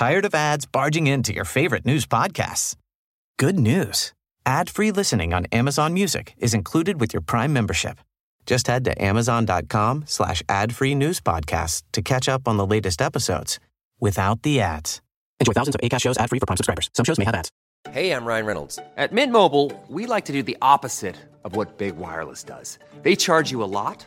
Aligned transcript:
Tired 0.00 0.24
of 0.24 0.34
ads 0.34 0.64
barging 0.64 1.06
into 1.08 1.34
your 1.34 1.44
favorite 1.44 1.84
news 1.84 2.06
podcasts? 2.06 2.74
Good 3.38 3.58
news. 3.58 4.14
Ad-free 4.46 4.92
listening 4.92 5.34
on 5.34 5.44
Amazon 5.52 5.92
Music 5.92 6.32
is 6.38 6.54
included 6.54 6.98
with 6.98 7.12
your 7.12 7.20
Prime 7.20 7.52
membership. 7.52 7.98
Just 8.46 8.66
head 8.66 8.82
to 8.86 9.04
amazon.com 9.04 10.04
slash 10.06 10.42
ad-free 10.48 10.94
news 10.94 11.20
podcasts 11.20 11.82
to 11.92 12.00
catch 12.00 12.30
up 12.30 12.48
on 12.48 12.56
the 12.56 12.64
latest 12.64 13.02
episodes 13.02 13.60
without 14.00 14.40
the 14.40 14.62
ads. 14.62 15.02
Enjoy 15.38 15.52
thousands 15.52 15.74
of 15.74 15.82
ACAST 15.82 16.00
shows 16.00 16.16
ad-free 16.16 16.38
for 16.40 16.46
Prime 16.46 16.56
subscribers. 16.56 16.88
Some 16.94 17.04
shows 17.04 17.18
may 17.18 17.26
have 17.26 17.34
ads. 17.34 17.50
Hey, 17.90 18.12
I'm 18.12 18.24
Ryan 18.24 18.46
Reynolds. 18.46 18.78
At 18.96 19.12
Mint 19.12 19.32
Mobile, 19.34 19.70
we 19.88 20.06
like 20.06 20.24
to 20.24 20.32
do 20.32 20.42
the 20.42 20.56
opposite 20.62 21.16
of 21.44 21.56
what 21.56 21.76
Big 21.76 21.98
Wireless 21.98 22.42
does. 22.42 22.78
They 23.02 23.16
charge 23.16 23.50
you 23.50 23.62
a 23.62 23.68
lot, 23.68 24.06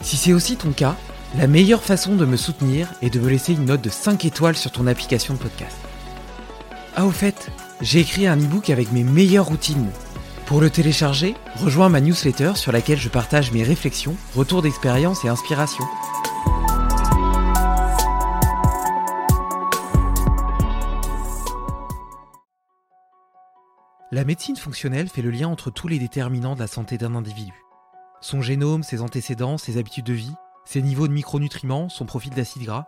Si 0.00 0.16
c'est 0.16 0.32
aussi 0.32 0.56
ton 0.56 0.72
cas, 0.72 0.96
la 1.36 1.46
meilleure 1.46 1.82
façon 1.82 2.16
de 2.16 2.24
me 2.24 2.36
soutenir 2.36 2.88
est 3.02 3.10
de 3.10 3.20
me 3.20 3.28
laisser 3.28 3.52
une 3.52 3.66
note 3.66 3.82
de 3.82 3.90
5 3.90 4.24
étoiles 4.24 4.56
sur 4.56 4.72
ton 4.72 4.86
application 4.86 5.34
de 5.34 5.38
podcast. 5.38 5.76
Ah 6.96 7.06
au 7.06 7.10
fait, 7.10 7.50
j'ai 7.80 8.00
écrit 8.00 8.26
un 8.26 8.36
e-book 8.36 8.70
avec 8.70 8.92
mes 8.92 9.04
meilleures 9.04 9.46
routines. 9.46 9.90
Pour 10.46 10.60
le 10.60 10.70
télécharger, 10.70 11.34
rejoins 11.56 11.88
ma 11.88 12.00
newsletter 12.00 12.52
sur 12.56 12.72
laquelle 12.72 12.98
je 12.98 13.08
partage 13.08 13.52
mes 13.52 13.62
réflexions, 13.62 14.16
retours 14.34 14.62
d'expérience 14.62 15.24
et 15.24 15.28
inspiration. 15.28 15.84
La 24.10 24.24
médecine 24.24 24.56
fonctionnelle 24.56 25.08
fait 25.08 25.22
le 25.22 25.30
lien 25.30 25.46
entre 25.46 25.70
tous 25.70 25.86
les 25.86 26.00
déterminants 26.00 26.56
de 26.56 26.60
la 26.60 26.66
santé 26.66 26.98
d'un 26.98 27.14
individu. 27.14 27.52
Son 28.22 28.42
génome, 28.42 28.82
ses 28.82 29.00
antécédents, 29.00 29.56
ses 29.56 29.78
habitudes 29.78 30.04
de 30.04 30.12
vie, 30.12 30.34
ses 30.66 30.82
niveaux 30.82 31.08
de 31.08 31.12
micronutriments, 31.12 31.88
son 31.88 32.04
profil 32.04 32.34
d'acide 32.34 32.64
gras. 32.64 32.86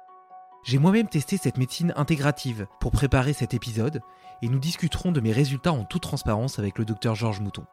J'ai 0.62 0.78
moi-même 0.78 1.08
testé 1.08 1.38
cette 1.38 1.56
médecine 1.56 1.94
intégrative 1.96 2.66
pour 2.80 2.92
préparer 2.92 3.32
cet 3.32 3.54
épisode 3.54 4.02
et 4.42 4.48
nous 4.48 4.58
discuterons 4.58 5.10
de 5.10 5.20
mes 5.20 5.32
résultats 5.32 5.72
en 5.72 5.84
toute 5.84 6.02
transparence 6.02 6.58
avec 6.58 6.78
le 6.78 6.84
docteur 6.84 7.14
Georges 7.14 7.40
Mouton. 7.40 7.64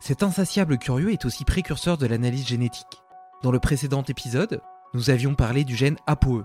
Cet 0.00 0.22
insatiable 0.22 0.76
curieux 0.76 1.12
est 1.12 1.24
aussi 1.24 1.46
précurseur 1.46 1.96
de 1.96 2.06
l'analyse 2.06 2.46
génétique. 2.46 3.02
Dans 3.42 3.50
le 3.50 3.58
précédent 3.58 4.02
épisode, 4.02 4.60
nous 4.92 5.08
avions 5.08 5.34
parlé 5.34 5.64
du 5.64 5.74
gène 5.74 5.96
ApoE. 6.06 6.44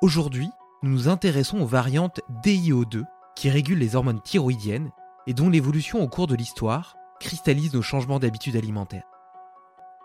Aujourd'hui, 0.00 0.50
nous 0.84 0.90
nous 0.90 1.08
intéressons 1.08 1.60
aux 1.60 1.66
variantes 1.66 2.20
DIO2 2.44 3.02
qui 3.34 3.50
régulent 3.50 3.78
les 3.78 3.96
hormones 3.96 4.22
thyroïdiennes 4.22 4.92
et 5.26 5.34
dont 5.34 5.50
l'évolution 5.50 6.02
au 6.02 6.08
cours 6.08 6.28
de 6.28 6.36
l'histoire 6.36 6.96
cristallise 7.18 7.74
nos 7.74 7.82
changements 7.82 8.20
d'habitude 8.20 8.56
alimentaire. 8.56 9.04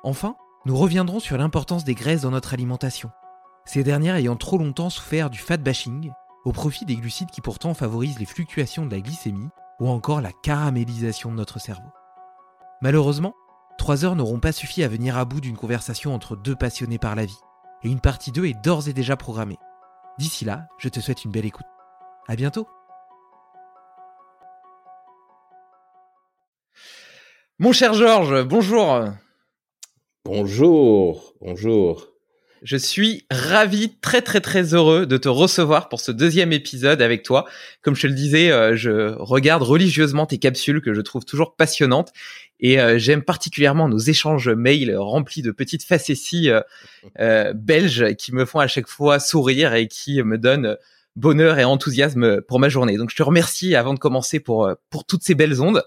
Enfin, 0.03 0.35
nous 0.65 0.75
reviendrons 0.75 1.19
sur 1.19 1.37
l'importance 1.37 1.83
des 1.83 1.93
graisses 1.93 2.21
dans 2.21 2.31
notre 2.31 2.53
alimentation, 2.53 3.11
ces 3.65 3.83
dernières 3.83 4.15
ayant 4.15 4.35
trop 4.35 4.57
longtemps 4.57 4.89
souffert 4.89 5.29
du 5.29 5.37
fat 5.37 5.57
bashing 5.57 6.11
au 6.43 6.51
profit 6.51 6.85
des 6.85 6.95
glucides 6.95 7.29
qui 7.29 7.41
pourtant 7.41 7.75
favorisent 7.75 8.17
les 8.17 8.25
fluctuations 8.25 8.85
de 8.85 8.91
la 8.91 9.01
glycémie 9.01 9.49
ou 9.79 9.89
encore 9.89 10.21
la 10.21 10.31
caramélisation 10.31 11.31
de 11.31 11.35
notre 11.35 11.59
cerveau. 11.59 11.89
Malheureusement, 12.81 13.35
trois 13.77 14.03
heures 14.03 14.15
n'auront 14.15 14.39
pas 14.39 14.51
suffi 14.51 14.83
à 14.83 14.87
venir 14.87 15.17
à 15.17 15.25
bout 15.25 15.39
d'une 15.39 15.57
conversation 15.57 16.15
entre 16.15 16.35
deux 16.35 16.55
passionnés 16.55 16.97
par 16.97 17.15
la 17.15 17.25
vie, 17.25 17.39
et 17.83 17.89
une 17.89 18.01
partie 18.01 18.31
2 18.31 18.45
est 18.45 18.63
d'ores 18.63 18.87
et 18.87 18.93
déjà 18.93 19.15
programmée. 19.15 19.59
D'ici 20.17 20.45
là, 20.45 20.67
je 20.79 20.89
te 20.89 20.99
souhaite 20.99 21.25
une 21.25 21.31
belle 21.31 21.45
écoute. 21.45 21.65
À 22.27 22.35
bientôt! 22.35 22.67
Mon 27.59 27.71
cher 27.71 27.93
Georges, 27.93 28.43
bonjour. 28.43 29.11
Bonjour, 30.25 31.33
bonjour. 31.41 32.09
Je 32.61 32.77
suis 32.77 33.25
ravi, 33.31 33.89
très 34.01 34.21
très 34.21 34.39
très 34.39 34.75
heureux 34.75 35.07
de 35.07 35.17
te 35.17 35.27
recevoir 35.27 35.89
pour 35.89 35.99
ce 35.99 36.11
deuxième 36.11 36.53
épisode 36.53 37.01
avec 37.01 37.23
toi. 37.23 37.45
Comme 37.81 37.95
je 37.95 38.03
te 38.03 38.07
le 38.07 38.13
disais, 38.13 38.51
euh, 38.51 38.75
je 38.75 39.15
regarde 39.17 39.63
religieusement 39.63 40.27
tes 40.27 40.37
capsules 40.37 40.79
que 40.79 40.93
je 40.93 41.01
trouve 41.01 41.25
toujours 41.25 41.55
passionnantes 41.55 42.11
et 42.59 42.79
euh, 42.79 42.99
j'aime 42.99 43.23
particulièrement 43.23 43.89
nos 43.89 43.97
échanges 43.97 44.47
mails 44.47 44.95
remplis 44.95 45.41
de 45.41 45.49
petites 45.49 45.83
facéties 45.83 46.51
euh, 47.19 47.53
belges 47.55 48.13
qui 48.15 48.31
me 48.31 48.45
font 48.45 48.59
à 48.59 48.67
chaque 48.67 48.87
fois 48.87 49.19
sourire 49.19 49.73
et 49.73 49.87
qui 49.87 50.21
me 50.21 50.37
donnent 50.37 50.77
bonheur 51.15 51.57
et 51.57 51.65
enthousiasme 51.65 52.41
pour 52.41 52.59
ma 52.59 52.69
journée. 52.69 52.97
Donc 52.97 53.09
je 53.09 53.15
te 53.15 53.23
remercie 53.23 53.73
avant 53.73 53.95
de 53.95 53.99
commencer 53.99 54.39
pour 54.39 54.69
pour 54.91 55.03
toutes 55.03 55.23
ces 55.23 55.33
belles 55.33 55.63
ondes 55.63 55.81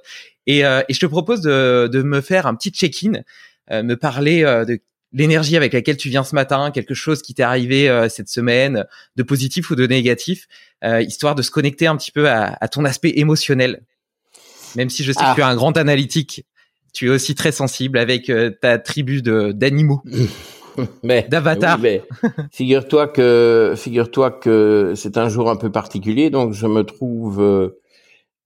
et, 0.48 0.62
et 0.62 0.92
je 0.92 0.98
te 0.98 1.06
propose 1.06 1.40
de, 1.40 1.88
de 1.90 2.02
me 2.02 2.20
faire 2.20 2.48
un 2.48 2.56
petit 2.56 2.70
check-in, 2.70 3.22
me 3.70 3.94
parler 3.94 4.44
euh, 4.44 4.64
de 4.64 4.78
l'énergie 5.12 5.56
avec 5.56 5.72
laquelle 5.72 5.96
tu 5.96 6.08
viens 6.08 6.24
ce 6.24 6.34
matin, 6.34 6.70
quelque 6.72 6.94
chose 6.94 7.22
qui 7.22 7.34
t'est 7.34 7.44
arrivé 7.44 7.88
cette 8.10 8.28
semaine, 8.28 8.84
de 9.14 9.22
positif 9.22 9.70
ou 9.70 9.76
de 9.76 9.86
négatif, 9.86 10.48
histoire 10.82 11.36
de 11.36 11.42
se 11.42 11.52
connecter 11.52 11.86
un 11.86 11.96
petit 11.96 12.10
peu 12.10 12.28
à, 12.28 12.58
à, 12.60 12.66
ton 12.66 12.84
aspect 12.84 13.12
émotionnel. 13.14 13.84
Même 14.74 14.90
si 14.90 15.04
je 15.04 15.12
sais 15.12 15.20
que 15.20 15.34
tu 15.36 15.40
es 15.40 15.44
un 15.44 15.54
grand 15.54 15.76
analytique, 15.76 16.44
tu 16.92 17.06
es 17.06 17.10
aussi 17.10 17.36
très 17.36 17.52
sensible 17.52 17.98
avec 17.98 18.28
ta 18.60 18.80
tribu 18.80 19.22
d'animaux. 19.22 20.02
mais 21.04 21.28
d'avatar. 21.30 21.78
Oui, 21.80 22.00
figure-toi 22.50 23.06
que 23.06 23.74
figure-toi 23.76 24.32
que 24.32 24.94
c'est 24.96 25.16
un 25.16 25.28
jour 25.28 25.48
un 25.48 25.54
peu 25.54 25.70
particulier, 25.70 26.30
donc 26.30 26.54
je 26.54 26.66
me 26.66 26.82
trouve 26.82 27.72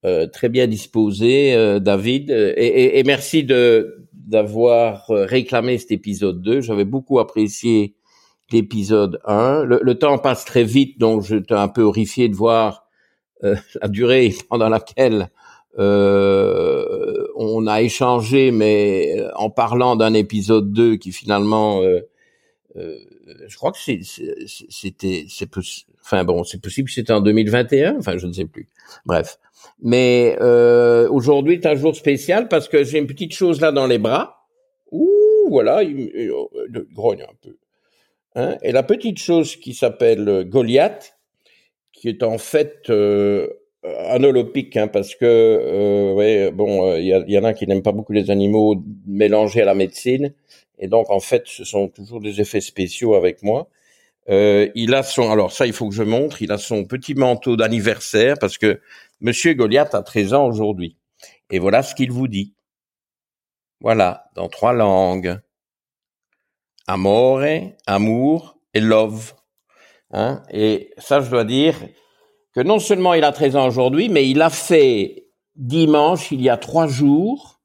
euh, 0.05 0.27
très 0.27 0.47
bien 0.47 0.65
disposé, 0.65 1.53
euh, 1.55 1.79
David, 1.79 2.29
et, 2.29 2.33
et, 2.33 2.99
et, 2.99 3.03
merci 3.03 3.43
de 3.43 4.07
d'avoir 4.29 5.07
réclamé 5.09 5.77
cet 5.77 5.91
épisode 5.91 6.41
2. 6.41 6.61
J'avais 6.61 6.85
beaucoup 6.85 7.19
apprécié 7.19 7.95
l'épisode 8.51 9.19
1. 9.25 9.63
Le, 9.63 9.95
temps 9.95 10.17
passe 10.17 10.45
très 10.45 10.63
vite, 10.63 10.99
donc 10.99 11.23
j'étais 11.23 11.53
un 11.53 11.67
peu 11.67 11.81
horrifié 11.81 12.29
de 12.29 12.35
voir 12.35 12.87
euh, 13.43 13.55
la 13.81 13.87
durée 13.87 14.33
pendant 14.49 14.69
laquelle 14.69 15.29
on 15.77 17.67
a 17.67 17.81
échangé, 17.81 18.51
mais 18.51 19.15
en 19.35 19.49
parlant 19.49 19.95
d'un 19.95 20.13
épisode 20.13 20.73
2 20.73 20.97
qui 20.97 21.13
finalement, 21.13 21.81
je 22.75 23.55
crois 23.55 23.71
que 23.71 23.77
c'était, 23.79 25.25
c'est 25.29 25.49
enfin 26.03 26.23
bon, 26.25 26.43
c'est 26.43 26.61
possible 26.61 26.89
c'était 26.89 27.13
en 27.13 27.21
2021, 27.21 27.97
enfin 27.99 28.17
je 28.17 28.27
ne 28.27 28.33
sais 28.33 28.45
plus. 28.45 28.67
Bref. 29.05 29.39
Mais 29.81 30.37
euh, 30.41 31.09
aujourd'hui 31.09 31.55
est 31.55 31.65
un 31.65 31.75
jour 31.75 31.95
spécial 31.95 32.47
parce 32.47 32.67
que 32.67 32.83
j'ai 32.83 32.97
une 32.97 33.07
petite 33.07 33.33
chose 33.33 33.61
là 33.61 33.71
dans 33.71 33.87
les 33.87 33.97
bras. 33.97 34.47
Ouh, 34.91 35.49
voilà, 35.49 35.83
il, 35.83 36.11
il 36.15 36.31
grogne 36.93 37.23
un 37.23 37.35
peu. 37.41 37.55
Hein, 38.35 38.57
et 38.61 38.71
la 38.71 38.83
petite 38.83 39.17
chose 39.17 39.55
qui 39.55 39.73
s'appelle 39.73 40.45
Goliath, 40.47 41.17
qui 41.93 42.09
est 42.09 42.23
en 42.23 42.37
fait 42.37 42.89
euh, 42.89 43.47
anolopique, 43.83 44.77
hein, 44.77 44.87
parce 44.87 45.15
que 45.15 45.25
euh, 45.25 46.51
bon, 46.51 46.95
il 46.95 47.05
y, 47.05 47.33
y, 47.33 47.37
en 47.37 47.43
a 47.43 47.53
qui 47.53 47.67
n'aiment 47.67 47.81
pas 47.81 47.91
beaucoup 47.91 48.13
les 48.13 48.29
animaux 48.29 48.75
mélangés 49.07 49.61
à 49.61 49.65
la 49.65 49.73
médecine, 49.73 50.33
et 50.77 50.87
donc 50.87 51.09
en 51.09 51.19
fait, 51.19 51.43
ce 51.45 51.63
sont 51.63 51.87
toujours 51.87 52.21
des 52.21 52.39
effets 52.39 52.61
spéciaux 52.61 53.15
avec 53.15 53.43
moi. 53.43 53.67
Euh, 54.29 54.69
il 54.75 54.93
a 54.93 55.03
son, 55.03 55.31
alors 55.31 55.51
ça, 55.51 55.65
il 55.65 55.73
faut 55.73 55.89
que 55.89 55.95
je 55.95 56.03
montre, 56.03 56.41
il 56.41 56.51
a 56.51 56.57
son 56.57 56.85
petit 56.85 57.15
manteau 57.15 57.55
d'anniversaire 57.55 58.37
parce 58.39 58.57
que 58.57 58.79
Monsieur 59.21 59.53
Goliath 59.53 59.95
a 59.95 60.03
13 60.03 60.33
ans 60.33 60.45
aujourd'hui. 60.45 60.97
Et 61.49 61.59
voilà 61.59 61.81
ce 61.81 61.95
qu'il 61.95 62.11
vous 62.11 62.27
dit. 62.27 62.53
Voilà, 63.81 64.29
dans 64.35 64.49
trois 64.49 64.73
langues. 64.73 65.39
Amore, 66.87 67.43
amour 67.85 68.57
et 68.73 68.79
love. 68.79 69.33
Hein 70.11 70.43
et 70.51 70.93
ça, 70.97 71.21
je 71.21 71.29
dois 71.29 71.43
dire 71.43 71.75
que 72.53 72.61
non 72.61 72.79
seulement 72.79 73.13
il 73.13 73.23
a 73.23 73.31
13 73.31 73.55
ans 73.55 73.67
aujourd'hui, 73.67 74.09
mais 74.09 74.29
il 74.29 74.41
a 74.41 74.49
fait 74.49 75.27
dimanche, 75.55 76.31
il 76.31 76.41
y 76.41 76.49
a 76.49 76.57
trois 76.57 76.87
jours, 76.87 77.61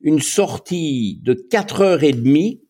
une 0.00 0.20
sortie 0.20 1.20
de 1.22 1.34
quatre 1.34 1.80
heures 1.80 2.02
et 2.02 2.12
demie 2.12 2.67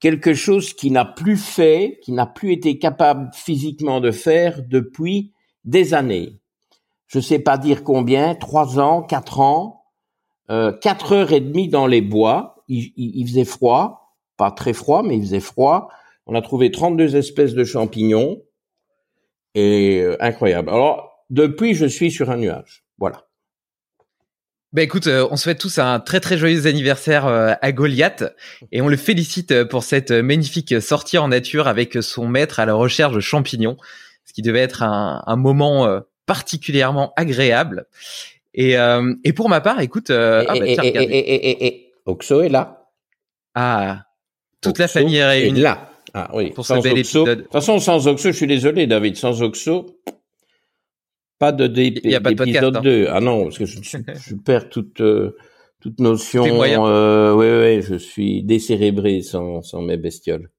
quelque 0.00 0.34
chose 0.34 0.74
qui 0.74 0.90
n'a 0.90 1.04
plus 1.04 1.36
fait, 1.36 1.98
qui 2.02 2.12
n'a 2.12 2.26
plus 2.26 2.52
été 2.52 2.78
capable 2.78 3.30
physiquement 3.32 4.00
de 4.00 4.10
faire 4.10 4.62
depuis 4.62 5.32
des 5.64 5.94
années. 5.94 6.40
Je 7.06 7.18
ne 7.18 7.22
sais 7.22 7.38
pas 7.38 7.58
dire 7.58 7.84
combien, 7.84 8.34
trois 8.34 8.78
ans, 8.78 9.02
quatre 9.02 9.40
ans, 9.40 9.84
euh, 10.50 10.72
quatre 10.72 11.12
heures 11.12 11.32
et 11.32 11.40
demie 11.40 11.68
dans 11.68 11.86
les 11.86 12.00
bois. 12.00 12.64
Il, 12.68 13.24
faisait 13.28 13.44
froid, 13.44 14.16
pas 14.36 14.50
très 14.50 14.72
froid, 14.72 15.02
mais 15.04 15.16
il 15.16 15.22
faisait 15.22 15.40
froid. 15.40 15.88
On 16.26 16.34
a 16.34 16.42
trouvé 16.42 16.72
32 16.72 17.14
espèces 17.14 17.54
de 17.54 17.62
champignons 17.62 18.42
et 19.54 20.00
euh, 20.00 20.16
incroyable. 20.20 20.68
Alors 20.68 21.24
depuis, 21.30 21.74
je 21.74 21.86
suis 21.86 22.10
sur 22.10 22.30
un 22.30 22.38
nuage. 22.38 22.84
Voilà. 22.98 23.25
Bah 24.72 24.82
écoute, 24.82 25.06
euh, 25.06 25.26
on 25.30 25.36
souhaite 25.36 25.58
tous 25.58 25.78
un 25.78 26.00
très 26.00 26.20
très 26.20 26.36
joyeux 26.36 26.66
anniversaire 26.66 27.26
euh, 27.26 27.52
à 27.62 27.72
Goliath 27.72 28.24
et 28.72 28.82
on 28.82 28.88
le 28.88 28.96
félicite 28.96 29.52
euh, 29.52 29.64
pour 29.64 29.84
cette 29.84 30.10
magnifique 30.10 30.82
sortie 30.82 31.18
en 31.18 31.28
nature 31.28 31.68
avec 31.68 32.02
son 32.02 32.26
maître 32.26 32.58
à 32.58 32.66
la 32.66 32.74
recherche 32.74 33.14
de 33.14 33.20
champignons, 33.20 33.76
ce 34.24 34.32
qui 34.32 34.42
devait 34.42 34.60
être 34.60 34.82
un, 34.82 35.22
un 35.26 35.36
moment 35.36 35.88
particulièrement 36.26 37.12
agréable. 37.16 37.86
Et, 38.54 38.74
et 39.24 39.32
pour 39.32 39.48
ma 39.48 39.60
part, 39.60 39.80
écoute, 39.80 40.10
ah 40.10 40.44
bah, 40.46 40.56
et, 40.64 41.92
Oxo 42.06 42.42
est 42.42 42.48
là. 42.48 42.88
Ah, 43.54 44.04
toute 44.60 44.78
la 44.78 44.88
famille 44.88 45.16
est 45.16 45.26
réunie. 45.26 45.60
là. 45.60 45.90
Ah 46.14 46.30
oui. 46.32 46.50
Pour 46.50 46.64
sans 46.64 46.78
ce 46.78 46.88
bel 46.88 46.98
épisode. 46.98 47.38
De 47.38 47.42
toute 47.42 47.52
façon, 47.52 47.78
sans 47.78 48.08
Oxo, 48.08 48.30
je 48.32 48.36
suis 48.36 48.46
désolé, 48.46 48.86
David, 48.86 49.16
sans 49.16 49.42
Oxo, 49.42 49.98
pas 51.38 51.52
de 51.52 51.66
d'épisode 51.66 52.82
2. 52.82 53.06
Hein. 53.06 53.12
Ah 53.12 53.20
non, 53.20 53.44
parce 53.44 53.58
que 53.58 53.66
je, 53.66 53.78
je, 53.82 54.34
perds 54.34 54.68
toute 54.68 55.00
euh, 55.00 55.36
toute 55.80 56.00
notion. 56.00 56.62
Euh, 56.62 57.32
oui, 57.32 57.46
oui, 57.46 57.82
je 57.82 57.96
suis 57.96 58.42
décérébré 58.42 59.22
sans 59.22 59.62
sans 59.62 59.82
mes 59.82 59.96
bestioles. 59.96 60.50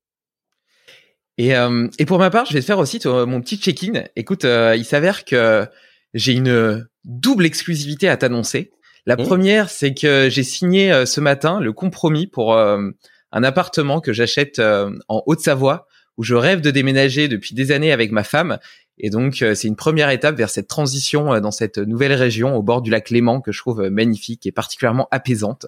Et 1.37 1.55
euh, 1.55 1.87
et 1.99 2.05
pour 2.05 2.19
ma 2.19 2.29
part, 2.29 2.45
je 2.45 2.53
vais 2.53 2.61
te 2.61 2.65
faire 2.65 2.79
aussi 2.79 2.99
mon 3.05 3.41
petit 3.41 3.57
check-in. 3.57 4.03
Écoute, 4.15 4.45
euh, 4.45 4.75
il 4.75 4.85
s'avère 4.85 5.25
que 5.25 5.65
j'ai 6.13 6.33
une 6.33 6.87
double 7.03 7.45
exclusivité 7.45 8.07
à 8.07 8.17
t'annoncer. 8.17 8.71
La 9.05 9.15
mmh. 9.15 9.23
première, 9.23 9.69
c'est 9.69 9.93
que 9.93 10.29
j'ai 10.29 10.43
signé 10.43 11.05
ce 11.05 11.21
matin 11.21 11.59
le 11.59 11.71
compromis 11.73 12.27
pour 12.27 12.57
un 12.57 12.93
appartement 13.31 14.01
que 14.01 14.13
j'achète 14.13 14.59
en 14.59 15.23
Haute-Savoie 15.25 15.87
où 16.17 16.23
je 16.23 16.35
rêve 16.35 16.61
de 16.61 16.71
déménager 16.71 17.27
depuis 17.27 17.55
des 17.55 17.71
années 17.71 17.91
avec 17.91 18.11
ma 18.11 18.23
femme 18.23 18.57
et 18.99 19.09
donc, 19.09 19.41
euh, 19.41 19.53
c'est 19.53 19.67
une 19.67 19.75
première 19.75 20.09
étape 20.09 20.35
vers 20.35 20.49
cette 20.49 20.67
transition 20.67 21.33
euh, 21.33 21.39
dans 21.39 21.51
cette 21.51 21.77
nouvelle 21.77 22.13
région 22.13 22.55
au 22.55 22.63
bord 22.63 22.81
du 22.81 22.89
lac 22.89 23.09
Léman 23.09 23.41
que 23.41 23.51
je 23.51 23.59
trouve 23.59 23.81
euh, 23.81 23.89
magnifique 23.89 24.45
et 24.45 24.51
particulièrement 24.51 25.07
apaisante, 25.11 25.67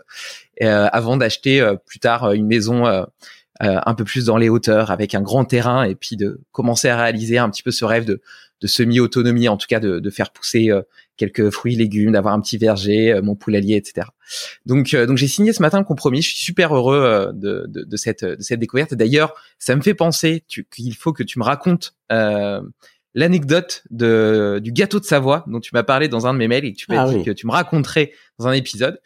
avant 0.62 1.16
d'acheter 1.16 1.66
plus 1.86 2.00
tard 2.00 2.34
une 2.34 2.46
maison 2.46 2.86
un 3.62 3.94
peu 3.94 4.04
plus 4.04 4.26
dans 4.26 4.36
les 4.36 4.50
hauteurs 4.50 4.92
avec 4.92 5.16
un 5.16 5.22
grand 5.22 5.46
terrain 5.46 5.84
et 5.84 5.96
puis 5.96 6.18
de 6.18 6.42
commencer 6.52 6.90
à 6.90 7.02
réaliser 7.02 7.38
un 7.38 7.50
petit 7.50 7.64
peu 7.64 7.72
ce 7.72 7.86
rêve 7.86 8.04
de, 8.04 8.22
de 8.60 8.68
semi-autonomie, 8.68 9.48
en 9.48 9.56
tout 9.56 9.68
cas 9.70 9.80
de, 9.80 10.00
de 10.00 10.10
faire 10.10 10.32
pousser 10.32 10.70
quelques 11.16 11.50
fruits, 11.50 11.78
légumes, 11.78 12.12
d'avoir 12.12 12.34
un 12.34 12.42
petit 12.42 12.58
verger, 12.58 13.22
mon 13.24 13.36
poulailler, 13.36 13.78
etc. 13.78 14.08
Donc, 14.66 14.94
donc 14.94 15.16
j'ai 15.16 15.30
signé 15.30 15.54
ce 15.54 15.62
matin 15.62 15.80
le 15.80 15.86
compromis. 15.86 16.22
Je 16.22 16.28
suis 16.28 16.44
super 16.44 16.76
heureux 16.76 17.32
de, 17.34 17.66
de, 17.70 17.86
de 17.86 17.98
cette, 17.98 18.26
de 18.26 18.42
cette 18.42 18.60
découverte. 18.60 18.94
D'ailleurs, 18.96 19.34
ça 19.60 19.78
me 19.78 19.82
fait 19.82 19.94
penser 19.94 20.44
qu'il 20.50 20.94
faut 20.94 21.14
que 21.14 21.24
tu 21.24 21.40
me 21.40 21.46
racontes 21.46 21.96
l'anecdote 23.16 23.84
de 23.90 24.60
du 24.62 24.72
gâteau 24.72 25.00
de 25.00 25.06
Savoie 25.06 25.44
dont 25.48 25.60
tu 25.60 25.72
m'as 25.74 25.84
parlé 25.84 26.08
dans 26.08 26.28
un 26.28 26.34
de 26.34 26.38
mes 26.38 26.48
mails 26.48 26.66
et 26.66 26.74
que 26.74 26.78
tu 26.78 26.86
m'as 26.90 27.04
ah 27.04 27.10
dit 27.10 27.24
que 27.24 27.32
tu 27.32 27.48
me 27.48 27.52
raconterais 27.52 28.12
dans 28.38 28.48
un 28.48 28.54
épisode. 28.54 29.02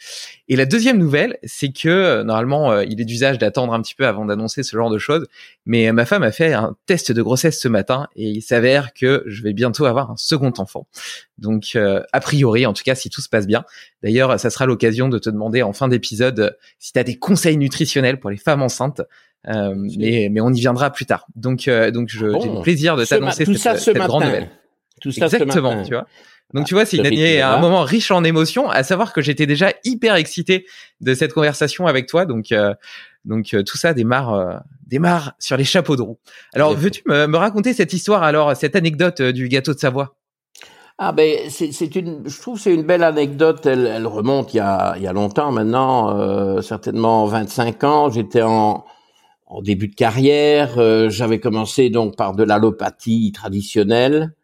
Et 0.47 0.55
la 0.55 0.65
deuxième 0.65 0.97
nouvelle, 0.97 1.37
c'est 1.43 1.71
que 1.71 1.89
euh, 1.89 2.23
normalement 2.23 2.71
euh, 2.71 2.83
il 2.83 3.01
est 3.01 3.05
d'usage 3.05 3.37
d'attendre 3.37 3.73
un 3.73 3.81
petit 3.81 3.95
peu 3.95 4.05
avant 4.05 4.25
d'annoncer 4.25 4.61
ce 4.61 4.75
genre 4.75 4.89
de 4.89 4.97
choses, 4.97 5.25
mais 5.65 5.91
ma 5.91 6.05
femme 6.05 6.23
a 6.23 6.31
fait 6.31 6.53
un 6.53 6.75
test 6.85 7.11
de 7.11 7.21
grossesse 7.21 7.59
ce 7.59 7.67
matin 7.67 8.07
et 8.15 8.27
il 8.29 8.41
s'avère 8.41 8.93
que 8.93 9.23
je 9.25 9.41
vais 9.41 9.53
bientôt 9.53 9.85
avoir 9.85 10.11
un 10.11 10.17
second 10.17 10.53
enfant. 10.57 10.85
Donc 11.37 11.71
euh, 11.75 12.03
a 12.11 12.19
priori, 12.19 12.65
en 12.65 12.73
tout 12.73 12.83
cas 12.83 12.95
si 12.95 13.09
tout 13.09 13.21
se 13.21 13.29
passe 13.29 13.47
bien. 13.47 13.63
D'ailleurs, 14.03 14.39
ça 14.39 14.49
sera 14.49 14.65
l'occasion 14.65 15.07
de 15.09 15.17
te 15.17 15.29
demander 15.29 15.63
en 15.63 15.73
fin 15.73 15.87
d'épisode 15.87 16.57
si 16.77 16.91
tu 16.91 16.99
as 16.99 17.03
des 17.03 17.17
conseils 17.17 17.57
nutritionnels 17.57 18.19
pour 18.19 18.29
les 18.29 18.37
femmes 18.37 18.61
enceintes 18.61 19.01
euh, 19.49 19.73
mais, 19.75 20.29
mais 20.31 20.41
on 20.41 20.51
y 20.51 20.59
viendra 20.59 20.89
plus 20.91 21.05
tard. 21.05 21.25
Donc, 21.35 21.67
euh, 21.67 21.91
donc 21.91 22.09
j'ai 22.09 22.25
le 22.25 22.61
plaisir 22.61 22.95
de 22.95 23.05
t'annoncer 23.05 23.45
cette, 23.45 23.79
cette 23.79 23.97
grande 23.97 24.23
nouvelle. 24.23 24.49
Tout 25.01 25.11
ça 25.11 25.25
Exactement, 25.25 25.83
tu 25.83 25.93
vois. 25.93 26.07
Donc 26.53 26.67
tu 26.67 26.75
vois, 26.75 26.85
c'est 26.85 26.97
une 26.97 27.41
un 27.41 27.57
moment 27.57 27.81
riche 27.81 28.11
en 28.11 28.23
émotions, 28.23 28.69
à 28.69 28.83
savoir 28.83 29.11
que 29.11 29.21
j'étais 29.21 29.47
déjà 29.47 29.73
hyper 29.83 30.15
excité 30.15 30.65
de 31.01 31.13
cette 31.15 31.33
conversation 31.33 31.87
avec 31.87 32.07
toi. 32.07 32.25
Donc 32.25 32.51
euh, 32.51 32.73
donc 33.25 33.55
tout 33.65 33.77
ça 33.77 33.93
démarre 33.93 34.61
démarre 34.85 35.33
sur 35.39 35.57
les 35.57 35.63
chapeaux 35.63 35.95
de 35.95 36.03
roue. 36.03 36.19
Alors 36.53 36.75
veux-tu 36.75 37.01
me, 37.07 37.25
me, 37.25 37.37
raconter 37.37 37.73
cette 37.73 37.91
histoire 37.93 38.21
alors 38.23 38.55
cette 38.55 38.75
anecdote 38.75 39.21
du 39.21 39.47
gâteau 39.47 39.73
de 39.73 39.79
Savoie? 39.79 40.15
Ah 40.99 41.11
ben 41.11 41.49
c'est 41.49 41.95
une, 41.95 42.21
je 42.27 42.39
trouve 42.39 42.59
c'est 42.59 42.73
une 42.73 42.83
belle 42.83 43.03
anecdote. 43.03 43.65
Elle, 43.65 43.87
elle, 43.87 44.05
remonte 44.05 44.53
il 44.53 44.57
y 44.57 44.59
a 44.59 44.93
il 44.97 45.03
y 45.03 45.07
a 45.07 45.13
longtemps 45.13 45.51
maintenant, 45.51 46.61
certainement 46.61 47.25
25 47.25 47.83
ans. 47.83 48.09
J'étais 48.11 48.43
en 48.43 48.85
en 49.53 49.61
début 49.61 49.87
de 49.87 49.93
carrière, 49.93 50.79
euh, 50.79 51.09
j'avais 51.09 51.39
commencé 51.39 51.91
donc 51.91 52.17
par 52.17 52.33
de 52.35 52.43
l'allopathie 52.43 53.31
traditionnelle, 53.31 54.35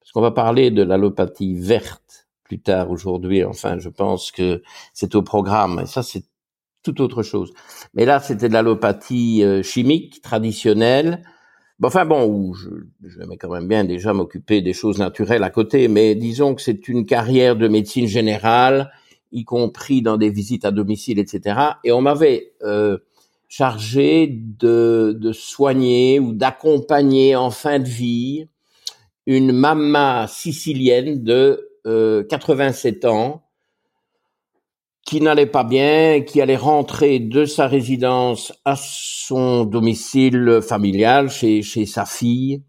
parce 0.00 0.12
qu'on 0.12 0.20
va 0.20 0.32
parler 0.32 0.70
de 0.70 0.82
l'allopathie 0.82 1.54
verte 1.54 2.28
plus 2.44 2.60
tard 2.60 2.90
aujourd'hui. 2.90 3.42
Enfin, 3.42 3.78
je 3.78 3.88
pense 3.88 4.30
que 4.30 4.62
c'est 4.92 5.14
au 5.14 5.22
programme. 5.22 5.80
Et 5.82 5.86
ça, 5.86 6.02
c'est 6.02 6.24
tout 6.82 7.00
autre 7.00 7.22
chose. 7.22 7.54
Mais 7.94 8.04
là, 8.04 8.20
c'était 8.20 8.48
de 8.48 8.52
l'allopathie 8.52 9.42
euh, 9.44 9.62
chimique 9.62 10.20
traditionnelle. 10.20 11.22
enfin 11.82 12.04
bon, 12.04 12.52
je, 12.52 12.68
je 13.02 13.18
vais 13.18 13.36
quand 13.38 13.50
même 13.50 13.66
bien 13.66 13.84
déjà 13.84 14.12
m'occuper 14.12 14.60
des 14.60 14.74
choses 14.74 14.98
naturelles 14.98 15.42
à 15.42 15.50
côté, 15.50 15.88
mais 15.88 16.14
disons 16.14 16.54
que 16.54 16.60
c'est 16.60 16.86
une 16.86 17.06
carrière 17.06 17.56
de 17.56 17.66
médecine 17.66 18.06
générale, 18.06 18.90
y 19.32 19.44
compris 19.44 20.02
dans 20.02 20.18
des 20.18 20.28
visites 20.28 20.66
à 20.66 20.70
domicile, 20.70 21.18
etc. 21.18 21.60
Et 21.82 21.92
on 21.92 22.02
m'avait 22.02 22.52
euh, 22.62 22.98
chargé 23.50 24.28
de, 24.30 25.18
de 25.20 25.32
soigner 25.32 26.20
ou 26.20 26.32
d'accompagner 26.32 27.34
en 27.34 27.50
fin 27.50 27.80
de 27.80 27.88
vie 27.88 28.46
une 29.26 29.52
maman 29.52 30.26
sicilienne 30.28 31.22
de 31.22 31.68
87 32.30 33.04
euh, 33.04 33.08
ans 33.08 33.42
qui 35.04 35.20
n'allait 35.20 35.46
pas 35.46 35.64
bien, 35.64 36.20
qui 36.20 36.40
allait 36.40 36.56
rentrer 36.56 37.18
de 37.18 37.44
sa 37.44 37.66
résidence 37.66 38.52
à 38.64 38.76
son 38.76 39.64
domicile 39.64 40.60
familial 40.62 41.28
chez, 41.28 41.62
chez 41.62 41.86
sa 41.86 42.06
fille 42.06 42.62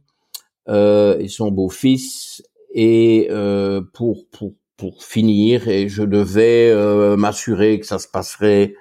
euh, 0.68 1.20
et 1.20 1.28
son 1.28 1.52
beau-fils. 1.52 2.42
Et 2.74 3.28
euh, 3.30 3.82
pour, 3.94 4.26
pour, 4.32 4.54
pour 4.78 5.04
finir 5.04 5.68
et 5.68 5.90
je 5.90 6.02
devais 6.02 6.72
euh, 6.72 7.16
m'assurer 7.18 7.80
que 7.80 7.86
ça 7.86 8.00
se 8.00 8.08
passerait 8.08 8.74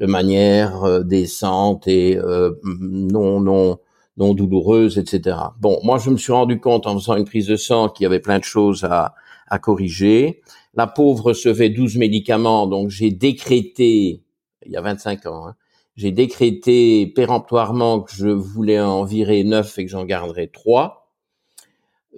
de 0.00 0.06
manière 0.06 0.82
euh, 0.84 1.02
décente 1.02 1.86
et 1.86 2.16
euh, 2.16 2.52
non 2.64 3.40
non 3.40 3.78
non 4.16 4.34
douloureuse, 4.34 4.98
etc. 4.98 5.36
Bon, 5.60 5.78
moi 5.82 5.98
je 5.98 6.10
me 6.10 6.16
suis 6.16 6.32
rendu 6.32 6.58
compte 6.58 6.86
en 6.86 6.98
faisant 6.98 7.16
une 7.16 7.24
prise 7.24 7.46
de 7.46 7.56
sang 7.56 7.88
qu'il 7.88 8.04
y 8.04 8.06
avait 8.06 8.20
plein 8.20 8.38
de 8.38 8.44
choses 8.44 8.84
à, 8.84 9.14
à 9.46 9.58
corriger. 9.58 10.42
La 10.74 10.86
pauvre 10.86 11.26
recevait 11.26 11.70
12 11.70 11.96
médicaments, 11.96 12.66
donc 12.66 12.90
j'ai 12.90 13.10
décrété, 13.10 14.22
il 14.66 14.72
y 14.72 14.76
a 14.76 14.80
25 14.80 15.26
ans, 15.26 15.48
hein, 15.48 15.54
j'ai 15.96 16.12
décrété 16.12 17.06
péremptoirement 17.06 18.00
que 18.00 18.12
je 18.12 18.28
voulais 18.28 18.80
en 18.80 19.04
virer 19.04 19.44
9 19.44 19.78
et 19.78 19.84
que 19.84 19.90
j'en 19.90 20.04
garderais 20.04 20.48
3, 20.48 21.12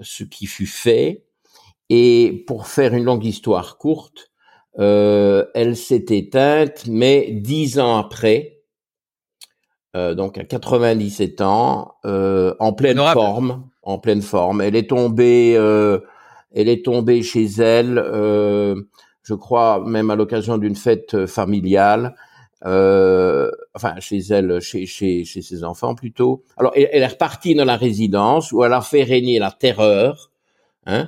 ce 0.00 0.24
qui 0.24 0.46
fut 0.46 0.66
fait. 0.66 1.24
Et 1.88 2.44
pour 2.46 2.66
faire 2.66 2.94
une 2.94 3.04
longue 3.04 3.24
histoire 3.24 3.78
courte, 3.78 4.31
euh, 4.78 5.44
elle 5.54 5.76
s'est 5.76 6.06
éteinte, 6.08 6.86
mais 6.86 7.28
dix 7.30 7.78
ans 7.78 7.98
après, 7.98 8.60
donc 9.94 10.38
à 10.38 10.44
97 10.44 11.42
ans, 11.42 11.96
en 12.04 12.72
pleine 12.72 12.96
forme, 13.12 13.68
en 13.82 13.98
pleine 13.98 14.22
forme. 14.22 14.62
Elle 14.62 14.74
est 14.74 14.88
tombée, 14.88 15.52
elle 15.52 16.68
est 16.68 16.82
tombée 16.82 17.22
chez 17.22 17.44
elle, 17.58 17.96
je 19.22 19.34
crois 19.34 19.84
même 19.86 20.10
à 20.10 20.16
l'occasion 20.16 20.56
d'une 20.56 20.76
fête 20.76 21.26
familiale. 21.26 22.14
Euh, 22.64 23.50
enfin 23.74 23.94
chez 23.98 24.18
elle, 24.30 24.60
chez, 24.60 24.86
chez, 24.86 25.24
chez 25.24 25.42
ses 25.42 25.64
enfants 25.64 25.94
plutôt. 25.94 26.44
Alors 26.56 26.72
elle, 26.76 26.88
elle, 26.92 27.02
est 27.02 27.08
repartie 27.08 27.54
dans 27.54 27.64
la 27.64 27.76
résidence 27.76 28.52
où 28.52 28.62
elle 28.62 28.72
a 28.72 28.82
fait 28.82 29.02
régner 29.02 29.40
la 29.40 29.50
terreur, 29.50 30.30
hein, 30.86 31.00
euh, 31.00 31.06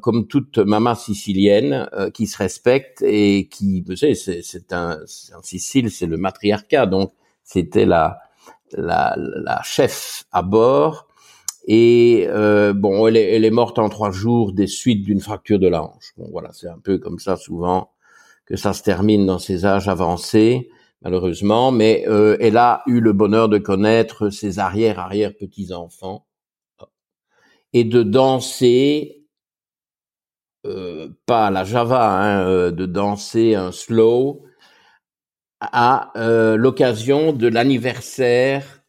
comme 0.00 0.26
toute 0.26 0.58
maman 0.58 0.94
sicilienne 0.94 1.88
euh, 1.92 2.10
qui 2.10 2.26
se 2.26 2.36
respecte 2.38 3.02
et 3.02 3.48
qui, 3.48 3.82
vous 3.82 3.96
savez, 3.96 4.14
c'est 4.14 4.72
un, 4.72 4.98
en 5.36 5.42
Sicile, 5.42 5.90
c'est 5.90 6.06
le 6.06 6.16
matriarcat, 6.16 6.86
donc 6.86 7.12
c'était 7.44 7.86
la, 7.86 8.18
la, 8.72 9.14
la 9.16 9.62
chef 9.62 10.24
à 10.32 10.42
bord. 10.42 11.06
Et 11.66 12.26
euh, 12.28 12.72
bon, 12.72 13.06
elle 13.06 13.16
est, 13.16 13.34
elle 13.34 13.44
est 13.44 13.50
morte 13.50 13.78
en 13.78 13.88
trois 13.88 14.10
jours 14.10 14.52
des 14.52 14.66
suites 14.66 15.04
d'une 15.04 15.20
fracture 15.20 15.58
de 15.58 15.68
la 15.68 15.82
hanche. 15.82 16.12
Bon, 16.16 16.28
voilà, 16.30 16.50
c'est 16.52 16.68
un 16.68 16.78
peu 16.78 16.98
comme 16.98 17.18
ça 17.18 17.36
souvent 17.36 17.90
que 18.46 18.56
ça 18.56 18.72
se 18.72 18.82
termine 18.82 19.26
dans 19.26 19.38
ces 19.38 19.66
âges 19.66 19.88
avancés 19.88 20.70
malheureusement, 21.02 21.70
mais 21.70 22.04
euh, 22.08 22.36
elle 22.40 22.56
a 22.56 22.82
eu 22.86 23.00
le 23.00 23.12
bonheur 23.12 23.48
de 23.48 23.58
connaître 23.58 24.30
ses 24.30 24.58
arrière-arrière 24.58 25.36
petits-enfants 25.36 26.26
et 27.72 27.84
de 27.84 28.02
danser, 28.02 29.17
euh, 29.17 29.17
pas 31.26 31.46
à 31.46 31.50
la 31.50 31.64
Java, 31.64 32.10
hein, 32.10 32.46
euh, 32.48 32.70
de 32.70 32.86
danser 32.86 33.54
un 33.54 33.72
slow 33.72 34.44
à 35.60 36.12
l'occasion 36.56 37.32
de 37.32 37.48
l'anniversaire 37.48 38.84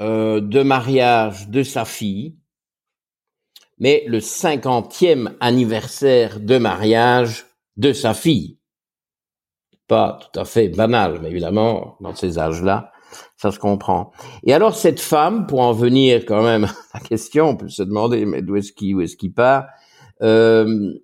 de 0.00 0.62
mariage 0.62 1.48
de 1.48 1.62
sa 1.62 1.84
fille, 1.84 2.38
mais 3.78 4.04
le 4.06 4.20
cinquantième 4.20 5.36
anniversaire 5.40 6.40
de 6.40 6.56
mariage 6.56 7.44
de 7.76 7.92
sa 7.92 8.14
fille 8.14 8.56
pas 9.86 10.18
tout 10.20 10.40
à 10.40 10.44
fait 10.44 10.68
banal, 10.68 11.20
mais 11.22 11.30
évidemment, 11.30 11.96
dans 12.00 12.14
ces 12.14 12.38
âges-là, 12.38 12.92
ça 13.36 13.52
se 13.52 13.58
comprend. 13.58 14.12
Et 14.44 14.52
alors, 14.52 14.74
cette 14.74 15.00
femme, 15.00 15.46
pour 15.46 15.60
en 15.60 15.72
venir 15.72 16.24
quand 16.26 16.42
même 16.42 16.64
à 16.92 16.98
la 16.98 17.00
question, 17.00 17.50
on 17.50 17.56
peut 17.56 17.68
se 17.68 17.82
demander, 17.82 18.24
mais 18.26 18.42
d'où 18.42 18.56
est-ce 18.56 18.72
qu'il, 18.72 19.00
est-ce 19.00 19.16
qu'il 19.16 19.32
part? 19.32 19.66
Euh, 20.22 20.94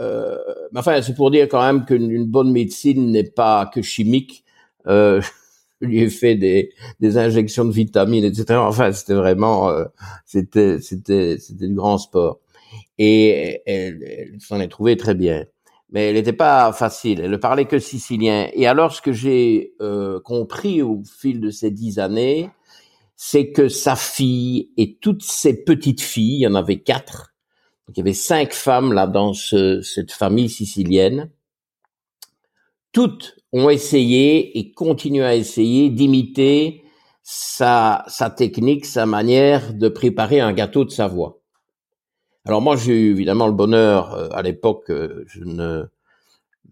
euh, 0.00 0.38
enfin, 0.74 1.00
c'est 1.02 1.14
pour 1.14 1.30
dire 1.30 1.48
quand 1.48 1.62
même 1.62 1.84
qu'une 1.84 2.24
bonne 2.24 2.52
médecine 2.52 3.10
n'est 3.10 3.24
pas 3.24 3.66
que 3.66 3.82
chimique. 3.82 4.44
Euh, 4.86 5.20
je 5.80 5.86
lui 5.86 6.02
ai 6.02 6.10
fait 6.10 6.34
des, 6.36 6.72
des 7.00 7.18
injections 7.18 7.64
de 7.64 7.72
vitamines, 7.72 8.24
etc. 8.24 8.58
Enfin, 8.60 8.92
c'était 8.92 9.14
vraiment, 9.14 9.70
euh, 9.70 9.84
c'était, 10.24 10.80
c'était, 10.80 11.38
c'était 11.38 11.68
du 11.68 11.74
grand 11.74 11.98
sport. 11.98 12.40
Et 12.98 13.62
elle, 13.66 14.02
elle 14.02 14.40
s'en 14.40 14.60
est 14.60 14.68
trouvée 14.68 14.96
très 14.96 15.14
bien 15.14 15.46
mais 15.90 16.08
elle 16.08 16.14
n'était 16.14 16.32
pas 16.32 16.72
facile. 16.72 17.20
Elle 17.20 17.30
ne 17.30 17.36
parlait 17.36 17.66
que 17.66 17.78
sicilien. 17.78 18.48
Et 18.52 18.66
alors, 18.66 18.92
ce 18.92 19.00
que 19.00 19.12
j'ai 19.12 19.74
euh, 19.80 20.20
compris 20.20 20.82
au 20.82 21.02
fil 21.04 21.40
de 21.40 21.50
ces 21.50 21.70
dix 21.70 21.98
années, 21.98 22.50
c'est 23.16 23.50
que 23.50 23.68
sa 23.68 23.96
fille 23.96 24.70
et 24.76 24.96
toutes 24.96 25.22
ses 25.22 25.64
petites 25.64 26.02
filles, 26.02 26.36
il 26.36 26.40
y 26.40 26.46
en 26.46 26.54
avait 26.54 26.80
quatre, 26.80 27.34
il 27.88 27.98
y 27.98 28.00
avait 28.00 28.12
cinq 28.12 28.52
femmes 28.52 28.92
là 28.92 29.06
dans 29.06 29.32
cette 29.32 30.12
famille 30.12 30.48
sicilienne, 30.48 31.30
toutes 32.92 33.36
ont 33.52 33.70
essayé 33.70 34.58
et 34.58 34.72
continuent 34.72 35.22
à 35.22 35.36
essayer 35.36 35.90
d'imiter 35.90 36.82
sa, 37.22 38.04
sa 38.08 38.30
technique, 38.30 38.86
sa 38.86 39.06
manière 39.06 39.74
de 39.74 39.88
préparer 39.88 40.40
un 40.40 40.52
gâteau 40.52 40.84
de 40.84 40.90
Savoie. 40.90 41.40
Alors 42.44 42.62
moi, 42.62 42.76
j'ai 42.76 42.94
eu 42.94 43.10
évidemment 43.10 43.48
le 43.48 43.52
bonheur, 43.52 44.14
euh, 44.14 44.28
à 44.30 44.42
l'époque, 44.42 44.90
euh, 44.90 45.24
je 45.26 45.42
ne 45.42 45.84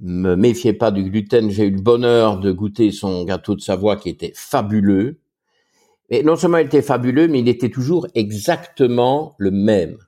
me 0.01 0.37
méfiais 0.37 0.73
pas 0.73 0.91
du 0.93 1.03
gluten, 1.03 1.51
j'ai 1.51 1.65
eu 1.65 1.71
le 1.71 1.81
bonheur 1.81 2.39
de 2.39 2.53
goûter 2.53 2.93
son 2.93 3.25
gâteau 3.25 3.57
de 3.57 3.61
Savoie 3.61 3.97
qui 3.97 4.09
était 4.09 4.33
fabuleux. 4.35 5.19
Et 6.11 6.23
non 6.23 6.37
seulement 6.37 6.59
il 6.59 6.67
était 6.67 6.83
fabuleux, 6.83 7.27
mais 7.27 7.41
il 7.41 7.49
était 7.49 7.71
toujours 7.71 8.07
exactement 8.15 9.35
le 9.39 9.51
même. 9.51 9.99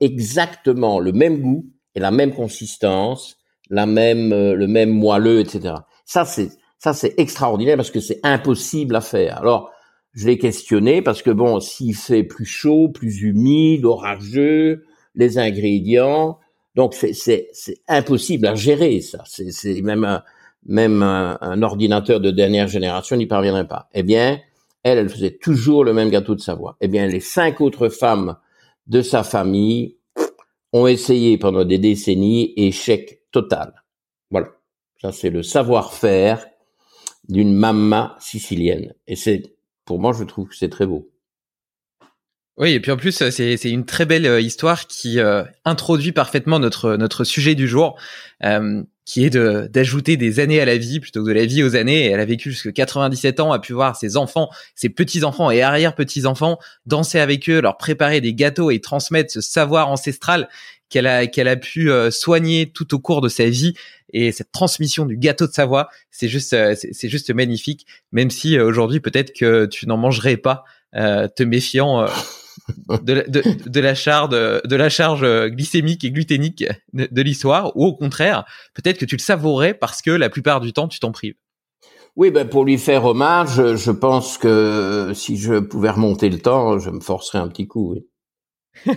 Exactement 0.00 0.98
le 0.98 1.12
même 1.12 1.40
goût 1.40 1.66
et 1.94 2.00
la 2.00 2.10
même 2.10 2.34
consistance, 2.34 3.38
la 3.70 3.86
même, 3.86 4.32
euh, 4.32 4.54
le 4.54 4.66
même 4.66 4.90
moelleux, 4.90 5.40
etc. 5.40 5.74
Ça, 6.04 6.24
c'est, 6.24 6.50
ça, 6.78 6.92
c'est 6.92 7.14
extraordinaire 7.18 7.76
parce 7.76 7.90
que 7.90 8.00
c'est 8.00 8.20
impossible 8.22 8.96
à 8.96 9.00
faire. 9.00 9.38
Alors, 9.38 9.70
je 10.12 10.26
l'ai 10.26 10.38
questionné 10.38 11.02
parce 11.02 11.22
que 11.22 11.30
bon, 11.30 11.60
s'il 11.60 11.94
fait 11.94 12.22
plus 12.22 12.44
chaud, 12.44 12.88
plus 12.88 13.22
humide, 13.22 13.84
orageux, 13.84 14.84
les 15.14 15.38
ingrédients. 15.38 16.38
Donc 16.74 16.94
c'est 16.94 17.48
impossible 17.88 18.46
à 18.46 18.54
gérer 18.54 19.00
ça. 19.00 19.22
C'est 19.26 19.80
même 19.82 20.04
un, 20.04 20.22
même 20.66 21.02
un, 21.02 21.62
ordinateur 21.62 22.20
de 22.20 22.30
dernière 22.30 22.68
génération 22.68 23.16
n'y 23.16 23.26
parviendrait 23.26 23.68
pas. 23.68 23.88
Eh 23.94 24.02
bien, 24.02 24.40
elle, 24.82 24.98
elle 24.98 25.08
faisait 25.08 25.36
toujours 25.36 25.84
le 25.84 25.92
même 25.92 26.10
gâteau 26.10 26.34
de 26.34 26.40
Savoie. 26.40 26.76
Eh 26.80 26.88
bien, 26.88 27.06
les 27.06 27.20
cinq 27.20 27.60
autres 27.60 27.88
femmes 27.88 28.36
de 28.86 29.02
sa 29.02 29.22
famille 29.22 29.96
ont 30.72 30.86
essayé 30.86 31.38
pendant 31.38 31.64
des 31.64 31.78
décennies, 31.78 32.52
échec 32.56 33.22
total. 33.30 33.84
Voilà. 34.30 34.48
Ça, 35.00 35.12
c'est 35.12 35.30
le 35.30 35.42
savoir-faire 35.42 36.46
d'une 37.28 37.54
maman 37.54 38.12
sicilienne. 38.18 38.94
Et 39.06 39.16
c'est, 39.16 39.42
pour 39.84 39.98
moi, 39.98 40.12
je 40.12 40.24
trouve 40.24 40.48
que 40.48 40.56
c'est 40.56 40.68
très 40.68 40.86
beau. 40.86 41.10
Oui, 42.56 42.70
et 42.70 42.80
puis 42.80 42.92
en 42.92 42.96
plus, 42.96 43.30
c'est 43.30 43.56
une 43.64 43.84
très 43.84 44.06
belle 44.06 44.26
euh, 44.26 44.40
histoire 44.40 44.86
qui 44.86 45.18
euh, 45.18 45.42
introduit 45.64 46.12
parfaitement 46.12 46.60
notre 46.60 46.94
notre 46.94 47.24
sujet 47.24 47.56
du 47.56 47.66
jour, 47.66 47.98
euh, 48.44 48.82
qui 49.04 49.24
est 49.24 49.30
de 49.30 49.68
d'ajouter 49.70 50.16
des 50.16 50.40
années 50.40 50.60
à 50.60 50.64
la 50.64 50.78
vie 50.78 51.00
plutôt 51.00 51.22
que 51.22 51.28
de 51.28 51.34
la 51.34 51.44
vie 51.44 51.62
aux 51.62 51.76
années. 51.76 52.06
Elle 52.06 52.20
a 52.20 52.24
vécu 52.24 52.50
jusqu'à 52.50 52.72
97 52.72 53.40
ans, 53.40 53.52
a 53.52 53.58
pu 53.58 53.72
voir 53.72 53.96
ses 53.96 54.16
enfants, 54.16 54.48
ses 54.74 54.88
petits 54.88 55.24
enfants 55.24 55.50
et 55.50 55.62
arrière 55.62 55.94
petits 55.94 56.26
enfants 56.26 56.58
danser 56.86 57.18
avec 57.18 57.48
eux, 57.50 57.60
leur 57.60 57.76
préparer 57.76 58.20
des 58.20 58.34
gâteaux 58.34 58.70
et 58.70 58.80
transmettre 58.80 59.32
ce 59.32 59.40
savoir 59.40 59.88
ancestral 59.88 60.48
qu'elle 60.88 61.06
a 61.06 61.26
qu'elle 61.26 61.48
a 61.48 61.56
pu 61.56 61.90
soigner 62.10 62.70
tout 62.70 62.94
au 62.94 62.98
cours 62.98 63.20
de 63.20 63.28
sa 63.28 63.48
vie. 63.48 63.74
Et 64.12 64.32
cette 64.32 64.52
transmission 64.52 65.06
du 65.06 65.16
gâteau 65.16 65.46
de 65.46 65.52
Savoie, 65.52 65.88
c'est 66.10 66.28
juste 66.28 66.56
c'est 66.74 67.08
juste 67.08 67.30
magnifique. 67.34 67.86
Même 68.12 68.30
si 68.30 68.58
aujourd'hui 68.58 69.00
peut-être 69.00 69.32
que 69.32 69.66
tu 69.66 69.86
n'en 69.86 69.96
mangerais 69.96 70.36
pas, 70.36 70.64
te 70.94 71.42
méfiant 71.42 72.06
de, 73.02 73.80
la 73.80 73.94
charge, 73.94 74.30
de 74.30 74.76
la 74.76 74.88
charge 74.88 75.48
glycémique 75.48 76.04
et 76.04 76.10
gluténique 76.10 76.64
de, 76.92 77.22
l'histoire, 77.22 77.76
ou 77.76 77.86
au 77.86 77.94
contraire, 77.94 78.44
peut-être 78.74 78.98
que 78.98 79.04
tu 79.04 79.16
le 79.16 79.20
savourais 79.20 79.74
parce 79.74 80.02
que 80.02 80.10
la 80.10 80.30
plupart 80.30 80.60
du 80.60 80.72
temps, 80.72 80.88
tu 80.88 81.00
t'en 81.00 81.12
prives. 81.12 81.34
Oui, 82.16 82.30
ben 82.30 82.48
pour 82.48 82.64
lui 82.64 82.78
faire 82.78 83.04
hommage, 83.04 83.74
je 83.74 83.90
pense 83.90 84.38
que 84.38 85.12
si 85.14 85.36
je 85.36 85.58
pouvais 85.58 85.90
remonter 85.90 86.30
le 86.30 86.38
temps, 86.38 86.78
je 86.78 86.90
me 86.90 87.00
forcerais 87.00 87.38
un 87.38 87.48
petit 87.48 87.66
coup. 87.66 87.94
Oui. 87.94 88.06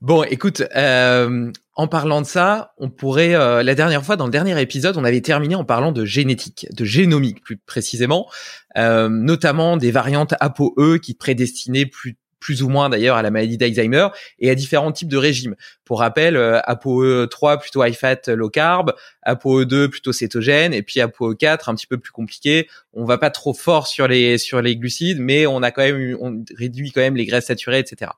bon, 0.00 0.24
écoute, 0.24 0.62
euh, 0.74 1.52
en 1.74 1.88
parlant 1.88 2.20
de 2.20 2.26
ça, 2.26 2.74
on 2.76 2.90
pourrait, 2.90 3.34
euh, 3.34 3.62
la 3.62 3.74
dernière 3.74 4.04
fois, 4.04 4.16
dans 4.16 4.26
le 4.26 4.30
dernier 4.30 4.60
épisode, 4.60 4.96
on 4.98 5.04
avait 5.04 5.22
terminé 5.22 5.54
en 5.54 5.64
parlant 5.64 5.90
de 5.90 6.04
génétique, 6.04 6.66
de 6.70 6.84
génomique 6.84 7.42
plus 7.42 7.56
précisément, 7.56 8.28
euh, 8.76 9.08
notamment 9.08 9.78
des 9.78 9.90
variantes 9.90 10.34
ApoE 10.40 10.98
qui 11.02 11.14
prédestinaient 11.14 11.86
plus 11.86 12.18
plus 12.42 12.64
ou 12.64 12.68
moins 12.68 12.90
d'ailleurs 12.90 13.16
à 13.16 13.22
la 13.22 13.30
maladie 13.30 13.56
d'Alzheimer 13.56 14.08
et 14.40 14.50
à 14.50 14.56
différents 14.56 14.90
types 14.90 15.08
de 15.08 15.16
régimes. 15.16 15.54
Pour 15.84 16.00
rappel, 16.00 16.36
euh, 16.36 16.58
ApoE3 16.66 17.60
plutôt 17.60 17.84
high 17.84 17.94
fat 17.94 18.22
low 18.26 18.50
carb, 18.50 18.92
ApoE2 19.24 19.88
plutôt 19.88 20.12
cétogène 20.12 20.74
et 20.74 20.82
puis 20.82 20.98
ApoE4 20.98 21.70
un 21.70 21.76
petit 21.76 21.86
peu 21.86 21.98
plus 21.98 22.10
compliqué. 22.10 22.68
On 22.94 23.04
va 23.04 23.16
pas 23.16 23.30
trop 23.30 23.54
fort 23.54 23.86
sur 23.86 24.08
les 24.08 24.38
sur 24.38 24.60
les 24.60 24.76
glucides, 24.76 25.20
mais 25.20 25.46
on 25.46 25.62
a 25.62 25.70
quand 25.70 25.82
même 25.82 26.16
on 26.20 26.44
réduit 26.58 26.90
quand 26.90 27.00
même 27.00 27.16
les 27.16 27.26
graisses 27.26 27.46
saturées, 27.46 27.78
etc. 27.78 28.10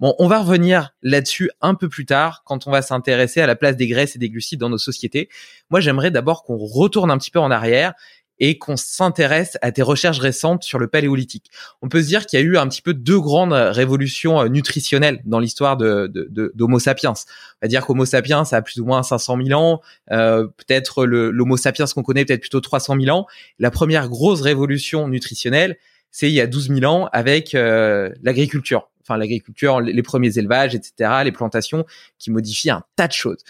Bon, 0.00 0.14
on 0.18 0.26
va 0.26 0.40
revenir 0.40 0.90
là-dessus 1.02 1.50
un 1.60 1.74
peu 1.74 1.88
plus 1.88 2.04
tard 2.04 2.42
quand 2.44 2.66
on 2.66 2.72
va 2.72 2.82
s'intéresser 2.82 3.40
à 3.40 3.46
la 3.46 3.54
place 3.54 3.76
des 3.76 3.86
graisses 3.86 4.16
et 4.16 4.18
des 4.18 4.28
glucides 4.28 4.58
dans 4.58 4.70
nos 4.70 4.78
sociétés. 4.78 5.28
Moi, 5.70 5.78
j'aimerais 5.78 6.10
d'abord 6.10 6.42
qu'on 6.42 6.56
retourne 6.56 7.12
un 7.12 7.18
petit 7.18 7.30
peu 7.30 7.38
en 7.38 7.52
arrière 7.52 7.94
et 8.40 8.58
qu'on 8.58 8.76
s'intéresse 8.76 9.58
à 9.62 9.72
tes 9.72 9.82
recherches 9.82 10.18
récentes 10.18 10.62
sur 10.62 10.78
le 10.78 10.86
paléolithique. 10.86 11.50
On 11.82 11.88
peut 11.88 12.02
se 12.02 12.06
dire 12.06 12.26
qu'il 12.26 12.38
y 12.38 12.42
a 12.42 12.44
eu 12.44 12.56
un 12.56 12.68
petit 12.68 12.82
peu 12.82 12.94
deux 12.94 13.20
grandes 13.20 13.52
révolutions 13.52 14.40
euh, 14.40 14.48
nutritionnelles 14.48 15.20
dans 15.24 15.38
l'histoire 15.38 15.76
de, 15.76 16.10
d'Homo 16.54 16.78
sapiens. 16.78 17.14
On 17.14 17.58
va 17.62 17.68
dire 17.68 17.84
qu'Homo 17.84 18.04
sapiens 18.04 18.44
a 18.50 18.62
plus 18.62 18.80
ou 18.80 18.84
moins 18.84 19.02
500 19.02 19.38
000 19.44 19.60
ans, 19.60 19.80
euh, 20.12 20.46
peut-être 20.46 21.04
l'Homo 21.04 21.56
sapiens 21.56 21.86
qu'on 21.86 22.02
connaît 22.02 22.24
peut-être 22.24 22.40
plutôt 22.40 22.60
300 22.60 22.96
000 23.00 23.16
ans. 23.16 23.26
La 23.58 23.70
première 23.70 24.08
grosse 24.08 24.40
révolution 24.40 25.08
nutritionnelle, 25.08 25.76
c'est 26.10 26.28
il 26.28 26.34
y 26.34 26.40
a 26.40 26.46
12 26.46 26.68
000 26.68 26.84
ans 26.84 27.08
avec 27.12 27.54
euh, 27.54 28.10
l'agriculture. 28.22 28.90
Enfin, 29.02 29.16
l'agriculture, 29.16 29.80
les 29.80 30.02
premiers 30.02 30.36
élevages, 30.38 30.74
etc., 30.74 31.20
les 31.24 31.32
plantations 31.32 31.86
qui 32.18 32.30
modifient 32.30 32.70
un 32.70 32.82
tas 32.96 33.08
de 33.08 33.12
choses. 33.12 33.42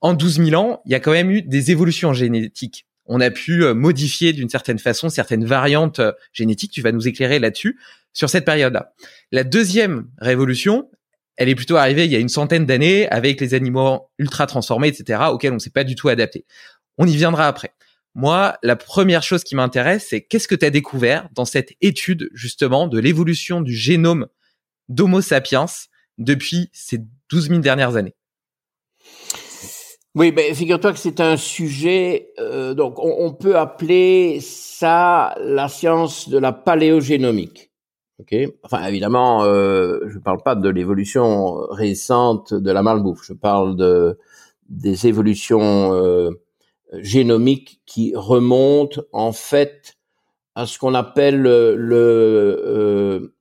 En 0.00 0.14
12 0.14 0.44
000 0.44 0.62
ans, 0.62 0.80
il 0.86 0.92
y 0.92 0.94
a 0.94 1.00
quand 1.00 1.10
même 1.10 1.30
eu 1.30 1.42
des 1.42 1.72
évolutions 1.72 2.12
génétiques 2.12 2.86
on 3.12 3.20
a 3.20 3.30
pu 3.30 3.64
modifier 3.74 4.32
d'une 4.32 4.48
certaine 4.48 4.78
façon 4.78 5.08
certaines 5.08 5.44
variantes 5.44 6.00
génétiques. 6.32 6.70
Tu 6.70 6.80
vas 6.80 6.92
nous 6.92 7.08
éclairer 7.08 7.40
là-dessus 7.40 7.78
sur 8.12 8.30
cette 8.30 8.44
période-là. 8.44 8.94
La 9.32 9.42
deuxième 9.42 10.08
révolution, 10.18 10.88
elle 11.36 11.48
est 11.48 11.56
plutôt 11.56 11.76
arrivée 11.76 12.04
il 12.04 12.12
y 12.12 12.16
a 12.16 12.20
une 12.20 12.28
centaine 12.28 12.66
d'années 12.66 13.08
avec 13.08 13.40
les 13.40 13.54
animaux 13.54 14.08
ultra 14.18 14.46
transformés, 14.46 14.88
etc., 14.88 15.22
auxquels 15.30 15.50
on 15.50 15.56
ne 15.56 15.60
s'est 15.60 15.70
pas 15.70 15.82
du 15.82 15.96
tout 15.96 16.08
adapté. 16.08 16.46
On 16.98 17.06
y 17.06 17.16
viendra 17.16 17.48
après. 17.48 17.72
Moi, 18.14 18.56
la 18.62 18.76
première 18.76 19.24
chose 19.24 19.42
qui 19.42 19.56
m'intéresse, 19.56 20.06
c'est 20.08 20.20
qu'est-ce 20.20 20.46
que 20.46 20.54
tu 20.54 20.66
as 20.66 20.70
découvert 20.70 21.28
dans 21.34 21.44
cette 21.44 21.72
étude 21.80 22.30
justement 22.32 22.86
de 22.86 23.00
l'évolution 23.00 23.60
du 23.60 23.74
génome 23.74 24.28
d'Homo 24.88 25.20
sapiens 25.20 25.66
depuis 26.18 26.70
ces 26.72 26.98
12 27.30 27.48
000 27.48 27.60
dernières 27.60 27.96
années? 27.96 28.14
Oui, 30.16 30.32
ben, 30.32 30.52
figure-toi 30.54 30.92
que 30.92 30.98
c'est 30.98 31.20
un 31.20 31.36
sujet, 31.36 32.32
euh, 32.40 32.74
donc 32.74 32.98
on, 32.98 33.32
peut 33.32 33.56
appeler 33.56 34.40
ça 34.40 35.36
la 35.40 35.68
science 35.68 36.28
de 36.28 36.36
la 36.36 36.52
paléogénomique. 36.52 37.70
Ok, 38.18 38.34
enfin 38.64 38.84
évidemment, 38.86 39.44
euh, 39.44 40.00
je 40.08 40.18
ne 40.18 40.22
parle 40.22 40.42
pas 40.42 40.56
de 40.56 40.68
l'évolution 40.68 41.54
récente 41.70 42.52
de 42.52 42.70
la 42.72 42.82
malbouffe, 42.82 43.24
je 43.24 43.34
parle 43.34 43.76
de 43.76 44.18
des 44.68 45.06
évolutions 45.06 45.94
euh, 45.94 46.30
génomiques 46.92 47.80
qui 47.86 48.12
remontent 48.16 49.02
en 49.12 49.32
fait 49.32 49.96
à 50.56 50.66
ce 50.66 50.78
qu'on 50.78 50.94
appelle 50.94 51.40
le, 51.40 51.76
le 51.76 53.34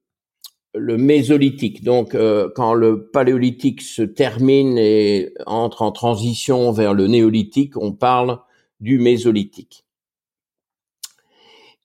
le 0.73 0.97
mésolithique. 0.97 1.83
Donc, 1.83 2.15
euh, 2.15 2.49
quand 2.55 2.73
le 2.73 3.09
paléolithique 3.09 3.81
se 3.81 4.01
termine 4.01 4.77
et 4.77 5.33
entre 5.45 5.81
en 5.81 5.91
transition 5.91 6.71
vers 6.71 6.93
le 6.93 7.07
néolithique, 7.07 7.77
on 7.77 7.91
parle 7.91 8.39
du 8.79 8.99
mésolithique. 8.99 9.85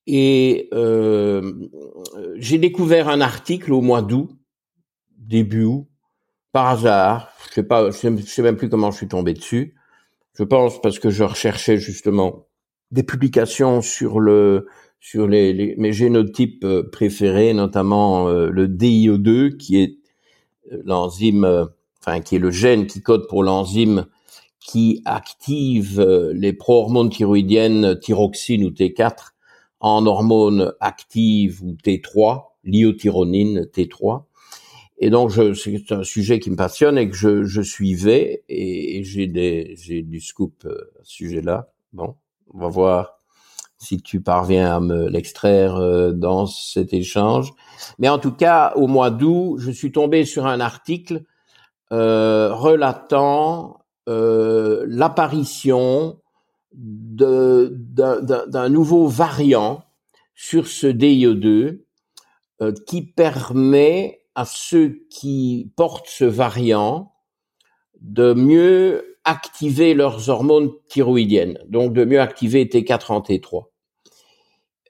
Et 0.07 0.69
euh, 0.75 1.53
j'ai 2.37 2.59
découvert 2.59 3.09
un 3.09 3.21
article 3.21 3.73
au 3.73 3.81
mois 3.81 4.03
d'août, 4.03 4.31
début 5.17 5.65
août, 5.65 5.87
par 6.53 6.69
hasard. 6.69 7.33
Je 7.49 7.55
sais 7.55 7.63
pas, 7.63 7.91
je 7.91 8.23
sais 8.23 8.43
même 8.43 8.57
plus 8.57 8.69
comment 8.69 8.91
je 8.91 8.99
suis 8.99 9.09
tombé 9.09 9.33
dessus. 9.33 9.75
Je 10.35 10.45
pense 10.45 10.81
parce 10.83 10.99
que 10.99 11.11
je 11.11 11.25
recherchais 11.25 11.79
justement 11.79 12.49
des 12.91 13.03
publications 13.03 13.81
sur 13.81 14.21
le 14.21 14.67
sur 15.05 15.29
les, 15.29 15.75
mes 15.77 15.93
génotypes 15.93 16.65
euh, 16.65 16.89
préférés, 16.91 17.53
notamment 17.53 18.27
euh, 18.27 18.49
le 18.49 18.67
DIO2, 18.67 19.55
qui 19.59 19.77
est 19.77 19.99
euh, 20.73 20.81
l'enzyme, 20.87 21.69
enfin 22.01 22.21
qui 22.21 22.37
est 22.37 22.39
le 22.39 22.51
gène 22.51 22.87
qui 22.87 23.03
code 23.03 23.29
pour 23.29 23.43
l'enzyme 23.43 24.07
qui 24.61 25.03
active 25.05 26.01
les 26.33 26.55
prohormones 26.55 27.11
thyroïdiennes 27.11 27.99
thyroxine 28.01 28.65
ou 28.65 28.71
T4 28.71 29.33
en 29.81 30.07
hormones 30.07 30.73
actives 30.81 31.63
ou 31.63 31.73
T3, 31.73 32.45
l'iothyronine 32.65 33.65
T3. 33.65 34.23
Et 34.97 35.11
donc, 35.11 35.33
c'est 35.33 35.93
un 35.93 36.03
sujet 36.03 36.39
qui 36.41 36.51
me 36.51 36.57
passionne 36.57 36.97
et 36.97 37.11
que 37.11 37.15
je, 37.15 37.45
je 37.45 37.61
suivais 37.61 38.43
et, 38.49 39.05
j'ai 39.05 39.27
des, 39.27 39.75
j'ai 39.77 40.01
du 40.01 40.23
scoop 40.23 40.67
à 40.67 41.05
ce 41.05 41.13
sujet-là. 41.13 41.71
Bon, 41.93 42.15
on 42.55 42.61
va 42.61 42.69
voir 42.69 43.14
si 43.85 44.01
tu 44.03 44.21
parviens 44.21 44.77
à 44.77 44.81
me 44.81 45.09
l'extraire 45.09 45.77
euh, 45.77 46.13
dans 46.13 46.47
cet 46.47 46.93
échange. 46.93 47.53
Mais 47.99 48.09
en 48.09 48.19
tout 48.19 48.33
cas, 48.33 48.73
au 48.77 48.87
mois 48.87 49.11
d'août, 49.11 49.59
je 49.59 49.71
suis 49.71 49.93
tombé 49.93 50.25
sur 50.25 50.47
un 50.47 50.61
article 50.61 51.23
euh, 51.93 52.53
relatant 52.53 53.85
euh, 54.09 54.85
l'apparition 54.89 56.19
d'un 56.73 58.69
nouveau 58.69 59.07
variant 59.07 59.85
sur 60.35 60.67
ce 60.67 60.87
DIE2 60.87 61.85
euh, 62.63 62.73
qui 62.87 63.03
permet 63.03 64.23
à 64.35 64.45
ceux 64.45 65.07
qui 65.09 65.73
portent 65.77 66.09
ce 66.09 66.25
variant 66.25 67.13
de 68.01 68.33
mieux 68.35 69.19
activer 69.25 69.95
leurs 69.95 70.29
hormones 70.29 70.71
thyroïdiennes, 70.89 71.59
donc 71.69 71.93
de 71.93 72.05
mieux 72.05 72.21
activer 72.21 72.65
T4 72.65 73.13
en 73.13 73.21
T3. 73.21 73.67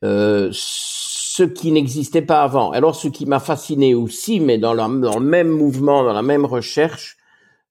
Euh, 0.04 0.50
ce 0.52 1.42
qui 1.42 1.72
n'existait 1.72 2.22
pas 2.22 2.42
avant. 2.42 2.70
Alors, 2.72 2.94
ce 2.94 3.08
qui 3.08 3.26
m'a 3.26 3.40
fasciné 3.40 3.94
aussi, 3.94 4.38
mais 4.38 4.58
dans, 4.58 4.74
le 4.74 5.20
même 5.20 5.48
mouvement, 5.48 6.04
dans 6.04 6.12
la 6.12 6.22
même 6.22 6.44
recherche, 6.44 7.16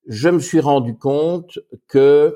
je 0.07 0.29
me 0.29 0.39
suis 0.39 0.59
rendu 0.59 0.97
compte 0.97 1.59
que 1.87 2.35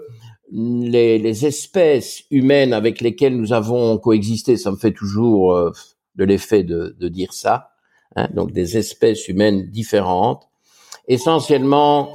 les, 0.51 1.45
espèces 1.45 2.23
humaines 2.31 2.73
avec 2.73 3.01
lesquelles 3.01 3.35
nous 3.35 3.51
avons 3.51 3.97
coexisté, 3.97 4.55
ça 4.55 4.71
me 4.71 4.77
fait 4.77 4.93
toujours 4.93 5.53
euh, 5.53 5.71
de 6.15 6.23
l'effet 6.23 6.63
de, 6.63 6.95
dire 7.09 7.33
ça, 7.33 7.71
hein, 8.15 8.29
donc 8.33 8.53
des 8.53 8.77
espèces 8.77 9.27
humaines 9.27 9.69
différentes, 9.69 10.47
essentiellement 11.09 12.09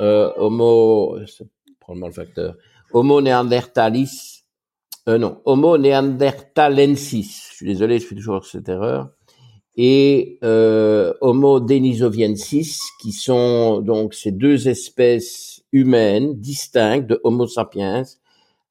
euh, 0.00 0.30
Homo, 0.36 1.18
probablement 1.80 2.08
le 2.08 2.12
facteur, 2.12 2.54
Homo 2.92 3.20
neanderthalis 3.20 4.31
euh, 5.08 5.18
non, 5.18 5.40
Homo 5.44 5.78
neanderthalensis. 5.78 7.48
Je 7.50 7.56
suis 7.56 7.66
désolé, 7.66 7.98
je 7.98 8.06
fais 8.06 8.14
toujours 8.14 8.44
cette 8.44 8.68
erreur. 8.68 9.10
Et 9.76 10.38
euh, 10.44 11.14
Homo 11.20 11.60
denisoviensis, 11.60 12.78
qui 13.00 13.12
sont 13.12 13.80
donc 13.80 14.14
ces 14.14 14.30
deux 14.30 14.68
espèces 14.68 15.62
humaines 15.72 16.38
distinctes 16.38 17.08
de 17.08 17.20
Homo 17.24 17.46
sapiens, 17.46 18.04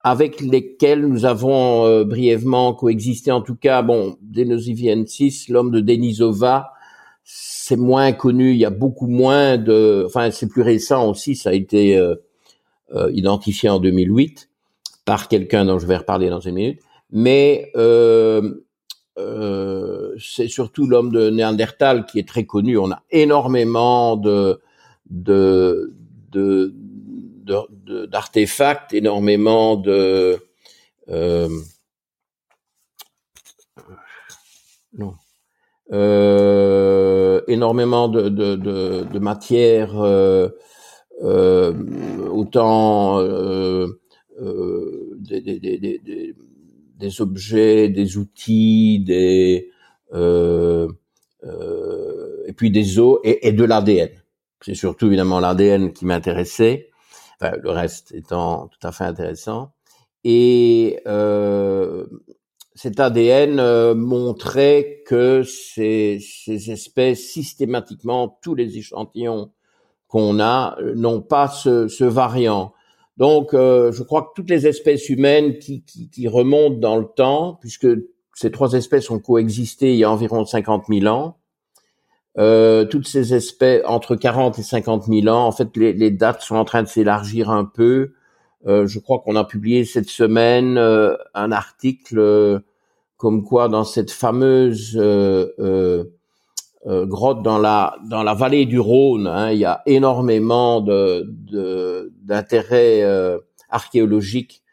avec 0.04 0.42
lesquelles 0.42 1.06
nous 1.06 1.26
avons 1.26 1.86
euh, 1.86 2.04
brièvement 2.04 2.74
coexisté. 2.74 3.32
En 3.32 3.42
tout 3.42 3.56
cas, 3.56 3.82
bon, 3.82 4.18
Denisoviensis, 4.22 5.48
l'homme 5.50 5.72
de 5.72 5.80
Denisova, 5.80 6.72
c'est 7.24 7.78
moins 7.78 8.12
connu. 8.12 8.52
Il 8.52 8.58
y 8.58 8.66
a 8.66 8.72
beaucoup 8.72 9.08
moins 9.08 9.58
de, 9.58 10.04
enfin, 10.06 10.32
c'est 10.32 10.48
plus 10.48 10.64
récent 10.64 11.10
aussi. 11.10 11.36
Ça 11.36 11.52
a 11.52 11.54
été 11.54 11.98
euh, 11.98 12.16
euh, 12.96 13.12
identifié 13.14 13.70
en 13.70 13.80
2008 13.80 14.50
par 15.06 15.28
quelqu'un 15.28 15.66
dont 15.66 15.80
je 15.80 15.88
vais 15.88 15.98
reparler 15.98 16.30
dans 16.30 16.40
une 16.40 16.56
minute, 16.56 16.82
mais 17.12 17.72
euh, 17.76 18.54
euh, 19.18 20.16
c'est 20.20 20.48
surtout 20.48 20.88
l'homme 20.88 21.12
de 21.12 21.30
Néandertal 21.30 22.06
qui 22.06 22.20
est 22.20 22.28
très 22.28 22.46
connu. 22.46 22.78
On 22.78 22.92
a 22.92 23.04
énormément 23.12 24.16
de 24.18 24.62
de 25.06 25.94
d'artefacts, 28.10 28.94
énormément 28.94 29.76
de 29.76 30.40
euh, 31.10 31.50
non, 34.98 35.14
euh, 35.92 37.42
énormément 37.48 38.08
de, 38.08 38.30
de, 38.30 38.56
de, 38.56 39.06
de 39.12 39.20
matières, 39.20 40.00
euh, 40.02 40.50
euh, 41.24 41.74
autant 42.30 43.20
euh, 43.20 44.01
des, 44.42 45.42
des, 45.42 45.60
des, 45.60 46.36
des, 46.98 47.22
objets, 47.22 47.90
des 47.90 48.18
outils, 48.18 49.04
des 49.06 49.70
euh, 50.14 50.88
euh, 51.44 52.44
et 52.46 52.54
puis 52.54 52.72
des 52.72 53.00
os 53.00 53.20
et, 53.24 53.48
et 53.48 53.52
de 53.52 53.64
l'ADN. 53.64 54.10
C'est 54.62 54.76
surtout 54.76 55.08
évidemment 55.08 55.40
l'ADN 55.40 55.92
qui 55.92 56.06
m'intéressait, 56.06 56.90
enfin, 57.40 57.56
le 57.62 57.72
reste 57.72 58.14
étant 58.14 58.68
tout 58.68 58.88
à 58.88 58.92
fait 58.92 59.06
intéressant. 59.06 59.72
Et 60.24 61.00
euh, 61.08 62.06
cet 62.76 63.00
ADN 63.00 63.60
euh, 63.60 63.96
montrait 63.96 65.02
que 65.08 65.42
ces, 65.44 66.20
ces, 66.20 66.72
espèces, 66.72 67.28
systématiquement, 67.32 68.38
tous 68.42 68.54
les 68.54 68.78
échantillons 68.78 69.52
qu'on 70.08 70.40
a, 70.40 70.78
n'ont 70.96 71.22
pas 71.22 71.48
ce, 71.48 71.88
ce 71.88 72.04
variant. 72.04 72.74
Donc, 73.22 73.54
euh, 73.54 73.92
je 73.92 74.02
crois 74.02 74.24
que 74.24 74.30
toutes 74.36 74.50
les 74.50 74.66
espèces 74.66 75.08
humaines 75.08 75.60
qui, 75.60 75.84
qui, 75.84 76.10
qui, 76.10 76.28
remontent 76.28 76.80
dans 76.80 76.98
le 76.98 77.06
temps, 77.06 77.60
puisque 77.62 77.86
ces 78.34 78.50
trois 78.50 78.74
espèces 78.74 79.12
ont 79.12 79.20
coexisté 79.20 79.92
il 79.94 79.98
y 79.98 80.04
a 80.04 80.10
environ 80.10 80.44
50 80.44 80.86
000 80.90 81.06
ans, 81.06 81.38
euh, 82.40 82.84
toutes 82.84 83.08
ces 83.08 83.36
espèces, 83.36 83.84
entre 83.86 84.16
40 84.16 84.58
et 84.58 84.64
50 84.64 85.04
000 85.06 85.28
ans, 85.28 85.46
en 85.46 85.52
fait, 85.52 85.78
les, 85.78 85.94
les 85.94 86.10
dates 86.10 86.42
sont 86.42 86.56
en 86.56 86.66
train 86.66 86.82
de 86.82 86.88
s'élargir 86.88 87.52
un 87.52 87.64
peu. 87.64 88.14
Euh, 88.66 88.88
je 88.88 88.98
crois 88.98 89.20
qu'on 89.20 89.36
a 89.36 89.44
publié 89.44 89.86
cette 89.86 90.10
semaine 90.10 90.80
euh, 90.80 91.16
un 91.36 91.52
article 91.52 92.18
euh, 92.18 92.60
comme 93.18 93.44
quoi 93.44 93.70
dans 93.70 93.84
cette 93.84 94.10
fameuse 94.10 95.00
euh, 96.88 97.06
grotte 97.06 97.44
dans 97.44 97.60
la 97.60 97.96
dans 98.10 98.24
la 98.24 98.34
vallée 98.34 98.66
du 98.66 98.80
Rhône. 98.80 99.28
Hein, 99.28 99.52
il 99.52 99.60
y 99.60 99.66
a 99.66 99.84
énormément 99.86 100.82
de 100.82 101.28
d'intérêt 102.24 103.04
euh, 103.04 103.38
archéologique 103.70 104.64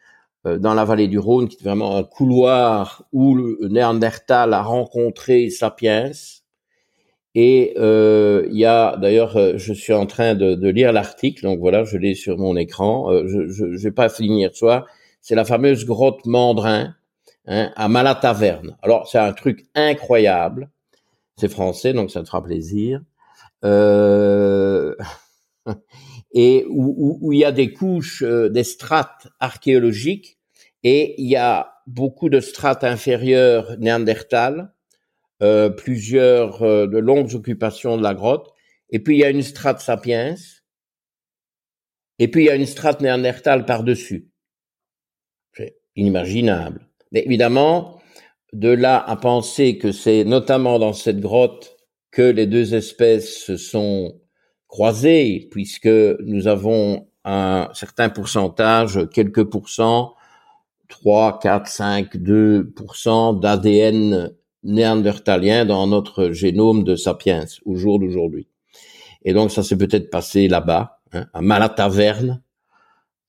euh, 0.47 0.59
dans 0.59 0.73
la 0.73 0.85
vallée 0.87 1.09
du 1.09 1.19
Rhône, 1.19 1.49
qui 1.49 1.57
est 1.57 1.65
vraiment 1.65 1.97
un 1.97 2.05
couloir 2.05 3.05
où 3.13 3.35
le 3.35 3.59
Néandertal 3.69 4.55
a 4.55 4.63
rencontré 4.63 5.51
Sapiens. 5.51 6.13
Et 7.35 7.75
il 7.77 8.59
y 8.59 8.65
a 8.65 8.97
d'ailleurs, 8.97 9.59
je 9.59 9.73
suis 9.73 9.93
en 9.93 10.07
train 10.07 10.35
de, 10.35 10.55
de 10.55 10.69
lire 10.69 10.93
l'article, 10.93 11.45
donc 11.45 11.61
voilà, 11.61 11.85
je 11.85 11.97
l'ai 11.99 12.15
sur 12.15 12.37
mon 12.39 12.57
écran. 12.57 13.13
je, 13.27 13.49
je, 13.49 13.77
je 13.77 13.85
vais 13.85 13.93
pas 13.93 14.09
finir 14.09 14.57
soir. 14.57 14.87
c'est 15.21 15.35
la 15.35 15.45
fameuse 15.45 15.85
grotte 15.85 16.25
Mandrin 16.27 16.95
hein, 17.47 17.71
à 17.77 17.89
Malataverne. 17.89 18.77
Alors 18.83 19.07
c'est 19.09 19.19
un 19.19 19.33
truc 19.33 19.67
incroyable. 19.75 20.71
C'est 21.39 21.49
français, 21.49 21.93
donc 21.93 22.11
ça 22.11 22.23
te 22.23 22.27
fera 22.27 22.43
plaisir. 22.43 23.01
Euh... 23.65 24.95
et 26.33 26.67
où, 26.69 27.19
où, 27.21 27.33
il 27.33 27.41
y 27.41 27.45
a 27.45 27.53
des 27.53 27.73
couches, 27.73 28.23
euh, 28.23 28.49
des 28.49 28.65
strates 28.65 29.29
archéologiques, 29.41 30.39
et 30.83 31.21
il 31.21 31.29
y 31.29 31.37
a 31.37 31.73
beaucoup 31.87 32.29
de 32.29 32.41
strates 32.41 32.85
inférieures 32.85 33.77
néandertales, 33.79 34.73
euh, 35.43 35.71
plusieurs 35.71 36.63
euh, 36.63 36.87
de 36.87 36.99
longues 36.99 37.35
occupations 37.35 37.97
de 37.97 38.03
la 38.03 38.15
grotte, 38.15 38.53
et 38.91 38.99
puis 38.99 39.17
il 39.17 39.21
y 39.21 39.25
a 39.25 39.31
une 39.31 39.43
strate 39.43 39.81
sapiens, 39.81 40.35
et 42.19 42.29
puis 42.29 42.43
il 42.43 42.47
y 42.47 42.51
a 42.51 42.57
une 42.57 42.67
strate 42.67 43.01
néandertale 43.01 43.65
par-dessus. 43.65 44.29
C'est 45.55 45.79
inimaginable. 45.95 46.89
Mais 47.13 47.23
évidemment, 47.25 47.98
de 48.53 48.69
là 48.69 48.99
à 48.99 49.17
penser 49.17 49.79
que 49.79 49.93
c'est 49.93 50.25
notamment 50.25 50.79
dans 50.79 50.93
cette 50.93 51.21
grotte 51.21 51.77
que 52.11 52.23
les 52.23 52.47
deux 52.47 52.75
espèces 52.75 53.45
se 53.45 53.57
sont 53.57 54.21
croisées, 54.67 55.49
puisque 55.51 55.89
nous 56.25 56.47
avons 56.47 57.09
un 57.25 57.69
certain 57.75 58.09
pourcentage, 58.09 59.01
quelques 59.13 59.45
pourcents, 59.45 60.15
3, 60.89 61.39
4, 61.41 61.67
5, 61.67 62.15
2% 62.17 63.41
d'ADN 63.41 64.33
néandertalien 64.63 65.65
dans 65.65 65.87
notre 65.87 66.31
génome 66.31 66.85
de 66.85 66.97
sapiens 66.97 67.45
au 67.65 67.77
jour 67.77 67.99
d'aujourd'hui. 67.99 68.49
Et 69.23 69.33
donc 69.33 69.51
ça 69.51 69.63
s'est 69.63 69.77
peut-être 69.77 70.11
passé 70.11 70.49
là-bas, 70.49 71.01
hein, 71.13 71.27
à 71.35 71.43
Malataverne, 71.43 72.43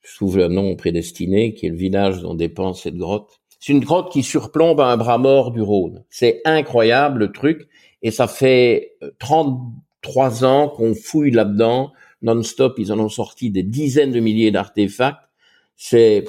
je 0.01 0.15
trouve 0.15 0.37
le 0.37 0.47
nom 0.47 0.75
prédestiné, 0.75 1.53
qui 1.53 1.67
est 1.67 1.69
le 1.69 1.75
village 1.75 2.21
dont 2.21 2.33
dépend 2.33 2.73
cette 2.73 2.95
grotte. 2.95 3.38
C'est 3.59 3.73
une 3.73 3.83
grotte 3.83 4.11
qui 4.11 4.23
surplombe 4.23 4.79
un 4.79 4.97
bras 4.97 5.17
mort 5.17 5.51
du 5.51 5.61
Rhône. 5.61 6.03
C'est 6.09 6.41
incroyable 6.45 7.19
le 7.19 7.31
truc, 7.31 7.67
et 8.01 8.11
ça 8.11 8.27
fait 8.27 8.97
33 9.19 10.43
euh, 10.43 10.47
ans 10.47 10.69
qu'on 10.69 10.95
fouille 10.95 11.31
là-dedans, 11.31 11.91
non-stop, 12.21 12.75
ils 12.77 12.91
en 12.91 12.99
ont 12.99 13.09
sorti 13.09 13.49
des 13.49 13.63
dizaines 13.63 14.11
de 14.11 14.19
milliers 14.19 14.51
d'artefacts. 14.51 15.29
C'est 15.75 16.25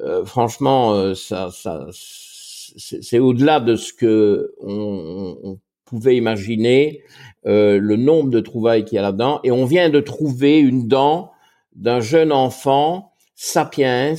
euh, 0.00 0.24
franchement, 0.24 0.94
euh, 0.94 1.14
ça, 1.14 1.50
ça 1.52 1.86
c'est 2.76 3.18
au-delà 3.18 3.60
de 3.60 3.76
ce 3.76 3.92
que 3.92 4.54
on, 4.60 5.58
pouvait 5.84 6.16
imaginer. 6.16 7.02
Euh, 7.44 7.78
le 7.78 7.96
nombre 7.96 8.30
de 8.30 8.40
trouvailles 8.40 8.84
qu'il 8.84 8.96
y 8.96 8.98
a 8.98 9.02
là-dedans, 9.02 9.40
et 9.44 9.50
on 9.50 9.66
vient 9.66 9.90
de 9.90 10.00
trouver 10.00 10.58
une 10.58 10.88
dent 10.88 11.32
d'un 11.74 12.00
jeune 12.00 12.32
enfant, 12.32 13.12
sapiens, 13.34 14.14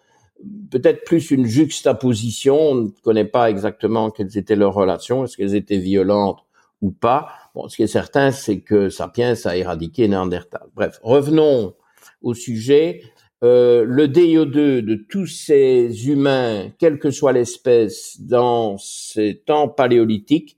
peut-être 0.71 1.03
plus 1.05 1.33
une 1.33 1.47
juxtaposition. 1.47 2.61
On 2.61 2.75
ne 2.77 2.91
connaît 3.03 3.25
pas 3.25 3.51
exactement 3.51 4.11
quelles 4.11 4.39
étaient 4.39 4.55
leurs 4.55 4.75
relations. 4.75 5.25
Est-ce 5.25 5.37
qu'elles 5.37 5.57
étaient 5.57 5.79
violentes 5.79 6.39
ou 6.81 6.93
pas. 6.93 7.31
Bon, 7.57 7.69
ce 7.69 7.75
qui 7.75 7.83
est 7.83 7.89
certain, 7.89 8.31
c'est 8.31 8.61
que 8.61 8.89
Sapiens 8.89 9.35
a 9.47 9.57
éradiqué 9.57 10.07
Néandertal. 10.07 10.69
Bref, 10.77 11.01
revenons 11.03 11.75
au 12.23 12.35
sujet. 12.35 13.03
Euh, 13.45 13.85
le 13.85 14.09
DIO2 14.09 14.81
de 14.81 14.95
tous 15.09 15.27
ces 15.27 16.09
humains, 16.09 16.71
quelle 16.79 16.99
que 16.99 17.11
soit 17.11 17.33
l'espèce, 17.33 18.21
dans 18.21 18.77
ces 18.79 19.43
temps 19.47 19.69
paléolithiques, 19.69 20.57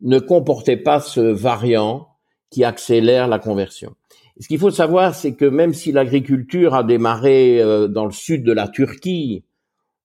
ne 0.00 0.20
comportait 0.20 0.76
pas 0.76 1.00
ce 1.00 1.20
variant 1.20 2.08
qui 2.50 2.62
accélère 2.62 3.26
la 3.26 3.38
conversion. 3.40 3.96
ce 4.38 4.46
qu'il 4.46 4.58
faut 4.58 4.70
savoir, 4.70 5.14
c'est 5.14 5.34
que 5.34 5.44
même 5.44 5.74
si 5.74 5.90
l'agriculture 5.90 6.74
a 6.74 6.84
démarré 6.84 7.60
euh, 7.60 7.88
dans 7.88 8.04
le 8.04 8.12
sud 8.12 8.44
de 8.44 8.52
la 8.52 8.68
Turquie, 8.68 9.44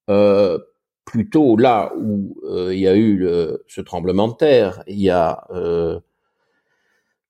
euh, 0.10 0.58
plutôt 1.06 1.58
là 1.58 1.92
où 1.98 2.38
euh, 2.44 2.74
il 2.74 2.80
y 2.80 2.88
a 2.88 2.96
eu 2.96 3.28
ce 3.68 3.82
tremblement 3.82 4.28
de 4.28 4.34
terre, 4.34 4.84
il 4.86 5.00
y 5.00 5.10
a 5.10 5.46
euh, 5.50 6.00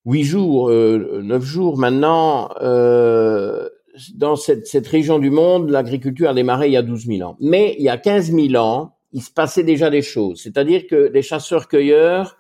huit 0.06 0.26
jours, 0.26 0.70
euh, 0.70 1.22
neuf 1.24 1.44
jours 1.44 1.78
maintenant, 1.78 2.50
dans 4.16 4.36
cette, 4.36 4.68
cette, 4.68 4.88
région 4.88 5.20
du 5.20 5.30
monde, 5.30 5.70
l'agriculture 5.70 6.30
a 6.30 6.34
démarré 6.34 6.68
il 6.68 6.74
y 6.74 6.78
a 6.78 6.82
12 6.82 7.06
000 7.06 7.30
ans. 7.30 7.38
Mais 7.40 7.76
il 7.78 7.84
y 7.84 7.90
a 7.90 7.98
15 7.98 8.32
000 8.32 8.56
ans, 8.56 8.96
il 9.12 9.22
se 9.22 9.32
passait 9.32 9.64
déjà 9.64 9.90
des 9.90 10.02
choses. 10.02 10.42
C'est-à-dire 10.42 10.88
que 10.88 11.10
les 11.14 11.22
chasseurs-cueilleurs, 11.22 12.38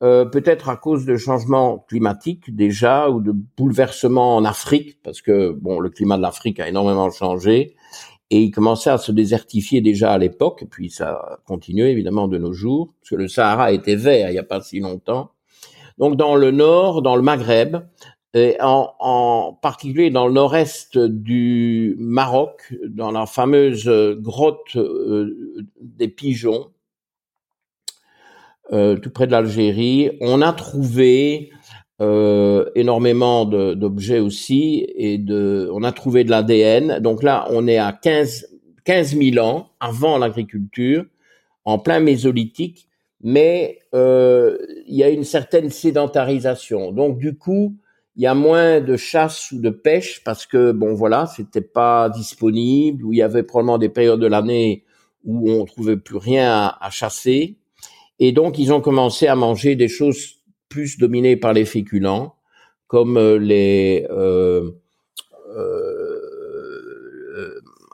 peut-être 0.00 0.68
à 0.68 0.76
cause 0.76 1.06
de 1.06 1.16
changements 1.16 1.78
climatiques 1.88 2.54
déjà, 2.54 3.08
ou 3.08 3.20
de 3.20 3.32
bouleversements 3.32 4.36
en 4.36 4.44
Afrique, 4.44 4.98
parce 5.02 5.22
que 5.22 5.50
bon, 5.52 5.80
le 5.80 5.88
climat 5.88 6.16
de 6.16 6.22
l'Afrique 6.22 6.60
a 6.60 6.68
énormément 6.68 7.10
changé, 7.10 7.74
et 8.30 8.42
il 8.42 8.50
commençait 8.50 8.90
à 8.90 8.98
se 8.98 9.12
désertifier 9.12 9.80
déjà 9.80 10.12
à 10.12 10.18
l'époque, 10.18 10.64
puis 10.70 10.90
ça 10.90 11.38
continuait 11.46 11.92
évidemment 11.92 12.28
de 12.28 12.38
nos 12.38 12.52
jours, 12.52 12.92
parce 13.00 13.10
que 13.10 13.16
le 13.16 13.28
Sahara 13.28 13.72
était 13.72 13.96
vert 13.96 14.28
il 14.28 14.32
n'y 14.32 14.38
a 14.38 14.44
pas 14.44 14.60
si 14.60 14.80
longtemps. 14.80 15.30
Donc 15.98 16.16
dans 16.16 16.34
le 16.34 16.50
nord, 16.50 17.02
dans 17.02 17.16
le 17.16 17.22
Maghreb, 17.22 17.76
en, 18.60 19.58
particulier 19.62 20.10
dans 20.10 20.26
le 20.26 20.32
nord-est 20.32 20.98
du 20.98 21.94
Maroc, 21.98 22.74
dans 22.88 23.12
la 23.12 23.26
fameuse 23.26 23.88
grotte 24.18 24.76
euh, 24.76 25.64
des 25.80 26.08
pigeons, 26.08 26.70
euh, 28.72 28.96
tout 28.96 29.10
près 29.10 29.26
de 29.26 29.32
l'Algérie, 29.32 30.10
on 30.20 30.42
a 30.42 30.52
trouvé 30.52 31.50
euh, 32.00 32.68
énormément 32.74 33.44
d'objets 33.44 34.18
aussi 34.18 34.86
et 34.96 35.18
de, 35.18 35.70
on 35.72 35.84
a 35.84 35.92
trouvé 35.92 36.24
de 36.24 36.30
l'ADN. 36.30 36.98
Donc 36.98 37.22
là, 37.22 37.46
on 37.50 37.68
est 37.68 37.78
à 37.78 37.92
15, 37.92 38.48
15 38.84 39.16
000 39.16 39.46
ans 39.46 39.68
avant 39.78 40.18
l'agriculture, 40.18 41.04
en 41.64 41.78
plein 41.78 42.00
mésolithique, 42.00 42.88
mais 43.22 43.78
il 43.92 44.96
y 44.96 45.04
a 45.04 45.08
une 45.08 45.24
certaine 45.24 45.70
sédentarisation. 45.70 46.90
Donc 46.90 47.18
du 47.18 47.38
coup, 47.38 47.76
il 48.16 48.22
y 48.22 48.26
a 48.26 48.34
moins 48.34 48.80
de 48.80 48.96
chasse 48.96 49.50
ou 49.50 49.60
de 49.60 49.70
pêche 49.70 50.22
parce 50.24 50.46
que 50.46 50.72
bon 50.72 50.94
voilà, 50.94 51.26
c'était 51.26 51.60
pas 51.60 52.08
disponible 52.08 53.04
ou 53.04 53.12
il 53.12 53.18
y 53.18 53.22
avait 53.22 53.42
probablement 53.42 53.78
des 53.78 53.88
périodes 53.88 54.20
de 54.20 54.26
l'année 54.26 54.84
où 55.24 55.50
on 55.50 55.64
trouvait 55.64 55.96
plus 55.96 56.18
rien 56.18 56.74
à, 56.80 56.90
chasser. 56.90 57.58
Et 58.20 58.30
donc 58.32 58.58
ils 58.58 58.72
ont 58.72 58.80
commencé 58.80 59.26
à 59.26 59.34
manger 59.34 59.74
des 59.74 59.88
choses 59.88 60.36
plus 60.68 60.96
dominés 60.98 61.36
par 61.36 61.52
les 61.52 61.64
féculents, 61.64 62.36
comme 62.86 63.16
euh, 63.16 63.38
les 63.38 64.06
euh, 64.10 64.70
euh, 65.56 66.20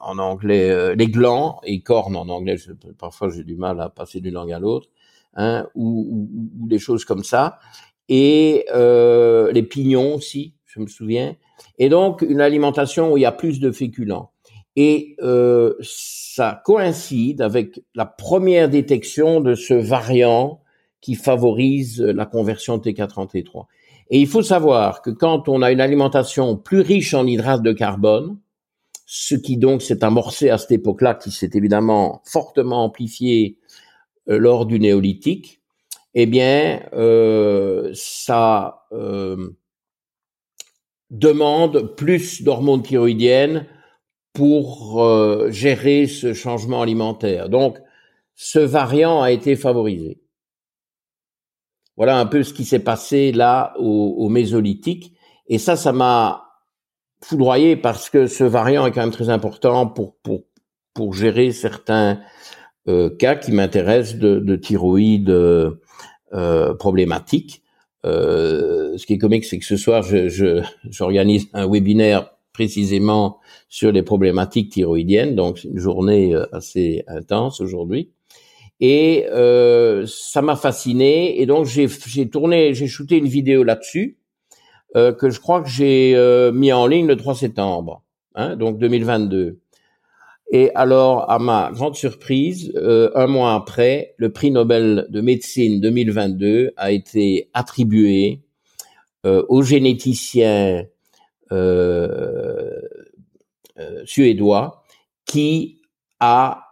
en 0.00 0.18
anglais 0.18 0.94
les 0.96 1.06
glands 1.09 1.61
et 1.64 1.83
cornes 1.83 2.16
en 2.16 2.28
anglais. 2.28 2.56
parfois 2.98 3.30
j'ai 3.30 3.44
du 3.44 3.56
mal 3.56 3.80
à 3.80 3.88
passer 3.88 4.20
d'une 4.20 4.35
langue 4.35 4.52
à 4.52 4.59
l'autre, 4.59 4.88
hein, 5.35 5.66
ou, 5.74 6.28
des 6.66 6.78
choses 6.78 7.06
comme 7.06 7.24
ça. 7.24 7.59
Et 8.10 8.66
les 8.74 9.62
pignons 9.62 10.16
aussi, 10.16 10.54
je 10.66 10.80
me 10.80 10.86
souviens. 10.86 11.36
Et 11.78 11.88
donc 11.88 12.22
une 12.22 12.40
alimentation 12.40 13.12
où 13.12 13.16
il 13.16 13.22
y 13.22 13.26
a 13.26 13.32
plus 13.32 13.60
de 13.60 13.70
féculents. 13.70 14.30
Et 14.76 15.16
euh, 15.20 15.74
ça 15.82 16.62
coïncide 16.64 17.42
avec 17.42 17.80
la 17.94 18.06
première 18.06 18.68
détection 18.68 19.40
de 19.40 19.54
ce 19.54 19.74
variant 19.74 20.60
qui 21.00 21.14
favorise 21.14 22.00
la 22.00 22.26
conversion 22.26 22.78
TK33. 22.78 23.66
Et 24.10 24.20
il 24.20 24.26
faut 24.26 24.42
savoir 24.42 25.02
que 25.02 25.10
quand 25.10 25.48
on 25.48 25.62
a 25.62 25.72
une 25.72 25.80
alimentation 25.80 26.56
plus 26.56 26.80
riche 26.80 27.14
en 27.14 27.26
hydrates 27.26 27.62
de 27.62 27.72
carbone, 27.72 28.38
ce 29.06 29.34
qui 29.34 29.56
donc 29.56 29.82
s'est 29.82 30.04
amorcé 30.04 30.50
à 30.50 30.58
cette 30.58 30.72
époque-là, 30.72 31.14
qui 31.14 31.30
s'est 31.30 31.50
évidemment 31.54 32.22
fortement 32.24 32.84
amplifié 32.84 33.56
euh, 34.28 34.38
lors 34.38 34.66
du 34.66 34.78
néolithique, 34.78 35.59
eh 36.14 36.26
bien, 36.26 36.82
euh, 36.92 37.90
ça 37.94 38.86
euh, 38.92 39.50
demande 41.10 41.94
plus 41.96 42.42
d'hormones 42.42 42.82
thyroïdiennes 42.82 43.66
pour 44.32 45.02
euh, 45.02 45.50
gérer 45.50 46.06
ce 46.06 46.32
changement 46.32 46.82
alimentaire. 46.82 47.48
Donc, 47.48 47.78
ce 48.34 48.58
variant 48.58 49.22
a 49.22 49.30
été 49.30 49.56
favorisé. 49.56 50.20
Voilà 51.96 52.18
un 52.18 52.26
peu 52.26 52.42
ce 52.42 52.54
qui 52.54 52.64
s'est 52.64 52.78
passé 52.78 53.32
là 53.32 53.74
au, 53.78 54.28
Mésolithique. 54.28 55.14
Et 55.48 55.58
ça, 55.58 55.76
ça 55.76 55.92
m'a 55.92 56.44
foudroyé 57.22 57.76
parce 57.76 58.08
que 58.08 58.26
ce 58.26 58.44
variant 58.44 58.86
est 58.86 58.92
quand 58.92 59.02
même 59.02 59.10
très 59.10 59.28
important 59.28 59.86
pour, 59.86 60.16
pour, 60.22 60.44
pour 60.94 61.12
gérer 61.12 61.52
certains 61.52 62.20
cas 63.18 63.36
qui 63.36 63.52
m'intéressent 63.52 64.18
de, 64.18 64.38
de 64.38 64.56
thyroïde 64.56 65.30
euh, 65.30 66.74
problématique. 66.74 67.62
Euh, 68.06 68.96
ce 68.96 69.06
qui 69.06 69.14
est 69.14 69.18
comique, 69.18 69.44
c'est 69.44 69.58
que 69.58 69.64
ce 69.64 69.76
soir, 69.76 70.02
je, 70.02 70.62
j'organise 70.88 71.48
un 71.52 71.68
webinaire 71.68 72.30
précisément 72.52 73.38
sur 73.68 73.92
les 73.92 74.02
problématiques 74.02 74.72
thyroïdiennes. 74.72 75.34
Donc, 75.34 75.58
c'est 75.58 75.68
une 75.68 75.78
journée 75.78 76.34
assez 76.52 77.04
intense 77.06 77.60
aujourd'hui. 77.60 78.10
Et 78.80 79.26
euh, 79.30 80.06
ça 80.06 80.40
m'a 80.42 80.56
fasciné. 80.56 81.40
Et 81.40 81.46
donc 81.46 81.66
j'ai 81.66 82.28
tourné, 82.28 82.74
j'ai 82.74 82.86
shooté 82.86 83.18
une 83.18 83.28
vidéo 83.28 83.62
là-dessus 83.62 84.16
euh, 84.96 85.12
que 85.12 85.30
je 85.30 85.38
crois 85.38 85.62
que 85.62 85.68
j'ai 85.68 86.14
euh, 86.16 86.50
mis 86.50 86.72
en 86.72 86.86
ligne 86.86 87.06
le 87.06 87.16
3 87.16 87.34
septembre, 87.34 88.02
hein, 88.34 88.56
donc 88.56 88.78
2022. 88.78 89.58
Et 90.52 90.70
alors, 90.74 91.30
à 91.30 91.38
ma 91.38 91.70
grande 91.72 91.94
surprise, 91.94 92.72
euh, 92.74 93.10
un 93.14 93.26
mois 93.26 93.54
après, 93.54 94.14
le 94.16 94.32
prix 94.32 94.50
Nobel 94.50 95.06
de 95.08 95.20
médecine 95.20 95.80
2022 95.80 96.72
a 96.76 96.90
été 96.90 97.50
attribué 97.54 98.40
euh, 99.26 99.44
au 99.48 99.62
généticien 99.62 100.86
suédois 104.04 104.84
qui 105.24 105.80
a 106.20 106.62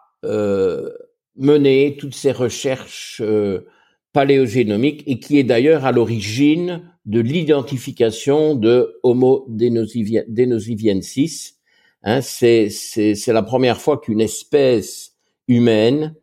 mené 1.39 1.97
toutes 1.99 2.15
ces 2.15 2.33
recherches 2.33 3.23
euh, 3.25 3.67
paléogénomiques 4.13 5.05
et 5.07 5.21
qui 5.21 5.39
est 5.39 5.45
d'ailleurs 5.45 5.87
à 5.87 5.93
l'origine 5.93 6.83
de 7.07 7.21
l'identification 7.21 8.55
de 8.55 8.99
Homo 9.03 9.47
denosiviensis. 9.49 11.58
Hein, 12.05 12.21
c'est, 12.21 12.69
la 13.27 13.43
première 13.43 13.81
fois 13.81 14.01
qu'une 14.01 14.21
espèce 14.21 15.17
humaine 15.49 16.15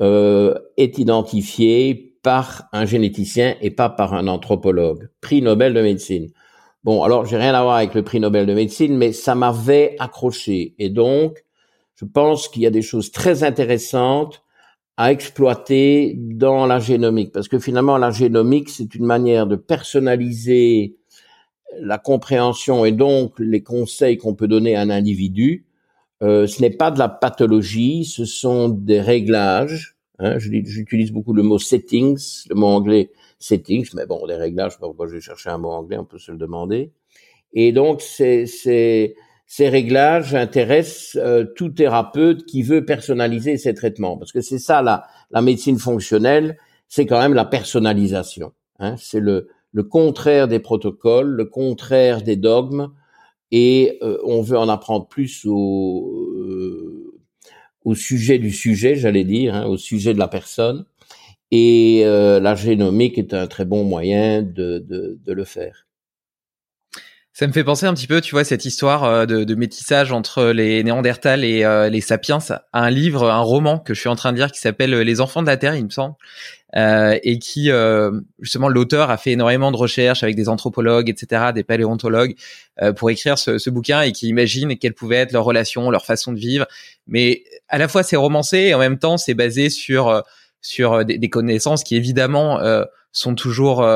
euh, 0.00 0.58
est 0.76 0.98
identifiée 0.98 2.18
par 2.22 2.68
un 2.72 2.86
généticien 2.86 3.56
et 3.60 3.70
pas 3.70 3.88
par 3.88 4.14
un 4.14 4.28
anthropologue. 4.28 5.10
Prix 5.20 5.42
Nobel 5.42 5.74
de 5.74 5.82
médecine. 5.82 6.30
Bon, 6.84 7.02
alors 7.02 7.26
j'ai 7.26 7.36
rien 7.36 7.54
à 7.54 7.62
voir 7.62 7.76
avec 7.76 7.94
le 7.94 8.02
prix 8.02 8.20
Nobel 8.20 8.46
de 8.46 8.54
médecine, 8.54 8.96
mais 8.96 9.12
ça 9.12 9.34
m'avait 9.34 9.96
accroché. 9.98 10.74
Et 10.78 10.88
donc, 10.88 11.44
je 11.94 12.04
pense 12.04 12.48
qu'il 12.48 12.62
y 12.62 12.66
a 12.66 12.70
des 12.70 12.82
choses 12.82 13.12
très 13.12 13.44
intéressantes 13.44 14.42
à 14.96 15.12
exploiter 15.12 16.14
dans 16.16 16.66
la 16.66 16.80
génomique, 16.80 17.32
parce 17.32 17.48
que 17.48 17.58
finalement 17.58 17.96
la 17.98 18.10
génomique, 18.10 18.68
c'est 18.68 18.94
une 18.94 19.06
manière 19.06 19.46
de 19.46 19.56
personnaliser 19.56 20.96
la 21.80 21.98
compréhension 21.98 22.84
et 22.84 22.92
donc 22.92 23.38
les 23.38 23.62
conseils 23.62 24.18
qu'on 24.18 24.34
peut 24.34 24.48
donner 24.48 24.76
à 24.76 24.80
un 24.80 24.90
individu. 24.90 25.66
Euh, 26.22 26.46
ce 26.46 26.60
n'est 26.62 26.70
pas 26.70 26.90
de 26.90 26.98
la 26.98 27.08
pathologie, 27.08 28.04
ce 28.04 28.24
sont 28.24 28.68
des 28.68 29.00
réglages. 29.00 29.96
Hein, 30.18 30.38
J'utilise 30.38 31.10
beaucoup 31.10 31.32
le 31.32 31.42
mot 31.42 31.58
settings, 31.58 32.44
le 32.48 32.54
mot 32.54 32.68
anglais 32.68 33.10
settings, 33.38 33.88
mais 33.94 34.06
bon, 34.06 34.24
des 34.26 34.36
réglages, 34.36 34.72
je 34.72 34.76
sais 34.76 34.80
pas 34.80 34.86
pourquoi 34.86 35.08
je 35.08 35.14
vais 35.14 35.20
chercher 35.20 35.50
un 35.50 35.58
mot 35.58 35.70
anglais, 35.70 35.98
on 35.98 36.04
peut 36.04 36.18
se 36.18 36.30
le 36.30 36.38
demander. 36.38 36.92
Et 37.52 37.72
donc, 37.72 38.00
c'est 38.00 38.46
ces 38.46 39.68
réglages 39.68 40.34
intéressent 40.34 41.16
euh, 41.22 41.44
tout 41.44 41.68
thérapeute 41.68 42.46
qui 42.46 42.62
veut 42.62 42.86
personnaliser 42.86 43.58
ses 43.58 43.74
traitements, 43.74 44.16
parce 44.16 44.32
que 44.32 44.40
c'est 44.40 44.58
ça 44.58 44.80
la, 44.80 45.04
la 45.30 45.42
médecine 45.42 45.78
fonctionnelle, 45.78 46.56
c'est 46.88 47.04
quand 47.04 47.20
même 47.20 47.34
la 47.34 47.44
personnalisation. 47.44 48.52
Hein, 48.78 48.94
c'est 48.98 49.20
le, 49.20 49.48
le 49.72 49.82
contraire 49.84 50.48
des 50.48 50.60
protocoles, 50.60 51.28
le 51.30 51.44
contraire 51.46 52.22
des 52.22 52.36
dogmes, 52.36 52.90
et 53.50 53.98
euh, 54.02 54.18
on 54.24 54.42
veut 54.42 54.58
en 54.58 54.68
apprendre 54.68 55.08
plus 55.08 55.44
au, 55.46 56.34
euh, 56.38 57.14
au 57.84 57.94
sujet 57.94 58.38
du 58.38 58.50
sujet, 58.50 58.96
j'allais 58.96 59.24
dire, 59.24 59.54
hein, 59.54 59.66
au 59.66 59.76
sujet 59.76 60.14
de 60.14 60.18
la 60.18 60.28
personne. 60.28 60.86
Et 61.50 62.02
la 62.04 62.54
génomique 62.54 63.18
est 63.18 63.34
un 63.34 63.46
très 63.46 63.66
bon 63.66 63.84
moyen 63.84 64.42
de, 64.42 64.78
de, 64.78 65.18
de 65.24 65.32
le 65.32 65.44
faire. 65.44 65.86
Ça 67.34 67.46
me 67.46 67.52
fait 67.52 67.64
penser 67.64 67.86
un 67.86 67.94
petit 67.94 68.06
peu, 68.06 68.20
tu 68.20 68.32
vois, 68.32 68.44
cette 68.44 68.66
histoire 68.66 69.04
euh, 69.04 69.24
de, 69.24 69.44
de 69.44 69.54
métissage 69.54 70.12
entre 70.12 70.48
les 70.48 70.84
Néandertals 70.84 71.44
et 71.44 71.64
euh, 71.64 71.88
les 71.88 72.02
Sapiens, 72.02 72.40
à 72.74 72.84
un 72.84 72.90
livre, 72.90 73.30
un 73.30 73.40
roman 73.40 73.78
que 73.78 73.94
je 73.94 74.00
suis 74.00 74.10
en 74.10 74.16
train 74.16 74.32
de 74.32 74.36
lire 74.36 74.52
qui 74.52 74.60
s'appelle 74.60 74.90
Les 74.90 75.20
Enfants 75.22 75.40
de 75.40 75.46
la 75.46 75.56
Terre, 75.56 75.74
il 75.74 75.86
me 75.86 75.90
semble, 75.90 76.14
euh, 76.76 77.18
et 77.22 77.38
qui 77.38 77.70
euh, 77.70 78.20
justement 78.40 78.68
l'auteur 78.68 79.08
a 79.08 79.16
fait 79.16 79.30
énormément 79.30 79.72
de 79.72 79.78
recherches 79.78 80.22
avec 80.22 80.36
des 80.36 80.50
anthropologues, 80.50 81.08
etc., 81.08 81.52
des 81.54 81.64
paléontologues 81.64 82.34
pour 82.96 83.08
écrire 83.10 83.38
ce, 83.38 83.56
ce, 83.56 83.70
bouquin 83.70 84.02
et 84.02 84.12
qui 84.12 84.28
imagine 84.28 84.76
quelle 84.76 84.94
pouvait 84.94 85.16
être 85.16 85.32
leur 85.32 85.44
relation, 85.44 85.90
leur 85.90 86.04
façon 86.04 86.32
de 86.32 86.38
vivre. 86.38 86.66
Mais 87.06 87.44
à 87.68 87.78
la 87.78 87.88
fois 87.88 88.02
c'est 88.02 88.16
romancé 88.16 88.58
et 88.58 88.74
en 88.74 88.78
même 88.78 88.98
temps 88.98 89.16
c'est 89.16 89.34
basé 89.34 89.70
sur 89.70 90.22
sur 90.60 91.04
des, 91.04 91.16
des, 91.18 91.28
connaissances 91.28 91.82
qui 91.84 91.96
évidemment 91.96 92.60
sont 93.12 93.34
toujours 93.34 93.86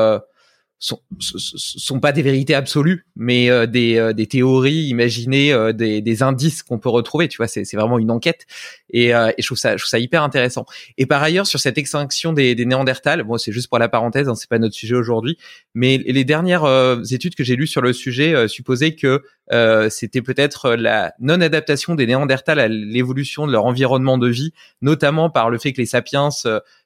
sont, 0.79 0.99
sont 1.19 1.99
pas 1.99 2.11
des 2.11 2.21
vérités 2.21 2.53
absolues, 2.53 3.07
mais 3.15 3.49
euh, 3.49 3.65
des, 3.65 3.97
euh, 3.97 4.13
des 4.13 4.27
théories 4.27 4.85
imaginées, 4.87 5.51
euh, 5.51 5.73
des, 5.73 6.01
des 6.01 6.23
indices 6.23 6.61
qu'on 6.61 6.77
peut 6.77 6.89
retrouver. 6.89 7.27
Tu 7.27 7.37
vois, 7.37 7.47
c'est 7.47 7.63
vraiment 7.73 7.97
une 7.97 8.11
enquête 8.11 8.45
et, 8.91 9.07
et, 9.07 9.33
je 9.39 9.45
trouve 9.45 9.57
ça, 9.57 9.75
je 9.75 9.81
trouve 9.81 9.89
ça 9.89 9.99
hyper 9.99 10.23
intéressant. 10.23 10.65
Et 10.97 11.05
par 11.05 11.23
ailleurs, 11.23 11.47
sur 11.47 11.59
cette 11.59 11.77
extinction 11.77 12.31
des, 12.31 12.53
des 12.53 12.65
Néandertals, 12.65 13.23
bon, 13.23 13.37
c'est 13.37 13.51
juste 13.51 13.69
pour 13.69 13.79
la 13.79 13.89
parenthèse, 13.89 14.29
hein, 14.29 14.35
c'est 14.35 14.49
pas 14.49 14.59
notre 14.59 14.75
sujet 14.75 14.95
aujourd'hui, 14.95 15.37
mais 15.73 15.97
les 15.97 16.23
dernières 16.23 16.65
études 17.11 17.35
que 17.35 17.43
j'ai 17.43 17.55
lues 17.55 17.67
sur 17.67 17.81
le 17.81 17.91
sujet 17.91 18.47
supposaient 18.47 18.95
que 18.95 19.23
c'était 19.89 20.21
peut-être 20.21 20.71
la 20.71 21.13
non-adaptation 21.19 21.95
des 21.95 22.07
Néandertals 22.07 22.59
à 22.59 22.67
l'évolution 22.67 23.45
de 23.45 23.51
leur 23.51 23.65
environnement 23.65 24.17
de 24.17 24.27
vie, 24.27 24.53
notamment 24.81 25.29
par 25.29 25.49
le 25.49 25.57
fait 25.57 25.73
que 25.73 25.81
les 25.81 25.85
sapiens 25.85 26.29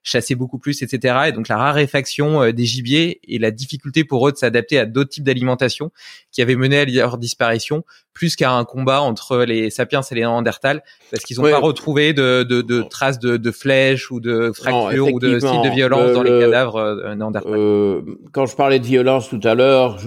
chassaient 0.01 0.35
beaucoup 0.35 0.57
plus, 0.57 0.81
etc. 0.81 1.15
Et 1.27 1.31
donc 1.31 1.47
la 1.47 1.57
raréfaction 1.57 2.51
des 2.51 2.65
gibiers 2.65 3.19
et 3.27 3.37
la 3.37 3.51
difficulté 3.51 3.80
pour 4.07 4.27
eux 4.27 4.31
de 4.31 4.37
s'adapter 4.37 4.79
à 4.79 4.85
d'autres 4.85 5.09
types 5.09 5.23
d'alimentation 5.23 5.91
qui 6.31 6.41
avaient 6.41 6.55
mené 6.55 6.79
à 6.79 6.85
leur 6.85 7.17
disparition, 7.17 7.83
plus 8.13 8.35
qu'à 8.35 8.51
un 8.51 8.65
combat 8.65 9.01
entre 9.01 9.39
les 9.39 9.69
sapiens 9.69 10.01
et 10.01 10.15
les 10.15 10.21
néandertals, 10.21 10.83
parce 11.09 11.23
qu'ils 11.23 11.37
n'ont 11.37 11.49
pas 11.49 11.59
retrouvé 11.59 12.13
de, 12.13 12.43
de, 12.43 12.61
de 12.61 12.81
traces 12.81 13.19
de, 13.19 13.37
de, 13.37 13.51
flèches 13.51 14.11
ou 14.11 14.19
de 14.19 14.51
fractures 14.53 15.13
ou 15.13 15.19
de 15.19 15.39
signes 15.39 15.63
de 15.63 15.69
violence 15.69 16.13
dans 16.13 16.23
les 16.23 16.39
cadavres 16.39 16.77
euh, 16.77 17.15
néandertals. 17.15 17.53
Euh, 17.53 18.01
quand 18.31 18.45
je 18.45 18.55
parlais 18.55 18.79
de 18.79 18.85
violence 18.85 19.29
tout 19.29 19.39
à 19.43 19.55
l'heure, 19.55 19.99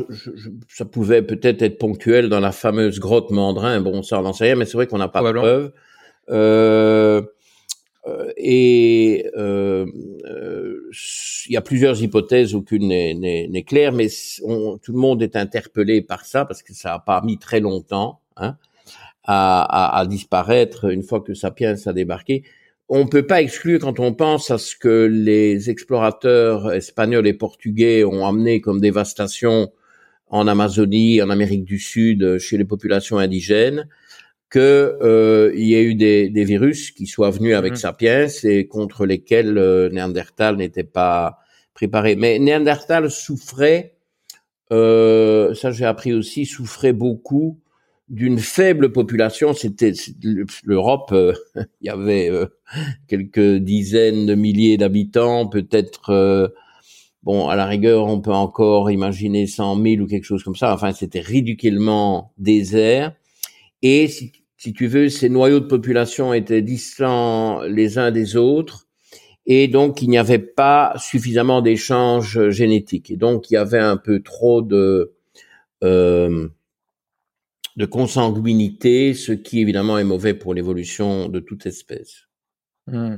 ça 0.68 0.84
pouvait 0.84 1.22
peut-être 1.22 1.62
être 1.62 1.78
ponctuel 1.78 2.28
dans 2.28 2.40
la 2.40 2.52
fameuse 2.52 3.00
grotte 3.00 3.30
Mandrin. 3.30 3.80
Bon, 3.80 4.02
ça, 4.02 4.18
on 4.20 4.22
n'en 4.22 4.32
sait 4.32 4.44
rien, 4.44 4.56
mais 4.56 4.64
c'est 4.66 4.76
vrai 4.76 4.86
qu'on 4.86 4.98
n'a 4.98 5.08
pas 5.08 5.22
de 5.22 5.38
preuves. 5.38 5.72
Euh, 6.30 7.22
et 8.36 9.30
euh, 9.36 9.86
euh, 10.26 10.90
il 11.46 11.52
y 11.52 11.56
a 11.56 11.62
plusieurs 11.62 12.02
hypothèses, 12.02 12.54
aucune 12.54 12.88
n'est 12.88 13.64
claire, 13.66 13.92
mais 13.92 14.08
tout 14.38 14.92
le 14.92 14.98
monde 14.98 15.22
est 15.22 15.36
interpellé 15.36 16.02
par 16.02 16.24
ça 16.24 16.44
parce 16.44 16.62
que 16.62 16.74
ça 16.74 16.90
n'a 16.90 16.98
pas 16.98 17.22
mis 17.22 17.38
très 17.38 17.60
longtemps 17.60 18.20
hein, 18.36 18.56
à, 19.24 19.62
à, 19.62 20.00
à, 20.00 20.06
disparaître 20.06 20.90
une 20.90 21.02
fois 21.02 21.20
que 21.20 21.34
Sapiens 21.34 21.76
a 21.86 21.92
débarqué. 21.92 22.44
On 22.90 23.04
ne 23.04 23.08
peut 23.08 23.26
pas 23.26 23.40
exclure 23.40 23.80
quand 23.80 23.98
on 23.98 24.12
pense 24.12 24.50
à 24.50 24.58
ce 24.58 24.76
que 24.76 25.08
les 25.10 25.70
explorateurs 25.70 26.72
espagnols 26.72 27.26
et 27.26 27.32
portugais 27.32 28.04
ont 28.04 28.26
amené 28.26 28.60
comme 28.60 28.80
dévastation 28.80 29.72
en 30.28 30.46
Amazonie, 30.46 31.22
en 31.22 31.30
Amérique 31.30 31.64
du 31.64 31.78
Sud, 31.78 32.38
chez 32.38 32.58
les 32.58 32.64
populations 32.66 33.16
indigènes, 33.16 33.88
qu'il 34.54 34.62
euh, 34.62 35.50
y 35.56 35.74
ait 35.74 35.82
eu 35.82 35.96
des, 35.96 36.28
des, 36.28 36.44
virus 36.44 36.92
qui 36.92 37.08
soient 37.08 37.30
venus 37.30 37.56
avec 37.56 37.72
mhm. 37.72 37.76
Sapiens 37.76 38.26
et 38.44 38.68
contre 38.68 39.04
lesquels 39.04 39.58
euh, 39.58 39.88
Néandertal 39.88 40.58
n'était 40.58 40.84
pas 40.84 41.40
préparé. 41.74 42.14
Mais 42.14 42.38
Néandertal 42.38 43.10
souffrait, 43.10 43.96
euh, 44.70 45.54
ça 45.54 45.72
j'ai 45.72 45.84
appris 45.84 46.14
aussi, 46.14 46.46
souffrait 46.46 46.92
beaucoup 46.92 47.58
d'une 48.08 48.38
faible 48.38 48.92
population. 48.92 49.54
C'était 49.54 49.92
l'Europe, 50.62 51.10
euh, 51.10 51.32
il 51.80 51.88
y 51.88 51.90
avait 51.90 52.30
quelques 53.08 53.56
dizaines 53.56 54.24
de 54.24 54.36
milliers 54.36 54.76
d'habitants, 54.76 55.48
peut-être. 55.48 56.54
Bon, 57.24 57.48
à 57.48 57.56
la 57.56 57.66
rigueur, 57.66 58.06
on 58.06 58.20
peut 58.20 58.30
encore 58.30 58.88
imaginer 58.92 59.48
100 59.48 59.82
000 59.82 60.02
ou 60.02 60.06
quelque 60.06 60.24
chose 60.26 60.44
comme 60.44 60.54
ça. 60.54 60.72
Enfin, 60.72 60.92
c'était 60.92 61.22
ridiculement 61.22 62.32
désert. 62.38 63.14
Et 63.82 64.08
si 64.08 64.30
si 64.64 64.72
tu 64.72 64.86
veux, 64.86 65.10
ces 65.10 65.28
noyaux 65.28 65.60
de 65.60 65.66
population 65.66 66.32
étaient 66.32 66.62
distants 66.62 67.60
les 67.64 67.98
uns 67.98 68.10
des 68.10 68.34
autres, 68.34 68.88
et 69.44 69.68
donc 69.68 70.00
il 70.00 70.08
n'y 70.08 70.16
avait 70.16 70.38
pas 70.38 70.94
suffisamment 70.96 71.60
d'échanges 71.60 72.48
génétiques. 72.48 73.10
Et 73.10 73.18
donc 73.18 73.50
il 73.50 73.54
y 73.54 73.56
avait 73.58 73.78
un 73.78 73.98
peu 73.98 74.22
trop 74.22 74.62
de 74.62 75.12
euh, 75.82 76.48
de 77.76 77.84
consanguinité, 77.84 79.12
ce 79.12 79.32
qui 79.32 79.60
évidemment 79.60 79.98
est 79.98 80.04
mauvais 80.04 80.32
pour 80.32 80.54
l'évolution 80.54 81.28
de 81.28 81.40
toute 81.40 81.66
espèce. 81.66 82.22
Hmm. 82.86 83.16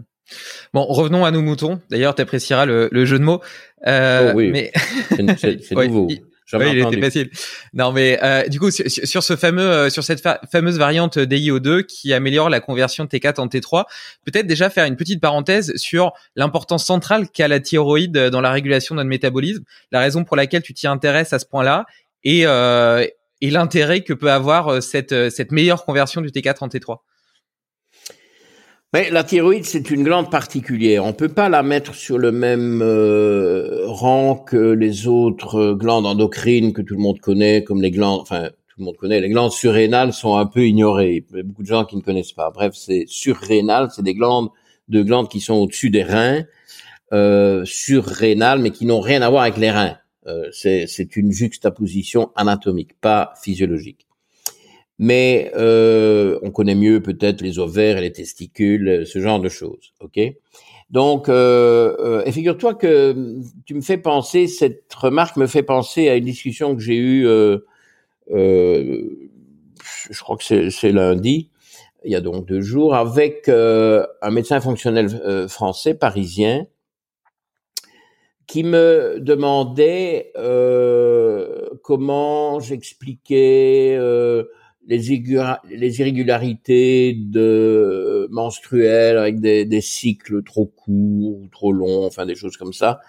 Bon, 0.75 0.85
revenons 0.85 1.25
à 1.25 1.31
nos 1.31 1.43
moutons. 1.43 1.81
D'ailleurs, 1.91 2.17
tu 2.17 2.23
apprécieras 2.23 2.67
le, 2.67 3.05
jeu 3.05 3.21
de 3.21 3.25
mots. 3.25 3.41
Euh, 3.87 4.33
oh 4.33 4.37
oui, 4.37 4.51
mais 4.51 4.73
c'est 5.37 5.71
nouveau. 5.71 6.09
Il 6.53 6.79
était 6.79 7.01
facile. 7.01 7.31
Non, 7.75 7.93
mais 7.93 8.19
euh, 8.23 8.47
du 8.47 8.61
coup, 8.61 8.71
sur, 8.71 9.23
ce 9.23 9.37
fameux, 9.37 9.63
euh, 9.63 9.91
sur 9.91 10.05
cette 10.05 10.23
fameuse 10.51 10.79
variante 10.79 11.19
DIO2 11.19 11.85
qui 11.85 12.13
améliore 12.13 12.49
la 12.49 12.61
conversion 12.61 13.05
de 13.05 13.09
T4 13.09 13.41
en 13.41 13.49
T3, 13.49 13.85
peut-être 14.25 14.47
déjà 14.47 14.71
faire 14.71 14.87
une 14.87 14.97
petite 14.97 15.21
parenthèse 15.21 15.73
sur 15.77 16.13
l'importance 16.37 16.85
centrale 16.85 17.29
qu'a 17.29 17.49
la 17.49 17.61
thyroïde 17.61 18.17
dans 18.17 18.41
la 18.41 18.53
régulation 18.53 18.95
de 18.95 18.99
notre 18.99 19.09
métabolisme, 19.09 19.65
la 19.91 20.01
raison 20.01 20.25
pour 20.25 20.37
laquelle 20.37 20.63
tu 20.63 20.73
t'y 20.73 20.87
intéresses 20.87 21.33
à 21.33 21.39
ce 21.39 21.47
point-là, 21.47 21.87
et, 22.23 22.47
euh, 22.47 23.05
et 23.41 23.51
l'intérêt 23.51 24.03
que 24.03 24.13
peut 24.13 24.31
avoir 24.31 24.83
cette, 24.83 25.31
cette 25.31 25.53
meilleure 25.53 25.85
conversion 25.85 26.21
du 26.21 26.29
T4 26.29 26.57
en 26.61 26.69
T3 26.69 26.99
mais 28.93 29.11
la 29.11 29.25
thyroïde, 29.25 29.65
c'est 29.65 29.91
une 29.91 30.05
glande 30.05 30.31
particulière. 30.31 31.05
On 31.05 31.13
peut 31.13 31.29
pas 31.29 31.49
la 31.49 31.63
mettre 31.63 31.95
sur 31.95 32.19
le 32.19 32.33
même 32.33 32.83
rang 33.87 34.37
que 34.37 34.57
les 34.57 35.07
autres 35.07 35.73
glandes 35.75 36.07
endocrines 36.07 36.73
que 36.73 36.83
tout 36.83 36.95
le 36.95 37.01
monde 37.01 37.21
connaît, 37.21 37.65
comme 37.65 37.83
les 37.83 37.91
glandes, 37.91 38.21
enfin 38.21 38.51
tout 38.77 38.83
le 38.83 38.85
monde 38.85 38.97
connaît. 38.99 39.21
Les 39.23 39.31
glandes 39.31 39.53
surrénales 39.53 40.13
sont 40.13 40.37
un 40.37 40.45
peu 40.45 40.67
ignorées. 40.67 41.25
Il 41.31 41.37
y 41.37 41.41
a 41.41 41.43
beaucoup 41.43 41.63
de 41.63 41.67
gens 41.67 41.87
qui 41.87 41.97
ne 41.97 42.03
connaissent 42.03 42.33
pas. 42.33 42.51
Bref, 42.51 42.75
c'est 42.75 43.05
surrénales, 43.07 43.89
c'est 43.91 44.03
des 44.03 44.13
glandes, 44.13 44.51
de 44.89 45.03
glandes 45.03 45.31
qui 45.31 45.41
sont 45.41 45.55
au-dessus 45.55 45.89
des 45.89 46.03
reins, 46.03 46.45
euh, 47.15 47.65
surrénales, 47.65 48.59
mais 48.59 48.73
qui 48.73 48.85
n'ont 48.85 49.01
rien 49.01 49.23
à 49.23 49.31
voir 49.31 49.45
avec 49.45 49.57
les 49.57 49.71
reins. 49.71 49.97
Euh, 50.27 50.49
c'est 50.53 51.17
une 51.17 51.33
juxtaposition 51.33 52.33
anatomique, 52.37 53.01
pas 53.01 53.33
physiologique. 53.43 54.07
Mais 54.99 55.53
euh, 55.57 56.39
on 56.43 56.51
connaît 56.51 56.75
mieux 56.75 57.03
peut-être 57.03 57.43
les 57.43 57.59
ovaires 57.59 57.99
et 57.99 58.01
les 58.01 58.13
testicules, 58.13 59.07
ce 59.07 59.19
genre 59.21 59.41
de 59.41 59.49
choses. 59.49 59.93
Ok? 60.01 60.19
Donc, 60.91 61.29
euh, 61.29 61.97
euh, 61.99 62.25
et 62.25 62.33
figure-toi 62.33 62.75
que 62.75 63.41
tu 63.65 63.75
me 63.75 63.81
fais 63.81 63.99
penser, 63.99 64.47
cette 64.47 64.93
remarque 64.95 65.37
me 65.37 65.47
fait 65.47 65.65
penser 65.65 66.09
à 66.09 66.17
une 66.17 66.25
discussion 66.25 66.77
que 66.77 66.81
j'ai 66.81 66.97
eue 66.97 67.27
euh, 67.27 67.59
euh, 68.33 69.29
je 70.11 70.21
crois 70.21 70.37
que 70.37 70.71
c'est 70.71 70.93
lundi, 70.93 71.51
il 72.05 72.13
y 72.13 72.17
a 72.17 72.21
donc 72.21 72.47
deux 72.47 72.61
jours, 72.61 72.95
avec 72.95 73.49
euh, 73.49 74.07
un 74.23 74.31
médecin 74.31 74.61
fonctionnel 74.61 75.09
euh, 75.25 75.49
français 75.49 75.95
parisien 75.95 76.67
qui 78.47 78.63
me 78.63 79.19
demandait 79.19 80.33
comment 81.83 82.61
j'expliquais 82.61 83.99
les, 84.87 85.11
irrégularités 86.01 87.15
de 87.15 88.29
menstruelles 88.31 89.19
avec 89.19 89.41
des, 89.41 89.65
des, 89.65 89.81
cycles 89.81 90.43
trop 90.43 90.67
courts 90.67 91.41
ou 91.41 91.49
trop 91.51 91.73
longs, 91.73 92.05
enfin 92.07 92.27
des 92.27 92.35
choses 92.35 92.57
comme 92.57 92.73
ça, 92.73 93.01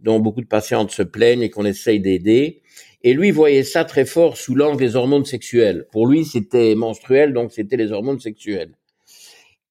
dont 0.00 0.20
beaucoup 0.20 0.40
de 0.40 0.46
patientes 0.46 0.90
se 0.90 1.02
plaignent 1.02 1.42
et 1.42 1.50
qu'on 1.50 1.64
essaye 1.64 2.00
d'aider. 2.00 2.62
Et 3.02 3.12
lui 3.12 3.30
voyait 3.30 3.64
ça 3.64 3.84
très 3.84 4.06
fort 4.06 4.36
sous 4.36 4.54
l'angle 4.54 4.78
des 4.78 4.96
hormones 4.96 5.26
sexuelles. 5.26 5.86
Pour 5.92 6.06
lui, 6.06 6.24
c'était 6.24 6.74
menstruel, 6.74 7.32
donc 7.34 7.52
c'était 7.52 7.76
les 7.76 7.92
hormones 7.92 8.20
sexuelles. 8.20 8.72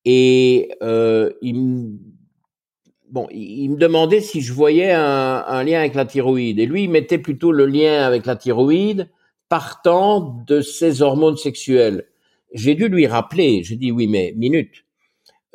Et 0.05 0.69
euh, 0.83 1.31
il, 1.41 1.55
me, 1.55 1.97
bon, 3.09 3.27
il 3.31 3.69
me 3.69 3.77
demandait 3.77 4.21
si 4.21 4.41
je 4.41 4.53
voyais 4.53 4.91
un, 4.91 5.43
un, 5.47 5.63
lien 5.63 5.79
avec 5.79 5.95
la 5.95 6.05
thyroïde. 6.05 6.59
Et 6.59 6.65
lui, 6.65 6.83
il 6.83 6.89
mettait 6.89 7.17
plutôt 7.17 7.51
le 7.51 7.65
lien 7.65 8.03
avec 8.03 8.25
la 8.25 8.35
thyroïde 8.35 9.09
partant 9.49 10.43
de 10.47 10.61
ses 10.61 11.01
hormones 11.01 11.37
sexuelles. 11.37 12.05
J'ai 12.53 12.75
dû 12.75 12.87
lui 12.87 13.07
rappeler, 13.07 13.63
j'ai 13.63 13.75
dit 13.75 13.91
oui, 13.91 14.07
mais 14.07 14.33
minute. 14.35 14.85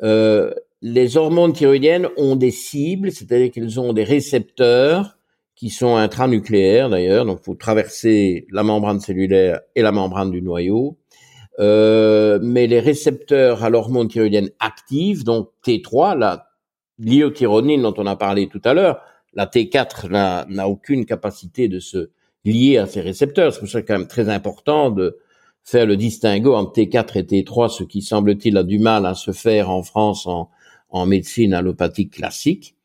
Euh, 0.01 0.53
les 0.81 1.17
hormones 1.17 1.53
thyroïdiennes 1.53 2.07
ont 2.17 2.35
des 2.35 2.51
cibles, 2.51 3.11
c'est-à-dire 3.11 3.51
qu'elles 3.51 3.79
ont 3.79 3.93
des 3.93 4.03
récepteurs 4.03 5.17
qui 5.55 5.69
sont 5.69 5.97
intranucléaires 5.97 6.89
d'ailleurs, 6.89 7.25
donc 7.25 7.43
faut 7.43 7.55
traverser 7.55 8.47
la 8.49 8.63
membrane 8.63 9.01
cellulaire 9.01 9.59
et 9.75 9.81
la 9.81 9.91
membrane 9.91 10.31
du 10.31 10.41
noyau. 10.41 10.97
Euh, 11.59 12.39
mais 12.41 12.67
les 12.67 12.79
récepteurs 12.79 13.65
à 13.65 13.69
l'hormone 13.69 14.07
thyroïdienne 14.07 14.51
active, 14.59 15.25
donc 15.25 15.49
T3, 15.65 16.17
la 16.17 16.49
l'iothyronine 16.99 17.81
dont 17.81 17.93
on 17.97 18.05
a 18.05 18.15
parlé 18.15 18.47
tout 18.47 18.61
à 18.65 18.73
l'heure, 18.73 19.01
la 19.33 19.45
T4 19.45 20.09
n'a 20.49 20.67
aucune 20.67 21.05
capacité 21.05 21.67
de 21.67 21.79
se 21.79 22.09
lier 22.45 22.77
à 22.77 22.85
ces 22.85 23.01
récepteurs. 23.01 23.53
C'est 23.53 23.59
pour 23.59 23.69
ça 23.69 23.81
quand 23.81 23.97
même 23.97 24.07
très 24.07 24.29
important 24.29 24.89
de 24.89 25.17
faire 25.63 25.85
le 25.85 25.97
distinguo 25.97 26.55
entre 26.55 26.81
T4 26.81 27.17
et 27.19 27.23
T3, 27.23 27.69
ce 27.69 27.83
qui 27.83 28.01
semble-t-il 28.01 28.57
a 28.57 28.63
du 28.63 28.79
mal 28.79 29.05
à 29.05 29.13
se 29.13 29.31
faire 29.31 29.69
en 29.69 29.83
France 29.83 30.25
en, 30.25 30.49
en 30.89 31.05
médecine 31.05 31.53
allopathique 31.53 32.13
classique 32.13 32.75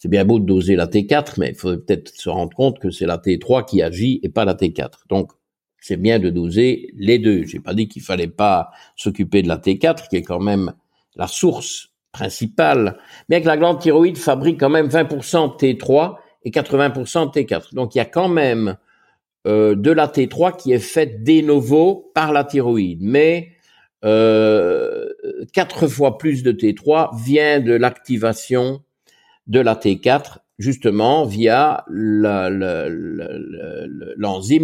c'est 0.00 0.08
bien 0.08 0.24
beau 0.24 0.38
de 0.38 0.46
doser 0.46 0.76
la 0.76 0.86
T4, 0.86 1.34
mais 1.36 1.50
il 1.50 1.54
faut 1.54 1.76
peut-être 1.76 2.08
se 2.14 2.30
rendre 2.30 2.56
compte 2.56 2.78
que 2.78 2.90
c'est 2.90 3.04
la 3.04 3.18
T3 3.18 3.66
qui 3.66 3.82
agit 3.82 4.18
et 4.22 4.30
pas 4.30 4.46
la 4.46 4.54
T4. 4.54 4.92
Donc, 5.10 5.30
c'est 5.78 5.98
bien 5.98 6.18
de 6.18 6.30
doser 6.30 6.90
les 6.94 7.18
deux. 7.18 7.44
J'ai 7.44 7.60
pas 7.60 7.74
dit 7.74 7.86
qu'il 7.86 8.00
fallait 8.00 8.26
pas 8.26 8.70
s'occuper 8.96 9.42
de 9.42 9.48
la 9.48 9.58
T4, 9.58 10.08
qui 10.08 10.16
est 10.16 10.22
quand 10.22 10.40
même 10.40 10.72
la 11.16 11.26
source 11.26 11.90
principale, 12.12 12.96
bien 13.28 13.42
que 13.42 13.46
la 13.46 13.58
glande 13.58 13.78
thyroïde 13.78 14.16
fabrique 14.16 14.58
quand 14.58 14.70
même 14.70 14.88
20% 14.88 15.58
T3 15.58 16.16
et 16.44 16.50
80% 16.50 17.34
T4. 17.34 17.74
Donc, 17.74 17.94
il 17.94 17.98
y 17.98 18.00
a 18.00 18.06
quand 18.06 18.28
même 18.28 18.78
euh, 19.46 19.74
de 19.74 19.90
la 19.90 20.06
T3 20.06 20.56
qui 20.56 20.72
est 20.72 20.78
faite 20.78 21.24
de 21.24 21.40
novo 21.40 22.10
par 22.14 22.32
la 22.32 22.44
thyroïde, 22.44 23.00
mais 23.02 23.52
euh, 24.04 25.06
quatre 25.52 25.86
fois 25.88 26.18
plus 26.18 26.42
de 26.42 26.52
T3 26.52 27.18
vient 27.22 27.60
de 27.60 27.72
l'activation 27.72 28.82
de 29.46 29.60
la 29.60 29.74
T4 29.74 30.38
justement 30.58 31.24
via 31.24 31.84
l'enzyme 31.88 32.36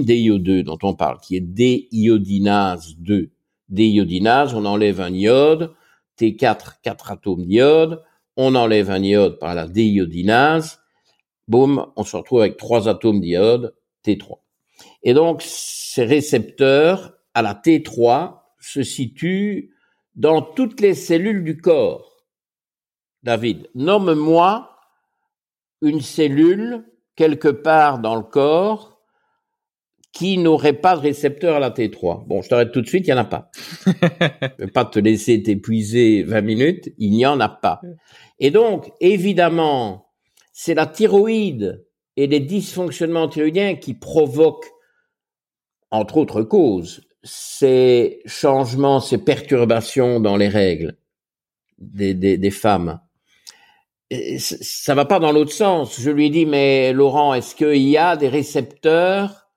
DIO2 0.03 0.63
dont 0.63 0.79
on 0.83 0.95
parle, 0.95 1.19
qui 1.21 1.37
est 1.37 1.41
déiodinase 1.41 2.97
2. 2.99 3.31
Déiodinase, 3.71 4.55
on 4.55 4.67
enlève 4.67 5.01
un 5.01 5.13
iode, 5.13 5.73
T4, 6.21 6.83
4 6.83 7.13
atomes 7.13 7.47
d'iode, 7.47 8.03
on 8.37 8.55
enlève 8.55 8.91
un 8.91 9.03
iode 9.03 9.39
par 9.39 9.55
la 9.55 9.67
déiodinase, 9.67 10.81
boum, 11.49 11.87
on 11.97 12.05
se 12.05 12.17
retrouve 12.17 12.41
avec 12.41 12.59
trois 12.59 12.89
atomes 12.89 13.21
d'iode, 13.21 13.75
T3. 14.05 14.37
Et 15.07 15.15
donc, 15.15 15.41
ces 15.41 16.05
récepteurs 16.05 17.15
à 17.33 17.41
la 17.41 17.55
T3 17.55 18.41
se 18.59 18.83
situent 18.83 19.71
dans 20.17 20.43
toutes 20.43 20.81
les 20.81 20.95
cellules 20.95 21.45
du 21.45 21.59
corps. 21.59 22.25
David, 23.23 23.71
nomme-moi 23.77 24.69
une 25.81 26.01
cellule 26.01 26.85
quelque 27.15 27.47
part 27.49 28.01
dans 28.01 28.17
le 28.17 28.23
corps 28.23 29.01
qui 30.13 30.39
n'aurait 30.39 30.73
pas 30.73 30.97
de 30.97 31.03
récepteur 31.03 31.57
à 31.57 31.61
la 31.61 31.71
T3. 31.71 32.27
Bon, 32.27 32.43
je 32.43 32.49
t'arrête 32.49 32.73
tout 32.73 32.81
de 32.81 32.89
suite, 32.89 33.07
il 33.07 33.11
n'y 33.11 33.19
en 33.19 33.23
a 33.23 33.25
pas. 33.25 33.51
je 33.87 34.65
vais 34.65 34.71
pas 34.73 34.87
te 34.87 34.99
laisser 34.99 35.41
t'épuiser 35.41 36.25
20 36.25 36.41
minutes, 36.41 36.89
il 36.99 37.13
n'y 37.13 37.27
en 37.27 37.39
a 37.39 37.49
pas. 37.49 37.81
Et 38.41 38.51
donc, 38.51 38.91
évidemment, 39.01 40.11
c'est 40.53 40.75
la 40.75 40.87
thyroïde 40.87 41.87
et 42.17 42.27
les 42.27 42.41
dysfonctionnements 42.41 43.29
thyroïdiens 43.29 43.77
qui 43.77 43.95
provoquent, 43.95 44.73
entre 45.91 46.17
autres 46.17 46.43
causes, 46.43 47.03
ces 47.23 48.21
changements, 48.27 49.01
ces 49.01 49.19
perturbations 49.19 50.21
dans 50.21 50.37
les 50.37 50.49
règles 50.49 50.97
des, 51.79 52.51
femmes 52.51 53.01
ça 54.39 54.95
va 54.95 55.05
pas 55.05 55.19
dans 55.19 55.33
l'autre 55.33 55.53
sens. 55.53 56.01
Je 56.01 56.11
lui 56.11 56.31
dis, 56.31 56.47
mais 56.47 56.93
Laurent, 56.93 57.35
est-ce 57.35 57.55
qu'il 57.55 57.89
y 57.89 57.97
a 57.97 58.17
des 58.17 58.29
récepteurs 58.29 59.49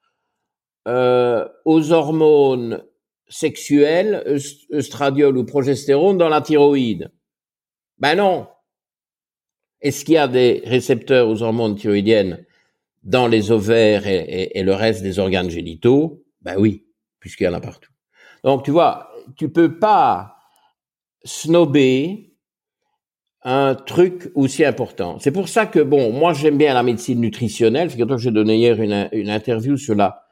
euh, 0.87 1.47
aux 1.65 1.91
hormones 1.91 2.83
sexuelles, 3.27 4.23
œstradiol 4.73 5.37
ou 5.37 5.45
progestérone, 5.45 6.17
dans 6.17 6.29
la 6.29 6.41
thyroïde? 6.41 7.11
Ben 7.99 8.15
non. 8.15 8.47
Est-ce 9.81 10.03
qu'il 10.03 10.15
y 10.15 10.17
a 10.17 10.27
des 10.27 10.63
récepteurs 10.65 11.29
aux 11.29 11.41
hormones 11.43 11.75
thyroïdiennes? 11.75 12.45
Dans 13.03 13.27
les 13.27 13.51
ovaires 13.51 14.07
et, 14.07 14.51
et 14.53 14.63
le 14.63 14.73
reste 14.73 15.01
des 15.03 15.19
organes 15.19 15.49
génitaux 15.49 16.23
Ben 16.41 16.55
oui, 16.57 16.85
puisqu'il 17.19 17.45
y 17.45 17.47
en 17.47 17.53
a 17.53 17.61
partout. 17.61 17.91
Donc 18.43 18.63
tu 18.63 18.71
vois, 18.71 19.11
tu 19.35 19.49
peux 19.49 19.79
pas 19.79 20.35
snober 21.23 22.29
un 23.43 23.75
truc 23.75 24.31
aussi 24.35 24.65
important. 24.65 25.17
C'est 25.19 25.31
pour 25.31 25.47
ça 25.47 25.65
que, 25.65 25.79
bon, 25.79 26.11
moi 26.11 26.33
j'aime 26.33 26.57
bien 26.57 26.73
la 26.73 26.83
médecine 26.83 27.21
nutritionnelle. 27.21 27.89
Figure-toi 27.89 28.17
que 28.17 28.21
j'ai 28.21 28.31
donné 28.31 28.57
hier 28.57 28.81
une, 28.81 29.09
une, 29.11 29.29
interview 29.29 29.77
sur 29.77 29.95
la 29.95 30.23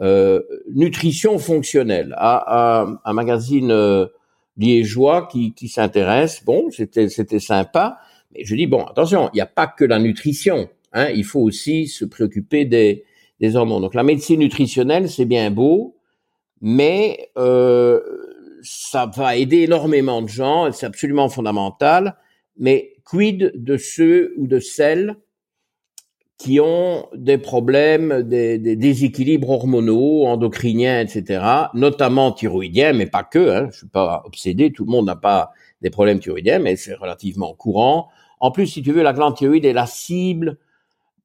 euh, 0.00 0.42
nutrition 0.74 1.38
fonctionnelle 1.38 2.14
à, 2.16 2.86
un 3.04 3.12
magazine 3.12 3.70
euh, 3.70 4.06
liégeois 4.56 5.28
qui, 5.30 5.54
qui 5.54 5.68
s'intéresse. 5.68 6.44
Bon, 6.44 6.68
c'était 6.70 7.08
c'était 7.08 7.38
sympa. 7.38 7.98
Mais 8.32 8.44
je 8.44 8.54
dis, 8.56 8.66
bon, 8.66 8.84
attention, 8.84 9.30
il 9.32 9.36
n'y 9.36 9.40
a 9.40 9.46
pas 9.46 9.68
que 9.68 9.84
la 9.84 9.98
nutrition. 9.98 10.68
Hein, 10.92 11.10
il 11.10 11.24
faut 11.24 11.40
aussi 11.40 11.86
se 11.86 12.04
préoccuper 12.04 12.64
des, 12.64 13.04
des 13.40 13.56
hormones. 13.56 13.82
Donc 13.82 13.94
la 13.94 14.02
médecine 14.02 14.40
nutritionnelle, 14.40 15.08
c'est 15.08 15.26
bien 15.26 15.50
beau, 15.50 15.96
mais 16.60 17.30
euh, 17.36 18.00
ça 18.62 19.10
va 19.14 19.36
aider 19.36 19.58
énormément 19.58 20.22
de 20.22 20.28
gens, 20.28 20.72
c'est 20.72 20.86
absolument 20.86 21.28
fondamental 21.28 22.16
mais 22.58 22.96
quid 23.04 23.52
de 23.54 23.76
ceux 23.76 24.34
ou 24.36 24.46
de 24.46 24.60
celles 24.60 25.16
qui 26.36 26.60
ont 26.60 27.08
des 27.14 27.38
problèmes, 27.38 28.22
des, 28.22 28.58
déséquilibres 28.58 29.50
hormonaux, 29.50 30.24
endocriniens, 30.24 31.00
etc., 31.00 31.44
notamment 31.74 32.30
thyroïdiens, 32.30 32.92
mais 32.92 33.06
pas 33.06 33.24
que. 33.24 33.50
Hein, 33.50 33.68
je 33.72 33.78
suis 33.78 33.88
pas 33.88 34.22
obsédé, 34.24 34.72
tout 34.72 34.84
le 34.84 34.90
monde 34.90 35.06
n'a 35.06 35.16
pas 35.16 35.50
des 35.82 35.90
problèmes 35.90 36.20
thyroïdiens, 36.20 36.60
mais 36.60 36.76
c'est 36.76 36.94
relativement 36.94 37.54
courant. 37.54 38.08
En 38.38 38.52
plus, 38.52 38.68
si 38.68 38.82
tu 38.82 38.92
veux, 38.92 39.02
la 39.02 39.12
glande 39.12 39.36
thyroïde 39.36 39.64
est 39.64 39.72
la 39.72 39.86
cible 39.86 40.58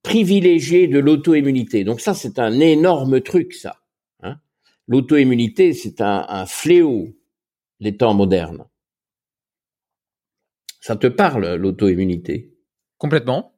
privilégiée 0.04 0.88
de 0.88 1.00
l'auto-immunité. 1.00 1.84
Donc 1.84 2.02
ça, 2.02 2.14
c'est 2.14 2.40
un 2.40 2.60
énorme 2.60 3.22
truc, 3.22 3.54
ça. 3.54 3.78
Hein. 4.22 4.36
l'auto-immunité, 4.88 5.74
c'est 5.74 6.02
un, 6.02 6.26
un 6.28 6.46
fléau 6.46 7.10
des 7.80 7.98
temps 7.98 8.14
modernes. 8.14 8.66
Ça 10.82 10.96
te 10.98 11.08
parle, 11.08 11.56
l'auto-immunité? 11.56 12.54
Complètement. 12.98 13.54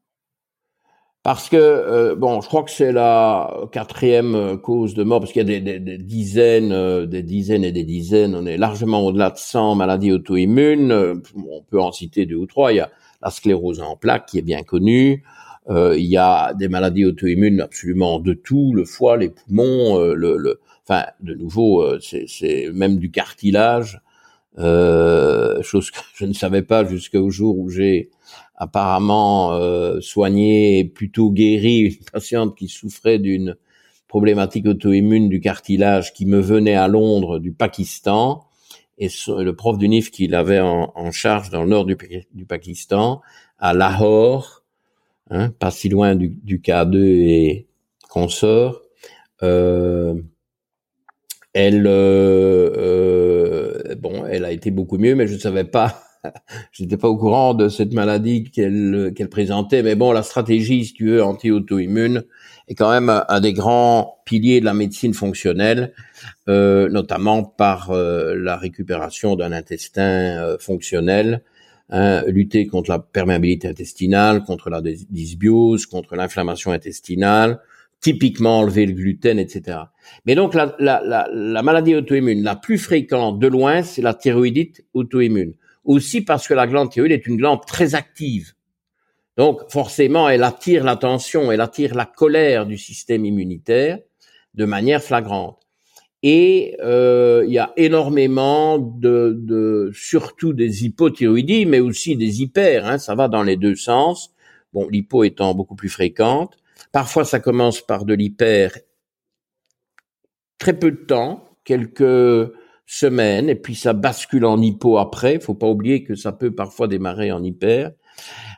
Parce 1.26 1.50
que, 1.50 1.58
euh, 1.58 2.16
bon, 2.16 2.40
je 2.40 2.48
crois 2.48 2.62
que 2.62 2.70
c'est 2.70 2.92
la 2.92 3.52
quatrième 3.72 4.36
euh, 4.36 4.58
cause 4.58 4.94
de 4.94 5.02
mort, 5.02 5.22
parce 5.22 5.32
qu'il 5.32 5.50
y 5.50 5.56
a 5.56 5.60
des, 5.60 5.98
dizaines, 5.98 6.72
euh, 6.72 7.08
des 7.08 7.24
dizaines 7.24 7.64
et 7.64 7.72
des 7.72 7.84
dizaines, 7.84 8.36
on 8.36 8.46
est 8.46 8.58
largement 8.58 9.04
au-delà 9.04 9.32
de 9.32 9.38
100 9.40 9.74
maladies 9.74 10.12
auto-immunes, 10.12 11.24
on 11.36 11.64
peut 11.64 11.82
en 11.82 11.92
citer 11.92 12.28
deux 12.28 12.36
ou 12.36 12.46
trois, 12.46 12.74
il 12.74 12.76
y 12.76 12.80
a 12.80 12.92
la 13.24 13.32
sclérose 13.32 13.82
en 13.82 13.96
plaques 13.96 14.28
qui 14.28 14.38
est 14.38 14.44
bien 14.44 14.62
connue, 14.62 15.24
il 15.70 16.06
y 16.06 16.18
a 16.18 16.54
des 16.54 16.68
maladies 16.68 17.06
auto-immunes 17.06 17.62
absolument 17.62 18.20
de 18.20 18.34
tout, 18.34 18.74
le 18.74 18.86
foie, 18.86 19.18
les 19.18 19.30
poumons, 19.30 20.00
le, 20.00 20.38
le, 20.38 20.60
enfin, 20.88 21.06
de 21.22 21.34
nouveau, 21.34 22.00
c'est 22.00 22.70
même 22.74 22.98
du 22.98 23.10
cartilage, 23.10 24.00
chose 24.58 25.92
que 25.92 26.00
je 26.16 26.26
ne 26.26 26.34
savais 26.34 26.62
pas 26.62 26.86
jusqu'au 26.86 27.30
jour 27.30 27.58
où 27.58 27.70
j'ai 27.70 28.12
apparemment 28.56 29.54
euh, 29.54 30.00
soigné 30.02 30.80
et 30.80 30.86
plutôt 30.86 31.32
guéri 31.32 31.80
une 31.80 32.06
patiente 32.12 32.56
qui 32.56 32.68
souffrait 32.68 33.20
d'une 33.20 33.56
problématique 34.08 34.66
auto-immune 34.68 35.30
du 35.30 35.42
cartilage 35.42 36.14
qui 36.14 36.26
me 36.26 36.40
venait 36.40 36.76
à 36.76 36.88
Londres 36.88 37.40
du 37.40 37.52
Pakistan. 37.52 38.46
Et 38.98 39.10
le 39.28 39.52
prof 39.52 39.78
d'UNIF 39.78 40.10
qui 40.10 40.28
l'avait 40.28 40.62
en, 40.62 41.12
charge 41.12 41.50
dans 41.50 41.64
le 41.64 41.70
nord 41.70 41.84
du, 41.84 41.98
Pakistan 42.48 43.22
à 43.60 43.74
Lahore, 43.74 44.64
hein, 45.30 45.50
pas 45.52 45.72
si 45.72 45.90
loin 45.90 46.16
du, 46.16 46.30
du 46.30 46.60
K2 46.60 46.98
et 46.98 47.68
consort. 48.10 48.82
Euh, 49.44 50.16
elle, 51.54 51.88
euh, 51.88 52.72
euh, 52.78 53.96
bon, 53.96 54.26
elle 54.26 54.46
a 54.46 54.52
été 54.52 54.72
beaucoup 54.72 54.98
mieux, 54.98 55.16
mais 55.16 55.28
je 55.28 55.36
ne 55.36 55.40
savais 55.40 55.64
pas 55.64 56.02
je 56.72 56.84
n'étais 56.84 56.98
pas 56.98 57.08
au 57.08 57.18
courant 57.18 57.54
de 57.54 57.70
cette 57.70 57.94
maladie 57.94 58.44
qu'elle 58.44 59.14
qu'elle 59.16 59.30
présentait, 59.30 59.84
mais 59.84 59.96
bon, 59.96 60.12
la 60.12 60.24
stratégie, 60.24 60.86
si 60.86 60.94
tu 60.94 61.08
veux, 61.08 61.24
anti-auto-immune 61.24 62.24
est 62.68 62.76
quand 62.76 62.90
même 62.90 63.24
un 63.28 63.40
des 63.40 63.54
grands 63.54 64.22
piliers 64.26 64.60
de 64.60 64.66
la 64.66 64.74
médecine 64.74 65.14
fonctionnelle, 65.14 65.94
euh, 66.50 66.90
notamment 66.90 67.44
par 67.44 67.92
euh, 67.92 68.36
la 68.36 68.58
récupération 68.58 69.36
d'un 69.36 69.52
intestin 69.52 70.02
euh, 70.02 70.58
fonctionnel, 70.60 71.44
hein, 71.90 72.24
lutter 72.28 72.68
contre 72.68 72.90
la 72.90 73.00
perméabilité 73.00 73.68
intestinale, 73.68 74.44
contre 74.44 74.70
la 74.70 74.82
dysbiose, 74.82 75.86
contre 75.86 76.16
l'inflammation 76.16 76.72
intestinale, 76.72 77.60
typiquement 78.02 78.60
enlever 78.60 78.86
le 78.86 78.94
gluten, 78.94 79.40
etc. 79.40 79.80
Mais 80.26 80.36
donc 80.36 80.54
la, 80.54 80.76
la, 80.80 81.02
la, 81.04 81.28
la 81.34 81.64
maladie 81.64 81.96
auto-immune 81.96 82.44
la 82.44 82.56
plus 82.56 82.78
fréquente 82.78 83.40
de 83.40 83.48
loin, 83.48 83.84
c'est 83.84 84.02
la 84.02 84.14
thyroïdite 84.14 84.86
auto-immune 84.94 85.54
aussi 85.86 86.22
parce 86.22 86.48
que 86.48 86.54
la 86.54 86.68
glande 86.68 86.92
thyroïde 86.92 87.14
est 87.14 87.28
une 87.28 87.38
glande 87.38 87.66
très 87.66 87.96
active. 87.96 88.54
Donc 89.38 89.62
forcément, 89.70 90.30
elle 90.30 90.44
attire 90.44 90.84
l'attention, 90.84 91.52
elle 91.52 91.62
attire 91.62 91.96
la 91.96 92.06
colère 92.06 92.66
du 92.66 92.78
système 92.78 93.26
immunitaire 93.26 94.00
de 94.54 94.66
manière 94.66 95.04
flagrante. 95.04 95.65
Et 96.28 96.76
euh, 96.82 97.44
il 97.46 97.54
y 97.54 97.60
a 97.60 97.72
énormément 97.78 98.80
de, 98.80 99.38
de, 99.38 99.92
surtout 99.94 100.54
des 100.54 100.84
hypothyroïdies, 100.84 101.68
mais 101.68 101.80
aussi 101.80 102.18
des 102.18 102.42
hyper. 102.42 102.88
Hein, 102.88 102.98
ça 102.98 103.14
va 103.14 103.28
dans 103.28 103.44
les 103.44 103.58
deux 103.58 103.76
sens. 103.76 104.34
Bon, 104.74 104.88
l'hypo 104.90 105.24
étant 105.24 105.54
beaucoup 105.54 105.76
plus 105.76 105.88
fréquente. 105.88 106.58
Parfois, 106.92 107.26
ça 107.26 107.40
commence 107.40 107.80
par 107.80 108.06
de 108.06 108.16
l'hyper 108.16 108.76
très 110.58 110.74
peu 110.74 110.90
de 110.90 110.98
temps, 110.98 111.48
quelques 111.64 112.52
semaines, 112.88 113.48
et 113.48 113.56
puis 113.56 113.76
ça 113.76 113.94
bascule 113.94 114.46
en 114.46 114.60
hypo 114.60 114.98
après. 114.98 115.40
Faut 115.40 115.54
pas 115.54 115.68
oublier 115.68 116.04
que 116.04 116.16
ça 116.16 116.32
peut 116.32 116.56
parfois 116.56 116.88
démarrer 116.88 117.32
en 117.32 117.44
hyper. 117.44 117.92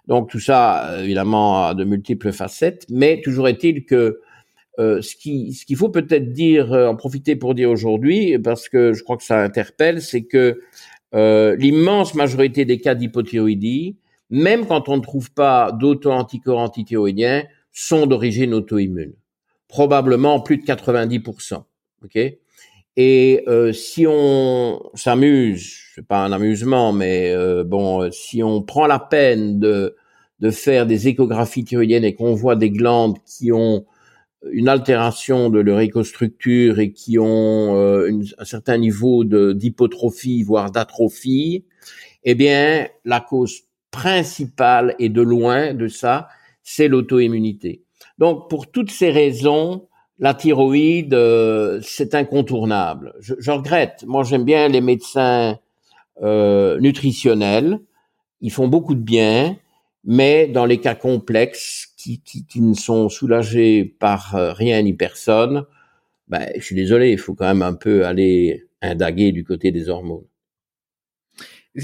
Donc 0.07 0.30
tout 0.30 0.39
ça, 0.39 1.01
évidemment, 1.03 1.65
a 1.65 1.74
de 1.74 1.84
multiples 1.84 2.32
facettes, 2.32 2.86
mais 2.89 3.20
toujours 3.20 3.49
est-il 3.49 3.84
que 3.84 4.22
euh, 4.80 5.01
ce 5.01 5.15
qui 5.15 5.53
ce 5.53 5.65
qu'il 5.65 5.75
faut 5.75 5.89
peut-être 5.89 6.32
dire, 6.32 6.73
euh, 6.73 6.88
en 6.88 6.95
profiter 6.95 7.36
pour 7.36 7.55
dire 7.55 7.69
aujourd'hui, 7.69 8.38
parce 8.39 8.69
que 8.69 8.93
je 8.93 9.03
crois 9.03 9.17
que 9.17 9.23
ça 9.23 9.41
interpelle, 9.41 10.01
c'est 10.01 10.23
que 10.23 10.61
euh, 11.15 11.55
l'immense 11.55 12.15
majorité 12.15 12.65
des 12.65 12.80
cas 12.80 12.95
d'hypothyroïdie, 12.95 13.97
même 14.30 14.65
quand 14.67 14.89
on 14.89 14.97
ne 14.97 15.01
trouve 15.01 15.32
pas 15.32 15.71
d'auto-anticorps 15.71 16.59
antithyroïdiens, 16.59 17.45
sont 17.71 18.07
d'origine 18.07 18.53
auto-immune. 18.53 19.13
Probablement 19.67 20.39
plus 20.41 20.57
de 20.57 20.63
90%. 20.63 21.63
ok? 22.03 22.34
Et 22.99 23.43
euh, 23.47 23.73
si 23.73 24.05
on 24.07 24.82
s'amuse, 24.95 25.78
c'est 25.93 26.05
pas 26.05 26.23
un 26.25 26.32
amusement, 26.32 26.93
mais 26.93 27.32
euh, 27.32 27.63
bon, 27.63 28.09
si 28.11 28.43
on 28.43 28.61
prend 28.63 28.88
la 28.88 28.99
peine 28.99 29.59
de 29.59 29.95
de 30.39 30.51
faire 30.51 30.86
des 30.86 31.07
échographies 31.07 31.63
thyroïdiennes 31.63 32.03
et 32.03 32.13
qu'on 32.13 32.36
voit 32.36 32.55
des 32.55 32.69
glandes 32.69 33.17
qui 33.25 33.51
ont 33.51 33.86
une 34.51 34.69
altération 34.69 35.49
de 35.49 35.59
leur 35.59 35.79
écostructure 35.79 36.79
et 36.79 36.91
qui 36.91 37.17
ont 37.19 37.75
euh, 37.75 38.11
un 38.38 38.45
certain 38.45 38.77
niveau 38.77 39.23
d'hypotrophie, 39.23 40.43
voire 40.43 40.71
d'atrophie, 40.71 41.65
eh 42.23 42.35
bien, 42.35 42.88
la 43.05 43.19
cause 43.19 43.61
principale 43.91 44.95
et 44.99 45.09
de 45.09 45.21
loin 45.21 45.73
de 45.73 45.88
ça, 45.88 46.27
c'est 46.63 46.88
l'auto-immunité. 46.88 47.83
Donc, 48.17 48.49
pour 48.49 48.69
toutes 48.69 48.91
ces 48.91 49.09
raisons, 49.09 49.88
la 50.19 50.33
thyroïde, 50.33 51.13
euh, 51.13 51.79
c'est 51.83 52.15
incontournable. 52.15 53.13
Je, 53.19 53.35
je, 53.39 53.51
regrette. 53.51 54.03
Moi, 54.07 54.23
j'aime 54.23 54.43
bien 54.43 54.67
les 54.67 54.81
médecins 54.81 55.59
euh, 56.23 56.79
nutritionnels. 56.79 57.79
Ils 58.41 58.51
font 58.51 58.67
beaucoup 58.67 58.95
de 58.95 59.01
bien, 59.01 59.57
mais 60.03 60.47
dans 60.47 60.65
les 60.65 60.79
cas 60.79 60.95
complexes 60.95 61.93
qui, 62.15 62.61
ne 62.61 62.73
sont 62.73 63.09
soulagés 63.09 63.83
par 63.83 64.35
euh, 64.35 64.53
rien 64.53 64.81
ni 64.81 64.93
personne, 64.93 65.65
ben, 66.27 66.47
je 66.55 66.61
suis 66.61 66.75
désolé, 66.75 67.11
il 67.11 67.17
faut 67.17 67.33
quand 67.33 67.47
même 67.47 67.61
un 67.61 67.73
peu 67.73 68.05
aller 68.05 68.67
indaguer 68.81 69.31
du 69.31 69.43
côté 69.43 69.71
des 69.71 69.89
hormones. 69.89 70.25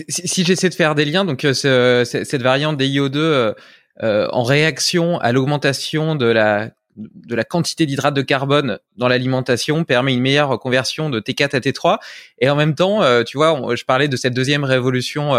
Si, 0.10 0.44
j'essaie 0.44 0.70
de 0.70 0.74
faire 0.74 0.96
des 0.96 1.06
liens, 1.06 1.24
donc 1.24 1.42
ce, 1.42 2.04
cette 2.06 2.42
variante 2.42 2.78
des 2.78 2.88
IO2 2.88 3.54
euh, 4.02 4.28
en 4.32 4.44
réaction 4.44 5.20
à 5.20 5.32
l'augmentation 5.32 6.16
de 6.16 6.26
la 6.26 6.72
de 6.96 7.36
la 7.36 7.44
quantité 7.44 7.88
d'hydrates 7.88 8.14
de 8.14 8.22
carbone 8.22 8.78
dans 8.98 9.08
l'alimentation 9.08 9.84
permet 9.84 10.14
une 10.14 10.22
meilleure 10.22 10.60
conversion 10.60 11.10
de 11.10 11.20
T4 11.20 11.56
à 11.56 11.60
T3. 11.60 11.98
Et 12.38 12.52
en 12.52 12.56
même 12.56 12.76
temps, 12.76 13.02
euh, 13.02 13.24
tu 13.24 13.38
vois, 13.38 13.76
je 13.76 13.84
parlais 13.84 14.08
de 14.08 14.16
cette 14.16 14.36
deuxième 14.36 14.64
révolution 14.64 15.34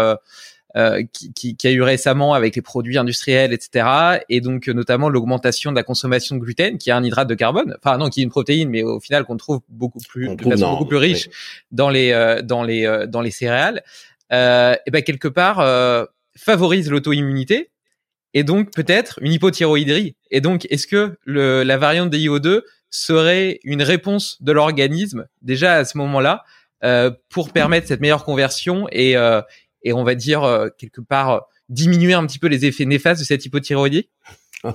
euh, 0.75 0.85
euh, 0.85 1.03
qui, 1.11 1.33
qui, 1.33 1.55
qui, 1.55 1.67
a 1.67 1.71
eu 1.71 1.81
récemment 1.81 2.33
avec 2.33 2.55
les 2.55 2.61
produits 2.61 2.97
industriels, 2.97 3.53
etc. 3.53 4.19
Et 4.29 4.41
donc 4.41 4.67
notamment 4.67 5.09
l'augmentation 5.09 5.71
de 5.71 5.75
la 5.75 5.83
consommation 5.83 6.35
de 6.35 6.41
gluten, 6.41 6.77
qui 6.77 6.89
est 6.89 6.93
un 6.93 7.03
hydrate 7.03 7.27
de 7.27 7.35
carbone, 7.35 7.75
enfin 7.83 7.97
non, 7.97 8.09
qui 8.09 8.19
est 8.19 8.23
une 8.23 8.29
protéine, 8.29 8.69
mais 8.69 8.83
au 8.83 8.99
final 8.99 9.25
qu'on 9.25 9.37
trouve 9.37 9.61
beaucoup 9.69 9.99
plus, 10.07 10.35
de 10.35 10.43
façon 10.43 10.71
beaucoup 10.71 10.85
plus 10.85 10.97
riche 10.97 11.29
dans 11.71 11.89
les 11.89 12.39
dans 12.43 12.63
les 12.63 13.05
dans 13.07 13.21
les 13.21 13.31
céréales. 13.31 13.83
et 14.31 14.91
ben 14.91 15.01
quelque 15.03 15.27
part 15.27 15.57
favorise 16.37 16.89
l'auto-immunité 16.89 17.71
et 18.35 18.43
donc 18.43 18.71
peut-être 18.71 19.17
une 19.21 19.31
hypothyroïdrie. 19.31 20.15
Et 20.29 20.41
donc, 20.41 20.67
est-ce 20.69 20.87
que 20.87 21.17
le, 21.23 21.63
la 21.63 21.77
variante 21.77 22.09
des 22.09 22.19
IO2 22.19 22.61
serait 22.89 23.59
une 23.63 23.81
réponse 23.81 24.41
de 24.41 24.51
l'organisme 24.51 25.25
déjà 25.41 25.75
à 25.75 25.85
ce 25.85 25.97
moment-là 25.97 26.43
euh, 26.83 27.09
pour 27.29 27.51
permettre 27.51 27.87
cette 27.87 28.01
meilleure 28.01 28.25
conversion 28.25 28.87
et, 28.91 29.15
euh, 29.15 29.41
et 29.85 29.93
on 29.93 30.03
va 30.03 30.15
dire 30.15 30.43
euh, 30.43 30.67
quelque 30.77 30.99
part 30.99 31.45
diminuer 31.69 32.13
un 32.13 32.25
petit 32.25 32.39
peu 32.39 32.47
les 32.47 32.65
effets 32.65 32.85
néfastes 32.85 33.21
de 33.21 33.25
cette 33.25 33.45
hypothyroïdie? 33.45 34.09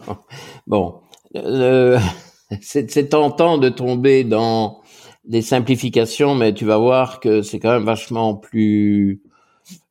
Bon, 0.66 1.00
c'est 2.61 3.08
tentant 3.11 3.58
de 3.58 3.68
tomber 3.68 4.24
dans 4.24 4.80
des 5.24 5.42
simplifications, 5.42 6.34
mais 6.34 6.54
tu 6.54 6.64
vas 6.64 6.78
voir 6.78 7.20
que 7.20 7.42
c'est 7.42 7.58
quand 7.58 7.72
même 7.72 7.84
vachement 7.84 8.34
plus 8.34 9.22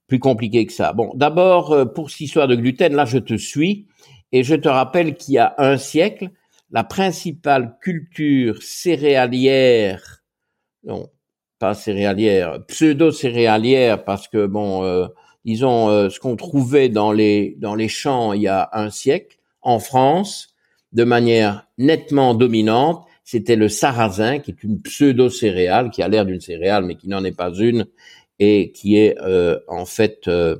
plus 0.07 0.19
compliqué 0.19 0.65
que 0.65 0.73
ça. 0.73 0.91
Bon, 0.91 1.11
d'abord, 1.13 1.71
euh, 1.71 1.85
pour 1.85 2.09
cette 2.09 2.21
histoire 2.21 2.47
de 2.47 2.55
gluten, 2.55 2.95
là, 2.95 3.05
je 3.05 3.19
te 3.19 3.35
suis 3.37 3.87
et 4.31 4.43
je 4.43 4.55
te 4.55 4.67
rappelle 4.67 5.15
qu'il 5.15 5.35
y 5.35 5.37
a 5.37 5.53
un 5.59 5.77
siècle, 5.77 6.31
la 6.71 6.83
principale 6.83 7.77
culture 7.79 8.61
céréalière, 8.63 10.23
pas 11.59 11.73
céréalière, 11.73 12.65
pseudo-céréalière, 12.67 14.05
parce 14.05 14.27
que 14.27 14.47
bon, 14.47 14.83
euh, 14.83 15.07
disons 15.45 15.89
euh, 15.89 16.09
ce 16.09 16.19
qu'on 16.19 16.35
trouvait 16.35 16.89
dans 16.89 17.11
les 17.11 17.55
dans 17.59 17.75
les 17.75 17.89
champs 17.89 18.33
il 18.33 18.43
y 18.43 18.47
a 18.47 18.69
un 18.73 18.89
siècle 18.89 19.37
en 19.61 19.79
France, 19.79 20.55
de 20.93 21.03
manière 21.03 21.67
nettement 21.77 22.33
dominante, 22.33 23.05
c'était 23.23 23.57
le 23.57 23.67
sarrasin, 23.67 24.39
qui 24.39 24.51
est 24.51 24.63
une 24.63 24.81
pseudo-céréale, 24.81 25.91
qui 25.91 26.01
a 26.01 26.07
l'air 26.07 26.25
d'une 26.25 26.39
céréale, 26.39 26.85
mais 26.85 26.95
qui 26.95 27.09
n'en 27.09 27.23
est 27.23 27.35
pas 27.35 27.51
une, 27.53 27.85
et 28.39 28.71
qui 28.71 28.95
est 28.95 29.17
euh, 29.21 29.59
en 29.67 29.85
fait 29.85 30.27
euh, 30.27 30.55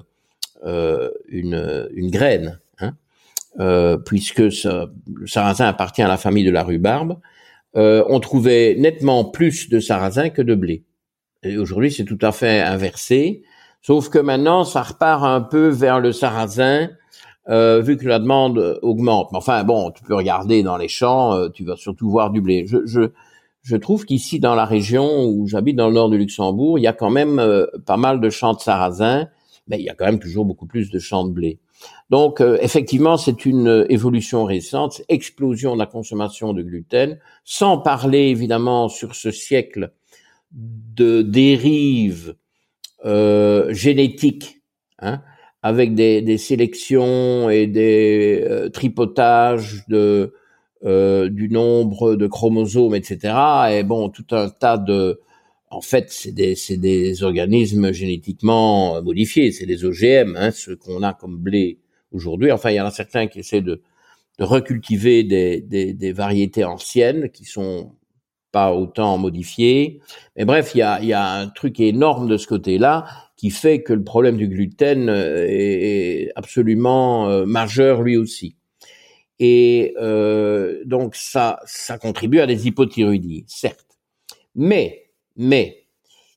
une, 1.29 1.87
une 1.93 2.11
graine, 2.11 2.59
hein, 2.79 3.97
puisque 4.05 4.39
le 4.39 5.27
sarrasin 5.27 5.65
appartient 5.65 6.01
à 6.01 6.09
la 6.09 6.17
famille 6.17 6.43
de 6.43 6.51
la 6.51 6.63
rhubarbe. 6.63 7.17
on 7.73 8.19
trouvait 8.19 8.75
nettement 8.77 9.23
plus 9.23 9.69
de 9.69 9.79
sarrasin 9.79 10.29
que 10.29 10.41
de 10.41 10.55
blé. 10.55 10.83
Et 11.43 11.57
aujourd'hui, 11.57 11.91
c'est 11.91 12.05
tout 12.05 12.17
à 12.21 12.31
fait 12.31 12.61
inversé. 12.61 13.43
Sauf 13.81 14.09
que 14.09 14.19
maintenant, 14.19 14.65
ça 14.65 14.83
repart 14.83 15.23
un 15.23 15.41
peu 15.41 15.69
vers 15.69 15.99
le 15.99 16.11
sarrasin, 16.11 16.89
euh, 17.47 17.81
vu 17.81 17.95
que 17.95 18.07
la 18.07 18.19
demande 18.19 18.79
augmente. 18.81 19.29
Mais 19.31 19.37
enfin, 19.37 19.63
bon, 19.63 19.91
tu 19.91 20.03
peux 20.03 20.15
regarder 20.15 20.63
dans 20.63 20.77
les 20.77 20.89
champs, 20.89 21.33
euh, 21.33 21.49
tu 21.49 21.63
vas 21.63 21.77
surtout 21.77 22.09
voir 22.09 22.29
du 22.29 22.41
blé. 22.41 22.65
Je, 22.67 22.85
je, 22.85 23.11
je 23.61 23.75
trouve 23.77 24.05
qu'ici, 24.05 24.39
dans 24.39 24.55
la 24.55 24.65
région 24.65 25.25
où 25.25 25.47
j'habite, 25.47 25.77
dans 25.77 25.87
le 25.87 25.93
nord 25.93 26.09
du 26.09 26.17
Luxembourg, 26.17 26.77
il 26.77 26.81
y 26.81 26.87
a 26.87 26.93
quand 26.93 27.09
même 27.09 27.39
euh, 27.39 27.65
pas 27.85 27.97
mal 27.97 28.19
de 28.19 28.29
champs 28.29 28.53
de 28.53 28.59
sarrasin, 28.59 29.29
mais 29.67 29.79
il 29.79 29.85
y 29.85 29.89
a 29.89 29.95
quand 29.95 30.05
même 30.05 30.19
toujours 30.19 30.43
beaucoup 30.43 30.65
plus 30.65 30.91
de 30.91 30.99
champs 30.99 31.23
de 31.23 31.31
blé. 31.31 31.59
Donc, 32.09 32.41
euh, 32.41 32.57
effectivement, 32.61 33.15
c'est 33.15 33.45
une 33.45 33.85
évolution 33.87 34.43
récente, 34.43 35.01
explosion 35.07 35.73
de 35.75 35.79
la 35.79 35.85
consommation 35.85 36.51
de 36.51 36.61
gluten, 36.61 37.17
sans 37.45 37.77
parler 37.77 38.27
évidemment 38.27 38.89
sur 38.89 39.15
ce 39.15 39.31
siècle 39.31 39.93
de 40.51 41.21
dérives 41.21 42.35
euh, 43.05 43.73
génétiques, 43.73 44.61
hein, 44.99 45.21
avec 45.61 45.95
des, 45.95 46.21
des, 46.21 46.37
sélections 46.37 47.49
et 47.49 47.67
des 47.67 48.43
euh, 48.47 48.69
tripotages 48.69 49.83
de 49.87 50.33
euh, 50.85 51.29
du 51.29 51.49
nombre 51.49 52.15
de 52.15 52.27
chromosomes, 52.27 52.95
etc. 52.95 53.35
Et 53.71 53.83
bon, 53.83 54.09
tout 54.09 54.25
un 54.31 54.49
tas 54.49 54.77
de 54.77 55.19
en 55.71 55.81
fait, 55.81 56.09
c'est 56.09 56.31
des, 56.31 56.55
des, 56.77 57.23
organismes 57.23 57.91
génétiquement 57.91 59.01
modifiés, 59.03 59.51
c'est 59.51 59.67
des 59.67 59.85
OGM, 59.85 60.35
hein, 60.35 60.51
ce 60.51 60.71
qu'on 60.71 61.03
a 61.03 61.13
comme 61.13 61.37
blé 61.37 61.77
aujourd'hui. 62.11 62.51
Enfin, 62.51 62.71
il 62.71 62.75
y 62.75 62.81
en 62.81 62.85
a 62.85 62.91
certains 62.91 63.27
qui 63.27 63.39
essaient 63.39 63.61
de, 63.61 63.81
de 64.39 64.43
recultiver 64.43 65.23
des, 65.23 65.61
des, 65.61 65.93
des, 65.93 66.11
variétés 66.11 66.63
anciennes 66.63 67.29
qui 67.29 67.45
sont 67.45 67.91
pas 68.51 68.73
autant 68.73 69.17
modifiées. 69.17 70.01
Mais 70.35 70.45
bref, 70.45 70.71
il 70.75 70.79
y 70.79 70.81
a, 70.81 71.01
y 71.03 71.13
a 71.13 71.31
un 71.31 71.47
truc 71.47 71.79
énorme 71.79 72.27
de 72.27 72.37
ce 72.37 72.47
côté-là 72.47 73.05
qui 73.39 73.51
fait 73.51 73.83
que 73.83 73.93
le 73.93 74.03
problème 74.03 74.35
du 74.35 74.49
gluten 74.49 75.07
euh, 75.07 75.45
est, 75.47 76.29
absolument 76.35 77.29
euh, 77.29 77.45
majeur 77.45 78.01
lui 78.01 78.17
aussi. 78.17 78.57
Et 79.39 79.93
euh, 79.97 80.83
donc 80.85 81.15
ça, 81.15 81.61
ça 81.65 81.97
contribue 81.97 82.41
à 82.41 82.47
des 82.47 82.67
hypothyroïdies, 82.67 83.45
certes. 83.47 83.97
Mais, 84.55 85.09
mais, 85.37 85.85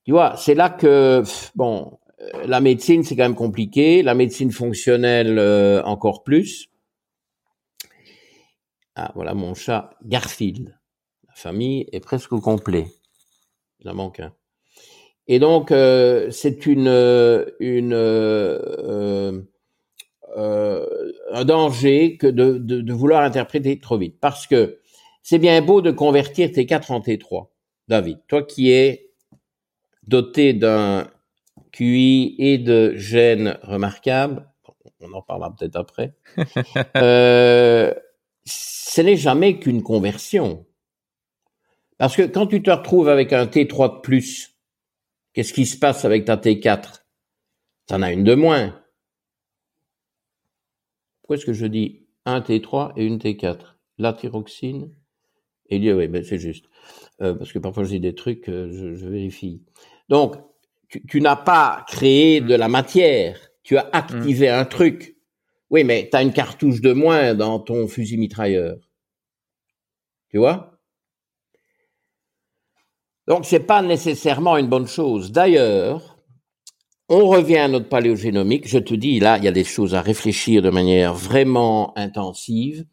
tu 0.04 0.12
vois, 0.12 0.36
c'est 0.36 0.54
là 0.54 0.70
que 0.70 1.24
bon, 1.56 1.98
la 2.46 2.60
médecine 2.60 3.02
c'est 3.02 3.16
quand 3.16 3.24
même 3.24 3.34
compliqué, 3.34 4.04
la 4.04 4.14
médecine 4.14 4.52
fonctionnelle 4.52 5.40
encore 5.84 6.22
plus. 6.22 6.68
Ah, 8.94 9.10
voilà 9.16 9.34
mon 9.34 9.54
chat 9.54 9.90
Garfield 10.04 10.78
famille 11.43 11.86
est 11.93 12.01
presque 12.01 12.32
au 12.32 12.40
complet. 12.40 12.86
Il 13.80 13.90
en 13.90 13.95
manque 13.95 14.20
un. 14.20 14.32
Et 15.28 15.38
donc, 15.38 15.70
euh, 15.70 16.30
c'est 16.30 16.66
une, 16.66 16.88
une, 17.61 17.93
euh, 17.93 19.40
euh, 20.36 21.12
un 21.30 21.45
danger 21.45 22.16
que 22.16 22.26
de, 22.26 22.59
de, 22.59 22.80
de, 22.80 22.93
vouloir 22.93 23.22
interpréter 23.22 23.78
trop 23.78 23.99
vite. 23.99 24.18
Parce 24.20 24.47
que 24.47 24.78
c'est 25.22 25.38
bien 25.38 25.61
beau 25.62 25.80
de 25.80 25.90
convertir 25.90 26.49
T4 26.49 26.93
en 26.93 27.01
T3. 27.01 27.49
David, 27.88 28.18
toi 28.26 28.43
qui 28.43 28.70
es 28.70 29.11
doté 30.07 30.53
d'un 30.53 31.09
QI 31.72 32.34
et 32.38 32.59
de 32.59 32.95
gènes 32.97 33.59
remarquables, 33.62 34.49
on 35.01 35.12
en 35.12 35.22
parlera 35.22 35.55
peut-être 35.55 35.76
après, 35.76 36.14
euh, 36.97 37.93
ce 38.45 39.01
n'est 39.01 39.16
jamais 39.16 39.59
qu'une 39.59 39.82
conversion. 39.82 40.64
Parce 42.03 42.16
que 42.16 42.22
quand 42.22 42.48
tu 42.48 42.61
te 42.64 42.70
retrouves 42.72 43.09
avec 43.09 43.32
un 43.32 43.46
T3 43.46 43.94
de 43.94 44.00
plus, 44.00 44.57
qu'est-ce 45.34 45.53
qui 45.53 45.66
se 45.66 45.78
passe 45.78 46.05
avec 46.05 46.24
ta 46.24 46.36
T4 46.36 47.05
en 47.92 48.03
as 48.03 48.11
une 48.11 48.24
de 48.24 48.34
moins. 48.34 48.76
Pourquoi 51.20 51.36
est-ce 51.36 51.46
que 51.46 51.53
je 51.53 51.64
dis 51.64 52.09
un 52.24 52.40
T3 52.40 52.94
et 52.96 53.07
une 53.07 53.18
T4 53.18 53.76
La 53.98 54.12
thyroxine 54.14 54.92
et 55.66 55.78
dit 55.78 55.92
oui, 55.92 56.09
ben 56.09 56.24
c'est 56.24 56.40
juste. 56.40 56.64
Euh, 57.20 57.34
parce 57.34 57.53
que 57.53 57.61
parfois 57.61 57.84
je 57.84 57.90
dis 57.90 58.00
des 58.00 58.16
trucs, 58.16 58.48
euh, 58.48 58.96
je, 58.96 59.07
vérifie. 59.07 59.62
Donc, 60.09 60.34
tu, 60.88 61.20
n'as 61.20 61.36
pas 61.36 61.84
créé 61.86 62.40
de 62.40 62.57
la 62.57 62.66
matière, 62.66 63.38
tu 63.62 63.76
as 63.76 63.88
activé 63.92 64.48
mm. 64.48 64.55
un 64.55 64.64
truc. 64.64 65.18
Oui, 65.70 65.84
mais 65.84 66.09
tu 66.11 66.16
as 66.16 66.22
une 66.22 66.32
cartouche 66.32 66.80
de 66.80 66.92
moins 66.92 67.36
dans 67.36 67.61
ton 67.61 67.86
fusil 67.86 68.18
mitrailleur. 68.18 68.90
Tu 70.30 70.38
vois? 70.38 70.71
Donc 73.28 73.44
c'est 73.44 73.60
pas 73.66 73.82
nécessairement 73.82 74.56
une 74.56 74.68
bonne 74.68 74.86
chose. 74.86 75.32
D'ailleurs, 75.32 76.18
on 77.08 77.26
revient 77.26 77.58
à 77.58 77.68
notre 77.68 77.88
paléogénomique. 77.88 78.66
Je 78.66 78.78
te 78.78 78.94
dis, 78.94 79.20
là, 79.20 79.38
il 79.38 79.44
y 79.44 79.48
a 79.48 79.52
des 79.52 79.64
choses 79.64 79.94
à 79.94 80.00
réfléchir 80.00 80.62
de 80.62 80.70
manière 80.70 81.14
vraiment 81.14 81.96
intensive. 81.96 82.84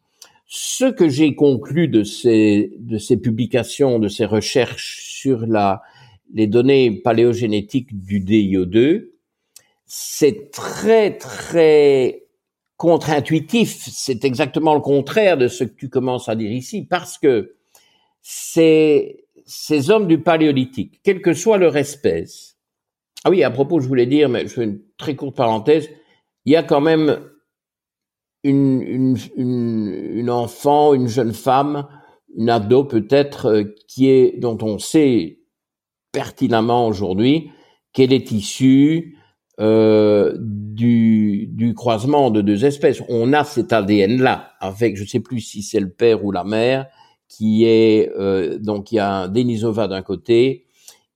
Ce 0.46 0.84
que 0.84 1.08
j'ai 1.08 1.34
conclu 1.34 1.88
de 1.88 2.02
ces, 2.04 2.72
de 2.78 2.98
ces 2.98 3.16
publications, 3.16 3.98
de 3.98 4.08
ces 4.08 4.24
recherches 4.24 5.04
sur 5.04 5.46
la, 5.46 5.82
les 6.34 6.46
données 6.46 6.90
paléogénétiques 6.90 7.98
du 7.98 8.20
DIO2, 8.20 9.10
c'est 9.86 10.50
très, 10.50 11.16
très 11.16 12.24
contre-intuitif. 12.76 13.76
C'est 13.90 14.24
exactement 14.24 14.74
le 14.74 14.80
contraire 14.80 15.36
de 15.36 15.48
ce 15.48 15.64
que 15.64 15.74
tu 15.74 15.88
commences 15.88 16.28
à 16.28 16.34
dire 16.34 16.52
ici, 16.52 16.82
parce 16.82 17.18
que 17.18 17.56
c'est 18.22 19.24
ces 19.52 19.90
hommes 19.90 20.06
du 20.06 20.20
paléolithique, 20.20 21.00
quelle 21.02 21.20
que 21.20 21.34
soit 21.34 21.58
leur 21.58 21.76
espèce. 21.76 22.56
Ah 23.24 23.30
oui, 23.30 23.42
à 23.42 23.50
propos, 23.50 23.80
je 23.80 23.88
voulais 23.88 24.06
dire, 24.06 24.28
mais 24.28 24.42
je 24.42 24.54
fais 24.54 24.64
une 24.64 24.80
très 24.96 25.16
courte 25.16 25.36
parenthèse, 25.36 25.90
il 26.44 26.52
y 26.52 26.56
a 26.56 26.62
quand 26.62 26.80
même 26.80 27.20
une, 28.44 28.80
une, 28.80 29.18
une, 29.36 30.30
enfant, 30.30 30.94
une 30.94 31.08
jeune 31.08 31.32
femme, 31.32 31.88
une 32.36 32.48
ado 32.48 32.84
peut-être, 32.84 33.46
euh, 33.46 33.64
qui 33.88 34.08
est, 34.08 34.38
dont 34.38 34.56
on 34.62 34.78
sait 34.78 35.40
pertinemment 36.12 36.86
aujourd'hui 36.86 37.50
qu'elle 37.92 38.12
est 38.12 38.30
issue 38.30 39.18
euh, 39.58 40.32
du, 40.38 41.48
du 41.48 41.74
croisement 41.74 42.30
de 42.30 42.40
deux 42.40 42.64
espèces. 42.64 43.02
On 43.08 43.32
a 43.32 43.42
cet 43.42 43.72
ADN-là, 43.72 44.52
avec, 44.60 44.96
je 44.96 45.02
ne 45.02 45.08
sais 45.08 45.20
plus 45.20 45.40
si 45.40 45.62
c'est 45.62 45.80
le 45.80 45.90
père 45.90 46.24
ou 46.24 46.30
la 46.30 46.44
mère, 46.44 46.86
qui 47.30 47.64
est 47.64 48.10
euh, 48.18 48.58
donc 48.58 48.92
il 48.92 48.96
y 48.96 48.98
a 48.98 49.28
Denisova 49.28 49.88
d'un 49.88 50.02
côté 50.02 50.66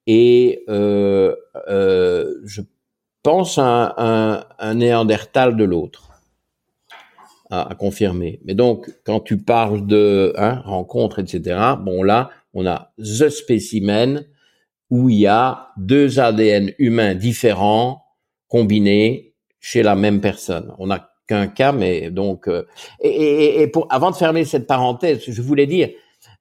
et 0.06 0.64
euh, 0.68 1.34
euh, 1.68 2.36
je 2.44 2.62
pense 3.22 3.58
un, 3.58 3.92
un, 3.96 4.44
un 4.58 4.74
Néandertal 4.74 5.56
de 5.56 5.64
l'autre 5.64 6.10
à, 7.50 7.68
à, 7.70 7.74
confirmer. 7.74 8.40
Mais 8.44 8.54
donc 8.54 8.90
quand 9.04 9.20
tu 9.20 9.38
parles 9.38 9.86
de 9.86 10.32
hein, 10.36 10.62
rencontre 10.64 11.18
etc. 11.18 11.58
Bon 11.80 12.02
là 12.02 12.30
on 12.54 12.64
a 12.64 12.92
the 12.98 13.28
spécimen 13.28 14.24
où 14.90 15.10
il 15.10 15.20
y 15.20 15.26
a 15.26 15.70
deux 15.76 16.20
ADN 16.20 16.70
humains 16.78 17.16
différents 17.16 18.04
combinés 18.46 19.34
chez 19.58 19.82
la 19.82 19.96
même 19.96 20.20
personne. 20.20 20.72
On 20.78 20.86
n'a 20.86 21.10
qu'un 21.26 21.48
cas, 21.48 21.72
mais 21.72 22.10
donc 22.10 22.48
euh, 22.48 22.66
et, 23.00 23.08
et, 23.08 23.62
et, 23.62 23.66
pour 23.66 23.86
avant 23.90 24.10
de 24.10 24.16
fermer 24.16 24.44
cette 24.44 24.66
parenthèse, 24.66 25.22
je 25.26 25.42
voulais 25.42 25.66
dire 25.66 25.88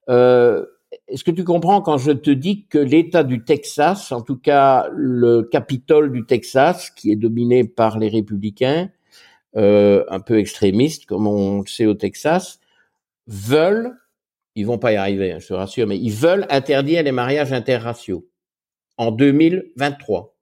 euh, 0.10 0.66
Est-ce 1.08 1.24
que 1.24 1.32
tu 1.32 1.43
comprends 1.43 1.82
quand 1.82 1.97
je 1.97 2.12
te 2.12 2.30
dis 2.30 2.66
que 2.68 2.78
l'État 2.78 3.24
du 3.24 3.43
Texas, 3.43 4.12
en 4.12 4.22
tout 4.22 4.38
cas 4.38 4.88
le 4.91 5.43
Capitole 5.43 6.12
du 6.12 6.26
Texas, 6.26 6.89
qui 6.91 7.12
est 7.12 7.16
dominé 7.16 7.64
par 7.64 7.99
les 7.99 8.10
républicains, 8.10 8.89
euh, 9.56 10.04
un 10.10 10.20
peu 10.20 10.39
extrémistes, 10.39 11.06
comme 11.06 11.28
on 11.28 11.62
le 11.62 11.68
sait 11.68 11.86
au 11.86 11.93
Texas, 11.93 12.60
veulent, 13.28 13.93
ils 14.56 14.66
vont 14.66 14.80
pas 14.80 14.93
y 14.93 14.95
arriver, 14.95 15.32
hein, 15.32 15.39
je 15.39 15.47
te 15.47 15.54
rassure, 15.54 15.88
mais 15.88 15.97
ils 15.97 16.14
veulent 16.14 16.47
interdire 16.49 17.04
les 17.04 17.12
mariages 17.12 17.54
interraciaux 17.54 18.28
en 18.97 19.12
2023. 19.12 20.36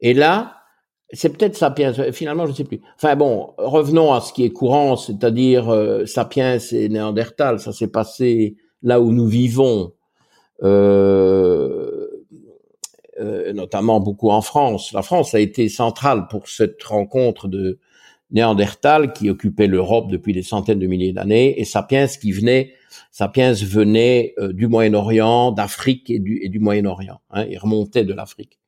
Et 0.00 0.14
là, 0.14 0.61
c'est 1.12 1.36
peut-être 1.36 1.56
Sapiens, 1.56 1.92
finalement, 2.12 2.46
je 2.46 2.52
ne 2.52 2.56
sais 2.56 2.64
plus. 2.64 2.80
Enfin 2.96 3.16
bon, 3.16 3.52
revenons 3.58 4.12
à 4.12 4.20
ce 4.20 4.32
qui 4.32 4.44
est 4.44 4.50
courant, 4.50 4.96
c'est-à-dire 4.96 5.68
euh, 5.68 6.06
Sapiens 6.06 6.58
et 6.58 6.88
Néandertal, 6.88 7.60
ça 7.60 7.72
s'est 7.72 7.90
passé 7.90 8.56
là 8.82 9.00
où 9.00 9.12
nous 9.12 9.26
vivons, 9.26 9.92
euh, 10.62 12.08
euh, 13.20 13.52
notamment 13.52 14.00
beaucoup 14.00 14.30
en 14.30 14.40
France. 14.40 14.92
La 14.92 15.02
France 15.02 15.34
a 15.34 15.40
été 15.40 15.68
centrale 15.68 16.28
pour 16.28 16.48
cette 16.48 16.82
rencontre 16.82 17.46
de 17.46 17.78
Néandertal 18.30 19.12
qui 19.12 19.28
occupait 19.28 19.66
l'Europe 19.66 20.10
depuis 20.10 20.32
des 20.32 20.42
centaines 20.42 20.78
de 20.78 20.86
milliers 20.86 21.12
d'années, 21.12 21.60
et 21.60 21.66
Sapiens 21.66 22.06
qui 22.06 22.32
venait, 22.32 22.72
Sapiens 23.10 23.52
venait 23.52 24.34
du 24.52 24.66
Moyen-Orient, 24.66 25.52
d'Afrique 25.52 26.08
et 26.08 26.18
du, 26.18 26.40
et 26.42 26.48
du 26.48 26.58
Moyen-Orient. 26.58 27.20
Hein, 27.30 27.44
il 27.50 27.58
remontait 27.58 28.04
de 28.04 28.14
l'Afrique. 28.14 28.61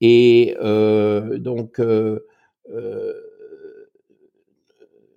Et 0.00 0.56
euh, 0.60 1.38
donc, 1.38 1.80
euh, 1.80 2.26
euh, 2.70 3.12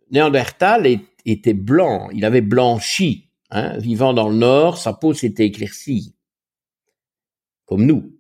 Néandertal 0.10 0.88
était 1.26 1.54
blanc, 1.54 2.10
il 2.12 2.26
avait 2.26 2.42
blanchi. 2.42 3.30
hein, 3.52 3.78
vivant 3.78 4.14
dans 4.14 4.30
le 4.30 4.36
Nord, 4.36 4.78
sa 4.78 4.94
peau 4.94 5.14
s'était 5.14 5.46
éclaircie, 5.46 6.16
comme 7.66 7.86
nous. 7.86 8.18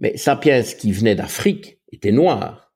Mais 0.00 0.16
Sapiens, 0.16 0.62
qui 0.62 0.92
venait 0.92 1.14
d'Afrique, 1.14 1.78
était 1.92 2.12
noir. 2.12 2.72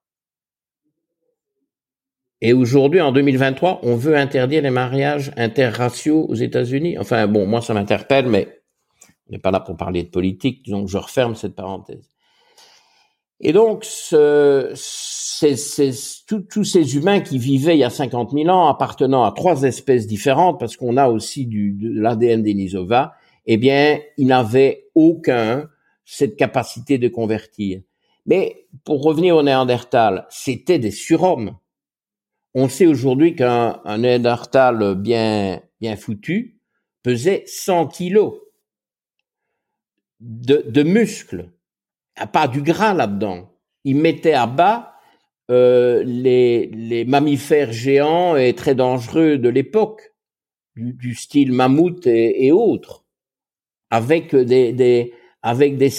Et 2.41 2.53
aujourd'hui, 2.53 3.01
en 3.01 3.13
2023, 3.13 3.81
on 3.85 3.95
veut 3.95 4.17
interdire 4.17 4.63
les 4.63 4.71
mariages 4.71 5.31
interraciaux 5.37 6.27
aux 6.29 6.35
États-Unis. 6.35 6.99
Enfin, 6.99 7.29
bon, 7.29 7.47
moi, 7.47 7.63
ça 7.63 7.73
m'interpelle, 7.73 8.27
mais 8.27 8.63
on 9.29 9.33
n'est 9.33 9.39
pas 9.39 9.53
là 9.53 9.61
pour 9.61 9.77
parler 9.77 10.03
de 10.03 10.09
politique, 10.09 10.69
donc 10.69 10.89
je 10.89 10.99
referme 10.99 11.37
cette 11.37 11.55
parenthèse. 11.55 12.12
Et 13.45 13.53
donc, 13.53 13.85
ce, 13.85 14.73
tous 16.49 16.65
ces 16.65 16.97
humains 16.97 17.21
qui 17.21 17.39
vivaient 17.39 17.75
il 17.75 17.81
y 17.81 17.85
a 17.85 17.91
50 17.91 18.31
000 18.31 18.49
ans, 18.49 18.69
appartenant 18.69 19.25
à 19.25 19.33
trois 19.33 19.65
espèces 19.65 20.07
différentes, 20.07 20.61
parce 20.61 20.77
qu'on 20.77 20.97
a 20.97 21.09
aussi 21.09 21.47
du, 21.47 21.73
de 21.73 22.01
l'ADN 22.01 22.45
d'Enisova, 22.45 23.15
eh 23.47 23.57
bien, 23.57 23.99
ils 24.17 24.29
n'avaient 24.29 24.89
aucun 24.95 25.69
cette 26.05 26.37
capacité 26.37 26.99
de 26.99 27.09
convertir. 27.09 27.81
Mais 28.27 28.69
pour 28.85 29.03
revenir 29.03 29.37
au 29.37 29.43
Néandertal, 29.43 30.27
c'était 30.31 30.79
des 30.79 30.93
surhommes. 30.93 31.57
On 32.55 32.69
sait 32.69 32.87
aujourd'hui 32.87 33.35
qu'un 33.35 33.81
Néandertal 33.99 34.95
bien, 34.95 35.61
bien 35.81 35.97
foutu 35.97 36.61
pesait 37.03 37.43
100 37.47 37.89
kilos 37.89 38.35
de, 40.21 40.65
de 40.69 40.83
muscles, 40.85 41.51
pas 42.33 42.49
du 42.49 42.63
gras 42.63 42.95
là-dedans. 42.95 43.51
Il 43.85 43.97
mettait 43.97 44.35
à 44.35 44.47
bas 44.47 44.93
euh, 45.51 46.03
les, 46.05 47.05
mammifères 47.07 47.73
géants 47.73 48.37
et 48.37 48.55
très 48.55 48.75
dangereux 48.75 49.39
de 49.39 49.49
l'époque, 49.49 50.15
du, 50.77 51.15
style 51.15 51.53
mammouth 51.53 52.07
et, 52.07 52.53
autres, 52.53 53.05
avec 53.91 54.35
des, 54.35 54.73
des, 54.73 55.13
avec 55.43 55.77
des 55.77 55.91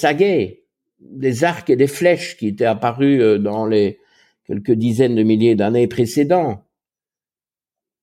des 0.99 1.43
arcs 1.43 1.70
et 1.70 1.76
des 1.76 1.88
flèches 1.88 2.38
qui 2.38 2.47
étaient 2.47 2.66
apparus 2.66 3.22
euh, 3.22 3.38
dans 3.38 3.66
les 3.66 3.99
quelques 4.45 4.72
dizaines 4.72 5.16
de 5.16 5.24
milliers 5.24 5.55
d'années 5.55 5.88
précédents. 5.88 6.64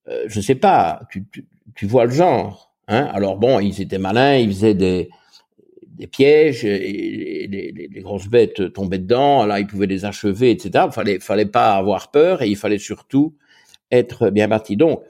Euh, 0.09 0.25
je 0.27 0.41
sais 0.41 0.55
pas, 0.55 1.03
tu, 1.11 1.87
vois 1.87 2.05
le 2.05 2.13
genre. 2.13 2.75
Hein 2.89 3.09
Alors 3.13 3.37
bon, 3.37 3.61
ils 3.61 3.81
étaient 3.81 3.99
malins, 3.99 4.37
ils 4.37 4.49
faisaient 4.49 4.75
des, 4.75 5.11
des 6.01 6.07
pièges, 6.07 6.63
les, 6.65 7.89
grosses 7.99 8.29
bêtes 8.29 8.73
tombaient 8.73 8.99
dedans, 8.99 9.45
là 9.45 9.61
ils 9.61 9.67
pouvaient 9.67 9.87
les 9.87 10.07
achever, 10.07 10.51
etc. 10.51 10.87
Il 10.87 10.93
fallait, 10.93 11.21
fallait 11.21 11.47
pas 11.47 11.75
avoir 11.75 12.11
peur 12.11 12.41
et 12.41 12.49
il 12.49 12.57
fallait 12.57 12.79
surtout 12.79 13.37
être 13.93 14.31
bien 14.31 14.49
bâti. 14.49 14.77
Donc, 14.77 15.03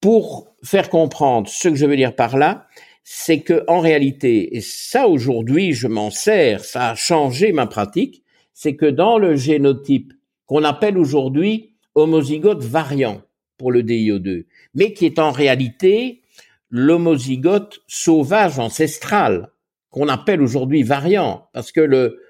pour 0.00 0.48
faire 0.64 0.88
comprendre 0.88 1.48
ce 1.48 1.68
que 1.68 1.74
je 1.74 1.84
veux 1.84 1.96
dire 1.96 2.16
par 2.16 2.38
là, 2.38 2.66
c'est 3.04 3.40
que 3.40 3.64
en 3.68 3.80
réalité, 3.80 4.56
et 4.56 4.62
ça 4.62 5.08
aujourd'hui 5.08 5.74
je 5.74 5.88
m'en 5.88 6.10
sers, 6.10 6.64
ça 6.64 6.90
a 6.90 6.94
changé 6.94 7.52
ma 7.52 7.66
pratique, 7.66 8.22
c'est 8.54 8.76
que 8.76 8.86
dans 8.86 9.18
le 9.18 9.36
génotype 9.36 10.14
qu'on 10.46 10.64
appelle 10.64 10.96
aujourd'hui 10.96 11.74
homozygote 11.94 12.62
variant 12.62 13.20
pour 13.58 13.72
le 13.72 13.82
DIO2, 13.82 14.46
mais 14.74 14.94
qui 14.94 15.04
est 15.04 15.18
en 15.18 15.32
réalité 15.32 16.22
l'homozygote 16.70 17.80
sauvage 17.86 18.58
ancestral 18.58 19.50
qu'on 19.90 20.08
appelle 20.08 20.42
aujourd'hui 20.42 20.82
variant, 20.82 21.48
parce 21.52 21.72
que 21.72 21.80
le 21.80 22.20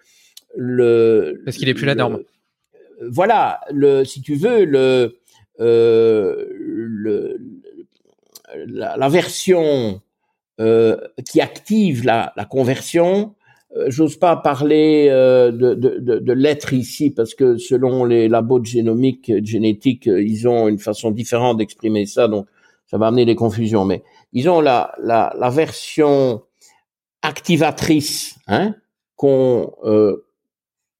le 0.56 1.42
parce 1.44 1.56
qu'il 1.56 1.68
est 1.68 1.74
plus 1.74 1.86
la 1.86 1.94
norme. 1.94 2.20
Voilà, 3.08 3.60
le 3.70 4.04
si 4.04 4.22
tu 4.22 4.34
veux 4.34 4.64
le 4.64 5.18
euh, 5.60 6.46
le 6.50 7.38
la, 8.66 8.96
la 8.96 9.08
version 9.08 10.00
euh, 10.60 10.96
qui 11.24 11.40
active 11.40 12.04
la, 12.04 12.32
la 12.36 12.44
conversion. 12.44 13.34
Euh, 13.76 13.84
j'ose 13.90 14.16
pas 14.16 14.34
parler 14.36 15.08
euh, 15.10 15.52
de, 15.52 15.74
de, 15.74 15.98
de, 15.98 16.18
de 16.20 16.32
l'être 16.32 16.72
ici 16.72 17.10
parce 17.10 17.34
que 17.34 17.58
selon 17.58 18.06
les 18.06 18.26
labos 18.26 18.60
de 18.60 18.64
génomique, 18.64 19.30
génétique, 19.44 20.06
ils 20.06 20.48
ont 20.48 20.68
une 20.68 20.78
façon 20.78 21.10
différente 21.10 21.58
d'exprimer 21.58 22.06
ça, 22.06 22.28
donc 22.28 22.46
ça 22.86 22.96
va 22.96 23.08
amener 23.08 23.26
des 23.26 23.34
confusions. 23.34 23.84
Mais 23.84 24.02
ils 24.32 24.48
ont 24.48 24.62
la, 24.62 24.94
la, 25.02 25.34
la 25.38 25.50
version 25.50 26.40
activatrice 27.22 28.38
hein, 28.46 28.74
qu'on 29.16 29.72
euh, 29.84 30.24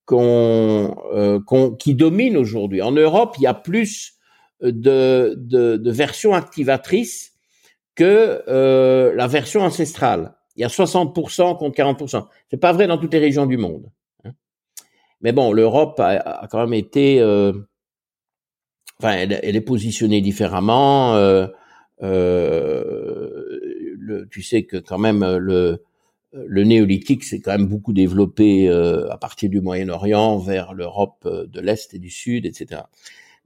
qu'on 0.04 1.76
qui 1.78 1.94
domine 1.94 2.36
aujourd'hui. 2.36 2.82
En 2.82 2.92
Europe, 2.92 3.36
il 3.38 3.42
y 3.42 3.46
a 3.46 3.54
plus 3.54 4.14
de, 4.62 5.34
de, 5.36 5.76
de 5.76 5.90
versions 5.90 6.34
activatrices 6.34 7.38
que 7.98 8.42
euh, 8.46 9.12
la 9.16 9.26
version 9.26 9.62
ancestrale. 9.62 10.34
Il 10.54 10.62
y 10.62 10.64
a 10.64 10.68
60% 10.68 11.58
contre 11.58 11.76
40%. 11.76 12.26
C'est 12.48 12.56
pas 12.56 12.72
vrai 12.72 12.86
dans 12.86 12.96
toutes 12.96 13.12
les 13.12 13.18
régions 13.18 13.44
du 13.44 13.56
monde. 13.56 13.90
Hein. 14.24 14.30
Mais 15.20 15.32
bon, 15.32 15.52
l'Europe 15.52 15.98
a, 15.98 16.46
quand 16.48 16.60
même 16.60 16.74
été, 16.74 17.20
euh, 17.20 17.52
enfin, 19.00 19.14
elle, 19.14 19.56
est 19.56 19.60
positionnée 19.60 20.20
différemment. 20.20 21.16
Euh, 21.16 21.48
tu 24.30 24.42
sais 24.42 24.62
que 24.62 24.76
quand 24.76 24.98
même 24.98 25.24
le 25.24 25.82
le 26.32 26.64
néolithique 26.64 27.24
s'est 27.24 27.40
quand 27.40 27.52
même 27.52 27.66
beaucoup 27.66 27.92
développé 27.92 28.68
à 28.68 29.16
partir 29.16 29.48
du 29.48 29.60
Moyen-Orient 29.60 30.38
vers 30.38 30.74
l'Europe 30.74 31.26
de 31.26 31.60
l'Est 31.60 31.94
et 31.94 31.98
du 31.98 32.10
Sud, 32.10 32.44
etc. 32.44 32.82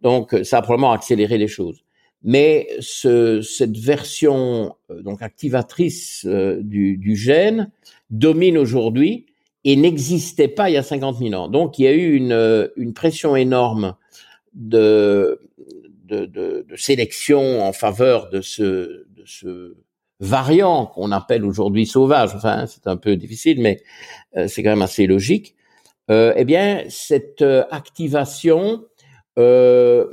Donc 0.00 0.36
ça 0.42 0.58
a 0.58 0.62
probablement 0.62 0.92
accéléré 0.92 1.38
les 1.38 1.48
choses 1.48 1.84
mais 2.24 2.68
ce, 2.80 3.40
cette 3.42 3.76
version 3.76 4.76
euh, 4.90 5.02
donc 5.02 5.22
activatrice 5.22 6.24
euh, 6.26 6.60
du, 6.62 6.96
du, 6.96 7.16
gène 7.16 7.70
domine 8.10 8.58
aujourd'hui 8.58 9.26
et 9.64 9.76
n'existait 9.76 10.48
pas 10.48 10.70
il 10.70 10.74
y 10.74 10.76
a 10.76 10.82
50 10.82 11.18
000 11.18 11.34
ans. 11.34 11.48
Donc 11.48 11.78
il 11.78 11.84
y 11.84 11.88
a 11.88 11.92
eu 11.92 12.14
une, 12.14 12.32
euh, 12.32 12.68
une 12.76 12.94
pression 12.94 13.36
énorme 13.36 13.96
de, 14.54 15.40
de, 16.04 16.26
de, 16.26 16.64
de, 16.68 16.76
sélection 16.76 17.62
en 17.62 17.72
faveur 17.72 18.28
de 18.30 18.40
ce, 18.40 18.62
de 18.62 19.24
ce 19.24 19.76
variant 20.22 20.86
qu'on 20.86 21.12
appelle 21.12 21.44
aujourd'hui 21.44 21.84
sauvage. 21.84 22.34
Enfin, 22.34 22.64
c'est 22.66 22.86
un 22.86 22.96
peu 22.96 23.16
difficile, 23.16 23.60
mais 23.60 23.82
c'est 24.46 24.62
quand 24.62 24.70
même 24.70 24.80
assez 24.80 25.06
logique. 25.06 25.54
Euh, 26.10 26.32
eh 26.36 26.44
bien, 26.44 26.84
cette 26.88 27.44
activation 27.70 28.82
euh, 29.38 30.06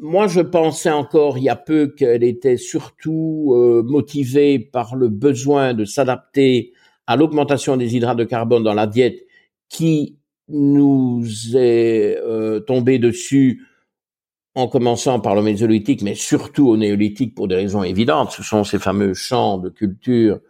moi, 0.00 0.26
je 0.28 0.40
pensais 0.40 0.90
encore 0.90 1.38
il 1.38 1.44
y 1.44 1.48
a 1.48 1.56
peu 1.56 1.88
qu'elle 1.88 2.22
était 2.22 2.58
surtout 2.58 3.52
euh, 3.54 3.82
motivée 3.82 4.58
par 4.58 4.94
le 4.94 5.08
besoin 5.08 5.74
de 5.74 5.84
s'adapter 5.84 6.72
à 7.06 7.16
l'augmentation 7.16 7.76
des 7.76 7.96
hydrates 7.96 8.18
de 8.18 8.24
carbone 8.24 8.62
dans 8.62 8.74
la 8.74 8.86
diète 8.86 9.26
qui 9.68 10.18
nous 10.48 11.24
est 11.54 12.18
euh, 12.18 12.60
tombé 12.60 12.98
dessus 12.98 13.62
en 14.56 14.66
commençant 14.66 15.20
par 15.20 15.36
le 15.36 15.42
mésolithique, 15.42 16.02
mais 16.02 16.16
surtout 16.16 16.68
au 16.68 16.76
néolithique 16.76 17.34
pour 17.34 17.46
des 17.46 17.54
raisons 17.54 17.84
évidentes. 17.84 18.32
Ce 18.32 18.42
sont 18.42 18.64
ces 18.64 18.78
fameux 18.78 19.14
champs 19.14 19.58
de 19.58 19.68
culture 19.68 20.40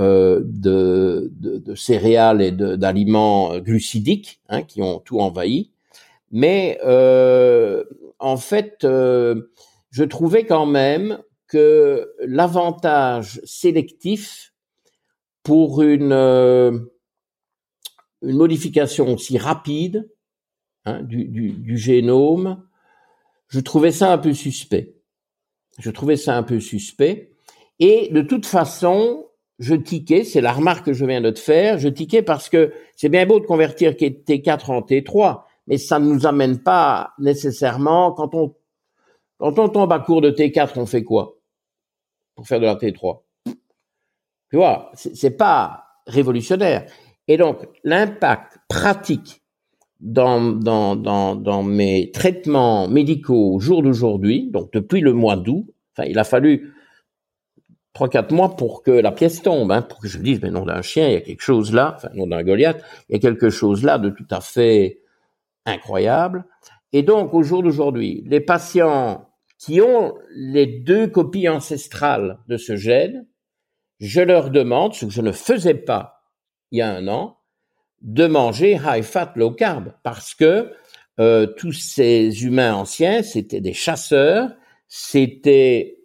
euh, 0.00 0.42
de, 0.44 1.30
céréales 1.76 2.42
et 2.42 2.52
d'aliments 2.52 3.56
glucidiques 3.60 4.40
hein, 4.48 4.62
qui 4.62 4.82
ont 4.82 4.98
tout 4.98 5.20
envahi. 5.20 5.70
Mais 6.32 6.80
euh, 6.84 7.84
en 8.18 8.36
fait, 8.36 8.82
euh, 8.82 9.52
je 9.90 10.02
trouvais 10.02 10.44
quand 10.44 10.66
même 10.66 11.20
que 11.46 12.12
l'avantage 12.26 13.40
sélectif 13.44 14.52
pour 15.44 15.80
une, 15.80 16.12
euh, 16.12 16.76
une 18.22 18.36
modification 18.36 19.14
aussi 19.14 19.38
rapide 19.38 20.10
hein, 20.86 21.02
du, 21.02 21.78
génome, 21.78 22.63
je 23.48 23.60
trouvais 23.60 23.92
ça 23.92 24.12
un 24.12 24.18
peu 24.18 24.32
suspect. 24.32 24.94
Je 25.78 25.90
trouvais 25.90 26.16
ça 26.16 26.36
un 26.36 26.42
peu 26.42 26.60
suspect. 26.60 27.32
Et 27.78 28.08
de 28.12 28.22
toute 28.22 28.46
façon, 28.46 29.26
je 29.58 29.74
tiquais, 29.74 30.24
c'est 30.24 30.40
la 30.40 30.52
remarque 30.52 30.86
que 30.86 30.92
je 30.92 31.04
viens 31.04 31.20
de 31.20 31.30
te 31.30 31.38
faire, 31.38 31.78
je 31.78 31.88
tiquais 31.88 32.22
parce 32.22 32.48
que 32.48 32.72
c'est 32.96 33.08
bien 33.08 33.26
beau 33.26 33.40
de 33.40 33.46
convertir 33.46 33.92
T4 33.92 34.70
en 34.70 34.80
T3, 34.80 35.42
mais 35.66 35.78
ça 35.78 35.98
ne 35.98 36.12
nous 36.12 36.26
amène 36.26 36.58
pas 36.58 37.14
nécessairement, 37.18 38.12
quand 38.12 38.34
on, 38.34 38.54
quand 39.38 39.58
on 39.58 39.68
tombe 39.68 39.92
à 39.92 40.00
court 40.00 40.20
de 40.20 40.30
T4, 40.30 40.72
on 40.76 40.86
fait 40.86 41.04
quoi 41.04 41.38
pour 42.34 42.46
faire 42.46 42.60
de 42.60 42.66
la 42.66 42.74
T3 42.74 43.22
Tu 44.50 44.56
vois, 44.56 44.90
c'est 44.94 45.36
pas 45.36 45.84
révolutionnaire. 46.06 46.86
Et 47.28 47.36
donc, 47.36 47.66
l'impact 47.84 48.58
pratique 48.68 49.43
dans, 50.00 50.40
dans, 50.52 50.96
dans, 50.96 51.34
dans 51.34 51.62
mes 51.62 52.10
traitements 52.10 52.88
médicaux 52.88 53.54
au 53.54 53.60
jour 53.60 53.82
d'aujourd'hui, 53.82 54.50
donc 54.50 54.72
depuis 54.72 55.00
le 55.00 55.12
mois 55.12 55.36
d'août, 55.36 55.66
enfin, 55.96 56.08
il 56.08 56.18
a 56.18 56.24
fallu 56.24 56.74
trois, 57.92 58.08
quatre 58.08 58.32
mois 58.32 58.56
pour 58.56 58.82
que 58.82 58.90
la 58.90 59.12
pièce 59.12 59.42
tombe, 59.42 59.70
hein, 59.72 59.82
pour 59.82 60.00
que 60.00 60.08
je 60.08 60.18
dise, 60.18 60.40
mais 60.42 60.50
non 60.50 60.64
d'un 60.64 60.82
chien, 60.82 61.08
il 61.08 61.12
y 61.12 61.16
a 61.16 61.20
quelque 61.20 61.42
chose 61.42 61.72
là, 61.72 61.94
enfin, 61.96 62.08
non 62.14 62.26
d'un 62.26 62.42
Goliath, 62.42 62.84
il 63.08 63.14
y 63.14 63.16
a 63.16 63.20
quelque 63.20 63.50
chose 63.50 63.82
là 63.82 63.98
de 63.98 64.10
tout 64.10 64.26
à 64.30 64.40
fait 64.40 65.00
incroyable. 65.64 66.44
Et 66.92 67.02
donc, 67.02 67.32
au 67.34 67.42
jour 67.42 67.62
d'aujourd'hui, 67.62 68.24
les 68.26 68.40
patients 68.40 69.28
qui 69.58 69.80
ont 69.80 70.14
les 70.34 70.66
deux 70.66 71.06
copies 71.06 71.48
ancestrales 71.48 72.38
de 72.48 72.56
ce 72.56 72.76
gène, 72.76 73.26
je 74.00 74.20
leur 74.20 74.50
demande, 74.50 74.94
ce 74.94 75.06
que 75.06 75.12
je 75.12 75.22
ne 75.22 75.32
faisais 75.32 75.74
pas 75.74 76.14
il 76.70 76.78
y 76.78 76.82
a 76.82 76.92
un 76.92 77.06
an, 77.06 77.38
de 78.04 78.26
manger 78.26 78.78
high 78.84 79.02
fat, 79.02 79.32
low 79.34 79.50
carb, 79.50 79.92
parce 80.02 80.34
que 80.34 80.70
euh, 81.18 81.46
tous 81.46 81.72
ces 81.72 82.44
humains 82.44 82.74
anciens, 82.74 83.22
c'était 83.22 83.60
des 83.60 83.72
chasseurs, 83.72 84.50
c'était 84.86 85.98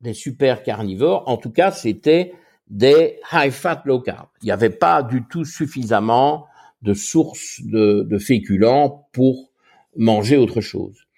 des 0.00 0.14
super 0.14 0.62
carnivores, 0.62 1.24
en 1.28 1.36
tout 1.36 1.50
cas, 1.50 1.72
c'était 1.72 2.32
des 2.68 3.18
high 3.32 3.50
fat, 3.50 3.82
low 3.84 4.00
carb. 4.00 4.28
Il 4.42 4.46
n'y 4.46 4.52
avait 4.52 4.70
pas 4.70 5.02
du 5.02 5.26
tout 5.26 5.44
suffisamment 5.44 6.46
de 6.82 6.94
sources 6.94 7.60
de, 7.64 8.06
de 8.08 8.18
féculents 8.18 9.08
pour 9.12 9.50
manger 9.96 10.36
autre 10.36 10.60
chose. 10.60 11.08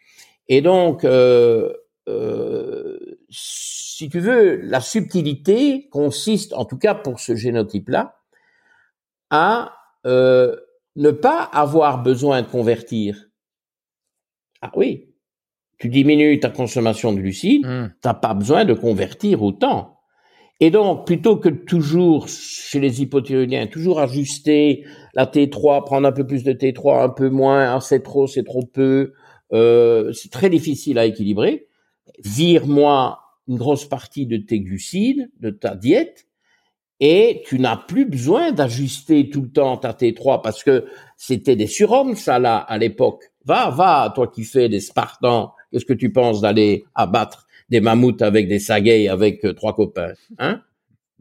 Et 0.49 0.63
donc, 0.63 1.05
euh, 1.05 1.73
euh, 2.09 2.99
si 3.29 4.09
tu 4.09 4.19
veux, 4.19 4.57
la 4.63 4.81
subtilité 4.81 5.89
consiste, 5.91 6.55
en 6.55 6.65
tout 6.65 6.79
cas 6.79 6.95
pour 6.95 7.21
ce 7.21 7.35
génotype-là, 7.35 8.17
à 9.29 9.80
euh, 10.07 10.57
ne 10.97 11.11
pas 11.11 11.43
avoir 11.43 12.03
besoin 12.03 12.43
de 12.43 12.47
convertir. 12.47 13.29
Ah 14.63 14.73
oui, 14.77 15.15
tu 15.79 15.89
diminues 15.89 16.39
ta 16.41 16.51
consommation 16.51 17.13
de 17.13 17.21
glucides, 17.21 17.67
mmh. 17.67 17.95
t'as 18.03 18.15
pas 18.15 18.35
besoin 18.35 18.65
de 18.65 18.75
convertir 18.75 19.43
autant. 19.43 20.01
Et 20.63 20.71
donc, 20.71 21.07
plutôt 21.07 21.39
que 21.39 21.49
toujours, 21.49 22.29
chez 22.29 22.81
les 22.81 23.01
hypothyroïdiens, 23.01 23.67
toujours 23.67 23.99
ajuster 23.99 24.85
la 25.15 25.25
T3, 25.25 25.85
prendre 25.85 26.07
un 26.07 26.13
peu 26.13 26.27
plus 26.27 26.45
de 26.45 26.53
T3, 26.53 27.03
un 27.05 27.09
peu 27.09 27.31
moins, 27.31 27.75
ah, 27.75 27.81
c'est 27.81 28.03
trop, 28.03 28.27
c'est 28.27 28.45
trop 28.45 28.63
peu, 28.63 29.15
euh, 29.55 30.13
c'est 30.13 30.31
très 30.31 30.51
difficile 30.51 30.99
à 30.99 31.07
équilibrer. 31.07 31.67
Vire-moi 32.23 33.21
une 33.49 33.57
grosse 33.57 33.87
partie 33.87 34.27
de 34.27 34.37
tes 34.37 34.61
glucides, 34.61 35.31
de 35.41 35.49
ta 35.49 35.75
diète, 35.75 36.27
et 37.01 37.43
tu 37.47 37.59
n'as 37.59 37.77
plus 37.77 38.05
besoin 38.05 38.53
d'ajuster 38.53 39.31
tout 39.31 39.43
le 39.43 39.51
temps 39.51 39.79
ta 39.79 39.93
T3 39.93 40.43
parce 40.43 40.63
que 40.63 40.85
c'était 41.17 41.57
des 41.57 41.67
surhommes, 41.67 42.15
ça 42.15 42.39
là, 42.39 42.59
à 42.59 42.79
l'époque. 42.79 43.25
Va, 43.47 43.71
va, 43.71 44.13
toi 44.15 44.29
qui 44.29 44.45
fais 44.45 44.69
des 44.69 44.81
Spartans, 44.81 45.53
qu'est-ce 45.73 45.87
que 45.87 45.95
tu 45.95 46.13
penses 46.13 46.43
d'aller 46.43 46.85
abattre 46.95 47.47
des 47.71 47.81
mammouths 47.81 48.23
avec 48.23 48.49
des 48.49 48.59
sagayes 48.59 49.09
avec 49.09 49.45
euh, 49.45 49.55
trois 49.55 49.75
copains, 49.75 50.13
hein? 50.39 50.61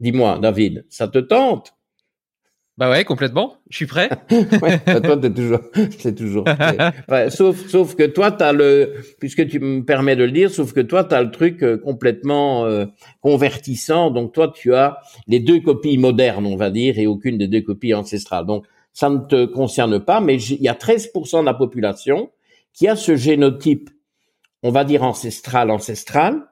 Dis-moi, 0.00 0.38
David, 0.40 0.86
ça 0.88 1.08
te 1.08 1.18
tente? 1.18 1.74
Bah 2.80 2.90
ouais, 2.90 3.04
complètement. 3.04 3.58
Je 3.68 3.76
suis 3.76 3.86
prêt. 3.86 4.08
ouais, 4.30 4.80
bah 4.86 5.00
toi, 5.00 5.16
t'es 5.16 5.30
toujours, 5.32 5.60
c'est 5.98 6.14
toujours. 6.14 6.44
sauf, 7.28 7.68
sauf 7.68 7.94
que 7.94 8.04
toi, 8.04 8.32
t'as 8.32 8.52
le, 8.52 8.94
puisque 9.20 9.46
tu 9.46 9.60
me 9.60 9.84
permets 9.84 10.16
de 10.16 10.24
le 10.24 10.32
dire, 10.32 10.50
sauf 10.50 10.72
que 10.72 10.80
toi, 10.80 11.04
t'as 11.04 11.22
le 11.22 11.30
truc 11.30 11.62
euh, 11.62 11.76
complètement 11.76 12.64
euh, 12.64 12.86
convertissant. 13.20 14.10
Donc 14.10 14.32
toi, 14.32 14.50
tu 14.52 14.74
as 14.74 14.98
les 15.28 15.38
deux 15.38 15.60
copies 15.60 15.98
modernes, 15.98 16.46
on 16.46 16.56
va 16.56 16.70
dire, 16.70 16.98
et 16.98 17.06
aucune 17.06 17.38
des 17.38 17.46
deux 17.48 17.60
copies 17.60 17.94
ancestrales. 17.94 18.46
Donc 18.46 18.64
ça 18.94 19.10
ne 19.10 19.18
te 19.18 19.44
concerne 19.44 20.00
pas, 20.00 20.20
mais 20.20 20.42
il 20.42 20.62
y 20.62 20.68
a 20.68 20.74
13% 20.74 21.42
de 21.42 21.44
la 21.44 21.54
population 21.54 22.30
qui 22.72 22.88
a 22.88 22.96
ce 22.96 23.14
génotype 23.14 23.90
on 24.62 24.70
va 24.70 24.84
dire 24.84 25.02
ancestral, 25.02 25.70
ancestral, 25.70 26.46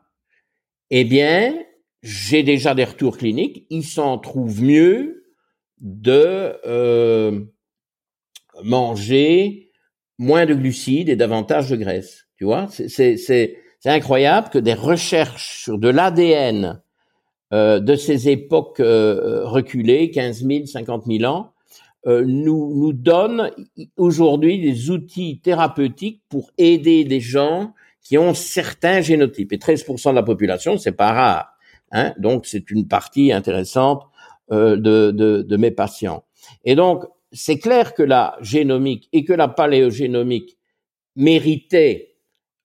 eh 0.91 1.05
bien, 1.05 1.55
j'ai 2.03 2.43
déjà 2.43 2.75
des 2.75 2.85
retours 2.85 3.19
cliniques, 3.19 3.67
ils 3.71 3.85
s'en 3.85 4.19
trouvent 4.19 4.63
mieux 4.63 5.18
de 5.81 6.57
euh, 6.67 7.41
manger 8.63 9.71
moins 10.19 10.47
de 10.47 10.55
glucides 10.55 11.09
et 11.09 11.17
davantage 11.17 11.71
de 11.71 11.77
graisse. 11.77 12.27
Tu 12.37 12.45
vois, 12.45 12.69
c'est 12.69 13.57
incroyable 13.85 14.49
que 14.51 14.59
des 14.59 14.75
recherches 14.75 15.63
sur 15.63 15.79
de 15.79 15.89
l'ADN 15.89 16.83
euh, 17.53 17.81
de 17.81 17.95
ces 17.95 18.29
époques 18.29 18.81
euh, 18.81 19.45
reculées, 19.45 20.11
15 20.11 20.45
000, 20.45 20.67
50 20.67 21.05
000 21.07 21.25
ans, 21.25 21.53
nous, 22.07 22.75
nous 22.75 22.95
donnent 22.95 23.51
aujourd'hui 23.99 24.59
des 24.59 24.91
outils 24.91 25.41
thérapeutiques 25.41 26.23
pour 26.31 26.51
aider 26.57 27.05
des 27.05 27.21
gens 27.21 27.75
qui 28.03 28.17
ont 28.17 28.33
certains 28.33 29.03
génotypes. 29.03 29.53
Et 29.53 29.59
13% 29.59 30.11
de 30.11 30.15
la 30.15 30.23
population, 30.23 30.79
c'est 30.79 30.93
pas 30.93 31.13
rare. 31.13 31.59
Hein 31.93 32.15
donc, 32.19 32.47
c'est 32.47 32.71
une 32.71 32.89
partie 32.89 33.33
intéressante 33.33 34.05
euh, 34.05 34.08
de, 34.51 34.77
de, 34.77 35.43
de, 35.43 35.57
mes 35.57 35.71
patients. 35.71 36.25
Et 36.65 36.75
donc, 36.75 37.05
c'est 37.33 37.59
clair 37.59 37.95
que 37.95 38.03
la 38.03 38.37
génomique 38.41 39.09
et 39.13 39.25
que 39.25 39.33
la 39.35 39.49
paléogénomique 39.49 40.57
méritaient 41.17 42.15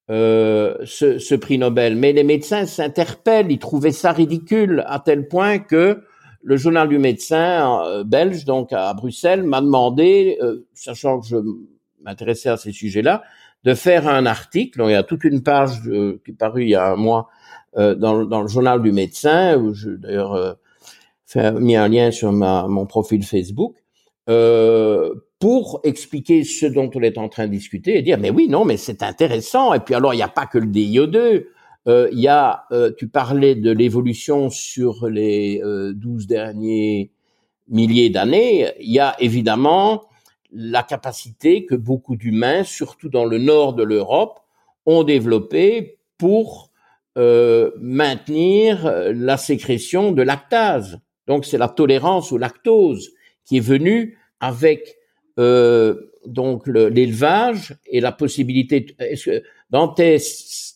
euh, 0.10 0.76
ce, 0.86 1.18
ce, 1.18 1.36
prix 1.36 1.58
Nobel. 1.58 1.96
Mais 1.96 2.14
les 2.14 2.24
médecins 2.24 2.66
s'interpellent, 2.66 3.52
ils 3.52 3.60
trouvaient 3.60 3.92
ça 3.92 4.12
ridicule 4.12 4.84
à 4.88 5.00
tel 5.00 5.28
point 5.28 5.60
que 5.60 6.04
le 6.44 6.58
journal 6.58 6.90
du 6.90 7.00
médecin 7.00 7.82
euh, 7.86 8.04
belge, 8.04 8.46
donc 8.46 8.74
à 8.74 8.94
Bruxelles, 8.94 9.44
m'a 9.44 9.62
demandé, 9.62 10.38
euh, 10.42 10.68
sachant 10.74 11.22
que 11.22 11.28
je 11.28 11.38
m'intéressais 12.02 12.50
à 12.50 12.58
ces 12.58 12.74
sujets-là, 12.74 13.24
de 13.64 13.74
faire 13.74 14.08
un 14.10 14.26
article. 14.26 14.84
il 14.86 14.92
y 14.92 14.96
a 14.96 15.04
toute 15.04 15.24
une 15.24 15.42
page 15.42 15.80
euh, 15.88 16.22
qui 16.26 16.32
est 16.32 16.38
parue 16.38 16.64
il 16.64 16.70
y 16.70 16.76
a 16.76 16.92
un 16.92 16.96
mois 16.98 17.30
euh, 17.78 17.96
dans, 17.96 18.26
dans, 18.26 18.42
le 18.42 18.50
journal 18.50 18.82
du 18.82 18.92
médecin, 18.92 19.58
où 19.58 19.74
je 19.74 19.92
d'ailleurs 19.92 20.58
euh, 21.36 21.60
mis 21.60 21.76
un 21.76 21.88
lien 21.88 22.12
sur 22.12 22.32
ma, 22.32 22.68
mon 22.68 22.86
profil 22.86 23.24
Facebook, 23.24 23.76
euh, 24.30 25.14
pour 25.40 25.82
expliquer 25.84 26.44
ce 26.44 26.66
dont 26.66 26.90
on 26.96 27.02
est 27.02 27.18
en 27.18 27.28
train 27.28 27.48
de 27.48 27.52
discuter 27.52 27.98
et 27.98 28.02
dire 28.02 28.18
mais 28.18 28.30
oui 28.30 28.48
non 28.48 28.64
mais 28.64 28.78
c'est 28.78 29.04
intéressant. 29.04 29.74
Et 29.74 29.80
puis 29.80 29.96
alors 29.96 30.14
il 30.14 30.18
n'y 30.18 30.24
a 30.24 30.30
pas 30.30 30.46
que 30.46 30.58
le 30.58 30.68
DIO2 30.68 31.46
il 31.86 32.20
y 32.20 32.30
a 32.30 32.66
tu 32.98 33.10
parlais 33.10 33.56
de 33.56 33.70
l'évolution 33.70 34.50
sur 34.50 35.10
les 35.10 35.62
12 35.62 36.28
derniers 36.28 37.12
milliers 37.68 38.10
d'années. 38.10 38.72
Il 38.80 38.92
y 38.92 39.00
a 39.00 39.18
évidemment 39.20 40.04
la 40.54 40.84
capacité 40.84 41.66
que 41.66 41.76
beaucoup 41.76 42.16
d'humains, 42.16 42.64
surtout 42.64 43.10
dans 43.10 43.26
le 43.26 43.38
nord 43.38 43.74
de 43.74 43.84
l'Europe, 43.84 44.40
ont 44.86 45.04
développé 45.04 45.98
pour 46.18 46.70
euh, 47.18 47.72
maintenir 47.80 48.86
euh, 48.86 49.14
la 49.14 49.38
sécrétion 49.38 50.12
de 50.12 50.22
lactase. 50.22 51.00
Donc 51.28 51.46
c'est 51.46 51.58
la 51.58 51.70
tolérance 51.70 52.32
au 52.32 52.38
lactose 52.38 53.12
qui 53.46 53.58
est 53.58 53.66
venue 53.66 54.18
avec 54.40 54.98
euh, 55.40 56.12
donc 56.26 56.68
l'élevage 56.68 57.76
et 57.88 58.00
la 58.00 58.12
possibilité. 58.12 58.96
Est-ce 59.00 59.26
que 59.26 59.44
dans 59.70 59.88
tes 59.88 60.18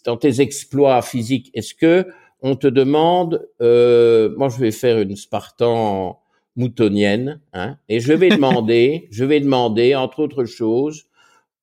dans 0.06 0.18
tes 0.18 0.42
exploits 0.42 1.02
physiques, 1.02 1.52
est-ce 1.54 1.74
que 1.74 2.08
on 2.42 2.56
te 2.56 2.68
demande, 2.68 3.48
euh, 3.62 4.34
moi 4.38 4.50
je 4.50 4.60
vais 4.60 4.72
faire 4.72 5.00
une 5.00 5.16
Spartan 5.16 6.22
moutonienne, 6.56 7.40
hein, 7.54 7.78
et 7.90 8.00
je 8.00 8.14
vais 8.14 8.30
demander, 8.38 9.08
je 9.12 9.26
vais 9.26 9.40
demander, 9.40 9.96
entre 9.96 10.20
autres 10.20 10.46
choses, 10.46 11.08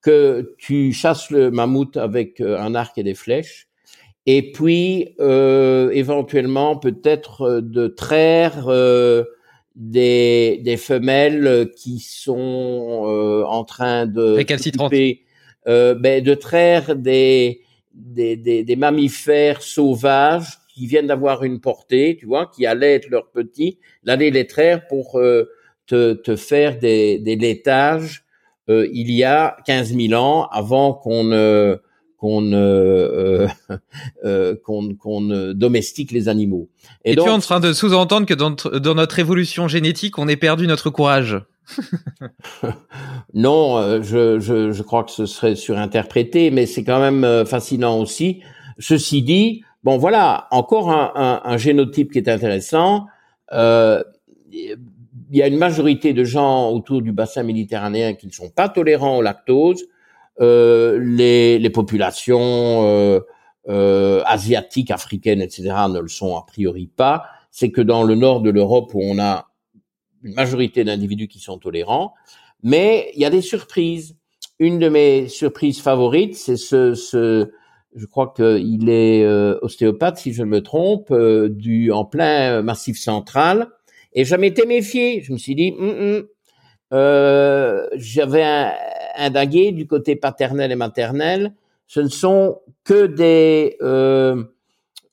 que 0.03 0.55
tu 0.59 0.93
chasses 0.93 1.31
le 1.31 1.51
mammouth 1.51 1.97
avec 1.97 2.41
euh, 2.41 2.59
un 2.59 2.75
arc 2.75 2.99
et 2.99 3.03
des 3.03 3.15
flèches, 3.15 3.69
et 4.27 4.53
puis 4.53 5.15
euh, 5.21 5.91
éventuellement 5.91 6.77
peut-être 6.77 7.43
euh, 7.43 7.61
de 7.61 7.87
traire 7.87 8.69
euh, 8.69 9.25
des, 9.77 10.61
des 10.65 10.77
femelles 10.77 11.71
qui 11.77 11.99
sont 11.99 13.05
euh, 13.07 13.45
en 13.45 13.65
train 13.65 14.07
de 14.07 14.39
euh, 15.67 15.95
ben, 15.95 16.23
de 16.23 16.35
traire 16.35 16.95
des, 16.97 17.63
des, 17.95 18.37
des, 18.37 18.65
des 18.65 18.77
mammifères 18.77 19.63
sauvages 19.63 20.59
qui 20.75 20.87
viennent 20.87 21.07
d'avoir 21.07 21.45
une 21.45 21.61
portée, 21.61 22.17
tu 22.19 22.27
vois, 22.27 22.47
qui 22.47 22.67
allaient 22.67 22.95
être 22.95 23.09
leurs 23.09 23.31
petits, 23.31 23.79
l'aller 24.03 24.31
les 24.31 24.47
traire 24.47 24.87
pour 24.89 25.19
euh, 25.19 25.49
te, 25.87 26.15
te, 26.15 26.37
faire 26.37 26.79
des, 26.79 27.19
des 27.19 27.37
laitages 27.37 28.25
euh, 28.69 28.89
il 28.93 29.11
y 29.11 29.25
a 29.25 29.57
15 29.67 29.95
000 29.95 30.21
ans 30.21 30.49
avant 30.51 30.95
qu'on 30.95 31.25
ne 31.25 31.79
qu'on 32.25 32.53
euh, 32.53 33.47
euh, 34.25 34.57
qu'on 34.65 34.95
qu'on 34.95 35.53
domestique 35.55 36.11
les 36.11 36.29
animaux. 36.29 36.71
Et, 37.05 37.15
donc, 37.17 37.27
tu 37.27 37.31
es 37.31 37.35
en 37.35 37.41
train 37.41 37.61
de 37.61 37.75
sous-entendre 37.75 38.27
que 38.27 38.33
dans, 38.33 38.51
dans 38.51 38.95
notre 38.95 39.19
évolution 39.19 39.69
génétique, 39.69 40.19
on 40.19 40.27
ait 40.27 40.37
perdu 40.37 40.67
notre 40.67 40.89
courage 40.89 41.43
non, 43.35 44.01
je, 44.03 44.41
je, 44.41 44.73
je, 44.73 44.83
crois 44.83 45.05
que 45.05 45.11
ce 45.11 45.27
serait 45.27 45.55
surinterprété, 45.55 46.51
mais 46.51 46.67
c'est 46.67 46.85
quand 46.85 47.01
même 47.01 47.45
fascinant 47.47 47.99
aussi. 47.99 48.43
Ceci 48.79 49.23
dit, 49.23 49.63
Bon, 49.83 49.99
voilà, 49.99 50.47
encore 50.51 50.91
un, 50.91 51.13
un, 51.15 51.41
un 51.45 51.57
génotype 51.59 52.11
qui 52.11 52.19
est 52.19 52.29
intéressant. 52.29 53.07
Euh, 53.53 54.03
il 54.51 54.79
y 55.31 55.43
a 55.43 55.47
une 55.47 55.59
majorité 55.59 56.15
de 56.15 56.25
gens 56.25 56.71
autour 56.71 57.03
du 57.03 57.13
bassin 57.13 57.43
méditerranéen 57.43 58.15
qui 58.15 58.27
ne 58.27 58.33
sont 58.33 58.49
pas 58.49 58.71
tolérants 58.71 59.19
au 59.19 59.23
lactose. 59.23 59.85
Euh, 60.41 60.99
les, 60.99 61.61
les, 61.61 61.71
populations 61.71 62.89
euh, 62.89 63.21
euh, 63.69 64.21
asiatiques, 64.27 64.91
africaines, 64.91 65.41
etc. 65.41 65.71
ne 65.89 66.01
le 66.01 66.09
sont 66.09 66.37
a 66.37 66.45
priori 66.45 66.89
pas. 66.89 67.25
C'est 67.53 67.71
que 67.71 67.81
dans 67.81 68.03
le 68.03 68.17
nord 68.17 68.41
de 68.41 68.51
l'Europe 68.51 68.93
où 68.95 69.01
on 69.01 69.21
a 69.21 69.47
une 70.25 70.35
majorité 70.35 70.83
d'individus 70.83 71.29
qui 71.29 71.39
sont 71.39 71.59
tolérants, 71.59 72.15
mais 72.65 73.13
il 73.15 73.21
y 73.21 73.25
a 73.25 73.31
des 73.31 73.43
surprises. 73.43 74.17
Une 74.59 74.81
de 74.81 74.89
mes 74.89 75.29
surprises 75.29 75.81
favorites, 75.81 76.37
c'est 76.37 76.57
ce, 76.57 76.95
ce 76.95 77.53
je 77.95 78.07
crois 78.07 78.33
qu'il 78.35 78.89
est 78.89 79.25
ostéopathe, 79.63 80.19
si 80.19 80.33
je 80.33 80.43
ne 80.43 80.49
me 80.49 80.63
trompe, 80.63 81.15
du 81.15 81.93
en 81.93 82.05
plein 82.05 82.61
massif 82.63 82.99
central. 82.99 83.69
Et 84.15 84.25
je 84.25 84.35
m'étais 84.35 84.67
méfié. 84.67 85.23
Je 85.23 85.33
me 85.33 85.39
suis 85.39 85.55
dit, 85.55 85.75
hum, 85.79 86.27
hum, 86.97 87.89
j'avais 87.95 88.43
un, 88.43 88.73
un 89.17 89.47
du 89.47 89.87
côté 89.87 90.17
paternel 90.17 90.73
et 90.73 90.77
maternel. 90.77 91.53
Ce 91.87 92.01
ne 92.01 92.09
sont 92.09 92.61
que 92.85 93.07
des 93.07 93.77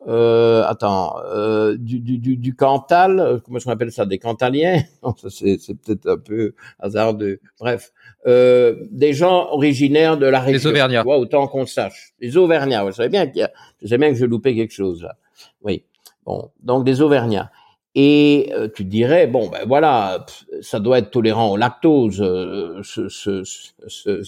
euh, 0.07 0.63
attends, 0.65 1.15
euh, 1.27 1.77
du, 1.77 1.99
du, 1.99 2.17
du, 2.17 2.35
du, 2.37 2.55
Cantal, 2.55 3.19
euh, 3.19 3.37
comment 3.39 3.59
on 3.63 3.69
appelle 3.69 3.91
ça, 3.91 4.05
des 4.05 4.17
Cantaliens? 4.17 4.81
C'est, 5.29 5.59
c'est 5.59 5.75
peut-être 5.75 6.07
un 6.07 6.17
peu 6.17 6.53
hasardeux. 6.79 7.39
Bref, 7.59 7.91
euh, 8.25 8.75
des 8.89 9.13
gens 9.13 9.49
originaires 9.51 10.17
de 10.17 10.25
la 10.25 10.39
région. 10.39 10.57
Les 10.59 10.67
Auvergnats. 10.67 11.05
autant 11.05 11.47
qu'on 11.47 11.65
sache. 11.65 12.13
Les 12.19 12.35
Auvergnats, 12.35 12.83
vous 12.83 12.91
savez 12.91 13.09
bien 13.09 13.27
qu'il 13.27 13.41
y 13.41 13.43
a, 13.43 13.51
je 13.81 13.87
sais 13.87 13.97
bien 13.97 14.09
que 14.09 14.15
je 14.15 14.25
loupais 14.25 14.55
quelque 14.55 14.73
chose 14.73 15.03
là. 15.03 15.15
Oui, 15.61 15.83
bon, 16.25 16.49
donc 16.63 16.83
des 16.83 17.01
Auvergnats. 17.01 17.51
Et 17.93 18.51
euh, 18.53 18.69
tu 18.73 18.85
dirais, 18.85 19.27
bon, 19.27 19.49
ben 19.49 19.65
voilà, 19.67 20.25
ça 20.61 20.79
doit 20.79 20.99
être 20.99 21.11
tolérant 21.11 21.51
au 21.51 21.57
lactose, 21.57 22.21
euh, 22.21 22.79
ce, 22.83 23.09
ce, 23.09 23.43
ce, 23.43 24.23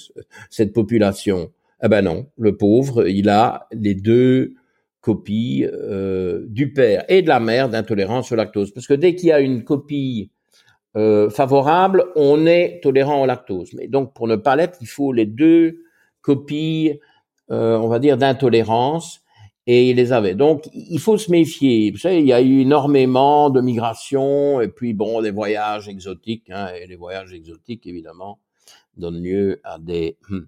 cette 0.50 0.74
population. 0.74 1.52
Eh 1.82 1.88
ben 1.88 2.02
non, 2.02 2.28
le 2.38 2.58
pauvre, 2.58 3.08
il 3.08 3.30
a 3.30 3.68
les 3.72 3.96
deux 3.96 4.56
copie 5.00 5.66
euh, 5.72 6.44
du 6.48 6.74
père 6.74 7.06
et 7.10 7.22
de 7.22 7.28
la 7.28 7.40
mère 7.40 7.70
d'intolérance 7.70 8.32
au 8.32 8.36
lactose. 8.36 8.72
Parce 8.74 8.88
que 8.88 8.94
dès 8.94 9.16
qu'il 9.16 9.30
y 9.30 9.32
a 9.32 9.40
une 9.40 9.64
copie 9.64 10.30
euh, 10.98 11.30
favorable, 11.30 12.06
on 12.16 12.46
est 12.46 12.82
tolérant 12.84 13.22
au 13.22 13.26
lactose. 13.26 13.74
Mais 13.74 13.88
donc, 13.88 14.14
pour 14.14 14.28
ne 14.28 14.36
pas 14.36 14.58
l'être, 14.58 14.78
il 14.82 14.88
faut 14.88 15.14
les 15.14 15.26
deux 15.26 15.84
copies, 16.22 17.00
on 17.50 17.88
va 17.88 18.00
dire, 18.00 18.18
d'intolérance. 18.18 19.23
Et 19.66 19.90
il 19.90 19.96
les 19.96 20.12
avait. 20.12 20.36
Donc, 20.36 20.70
il 20.74 21.00
faut 21.00 21.18
se 21.18 21.32
méfier. 21.32 21.90
Vous 21.92 21.98
savez, 21.98 22.20
il 22.20 22.28
y 22.28 22.34
a 22.34 22.42
eu 22.42 22.62
énormément 22.62 23.50
de 23.50 23.62
migrations 23.62 24.60
et 24.60 24.68
puis, 24.68 24.94
bon, 24.94 25.22
des 25.22 25.32
voyages 25.32 25.88
exotiques. 25.88 26.50
Hein, 26.50 26.68
et 26.80 26.86
les 26.86 26.98
voyages 26.98 27.34
exotiques, 27.34 27.88
évidemment, 27.88 28.40
donnent 28.98 29.22
lieu 29.24 29.62
à 29.64 29.80
des... 29.80 30.18
Hum, 30.30 30.48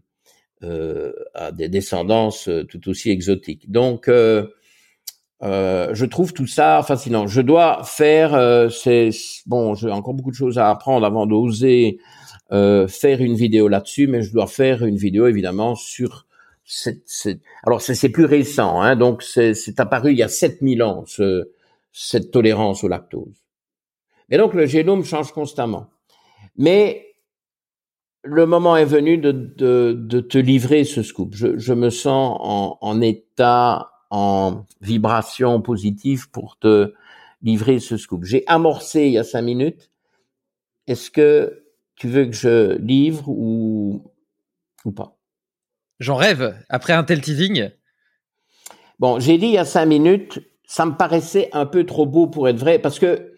euh, 0.63 1.11
à 1.34 1.51
des 1.51 1.68
descendances 1.68 2.47
euh, 2.47 2.63
tout 2.63 2.88
aussi 2.89 3.11
exotiques. 3.11 3.70
Donc, 3.70 4.07
euh, 4.07 4.47
euh, 5.43 5.93
je 5.93 6.05
trouve 6.05 6.32
tout 6.32 6.47
ça 6.47 6.82
fascinant. 6.82 7.28
Je 7.28 7.41
dois 7.41 7.84
faire, 7.84 8.72
c'est 8.72 9.09
bon, 9.45 9.76
j'ai 9.76 9.91
encore 9.91 10.13
beaucoup 10.13 10.32
de 10.32 10.36
choses 10.36 10.57
à 10.57 10.70
apprendre 10.70 11.05
avant 11.05 11.28
d'oser 11.28 11.99
faire 12.49 13.22
une 13.22 13.36
vidéo 13.36 13.68
là-dessus, 13.68 14.07
mais 14.07 14.22
je 14.22 14.32
dois 14.32 14.47
faire 14.47 14.86
une 14.86 14.95
vidéo 14.95 15.28
évidemment 15.28 15.76
sur 15.76 16.25
alors 17.63 17.82
c'est 17.82 18.09
plus 18.09 18.26
récent, 18.26 18.82
hein, 18.82 18.95
donc 18.95 19.22
c'est 19.22 19.80
apparu 19.80 20.11
il 20.11 20.18
y 20.18 20.24
a 20.24 20.28
7000 20.28 20.82
ans 20.82 21.03
ce, 21.05 21.51
cette 21.91 22.32
tolérance 22.32 22.84
au 22.84 22.88
lactose. 22.88 23.45
Mais 24.30 24.38
donc 24.38 24.53
le 24.53 24.66
génome 24.66 25.05
change 25.05 25.32
constamment. 25.32 25.88
Mais 26.57 27.16
le 28.24 28.47
moment 28.47 28.76
est 28.76 28.86
venu 28.86 29.18
de, 29.18 29.32
de, 29.32 29.93
de, 29.93 30.20
te 30.20 30.38
livrer 30.39 30.84
ce 30.84 31.03
scoop. 31.03 31.36
Je, 31.36 31.57
je 31.57 31.74
me 31.74 31.91
sens 31.91 32.38
en, 32.41 32.78
en, 32.82 33.01
état, 33.01 33.91
en 34.09 34.66
vibration 34.82 35.61
positive 35.61 36.32
pour 36.32 36.57
te 36.57 36.93
livrer 37.43 37.80
ce 37.80 37.97
scoop. 37.97 38.24
J'ai 38.24 38.43
amorcé 38.47 39.05
il 39.05 39.11
y 39.13 39.18
a 39.20 39.24
cinq 39.24 39.43
minutes. 39.43 39.91
Est-ce 40.88 41.11
que 41.11 41.63
tu 41.95 42.07
veux 42.07 42.26
que 42.26 42.32
je 42.32 42.78
livre 42.78 43.30
ou, 43.30 44.03
ou 44.84 44.91
pas? 44.91 45.14
J'en 46.00 46.16
rêve. 46.16 46.58
Après 46.70 46.93
un 46.93 47.04
tel 47.04 47.22
teasing. 47.22 47.70
Bon, 49.00 49.20
j'ai 49.20 49.38
dit 49.38 49.48
il 49.48 49.54
y 49.54 49.58
a 49.58 49.66
cinq 49.66 49.86
minutes, 49.86 50.39
ça 50.66 50.86
me 50.86 50.96
paraissait 50.96 51.50
un 51.54 51.66
peu 51.66 51.86
trop 51.86 52.06
beau 52.06 52.28
pour 52.28 52.48
être 52.48 52.58
vrai 52.58 52.80
parce 52.80 53.00
que 53.00 53.34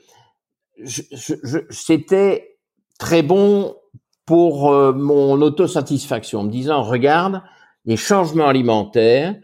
c'était 1.70 2.58
très 3.00 3.24
bon 3.24 3.76
pour 4.26 4.72
euh, 4.72 4.94
mon 4.94 5.42
autosatisfaction, 5.42 6.44
me 6.44 6.52
disant, 6.52 6.84
regarde, 6.84 7.42
les 7.86 7.98
changements 7.98 8.48
alimentaires, 8.48 9.36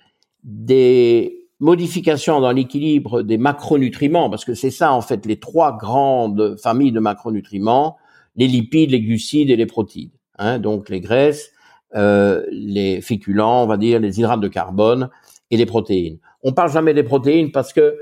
des 0.44 1.48
modifications 1.60 2.42
dans 2.42 2.52
l'équilibre 2.52 3.22
des 3.22 3.38
macronutriments, 3.38 4.30
parce 4.30 4.44
que 4.44 4.54
c'est 4.54 4.72
ça 4.72 4.92
en 4.92 5.02
fait 5.02 5.26
les 5.26 5.40
trois 5.40 5.78
grandes 5.78 6.58
familles 6.62 6.92
de 6.92 7.00
macronutriments, 7.00 7.96
les 8.36 8.48
lipides, 8.48 8.92
les 8.92 9.02
glucides 9.02 9.50
et 9.50 9.56
les 9.56 9.66
protéines. 9.66 10.12
Hein, 10.38 10.60
donc 10.60 10.90
les 10.90 11.00
graisses, 11.00 11.52
euh, 11.96 12.44
les 12.52 13.02
féculents, 13.02 13.64
on 13.64 13.68
va 13.68 13.78
dire, 13.78 14.00
les 14.00 14.20
hydrates 14.20 14.42
de 14.42 14.48
carbone 14.48 15.10
et 15.52 15.58
les 15.58 15.66
protéines. 15.66 16.20
On 16.44 16.54
parle 16.54 16.72
jamais 16.72 16.94
des 16.94 17.04
protéines 17.04 17.52
parce 17.52 17.74
que 17.74 17.98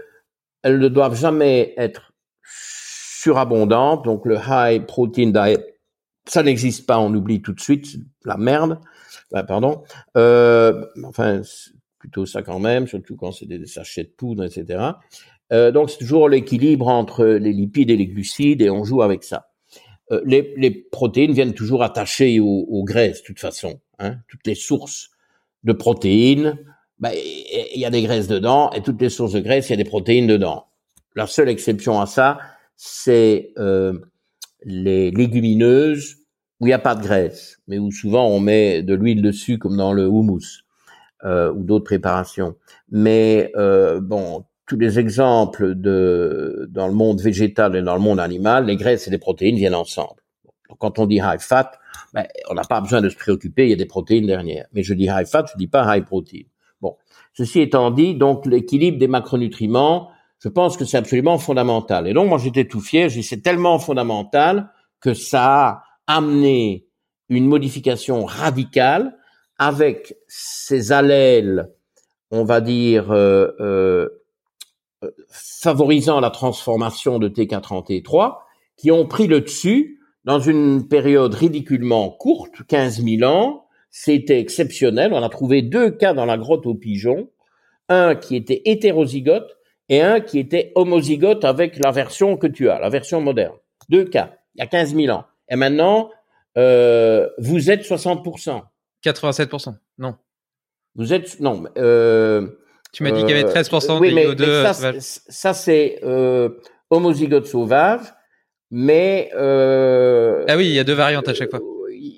elles 0.63 0.79
ne 0.79 0.87
doivent 0.87 1.19
jamais 1.19 1.73
être 1.77 2.13
surabondantes. 2.43 4.05
Donc 4.05 4.25
le 4.25 4.37
high 4.47 4.85
protein 4.85 5.31
diet 5.31 5.71
ça 6.27 6.43
n'existe 6.43 6.85
pas, 6.85 6.99
on 6.99 7.13
oublie 7.13 7.41
tout 7.41 7.53
de 7.53 7.59
suite, 7.59 7.97
la 8.25 8.37
merde. 8.37 8.79
Bah, 9.31 9.43
pardon. 9.43 9.83
Euh, 10.17 10.85
enfin, 11.03 11.41
plutôt 11.97 12.25
ça 12.25 12.41
quand 12.41 12.59
même, 12.59 12.87
surtout 12.87 13.15
quand 13.15 13.31
c'est 13.31 13.45
des 13.45 13.65
sachets 13.65 14.03
de 14.03 14.13
poudre, 14.15 14.43
etc. 14.43 14.83
Euh, 15.51 15.71
donc 15.71 15.89
c'est 15.89 15.97
toujours 15.97 16.29
l'équilibre 16.29 16.87
entre 16.87 17.25
les 17.25 17.53
lipides 17.53 17.89
et 17.89 17.97
les 17.97 18.07
glucides 18.07 18.61
et 18.61 18.69
on 18.69 18.83
joue 18.83 19.01
avec 19.01 19.23
ça. 19.23 19.50
Euh, 20.11 20.21
les, 20.25 20.71
protéines 20.91 21.33
viennent 21.33 21.53
toujours 21.53 21.83
attachées 21.83 22.39
aux, 22.39 22.83
graisses, 22.83 23.21
de 23.21 23.27
toute 23.27 23.39
façon. 23.39 23.79
Hein, 23.99 24.17
toutes 24.27 24.45
les 24.45 24.55
sources 24.55 25.11
de 25.63 25.73
protéines, 25.73 26.57
bah, 26.99 27.11
il 27.13 27.79
y 27.79 27.85
a 27.85 27.89
des 27.89 28.01
graisses 28.01 28.27
dedans, 28.27 28.71
et 28.71 28.81
toutes 28.81 29.01
les 29.01 29.09
sources 29.09 29.33
de 29.33 29.39
graisses, 29.39 29.69
il 29.69 29.71
y 29.71 29.73
a 29.73 29.77
des 29.77 29.83
protéines 29.83 30.27
dedans. 30.27 30.67
La 31.15 31.27
seule 31.27 31.49
exception 31.49 31.99
à 31.99 32.05
ça, 32.05 32.39
c'est 32.75 33.53
euh, 33.57 33.97
les 34.63 35.11
légumineuses 35.11 36.17
où 36.59 36.67
il 36.67 36.69
n'y 36.69 36.73
a 36.73 36.79
pas 36.79 36.95
de 36.95 37.01
graisse, 37.01 37.59
mais 37.67 37.79
où 37.79 37.91
souvent 37.91 38.27
on 38.27 38.39
met 38.39 38.83
de 38.83 38.93
l'huile 38.93 39.21
dessus, 39.21 39.57
comme 39.57 39.77
dans 39.77 39.93
le 39.93 40.07
houmous 40.07 40.63
euh, 41.23 41.51
ou 41.53 41.63
d'autres 41.63 41.85
préparations. 41.85 42.55
Mais 42.89 43.51
bon, 44.01 44.45
tous 44.71 44.77
les 44.77 44.99
exemples 44.99 45.75
de 45.75 46.65
dans 46.71 46.87
le 46.87 46.93
monde 46.93 47.19
végétal 47.19 47.75
et 47.75 47.81
dans 47.81 47.93
le 47.93 47.99
monde 47.99 48.21
animal, 48.21 48.67
les 48.67 48.77
graisses 48.77 49.05
et 49.05 49.11
les 49.11 49.17
protéines 49.17 49.57
viennent 49.57 49.75
ensemble. 49.75 50.21
Donc, 50.69 50.77
quand 50.79 50.97
on 50.97 51.07
dit 51.07 51.17
high 51.17 51.41
fat, 51.41 51.73
ben, 52.13 52.25
on 52.49 52.53
n'a 52.53 52.63
pas 52.63 52.79
besoin 52.79 53.01
de 53.01 53.09
se 53.09 53.17
préoccuper, 53.17 53.65
il 53.65 53.71
y 53.71 53.73
a 53.73 53.75
des 53.75 53.85
protéines 53.85 54.27
derrière. 54.27 54.67
Mais 54.71 54.81
je 54.81 54.93
dis 54.93 55.09
high 55.11 55.25
fat, 55.25 55.43
je 55.51 55.57
dis 55.57 55.67
pas 55.67 55.93
high 55.93 56.05
protein. 56.05 56.43
Bon, 56.79 56.95
ceci 57.33 57.59
étant 57.59 57.91
dit, 57.91 58.15
donc 58.15 58.45
l'équilibre 58.45 58.97
des 58.97 59.09
macronutriments, 59.09 60.09
je 60.39 60.47
pense 60.47 60.77
que 60.77 60.85
c'est 60.85 60.95
absolument 60.95 61.37
fondamental. 61.37 62.07
Et 62.07 62.13
donc 62.13 62.29
moi 62.29 62.37
j'étais 62.37 62.63
tout 62.63 62.79
fier, 62.79 63.09
j'ai 63.09 63.23
c'est 63.23 63.41
tellement 63.41 63.77
fondamental 63.77 64.69
que 65.01 65.13
ça 65.13 65.67
a 65.67 65.83
amené 66.07 66.87
une 67.27 67.45
modification 67.45 68.23
radicale 68.23 69.17
avec 69.57 70.15
ces 70.29 70.93
allèles, 70.93 71.69
on 72.29 72.45
va 72.45 72.61
dire, 72.61 73.11
euh, 73.11 73.49
euh, 73.59 74.20
favorisant 75.29 76.19
la 76.19 76.29
transformation 76.29 77.19
de 77.19 77.29
T4 77.29 77.73
en 77.73 77.81
T3, 77.81 78.37
qui 78.77 78.91
ont 78.91 79.05
pris 79.05 79.27
le 79.27 79.41
dessus 79.41 79.99
dans 80.25 80.39
une 80.39 80.87
période 80.87 81.33
ridiculement 81.33 82.09
courte, 82.09 82.65
15 82.67 83.03
000 83.03 83.31
ans. 83.31 83.65
C'était 83.89 84.39
exceptionnel. 84.39 85.13
On 85.13 85.21
a 85.21 85.29
trouvé 85.29 85.61
deux 85.61 85.91
cas 85.91 86.13
dans 86.13 86.25
la 86.25 86.37
grotte 86.37 86.65
aux 86.65 86.75
pigeons. 86.75 87.29
Un 87.89 88.15
qui 88.15 88.35
était 88.35 88.61
hétérozygote 88.65 89.57
et 89.89 90.01
un 90.01 90.21
qui 90.21 90.39
était 90.39 90.71
homozygote 90.75 91.43
avec 91.43 91.77
la 91.77 91.91
version 91.91 92.37
que 92.37 92.47
tu 92.47 92.69
as, 92.69 92.79
la 92.79 92.89
version 92.89 93.19
moderne. 93.19 93.55
Deux 93.89 94.05
cas, 94.05 94.35
il 94.55 94.59
y 94.59 94.61
a 94.61 94.67
15 94.67 94.95
000 94.95 95.13
ans. 95.15 95.25
Et 95.49 95.57
maintenant, 95.57 96.09
euh, 96.57 97.27
vous 97.37 97.69
êtes 97.69 97.83
60%. 97.83 98.61
87%, 99.03 99.75
non. 99.97 100.15
Vous 100.95 101.13
êtes, 101.13 101.39
non, 101.39 101.63
euh, 101.77 102.47
Tu 102.91 103.03
m'as 103.03 103.11
dit 103.11 103.21
qu'il 103.21 103.29
y 103.29 103.39
avait 103.39 103.43
13% 103.43 103.91
euh, 103.91 103.99
oui, 103.99 104.13
mais, 104.13 104.25
ça, 104.73 104.91
ça 104.99 105.53
c'est 105.53 105.99
euh, 106.03 106.49
homozygote 106.89 107.45
sauvage, 107.45 108.01
mais... 108.69 109.29
Euh, 109.33 110.43
ah 110.47 110.57
oui, 110.57 110.67
il 110.67 110.73
y 110.73 110.79
a 110.79 110.83
deux 110.83 110.93
variantes 110.93 111.27
à 111.29 111.33
chaque 111.33 111.49
fois. 111.49 111.61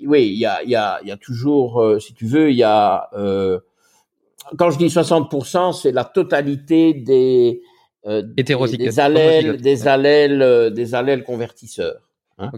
oui, 0.06 0.26
il 0.26 0.38
y 0.38 0.46
a, 0.46 0.62
il 0.64 0.70
y, 0.70 0.76
a, 0.76 0.98
il 1.02 1.08
y 1.08 1.12
a 1.12 1.16
toujours, 1.16 2.00
si 2.00 2.12
tu 2.14 2.26
veux, 2.26 2.50
il 2.50 2.56
y 2.56 2.64
a 2.64 3.08
quand 4.58 4.70
je 4.70 4.78
dis 4.78 4.86
60%, 4.86 5.72
c'est 5.72 5.92
la 5.92 6.04
totalité 6.04 6.94
des 6.94 7.62
euh, 8.06 8.22
des 8.22 9.00
allèles, 9.00 9.56
des 9.56 9.88
allèles, 9.88 10.42
euh, 10.42 10.68
des 10.68 10.94
allèles 10.94 11.24
convertisseurs. 11.24 12.10
Hein. 12.36 12.50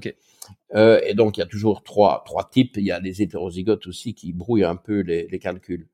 Euh, 0.75 1.01
et 1.07 1.14
donc 1.14 1.37
il 1.37 1.41
y 1.41 1.43
a 1.43 1.47
toujours 1.47 1.85
trois 1.85 2.25
trois 2.27 2.49
types. 2.51 2.77
Il 2.77 2.85
y 2.85 2.91
a 2.91 2.99
les 2.99 3.23
hétérozygotes 3.23 3.87
aussi 3.87 4.14
qui 4.14 4.33
brouillent 4.33 4.64
un 4.64 4.75
peu 4.77 5.01
les, 5.01 5.29
les 5.29 5.39
calculs. 5.39 5.87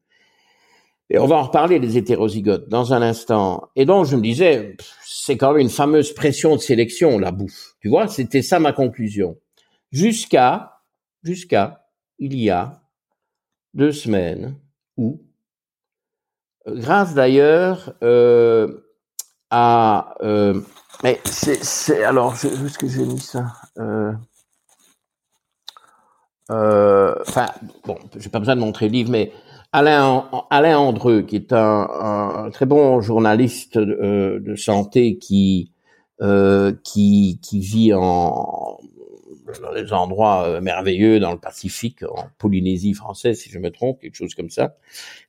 Et 1.11 1.18
on 1.18 1.26
va 1.26 1.36
en 1.36 1.42
reparler 1.42 1.78
des 1.78 1.98
hétérozygotes 1.98 2.68
dans 2.68 2.94
un 2.94 3.03
instant. 3.03 3.68
Et 3.76 3.84
donc 3.84 4.07
je 4.07 4.16
me 4.16 4.22
disais, 4.22 4.76
c'est 5.05 5.36
quand 5.36 5.53
même 5.53 5.61
une 5.61 5.70
fameuse 5.70 6.14
pression 6.14 6.57
de 6.57 6.61
sélection 6.61 7.18
la 7.18 7.32
bouffe. 7.32 7.74
Tu 7.80 7.88
vois, 7.88 8.09
c'était 8.09 8.42
ça 8.42 8.59
ma 8.59 8.72
conclusion. 8.72 9.36
Jusqu'à 9.90 10.80
jusqu'à 11.22 11.86
il 12.18 12.34
y 12.38 12.50
a 12.50 12.82
deux 13.74 13.92
semaines 13.92 14.57
où 14.96 15.22
grâce 16.66 17.14
d'ailleurs 17.14 17.94
à... 19.50 20.14
mais 21.03 21.20
c'est... 21.24 22.05
Alors, 22.05 22.32
où 22.32 22.66
est-ce 22.66 22.78
que 22.78 22.88
j'ai 22.88 23.05
mis 23.05 23.20
ça 23.20 23.53
Enfin, 26.48 27.46
bon, 27.84 27.98
j'ai 28.16 28.28
pas 28.30 28.38
besoin 28.38 28.57
de 28.57 28.61
montrer 28.61 28.86
le 28.86 28.92
livre, 28.92 29.11
mais 29.11 29.32
Alain, 29.73 30.29
Alain 30.51 30.93
qui 31.27 31.37
est 31.37 31.53
un, 31.53 32.51
très 32.53 32.66
bon 32.66 33.01
journaliste 33.01 33.79
de 33.79 34.55
santé 34.55 35.18
qui 35.18 35.73
euh, 36.20 36.73
qui, 36.85 37.41
qui 37.43 37.61
vit 37.61 37.93
en 37.95 38.79
dans 39.61 39.75
des 39.75 39.93
endroits 39.93 40.45
euh, 40.47 40.61
merveilleux 40.61 41.20
dans 41.20 41.33
le 41.33 41.39
Pacifique, 41.39 42.03
en 42.05 42.27
Polynésie 42.39 42.95
française, 42.95 43.41
si 43.41 43.51
je 43.51 43.59
me 43.59 43.70
trompe, 43.70 44.01
quelque 44.01 44.14
chose 44.14 44.35
comme 44.35 44.51
ça. 44.51 44.77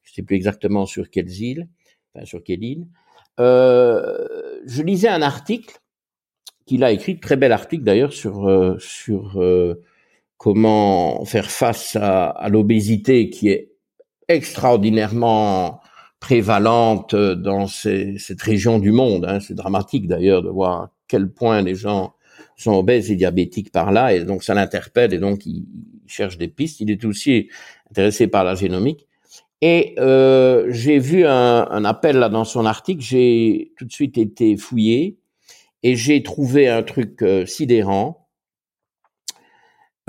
Je 0.03 0.11
ne 0.11 0.15
sais 0.15 0.21
plus 0.21 0.35
exactement 0.35 0.85
sur 0.85 1.09
quelles 1.09 1.31
îles, 1.31 1.67
enfin 2.13 2.25
sur 2.25 2.43
quelle 2.43 2.63
île. 2.63 2.87
Euh, 3.39 4.61
je 4.65 4.83
lisais 4.83 5.07
un 5.07 5.21
article 5.21 5.79
qu'il 6.65 6.83
a 6.83 6.91
écrit, 6.91 7.19
très 7.19 7.35
bel 7.35 7.51
article 7.51 7.83
d'ailleurs, 7.83 8.13
sur 8.13 8.47
euh, 8.47 8.77
sur 8.79 9.41
euh, 9.41 9.81
comment 10.37 11.25
faire 11.25 11.49
face 11.49 11.95
à, 11.95 12.29
à 12.29 12.49
l'obésité 12.49 13.29
qui 13.29 13.49
est 13.49 13.72
extraordinairement 14.27 15.81
prévalente 16.19 17.15
dans 17.15 17.67
ces, 17.67 18.17
cette 18.17 18.41
région 18.41 18.79
du 18.79 18.91
monde. 18.91 19.25
Hein. 19.25 19.39
C'est 19.39 19.55
dramatique 19.55 20.07
d'ailleurs 20.07 20.41
de 20.41 20.49
voir 20.49 20.81
à 20.81 20.91
quel 21.07 21.29
point 21.29 21.61
les 21.61 21.75
gens 21.75 22.13
sont 22.55 22.73
obèses 22.73 23.11
et 23.11 23.15
diabétiques 23.15 23.71
par 23.71 23.91
là, 23.91 24.13
et 24.13 24.23
donc 24.23 24.43
ça 24.43 24.53
l'interpelle, 24.53 25.13
et 25.13 25.19
donc 25.19 25.45
il, 25.45 25.65
cherche 26.05 26.37
des 26.37 26.47
pistes. 26.47 26.79
Il 26.79 26.91
est 26.91 27.05
aussi 27.05 27.49
intéressé 27.89 28.27
par 28.27 28.43
la 28.43 28.55
génomique. 28.55 29.07
Et 29.61 29.95
euh, 29.97 30.67
j'ai 30.69 30.99
vu 30.99 31.25
un, 31.25 31.67
un, 31.69 31.85
appel 31.85 32.17
là 32.17 32.29
dans 32.29 32.43
son 32.43 32.65
article, 32.65 33.01
j'ai 33.01 33.71
tout 33.77 33.85
de 33.85 33.91
suite 33.91 34.17
été 34.17 34.57
fouillé, 34.57 35.17
et 35.81 35.95
j'ai 35.95 36.21
trouvé 36.21 36.67
un 36.69 36.83
truc 36.83 37.21
euh, 37.21 37.45
sidérant 37.45 38.22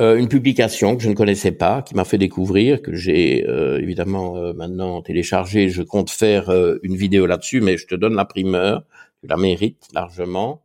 euh, 0.00 0.16
une 0.16 0.28
publication 0.28 0.96
que 0.96 1.04
je 1.04 1.08
ne 1.08 1.14
connaissais 1.14 1.52
pas, 1.52 1.80
qui 1.82 1.94
m'a 1.94 2.04
fait 2.04 2.18
découvrir, 2.18 2.82
que 2.82 2.94
j'ai 2.96 3.46
euh, 3.48 3.80
évidemment 3.80 4.36
euh, 4.36 4.52
maintenant 4.52 5.00
téléchargé. 5.02 5.68
Je 5.68 5.82
compte 5.82 6.10
faire 6.10 6.50
une 6.82 6.96
vidéo 6.96 7.26
là-dessus, 7.26 7.60
mais 7.60 7.76
je 7.76 7.86
te 7.86 7.94
donne 7.94 8.14
la 8.14 8.24
primeur, 8.24 8.84
tu 9.20 9.28
la 9.28 9.36
mérites 9.36 9.86
largement. 9.92 10.64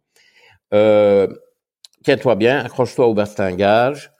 Tiens-toi 0.71 2.35
bien, 2.35 2.59
accroche-toi 2.59 3.05
au 3.07 3.13
bastingage. 3.13 4.11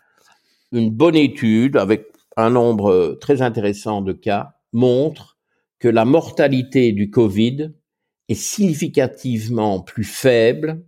Une 0.71 0.91
bonne 0.91 1.15
étude 1.15 1.77
avec 1.77 2.05
un 2.37 2.51
nombre 2.51 3.17
très 3.19 3.41
intéressant 3.41 4.01
de 4.01 4.13
cas 4.13 4.57
montre 4.73 5.37
que 5.79 5.87
la 5.87 6.05
mortalité 6.05 6.91
du 6.91 7.09
Covid 7.09 7.71
est 8.27 8.35
significativement 8.35 9.79
plus 9.79 10.03
faible. 10.03 10.83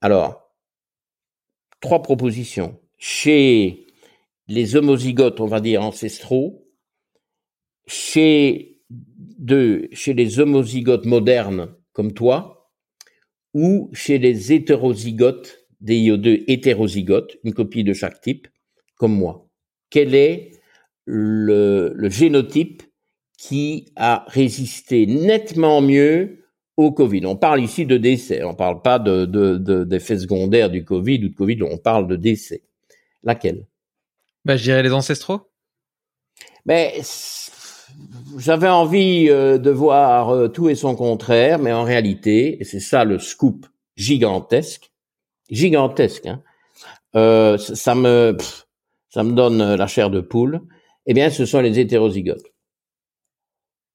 Alors, 0.00 0.52
trois 1.80 2.02
propositions 2.02 2.78
chez 2.98 3.86
les 4.48 4.76
homozygotes, 4.76 5.40
on 5.40 5.46
va 5.46 5.60
dire 5.60 5.82
ancestraux, 5.82 6.66
chez 7.86 8.82
deux, 8.90 9.88
chez 9.92 10.14
les 10.14 10.40
homozygotes 10.40 11.04
modernes 11.04 11.74
comme 11.92 12.12
toi, 12.12 12.70
ou 13.54 13.90
chez 13.92 14.18
les 14.18 14.52
hétérozygotes, 14.52 15.66
des 15.80 15.96
IO2 15.96 16.44
hétérozygotes, 16.46 17.38
une 17.44 17.54
copie 17.54 17.84
de 17.84 17.92
chaque 17.92 18.20
type, 18.20 18.48
comme 18.96 19.14
moi. 19.14 19.48
Quel 19.90 20.14
est 20.14 20.52
le, 21.04 21.94
génotype 22.08 22.82
qui 23.38 23.92
a 23.96 24.24
résisté 24.28 25.06
nettement 25.06 25.80
mieux 25.80 26.44
au 26.76 26.92
Covid? 26.92 27.24
On 27.26 27.36
parle 27.36 27.62
ici 27.62 27.86
de 27.86 27.96
décès, 27.96 28.42
on 28.42 28.50
ne 28.50 28.56
parle 28.56 28.82
pas 28.82 28.98
d'effets 28.98 29.26
de, 29.26 29.84
de, 29.84 29.98
secondaires 29.98 30.70
du 30.70 30.84
Covid 30.84 31.24
ou 31.24 31.28
de 31.28 31.34
Covid, 31.34 31.62
on 31.62 31.78
parle 31.78 32.08
de 32.08 32.16
décès. 32.16 32.65
Laquelle? 33.26 33.66
Bah, 34.46 34.56
Je 34.56 34.62
dirais 34.62 34.82
les 34.82 34.92
ancestraux. 34.92 35.50
Mais 36.64 37.02
j'avais 38.38 38.68
envie 38.68 39.28
euh, 39.28 39.58
de 39.58 39.70
voir 39.70 40.30
euh, 40.30 40.48
tout 40.48 40.68
et 40.68 40.74
son 40.74 40.94
contraire, 40.94 41.58
mais 41.58 41.72
en 41.72 41.82
réalité, 41.82 42.60
et 42.60 42.64
c'est 42.64 42.80
ça 42.80 43.04
le 43.04 43.18
scoop 43.18 43.66
gigantesque, 43.96 44.92
gigantesque, 45.50 46.26
hein, 46.26 46.42
euh, 47.16 47.58
ça 47.58 47.94
me 47.94 48.36
ça 49.08 49.22
me 49.22 49.32
donne 49.32 49.74
la 49.74 49.86
chair 49.86 50.10
de 50.10 50.20
poule. 50.20 50.60
Eh 51.06 51.14
bien, 51.14 51.30
ce 51.30 51.46
sont 51.46 51.60
les 51.60 51.78
hétérozygotes. 51.78 52.52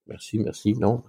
Merci, 0.08 0.40
merci. 0.40 0.74
Non, 0.74 1.04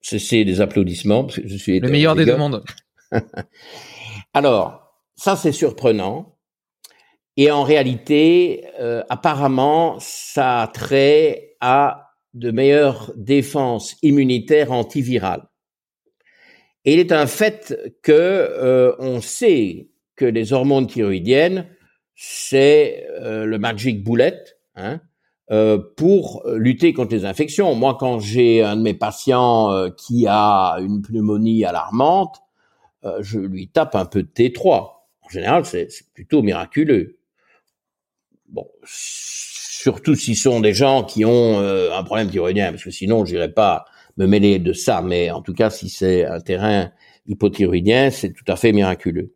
c'est 0.00 0.44
des 0.44 0.60
applaudissements 0.60 1.24
parce 1.24 1.36
que 1.36 1.46
je 1.46 1.56
suis 1.56 1.78
le 1.78 1.88
meilleur 1.88 2.16
des 2.16 2.24
deux 2.24 2.36
mondes. 2.36 2.64
Alors, 4.34 4.98
ça 5.14 5.36
c'est 5.36 5.52
surprenant 5.52 6.33
et 7.36 7.50
en 7.50 7.64
réalité, 7.64 8.64
euh, 8.80 9.02
apparemment, 9.08 9.96
ça 9.98 10.62
a 10.62 10.66
trait 10.68 11.56
à 11.60 12.12
de 12.32 12.50
meilleures 12.50 13.12
défenses 13.16 13.96
immunitaires 14.02 14.72
antivirales. 14.72 15.44
Et 16.84 16.94
il 16.94 17.00
est 17.00 17.12
un 17.12 17.26
fait 17.26 17.76
que 18.02 18.12
euh, 18.12 18.94
on 18.98 19.20
sait 19.20 19.88
que 20.16 20.24
les 20.24 20.52
hormones 20.52 20.86
thyroïdiennes, 20.86 21.66
c'est 22.14 23.06
euh, 23.20 23.46
le 23.46 23.58
magic 23.58 24.04
bullet 24.04 24.44
hein, 24.76 25.00
pour 25.96 26.44
lutter 26.54 26.92
contre 26.92 27.14
les 27.14 27.24
infections. 27.24 27.74
Moi, 27.74 27.96
quand 27.98 28.18
j'ai 28.18 28.62
un 28.62 28.76
de 28.76 28.82
mes 28.82 28.94
patients 28.94 29.90
qui 29.90 30.26
a 30.26 30.76
une 30.80 31.02
pneumonie 31.02 31.64
alarmante, 31.64 32.38
je 33.20 33.38
lui 33.40 33.68
tape 33.68 33.94
un 33.94 34.06
peu 34.06 34.22
de 34.22 34.28
T3. 34.28 34.68
En 35.22 35.28
général, 35.28 35.66
c'est 35.66 35.88
plutôt 36.14 36.42
miraculeux. 36.42 37.18
Bon, 38.48 38.66
surtout 38.84 40.14
s'ils 40.14 40.36
sont 40.36 40.60
des 40.60 40.74
gens 40.74 41.04
qui 41.04 41.24
ont 41.24 41.60
euh, 41.60 41.90
un 41.92 42.02
problème 42.04 42.30
thyroïdien, 42.30 42.70
parce 42.70 42.84
que 42.84 42.90
sinon, 42.90 43.24
j'irais 43.24 43.52
pas 43.52 43.84
me 44.16 44.26
mêler 44.26 44.58
de 44.58 44.72
ça. 44.72 45.02
Mais 45.02 45.30
en 45.30 45.42
tout 45.42 45.54
cas, 45.54 45.70
si 45.70 45.88
c'est 45.88 46.24
un 46.24 46.40
terrain 46.40 46.90
hypothyroïdien, 47.26 48.10
c'est 48.10 48.32
tout 48.32 48.44
à 48.48 48.56
fait 48.56 48.72
miraculeux. 48.72 49.34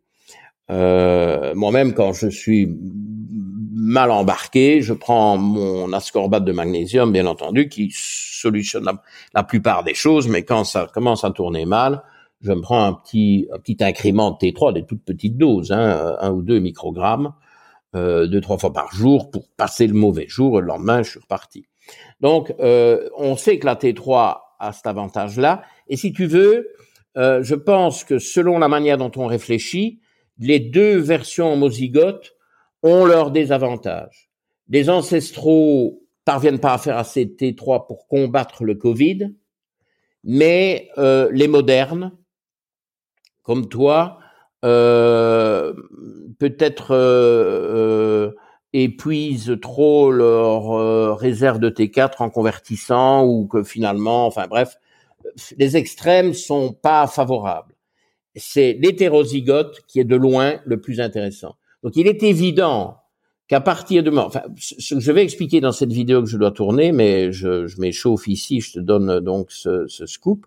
Euh, 0.71 1.53
Moi-même, 1.55 1.93
quand 1.93 2.13
je 2.13 2.27
suis 2.27 2.67
mal 3.73 4.11
embarqué, 4.11 4.81
je 4.81 4.93
prends 4.93 5.37
mon 5.37 5.91
ascorbate 5.93 6.45
de 6.45 6.51
magnésium, 6.51 7.11
bien 7.11 7.25
entendu, 7.25 7.69
qui 7.69 7.91
solutionne 7.93 8.89
la, 9.33 9.43
plupart 9.43 9.83
des 9.83 9.93
choses, 9.93 10.27
mais 10.27 10.43
quand 10.43 10.63
ça 10.63 10.87
commence 10.93 11.23
à 11.23 11.31
tourner 11.31 11.65
mal, 11.65 12.03
je 12.41 12.51
me 12.51 12.61
prends 12.61 12.85
un 12.85 12.93
petit, 12.93 13.47
un 13.53 13.59
petit 13.59 13.77
incrément 13.81 14.31
de 14.31 14.37
T3, 14.37 14.73
des 14.73 14.85
toutes 14.85 15.03
petites 15.03 15.37
doses, 15.37 15.71
hein, 15.71 16.15
un 16.19 16.31
ou 16.31 16.41
deux 16.41 16.59
microgrammes, 16.59 17.33
euh, 17.95 18.27
deux 18.27 18.41
trois 18.41 18.57
fois 18.57 18.73
par 18.73 18.93
jour 18.93 19.31
pour 19.31 19.49
passer 19.49 19.87
le 19.87 19.93
mauvais 19.93 20.27
jour. 20.27 20.61
Le 20.61 20.67
lendemain, 20.67 21.03
je 21.03 21.11
suis 21.11 21.19
reparti. 21.19 21.65
Donc, 22.21 22.53
euh, 22.59 23.09
on 23.17 23.35
sait 23.35 23.59
que 23.59 23.65
la 23.65 23.75
T3 23.75 24.41
a 24.59 24.73
cet 24.73 24.87
avantage-là. 24.87 25.63
Et 25.87 25.97
si 25.97 26.13
tu 26.13 26.25
veux, 26.25 26.69
euh, 27.17 27.41
je 27.41 27.55
pense 27.55 28.03
que 28.03 28.19
selon 28.19 28.59
la 28.59 28.67
manière 28.67 28.97
dont 28.97 29.11
on 29.15 29.25
réfléchit, 29.25 29.99
les 30.37 30.59
deux 30.59 30.97
versions 30.97 31.53
homozygotes 31.53 32.35
ont 32.83 33.05
leurs 33.05 33.31
désavantages. 33.31 34.29
Les 34.69 34.89
ancestraux 34.89 36.03
parviennent 36.25 36.59
pas 36.59 36.73
à 36.73 36.77
faire 36.77 36.97
assez 36.97 37.25
de 37.25 37.33
T3 37.33 37.87
pour 37.87 38.07
combattre 38.07 38.63
le 38.63 38.75
Covid, 38.75 39.33
mais 40.23 40.89
euh, 40.97 41.29
les 41.31 41.47
modernes, 41.47 42.11
comme 43.41 43.67
toi, 43.67 44.18
euh, 44.65 45.73
peut-être 46.37 46.91
euh, 46.91 48.27
euh, 48.27 48.31
épuisent 48.73 49.57
trop 49.61 50.11
leur 50.11 51.17
réserve 51.17 51.59
de 51.59 51.69
T4 51.69 52.15
en 52.19 52.29
convertissant 52.29 53.25
ou 53.25 53.47
que 53.47 53.63
finalement, 53.63 54.25
enfin 54.25 54.47
bref, 54.47 54.75
les 55.57 55.77
extrêmes 55.77 56.33
sont 56.33 56.73
pas 56.73 57.07
favorables. 57.07 57.75
C'est 58.35 58.77
l'hétérozygote 58.79 59.81
qui 59.87 59.99
est 59.99 60.05
de 60.05 60.15
loin 60.15 60.59
le 60.65 60.79
plus 60.79 60.99
intéressant. 60.99 61.55
Donc 61.83 61.95
il 61.95 62.07
est 62.07 62.21
évident 62.23 62.97
qu'à 63.47 63.61
partir 63.61 64.03
de 64.03 64.15
enfin, 64.15 64.43
je 64.57 65.11
vais 65.11 65.23
expliquer 65.23 65.61
dans 65.61 65.71
cette 65.71 65.91
vidéo 65.91 66.21
que 66.21 66.29
je 66.29 66.37
dois 66.37 66.51
tourner, 66.51 66.91
mais 66.91 67.31
je, 67.31 67.65
je 67.65 67.81
m'échauffe 67.81 68.27
ici, 68.27 68.61
je 68.61 68.73
te 68.73 68.79
donne 68.79 69.19
donc 69.19 69.51
ce, 69.51 69.87
ce 69.87 70.05
scoop. 70.05 70.45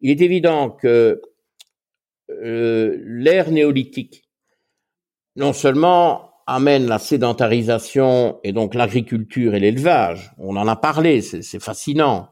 Il 0.00 0.10
est 0.10 0.20
évident 0.20 0.70
que 0.70 1.20
euh, 2.42 2.98
l'ère 3.04 3.50
néolithique 3.50 4.24
non 5.36 5.52
seulement 5.52 6.30
amène 6.46 6.86
la 6.86 6.98
sédentarisation 6.98 8.40
et 8.42 8.52
donc 8.52 8.74
l'agriculture 8.74 9.54
et 9.54 9.60
l'élevage, 9.60 10.32
on 10.38 10.56
en 10.56 10.66
a 10.66 10.76
parlé, 10.76 11.22
c'est 11.22 11.62
fascinant, 11.62 12.28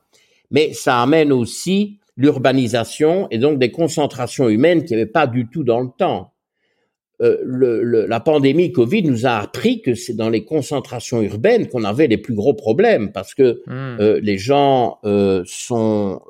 mais 0.51 0.73
ça 0.73 1.01
amène 1.01 1.33
aussi 1.33 2.01
l'urbanisation 2.17 3.29
et 3.31 3.39
donc 3.39 3.61
des 3.61 3.71
concentrations 3.71 4.49
humaines 4.49 4.85
qui 4.85 4.95
n'y 4.95 5.01
avait 5.01 5.11
pas 5.11 5.29
du 5.29 5.49
tout 5.49 5.63
dans 5.63 5.81
le 5.81 5.91
temps. 5.97 6.33
le, 7.21 8.07
la 8.07 8.21
pandémie 8.21 8.73
Covid 8.73 9.05
nous 9.05 9.25
a 9.25 9.37
appris 9.37 9.83
que 9.83 9.95
c'est 9.95 10.15
dans 10.15 10.29
les 10.29 10.45
concentrations 10.45 11.23
urbaines 11.23 11.69
qu'on 11.69 11.85
avait 11.85 12.09
les 12.09 12.19
plus 12.19 12.35
gros 12.35 12.55
problèmes 12.55 13.13
parce 13.13 13.35
que 13.35 13.63
mmh. 13.67 14.19
les 14.21 14.39
gens 14.39 14.99
sont 15.45 16.21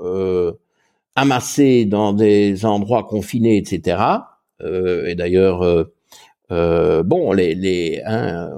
amassés 1.18 1.84
dans 1.84 2.12
des 2.12 2.64
endroits 2.64 3.04
confinés, 3.04 3.56
etc. 3.56 4.02
et 4.60 5.14
d'ailleurs, 5.14 5.86
bon, 6.50 7.32
les, 7.32 7.54
les 7.54 8.02
hein, 8.04 8.50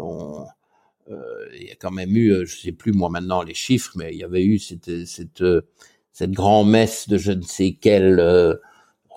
il 1.09 1.69
y 1.69 1.71
a 1.71 1.75
quand 1.75 1.91
même 1.91 2.17
eu, 2.17 2.47
je 2.47 2.57
sais 2.57 2.73
plus 2.73 2.93
moi 2.93 3.09
maintenant 3.09 3.43
les 3.43 3.55
chiffres, 3.55 3.93
mais 3.97 4.13
il 4.13 4.19
y 4.19 4.25
avait 4.25 4.45
eu 4.45 4.59
cette, 4.59 5.07
cette, 5.07 5.45
cette 6.13 6.33
grand-messe 6.33 7.09
de 7.09 7.19
je 7.19 7.33
ne 7.33 7.43
sais 7.43 7.73
quelle 7.81 8.21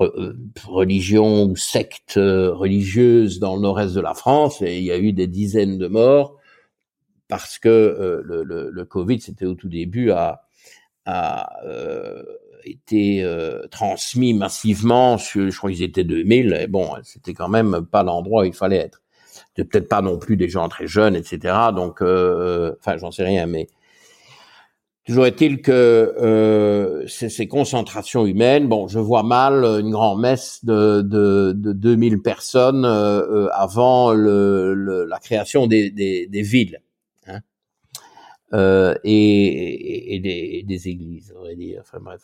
euh, 0.01 0.33
religion 0.65 1.43
ou 1.43 1.55
secte 1.55 2.17
euh, 2.17 2.51
religieuse 2.51 3.39
dans 3.39 3.55
le 3.55 3.61
nord-est 3.61 3.93
de 3.93 4.01
la 4.01 4.15
France 4.15 4.61
et 4.63 4.79
il 4.79 4.83
y 4.83 4.91
a 4.91 4.97
eu 4.97 5.13
des 5.13 5.27
dizaines 5.27 5.77
de 5.77 5.87
morts 5.87 6.35
parce 7.27 7.59
que 7.59 7.69
euh, 7.69 8.21
le, 8.25 8.43
le, 8.43 8.71
le, 8.71 8.85
Covid, 8.85 9.21
c'était 9.21 9.45
au 9.45 9.53
tout 9.53 9.69
début, 9.69 10.09
a, 10.09 10.47
a 11.05 11.47
été 12.65 13.25
transmis 13.71 14.33
massivement 14.33 15.17
sur, 15.17 15.49
je 15.49 15.57
crois 15.57 15.71
qu'ils 15.71 15.83
étaient 15.83 16.03
2000, 16.03 16.57
et 16.61 16.67
bon, 16.67 16.89
c'était 17.03 17.33
quand 17.33 17.49
même 17.49 17.85
pas 17.89 18.03
l'endroit 18.03 18.43
où 18.43 18.45
il 18.45 18.53
fallait 18.53 18.77
être. 18.77 19.01
C'était 19.49 19.67
peut-être 19.67 19.89
pas 19.89 20.01
non 20.01 20.17
plus 20.17 20.37
des 20.37 20.49
gens 20.49 20.67
très 20.69 20.87
jeunes, 20.87 21.15
etc. 21.15 21.55
Donc, 21.75 22.01
enfin, 22.01 22.97
j'en 22.97 23.11
sais 23.11 23.23
rien, 23.23 23.45
mais 23.45 23.67
Toujours 25.05 25.25
est-il 25.25 25.61
que 25.61 25.71
euh, 25.71 27.05
ces, 27.07 27.47
concentrations 27.47 28.25
humaines, 28.25 28.69
bon, 28.69 28.87
je 28.87 28.99
vois 28.99 29.23
mal 29.23 29.65
une 29.65 29.91
grande 29.91 30.21
messe 30.21 30.63
de, 30.63 31.01
de, 31.01 31.51
de 31.53 31.73
2000 31.73 32.21
personnes 32.21 32.85
euh, 32.85 33.19
euh, 33.19 33.49
avant 33.51 34.13
le, 34.13 35.03
la 35.03 35.19
création 35.19 35.67
des, 35.67 35.91
des, 35.91 36.27
des 36.27 36.41
villes 36.41 36.79
euh, 38.53 38.95
et, 39.03 40.15
et, 40.15 40.19
des, 40.19 40.63
des, 40.63 40.87
églises, 40.87 41.33
on 41.37 41.43
va 41.43 41.55
dire. 41.55 41.81
Enfin 41.81 41.99
bref. 41.99 42.21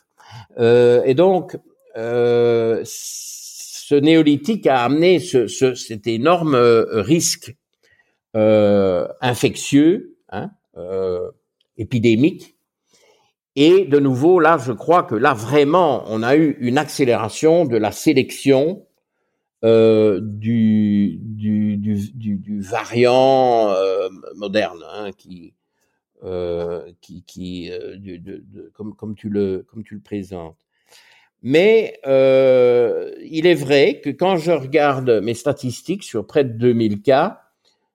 Euh, 0.60 1.02
et 1.06 1.14
donc, 1.14 1.58
euh, 1.98 2.82
ce 2.86 3.96
néolithique 3.96 4.68
a 4.68 4.84
amené 4.84 5.20
ce, 5.20 5.48
ce, 5.48 5.74
cet 5.74 6.08
énorme 6.08 6.56
risque 6.56 7.56
infectieux, 8.34 10.18
hein, 10.30 10.52
épidémique 11.78 12.56
et 13.56 13.84
de 13.84 14.00
nouveau, 14.00 14.40
là, 14.40 14.58
je 14.58 14.72
crois 14.72 15.04
que 15.04 15.16
là, 15.16 15.34
vraiment, 15.34 16.06
on 16.08 16.24
a 16.24 16.38
eu 16.38 16.56
une 16.62 16.78
accélération 16.78 17.66
de 17.66 17.76
la 17.76 17.92
sélection 17.92 18.86
euh, 19.66 20.22
du, 20.24 21.18
du, 21.22 21.76
du, 21.76 22.38
du, 22.38 22.62
variant 22.62 23.70
euh, 23.72 24.08
moderne, 24.36 24.82
hein, 24.94 25.12
qui, 25.12 25.54
euh, 26.24 26.92
qui, 27.02 27.24
qui 27.24 27.72
euh, 27.72 27.98
de, 27.98 28.18
de, 28.18 28.72
comme, 28.74 28.96
comme, 28.96 29.16
tu 29.16 29.30
le, 29.30 29.66
comme 29.70 29.84
tu 29.84 29.96
le 29.96 30.02
présentes. 30.02 30.58
Mais 31.42 32.00
euh, 32.06 33.12
il 33.24 33.48
est 33.48 33.56
vrai 33.56 34.02
que 34.04 34.10
quand 34.10 34.38
je 34.38 34.52
regarde 34.52 35.10
mes 35.24 35.34
statistiques 35.34 36.04
sur 36.04 36.28
près 36.28 36.44
de 36.44 36.52
2000 36.52 37.02
cas, 37.02 37.42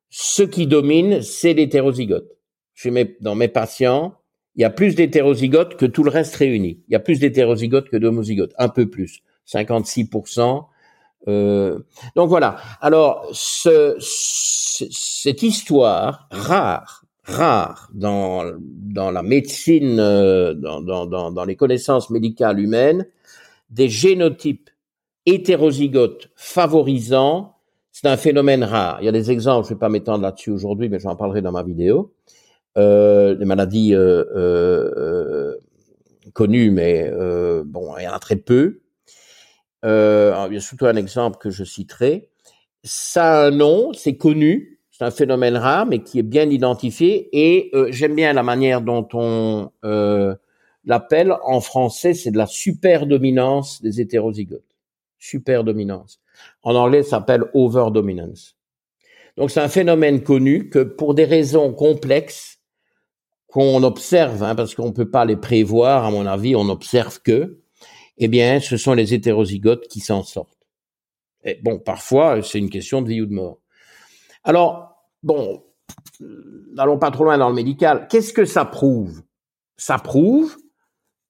ce 0.08 0.42
qui 0.42 0.66
domine, 0.66 1.22
c'est 1.22 1.52
l'hétérozygote. 1.52 2.30
Chez 2.72 3.16
dans 3.20 3.34
mes 3.34 3.48
patients, 3.48 4.14
il 4.56 4.62
y 4.62 4.64
a 4.64 4.70
plus 4.70 4.94
d'hétérozygotes 4.94 5.76
que 5.76 5.86
tout 5.86 6.04
le 6.04 6.10
reste 6.10 6.36
réuni. 6.36 6.80
Il 6.88 6.92
y 6.92 6.96
a 6.96 7.00
plus 7.00 7.20
d'hétérozygotes 7.20 7.88
que 7.88 7.96
d'homozygotes, 7.96 8.54
un 8.58 8.68
peu 8.68 8.88
plus, 8.88 9.22
56%. 9.46 10.66
Euh, 11.26 11.78
donc 12.16 12.28
voilà. 12.28 12.56
Alors, 12.80 13.28
ce, 13.32 13.96
cette 13.98 15.42
histoire 15.42 16.28
rare, 16.30 17.03
rare 17.24 17.90
dans, 17.94 18.44
dans 18.60 19.10
la 19.10 19.22
médecine, 19.22 19.98
euh, 19.98 20.54
dans, 20.54 20.80
dans, 20.80 21.30
dans 21.30 21.44
les 21.44 21.56
connaissances 21.56 22.10
médicales 22.10 22.60
humaines, 22.60 23.06
des 23.70 23.88
génotypes 23.88 24.70
hétérozygotes 25.26 26.30
favorisants, 26.36 27.56
c'est 27.92 28.08
un 28.08 28.16
phénomène 28.16 28.64
rare. 28.64 28.98
Il 29.00 29.06
y 29.06 29.08
a 29.08 29.12
des 29.12 29.30
exemples, 29.30 29.66
je 29.66 29.72
ne 29.72 29.76
vais 29.76 29.80
pas 29.80 29.88
m'étendre 29.88 30.22
là-dessus 30.22 30.50
aujourd'hui, 30.50 30.88
mais 30.88 30.98
j'en 30.98 31.16
parlerai 31.16 31.42
dans 31.42 31.52
ma 31.52 31.62
vidéo 31.62 32.12
euh, 32.76 33.36
des 33.36 33.44
maladies 33.44 33.94
euh, 33.94 34.24
euh, 34.34 35.56
connues, 36.32 36.72
mais 36.72 37.10
bon, 37.64 37.96
il 37.98 38.04
y 38.04 38.08
en 38.08 38.12
a 38.12 38.18
très 38.18 38.36
peu. 38.36 38.80
il 39.84 39.88
y 39.88 40.56
a 40.56 40.60
surtout 40.60 40.86
un 40.86 40.96
exemple 40.96 41.38
que 41.38 41.50
je 41.50 41.62
citerai. 41.62 42.30
Ça 42.82 43.44
a 43.44 43.46
un 43.46 43.50
nom, 43.50 43.92
c'est 43.92 44.16
connu, 44.16 44.73
un 45.04 45.10
phénomène 45.10 45.56
rare, 45.56 45.86
mais 45.86 46.00
qui 46.00 46.18
est 46.18 46.24
bien 46.24 46.48
identifié. 46.50 47.28
Et 47.32 47.70
j'aime 47.90 48.14
bien 48.14 48.32
la 48.32 48.42
manière 48.42 48.80
dont 48.80 49.06
on 49.12 49.70
l'appelle 50.84 51.34
en 51.44 51.60
français, 51.60 52.14
c'est 52.14 52.30
de 52.30 52.38
la 52.38 52.46
superdominance 52.46 53.82
des 53.82 54.00
hétérozygotes. 54.00 54.62
Superdominance. 55.18 56.20
En 56.62 56.74
anglais, 56.74 57.02
ça 57.02 57.10
s'appelle 57.10 57.44
overdominance. 57.54 58.56
Donc 59.36 59.50
c'est 59.50 59.60
un 59.60 59.68
phénomène 59.68 60.22
connu 60.22 60.68
que 60.68 60.80
pour 60.80 61.14
des 61.14 61.24
raisons 61.24 61.72
complexes, 61.72 62.58
qu'on 63.48 63.84
observe, 63.84 64.42
hein, 64.42 64.56
parce 64.56 64.74
qu'on 64.74 64.86
ne 64.88 64.92
peut 64.92 65.10
pas 65.10 65.24
les 65.24 65.36
prévoir, 65.36 66.04
à 66.04 66.10
mon 66.10 66.26
avis, 66.26 66.56
on 66.56 66.64
n'observe 66.64 67.20
que, 67.22 67.60
eh 68.18 68.26
bien, 68.26 68.58
ce 68.58 68.76
sont 68.76 68.94
les 68.94 69.14
hétérozygotes 69.14 69.86
qui 69.86 70.00
s'en 70.00 70.24
sortent. 70.24 70.58
Et 71.44 71.60
bon, 71.62 71.78
parfois, 71.78 72.42
c'est 72.42 72.58
une 72.58 72.68
question 72.68 73.00
de 73.00 73.08
vie 73.08 73.20
ou 73.20 73.26
de 73.26 73.32
mort. 73.32 73.60
Alors, 74.42 74.93
bon, 75.24 75.64
n'allons 76.74 76.98
pas 76.98 77.10
trop 77.10 77.24
loin 77.24 77.38
dans 77.38 77.48
le 77.48 77.54
médical. 77.54 78.06
Qu'est-ce 78.08 78.32
que 78.32 78.44
ça 78.44 78.64
prouve? 78.64 79.22
Ça 79.76 79.98
prouve 79.98 80.56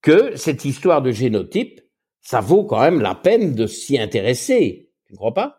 que 0.03 0.37
cette 0.37 0.67
histoire 0.67 1.01
de 1.01 1.11
génotype, 1.11 1.81
ça 2.21 2.41
vaut 2.41 2.65
quand 2.65 2.81
même 2.81 3.01
la 3.01 3.15
peine 3.15 3.55
de 3.55 3.67
s'y 3.67 3.99
intéresser. 3.99 4.91
Tu 5.07 5.15
ne 5.15 5.17
crois 5.17 5.33
pas? 5.33 5.59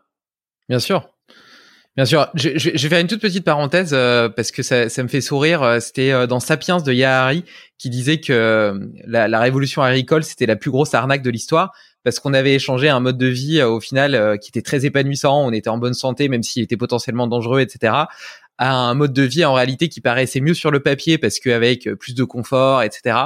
Bien 0.70 0.80
sûr. 0.80 1.10
Bien 1.96 2.04
sûr, 2.04 2.28
je, 2.34 2.50
vais 2.50 2.90
faire 2.90 3.00
une 3.00 3.08
toute 3.08 3.22
petite 3.22 3.46
parenthèse 3.46 3.92
euh, 3.94 4.28
parce 4.28 4.52
que 4.52 4.64
ça, 4.64 4.86
me 5.02 5.08
fait 5.08 5.22
sourire. 5.22 5.64
Euh, 5.64 5.80
c'était 5.80 6.12
euh, 6.12 6.28
dans 6.28 6.42
Sapiens 6.42 6.82
de 6.82 6.92
Yahari 6.92 7.46
qui 7.78 7.90
disait 7.90 8.20
que 8.20 8.78
la 9.08 9.40
révolution 9.40 9.82
agricole 9.82 10.24
c'était 10.24 10.46
la 10.46 10.58
plus 10.58 10.72
grosse 10.72 10.94
arnaque 10.94 11.22
de 11.22 11.30
l'histoire 11.30 11.74
parce 12.06 12.20
qu'on 12.20 12.34
avait 12.34 12.56
échangé 12.56 12.88
un 12.88 13.02
mode 13.02 13.18
de 13.18 13.28
vie 13.28 13.62
au 13.62 13.82
final 13.82 14.40
qui 14.40 14.50
était 14.50 14.62
très 14.62 14.86
épanouissant, 14.86 15.46
on 15.46 15.52
était 15.52 15.70
en 15.70 15.78
bonne 15.78 15.94
santé 15.94 16.30
même 16.30 16.44
s'il 16.44 16.64
était 16.64 16.78
potentiellement 16.78 17.28
dangereux, 17.28 17.60
etc. 17.60 17.94
À 18.58 18.74
un 18.74 18.94
mode 18.94 19.12
de 19.12 19.24
vie 19.24 19.44
en 19.44 19.54
réalité 19.54 19.90
qui 19.90 20.00
paraissait 20.00 20.40
mieux 20.40 20.54
sur 20.54 20.72
le 20.72 20.80
papier 20.80 21.18
parce 21.18 21.40
qu'avec 21.40 21.90
plus 21.96 22.16
de 22.16 22.24
confort, 22.24 22.84
etc. 22.84 23.18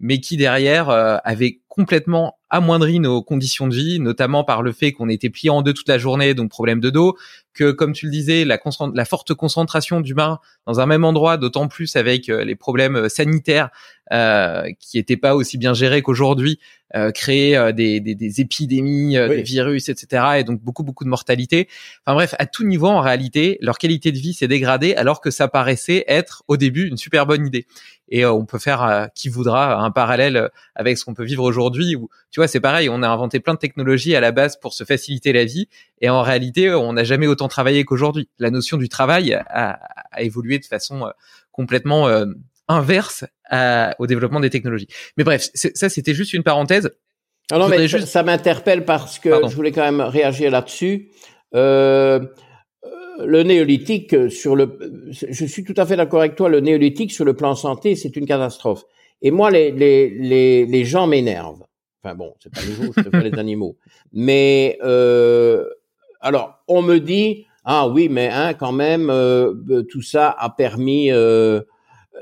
Mais 0.00 0.18
qui 0.18 0.36
derrière 0.36 0.90
avait 0.90 1.60
complètement 1.68 2.36
amoindri 2.52 3.00
nos 3.00 3.22
conditions 3.22 3.66
de 3.66 3.74
vie, 3.74 3.98
notamment 3.98 4.44
par 4.44 4.60
le 4.60 4.72
fait 4.72 4.92
qu'on 4.92 5.08
était 5.08 5.30
plié 5.30 5.48
en 5.48 5.62
deux 5.62 5.72
toute 5.72 5.88
la 5.88 5.96
journée, 5.96 6.34
donc 6.34 6.50
problème 6.50 6.80
de 6.80 6.90
dos, 6.90 7.16
que 7.54 7.70
comme 7.70 7.94
tu 7.94 8.04
le 8.04 8.12
disais, 8.12 8.44
la, 8.44 8.58
la 8.94 9.04
forte 9.06 9.32
concentration 9.32 10.02
d'humains 10.02 10.38
dans 10.66 10.80
un 10.80 10.86
même 10.86 11.02
endroit, 11.02 11.38
d'autant 11.38 11.68
plus 11.68 11.96
avec 11.96 12.28
euh, 12.28 12.44
les 12.44 12.54
problèmes 12.54 12.96
euh, 12.96 13.08
sanitaires 13.08 13.70
euh, 14.01 14.01
qui 14.78 14.98
n'étaient 14.98 15.16
pas 15.16 15.34
aussi 15.34 15.58
bien 15.58 15.74
gérés 15.74 16.02
qu'aujourd'hui, 16.02 16.58
euh, 16.94 17.10
créer 17.10 17.56
euh, 17.56 17.72
des, 17.72 18.00
des, 18.00 18.14
des, 18.14 18.40
épidémies, 18.42 19.14
des 19.14 19.42
virus, 19.42 19.88
etc. 19.88 20.24
Et 20.36 20.44
donc 20.44 20.60
beaucoup 20.60 20.82
beaucoup 20.82 21.04
de 21.04 21.08
mortalité. 21.08 21.66
Enfin 22.04 22.14
bref, 22.14 22.34
à 22.38 22.44
tout 22.44 22.64
niveau 22.64 22.88
en 22.88 23.00
réalité, 23.00 23.56
leur 23.62 23.78
qualité 23.78 24.12
de 24.12 24.18
vie 24.18 24.34
s'est 24.34 24.48
dégradée 24.48 24.94
alors 24.94 25.22
que 25.22 25.30
ça 25.30 25.48
paraissait 25.48 26.04
être 26.06 26.42
au 26.48 26.58
début 26.58 26.88
une 26.88 26.98
super 26.98 27.24
bonne 27.24 27.46
idée. 27.46 27.66
Et 28.10 28.26
on 28.26 28.44
peut 28.44 28.58
faire 28.58 29.08
qui 29.14 29.30
voudra 29.30 29.76
un 29.82 29.90
parallèle 29.90 30.50
avec 30.74 30.98
ce 30.98 31.06
qu'on 31.06 31.14
peut 31.14 31.24
vivre 31.24 31.44
aujourd'hui. 31.44 31.96
Où 31.96 32.10
tu 32.30 32.40
vois, 32.40 32.46
c'est 32.46 32.60
pareil, 32.60 32.90
on 32.90 33.02
a 33.02 33.08
inventé 33.08 33.40
plein 33.40 33.54
de 33.54 33.58
technologies 33.58 34.14
à 34.14 34.20
la 34.20 34.30
base 34.30 34.60
pour 34.60 34.74
se 34.74 34.84
faciliter 34.84 35.32
la 35.32 35.46
vie, 35.46 35.68
et 36.02 36.10
en 36.10 36.20
réalité, 36.20 36.74
on 36.74 36.92
n'a 36.92 37.04
jamais 37.04 37.26
autant 37.26 37.48
travaillé 37.48 37.84
qu'aujourd'hui. 37.84 38.28
La 38.38 38.50
notion 38.50 38.76
du 38.76 38.90
travail 38.90 39.32
a, 39.32 39.78
a 40.10 40.22
évolué 40.22 40.58
de 40.58 40.66
façon 40.66 41.10
complètement 41.52 42.06
inverse 42.68 43.24
au 43.98 44.06
développement 44.06 44.40
des 44.40 44.50
technologies. 44.50 44.88
Mais 45.16 45.24
bref, 45.24 45.50
ça 45.54 45.88
c'était 45.88 46.14
juste 46.14 46.32
une 46.32 46.42
parenthèse. 46.42 46.90
Ah 47.50 47.58
non, 47.58 47.68
mais 47.68 47.86
ça 47.88 48.22
m'interpelle 48.22 48.84
parce 48.84 49.18
que 49.18 49.30
je 49.48 49.54
voulais 49.54 49.72
quand 49.72 49.82
même 49.82 50.00
réagir 50.00 50.50
là-dessus. 50.50 51.10
Euh, 51.54 52.20
le 53.18 53.42
néolithique 53.42 54.30
sur 54.30 54.56
le, 54.56 54.78
je 55.10 55.44
suis 55.44 55.64
tout 55.64 55.74
à 55.76 55.84
fait 55.84 55.96
d'accord 55.96 56.20
avec 56.20 56.34
toi. 56.34 56.48
Le 56.48 56.60
néolithique 56.60 57.12
sur 57.12 57.26
le 57.26 57.34
plan 57.34 57.54
santé, 57.54 57.94
c'est 57.94 58.16
une 58.16 58.26
catastrophe. 58.26 58.84
Et 59.20 59.30
moi, 59.30 59.50
les 59.50 59.70
les 59.70 60.08
les, 60.08 60.66
les 60.66 60.84
gens 60.84 61.06
m'énervent. 61.06 61.64
Enfin 62.02 62.14
bon, 62.14 62.34
c'est 62.40 62.52
pas 62.52 62.64
nouveau, 62.64 62.92
c'est 62.94 63.10
pas 63.10 63.20
les 63.20 63.34
animaux. 63.38 63.76
Mais 64.12 64.78
euh, 64.82 65.66
alors, 66.20 66.62
on 66.68 66.80
me 66.80 66.98
dit 66.98 67.44
ah 67.64 67.88
oui, 67.88 68.08
mais 68.08 68.28
hein, 68.28 68.54
quand 68.54 68.72
même, 68.72 69.08
euh, 69.10 69.82
tout 69.88 70.02
ça 70.02 70.34
a 70.36 70.50
permis 70.50 71.12
euh, 71.12 71.60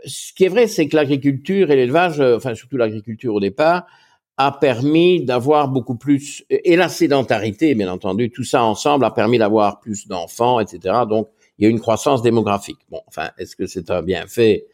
ce 0.05 0.33
qui 0.33 0.45
est 0.45 0.49
vrai, 0.49 0.67
c'est 0.67 0.89
que 0.89 0.97
l'agriculture 0.97 1.71
et 1.71 1.77
l'élevage, 1.77 2.21
euh, 2.21 2.37
enfin 2.37 2.55
surtout 2.55 2.77
l'agriculture 2.77 3.35
au 3.35 3.41
départ, 3.41 3.87
a 4.37 4.53
permis 4.53 5.23
d'avoir 5.23 5.69
beaucoup 5.69 5.97
plus, 5.97 6.45
et 6.49 6.75
la 6.75 6.89
sédentarité, 6.89 7.75
bien 7.75 7.91
entendu, 7.93 8.31
tout 8.31 8.45
ça 8.45 8.62
ensemble 8.62 9.05
a 9.05 9.11
permis 9.11 9.37
d'avoir 9.37 9.81
plus 9.81 10.09
d'enfants, 10.09 10.61
etc. 10.61 11.01
Donc, 11.07 11.29
il 11.59 11.65
y 11.65 11.67
a 11.67 11.71
une 11.71 11.79
croissance 11.79 12.23
démographique. 12.23 12.79
Bon, 12.91 13.03
enfin, 13.07 13.31
est-ce 13.37 13.55
que 13.55 13.67
c'est 13.67 13.91
un 13.91 14.01
bienfait 14.01 14.67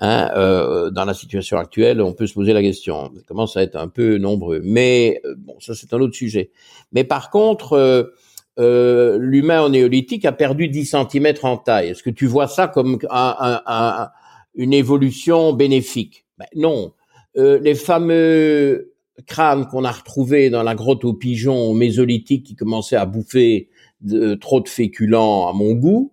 hein, 0.00 0.30
euh, 0.36 0.90
dans 0.90 1.06
la 1.06 1.14
situation 1.14 1.56
actuelle? 1.56 2.02
On 2.02 2.12
peut 2.12 2.26
se 2.26 2.34
poser 2.34 2.52
la 2.52 2.60
question. 2.60 3.10
Ça 3.16 3.22
commence 3.26 3.56
à 3.56 3.62
être 3.62 3.76
un 3.76 3.88
peu 3.88 4.18
nombreux. 4.18 4.60
Mais, 4.62 5.22
euh, 5.24 5.34
bon, 5.38 5.56
ça 5.60 5.74
c'est 5.74 5.94
un 5.94 6.00
autre 6.00 6.14
sujet. 6.14 6.50
Mais 6.92 7.04
par 7.04 7.30
contre, 7.30 7.72
euh, 7.72 8.02
euh 8.58 9.16
l'humain 9.18 9.62
au 9.62 9.70
néolithique 9.70 10.26
a 10.26 10.32
perdu 10.32 10.68
10 10.68 10.94
cm 11.10 11.34
en 11.42 11.56
taille. 11.56 11.88
Est-ce 11.88 12.02
que 12.02 12.10
tu 12.10 12.26
vois 12.26 12.48
ça 12.48 12.68
comme 12.68 12.98
un, 13.08 13.62
un, 13.66 14.08
une 14.56 14.72
évolution 14.72 15.52
bénéfique 15.52 16.26
ben, 16.38 16.46
Non. 16.54 16.92
Euh, 17.36 17.58
les 17.60 17.74
fameux 17.74 18.94
crânes 19.26 19.66
qu'on 19.66 19.84
a 19.84 19.92
retrouvés 19.92 20.50
dans 20.50 20.62
la 20.62 20.74
grotte 20.74 21.04
aux 21.04 21.14
pigeons 21.14 21.72
mésolithique 21.74 22.44
qui 22.44 22.56
commençaient 22.56 22.96
à 22.96 23.06
bouffer 23.06 23.68
trop 24.40 24.60
de 24.60 24.68
féculents 24.68 25.48
à 25.48 25.52
mon 25.52 25.72
goût, 25.72 26.12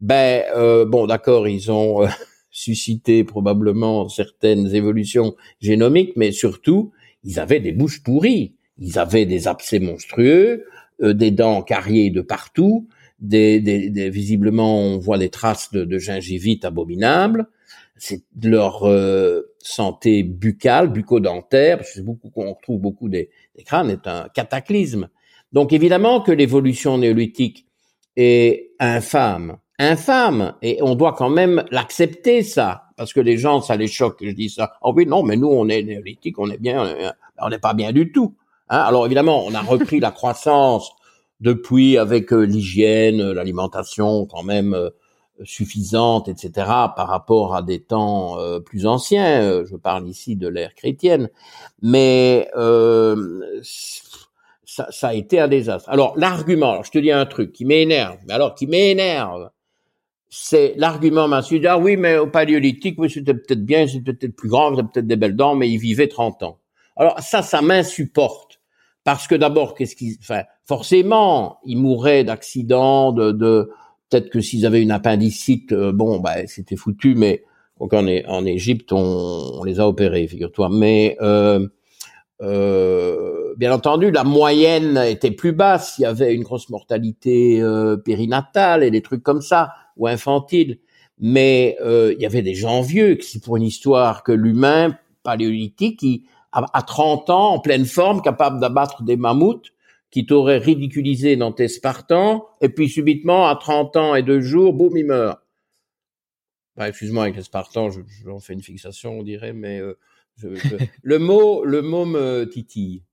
ben 0.00 0.44
euh, 0.56 0.84
bon 0.84 1.06
d'accord, 1.06 1.48
ils 1.48 1.70
ont 1.70 2.04
euh, 2.04 2.08
suscité 2.50 3.24
probablement 3.24 4.08
certaines 4.08 4.74
évolutions 4.74 5.34
génomiques, 5.60 6.12
mais 6.16 6.32
surtout 6.32 6.92
ils 7.22 7.38
avaient 7.38 7.60
des 7.60 7.72
bouches 7.72 8.02
pourries, 8.02 8.54
ils 8.78 8.98
avaient 8.98 9.26
des 9.26 9.46
abcès 9.46 9.78
monstrueux, 9.78 10.64
euh, 11.02 11.12
des 11.12 11.30
dents 11.30 11.62
carriées 11.62 12.10
de 12.10 12.22
partout, 12.22 12.88
des, 13.20 13.60
des, 13.60 14.08
visiblement 14.08 14.80
on 14.80 14.98
voit 14.98 15.18
des 15.18 15.28
traces 15.28 15.70
de, 15.72 15.84
de 15.84 15.98
gingivite 15.98 16.64
abominables. 16.64 17.46
C'est 18.02 18.22
leur 18.42 18.90
santé 19.58 20.22
buccale, 20.22 20.88
bucco-dentaire, 20.88 21.76
parce 21.76 21.92
que 21.94 22.00
beaucoup 22.00 22.30
qu'on 22.30 22.54
retrouve 22.54 22.80
beaucoup 22.80 23.10
des, 23.10 23.28
des 23.56 23.62
crânes, 23.62 23.90
est 23.90 24.06
un 24.06 24.28
cataclysme. 24.34 25.10
Donc 25.52 25.74
évidemment 25.74 26.22
que 26.22 26.32
l'évolution 26.32 26.96
néolithique 26.96 27.66
est 28.16 28.70
infâme, 28.78 29.58
infâme. 29.78 30.54
Et 30.62 30.78
on 30.82 30.94
doit 30.94 31.12
quand 31.12 31.30
même 31.30 31.64
l'accepter, 31.70 32.42
ça. 32.42 32.84
Parce 32.96 33.12
que 33.12 33.20
les 33.20 33.38
gens, 33.38 33.60
ça 33.60 33.76
les 33.76 33.86
choque 33.86 34.18
que 34.20 34.26
je 34.26 34.34
dis 34.34 34.50
ça. 34.50 34.72
Oh 34.82 34.92
oui, 34.94 35.06
non, 35.06 35.22
mais 35.22 35.36
nous, 35.36 35.48
on 35.48 35.68
est 35.68 35.82
néolithique, 35.82 36.38
on 36.38 36.50
est 36.50 36.58
bien, 36.58 37.12
on 37.38 37.48
n'est 37.48 37.58
pas 37.58 37.74
bien 37.74 37.92
du 37.92 38.12
tout. 38.12 38.34
Hein 38.68 38.78
Alors 38.78 39.06
évidemment, 39.06 39.44
on 39.46 39.54
a 39.54 39.60
repris 39.60 40.00
la 40.00 40.10
croissance 40.10 40.92
depuis 41.40 41.96
avec 41.96 42.32
euh, 42.32 42.42
l'hygiène, 42.42 43.20
euh, 43.20 43.34
l'alimentation 43.34 44.26
quand 44.26 44.42
même 44.42 44.74
euh, 44.74 44.90
suffisante, 45.44 46.28
etc., 46.28 46.50
par 46.96 47.08
rapport 47.08 47.54
à 47.54 47.62
des 47.62 47.80
temps 47.80 48.36
plus 48.64 48.86
anciens. 48.86 49.64
je 49.64 49.76
parle 49.76 50.08
ici 50.08 50.36
de 50.36 50.48
l'ère 50.48 50.74
chrétienne. 50.74 51.28
Mais 51.82 52.50
ça, 54.64 54.86
ça, 54.90 55.08
a 55.08 55.14
été 55.14 55.40
un 55.40 55.48
désastre. 55.48 55.88
Alors 55.88 56.16
l'argument, 56.16 56.82
je 56.82 56.90
te 56.90 56.98
dis 56.98 57.10
un 57.10 57.26
truc 57.26 57.52
qui 57.52 57.64
m'énerve, 57.64 58.18
mais 58.26 58.34
alors 58.34 58.54
qui 58.54 58.66
m'énerve, 58.66 59.50
c'est 60.30 60.74
l'argument 60.76 61.26
masculin. 61.26 61.72
Ah 61.72 61.78
oui, 61.78 61.96
mais 61.96 62.16
au 62.16 62.28
paléolithique, 62.28 62.94
oui, 62.98 63.10
c'était 63.10 63.34
peut-être 63.34 63.64
bien, 63.64 63.86
c'était 63.88 64.12
peut-être 64.12 64.36
plus 64.36 64.48
grand, 64.48 64.70
c'était 64.70 64.88
peut-être 64.88 65.06
des 65.08 65.16
belles 65.16 65.36
dents, 65.36 65.56
mais 65.56 65.68
il 65.68 65.78
vivait 65.78 66.06
30 66.06 66.44
ans. 66.44 66.58
Alors 66.96 67.18
ça, 67.20 67.42
ça 67.42 67.60
m'insupporte. 67.60 68.60
Parce 69.02 69.26
que 69.26 69.34
d'abord, 69.34 69.74
qu'est-ce 69.74 69.96
qui, 69.96 70.18
enfin, 70.20 70.42
forcément, 70.66 71.58
ils 71.64 71.78
mourraient 71.78 72.22
d'accidents, 72.22 73.12
de, 73.12 73.32
de 73.32 73.70
peut-être 74.10 74.30
que 74.30 74.40
s'ils 74.40 74.66
avaient 74.66 74.82
une 74.82 74.90
appendicite, 74.90 75.72
euh, 75.72 75.92
bon, 75.92 76.18
bah, 76.18 76.46
c'était 76.46 76.76
foutu, 76.76 77.14
mais 77.14 77.44
en, 77.78 77.88
en 77.88 78.44
Égypte, 78.44 78.92
on, 78.92 79.62
les 79.64 79.80
a 79.80 79.88
opérés, 79.88 80.26
figure-toi. 80.26 80.68
Mais 80.70 81.16
euh, 81.20 81.66
euh, 82.42 83.54
bien 83.56 83.72
entendu, 83.72 84.10
la 84.10 84.24
moyenne 84.24 84.96
était 84.98 85.30
plus 85.30 85.52
basse. 85.52 85.96
Il 85.98 86.02
y 86.02 86.06
avait 86.06 86.34
une 86.34 86.42
grosse 86.42 86.68
mortalité 86.70 87.60
euh, 87.60 87.96
périnatale 87.96 88.82
et 88.82 88.90
des 88.90 89.02
trucs 89.02 89.22
comme 89.22 89.42
ça 89.42 89.72
ou 89.96 90.06
infantile. 90.06 90.78
Mais 91.18 91.76
euh, 91.82 92.14
il 92.16 92.22
y 92.22 92.26
avait 92.26 92.42
des 92.42 92.54
gens 92.54 92.80
vieux, 92.80 93.18
c'est 93.20 93.42
pour 93.42 93.56
une 93.56 93.62
histoire 93.62 94.22
que 94.22 94.32
l'humain 94.32 94.96
paléolithique, 95.22 95.98
qui 96.00 96.24
à 96.52 96.82
30 96.82 97.30
ans, 97.30 97.50
en 97.50 97.58
pleine 97.60 97.84
forme, 97.84 98.22
capable 98.22 98.58
d'abattre 98.58 99.04
des 99.04 99.16
mammouths, 99.16 99.70
qui 100.10 100.26
t'aurait 100.26 100.58
ridiculisé 100.58 101.36
dans 101.36 101.52
tes 101.52 101.68
Spartans, 101.68 102.44
et 102.60 102.68
puis 102.68 102.88
subitement, 102.88 103.48
à 103.48 103.56
30 103.56 103.96
ans 103.96 104.14
et 104.14 104.22
deux 104.22 104.40
jours, 104.40 104.72
boum, 104.72 104.96
il 104.96 105.06
meurt. 105.06 105.40
Bah, 106.76 106.88
excuse-moi, 106.88 107.24
avec 107.24 107.36
les 107.36 107.42
Spartans, 107.42 107.90
je, 107.90 108.00
je 108.08 108.30
fais 108.40 108.54
une 108.54 108.62
fixation, 108.62 109.18
on 109.18 109.22
dirait, 109.22 109.52
mais 109.52 109.80
euh, 109.80 109.98
je, 110.36 110.48
le 111.02 111.18
mot, 111.18 111.64
le 111.64 111.82
mot 111.82 112.04
me 112.04 112.44
titille. 112.44 113.04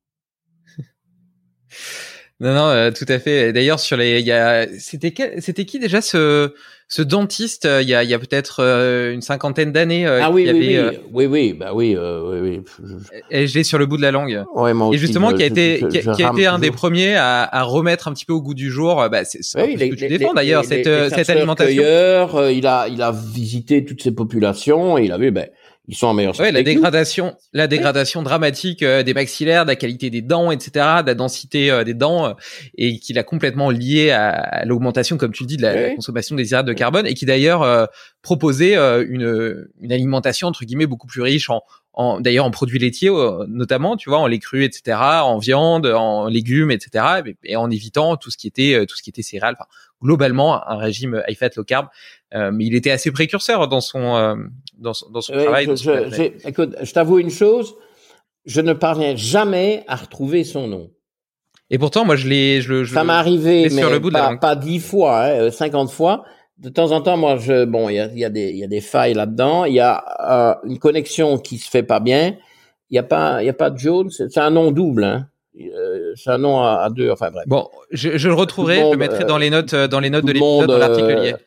Non, 2.40 2.54
non, 2.54 2.68
euh, 2.70 2.92
tout 2.92 3.06
à 3.08 3.18
fait. 3.20 3.52
D'ailleurs, 3.52 3.80
sur 3.80 3.98
les, 3.98 4.20
il 4.20 4.26
y 4.26 4.32
a, 4.32 4.68
c'était 4.80 5.14
c'était 5.40 5.66
qui 5.66 5.80
déjà 5.80 6.02
ce 6.02 6.54
ce 6.90 7.02
dentiste 7.02 7.66
euh, 7.66 7.82
il 7.82 7.90
y 7.90 7.96
a, 7.96 8.04
y 8.04 8.14
a 8.14 8.20
peut-être 8.20 8.64
euh, 8.64 9.14
une 9.14 9.22
cinquantaine 9.22 9.72
d'années. 9.72 10.06
ah 10.06 10.32
oui, 10.32 10.50
oui, 10.52 10.78
oui, 10.80 10.98
oui, 11.12 11.26
oui, 11.26 11.54
bah 11.54 11.72
oui, 11.74 11.98
oui, 11.98 12.40
oui. 12.40 12.62
Et 13.30 13.48
j'ai 13.48 13.64
sur 13.64 13.78
le 13.78 13.86
bout 13.86 13.98
de 13.98 14.02
la 14.02 14.12
langue. 14.12 14.44
Ouais, 14.56 14.74
moi 14.74 14.90
et 14.94 14.98
justement, 14.98 15.34
qui 15.34 15.44
a 15.44 15.48
été, 15.48 15.84
qui, 15.90 16.24
a 16.24 16.32
été 16.32 16.46
un 16.46 16.60
des 16.60 16.72
premiers 16.72 17.16
à, 17.16 17.44
à, 17.44 17.64
remettre 17.64 18.08
un 18.08 18.14
petit 18.14 18.26
peu 18.26 18.34
au 18.34 18.42
goût 18.42 18.54
du 18.54 18.72
jour. 18.72 19.06
Bah, 19.12 19.26
c'est 19.26 19.40
oui, 19.62 19.78
ce 19.78 19.86
que 19.86 19.96
tu 19.96 20.08
défends 20.08 20.34
d'ailleurs 20.34 20.64
cette 20.64 20.90
cette 21.10 21.30
alimentation. 21.30 21.84
il 22.50 22.68
a 22.68 22.88
il 22.88 23.02
a 23.02 23.12
visité 23.12 23.84
toutes 23.84 24.02
ces 24.02 24.12
populations 24.12 24.98
et 24.98 25.06
il 25.06 25.12
a 25.12 25.18
vu 25.18 25.32
ben 25.32 25.48
ils 25.88 25.96
sont 25.96 26.08
en 26.08 26.14
meilleure 26.14 26.38
Ouais, 26.40 26.52
la 26.52 26.64
dégradation, 26.64 27.38
la 27.54 27.68
dégradation 27.68 28.22
dramatique 28.22 28.84
euh, 28.84 29.04
des 29.04 29.14
maxillaires, 29.14 29.64
de 29.64 29.70
la 29.70 29.78
qualité 29.78 30.10
des 30.10 30.22
dents, 30.22 30.52
etc., 30.52 30.72
de 31.02 31.08
la 31.08 31.16
densité 31.16 31.72
euh, 31.72 31.86
des 31.86 31.94
dents, 31.94 32.28
euh, 32.28 32.34
et 32.78 33.00
qu'il 33.00 33.18
a 33.18 33.24
complètement 33.24 33.70
lié 33.70 34.12
à, 34.12 34.66
l'augmentation, 34.66 35.18
comme 35.18 35.32
tu 35.32 35.44
le 35.44 35.48
dis, 35.48 35.58
de 35.58 35.62
la, 35.62 35.96
consommation 35.96 36.36
des 36.36 36.48
hydrates 36.48 36.66
de 36.66 36.74
carbone, 36.74 37.08
et 37.08 37.14
qui 37.14 37.26
d'ailleurs 37.26 37.88
proposait 38.22 38.76
une, 38.76 39.68
une 39.80 39.92
alimentation 39.92 40.48
entre 40.48 40.66
guillemets 40.66 40.86
beaucoup 40.86 41.08
plus 41.08 41.22
riche 41.22 41.50
en, 41.50 41.62
en 41.94 42.20
d'ailleurs 42.20 42.46
en 42.46 42.52
produits 42.52 42.80
laitiers 42.80 43.10
notamment, 43.48 43.96
tu 43.96 44.10
vois, 44.10 44.20
en 44.20 44.28
lait 44.28 44.40
cru, 44.40 44.64
etc., 44.64 44.98
en 44.98 45.38
viande, 45.38 45.86
en 45.86 46.28
légumes, 46.28 46.72
etc., 46.72 47.06
et, 47.44 47.56
en 47.56 47.70
évitant 47.70 48.18
tout 48.18 48.32
ce 48.32 48.38
qui 48.38 48.48
était 48.48 48.86
tout 48.86 48.96
ce 48.96 49.04
qui 49.04 49.10
était 49.10 49.22
céréales. 49.22 49.56
Enfin, 49.58 49.68
globalement, 50.02 50.68
un 50.68 50.78
régime 50.78 51.24
high 51.28 51.38
fat 51.38 51.50
low 51.56 51.64
carb, 51.64 51.88
mais 52.34 52.66
il 52.66 52.76
était 52.76 52.92
assez 52.92 53.12
précurseur 53.12 53.68
dans 53.68 53.82
son 53.82 54.38
dans, 54.78 54.94
dans 55.12 55.22
son 55.22 55.34
travail. 55.34 55.66
Je, 55.66 56.48
écoute, 56.48 56.76
je 56.82 56.94
t'avoue 56.94 57.20
une 57.20 57.30
chose, 57.30 57.76
je 58.46 58.62
ne 58.62 58.74
parviens 58.74 59.16
jamais 59.16 59.84
à 59.88 59.96
retrouver 59.96 60.44
son 60.44 60.68
nom. 60.68 60.90
Et 61.70 61.78
pourtant, 61.78 62.06
moi, 62.06 62.16
je 62.16 62.28
l'ai, 62.28 62.62
je, 62.62 62.86
je, 62.86 62.94
ça 62.94 63.04
m'est 63.04 63.12
arrivé, 63.12 63.68
mais 63.72 63.82
le 63.82 64.00
bout 64.00 64.10
pas, 64.10 64.34
de 64.34 64.40
pas 64.40 64.56
dix 64.56 64.80
fois, 64.80 65.26
hein, 65.26 65.52
50 65.52 65.90
euh, 65.90 65.92
fois. 65.92 66.24
De 66.58 66.70
temps 66.70 66.92
en 66.92 67.02
temps, 67.02 67.18
moi, 67.18 67.38
je, 67.38 67.66
bon, 67.66 67.90
il 67.90 67.96
y 67.96 68.00
a, 68.00 68.08
y 68.08 68.26
a 68.26 68.30
y 68.30 68.64
a 68.64 68.68
des 68.68 68.82
failles 68.82 69.14
là-dedans. 69.14 69.66
Il 69.66 69.74
y 69.74 69.80
a 69.80 70.04
euh, 70.30 70.56
une 70.64 70.80
connexion 70.80 71.38
qui 71.38 71.58
se 71.58 71.70
fait 71.70 71.84
pas 71.84 72.00
bien. 72.00 72.36
Il 72.90 72.96
y 72.96 73.00
a 73.00 73.04
pas, 73.04 73.44
il 73.44 73.46
y 73.46 73.50
a 73.50 73.54
pas 73.54 73.70
de 73.70 73.78
jaune. 73.78 74.10
C'est 74.10 74.38
un 74.38 74.50
nom 74.50 74.72
double, 74.72 75.04
hein. 75.04 75.28
Euh, 75.60 76.14
c'est 76.16 76.30
un 76.30 76.38
nom 76.38 76.62
à, 76.62 76.90
deux. 76.90 77.12
Enfin 77.12 77.32
bref. 77.32 77.44
Bon, 77.48 77.68
je, 77.92 78.18
je 78.18 78.28
le 78.28 78.34
retrouverai. 78.34 78.78
je 78.78 78.92
le 78.92 78.98
mettrai 78.98 79.26
dans 79.26 79.38
les 79.38 79.50
notes, 79.50 79.76
dans 79.76 80.00
les 80.00 80.10
notes 80.10 80.26
de 80.26 80.32
l'épisode, 80.32 80.70
dans 80.70 80.78
l'article 80.78 81.38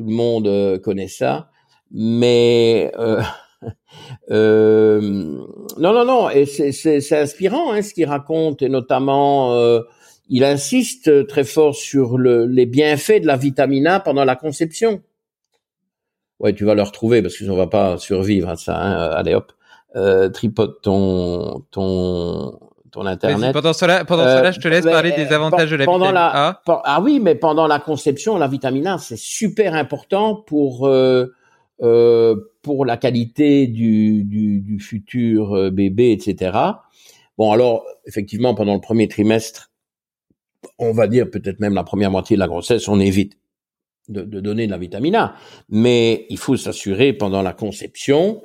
Tout 0.00 0.06
le 0.06 0.14
monde 0.14 0.80
connaît 0.82 1.08
ça 1.08 1.50
mais 1.90 2.92
euh, 2.98 3.22
euh, 4.30 5.00
non, 5.00 5.92
non, 5.92 6.04
non, 6.04 6.30
et 6.30 6.46
c'est 6.46 7.20
inspirant 7.20 7.72
hein, 7.72 7.82
ce 7.82 7.94
qu'il 7.94 8.06
raconte, 8.06 8.62
et 8.62 8.68
notamment, 8.68 9.54
euh, 9.54 9.80
il 10.28 10.44
insiste 10.44 11.26
très 11.26 11.44
fort 11.44 11.74
sur 11.74 12.16
le, 12.16 12.46
les 12.46 12.66
bienfaits 12.66 13.20
de 13.22 13.26
la 13.26 13.36
vitamine 13.36 13.86
A 13.86 14.00
pendant 14.00 14.24
la 14.24 14.36
conception. 14.36 15.02
Ouais, 16.38 16.54
tu 16.54 16.64
vas 16.64 16.74
le 16.74 16.82
retrouver 16.82 17.20
parce 17.20 17.36
qu'on 17.36 17.56
va 17.56 17.66
pas 17.66 17.98
survivre 17.98 18.48
à 18.48 18.56
ça. 18.56 18.76
Hein. 18.76 19.10
Allez 19.10 19.34
hop, 19.34 19.52
euh, 19.96 20.30
tripote 20.30 20.80
ton 20.80 21.64
ton 21.70 22.58
ton 22.90 23.06
internet. 23.06 23.52
Pendant 23.52 23.72
cela, 23.72 24.04
pendant 24.04 24.24
euh, 24.24 24.38
cela, 24.38 24.50
je 24.50 24.60
te 24.60 24.68
laisse 24.68 24.84
parler 24.84 25.12
des 25.12 25.32
avantages 25.32 25.70
de 25.70 25.76
la 25.76 25.84
vitamine 25.86 26.16
A. 26.16 26.60
ah 26.66 27.00
oui, 27.02 27.20
mais 27.20 27.34
pendant 27.34 27.66
la 27.66 27.78
conception, 27.78 28.36
la 28.36 28.48
vitamine 28.48 28.86
A, 28.86 28.98
c'est 28.98 29.18
super 29.18 29.74
important 29.74 30.34
pour 30.34 30.86
euh, 30.86 31.26
euh, 31.82 32.36
pour 32.62 32.84
la 32.84 32.98
qualité 32.98 33.66
du, 33.66 34.24
du, 34.24 34.60
du 34.60 34.78
futur 34.80 35.56
euh, 35.56 35.70
bébé, 35.70 36.12
etc. 36.12 36.58
Bon, 37.38 37.52
alors, 37.52 37.86
effectivement, 38.04 38.54
pendant 38.54 38.74
le 38.74 38.82
premier 38.82 39.08
trimestre, 39.08 39.70
on 40.78 40.92
va 40.92 41.06
dire 41.06 41.30
peut-être 41.30 41.58
même 41.58 41.72
la 41.72 41.84
première 41.84 42.10
moitié 42.10 42.36
de 42.36 42.40
la 42.40 42.48
grossesse, 42.48 42.86
on 42.86 43.00
évite 43.00 43.38
de, 44.08 44.20
de 44.20 44.40
donner 44.40 44.66
de 44.66 44.72
la 44.72 44.76
vitamine 44.76 45.14
A. 45.14 45.34
Mais 45.70 46.26
il 46.28 46.36
faut 46.36 46.58
s'assurer 46.58 47.14
pendant 47.14 47.40
la 47.40 47.54
conception 47.54 48.42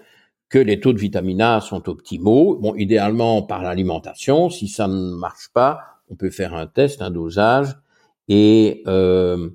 que 0.49 0.59
les 0.59 0.79
taux 0.79 0.93
de 0.93 0.99
vitamine 0.99 1.41
A 1.41 1.61
sont 1.61 1.89
optimaux. 1.89 2.57
Bon, 2.57 2.75
idéalement 2.75 3.41
par 3.41 3.63
l'alimentation. 3.63 4.49
Si 4.49 4.67
ça 4.67 4.87
ne 4.87 5.15
marche 5.15 5.49
pas, 5.53 5.79
on 6.09 6.15
peut 6.15 6.29
faire 6.29 6.53
un 6.53 6.67
test, 6.67 7.01
un 7.01 7.11
dosage, 7.11 7.75
et 8.27 8.83
euh, 8.87 9.49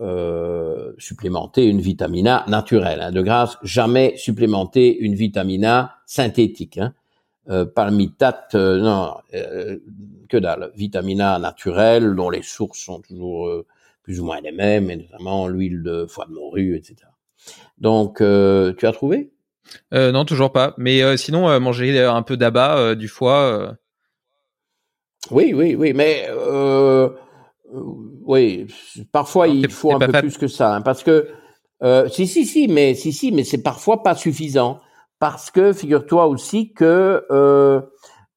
euh, 0.00 0.92
supplémenter 0.98 1.64
une 1.66 1.80
vitamine 1.80 2.28
A 2.28 2.44
naturelle. 2.48 3.00
Hein. 3.00 3.12
De 3.12 3.22
grâce, 3.22 3.56
jamais 3.62 4.16
supplémenter 4.16 4.96
une 4.98 5.14
vitamine 5.14 5.64
A 5.64 5.96
synthétique. 6.06 6.78
Hein. 6.78 6.94
euh, 7.50 7.64
palmitate, 7.64 8.54
euh, 8.54 8.78
non, 8.78 9.14
euh, 9.34 9.78
que 10.28 10.36
dalle. 10.36 10.70
Vitamine 10.74 11.18
naturelle, 11.40 12.14
dont 12.14 12.30
les 12.30 12.42
sources 12.42 12.80
sont 12.80 13.00
toujours 13.00 13.50
plus 14.02 14.20
ou 14.20 14.24
moins 14.24 14.40
les 14.40 14.52
mêmes, 14.52 14.90
et 14.90 14.96
notamment 14.96 15.48
l'huile 15.48 15.82
de 15.82 16.06
foie 16.06 16.26
de 16.26 16.32
morue, 16.32 16.76
etc. 16.76 16.96
Donc, 17.78 18.18
tu 18.18 18.86
as 18.86 18.92
trouvé? 18.92 19.32
Non, 19.92 20.24
toujours 20.24 20.52
pas. 20.52 20.74
Mais 20.78 21.16
sinon, 21.16 21.60
manger 21.60 22.00
un 22.00 22.22
peu 22.22 22.36
d'abat, 22.36 22.94
du 22.94 23.08
foie. 23.08 23.76
Oui, 25.30 25.52
oui, 25.54 25.74
oui, 25.74 25.92
mais 25.92 26.28
oui, 27.70 28.66
parfois 29.12 29.48
il 29.48 29.70
faut 29.70 29.94
un 29.94 29.98
peu 29.98 30.12
plus 30.12 30.38
que 30.38 30.48
ça, 30.48 30.76
hein, 30.76 30.80
parce 30.82 31.02
que 31.02 31.28
si, 32.10 32.26
si, 32.26 32.46
si, 32.46 32.68
mais 32.68 32.94
si, 32.94 33.12
si, 33.12 33.32
mais 33.32 33.44
c'est 33.44 33.62
parfois 33.62 34.02
pas 34.02 34.14
suffisant 34.14 34.80
parce 35.18 35.50
que 35.50 35.72
figure-toi 35.72 36.26
aussi 36.26 36.72
que 36.72 37.24
euh, 37.30 37.80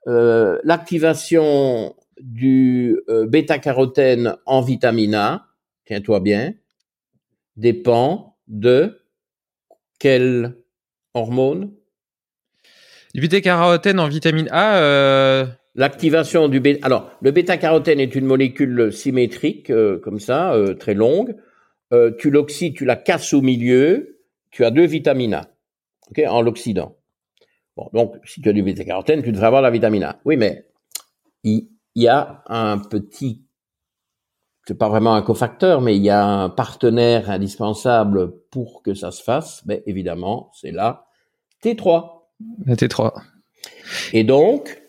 euh, 0.07 0.59
l'activation 0.63 1.95
du 2.19 2.99
euh, 3.09 3.27
bêta-carotène 3.27 4.35
en 4.45 4.61
vitamine 4.61 5.15
A, 5.15 5.47
tiens-toi 5.85 6.19
bien, 6.19 6.53
dépend 7.55 8.37
de 8.47 8.99
quelle 9.99 10.57
hormone 11.13 11.71
Du 13.13 13.21
bêta-carotène 13.21 13.99
en 13.99 14.07
vitamine 14.07 14.47
A 14.51 15.45
L'activation 15.73 16.49
du 16.49 16.59
bêta... 16.59 16.85
Alors, 16.85 17.11
le 17.21 17.31
bêta-carotène 17.31 17.99
est 17.99 18.15
une 18.15 18.25
molécule 18.25 18.91
symétrique, 18.91 19.71
comme 20.03 20.19
ça, 20.19 20.53
très 20.79 20.93
longue. 20.93 21.37
tu 22.19 22.29
l'oxydes, 22.29 22.75
tu 22.75 22.83
la 22.83 22.97
casses 22.97 23.33
au 23.33 23.41
milieu, 23.41 24.19
tu 24.51 24.65
as 24.65 24.71
deux 24.71 24.85
vitamines 24.85 25.35
A 25.35 25.47
en 26.27 26.41
l'Occident. 26.41 26.97
Bon, 27.77 27.89
donc, 27.93 28.15
si 28.25 28.41
tu 28.41 28.49
as 28.49 28.53
du 28.53 28.63
bêta-carotène, 28.63 29.23
tu 29.23 29.31
devrais 29.31 29.47
avoir 29.47 29.61
la 29.61 29.71
vitamine 29.71 30.03
A. 30.03 30.19
Oui, 30.25 30.35
mais 30.35 30.67
il, 31.43 31.69
y 31.95 32.07
a 32.07 32.43
un 32.47 32.77
petit, 32.77 33.43
c'est 34.67 34.77
pas 34.77 34.89
vraiment 34.89 35.15
un 35.15 35.21
cofacteur, 35.21 35.81
mais 35.81 35.95
il 35.95 36.03
y 36.03 36.09
a 36.09 36.25
un 36.25 36.49
partenaire 36.49 37.29
indispensable 37.29 38.33
pour 38.51 38.83
que 38.83 38.93
ça 38.93 39.11
se 39.11 39.23
fasse. 39.23 39.63
Mais 39.65 39.83
évidemment, 39.85 40.51
c'est 40.53 40.71
la 40.71 41.05
T3. 41.63 42.23
La 42.65 42.75
T3. 42.75 43.13
Et 44.13 44.23
donc, 44.23 44.81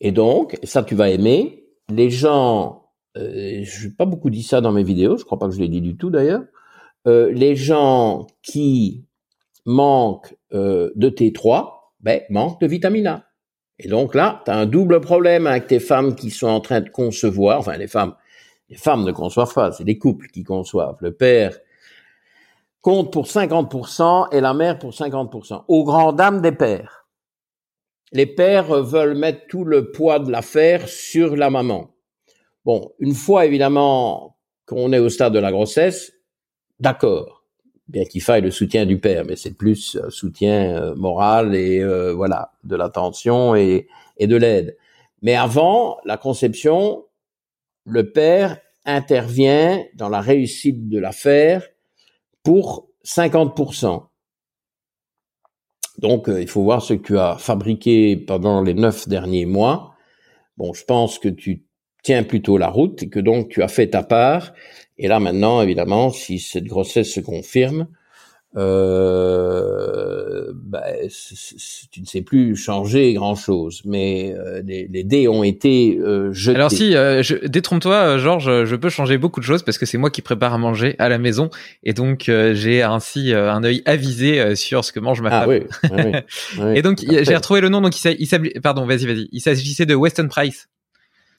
et 0.00 0.12
donc, 0.12 0.58
ça 0.62 0.82
tu 0.82 0.94
vas 0.94 1.10
aimer. 1.10 1.64
Les 1.88 2.10
gens, 2.10 2.90
euh, 3.16 3.60
je 3.62 3.88
n'ai 3.88 3.94
pas 3.94 4.04
beaucoup 4.04 4.30
dit 4.30 4.42
ça 4.42 4.60
dans 4.60 4.72
mes 4.72 4.82
vidéos, 4.82 5.16
je 5.16 5.24
crois 5.24 5.38
pas 5.38 5.48
que 5.48 5.54
je 5.54 5.60
l'ai 5.60 5.68
dit 5.68 5.80
du 5.80 5.96
tout 5.96 6.10
d'ailleurs. 6.10 6.42
Euh, 7.06 7.30
les 7.32 7.56
gens 7.56 8.26
qui 8.42 9.04
manque 9.64 10.36
euh, 10.52 10.90
de 10.96 11.08
T3, 11.08 11.70
ben, 12.00 12.20
manque 12.30 12.60
de 12.60 12.66
vitamine 12.66 13.06
A. 13.06 13.24
Et 13.78 13.88
donc 13.88 14.14
là, 14.14 14.42
tu 14.44 14.50
as 14.50 14.56
un 14.56 14.66
double 14.66 15.00
problème 15.00 15.46
avec 15.46 15.66
tes 15.66 15.80
femmes 15.80 16.14
qui 16.14 16.30
sont 16.30 16.46
en 16.46 16.60
train 16.60 16.80
de 16.80 16.88
concevoir, 16.88 17.58
enfin 17.58 17.76
les 17.76 17.88
femmes, 17.88 18.14
les 18.68 18.76
femmes 18.76 19.04
ne 19.04 19.12
conçoivent 19.12 19.54
pas, 19.54 19.72
c'est 19.72 19.84
les 19.84 19.98
couples 19.98 20.28
qui 20.28 20.42
conçoivent. 20.42 20.96
Le 21.00 21.12
père 21.12 21.56
compte 22.80 23.12
pour 23.12 23.26
50% 23.26 24.28
et 24.32 24.40
la 24.40 24.54
mère 24.54 24.78
pour 24.78 24.92
50%, 24.92 25.64
aux 25.68 25.84
grand 25.84 26.12
dames 26.12 26.40
des 26.40 26.52
pères. 26.52 27.06
Les 28.12 28.26
pères 28.26 28.82
veulent 28.82 29.16
mettre 29.16 29.46
tout 29.48 29.64
le 29.64 29.90
poids 29.90 30.18
de 30.18 30.30
l'affaire 30.30 30.88
sur 30.88 31.36
la 31.36 31.50
maman. 31.50 31.90
Bon, 32.64 32.92
une 32.98 33.14
fois 33.14 33.46
évidemment 33.46 34.36
qu'on 34.66 34.92
est 34.92 34.98
au 34.98 35.08
stade 35.08 35.32
de 35.32 35.38
la 35.38 35.52
grossesse, 35.52 36.12
d'accord 36.80 37.36
bien 37.88 38.04
qu'il 38.04 38.22
faille 38.22 38.42
le 38.42 38.50
soutien 38.50 38.86
du 38.86 38.98
père, 38.98 39.24
mais 39.24 39.36
c'est 39.36 39.56
plus 39.56 39.96
euh, 39.96 40.10
soutien 40.10 40.76
euh, 40.76 40.94
moral 40.96 41.54
et 41.54 41.80
euh, 41.80 42.12
voilà 42.12 42.52
de 42.64 42.76
l'attention 42.76 43.54
et 43.54 43.86
de 44.20 44.36
l'aide. 44.36 44.76
Mais 45.22 45.34
avant 45.34 45.98
la 46.04 46.16
conception, 46.16 47.04
le 47.86 48.12
père 48.12 48.58
intervient 48.84 49.82
dans 49.94 50.08
la 50.08 50.20
réussite 50.20 50.88
de 50.88 50.98
l'affaire 50.98 51.66
pour 52.42 52.88
50%. 53.04 54.06
Donc, 55.98 56.26
il 56.28 56.48
faut 56.48 56.62
voir 56.62 56.82
ce 56.82 56.94
que 56.94 57.02
tu 57.02 57.18
as 57.18 57.36
fabriqué 57.38 58.16
pendant 58.16 58.62
les 58.62 58.74
neuf 58.74 59.08
derniers 59.08 59.46
mois. 59.46 59.94
Bon, 60.58 60.74
je 60.74 60.84
pense 60.84 61.18
que 61.18 61.28
tu 61.28 61.64
tiens 62.02 62.22
plutôt 62.22 62.58
la 62.58 62.68
route 62.68 63.02
et 63.02 63.08
que 63.08 63.18
donc 63.18 63.48
tu 63.48 63.62
as 63.62 63.68
fait 63.68 63.88
ta 63.88 64.02
part 64.02 64.52
et 64.98 65.08
là 65.08 65.20
maintenant, 65.20 65.60
évidemment, 65.62 66.10
si 66.10 66.38
cette 66.38 66.64
grossesse 66.64 67.12
se 67.12 67.20
confirme, 67.20 67.88
euh, 68.56 70.52
bah, 70.54 70.82
tu 71.90 72.00
ne 72.00 72.06
sais 72.06 72.22
plus 72.22 72.56
changer 72.56 73.12
grand-chose, 73.12 73.82
mais 73.84 74.34
euh, 74.34 74.62
les, 74.64 74.88
les, 74.88 75.04
dés 75.04 75.28
ont 75.28 75.42
été 75.42 75.98
euh, 75.98 76.32
jetés. 76.32 76.56
Alors 76.56 76.70
si, 76.70 76.96
euh, 76.96 77.22
détrompe-toi, 77.44 77.94
euh, 77.94 78.18
Georges, 78.18 78.64
je 78.64 78.76
peux 78.76 78.88
changer 78.88 79.18
beaucoup 79.18 79.40
de 79.40 79.44
choses 79.44 79.62
parce 79.62 79.76
que 79.76 79.84
c'est 79.84 79.98
moi 79.98 80.10
qui 80.10 80.22
prépare 80.22 80.54
à 80.54 80.58
manger 80.58 80.96
à 80.98 81.10
la 81.10 81.18
maison 81.18 81.50
et 81.82 81.92
donc 81.92 82.24
j'ai 82.26 82.82
ainsi 82.82 83.34
un 83.34 83.62
œil 83.62 83.82
avisé 83.84 84.56
sur 84.56 84.84
ce 84.84 84.92
que 84.92 85.00
mange 85.00 85.20
ma 85.20 85.28
ah, 85.28 85.40
femme. 85.40 85.48
Oui, 85.50 85.60
oui, 85.90 86.12
oui. 86.58 86.72
et 86.76 86.82
donc 86.82 87.04
j'ai 87.06 87.36
retrouvé 87.36 87.60
le 87.60 87.68
nom, 87.68 87.82
donc 87.82 88.02
il, 88.02 88.16
il 88.18 88.60
pardon, 88.62 88.86
vas-y, 88.86 89.06
vas-y, 89.06 89.28
il 89.32 89.40
s'agissait 89.40 89.86
de 89.86 89.94
Weston 89.94 90.28
Price. 90.28 90.68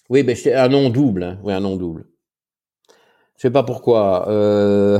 Oui, 0.09 0.23
c'est 0.35 0.53
un 0.53 0.69
nom 0.69 0.89
double, 0.89 1.23
hein. 1.23 1.39
oui, 1.43 1.53
un 1.53 1.59
nom 1.59 1.75
double. 1.75 2.05
Je 3.37 3.41
sais 3.43 3.51
pas 3.51 3.63
pourquoi. 3.63 4.29
Euh... 4.29 4.99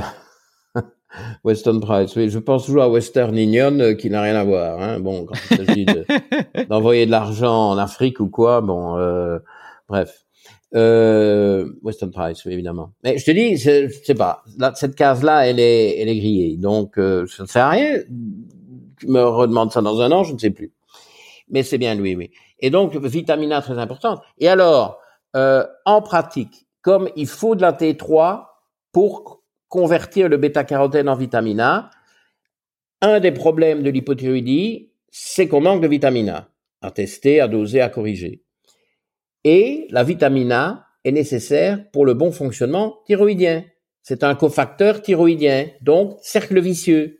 Western 1.43 1.79
Price, 1.79 2.15
oui, 2.15 2.29
je 2.29 2.39
pense 2.39 2.65
toujours 2.65 2.83
à 2.83 2.89
Western 2.89 3.37
Union 3.37 3.79
euh, 3.79 3.93
qui 3.93 4.09
n'a 4.09 4.21
rien 4.21 4.35
à 4.35 4.43
voir. 4.43 4.81
Hein. 4.81 4.99
Bon, 4.99 5.25
quand 5.25 5.35
il 5.51 5.57
s'agit 5.57 5.85
d'envoyer 6.69 7.05
de, 7.05 7.11
l'argent 7.11 7.71
en 7.71 7.77
Afrique 7.77 8.19
ou 8.19 8.29
quoi, 8.29 8.61
bon, 8.61 8.97
euh, 8.97 9.39
bref. 9.87 10.27
Euh, 10.75 11.71
Western 11.81 12.11
Price, 12.11 12.43
oui, 12.45 12.53
évidemment. 12.53 12.91
Mais 13.03 13.17
je 13.17 13.25
te 13.25 13.31
dis, 13.31 13.57
je 13.57 13.89
sais 14.03 14.15
pas, 14.15 14.43
là, 14.57 14.73
cette 14.75 14.95
case-là, 14.95 15.47
elle 15.47 15.59
est, 15.59 15.99
elle 15.99 16.09
est 16.09 16.17
grillée. 16.17 16.57
Donc, 16.57 16.97
euh, 16.97 17.25
ça 17.27 17.43
ne 17.43 17.47
sert 17.47 17.65
à 17.65 17.69
rien. 17.69 17.99
Tu 18.99 19.07
me 19.07 19.23
redemandes 19.23 19.71
ça 19.71 19.81
dans 19.81 20.01
un 20.01 20.11
an, 20.11 20.23
je 20.23 20.33
ne 20.33 20.37
sais 20.37 20.49
plus. 20.49 20.73
Mais 21.49 21.63
c'est 21.63 21.77
bien 21.77 21.95
lui, 21.95 22.15
oui. 22.15 22.31
Et 22.59 22.69
donc, 22.69 22.95
vitamine 22.95 23.53
A 23.53 23.61
très 23.61 23.77
importante. 23.77 24.21
Et 24.39 24.49
alors, 24.49 24.99
euh, 25.35 25.65
en 25.85 26.01
pratique, 26.01 26.67
comme 26.81 27.09
il 27.15 27.27
faut 27.27 27.55
de 27.55 27.61
la 27.61 27.71
T3 27.71 28.47
pour 28.91 29.36
convertir 29.69 30.29
le 30.29 30.37
bêta-carotène 30.37 31.09
en 31.09 31.15
vitamine 31.15 31.59
A, 31.59 31.91
un 33.01 33.19
des 33.19 33.31
problèmes 33.31 33.83
de 33.83 33.89
l'hypothyroïdie, 33.89 34.91
c'est 35.09 35.47
qu'on 35.47 35.61
manque 35.61 35.81
de 35.81 35.87
vitamine 35.87 36.29
A, 36.29 36.49
à 36.81 36.91
tester, 36.91 37.39
à 37.39 37.47
doser, 37.47 37.81
à 37.81 37.89
corriger. 37.89 38.43
Et 39.43 39.87
la 39.91 40.03
vitamine 40.03 40.51
A 40.51 40.87
est 41.03 41.11
nécessaire 41.11 41.89
pour 41.91 42.05
le 42.05 42.13
bon 42.13 42.31
fonctionnement 42.31 42.99
thyroïdien. 43.05 43.65
C'est 44.01 44.23
un 44.23 44.35
cofacteur 44.35 45.01
thyroïdien, 45.01 45.69
donc 45.81 46.17
cercle 46.21 46.59
vicieux. 46.59 47.19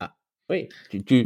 Ah, 0.00 0.14
oui, 0.48 0.68
tu, 0.90 1.04
tu, 1.04 1.24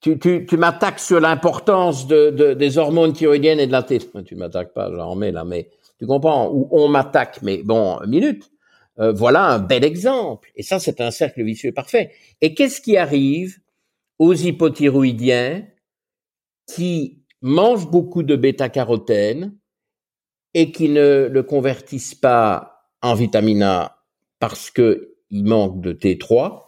tu, 0.00 0.18
tu, 0.18 0.46
tu 0.46 0.56
m'attaques 0.56 0.98
sur 0.98 1.20
l'importance 1.20 2.06
de, 2.06 2.30
de, 2.30 2.54
des 2.54 2.78
hormones 2.78 3.12
thyroïdiennes 3.12 3.60
et 3.60 3.66
de 3.66 3.72
la 3.72 3.82
T. 3.82 3.98
Tu 4.24 4.34
m'attaques 4.34 4.72
pas, 4.72 4.90
j'en 4.92 5.10
remets 5.10 5.32
là, 5.32 5.44
mais 5.44 5.70
tu 5.98 6.06
comprends 6.06 6.50
Où 6.50 6.68
on 6.72 6.88
m'attaque, 6.88 7.40
mais 7.42 7.62
bon, 7.62 7.98
minute. 8.06 8.50
Euh, 8.98 9.12
voilà 9.12 9.44
un 9.46 9.58
bel 9.58 9.84
exemple. 9.84 10.50
Et 10.56 10.62
ça, 10.62 10.78
c'est 10.78 11.00
un 11.00 11.10
cercle 11.10 11.42
vicieux 11.42 11.72
parfait. 11.72 12.12
Et 12.40 12.54
qu'est-ce 12.54 12.80
qui 12.80 12.96
arrive 12.96 13.58
aux 14.18 14.34
hypothyroïdiens 14.34 15.66
qui 16.66 17.22
mangent 17.40 17.90
beaucoup 17.90 18.22
de 18.22 18.36
bêta-carotène 18.36 19.56
et 20.54 20.72
qui 20.72 20.88
ne 20.88 21.28
le 21.30 21.42
convertissent 21.42 22.14
pas 22.14 22.90
en 23.02 23.14
vitamine 23.14 23.62
A 23.62 24.04
parce 24.38 24.70
qu'ils 24.70 25.08
manquent 25.30 25.80
de 25.80 25.92
T3 25.92 26.64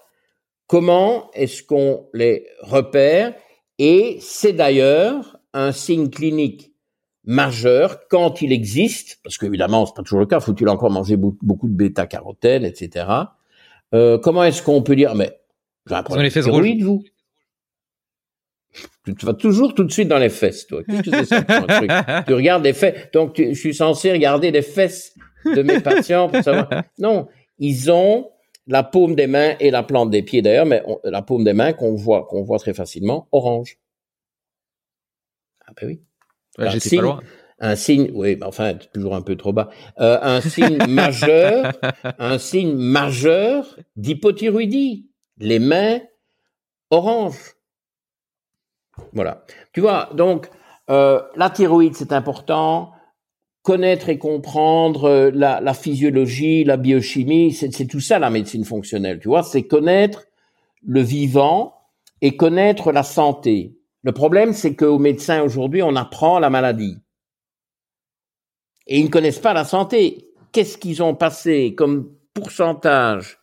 Comment 0.66 1.30
est-ce 1.32 1.62
qu'on 1.62 2.08
les 2.14 2.46
repère? 2.60 3.34
Et 3.78 4.16
c'est 4.20 4.54
d'ailleurs 4.54 5.38
un 5.52 5.72
signe 5.72 6.08
clinique 6.08 6.71
majeur 7.24 8.08
quand 8.08 8.42
il 8.42 8.52
existe, 8.52 9.20
parce 9.22 9.38
qu'évidemment 9.38 9.86
c'est 9.86 9.94
pas 9.94 10.02
toujours 10.02 10.20
le 10.20 10.26
cas, 10.26 10.40
faut-il 10.40 10.68
encore 10.68 10.90
manger 10.90 11.16
beaucoup 11.16 11.68
de 11.68 11.74
bêta-carotène, 11.74 12.64
etc. 12.64 13.06
Euh, 13.94 14.18
comment 14.18 14.44
est-ce 14.44 14.62
qu'on 14.62 14.82
peut 14.82 14.96
dire, 14.96 15.14
mais 15.14 15.38
j'ai 15.86 15.94
un 15.94 16.02
problème 16.02 16.30
de 16.30 16.84
vous? 16.84 17.04
Tu 19.04 19.26
vas 19.26 19.34
toujours 19.34 19.74
tout 19.74 19.84
de 19.84 19.92
suite 19.92 20.08
dans 20.08 20.18
les 20.18 20.30
fesses, 20.30 20.66
toi. 20.66 20.82
Qu'est-ce 20.84 21.02
que 21.02 21.10
c'est 21.10 21.24
ça 21.26 21.42
truc? 21.42 21.90
Tu 22.26 22.34
regardes 22.34 22.64
les 22.64 22.72
fesses. 22.72 23.10
Donc, 23.12 23.34
je 23.36 23.52
suis 23.52 23.74
censé 23.74 24.12
regarder 24.12 24.50
les 24.50 24.62
fesses 24.62 25.14
de 25.44 25.62
mes 25.62 25.80
patients 25.82 26.28
pour 26.28 26.42
savoir. 26.42 26.70
Non, 26.98 27.28
ils 27.58 27.90
ont 27.90 28.30
la 28.68 28.84
paume 28.84 29.16
des 29.16 29.26
mains 29.26 29.56
et 29.58 29.70
la 29.70 29.82
plante 29.82 30.10
des 30.10 30.22
pieds 30.22 30.40
d'ailleurs, 30.40 30.66
mais 30.66 30.82
la 31.04 31.20
paume 31.20 31.44
des 31.44 31.52
mains 31.52 31.72
qu'on 31.72 31.96
voit, 31.96 32.26
qu'on 32.26 32.42
voit 32.42 32.58
très 32.58 32.74
facilement, 32.74 33.28
orange. 33.32 33.76
Ah 35.66 35.72
ben 35.78 35.88
oui 35.88 36.00
un 36.58 36.78
signe, 36.78 37.16
Un 37.58 37.76
signe, 37.76 38.10
oui, 38.14 38.36
mais 38.36 38.46
enfin, 38.46 38.74
toujours 38.92 39.14
un 39.14 39.22
peu 39.22 39.36
trop 39.36 39.52
bas. 39.52 39.70
Euh, 40.00 40.18
un 40.20 40.40
signe 40.40 40.78
majeur, 40.88 41.72
un 42.18 42.38
signe 42.38 42.74
majeur 42.74 43.78
d'hypothyroïdie. 43.96 45.08
Les 45.38 45.58
mains 45.58 46.00
orange. 46.90 47.56
Voilà. 49.12 49.44
Tu 49.72 49.80
vois, 49.80 50.10
donc 50.14 50.50
euh, 50.90 51.20
la 51.36 51.50
thyroïde, 51.50 51.94
c'est 51.94 52.12
important. 52.12 52.92
Connaître 53.62 54.08
et 54.08 54.18
comprendre 54.18 55.04
euh, 55.04 55.30
la, 55.32 55.60
la 55.60 55.72
physiologie, 55.74 56.64
la 56.64 56.76
biochimie, 56.76 57.52
c'est 57.52 57.86
tout 57.86 58.00
ça 58.00 58.18
la 58.18 58.30
médecine 58.30 58.64
fonctionnelle. 58.64 59.20
Tu 59.20 59.28
vois, 59.28 59.42
c'est 59.42 59.62
connaître 59.62 60.24
le 60.84 61.00
vivant 61.00 61.74
et 62.20 62.36
connaître 62.36 62.92
la 62.92 63.02
santé. 63.02 63.76
Le 64.02 64.12
problème, 64.12 64.52
c'est 64.52 64.74
qu'aux 64.74 64.98
médecins 64.98 65.42
aujourd'hui, 65.42 65.82
on 65.82 65.94
apprend 65.94 66.38
la 66.38 66.50
maladie. 66.50 66.98
Et 68.86 68.98
ils 68.98 69.04
ne 69.04 69.10
connaissent 69.10 69.38
pas 69.38 69.54
la 69.54 69.64
santé. 69.64 70.28
Qu'est-ce 70.50 70.76
qu'ils 70.76 71.02
ont 71.02 71.14
passé 71.14 71.74
comme 71.76 72.12
pourcentage 72.34 73.38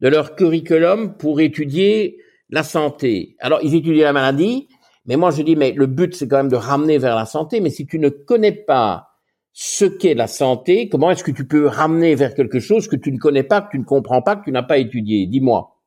de 0.00 0.08
leur 0.08 0.34
curriculum 0.34 1.16
pour 1.16 1.40
étudier 1.40 2.18
la 2.48 2.64
santé? 2.64 3.36
Alors, 3.38 3.60
ils 3.62 3.74
étudient 3.74 4.04
la 4.04 4.12
maladie, 4.12 4.68
mais 5.06 5.16
moi 5.16 5.30
je 5.30 5.42
dis, 5.42 5.54
mais 5.54 5.72
le 5.72 5.86
but, 5.86 6.14
c'est 6.14 6.26
quand 6.26 6.38
même 6.38 6.48
de 6.48 6.56
ramener 6.56 6.98
vers 6.98 7.14
la 7.14 7.26
santé. 7.26 7.60
Mais 7.60 7.70
si 7.70 7.86
tu 7.86 7.98
ne 7.98 8.08
connais 8.08 8.52
pas 8.52 9.06
ce 9.52 9.84
qu'est 9.84 10.14
la 10.14 10.26
santé, 10.26 10.88
comment 10.88 11.10
est-ce 11.10 11.24
que 11.24 11.30
tu 11.30 11.46
peux 11.46 11.66
ramener 11.66 12.16
vers 12.16 12.34
quelque 12.34 12.60
chose 12.60 12.88
que 12.88 12.96
tu 12.96 13.12
ne 13.12 13.18
connais 13.18 13.42
pas, 13.44 13.62
que 13.62 13.70
tu 13.70 13.78
ne 13.78 13.84
comprends 13.84 14.22
pas, 14.22 14.36
que 14.36 14.44
tu 14.44 14.52
n'as 14.52 14.64
pas 14.64 14.78
étudié? 14.78 15.26
Dis-moi. 15.26 15.80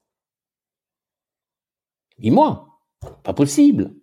Dis-moi. 2.20 2.68
Pas 3.24 3.34
possible. 3.34 3.94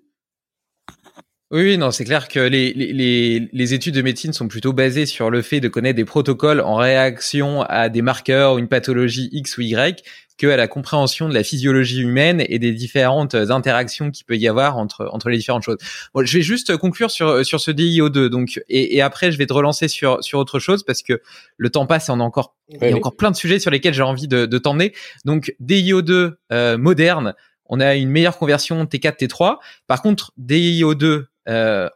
Oui, 1.52 1.62
oui, 1.62 1.78
non, 1.78 1.90
c'est 1.90 2.04
clair 2.04 2.28
que 2.28 2.38
les, 2.38 2.72
les, 2.72 3.48
les, 3.52 3.74
études 3.74 3.96
de 3.96 4.02
médecine 4.02 4.32
sont 4.32 4.46
plutôt 4.46 4.72
basées 4.72 5.04
sur 5.04 5.30
le 5.30 5.42
fait 5.42 5.58
de 5.58 5.66
connaître 5.66 5.96
des 5.96 6.04
protocoles 6.04 6.60
en 6.60 6.76
réaction 6.76 7.62
à 7.62 7.88
des 7.88 8.02
marqueurs, 8.02 8.56
une 8.58 8.68
pathologie 8.68 9.28
X 9.32 9.58
ou 9.58 9.62
Y, 9.62 10.04
que 10.38 10.46
à 10.46 10.56
la 10.56 10.68
compréhension 10.68 11.28
de 11.28 11.34
la 11.34 11.42
physiologie 11.42 12.02
humaine 12.02 12.42
et 12.48 12.60
des 12.60 12.72
différentes 12.72 13.34
interactions 13.34 14.12
qu'il 14.12 14.24
peut 14.26 14.36
y 14.36 14.46
avoir 14.46 14.78
entre 14.78 15.08
entre 15.12 15.28
les 15.28 15.36
différentes 15.36 15.64
choses. 15.64 15.76
Bon, 16.14 16.24
je 16.24 16.38
vais 16.38 16.42
juste 16.42 16.76
conclure 16.76 17.10
sur 17.10 17.44
sur 17.44 17.60
ce 17.60 17.70
DIO2 17.70 18.28
donc 18.28 18.62
et, 18.68 18.96
et 18.96 19.02
après 19.02 19.32
je 19.32 19.36
vais 19.36 19.46
te 19.46 19.52
relancer 19.52 19.86
sur 19.86 20.24
sur 20.24 20.38
autre 20.38 20.58
chose 20.58 20.82
parce 20.82 21.02
que 21.02 21.20
le 21.58 21.68
temps 21.68 21.84
passe 21.84 22.08
et 22.08 22.12
on 22.12 22.20
a 22.20 22.24
encore 22.24 22.54
il 22.70 22.88
y 22.88 22.92
a 22.92 22.96
encore 22.96 23.16
plein 23.16 23.30
de 23.30 23.36
sujets 23.36 23.58
sur 23.58 23.70
lesquels 23.70 23.92
j'ai 23.92 24.02
envie 24.02 24.28
de, 24.28 24.46
de 24.46 24.58
t'emmener. 24.58 24.94
Donc 25.26 25.54
DIO2 25.60 26.32
euh, 26.52 26.78
moderne, 26.78 27.34
on 27.66 27.80
a 27.80 27.94
une 27.96 28.08
meilleure 28.08 28.38
conversion 28.38 28.84
T4 28.84 29.18
T3. 29.18 29.58
Par 29.88 30.00
contre 30.00 30.32
DIO2 30.40 31.04
euh, 31.04 31.26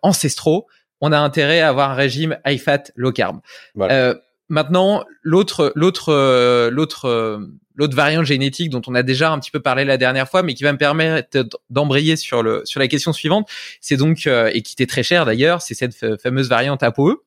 ancestraux, 0.03 0.67
on 1.01 1.13
a 1.13 1.19
intérêt 1.19 1.61
à 1.61 1.69
avoir 1.69 1.91
un 1.91 1.95
régime 1.95 2.39
high 2.47 2.61
fat 2.61 2.85
low 2.97 3.13
carb. 3.13 3.41
Euh, 3.79 4.15
maintenant, 4.49 5.05
l'autre, 5.23 5.73
l'autre, 5.75 6.11
euh, 6.11 6.71
l'autre, 6.71 7.41
l'autre 7.75 7.97
variante 7.97 8.25
génétique 8.25 8.71
dont 8.71 8.83
on 8.87 8.95
a 8.95 9.03
déjà 9.03 9.31
un 9.31 9.39
petit 9.39 9.51
peu 9.51 9.61
parlé 9.61 9.85
la 9.85 9.99
dernière 9.99 10.29
fois, 10.29 10.43
mais 10.43 10.55
qui 10.55 10.63
va 10.63 10.73
me 10.73 10.79
permettre 10.79 11.47
d'embrayer 11.71 12.17
sur 12.17 12.43
le 12.43 12.63
sur 12.65 12.81
la 12.81 12.89
question 12.89 13.13
suivante, 13.13 13.49
c'est 13.81 13.97
donc 13.97 14.27
et 14.27 14.63
qui 14.63 14.73
était 14.73 14.87
très 14.87 15.03
cher 15.03 15.27
d'ailleurs, 15.27 15.63
c'est 15.63 15.75
cette 15.75 16.21
fameuse 16.23 16.49
variante 16.49 16.83
ApoE. 16.83 17.23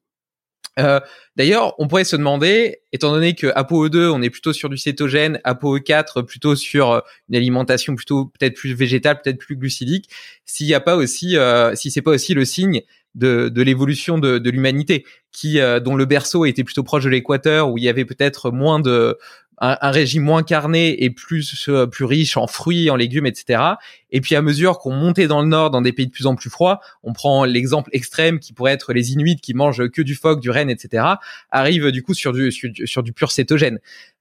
Euh, 0.80 1.00
D'ailleurs, 1.38 1.76
on 1.78 1.88
pourrait 1.88 2.04
se 2.04 2.16
demander, 2.16 2.80
étant 2.92 3.12
donné 3.12 3.36
que 3.36 3.46
ApoE2, 3.46 4.10
on 4.10 4.24
est 4.24 4.32
plutôt 4.32 4.54
sur 4.54 4.70
du 4.70 4.78
cétogène, 4.78 5.40
ApoE4 5.46 6.26
plutôt 6.26 6.56
sur 6.56 7.04
une 7.30 7.36
alimentation 7.36 7.94
plutôt 7.94 8.26
peut-être 8.26 8.56
plus 8.56 8.74
végétale, 8.74 9.22
peut-être 9.22 9.38
plus 9.38 9.56
glucidique, 9.56 10.10
s'il 10.46 10.66
n'y 10.66 10.74
a 10.74 10.80
pas 10.80 10.96
aussi, 10.96 11.38
euh, 11.38 11.76
si 11.76 11.92
c'est 11.92 12.02
pas 12.02 12.10
aussi 12.10 12.34
le 12.34 12.44
signe 12.44 12.82
de, 13.14 13.52
l'évolution 13.62 14.18
de, 14.18 14.50
l'humanité, 14.50 15.06
qui 15.32 15.60
euh, 15.60 15.80
dont 15.80 15.96
le 15.96 16.06
berceau 16.06 16.44
était 16.46 16.64
plutôt 16.64 16.82
proche 16.82 17.04
de 17.04 17.10
l'équateur, 17.10 17.70
où 17.70 17.78
il 17.78 17.84
y 17.84 17.90
avait 17.90 18.06
peut-être 18.06 18.50
moins 18.50 18.80
de 18.80 19.16
un, 19.60 19.92
régime 19.92 20.24
moins 20.24 20.44
carné 20.44 21.04
et 21.04 21.10
plus 21.10 21.68
euh, 21.70 21.88
plus 21.88 22.06
riche 22.06 22.38
en 22.38 22.48
fruits, 22.48 22.90
en 22.90 22.96
légumes, 22.96 23.26
etc. 23.26 23.62
Et 24.12 24.22
puis 24.22 24.36
à 24.36 24.42
mesure 24.42 24.80
qu'on 24.80 24.94
montait 24.94 25.28
dans 25.28 25.42
le 25.42 25.48
nord, 25.48 25.72
dans 25.72 25.82
des 25.82 25.94
pays 25.94 26.08
de 26.08 26.12
plus 26.12 26.28
en 26.28 26.36
plus 26.36 26.50
froids, 26.50 26.80
on 27.04 27.14
prend 27.14 27.46
l'exemple 27.46 27.90
extrême 27.94 28.40
qui 28.40 28.54
pourrait 28.54 28.74
être 28.74 28.94
les 28.94 29.14
Inuits 29.14 29.38
qui 29.38 29.54
mangent 29.54 29.90
que 29.90 30.02
du 30.02 30.16
phoque, 30.16 30.40
du 30.42 30.52
renne, 30.52 30.70
etc. 30.70 31.04
Arrive 31.50 31.92
du 31.92 32.04
coup 32.04 32.14
sur 32.14 32.34
du 32.34 32.52
sur, 32.52 33.04
du 33.04 33.14
pur 33.14 33.32
cétogène. 33.32 33.80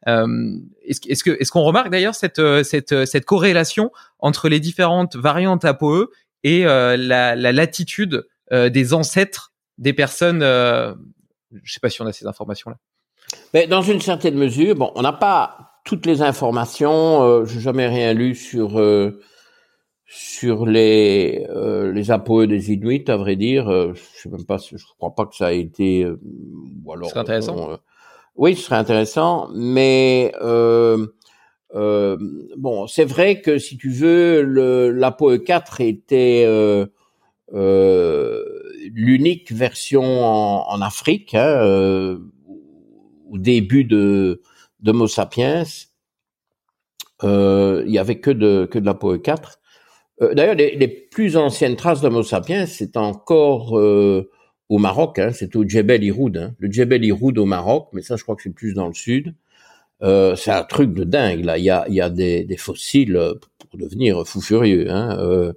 Euh, 0.08 0.56
est-ce 0.84 1.22
que 1.22 1.36
est-ce 1.40 1.50
qu'on 1.50 1.62
remarque 1.62 1.90
d'ailleurs 1.90 2.14
cette 2.14 2.40
cette 2.64 3.04
cette 3.04 3.24
corrélation 3.24 3.90
entre 4.18 4.48
les 4.48 4.60
différentes 4.60 5.16
variantes 5.16 5.64
ApoE 5.64 6.10
et 6.44 6.64
la, 6.64 6.96
la 7.34 7.52
latitude 7.52 8.24
euh, 8.52 8.68
des 8.68 8.94
ancêtres 8.94 9.52
des 9.76 9.92
personnes. 9.92 10.42
Euh, 10.42 10.94
je 11.64 11.72
sais 11.72 11.80
pas 11.80 11.90
si 11.90 12.00
on 12.00 12.06
a 12.06 12.12
ces 12.12 12.26
informations 12.26 12.70
là. 12.70 12.78
Mais 13.54 13.66
dans 13.66 13.82
une 13.82 14.00
certaine 14.00 14.36
mesure, 14.36 14.74
bon, 14.74 14.92
on 14.94 15.02
n'a 15.02 15.12
pas 15.12 15.80
toutes 15.84 16.06
les 16.06 16.22
informations. 16.22 17.22
Euh, 17.22 17.44
J'ai 17.44 17.60
jamais 17.60 17.86
rien 17.86 18.12
lu 18.12 18.34
sur 18.34 18.78
euh, 18.78 19.20
sur 20.06 20.66
les 20.66 21.46
euh, 21.50 21.92
les 21.92 22.10
APOE 22.10 22.46
des 22.46 22.72
Inuits, 22.72 23.04
à 23.08 23.16
vrai 23.16 23.36
dire. 23.36 23.70
je 23.94 24.00
sais 24.14 24.28
même 24.28 24.44
pas, 24.44 24.58
je 24.58 24.84
crois 24.98 25.14
pas 25.14 25.26
que 25.26 25.34
ça 25.34 25.46
a 25.46 25.52
été. 25.52 26.06
ou 26.06 26.92
alors. 26.92 27.10
C'est 27.10 27.18
intéressant. 27.18 27.78
oui, 28.36 28.54
ce 28.54 28.62
serait 28.62 28.76
intéressant, 28.76 29.48
mais 29.54 30.32
bon, 31.72 32.86
c'est 32.86 33.04
vrai 33.04 33.40
que 33.40 33.58
si 33.58 33.76
tu 33.76 33.90
veux, 33.90 34.42
le 34.42 34.90
l'APOE 34.90 35.38
4 35.38 35.80
était 35.80 36.44
euh, 37.54 38.42
l'unique 38.92 39.52
version 39.52 40.02
en, 40.02 40.80
Afrique, 40.80 41.34
hein, 41.34 41.46
euh, 41.46 42.18
au 43.30 43.38
début 43.38 43.84
de 43.84 44.42
d'Homo 44.80 45.06
sapiens. 45.08 45.64
Euh, 47.24 47.82
il 47.86 47.92
y 47.92 47.98
avait 47.98 48.20
que 48.20 48.30
de 48.30 48.68
que 48.70 48.78
de 48.78 48.86
la 48.86 48.94
POE 48.94 49.18
4. 49.18 49.60
D'ailleurs, 50.32 50.54
les, 50.54 50.88
plus 50.88 51.36
anciennes 51.36 51.76
traces 51.76 52.00
d'Homo 52.00 52.22
sapiens, 52.22 52.64
c'est 52.64 52.96
encore 52.96 53.72
au 54.68 54.78
Maroc, 54.78 55.18
hein, 55.18 55.30
c'est 55.32 55.54
au 55.56 55.64
Djebel 55.64 56.02
Iroud, 56.04 56.36
hein, 56.38 56.54
le 56.58 56.70
Djebel 56.70 57.04
Iroud 57.04 57.38
au 57.38 57.44
Maroc, 57.44 57.88
mais 57.92 58.02
ça, 58.02 58.16
je 58.16 58.22
crois 58.22 58.34
que 58.34 58.42
c'est 58.42 58.50
plus 58.50 58.74
dans 58.74 58.88
le 58.88 58.94
sud. 58.94 59.34
Euh, 60.02 60.36
c'est 60.36 60.50
un 60.50 60.64
truc 60.64 60.92
de 60.94 61.04
dingue 61.04 61.44
là. 61.44 61.58
Il 61.58 61.64
y 61.64 61.70
a, 61.70 61.86
y 61.88 62.00
a 62.00 62.10
des, 62.10 62.56
fossiles 62.58 63.18
pour 63.58 63.78
devenir 63.78 64.26
fou 64.26 64.40
furieux. 64.40 64.90
Hein. 64.90 65.18
Euh, 65.18 65.52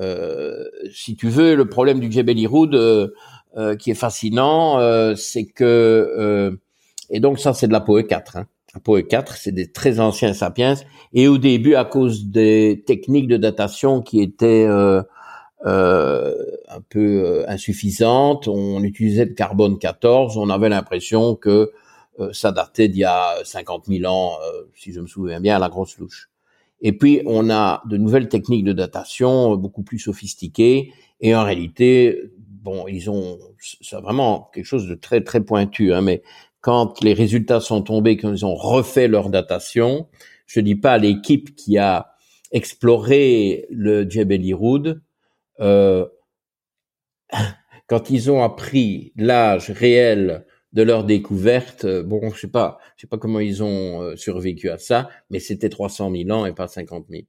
euh, 0.00 0.64
si 0.92 1.16
tu 1.16 1.28
veux, 1.28 1.54
le 1.54 1.68
problème 1.68 2.00
du 2.00 2.10
Jebel 2.10 2.38
Iroud, 2.38 2.74
euh, 2.74 3.08
euh, 3.56 3.76
qui 3.76 3.90
est 3.90 3.94
fascinant, 3.94 4.78
c'est 5.16 5.44
que 5.46 6.58
et 7.12 7.20
donc 7.20 7.38
ça 7.38 7.54
c'est 7.54 7.68
de 7.68 7.72
la 7.72 7.80
POE 7.80 8.02
4. 8.02 8.36
Hein. 8.36 8.46
La 8.74 8.80
POE 8.80 9.02
4, 9.02 9.36
c'est 9.36 9.52
des 9.52 9.70
très 9.70 10.00
anciens 10.00 10.32
sapiens. 10.32 10.74
Et 11.12 11.28
au 11.28 11.38
début, 11.38 11.76
à 11.76 11.84
cause 11.84 12.24
des 12.24 12.82
techniques 12.86 13.28
de 13.28 13.36
datation 13.36 14.02
qui 14.02 14.20
étaient 14.20 14.66
euh, 14.66 15.02
un 15.64 16.80
peu 16.88 17.44
insuffisantes, 17.46 18.48
on 18.48 18.82
utilisait 18.82 19.26
le 19.26 19.34
carbone 19.34 19.78
14. 19.78 20.38
On 20.38 20.50
avait 20.50 20.70
l'impression 20.70 21.36
que 21.36 21.70
ça 22.32 22.50
datait 22.50 22.88
d'il 22.88 23.00
y 23.00 23.04
a 23.04 23.36
50 23.44 23.86
000 23.86 24.10
ans, 24.10 24.38
si 24.74 24.92
je 24.92 25.00
me 25.00 25.06
souviens 25.06 25.40
bien, 25.40 25.56
à 25.56 25.58
la 25.58 25.68
grosse 25.68 25.98
louche. 25.98 26.30
Et 26.82 26.92
puis, 26.92 27.22
on 27.26 27.48
a 27.48 27.80
de 27.86 27.96
nouvelles 27.96 28.28
techniques 28.28 28.64
de 28.64 28.72
datation 28.72 29.52
euh, 29.52 29.56
beaucoup 29.56 29.84
plus 29.84 30.00
sophistiquées. 30.00 30.92
Et 31.20 31.34
en 31.34 31.44
réalité, 31.44 32.20
bon, 32.48 32.86
ils 32.88 33.08
ont, 33.08 33.38
c'est 33.60 34.00
vraiment 34.00 34.50
quelque 34.52 34.66
chose 34.66 34.88
de 34.88 34.96
très, 34.96 35.22
très 35.22 35.40
pointu, 35.40 35.94
hein, 35.94 36.02
mais 36.02 36.22
quand 36.62 37.02
les 37.02 37.12
résultats 37.12 37.60
sont 37.60 37.82
tombés, 37.82 38.16
quand 38.16 38.32
ils 38.32 38.46
ont 38.46 38.54
refait 38.54 39.08
leur 39.08 39.28
datation, 39.28 40.08
je 40.46 40.60
dis 40.60 40.76
pas 40.76 40.96
l'équipe 40.96 41.54
qui 41.54 41.76
a 41.76 42.14
exploré 42.52 43.66
le 43.70 44.08
Jebel 44.08 44.44
Iroud, 44.44 45.02
euh, 45.60 46.06
quand 47.88 48.10
ils 48.10 48.30
ont 48.30 48.42
appris 48.42 49.12
l'âge 49.16 49.70
réel 49.70 50.46
de 50.72 50.82
leur 50.82 51.04
découverte. 51.04 51.84
Euh, 51.84 52.02
bon, 52.02 52.30
je 52.30 52.40
sais 52.40 52.48
pas, 52.48 52.78
je 52.96 53.02
sais 53.02 53.06
pas 53.06 53.18
comment 53.18 53.40
ils 53.40 53.62
ont 53.62 54.02
euh, 54.02 54.16
survécu 54.16 54.70
à 54.70 54.78
ça, 54.78 55.08
mais 55.30 55.40
c'était 55.40 55.68
300 55.68 56.12
000 56.14 56.30
ans 56.30 56.46
et 56.46 56.52
pas 56.52 56.68
50 56.68 57.06
000. 57.10 57.24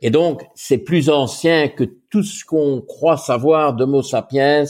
Et 0.00 0.10
donc, 0.10 0.42
c'est 0.54 0.78
plus 0.78 1.10
ancien 1.10 1.68
que 1.68 1.84
tout 1.84 2.22
ce 2.22 2.44
qu'on 2.44 2.80
croit 2.80 3.16
savoir 3.16 3.74
d'Homo 3.74 4.02
sapiens 4.02 4.64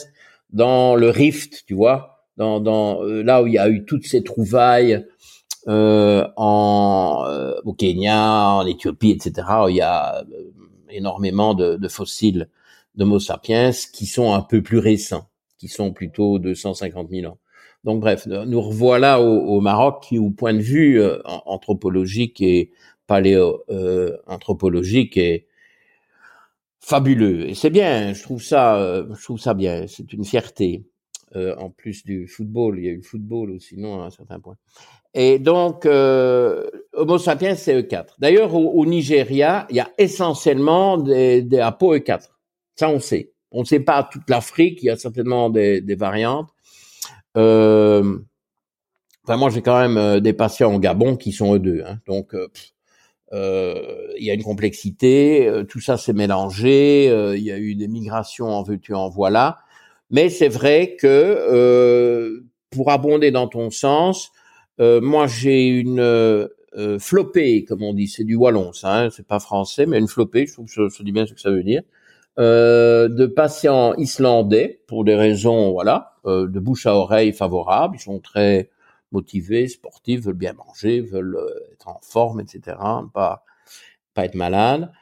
dans 0.51 0.97
le 0.97 1.11
Rift, 1.11 1.65
tu 1.67 1.75
vois, 1.75 2.18
dans, 2.39 2.61
dans 2.61 3.05
euh, 3.05 3.23
là 3.23 3.43
où 3.43 3.47
il 3.47 3.53
y 3.53 3.59
a 3.59 3.69
eu 3.69 3.85
toutes 3.85 4.07
ces 4.07 4.25
trouvailles 4.25 5.05
euh, 5.69 6.27
en 6.37 7.27
au 7.65 7.75
Kenya, 7.75 8.55
en 8.55 8.67
Éthiopie, 8.67 9.11
etc. 9.11 9.47
Où 9.65 9.69
il 9.69 9.77
y 9.77 9.83
a 9.83 10.25
énormément 10.89 11.53
de, 11.53 11.77
de 11.77 11.89
fossiles 11.89 12.49
d'Homo 12.95 13.19
sapiens 13.19 13.71
qui 13.93 14.07
sont 14.07 14.33
un 14.33 14.41
peu 14.41 14.63
plus 14.63 14.79
récents, 14.79 15.29
qui 15.59 15.69
sont 15.69 15.93
plutôt 15.93 16.39
de 16.39 16.55
150 16.55 17.11
000 17.11 17.31
ans. 17.31 17.39
Donc 17.85 18.01
bref, 18.01 18.27
nous 18.27 18.61
revoilà 18.61 19.21
au, 19.21 19.61
Maroc 19.61 20.03
qui, 20.03 20.19
au 20.19 20.31
point 20.31 20.53
de 20.53 20.59
vue 20.59 21.01
euh, 21.01 21.21
anthropologique 21.25 22.41
et 22.41 22.73
paléo-anthropologique, 23.07 25.17
euh, 25.17 25.23
est 25.23 25.47
fabuleux. 26.81 27.49
Et 27.49 27.55
c'est 27.55 27.71
bien, 27.71 28.15
je 28.15 28.23
trouve 28.23 28.43
ça, 28.43 28.77
euh, 28.77 29.07
je 29.15 29.23
trouve 29.23 29.39
ça 29.39 29.55
bien. 29.55 29.87
C'est 29.87 30.13
une 30.13 30.25
fierté. 30.25 30.83
En 31.35 31.71
plus 31.71 32.05
du 32.05 32.27
football, 32.27 32.79
il 32.79 32.85
y 32.85 32.89
a 32.89 32.93
eu 32.93 32.97
le 32.97 33.03
football 33.03 33.51
aussi, 33.51 33.77
non, 33.79 34.03
à 34.03 34.07
un 34.07 34.11
certain 34.11 34.41
point. 34.41 34.57
Et 35.15 35.39
donc, 35.39 35.87
Homo 35.87 37.19
sapiens, 37.19 37.55
c'est 37.55 37.83
E4. 37.83 38.15
D'ailleurs, 38.19 38.55
au, 38.55 38.87
Nigeria, 38.87 39.67
il 39.71 39.77
y 39.77 39.81
a 39.81 39.91
essentiellement 39.99 40.99
des, 40.99 41.43
des 41.43 41.61
APO 41.61 41.97
E4. 41.97 42.29
Ça, 42.77 42.89
on 42.89 43.01
sait. 43.01 43.33
On 43.51 43.61
ne 43.61 43.67
sait 43.67 43.81
pas 43.81 44.03
toute 44.03 44.29
l'Afrique, 44.29 44.81
il 44.83 44.87
y 44.87 44.91
a 44.91 44.97
certainement 44.97 45.51
des, 45.51 45.81
des 45.81 45.95
variantes. 45.95 46.51
Euh, 47.37 48.19
enfin, 49.25 49.37
moi, 49.37 49.51
j'ai 49.51 49.63
quand 49.63 49.79
même 49.79 49.97
euh, 49.97 50.21
des 50.21 50.33
patients 50.33 50.75
au 50.75 50.79
Gabon 50.79 51.17
qui 51.17 51.33
sont 51.33 51.57
E2. 51.57 51.85
Hein, 51.85 51.99
donc, 52.07 52.35
euh, 52.35 52.49
euh, 53.33 54.13
il 54.19 54.25
y 54.25 54.31
a 54.31 54.35
une 54.35 54.43
complexité, 54.43 55.51
tout 55.69 55.81
ça 55.81 55.99
s'est 55.99 56.15
mélangé, 56.15 57.07
il 57.37 57.43
y 57.43 57.53
a 57.53 57.59
eu 57.59 57.75
des 57.75 57.89
migrations 57.89 58.47
en 58.47 58.63
veux-tu, 58.63 58.95
en 58.95 59.11
voilà. 59.11 59.59
Mais 60.11 60.31
c'est 60.31 60.49
vrai 60.49 60.97
que, 60.97 62.43
pour 62.71 62.91
abonder 62.91 63.31
dans 63.31 63.49
ton 63.49 63.71
sens, 63.71 64.33
moi 64.79 65.27
j'ai 65.27 65.67
une 65.67 66.49
flopée, 66.99 67.65
comme 67.65 67.83
on 67.83 67.93
dit, 67.95 68.09
c'est 68.09 68.25
du 68.25 68.35
wallon, 68.35 68.73
ça, 68.73 69.01
hein, 69.01 69.11
c'est 69.11 69.27
pas 69.27 69.41
français, 69.41 69.87
mais 69.87 69.99
une 69.99 70.09
flopée, 70.09 70.47
je 70.47 70.55
trouve 70.55 70.67
que 70.67 70.89
je, 70.89 71.03
dis 71.03 71.13
bien 71.13 71.27
ce 71.27 71.35
que 71.35 71.41
ça 71.41 71.51
veut 71.51 71.63
dire, 71.63 71.83
euh, 72.39 73.09
de 73.09 73.27
patients 73.27 73.95
islandais 73.95 74.81
pour 74.87 75.05
des 75.05 75.17
raisons, 75.17 75.73
voilà, 75.73 76.13
euh, 76.25 76.47
de 76.47 76.61
bouche 76.61 76.87
à 76.87 76.95
oreille 76.95 77.33
favorables. 77.33 77.97
Ils 77.97 78.01
sont 78.01 78.21
très 78.21 78.71
motivés, 79.11 79.67
sportifs, 79.67 80.21
veulent 80.21 80.35
bien 80.35 80.53
manger, 80.53 81.01
veulent 81.01 81.37
euh, 81.37 81.73
être 81.73 81.89
en 81.89 81.99
forme, 82.03 82.41
etc. 82.41 82.77
Pas 83.13 83.45
pas 84.15 84.25
être 84.25 84.37
malade. 84.37 84.93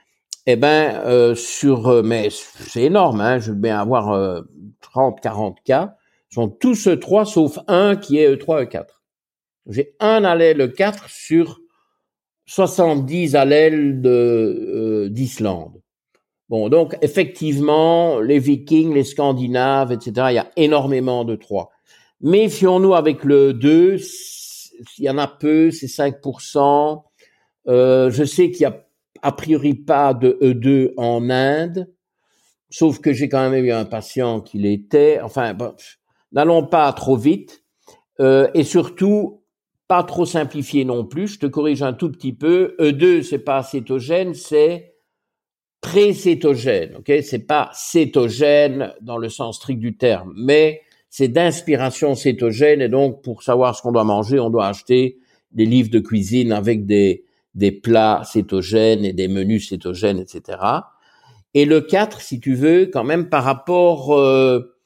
Eh 0.46 0.56
ben, 0.56 1.02
euh, 1.04 1.34
sur, 1.34 2.04
mais 2.04 2.28
c'est 2.30 2.82
énorme, 2.82 3.20
hein, 3.20 3.38
je 3.38 3.52
bien 3.52 3.80
avoir 3.80 4.44
30, 4.80 5.20
40 5.20 5.58
cas. 5.64 5.96
Sont 6.30 6.48
tous 6.48 6.86
E3 6.86 7.24
sauf 7.24 7.58
un 7.66 7.96
qui 7.96 8.18
est 8.18 8.34
E3, 8.34 8.64
E4. 8.64 8.86
J'ai 9.68 9.94
un 10.00 10.24
allèle 10.24 10.72
4 10.72 11.08
sur 11.08 11.60
70 12.46 13.34
allèles 13.34 14.00
de 14.00 15.08
d'Islande. 15.10 15.80
Bon, 16.48 16.68
donc 16.68 16.96
effectivement, 17.02 18.20
les 18.20 18.38
Vikings, 18.38 18.94
les 18.94 19.02
Scandinaves, 19.02 19.90
etc., 19.90 20.26
il 20.30 20.34
y 20.34 20.38
a 20.38 20.50
énormément 20.56 21.24
de 21.24 21.34
3. 21.34 21.70
Méfions-nous 22.20 22.94
avec 22.94 23.24
le 23.24 23.52
2, 23.52 23.96
il 24.98 25.04
y 25.04 25.10
en 25.10 25.18
a 25.18 25.26
peu, 25.26 25.72
c'est 25.72 25.88
5%. 25.88 27.02
Euh, 27.68 28.10
je 28.10 28.22
sais 28.22 28.52
qu'il 28.52 28.62
y 28.62 28.66
a 28.66 28.85
a 29.22 29.32
priori 29.32 29.74
pas 29.74 30.14
de 30.14 30.38
E2 30.40 30.92
en 30.96 31.30
Inde, 31.30 31.92
sauf 32.70 33.00
que 33.00 33.12
j'ai 33.12 33.28
quand 33.28 33.50
même 33.50 33.64
eu 33.64 33.72
un 33.72 33.84
patient 33.84 34.40
qui 34.40 34.58
l'était. 34.58 35.20
Enfin, 35.22 35.56
n'allons 36.32 36.66
pas 36.66 36.92
trop 36.92 37.16
vite. 37.16 37.62
Euh, 38.20 38.48
et 38.54 38.64
surtout, 38.64 39.42
pas 39.88 40.02
trop 40.02 40.24
simplifier 40.24 40.84
non 40.84 41.04
plus. 41.04 41.28
Je 41.28 41.38
te 41.38 41.46
corrige 41.46 41.82
un 41.82 41.92
tout 41.92 42.10
petit 42.10 42.32
peu. 42.32 42.74
E2, 42.80 43.22
c'est 43.22 43.38
pas 43.38 43.58
acétogène, 43.58 44.34
c'est 44.34 44.94
pré-cétogène, 45.80 46.96
ok? 46.98 47.12
C'est 47.22 47.46
pas 47.46 47.70
cétogène 47.72 48.92
dans 49.00 49.18
le 49.18 49.28
sens 49.28 49.56
strict 49.56 49.78
du 49.78 49.96
terme, 49.96 50.32
mais 50.36 50.80
c'est 51.10 51.28
d'inspiration 51.28 52.14
cétogène 52.14 52.80
et 52.80 52.88
donc 52.88 53.22
pour 53.22 53.42
savoir 53.42 53.76
ce 53.76 53.82
qu'on 53.82 53.92
doit 53.92 54.04
manger, 54.04 54.40
on 54.40 54.50
doit 54.50 54.66
acheter 54.66 55.18
des 55.52 55.64
livres 55.64 55.90
de 55.90 56.00
cuisine 56.00 56.50
avec 56.50 56.86
des 56.86 57.25
des 57.56 57.72
plats 57.72 58.22
cétogènes 58.24 59.04
et 59.04 59.12
des 59.12 59.28
menus 59.28 59.68
cétogènes, 59.70 60.18
etc. 60.18 60.58
Et 61.54 61.64
le 61.64 61.80
4, 61.80 62.20
si 62.20 62.38
tu 62.38 62.54
veux, 62.54 62.86
quand 62.86 63.02
même 63.02 63.30
par 63.30 63.42
rapport 63.42 64.14
euh, 64.14 64.76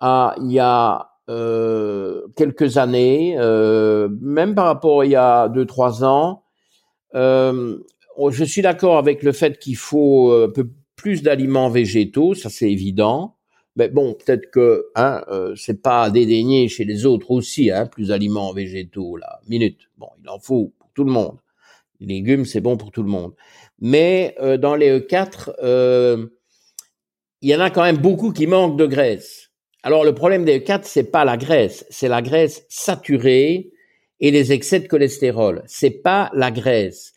à 0.00 0.34
il 0.40 0.50
y 0.50 0.58
a 0.58 1.10
euh, 1.28 2.22
quelques 2.34 2.78
années, 2.78 3.36
euh, 3.38 4.08
même 4.22 4.54
par 4.54 4.64
rapport 4.64 5.02
à 5.02 5.06
il 5.06 5.10
y 5.12 5.16
a 5.16 5.48
deux 5.48 5.66
trois 5.66 6.04
ans, 6.04 6.42
euh, 7.14 7.78
Oh, 8.18 8.30
je 8.30 8.44
suis 8.44 8.62
d'accord 8.62 8.96
avec 8.96 9.22
le 9.22 9.32
fait 9.32 9.58
qu'il 9.58 9.76
faut 9.76 10.32
euh, 10.32 10.46
un 10.46 10.50
peu 10.50 10.70
plus 10.96 11.22
d'aliments 11.22 11.68
végétaux, 11.68 12.34
ça 12.34 12.48
c'est 12.48 12.70
évident. 12.72 13.36
Mais 13.76 13.90
bon, 13.90 14.14
peut-être 14.14 14.50
que 14.50 14.86
hein, 14.94 15.22
c'est 15.54 15.82
pas 15.82 16.04
à 16.04 16.10
dédaigner 16.10 16.66
chez 16.68 16.86
les 16.86 17.04
autres 17.04 17.30
aussi, 17.30 17.70
hein, 17.70 17.84
plus 17.84 18.08
d'aliments 18.08 18.54
végétaux 18.54 19.18
là. 19.18 19.40
Minute. 19.48 19.90
Bon, 19.98 20.08
il 20.22 20.30
en 20.30 20.38
faut 20.38 20.72
pour 20.78 20.90
tout 20.94 21.04
le 21.04 21.12
monde. 21.12 21.36
Légumes, 22.00 22.44
c'est 22.44 22.60
bon 22.60 22.76
pour 22.76 22.90
tout 22.90 23.02
le 23.02 23.08
monde. 23.08 23.34
Mais 23.80 24.34
euh, 24.40 24.56
dans 24.56 24.74
les 24.74 25.00
E4, 25.00 25.52
euh, 25.62 26.26
il 27.42 27.50
y 27.50 27.54
en 27.54 27.60
a 27.60 27.70
quand 27.70 27.82
même 27.82 27.98
beaucoup 27.98 28.32
qui 28.32 28.46
manquent 28.46 28.78
de 28.78 28.86
graisse. 28.86 29.50
Alors 29.82 30.04
le 30.04 30.14
problème 30.14 30.44
des 30.44 30.60
E4, 30.60 30.80
c'est 30.84 31.10
pas 31.10 31.24
la 31.24 31.36
graisse, 31.36 31.86
c'est 31.90 32.08
la 32.08 32.22
graisse 32.22 32.64
saturée 32.68 33.70
et 34.20 34.30
les 34.30 34.52
excès 34.52 34.80
de 34.80 34.88
cholestérol. 34.88 35.62
C'est 35.66 36.02
pas 36.02 36.30
la 36.34 36.50
graisse 36.50 37.12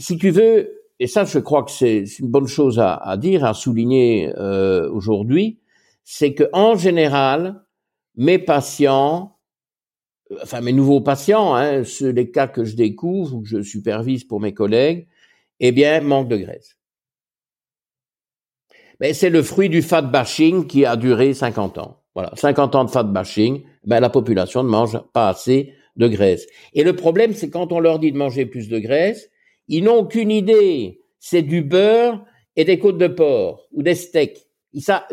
si 0.00 0.16
tu 0.16 0.30
veux, 0.30 0.82
et 0.98 1.06
ça 1.06 1.24
je 1.24 1.38
crois 1.38 1.62
que 1.62 1.70
c'est 1.70 2.04
une 2.18 2.30
bonne 2.30 2.48
chose 2.48 2.80
à, 2.80 3.16
dire, 3.18 3.44
à 3.44 3.54
souligner 3.54 4.32
euh, 4.36 4.90
aujourd'hui, 4.90 5.60
c'est 6.04 6.34
que 6.34 6.48
en 6.52 6.74
général, 6.74 7.62
mes 8.16 8.38
patients, 8.38 9.36
enfin 10.42 10.60
mes 10.60 10.72
nouveaux 10.72 11.00
patients, 11.00 11.54
hein, 11.54 11.84
ceux, 11.84 12.10
les 12.10 12.30
cas 12.30 12.46
que 12.46 12.64
je 12.64 12.76
découvre 12.76 13.36
ou 13.36 13.42
que 13.42 13.48
je 13.48 13.62
supervise 13.62 14.24
pour 14.24 14.40
mes 14.40 14.54
collègues, 14.54 15.08
eh 15.60 15.72
bien, 15.72 16.00
manquent 16.00 16.28
de 16.28 16.36
graisse. 16.36 16.76
Mais 19.00 19.14
c'est 19.14 19.30
le 19.30 19.42
fruit 19.42 19.68
du 19.68 19.82
fat 19.82 20.02
bashing 20.02 20.66
qui 20.66 20.84
a 20.84 20.96
duré 20.96 21.32
50 21.32 21.78
ans. 21.78 22.02
Voilà, 22.14 22.32
50 22.34 22.74
ans 22.74 22.84
de 22.84 22.90
fat 22.90 23.04
bashing, 23.04 23.62
ben 23.84 24.00
la 24.00 24.10
population 24.10 24.62
ne 24.62 24.68
mange 24.68 24.98
pas 25.12 25.28
assez 25.28 25.74
de 25.96 26.08
graisse. 26.08 26.46
Et 26.74 26.84
le 26.84 26.94
problème, 26.94 27.34
c'est 27.34 27.50
quand 27.50 27.72
on 27.72 27.80
leur 27.80 27.98
dit 27.98 28.12
de 28.12 28.18
manger 28.18 28.46
plus 28.46 28.68
de 28.68 28.78
graisse, 28.78 29.30
ils 29.68 29.84
n'ont 29.84 30.00
aucune 30.00 30.30
idée. 30.30 31.00
C'est 31.18 31.42
du 31.42 31.62
beurre 31.62 32.24
et 32.56 32.64
des 32.64 32.78
côtes 32.78 32.98
de 32.98 33.06
porc 33.06 33.68
ou 33.72 33.82
des 33.82 33.94
steaks. 33.94 34.46
Ils 34.72 34.82
savent, 34.82 35.04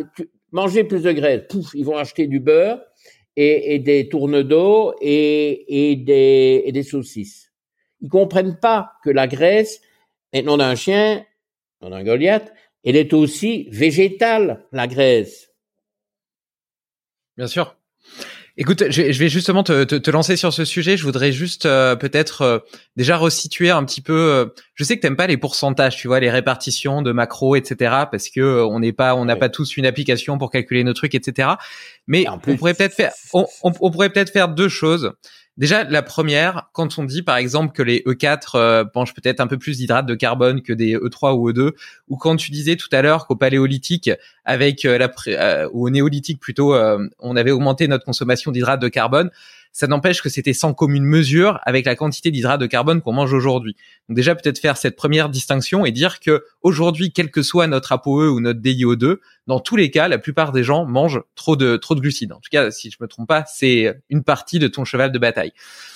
manger 0.51 0.83
plus 0.83 1.03
de 1.03 1.11
graisse, 1.11 1.41
pouf, 1.49 1.73
ils 1.73 1.85
vont 1.85 1.97
acheter 1.97 2.27
du 2.27 2.39
beurre 2.39 2.79
et, 3.37 3.75
et 3.75 3.79
des 3.79 4.09
tournes 4.09 4.43
d'eau 4.43 4.93
et, 4.99 5.91
et, 5.91 5.95
des, 5.95 6.63
et 6.65 6.71
des 6.73 6.83
saucisses. 6.83 7.53
Ils 8.01 8.09
comprennent 8.09 8.59
pas 8.59 8.93
que 9.03 9.09
la 9.09 9.27
graisse, 9.27 9.79
et 10.33 10.41
non 10.41 10.57
d'un 10.57 10.75
chien, 10.75 11.25
non 11.81 11.91
d'un 11.91 12.03
Goliath, 12.03 12.51
elle 12.83 12.95
est 12.95 13.13
aussi 13.13 13.67
végétale, 13.71 14.65
la 14.71 14.87
graisse. 14.87 15.53
Bien 17.37 17.47
sûr. 17.47 17.76
Écoute, 18.59 18.85
je, 18.89 19.03
vais 19.03 19.29
justement 19.29 19.61
te, 19.61 19.83
te, 19.83 20.09
lancer 20.09 20.35
sur 20.35 20.51
ce 20.51 20.65
sujet. 20.65 20.97
Je 20.97 21.03
voudrais 21.03 21.31
juste 21.31 21.67
euh, 21.67 21.95
peut-être 21.95 22.41
euh, 22.41 22.59
déjà 22.95 23.15
resituer 23.15 23.69
un 23.69 23.83
petit 23.85 24.01
peu. 24.01 24.13
Euh, 24.13 24.45
je 24.73 24.83
sais 24.83 24.95
que 24.95 25.01
t'aimes 25.01 25.15
pas 25.15 25.27
les 25.27 25.37
pourcentages, 25.37 25.95
tu 25.95 26.07
vois, 26.07 26.19
les 26.19 26.31
répartitions 26.31 27.03
de 27.03 27.11
macro, 27.11 27.55
etc. 27.55 27.75
Parce 28.09 28.29
que 28.29 28.63
on 28.63 28.79
n'est 28.79 28.93
pas, 28.93 29.13
on 29.13 29.25
n'a 29.25 29.35
pas 29.35 29.49
tous 29.49 29.77
une 29.77 29.85
application 29.85 30.39
pour 30.39 30.49
calculer 30.49 30.83
nos 30.83 30.93
trucs, 30.93 31.13
etc. 31.13 31.49
Mais 32.07 32.25
on 32.27 32.39
pourrait 32.39 32.73
peut-être 32.73 32.95
faire, 32.95 33.11
on, 33.31 33.45
on 33.61 33.91
pourrait 33.91 34.09
peut-être 34.09 34.31
faire 34.31 34.49
deux 34.49 34.69
choses. 34.69 35.13
Déjà, 35.57 35.83
la 35.85 36.03
première, 36.03 36.69
quand 36.71 36.99
on 36.99 37.03
dit 37.03 37.23
par 37.23 37.37
exemple 37.37 37.73
que 37.73 37.81
les 37.81 38.01
E4 38.01 38.51
euh, 38.55 38.85
mangent 38.93 39.15
peut-être 39.15 39.39
un 39.39 39.47
peu 39.47 39.57
plus 39.57 39.77
d'hydrates 39.77 40.05
de 40.05 40.13
carbone 40.13 40.61
que 40.61 40.71
des 40.71 40.95
E3 40.95 41.33
ou 41.35 41.51
E2, 41.51 41.71
ou 42.09 42.17
quand 42.17 42.35
tu 42.35 42.51
disais 42.51 42.75
tout 42.75 42.89
à 42.91 43.01
l'heure 43.01 43.25
qu'au 43.25 43.35
paléolithique, 43.35 44.11
avec 44.45 44.85
euh, 44.85 45.07
euh, 45.27 45.69
ou 45.73 45.87
au 45.87 45.89
néolithique 45.89 46.39
plutôt, 46.39 46.75
on 47.19 47.35
avait 47.35 47.51
augmenté 47.51 47.87
notre 47.87 48.05
consommation 48.05 48.51
d'hydrates 48.51 48.81
de 48.81 48.87
carbone, 48.87 49.31
ça 49.77 49.85
n'empêche 49.85 50.23
que 50.23 50.29
c'était 50.29 50.53
sans 50.53 50.73
commune 50.73 51.03
mesure 51.03 51.59
avec 51.61 51.85
la 51.85 51.95
quantité 51.95 52.31
d'hydrates 52.31 52.59
de 52.59 52.65
carbone 52.65 52.99
qu'on 52.99 53.13
mange 53.13 53.31
aujourd'hui. 53.31 53.75
Donc 54.09 54.15
déjà 54.15 54.33
peut-être 54.33 54.57
faire 54.57 54.75
cette 54.75 54.95
première 54.95 55.29
distinction 55.29 55.85
et 55.85 55.91
dire 55.91 56.19
que 56.19 56.43
aujourd'hui, 56.63 57.11
quel 57.13 57.29
que 57.29 57.43
soit 57.43 57.67
notre 57.67 57.91
ApoE 57.91 58.27
ou 58.27 58.39
notre 58.39 58.59
DIO2, 58.59 59.17
dans 59.45 59.59
tous 59.59 59.75
les 59.75 59.91
cas, 59.91 60.07
la 60.07 60.17
plupart 60.17 60.51
des 60.51 60.63
gens 60.63 60.85
mangent 60.85 61.21
trop 61.35 61.55
de 61.55 61.77
trop 61.77 61.93
de 61.93 61.99
glucides. 61.99 62.31
En 62.31 62.39
tout 62.39 62.49
cas, 62.51 62.71
si 62.71 62.89
je 62.89 62.97
me 62.99 63.07
trompe 63.07 63.27
pas, 63.27 63.43
c'est 63.45 63.93
une 64.09 64.23
partie 64.23 64.57
de 64.57 64.67
ton 64.67 64.83
cheval 64.83 65.11
de 65.11 65.19
bataille. 65.19 65.51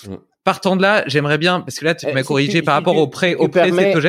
Mm. 0.06 0.14
Partant 0.44 0.76
de 0.76 0.82
là, 0.82 1.02
j'aimerais 1.08 1.38
bien, 1.38 1.60
parce 1.60 1.80
que 1.80 1.84
là, 1.84 1.96
tu 1.96 2.06
eh, 2.08 2.12
m'as 2.12 2.22
corrigé 2.22 2.62
par 2.62 2.74
rapport 2.74 2.96
au 2.96 3.08
pré, 3.08 3.34
au 3.34 3.48
pré 3.48 3.62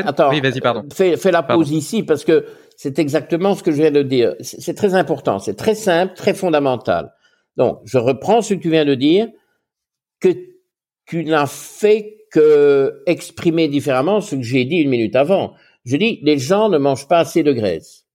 Attends, 0.05 0.29
oui, 0.29 0.39
vas-y, 0.39 0.61
pardon. 0.61 0.83
Fais, 0.93 1.17
fais 1.17 1.31
la 1.31 1.41
pause 1.41 1.71
ici 1.71 2.03
parce 2.03 2.23
que 2.23 2.45
c'est 2.77 2.99
exactement 2.99 3.55
ce 3.55 3.63
que 3.63 3.71
je 3.71 3.77
viens 3.77 3.91
de 3.91 4.03
dire. 4.03 4.35
C'est 4.41 4.75
très 4.75 4.93
important, 4.93 5.39
c'est 5.39 5.55
très 5.55 5.73
simple, 5.73 6.13
très 6.15 6.35
fondamental. 6.35 7.11
Donc, 7.57 7.79
je 7.85 7.97
reprends 7.97 8.43
ce 8.43 8.53
que 8.53 8.59
tu 8.59 8.69
viens 8.69 8.85
de 8.85 8.93
dire 8.93 9.29
que 10.23 10.29
tu 11.05 11.25
n'as 11.25 11.47
fait 11.47 12.25
que 12.31 13.03
exprimer 13.05 13.67
différemment 13.67 14.21
ce 14.21 14.35
que 14.35 14.41
j'ai 14.41 14.65
dit 14.65 14.77
une 14.77 14.89
minute 14.89 15.15
avant. 15.15 15.53
Je 15.85 15.97
dis, 15.97 16.19
les 16.23 16.39
gens 16.39 16.69
ne 16.69 16.77
mangent 16.77 17.07
pas 17.07 17.19
assez 17.19 17.43
de 17.43 17.51
graisse. 17.51 18.07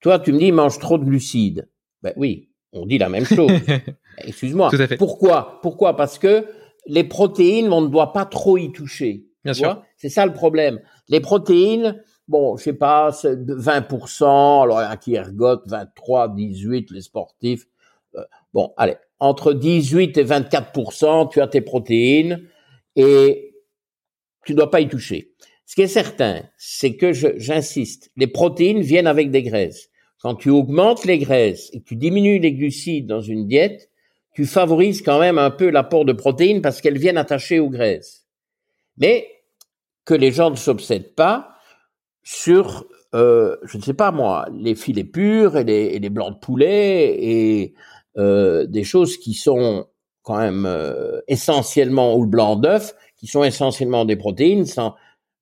Toi, 0.00 0.18
tu 0.18 0.32
me 0.32 0.38
dis, 0.38 0.46
ils 0.46 0.52
mangent 0.52 0.80
trop 0.80 0.98
de 0.98 1.04
glucides. 1.04 1.68
Ben 2.02 2.12
oui, 2.16 2.50
on 2.72 2.86
dit 2.86 2.98
la 2.98 3.08
même 3.08 3.24
chose. 3.24 3.52
Excuse-moi. 4.18 4.70
Pourquoi? 4.98 5.60
Pourquoi? 5.62 5.96
Parce 5.96 6.18
que 6.18 6.46
les 6.86 7.04
protéines, 7.04 7.72
on 7.72 7.82
ne 7.82 7.88
doit 7.88 8.12
pas 8.12 8.24
trop 8.24 8.58
y 8.58 8.72
toucher. 8.72 9.26
Bien 9.44 9.54
sûr. 9.54 9.82
C'est 9.96 10.08
ça 10.08 10.26
le 10.26 10.32
problème. 10.32 10.80
Les 11.08 11.20
protéines, 11.20 12.02
bon, 12.26 12.56
je 12.56 12.64
sais 12.64 12.72
pas, 12.72 13.10
20%, 13.10 14.62
alors 14.64 14.78
un 14.78 14.96
qui 14.96 15.14
ergote 15.14 15.62
23, 15.66 16.34
18, 16.34 16.90
les 16.90 17.02
sportifs. 17.02 17.66
Euh, 18.16 18.24
bon, 18.52 18.72
allez, 18.76 18.96
entre 19.20 19.52
18 19.52 20.16
et 20.18 20.24
24% 20.24 21.30
tu 21.30 21.40
as 21.40 21.48
tes 21.48 21.60
protéines 21.60 22.48
et 22.96 23.54
tu 24.44 24.54
dois 24.54 24.70
pas 24.70 24.80
y 24.80 24.88
toucher. 24.88 25.32
Ce 25.66 25.74
qui 25.74 25.82
est 25.82 25.86
certain, 25.86 26.42
c'est 26.56 26.96
que 26.96 27.12
j'insiste, 27.12 28.10
les 28.16 28.26
protéines 28.26 28.80
viennent 28.80 29.06
avec 29.06 29.30
des 29.30 29.42
graisses. 29.42 29.90
quand 30.20 30.34
tu 30.34 30.50
augmentes 30.50 31.04
les 31.04 31.18
graisses 31.18 31.70
et 31.72 31.80
que 31.80 31.84
tu 31.84 31.94
diminues 31.94 32.40
les 32.40 32.52
glucides 32.52 33.06
dans 33.06 33.20
une 33.20 33.46
diète, 33.46 33.88
tu 34.34 34.46
favorises 34.46 35.02
quand 35.02 35.20
même 35.20 35.38
un 35.38 35.50
peu 35.50 35.70
l'apport 35.70 36.04
de 36.04 36.12
protéines 36.12 36.62
parce 36.62 36.80
qu'elles 36.80 36.98
viennent 36.98 37.18
attacher 37.18 37.58
aux 37.60 37.70
graisses. 37.70 38.26
Mais 38.96 39.28
que 40.04 40.14
les 40.14 40.32
gens 40.32 40.50
ne 40.50 40.56
s'obsèdent 40.56 41.14
pas 41.14 41.54
sur, 42.22 42.86
euh, 43.14 43.56
je 43.64 43.78
ne 43.78 43.82
sais 43.82 43.94
pas 43.94 44.10
moi, 44.10 44.46
les 44.52 44.74
filets 44.74 45.04
purs 45.04 45.56
et 45.56 45.64
les, 45.64 46.10
blancs 46.10 46.34
de 46.34 46.38
poulet 46.38 47.16
et 47.18 47.74
euh, 48.16 48.66
des 48.66 48.84
choses 48.84 49.16
qui 49.16 49.34
sont 49.34 49.86
quand 50.22 50.38
même 50.38 50.66
euh, 50.66 51.20
essentiellement 51.28 52.16
ou 52.16 52.22
le 52.22 52.28
blanc 52.28 52.56
d'œuf, 52.56 52.94
qui 53.16 53.26
sont 53.26 53.44
essentiellement 53.44 54.04
des 54.04 54.16
protéines 54.16 54.66
sans, 54.66 54.94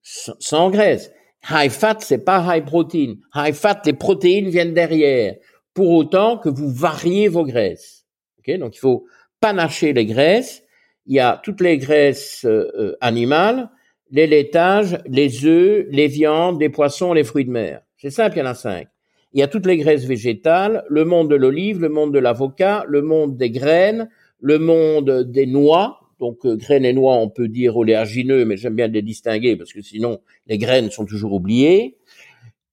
sans, 0.02 0.70
graisse. 0.70 1.10
High 1.50 1.70
fat, 1.70 1.98
c'est 2.00 2.24
pas 2.24 2.44
high 2.56 2.64
protein. 2.64 3.16
High 3.34 3.54
fat, 3.54 3.82
les 3.84 3.92
protéines 3.92 4.48
viennent 4.48 4.74
derrière. 4.74 5.34
Pour 5.74 5.90
autant 5.90 6.38
que 6.38 6.48
vous 6.48 6.70
variez 6.70 7.28
vos 7.28 7.44
graisses. 7.44 8.06
Okay 8.38 8.58
Donc 8.58 8.76
il 8.76 8.78
faut 8.78 9.06
panacher 9.40 9.92
les 9.92 10.06
graisses. 10.06 10.62
Il 11.06 11.14
y 11.14 11.20
a 11.20 11.40
toutes 11.42 11.60
les 11.60 11.78
graisses 11.78 12.44
euh, 12.44 12.96
animales, 13.00 13.70
les 14.10 14.26
laitages, 14.26 14.98
les 15.06 15.44
œufs, 15.44 15.86
les 15.90 16.08
viandes, 16.08 16.60
les 16.60 16.70
poissons, 16.70 17.12
les 17.12 17.24
fruits 17.24 17.44
de 17.44 17.50
mer. 17.50 17.82
C'est 17.96 18.10
simple, 18.10 18.36
il 18.36 18.40
y 18.40 18.42
en 18.42 18.46
a 18.46 18.54
cinq. 18.54 18.88
Il 19.36 19.40
y 19.40 19.42
a 19.42 19.48
toutes 19.48 19.66
les 19.66 19.76
graisses 19.76 20.06
végétales, 20.06 20.82
le 20.88 21.04
monde 21.04 21.28
de 21.28 21.36
l'olive, 21.36 21.78
le 21.78 21.90
monde 21.90 22.10
de 22.10 22.18
l'avocat, 22.18 22.86
le 22.88 23.02
monde 23.02 23.36
des 23.36 23.50
graines, 23.50 24.08
le 24.40 24.58
monde 24.58 25.24
des 25.30 25.44
noix. 25.44 26.00
Donc 26.18 26.46
euh, 26.46 26.56
graines 26.56 26.86
et 26.86 26.94
noix, 26.94 27.16
on 27.16 27.28
peut 27.28 27.46
dire 27.46 27.76
oléagineux, 27.76 28.46
mais 28.46 28.56
j'aime 28.56 28.74
bien 28.74 28.86
les 28.86 29.02
distinguer 29.02 29.54
parce 29.56 29.74
que 29.74 29.82
sinon 29.82 30.20
les 30.46 30.56
graines 30.56 30.90
sont 30.90 31.04
toujours 31.04 31.34
oubliées. 31.34 31.98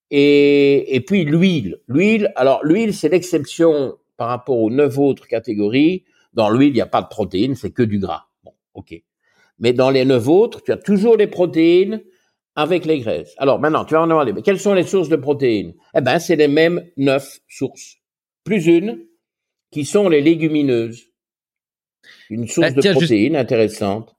Et, 0.10 0.96
et 0.96 1.02
puis 1.02 1.26
l'huile. 1.26 1.80
L'huile, 1.90 2.32
alors 2.38 2.64
l'huile, 2.64 2.94
c'est 2.94 3.10
l'exception 3.10 3.98
par 4.16 4.30
rapport 4.30 4.58
aux 4.58 4.70
neuf 4.70 4.98
autres 4.98 5.28
catégories. 5.28 6.06
Dans 6.34 6.50
l'huile, 6.50 6.70
il 6.70 6.76
n'y 6.76 6.82
a 6.82 6.86
pas 6.86 7.02
de 7.02 7.10
protéines, 7.10 7.56
c'est 7.56 7.72
que 7.72 7.84
du 7.84 8.00
gras. 8.00 8.28
Bon, 8.46 8.54
ok. 8.74 9.04
Mais 9.60 9.74
dans 9.74 9.90
les 9.90 10.06
neuf 10.06 10.30
autres, 10.30 10.64
tu 10.64 10.72
as 10.72 10.78
toujours 10.78 11.18
les 11.18 11.28
protéines 11.28 12.02
avec 12.56 12.86
les 12.86 13.00
graisses. 13.00 13.34
Alors 13.38 13.60
maintenant, 13.60 13.86
tu 13.86 13.94
vas 13.94 14.02
en 14.02 14.08
demander, 14.08 14.34
mais 14.34 14.42
quelles 14.42 14.60
sont 14.60 14.74
les 14.74 14.84
sources 14.84 15.10
de 15.10 15.16
protéines? 15.16 15.74
Eh 15.96 16.02
ben, 16.02 16.20
c'est 16.20 16.36
les 16.36 16.48
mêmes 16.48 16.86
neuf 16.98 17.40
sources, 17.48 17.98
plus 18.44 18.68
une, 18.68 19.06
qui 19.72 19.86
sont 19.86 20.10
les 20.10 20.22
légumineuses. 20.22 21.10
Une 22.30 22.48
source 22.48 22.68
ah, 22.70 22.72
de 22.72 22.92
protéines 22.92 23.36
intéressante. 23.36 24.16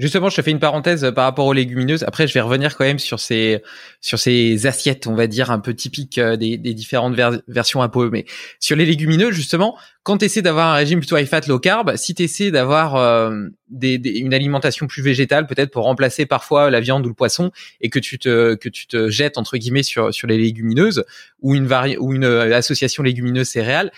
Justement, 0.00 0.30
je 0.30 0.36
te 0.36 0.40
fais 0.40 0.50
une 0.50 0.60
parenthèse 0.60 1.04
euh, 1.04 1.12
par 1.12 1.24
rapport 1.24 1.44
aux 1.44 1.52
légumineuses. 1.52 2.04
Après, 2.04 2.26
je 2.26 2.32
vais 2.32 2.40
revenir 2.40 2.74
quand 2.74 2.84
même 2.84 2.98
sur 2.98 3.20
ces 3.20 3.62
sur 4.00 4.18
ces 4.18 4.66
assiettes, 4.66 5.06
on 5.06 5.14
va 5.14 5.26
dire 5.26 5.50
un 5.50 5.58
peu 5.60 5.74
typiques 5.74 6.16
euh, 6.16 6.36
des, 6.36 6.56
des 6.56 6.72
différentes 6.72 7.14
versions 7.46 7.82
un 7.82 7.90
peu. 7.90 8.08
Mais 8.08 8.24
sur 8.60 8.76
les 8.76 8.86
légumineuses, 8.86 9.34
justement, 9.34 9.76
quand 10.02 10.16
tu 10.16 10.24
essaies 10.24 10.40
d'avoir 10.40 10.68
un 10.68 10.74
régime 10.76 11.00
plutôt 11.00 11.18
high 11.18 11.26
fat, 11.26 11.42
low 11.46 11.58
carb, 11.58 11.94
si 11.96 12.14
tu 12.14 12.22
essaies 12.22 12.50
d'avoir 12.50 12.96
euh, 12.96 13.48
des, 13.68 13.96
une 13.96 14.32
alimentation 14.32 14.86
plus 14.86 15.02
végétale, 15.02 15.46
peut-être 15.46 15.70
pour 15.70 15.84
remplacer 15.84 16.24
parfois 16.24 16.70
la 16.70 16.80
viande 16.80 17.04
ou 17.04 17.10
le 17.10 17.14
poisson, 17.14 17.50
et 17.82 17.90
que 17.90 17.98
tu 17.98 18.18
te 18.18 18.54
que 18.54 18.70
tu 18.70 18.86
te 18.86 19.10
jettes 19.10 19.36
entre 19.36 19.58
guillemets 19.58 19.82
sur 19.82 20.14
sur 20.14 20.26
les 20.26 20.38
légumineuses 20.38 21.04
ou 21.42 21.54
une 21.54 21.66
vari 21.66 21.98
ou 21.98 22.14
une 22.14 22.24
association 22.24 23.02
légumineuse 23.02 23.48
céréales, 23.48 23.92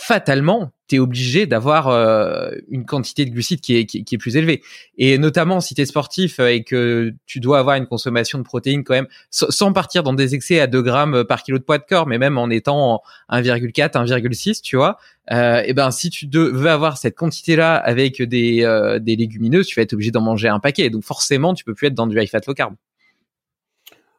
fatalement, 0.00 0.70
tu 0.86 0.94
es 0.94 0.98
obligé 1.00 1.46
d'avoir 1.46 1.88
euh, 1.88 2.50
une 2.68 2.86
quantité 2.86 3.24
de 3.24 3.30
glucides 3.30 3.60
qui 3.60 3.76
est, 3.76 3.84
qui, 3.84 3.98
est, 3.98 4.18
plus 4.18 4.36
élevée. 4.36 4.62
Et 4.96 5.18
notamment 5.18 5.60
si 5.60 5.74
tu 5.74 5.82
es 5.82 5.86
sportif 5.86 6.38
et 6.38 6.62
que 6.62 7.12
tu 7.26 7.40
dois 7.40 7.58
avoir 7.58 7.76
une 7.76 7.86
consommation 7.86 8.38
de 8.38 8.44
protéines 8.44 8.84
quand 8.84 8.94
même, 8.94 9.08
sans 9.30 9.72
partir 9.72 10.04
dans 10.04 10.12
des 10.12 10.36
excès 10.36 10.60
à 10.60 10.68
2 10.68 10.82
grammes 10.82 11.24
par 11.24 11.42
kilo 11.42 11.58
de 11.58 11.64
poids 11.64 11.78
de 11.78 11.84
corps, 11.86 12.06
mais 12.06 12.18
même 12.18 12.38
en 12.38 12.48
étant 12.48 13.02
1,4, 13.28 13.72
1,6, 13.72 14.62
tu 14.62 14.76
vois, 14.76 14.98
euh, 15.32 15.62
et 15.66 15.74
ben 15.74 15.90
si 15.90 16.10
tu 16.10 16.28
veux 16.32 16.70
avoir 16.70 16.96
cette 16.96 17.16
quantité-là 17.16 17.76
avec 17.76 18.22
des, 18.22 18.62
euh, 18.62 19.00
des 19.00 19.16
légumineuses, 19.16 19.66
tu 19.66 19.74
vas 19.74 19.82
être 19.82 19.94
obligé 19.94 20.12
d'en 20.12 20.22
manger 20.22 20.48
un 20.48 20.60
paquet. 20.60 20.90
Donc 20.90 21.02
forcément, 21.02 21.54
tu 21.54 21.64
peux 21.64 21.74
plus 21.74 21.88
être 21.88 21.94
dans 21.94 22.06
du 22.06 22.18
high 22.20 22.28
fat 22.28 22.40
low 22.46 22.54
carb. 22.54 22.74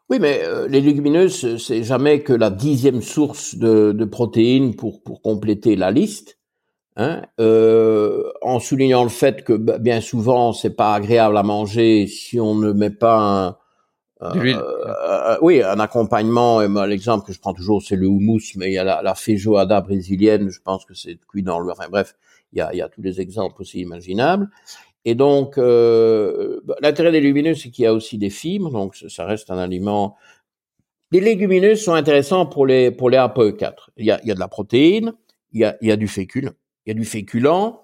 Oui, 0.09 0.17
mais 0.19 0.41
euh, 0.43 0.67
les 0.67 0.81
légumineuses, 0.81 1.57
c'est 1.57 1.83
jamais 1.83 2.23
que 2.23 2.33
la 2.33 2.49
dixième 2.49 3.01
source 3.01 3.55
de, 3.55 3.91
de 3.91 4.05
protéines 4.05 4.75
pour, 4.75 5.03
pour 5.03 5.21
compléter 5.21 5.75
la 5.75 5.91
liste. 5.91 6.37
Hein, 7.01 7.21
euh, 7.39 8.23
en 8.41 8.59
soulignant 8.59 9.03
le 9.03 9.09
fait 9.09 9.45
que 9.45 9.53
bah, 9.53 9.77
bien 9.77 10.01
souvent 10.01 10.51
c'est 10.51 10.75
pas 10.75 10.95
agréable 10.95 11.37
à 11.37 11.43
manger 11.43 12.07
si 12.07 12.41
on 12.41 12.55
ne 12.55 12.73
met 12.73 12.89
pas 12.89 13.55
un, 14.21 14.27
euh, 14.35 15.37
oui 15.41 15.63
un 15.63 15.79
accompagnement. 15.79 16.59
L'exemple 16.85 17.25
que 17.25 17.31
je 17.31 17.39
prends 17.39 17.53
toujours 17.53 17.81
c'est 17.81 17.95
le 17.95 18.07
houmous, 18.07 18.41
mais 18.57 18.71
il 18.71 18.73
y 18.73 18.77
a 18.77 18.83
la, 18.83 19.01
la 19.01 19.15
feijoada 19.15 19.79
brésilienne. 19.79 20.49
Je 20.49 20.59
pense 20.59 20.83
que 20.83 20.93
c'est 20.93 21.17
cuit 21.25 21.43
dans 21.43 21.59
le. 21.59 21.71
Enfin 21.71 21.87
bref, 21.89 22.15
il 22.51 22.59
y 22.59 22.61
a, 22.61 22.73
il 22.73 22.77
y 22.79 22.81
a 22.81 22.89
tous 22.89 23.01
les 23.01 23.21
exemples 23.21 23.61
aussi 23.61 23.79
imaginables. 23.79 24.49
Et 25.05 25.15
donc, 25.15 25.57
euh, 25.57 26.59
bah, 26.65 26.75
l'intérêt 26.81 27.11
des 27.11 27.21
légumineuses, 27.21 27.61
c'est 27.63 27.69
qu'il 27.69 27.83
y 27.83 27.87
a 27.87 27.93
aussi 27.93 28.17
des 28.17 28.29
fibres, 28.29 28.71
donc 28.71 28.95
ça 28.95 29.25
reste 29.25 29.49
un 29.49 29.57
aliment. 29.57 30.15
Les 31.11 31.21
légumineuses 31.21 31.83
sont 31.83 31.93
intéressants 31.93 32.45
pour 32.45 32.65
les 32.67 32.91
pour 32.91 33.09
les 33.09 33.17
APE4. 33.17 33.89
Il 33.97 34.05
y 34.05 34.11
a, 34.11 34.19
il 34.23 34.27
y 34.27 34.31
a 34.31 34.35
de 34.35 34.39
la 34.39 34.47
protéine, 34.47 35.13
il 35.53 35.61
y 35.61 35.65
a, 35.65 35.77
il 35.81 35.87
y 35.87 35.91
a 35.91 35.95
du 35.95 36.07
fécule, 36.07 36.51
il 36.85 36.89
y 36.89 36.91
a 36.91 36.93
du 36.93 37.05
féculent, 37.05 37.79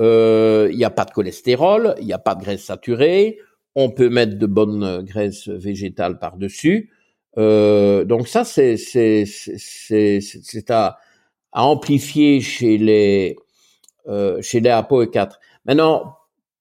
euh, 0.00 0.68
il 0.70 0.76
n'y 0.76 0.84
a 0.84 0.90
pas 0.90 1.04
de 1.04 1.10
cholestérol, 1.12 1.94
il 2.00 2.06
n'y 2.06 2.12
a 2.12 2.18
pas 2.18 2.34
de 2.34 2.42
graisse 2.42 2.64
saturée, 2.64 3.38
on 3.74 3.90
peut 3.90 4.08
mettre 4.10 4.36
de 4.38 4.46
bonnes 4.46 5.02
graisses 5.02 5.48
végétales 5.48 6.18
par-dessus. 6.18 6.90
Euh, 7.38 8.04
donc 8.04 8.28
ça, 8.28 8.44
c'est 8.44 8.76
c'est 8.76 9.24
c'est 9.26 10.70
à, 10.70 10.98
à 11.52 11.64
amplifier 11.64 12.40
chez 12.40 12.78
les 12.78 13.36
euh, 14.08 14.40
chez 14.42 14.60
les 14.60 14.70
APOE4. 14.70 15.32
Maintenant, 15.64 16.15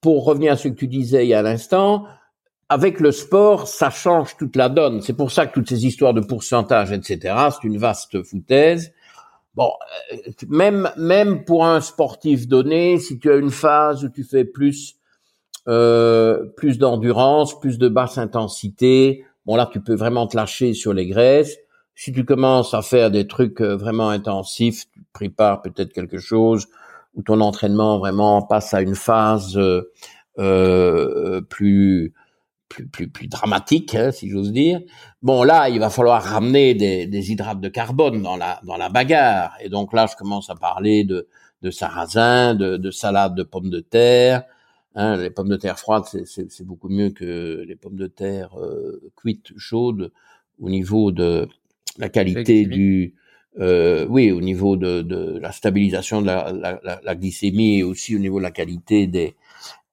pour 0.05 0.23
revenir 0.23 0.53
à 0.53 0.55
ce 0.55 0.67
que 0.67 0.75
tu 0.75 0.85
disais 0.85 1.25
il 1.25 1.29
y 1.29 1.33
a 1.33 1.41
l'instant, 1.41 2.05
avec 2.69 2.99
le 2.99 3.11
sport, 3.11 3.67
ça 3.67 3.89
change 3.89 4.37
toute 4.37 4.55
la 4.55 4.69
donne. 4.69 5.01
C'est 5.01 5.15
pour 5.15 5.31
ça 5.31 5.47
que 5.47 5.53
toutes 5.55 5.67
ces 5.67 5.87
histoires 5.87 6.13
de 6.13 6.21
pourcentage, 6.21 6.91
etc., 6.91 7.35
c'est 7.49 7.67
une 7.67 7.79
vaste 7.79 8.21
foutaise. 8.21 8.93
Bon, 9.55 9.71
euh, 10.13 10.17
même 10.47 10.91
même 10.95 11.43
pour 11.43 11.65
un 11.65 11.81
sportif 11.81 12.47
donné, 12.47 12.99
si 12.99 13.17
tu 13.17 13.31
as 13.31 13.37
une 13.37 13.49
phase 13.49 14.03
où 14.03 14.09
tu 14.09 14.23
fais 14.23 14.45
plus 14.45 14.93
euh, 15.67 16.45
plus 16.55 16.77
d'endurance, 16.77 17.59
plus 17.59 17.79
de 17.79 17.87
basse 17.87 18.19
intensité, 18.19 19.25
bon 19.47 19.55
là 19.55 19.67
tu 19.71 19.81
peux 19.81 19.95
vraiment 19.95 20.27
te 20.27 20.37
lâcher 20.37 20.75
sur 20.75 20.93
les 20.93 21.07
graisses. 21.07 21.57
Si 21.95 22.11
tu 22.11 22.25
commences 22.25 22.75
à 22.75 22.83
faire 22.83 23.09
des 23.09 23.25
trucs 23.25 23.59
euh, 23.59 23.75
vraiment 23.75 24.09
intensifs, 24.09 24.85
tu 24.93 25.01
prépares 25.13 25.63
peut-être 25.63 25.93
quelque 25.93 26.19
chose 26.19 26.67
où 27.15 27.23
ton 27.23 27.41
entraînement 27.41 27.97
vraiment 27.97 28.41
passe 28.41 28.73
à 28.73 28.81
une 28.81 28.95
phase 28.95 29.57
euh, 29.57 29.91
euh, 30.37 31.41
plus, 31.41 32.13
plus, 32.69 32.87
plus, 32.87 33.09
plus 33.09 33.27
dramatique, 33.27 33.95
hein, 33.95 34.11
si 34.11 34.29
j'ose 34.29 34.51
dire. 34.51 34.81
Bon, 35.21 35.43
là, 35.43 35.69
il 35.69 35.79
va 35.79 35.89
falloir 35.89 36.21
ramener 36.21 36.73
des, 36.73 37.07
des, 37.07 37.31
hydrates 37.31 37.61
de 37.61 37.69
carbone 37.69 38.21
dans 38.21 38.35
la, 38.35 38.59
dans 38.63 38.77
la 38.77 38.89
bagarre. 38.89 39.55
Et 39.61 39.69
donc 39.69 39.93
là, 39.93 40.07
je 40.11 40.15
commence 40.15 40.49
à 40.49 40.55
parler 40.55 41.03
de, 41.03 41.27
de 41.61 41.71
sarrasin, 41.71 42.53
de, 42.53 42.77
de 42.77 42.91
salade 42.91 43.35
de 43.35 43.43
pommes 43.43 43.69
de 43.69 43.79
terre. 43.79 44.43
Hein, 44.95 45.17
les 45.17 45.29
pommes 45.29 45.49
de 45.49 45.57
terre 45.57 45.77
froides, 45.77 46.05
c'est 46.05 46.65
beaucoup 46.65 46.87
mieux 46.87 47.09
que 47.09 47.63
les 47.67 47.75
pommes 47.75 47.97
de 47.97 48.07
terre 48.07 48.57
euh, 48.57 49.11
cuites, 49.17 49.51
chaudes, 49.57 50.11
au 50.59 50.69
niveau 50.69 51.11
de 51.11 51.49
la 51.97 52.07
qualité 52.07 52.65
du, 52.65 53.13
euh, 53.59 54.05
oui, 54.09 54.31
au 54.31 54.41
niveau 54.41 54.75
de, 54.75 55.01
de, 55.01 55.39
la 55.39 55.51
stabilisation 55.51 56.21
de 56.21 56.27
la, 56.27 56.51
la, 56.51 56.99
la, 57.01 57.15
glycémie 57.15 57.79
et 57.79 57.83
aussi 57.83 58.15
au 58.15 58.19
niveau 58.19 58.39
de 58.39 58.43
la 58.43 58.51
qualité 58.51 59.07
des 59.07 59.35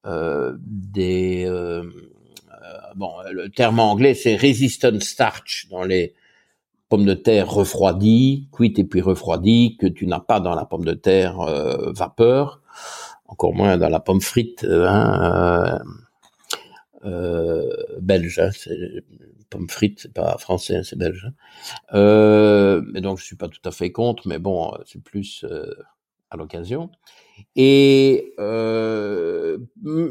euh, 0.04 0.56
des 0.58 1.44
euh, 1.46 1.84
euh 1.84 2.78
bon, 2.96 3.12
le 3.30 3.48
terme 3.50 3.78
anglais 3.78 4.14
c'est 4.14 4.34
resistant 4.34 4.98
starch 4.98 5.68
dans 5.70 5.84
les 5.84 6.14
pommes 6.88 7.04
de 7.04 7.14
terre 7.14 7.48
refroidies, 7.48 8.48
cuites 8.52 8.80
et 8.80 8.84
puis 8.84 9.00
refroidies 9.00 9.76
que 9.76 9.86
tu 9.86 10.06
n'as 10.08 10.20
pas 10.20 10.40
dans 10.40 10.56
la 10.56 10.64
pomme 10.64 10.84
de 10.84 10.94
terre 10.94 11.40
euh, 11.40 11.92
vapeur, 11.92 12.60
encore 13.28 13.54
moins 13.54 13.78
dans 13.78 13.88
la 13.88 14.00
pomme 14.00 14.20
frite 14.20 14.66
hein, 14.68 15.78
belge. 18.00 18.40
Hein, 18.40 18.50
pomme 19.52 19.68
frite, 19.68 20.00
c'est 20.02 20.12
pas 20.12 20.36
français, 20.38 20.76
hein, 20.76 20.82
c'est 20.82 20.98
belge. 20.98 21.26
Hein. 21.28 21.32
Euh, 21.94 22.82
et 22.94 23.00
donc 23.00 23.18
je 23.18 23.24
suis 23.24 23.36
pas 23.36 23.48
tout 23.48 23.60
à 23.64 23.70
fait 23.70 23.92
contre, 23.92 24.26
mais 24.26 24.38
bon, 24.38 24.72
c'est 24.86 25.02
plus 25.02 25.44
euh, 25.44 25.66
à 26.30 26.36
l'occasion. 26.36 26.90
Et 27.56 28.34
euh, 28.38 29.58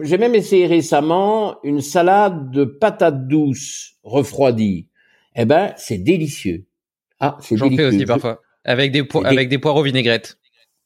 j'ai 0.01 0.17
même 0.17 0.35
essayé 0.35 0.67
récemment 0.67 1.61
une 1.63 1.81
salade 1.81 2.51
de 2.51 2.63
patates 2.63 3.27
douces 3.27 3.95
refroidies. 4.03 4.87
Eh 5.35 5.45
ben, 5.45 5.73
c'est 5.77 5.97
délicieux. 5.97 6.65
Ah, 7.19 7.37
c'est 7.39 7.55
délicieux. 7.55 7.69
J'en 7.69 7.75
fais 7.77 7.95
aussi 7.95 8.05
parfois 8.05 8.41
avec 8.63 8.91
des 8.91 9.07
avec 9.23 9.49
des 9.49 9.57
poireaux 9.57 9.83
vinaigrettes. 9.83 10.37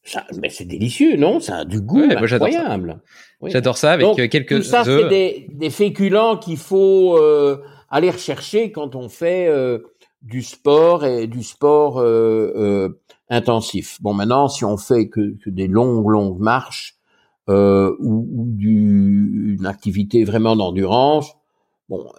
Ça, 0.03 0.23
mais 0.39 0.49
c'est 0.49 0.65
délicieux, 0.65 1.17
non? 1.17 1.39
Ça 1.39 1.57
a 1.57 1.65
du 1.65 1.81
goût 1.81 2.03
incroyable. 2.03 3.01
J'adore 3.43 3.77
ça. 3.77 3.91
avec 3.91 4.07
euh, 4.19 4.27
quelques 4.27 4.57
tout 4.57 4.63
ça, 4.63 4.83
c'est 4.83 5.09
des, 5.09 5.47
des 5.51 5.71
féculents 5.71 6.37
qu'il 6.37 6.57
faut 6.57 7.17
euh, 7.17 7.57
aller 7.95 8.11
rechercher 8.11 8.71
quand 8.71 8.95
on 8.95 9.09
fait 9.09 9.47
euh, 9.47 9.79
du 10.21 10.41
sport 10.41 11.05
et 11.05 11.27
du 11.27 11.43
sport 11.43 12.03
intensif. 13.29 14.01
Bon, 14.01 14.13
maintenant, 14.13 14.47
si 14.47 14.65
on 14.65 14.77
fait 14.77 15.07
que, 15.07 15.35
que 15.43 15.49
des 15.49 15.67
longues, 15.67 16.09
longues 16.09 16.39
marches 16.39 16.97
ou, 17.47 17.53
ou 17.99 18.45
du, 18.47 19.55
une 19.59 19.67
activité 19.67 20.23
vraiment 20.23 20.55
d'endurance, 20.55 21.31
bon, 21.89 22.11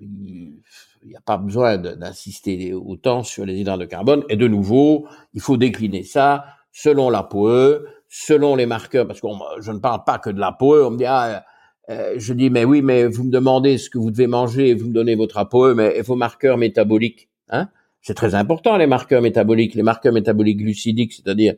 il 0.00 1.08
n'y 1.08 1.16
a 1.16 1.20
pas 1.20 1.36
besoin 1.36 1.78
d'insister 1.78 2.72
autant 2.74 3.22
sur 3.22 3.44
les 3.44 3.58
hydrates 3.58 3.80
de 3.80 3.84
carbone. 3.84 4.24
Et 4.28 4.36
de 4.36 4.48
nouveau, 4.48 5.06
il 5.32 5.40
faut 5.40 5.56
décliner 5.56 6.02
ça 6.02 6.44
selon 6.72 7.08
la 7.08 7.22
POE, 7.22 7.84
selon 8.08 8.56
les 8.56 8.66
marqueurs, 8.66 9.06
parce 9.06 9.20
que 9.20 9.28
je 9.60 9.70
ne 9.70 9.78
parle 9.78 10.04
pas 10.04 10.18
que 10.18 10.30
de 10.30 10.40
la 10.40 10.52
POE. 10.52 10.86
On 10.86 10.90
me 10.90 10.98
dit, 10.98 11.06
ah, 11.06 11.44
euh, 11.90 12.14
je 12.16 12.32
dis, 12.32 12.50
mais 12.50 12.64
oui, 12.64 12.80
mais 12.82 13.06
vous 13.06 13.24
me 13.24 13.30
demandez 13.30 13.76
ce 13.76 13.90
que 13.90 13.98
vous 13.98 14.10
devez 14.10 14.26
manger 14.26 14.74
vous 14.74 14.88
me 14.88 14.94
donnez 14.94 15.16
votre 15.16 15.36
APOE, 15.36 15.74
mais 15.74 16.00
vos 16.00 16.16
marqueurs 16.16 16.56
métaboliques, 16.56 17.28
hein? 17.50 17.68
C'est 18.00 18.14
très 18.14 18.34
important, 18.34 18.76
les 18.76 18.86
marqueurs 18.86 19.22
métaboliques. 19.22 19.74
Les 19.74 19.82
marqueurs 19.82 20.12
métaboliques 20.12 20.58
glucidiques, 20.58 21.14
c'est-à-dire 21.14 21.54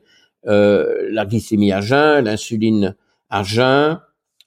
euh, 0.47 1.09
la 1.11 1.27
glycémie 1.27 1.73
à 1.73 1.81
jeun, 1.81 2.24
l'insuline 2.24 2.94
à 3.31 3.43
jeun, 3.43 4.01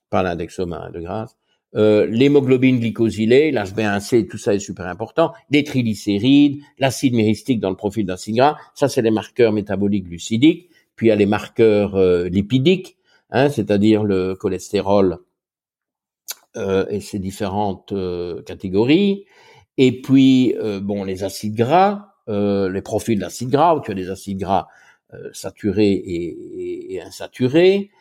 pas 0.09 0.23
l'index 0.23 0.59
hein, 0.59 0.91
de 0.93 1.01
grâce, 1.01 1.35
euh, 1.75 2.05
l'hémoglobine 2.05 2.79
glycosylée, 2.79 3.51
l'HbA1c, 3.51 4.29
tout 4.29 4.37
ça 4.37 4.55
est 4.55 4.59
super 4.59 4.87
important, 4.87 5.33
les 5.49 5.65
triglycérides, 5.65 6.61
l'acide 6.77 7.13
myristique 7.13 7.59
dans 7.59 7.69
le 7.69 7.75
profil 7.75 8.05
d'acide 8.05 8.37
gras, 8.37 8.55
ça 8.75 8.87
c'est 8.87 9.01
les 9.01 9.11
marqueurs 9.11 9.51
métaboliques 9.51 10.05
glucidiques, 10.05 10.69
puis 10.95 11.07
il 11.07 11.09
y 11.09 11.11
a 11.11 11.17
les 11.17 11.25
marqueurs 11.25 11.99
lipidiques, 12.29 12.97
hein, 13.29 13.49
c'est-à-dire 13.49 14.05
le 14.05 14.35
cholestérol 14.35 15.19
euh, 16.57 16.85
et 16.89 16.99
ses 16.99 17.19
différentes 17.19 17.93
catégories, 18.45 19.25
et 19.77 20.01
puis 20.01 20.55
bon 20.81 21.03
les 21.03 21.23
acides 21.23 21.55
gras, 21.55 22.13
les 22.27 22.81
profils 22.81 23.19
d'acides 23.19 23.49
gras, 23.49 23.75
où 23.75 23.81
tu 23.81 23.91
as 23.91 23.95
des 23.95 24.09
acides 24.09 24.39
gras 24.39 24.67
saturés 25.33 25.91
et, 25.91 26.93
et 26.93 27.01
insaturés, 27.01 27.91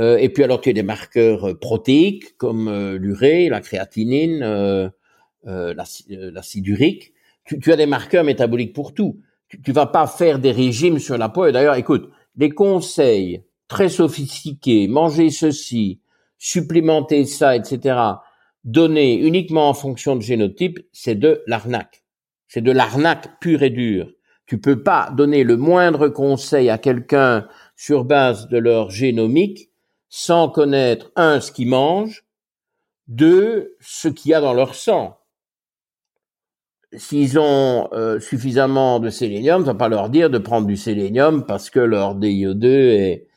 euh, 0.00 0.16
et 0.16 0.28
puis 0.28 0.42
alors 0.42 0.60
tu 0.60 0.70
as 0.70 0.72
des 0.72 0.82
marqueurs 0.82 1.50
euh, 1.50 1.54
protéiques 1.54 2.36
comme 2.36 2.68
euh, 2.68 2.98
l'urée, 2.98 3.48
la 3.48 3.60
créatinine, 3.60 4.42
euh, 4.42 4.90
l'acide 5.44 6.66
urique. 6.66 7.12
Tu, 7.44 7.60
tu, 7.60 7.72
as 7.72 7.76
des 7.76 7.86
marqueurs 7.86 8.24
métaboliques 8.24 8.72
pour 8.72 8.94
tout. 8.94 9.20
Tu, 9.48 9.60
tu 9.60 9.72
vas 9.72 9.86
pas 9.86 10.06
faire 10.06 10.38
des 10.38 10.52
régimes 10.52 10.98
sur 10.98 11.18
la 11.18 11.28
peau. 11.28 11.46
Et 11.46 11.52
d'ailleurs, 11.52 11.76
écoute, 11.76 12.10
des 12.34 12.50
conseils 12.50 13.44
très 13.68 13.88
sophistiqués, 13.88 14.88
manger 14.88 15.30
ceci, 15.30 16.00
supplémenter 16.44 17.24
ça, 17.24 17.56
etc., 17.56 17.98
donnés 18.64 19.14
uniquement 19.14 19.70
en 19.70 19.72
fonction 19.72 20.14
de 20.14 20.20
génotype, 20.20 20.78
c'est 20.92 21.14
de 21.14 21.42
l'arnaque. 21.46 22.04
C'est 22.48 22.60
de 22.60 22.70
l'arnaque 22.70 23.40
pure 23.40 23.62
et 23.62 23.70
dure. 23.70 24.10
Tu 24.44 24.60
peux 24.60 24.82
pas 24.82 25.10
donner 25.16 25.42
le 25.42 25.56
moindre 25.56 26.08
conseil 26.08 26.68
à 26.68 26.76
quelqu'un 26.76 27.48
sur 27.76 28.04
base 28.04 28.48
de 28.48 28.58
leur 28.58 28.90
génomique 28.90 29.70
sans 30.10 30.50
connaître, 30.50 31.10
un, 31.16 31.40
ce 31.40 31.50
qu'ils 31.50 31.68
mangent, 31.68 32.26
deux, 33.08 33.74
ce 33.80 34.08
qu'il 34.08 34.32
y 34.32 34.34
a 34.34 34.42
dans 34.42 34.52
leur 34.52 34.74
sang. 34.74 35.16
S'ils 36.92 37.38
ont 37.38 37.88
euh, 37.94 38.20
suffisamment 38.20 39.00
de 39.00 39.08
sélénium, 39.08 39.64
ça 39.64 39.72
va 39.72 39.78
pas 39.78 39.88
leur 39.88 40.10
dire 40.10 40.28
de 40.28 40.38
prendre 40.38 40.66
du 40.66 40.76
sélénium 40.76 41.46
parce 41.46 41.70
que 41.70 41.80
leur 41.80 42.16
DIO2 42.16 42.66
est, 42.66 43.28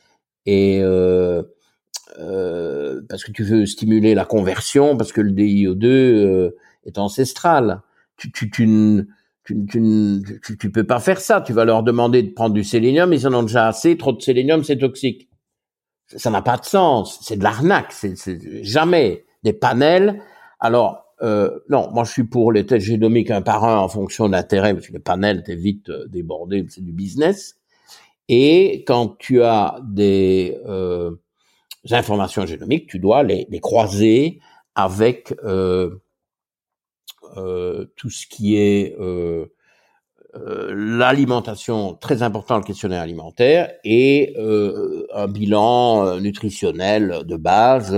est 0.45 0.81
euh, 0.81 1.41
euh, 2.19 3.01
parce 3.09 3.23
que 3.23 3.31
tu 3.31 3.43
veux 3.43 3.65
stimuler 3.65 4.15
la 4.15 4.25
conversion, 4.25 4.97
parce 4.97 5.11
que 5.11 5.21
le 5.21 5.31
DIO2 5.31 6.51
est 6.85 6.97
ancestral. 6.97 7.81
Tu, 8.17 8.31
tu, 8.31 8.49
tu, 8.49 9.07
tu, 9.43 9.65
tu, 9.65 10.57
tu, 10.57 10.71
peux 10.71 10.83
pas 10.85 10.99
faire 10.99 11.19
ça. 11.19 11.41
Tu 11.41 11.53
vas 11.53 11.65
leur 11.65 11.83
demander 11.83 12.23
de 12.23 12.31
prendre 12.31 12.53
du 12.53 12.63
sélénium, 12.63 13.13
ils 13.13 13.27
en 13.27 13.33
ont 13.33 13.43
déjà 13.43 13.67
assez. 13.67 13.97
Trop 13.97 14.13
de 14.13 14.21
sélénium, 14.21 14.63
c'est 14.63 14.77
toxique 14.77 15.27
ça 16.15 16.29
n'a 16.29 16.41
pas 16.41 16.57
de 16.57 16.65
sens, 16.65 17.19
c'est 17.21 17.37
de 17.37 17.43
l'arnaque, 17.43 17.91
c'est 17.91 18.63
jamais 18.63 19.25
des 19.43 19.53
panels. 19.53 20.21
Alors 20.59 21.05
euh, 21.21 21.59
non, 21.69 21.89
moi 21.91 22.03
je 22.03 22.11
suis 22.11 22.23
pour 22.23 22.51
les 22.51 22.65
tests 22.65 22.85
génomiques 22.85 23.31
un 23.31 23.41
par 23.41 23.65
un 23.65 23.77
en 23.77 23.89
fonction 23.89 24.27
de 24.27 24.31
l'intérêt, 24.31 24.73
parce 24.73 24.87
que 24.87 24.93
les 24.93 24.99
panels 24.99 25.43
t'es 25.43 25.55
vite 25.55 25.89
euh, 25.89 26.07
débordé, 26.07 26.65
c'est 26.69 26.83
du 26.83 26.93
business. 26.93 27.57
Et 28.29 28.83
quand 28.87 29.17
tu 29.17 29.41
as 29.41 29.79
des 29.83 30.57
euh, 30.67 31.11
informations 31.93 32.45
génomiques, 32.45 32.87
tu 32.87 32.99
dois 32.99 33.23
les, 33.23 33.47
les 33.49 33.59
croiser 33.59 34.39
avec 34.75 35.33
euh, 35.43 35.95
euh, 37.35 37.85
tout 37.95 38.09
ce 38.09 38.27
qui 38.27 38.57
est 38.57 38.95
euh, 38.99 39.47
euh, 40.35 40.73
l'alimentation, 40.75 41.95
très 41.95 42.21
important 42.21 42.57
le 42.57 42.63
questionnaire 42.63 43.01
alimentaire, 43.01 43.73
et 43.83 44.33
euh, 44.37 45.07
un 45.13 45.27
bilan 45.27 46.05
euh, 46.05 46.19
nutritionnel 46.19 47.23
de 47.25 47.35
base, 47.35 47.95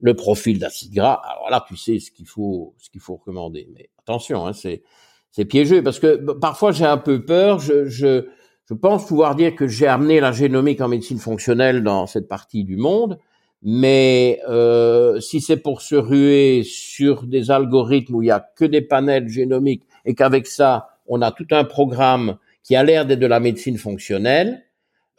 le 0.00 0.14
profil 0.14 0.58
d'acide 0.58 0.92
gras. 0.92 1.20
Alors 1.24 1.50
là, 1.50 1.64
tu 1.66 1.76
sais 1.76 1.98
ce 1.98 2.10
qu'il 2.10 2.26
faut, 2.26 2.74
ce 2.78 2.90
qu'il 2.90 3.00
faut 3.00 3.16
recommander. 3.16 3.68
Mais 3.74 3.90
attention, 3.98 4.46
hein, 4.46 4.52
c'est 4.52 4.82
c'est 5.30 5.44
piégeux 5.44 5.82
parce 5.82 5.98
que 5.98 6.16
parfois 6.32 6.72
j'ai 6.72 6.86
un 6.86 6.98
peu 6.98 7.24
peur. 7.24 7.58
Je, 7.58 7.86
je, 7.86 8.26
je 8.68 8.74
pense 8.74 9.06
pouvoir 9.06 9.34
dire 9.34 9.54
que 9.54 9.66
j'ai 9.66 9.86
amené 9.86 10.20
la 10.20 10.30
génomique 10.30 10.82
en 10.82 10.88
médecine 10.88 11.18
fonctionnelle 11.18 11.82
dans 11.82 12.06
cette 12.06 12.28
partie 12.28 12.64
du 12.64 12.76
monde, 12.76 13.18
mais 13.62 14.40
euh, 14.46 15.20
si 15.20 15.40
c'est 15.40 15.56
pour 15.56 15.80
se 15.80 15.94
ruer 15.94 16.64
sur 16.64 17.24
des 17.24 17.50
algorithmes 17.50 18.16
où 18.16 18.22
il 18.22 18.26
y 18.26 18.30
a 18.30 18.46
que 18.56 18.66
des 18.66 18.82
panels 18.82 19.28
génomiques 19.28 19.84
et 20.04 20.14
qu'avec 20.14 20.46
ça 20.46 20.90
on 21.06 21.22
a 21.22 21.32
tout 21.32 21.46
un 21.50 21.64
programme 21.64 22.36
qui 22.62 22.76
a 22.76 22.84
l'air 22.84 23.06
d'être 23.06 23.18
de 23.18 23.26
la 23.26 23.40
médecine 23.40 23.78
fonctionnelle, 23.78 24.62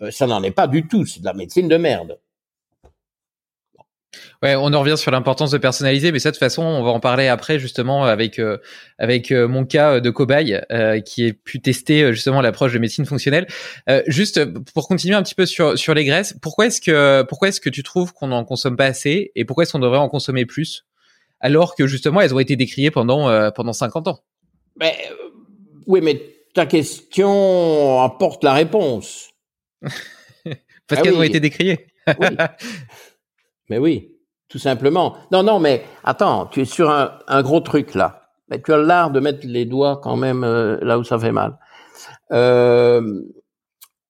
euh, 0.03 0.11
ça 0.11 0.27
n'en 0.27 0.43
est 0.43 0.51
pas 0.51 0.67
du 0.67 0.87
tout, 0.87 1.05
c'est 1.05 1.21
de 1.21 1.25
la 1.25 1.33
médecine 1.33 1.67
de 1.67 1.77
merde. 1.77 2.19
Ouais, 4.41 4.55
on 4.55 4.73
en 4.73 4.79
revient 4.79 4.97
sur 4.97 5.11
l'importance 5.11 5.51
de 5.51 5.57
personnaliser, 5.57 6.11
mais 6.11 6.19
ça 6.19 6.31
de 6.31 6.35
toute 6.35 6.39
façon, 6.39 6.63
on 6.63 6.83
va 6.83 6.89
en 6.89 6.99
parler 6.99 7.27
après 7.27 7.59
justement 7.59 8.05
avec 8.05 8.39
euh, 8.39 8.57
avec 8.97 9.31
euh, 9.31 9.47
mon 9.47 9.65
cas 9.65 9.99
de 9.99 10.09
cobaye 10.09 10.59
qui 11.05 11.25
est 11.25 11.33
pu 11.33 11.61
tester 11.61 12.11
justement 12.13 12.41
l'approche 12.41 12.73
de 12.73 12.79
médecine 12.79 13.05
fonctionnelle. 13.05 13.47
juste 14.07 14.43
pour 14.73 14.87
continuer 14.87 15.15
un 15.15 15.23
petit 15.23 15.35
peu 15.35 15.45
sur 15.45 15.77
sur 15.77 15.93
les 15.93 16.05
graisses, 16.05 16.35
pourquoi 16.41 16.67
est-ce 16.67 16.81
que 16.81 17.23
pourquoi 17.23 17.49
est-ce 17.49 17.61
que 17.61 17.69
tu 17.69 17.83
trouves 17.83 18.13
qu'on 18.13 18.27
n'en 18.27 18.43
consomme 18.45 18.77
pas 18.77 18.85
assez 18.85 19.31
et 19.35 19.45
pourquoi 19.45 19.63
est-ce 19.63 19.73
qu'on 19.73 19.79
devrait 19.79 19.99
en 19.99 20.09
consommer 20.09 20.45
plus 20.45 20.85
alors 21.39 21.75
que 21.75 21.87
justement 21.87 22.21
elles 22.21 22.33
ont 22.33 22.39
été 22.39 22.55
décriées 22.55 22.91
pendant 22.91 23.51
pendant 23.51 23.73
50 23.73 24.07
ans? 24.07 24.19
Ben, 24.75 24.93
oui, 25.87 26.01
mais 26.01 26.21
ta 26.53 26.65
question 26.65 28.01
apporte 28.01 28.43
la 28.43 28.53
réponse. 28.53 29.29
Parce 29.81 31.01
ah 31.01 31.01
qu'elles 31.01 31.15
ont 31.15 31.23
été 31.23 31.39
décriées. 31.39 31.87
oui. 32.07 32.27
Mais 33.69 33.77
oui, 33.77 34.15
tout 34.47 34.59
simplement. 34.59 35.15
Non, 35.31 35.43
non, 35.43 35.59
mais 35.59 35.83
attends, 36.03 36.47
tu 36.47 36.61
es 36.61 36.65
sur 36.65 36.89
un, 36.89 37.41
gros 37.41 37.61
truc 37.61 37.95
là. 37.95 38.31
Mais 38.49 38.61
tu 38.61 38.73
as 38.73 38.77
l'art 38.77 39.11
de 39.11 39.19
mettre 39.19 39.45
les 39.45 39.65
doigts 39.65 39.99
quand 40.01 40.15
même 40.15 40.43
euh, 40.43 40.77
là 40.81 40.97
où 40.97 41.03
ça 41.03 41.19
fait 41.19 41.31
mal. 41.31 41.57
Euh, 42.31 43.21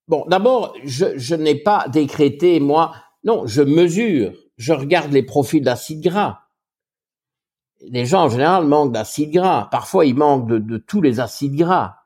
bon, 0.08 0.26
d'abord, 0.28 0.74
je, 0.86 1.36
n'ai 1.36 1.56
pas 1.56 1.88
décrété, 1.90 2.60
moi, 2.60 2.94
non, 3.24 3.46
je 3.48 3.62
mesure, 3.62 4.32
je 4.58 4.72
regarde 4.72 5.12
les 5.12 5.24
profils 5.24 5.64
d'acide 5.64 6.02
gras 6.02 6.40
les 7.82 8.06
gens 8.06 8.26
en 8.26 8.30
général 8.30 8.66
manquent 8.66 8.92
d'acide 8.92 9.32
gras. 9.32 9.68
Parfois, 9.72 10.06
ils 10.06 10.16
manquent 10.16 10.48
de, 10.48 10.78
tous 10.78 11.02
les 11.02 11.20
acides 11.20 11.56
gras, 11.56 11.98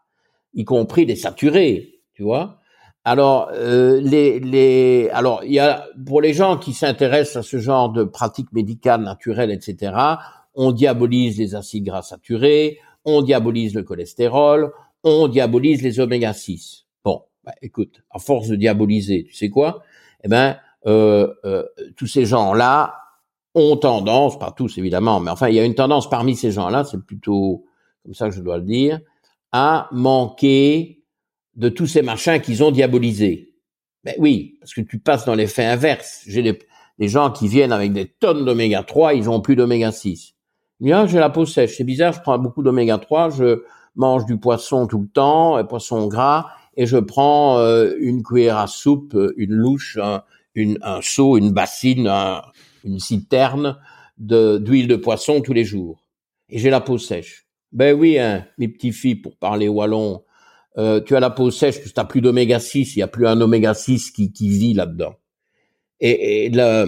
y 0.54 0.66
compris 0.66 1.06
des 1.06 1.16
saturés, 1.16 2.02
tu 2.14 2.24
vois. 2.24 2.60
Alors, 3.06 3.50
euh, 3.54 4.00
les, 4.00 4.40
les, 4.40 5.10
alors, 5.10 5.44
il 5.44 5.52
y 5.52 5.60
a 5.60 5.88
pour 6.06 6.22
les 6.22 6.34
gens 6.34 6.58
qui 6.58 6.74
s'intéressent 6.74 7.46
à 7.46 7.48
ce 7.48 7.58
genre 7.58 7.90
de 7.90 8.04
pratiques 8.06 8.52
médicales 8.54 9.02
naturelles, 9.02 9.52
etc. 9.52 9.94
On 10.56 10.72
diabolise 10.72 11.38
les 11.38 11.56
acides 11.56 11.86
gras 11.86 12.02
saturés, 12.02 12.80
on 13.04 13.22
diabolise 13.22 13.74
le 13.74 13.84
cholestérol, 13.84 14.72
on 15.04 15.28
diabolise 15.28 15.82
les 15.82 16.00
oméga 16.00 16.32
6. 16.32 16.86
Bon, 17.04 17.24
bah, 17.44 17.54
écoute, 17.62 18.04
à 18.10 18.20
force 18.20 18.48
de 18.48 18.56
diaboliser, 18.56 19.26
tu 19.28 19.34
sais 19.34 19.50
quoi? 19.50 19.84
Eh 20.24 20.30
ben, 20.30 20.56
euh, 20.86 21.34
euh, 21.44 21.64
tous 21.98 22.08
ces 22.08 22.26
gens-là 22.26 22.96
ont 23.56 23.76
tendance, 23.76 24.40
pas 24.40 24.52
tous 24.52 24.78
évidemment, 24.78 25.20
mais 25.20 25.30
enfin 25.30 25.50
il 25.50 25.56
y 25.56 25.60
a 25.60 25.66
une 25.66 25.76
tendance 25.76 26.10
parmi 26.10 26.36
ces 26.36 26.52
gens-là, 26.52 26.86
c'est 26.86 27.02
plutôt 27.06 27.66
comme 28.04 28.14
ça 28.14 28.30
que 28.30 28.36
je 28.36 28.42
dois 28.42 28.58
le 28.58 28.64
dire, 28.64 29.00
à 29.52 29.88
manquer 29.92 31.03
de 31.56 31.70
tous 31.70 31.88
ces 31.88 32.02
machins 32.02 32.40
qu'ils 32.42 32.64
ont 32.64 32.72
diabolisés. 32.72 33.54
Ben 34.04 34.16
oui, 34.18 34.58
parce 34.60 34.74
que 34.74 34.82
tu 34.82 35.00
passes 35.00 35.26
dans 35.26 35.36
l'effet 35.36 35.64
inverse. 35.64 36.24
J'ai 36.28 36.42
des, 36.42 36.60
gens 37.08 37.32
qui 37.32 37.48
viennent 37.48 37.72
avec 37.72 37.94
des 37.94 38.08
tonnes 38.08 38.46
d'oméga 38.46 38.84
3, 38.84 39.14
ils 39.14 39.30
ont 39.30 39.42
plus 39.42 39.56
d'oméga 39.56 39.92
6. 39.92 40.34
Bien, 40.80 41.08
j'ai 41.08 41.20
la 41.20 41.30
peau 41.30 41.46
sèche, 41.46 41.78
c'est 41.78 41.84
bizarre, 41.84 42.14
je 42.14 42.22
prends 42.22 42.38
beaucoup 42.38 42.64
d'oméga 42.64 42.98
3, 42.98 43.30
je 43.30 43.64
mange 43.96 44.26
du 44.26 44.38
poisson 44.38 44.88
tout 44.88 45.00
le 45.00 45.08
temps, 45.08 45.64
poisson 45.66 46.08
gras, 46.08 46.48
et 46.76 46.86
je 46.86 46.98
prends 46.98 47.60
euh, 47.60 47.94
une 48.00 48.24
cuillère 48.24 48.58
à 48.58 48.68
soupe, 48.68 49.18
une 49.38 49.54
louche, 49.54 49.98
un, 50.02 50.24
une, 50.56 50.78
un 50.82 51.02
seau, 51.02 51.38
une 51.38 51.52
bassine, 51.52 52.08
un, 52.08 52.42
une 52.84 53.00
citerne 53.00 53.78
d'huile 54.18 54.88
de, 54.88 54.96
poisson 54.96 55.42
tous 55.42 55.54
les 55.54 55.66
jours. 55.66 56.04
Et 56.50 56.60
j'ai 56.60 56.70
la 56.70 56.82
peau 56.82 56.98
sèche. 56.98 57.48
Ben 57.72 57.98
oui, 57.98 58.20
hein, 58.20 58.46
mes 58.58 58.68
petits 58.68 58.92
filles, 58.92 59.16
pour 59.16 59.36
parler 59.38 59.68
wallon, 59.68 60.24
euh, 60.78 61.02
tu 61.02 61.16
as 61.16 61.20
la 61.20 61.30
peau 61.30 61.52
sèche 61.52 61.82
tu 61.82 61.92
n'as 61.96 62.06
plus 62.06 62.22
d'oméga 62.22 62.60
6, 62.60 62.96
il 62.96 63.00
n'y 63.00 63.04
a 63.04 63.08
plus 63.08 63.28
un 63.28 63.40
oméga 63.42 63.74
6 63.74 64.12
qui, 64.12 64.32
qui 64.32 64.50
vit 64.50 64.74
là-dedans. 64.74 65.16
Et, 66.00 66.46
et 66.46 66.50
la, 66.50 66.86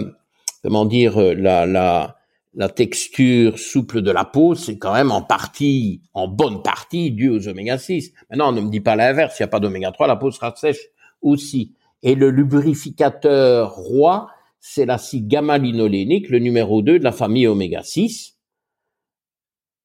comment 0.62 0.84
dire, 0.84 1.18
euh, 1.18 1.34
la, 1.34 1.66
la, 1.66 2.16
la 2.54 2.68
texture 2.68 3.58
souple 3.58 4.02
de 4.02 4.10
la 4.10 4.24
peau, 4.24 4.54
c'est 4.54 4.78
quand 4.78 4.94
même 4.94 5.12
en 5.12 5.22
partie, 5.22 6.00
en 6.14 6.26
bonne 6.26 6.62
partie, 6.62 7.10
dû 7.10 7.28
aux 7.28 7.48
oméga 7.48 7.78
6. 7.78 8.12
Maintenant, 8.30 8.48
on 8.48 8.52
ne 8.52 8.62
me 8.62 8.70
dit 8.70 8.80
pas 8.80 8.96
l'inverse, 8.96 9.38
il 9.38 9.42
n'y 9.42 9.44
a 9.44 9.48
pas 9.48 9.60
d'oméga 9.60 9.92
3, 9.92 10.06
la 10.06 10.16
peau 10.16 10.30
sera 10.30 10.54
sèche 10.56 10.88
aussi. 11.22 11.74
Et 12.02 12.14
le 12.14 12.30
lubrificateur 12.30 13.74
roi, 13.74 14.28
c'est 14.58 14.86
l'acide 14.86 15.28
gamma-linolénique, 15.28 16.28
le 16.28 16.38
numéro 16.38 16.82
2 16.82 16.98
de 16.98 17.04
la 17.04 17.12
famille 17.12 17.46
oméga 17.46 17.82
6. 17.82 18.35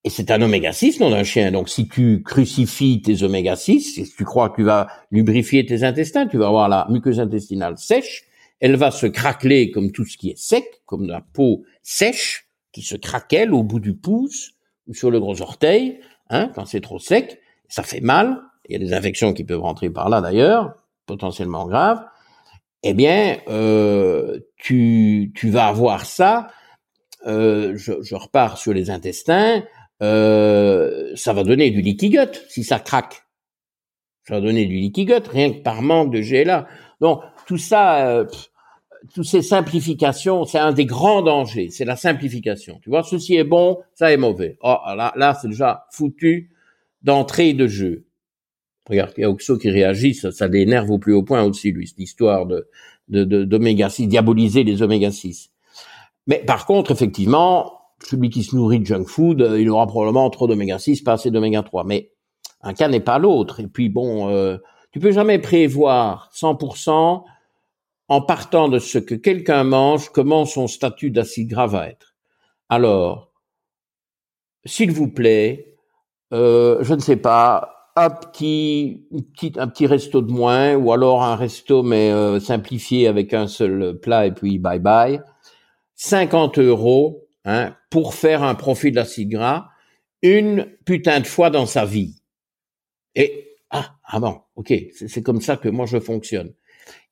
Et 0.04 0.10
c'est 0.10 0.32
un 0.32 0.42
oméga 0.42 0.74
6, 0.74 1.00
non 1.00 1.14
un 1.14 1.24
chien. 1.24 1.52
Donc 1.52 1.70
si 1.70 1.88
tu 1.88 2.24
crucifies 2.24 3.02
tes 3.02 3.24
oméga 3.24 3.56
6, 3.56 3.96
si 3.96 4.16
tu 4.16 4.26
crois 4.26 4.50
que 4.50 4.56
tu 4.56 4.64
vas 4.64 4.88
lubrifier 5.12 5.66
tes 5.66 5.84
intestins, 5.84 6.26
tu 6.28 6.38
vas 6.38 6.48
avoir 6.48 6.70
la 6.70 6.88
muqueuse 6.90 7.20
intestinale 7.20 7.78
sèche, 7.78 8.24
elle 8.60 8.76
va 8.76 8.92
se 8.92 9.06
craqueler 9.06 9.72
comme 9.72 9.92
tout 9.92 10.06
ce 10.06 10.18
qui 10.18 10.30
est 10.32 10.38
sec, 10.38 10.66
comme 10.86 11.08
la 11.08 11.22
peau 11.22 11.64
sèche, 11.84 12.48
qui 12.72 12.82
se 12.82 12.96
craquelle 12.96 13.54
au 13.54 13.64
bout 13.64 13.80
du 13.80 13.94
pouce 13.94 14.54
ou 14.88 14.94
sur 14.94 15.12
le 15.12 15.20
gros 15.20 15.42
orteil, 15.42 16.00
hein, 16.30 16.52
quand 16.56 16.66
c'est 16.66 16.82
trop 16.82 17.00
sec, 17.00 17.40
ça 17.68 17.84
fait 17.84 18.02
mal, 18.02 18.42
il 18.68 18.74
y 18.74 18.76
a 18.76 18.80
des 18.80 18.94
infections 18.94 19.34
qui 19.34 19.44
peuvent 19.44 19.62
rentrer 19.62 19.90
par 19.90 20.10
là 20.10 20.22
d'ailleurs, 20.22 20.76
potentiellement 21.06 21.66
graves, 21.68 22.04
eh 22.84 22.94
bien, 22.94 23.38
euh, 23.48 24.40
tu, 24.58 25.32
tu 25.36 25.50
vas 25.50 25.68
avoir 25.68 26.06
ça, 26.06 26.48
euh, 27.28 27.74
je, 27.76 28.02
je, 28.02 28.16
repars 28.16 28.58
sur 28.58 28.74
les 28.74 28.90
intestins, 28.90 29.64
euh, 30.02 31.12
ça 31.16 31.34
va 31.34 31.44
donner 31.44 31.70
du 31.72 31.82
gut 31.82 32.18
si 32.50 32.64
ça 32.64 32.80
craque. 32.80 33.24
Ça 34.28 34.36
va 34.36 34.42
donner 34.42 34.66
du 34.66 34.90
gut, 34.90 35.14
rien 35.30 35.52
que 35.52 35.60
par 35.60 35.82
manque 35.82 36.14
de 36.14 36.22
GLA. 36.22 36.68
Donc, 37.00 37.22
tout 37.48 37.58
ça, 37.58 38.08
euh, 38.08 38.26
toutes 39.14 39.26
ces 39.26 39.42
simplifications, 39.42 40.46
c'est 40.46 40.60
un 40.60 40.74
des 40.74 40.86
grands 40.86 41.22
dangers, 41.22 41.70
c'est 41.70 41.86
la 41.86 41.96
simplification. 41.96 42.80
Tu 42.84 42.90
vois, 42.90 43.04
ceci 43.04 43.36
est 43.36 43.44
bon, 43.44 43.80
ça 43.94 44.12
est 44.12 44.18
mauvais. 44.18 44.58
Oh, 44.62 44.78
là, 44.96 45.12
là 45.16 45.38
c'est 45.40 45.48
déjà 45.48 45.86
foutu 45.92 46.52
d'entrée 47.02 47.54
de 47.54 47.68
jeu. 47.68 48.06
Regarde, 48.88 49.14
il 49.18 49.22
y 49.22 49.24
a 49.24 49.30
Oxo 49.30 49.58
qui 49.58 49.70
réagit, 49.70 50.14
ça, 50.14 50.32
ça 50.32 50.48
l'énerve 50.48 50.90
au 50.90 51.00
plus 51.00 51.14
haut 51.14 51.24
point 51.24 51.44
aussi, 51.44 51.72
lui, 51.72 51.88
cette 51.88 52.00
histoire 52.00 52.46
de 52.46 52.68
d'oméga 53.08 53.88
de, 53.88 53.92
6, 53.92 54.08
diaboliser 54.08 54.64
les 54.64 54.82
oméga 54.82 55.12
6. 55.12 55.52
Mais 56.28 56.40
par 56.46 56.66
contre, 56.66 56.92
effectivement, 56.92 57.81
celui 58.04 58.30
qui 58.30 58.44
se 58.44 58.56
nourrit 58.56 58.80
de 58.80 58.86
junk 58.86 59.06
food, 59.06 59.42
euh, 59.42 59.60
il 59.60 59.70
aura 59.70 59.88
probablement 59.88 60.30
trop 60.30 60.48
d'oméga 60.48 60.80
6, 60.80 61.02
pas 61.02 61.14
assez 61.14 61.32
d'oméga 61.32 61.64
3. 61.64 61.84
Mais 61.84 62.12
un 62.62 62.74
cas 62.74 62.88
n'est 62.88 63.00
pas 63.00 63.20
l'autre. 63.20 63.60
Et 63.60 63.68
puis 63.68 63.90
bon, 63.90 64.30
euh, 64.30 64.58
tu 64.92 65.00
peux 65.00 65.12
jamais 65.12 65.40
prévoir 65.40 66.30
100% 66.34 67.24
en 68.08 68.22
partant 68.22 68.68
de 68.68 68.80
ce 68.80 68.98
que 68.98 69.16
quelqu'un 69.16 69.64
mange, 69.64 70.10
comment 70.10 70.46
son 70.46 70.68
statut 70.68 71.12
d'acide 71.12 71.50
gras 71.50 71.68
va 71.68 71.88
être. 71.88 72.16
Alors, 72.68 73.32
s'il 74.66 74.92
vous 74.92 75.08
plaît, 75.08 75.78
euh, 76.34 76.84
je 76.84 76.94
ne 76.94 77.00
sais 77.00 77.16
pas, 77.16 77.92
un 77.96 78.10
petit, 78.10 79.06
petit, 79.34 79.54
un 79.58 79.68
petit 79.68 79.88
resto 79.88 80.22
de 80.22 80.32
moins, 80.32 80.76
ou 80.76 80.92
alors 80.92 81.24
un 81.24 81.36
resto 81.36 81.84
mais 81.84 82.12
euh, 82.12 82.40
simplifié 82.40 83.08
avec 83.08 83.34
un 83.34 83.48
seul 83.48 84.00
plat 84.00 84.26
et 84.26 84.32
puis 84.32 84.60
bye 84.60 84.80
bye. 84.80 85.22
50 85.96 86.60
euros 86.60 87.21
hein, 87.46 87.76
pour 87.90 88.14
faire 88.14 88.44
un 88.44 88.56
profil 88.56 88.94
d'acide 88.94 89.30
gras 89.30 89.68
une 90.22 90.68
putain 90.86 91.20
de 91.20 91.28
fois 91.28 91.50
dans 91.50 91.66
sa 91.66 91.86
vie. 91.86 92.22
Et 93.16 93.56
ah, 93.72 93.96
ah 94.06 94.20
bon, 94.20 94.40
ok, 94.56 94.74
c'est 95.08 95.24
comme 95.24 95.42
ça 95.42 95.58
que 95.58 95.70
moi 95.70 95.86
je 95.86 96.00
fonctionne. 96.00 96.54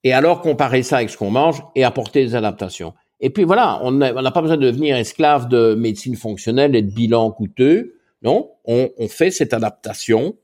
Et 0.03 0.13
alors 0.13 0.41
comparer 0.41 0.83
ça 0.83 0.97
avec 0.97 1.09
ce 1.09 1.17
qu'on 1.17 1.31
mange 1.31 1.63
et 1.75 1.83
apporter 1.83 2.23
des 2.23 2.35
adaptations. 2.35 2.93
Et 3.19 3.29
puis 3.29 3.43
voilà, 3.43 3.79
on 3.83 3.91
n'a 3.91 4.31
pas 4.31 4.41
besoin 4.41 4.57
de 4.57 4.65
devenir 4.65 4.95
esclave 4.95 5.49
de 5.49 5.75
médecine 5.75 6.15
fonctionnelle 6.15 6.75
et 6.75 6.81
de 6.81 6.91
bilan 6.91 7.31
coûteux. 7.31 7.95
Non, 8.21 8.51
on, 8.65 8.89
on 8.97 9.07
fait 9.07 9.31
cette 9.31 9.53
adaptation 9.53 10.35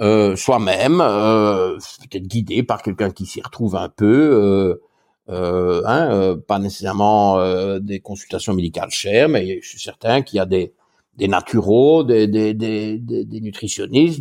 euh, 0.00 0.34
soi-même, 0.34 1.00
euh, 1.00 1.76
peut-être 2.10 2.26
guidé 2.26 2.62
par 2.62 2.82
quelqu'un 2.82 3.10
qui 3.10 3.26
s'y 3.26 3.40
retrouve 3.40 3.76
un 3.76 3.88
peu, 3.88 4.04
euh, 4.06 4.82
euh 5.28 5.82
hein, 5.86 6.10
euh, 6.12 6.36
pas 6.36 6.58
nécessairement 6.58 7.38
des 7.78 8.00
consultations 8.00 8.54
médicales 8.54 8.90
chères, 8.90 9.28
mais 9.28 9.60
je 9.62 9.68
suis 9.68 9.80
certain 9.80 10.22
qu'il 10.22 10.36
y 10.38 10.40
a 10.40 10.46
des 10.46 10.72
des 11.16 11.28
naturaux, 11.28 12.02
des, 12.02 12.26
des, 12.26 12.54
des, 12.54 12.98
des 12.98 13.40
nutritionnistes, 13.40 14.20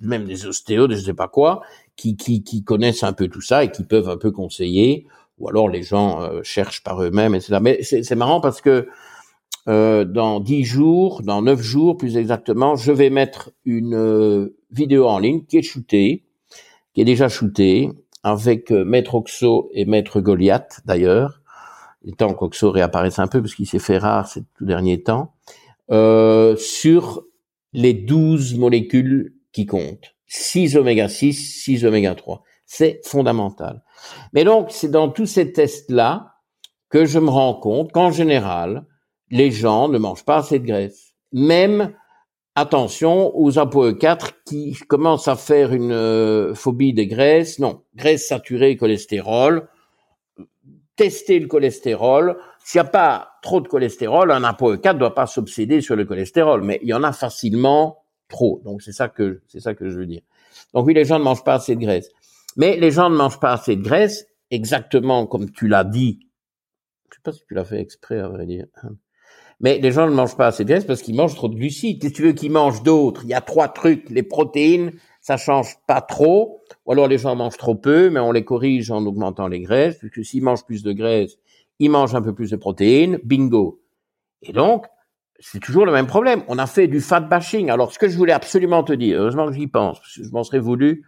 même 0.00 0.26
des 0.26 0.44
ostéos, 0.44 0.86
des 0.86 0.96
je 0.96 1.00
sais 1.00 1.14
pas 1.14 1.28
quoi, 1.28 1.62
qui, 1.96 2.14
qui, 2.14 2.42
qui 2.42 2.62
connaissent 2.62 3.04
un 3.04 3.14
peu 3.14 3.28
tout 3.28 3.40
ça 3.40 3.64
et 3.64 3.70
qui 3.70 3.84
peuvent 3.84 4.10
un 4.10 4.18
peu 4.18 4.30
conseiller, 4.30 5.06
ou 5.38 5.48
alors 5.48 5.70
les 5.70 5.82
gens 5.82 6.28
cherchent 6.42 6.82
par 6.82 7.02
eux-mêmes, 7.02 7.34
etc. 7.34 7.58
Mais 7.62 7.82
c'est 7.82 8.14
marrant 8.14 8.42
parce 8.42 8.60
que 8.60 8.86
euh, 9.68 10.04
dans 10.04 10.38
dix 10.38 10.64
jours, 10.64 11.22
dans 11.22 11.42
neuf 11.42 11.60
jours 11.60 11.96
plus 11.96 12.16
exactement, 12.16 12.76
je 12.76 12.92
vais 12.92 13.10
mettre 13.10 13.50
une 13.64 13.96
euh, 13.96 14.56
vidéo 14.70 15.08
en 15.08 15.18
ligne 15.18 15.44
qui 15.44 15.58
est 15.58 15.62
shootée, 15.62 16.22
qui 16.94 17.00
est 17.00 17.04
déjà 17.04 17.28
shootée, 17.28 17.90
avec 18.26 18.72
euh, 18.72 18.84
Maître 18.84 19.14
Oxo 19.14 19.70
et 19.72 19.84
Maître 19.84 20.20
Goliath 20.20 20.80
d'ailleurs, 20.84 21.42
le 22.02 22.12
temps 22.12 22.34
qu'Oxo 22.34 22.70
réapparaisse 22.70 23.18
un 23.18 23.26
peu 23.26 23.40
parce 23.40 23.54
qu'il 23.54 23.66
s'est 23.66 23.78
fait 23.78 23.98
rare 23.98 24.28
ces 24.28 24.42
tout 24.56 24.64
derniers 24.64 25.02
temps, 25.02 25.34
sur 25.88 27.24
les 27.72 27.94
douze 27.94 28.56
molécules 28.56 29.34
qui 29.52 29.66
comptent. 29.66 30.14
6 30.26 30.76
oméga 30.76 31.08
6, 31.08 31.34
6 31.34 31.84
oméga 31.84 32.14
3. 32.14 32.42
C'est 32.64 33.00
fondamental. 33.04 33.82
Mais 34.32 34.44
donc, 34.44 34.68
c'est 34.70 34.90
dans 34.90 35.08
tous 35.08 35.26
ces 35.26 35.52
tests-là 35.52 36.34
que 36.90 37.04
je 37.04 37.18
me 37.18 37.30
rends 37.30 37.54
compte 37.54 37.92
qu'en 37.92 38.10
général, 38.10 38.84
les 39.30 39.50
gens 39.50 39.88
ne 39.88 39.98
mangent 39.98 40.24
pas 40.24 40.38
assez 40.38 40.58
de 40.58 40.66
graisse. 40.66 41.14
Même, 41.32 41.94
attention 42.56 43.36
aux 43.36 43.52
ApoE4 43.52 44.32
qui 44.44 44.74
commencent 44.88 45.28
à 45.28 45.36
faire 45.36 45.72
une 45.72 45.92
euh, 45.92 46.54
phobie 46.54 46.94
des 46.94 47.06
graisses. 47.06 47.58
Non, 47.58 47.82
graisse 47.94 48.26
saturée, 48.26 48.76
cholestérol. 48.76 49.68
Tester 50.96 51.38
le 51.38 51.46
cholestérol. 51.46 52.38
S'il 52.64 52.80
n'y 52.80 52.86
a 52.86 52.90
pas 52.90 53.38
trop 53.42 53.60
de 53.60 53.68
cholestérol, 53.68 54.32
un 54.32 54.42
ApoE4 54.42 54.94
ne 54.94 54.98
doit 54.98 55.14
pas 55.14 55.26
s'obséder 55.26 55.82
sur 55.82 55.94
le 55.94 56.04
cholestérol, 56.04 56.62
mais 56.62 56.80
il 56.82 56.88
y 56.88 56.94
en 56.94 57.04
a 57.04 57.12
facilement 57.12 58.02
trop. 58.28 58.60
Donc 58.64 58.82
c'est 58.82 58.92
ça 58.92 59.08
que 59.08 59.42
c'est 59.46 59.60
ça 59.60 59.74
que 59.74 59.88
je 59.88 59.98
veux 59.98 60.06
dire. 60.06 60.22
Donc 60.72 60.86
oui, 60.86 60.94
les 60.94 61.04
gens 61.04 61.18
ne 61.18 61.24
mangent 61.24 61.44
pas 61.44 61.54
assez 61.54 61.76
de 61.76 61.80
graisse. 61.80 62.10
Mais 62.56 62.76
les 62.76 62.90
gens 62.90 63.10
ne 63.10 63.16
mangent 63.16 63.38
pas 63.38 63.52
assez 63.52 63.76
de 63.76 63.82
graisse, 63.82 64.26
exactement 64.50 65.26
comme 65.26 65.50
tu 65.50 65.68
l'as 65.68 65.84
dit. 65.84 66.20
Je 67.10 67.16
sais 67.16 67.22
pas 67.22 67.32
si 67.32 67.44
tu 67.46 67.54
l'as 67.54 67.64
fait 67.64 67.80
exprès, 67.80 68.18
à 68.18 68.28
vrai 68.28 68.46
dire. 68.46 68.66
Mais 69.60 69.78
les 69.78 69.90
gens 69.90 70.06
ne 70.06 70.14
mangent 70.14 70.36
pas 70.36 70.48
assez 70.48 70.64
de 70.64 70.68
graisse 70.68 70.84
parce 70.84 71.02
qu'ils 71.02 71.14
mangent 71.14 71.34
trop 71.34 71.48
de 71.48 71.54
glucides. 71.54 72.02
Si 72.02 72.12
tu 72.12 72.22
veux 72.22 72.32
qu'ils 72.32 72.52
mangent 72.52 72.82
d'autres, 72.82 73.22
il 73.24 73.30
y 73.30 73.34
a 73.34 73.40
trois 73.40 73.68
trucs. 73.68 74.10
Les 74.10 74.22
protéines, 74.22 74.92
ça 75.20 75.36
change 75.36 75.76
pas 75.86 76.00
trop. 76.00 76.62
Ou 76.84 76.92
alors 76.92 77.08
les 77.08 77.18
gens 77.18 77.34
mangent 77.34 77.56
trop 77.56 77.74
peu, 77.74 78.10
mais 78.10 78.20
on 78.20 78.32
les 78.32 78.44
corrige 78.44 78.90
en 78.90 79.04
augmentant 79.06 79.48
les 79.48 79.60
graisses. 79.60 79.96
Puisque 79.98 80.24
s'ils 80.24 80.42
mangent 80.42 80.64
plus 80.64 80.82
de 80.82 80.92
graisse, 80.92 81.38
ils 81.78 81.90
mangent 81.90 82.14
un 82.14 82.22
peu 82.22 82.34
plus 82.34 82.50
de 82.50 82.56
protéines. 82.56 83.18
Bingo. 83.24 83.80
Et 84.42 84.52
donc, 84.52 84.86
c'est 85.38 85.60
toujours 85.60 85.86
le 85.86 85.92
même 85.92 86.06
problème. 86.06 86.42
On 86.48 86.58
a 86.58 86.66
fait 86.66 86.86
du 86.86 87.00
fat 87.00 87.20
bashing. 87.20 87.70
Alors, 87.70 87.92
ce 87.92 87.98
que 87.98 88.08
je 88.08 88.16
voulais 88.16 88.32
absolument 88.32 88.82
te 88.82 88.92
dire, 88.92 89.20
heureusement 89.20 89.46
que 89.46 89.54
j'y 89.54 89.66
pense, 89.66 89.98
parce 89.98 90.16
que 90.16 90.24
je 90.24 90.30
m'en 90.30 90.44
serais 90.44 90.58
voulu 90.58 91.04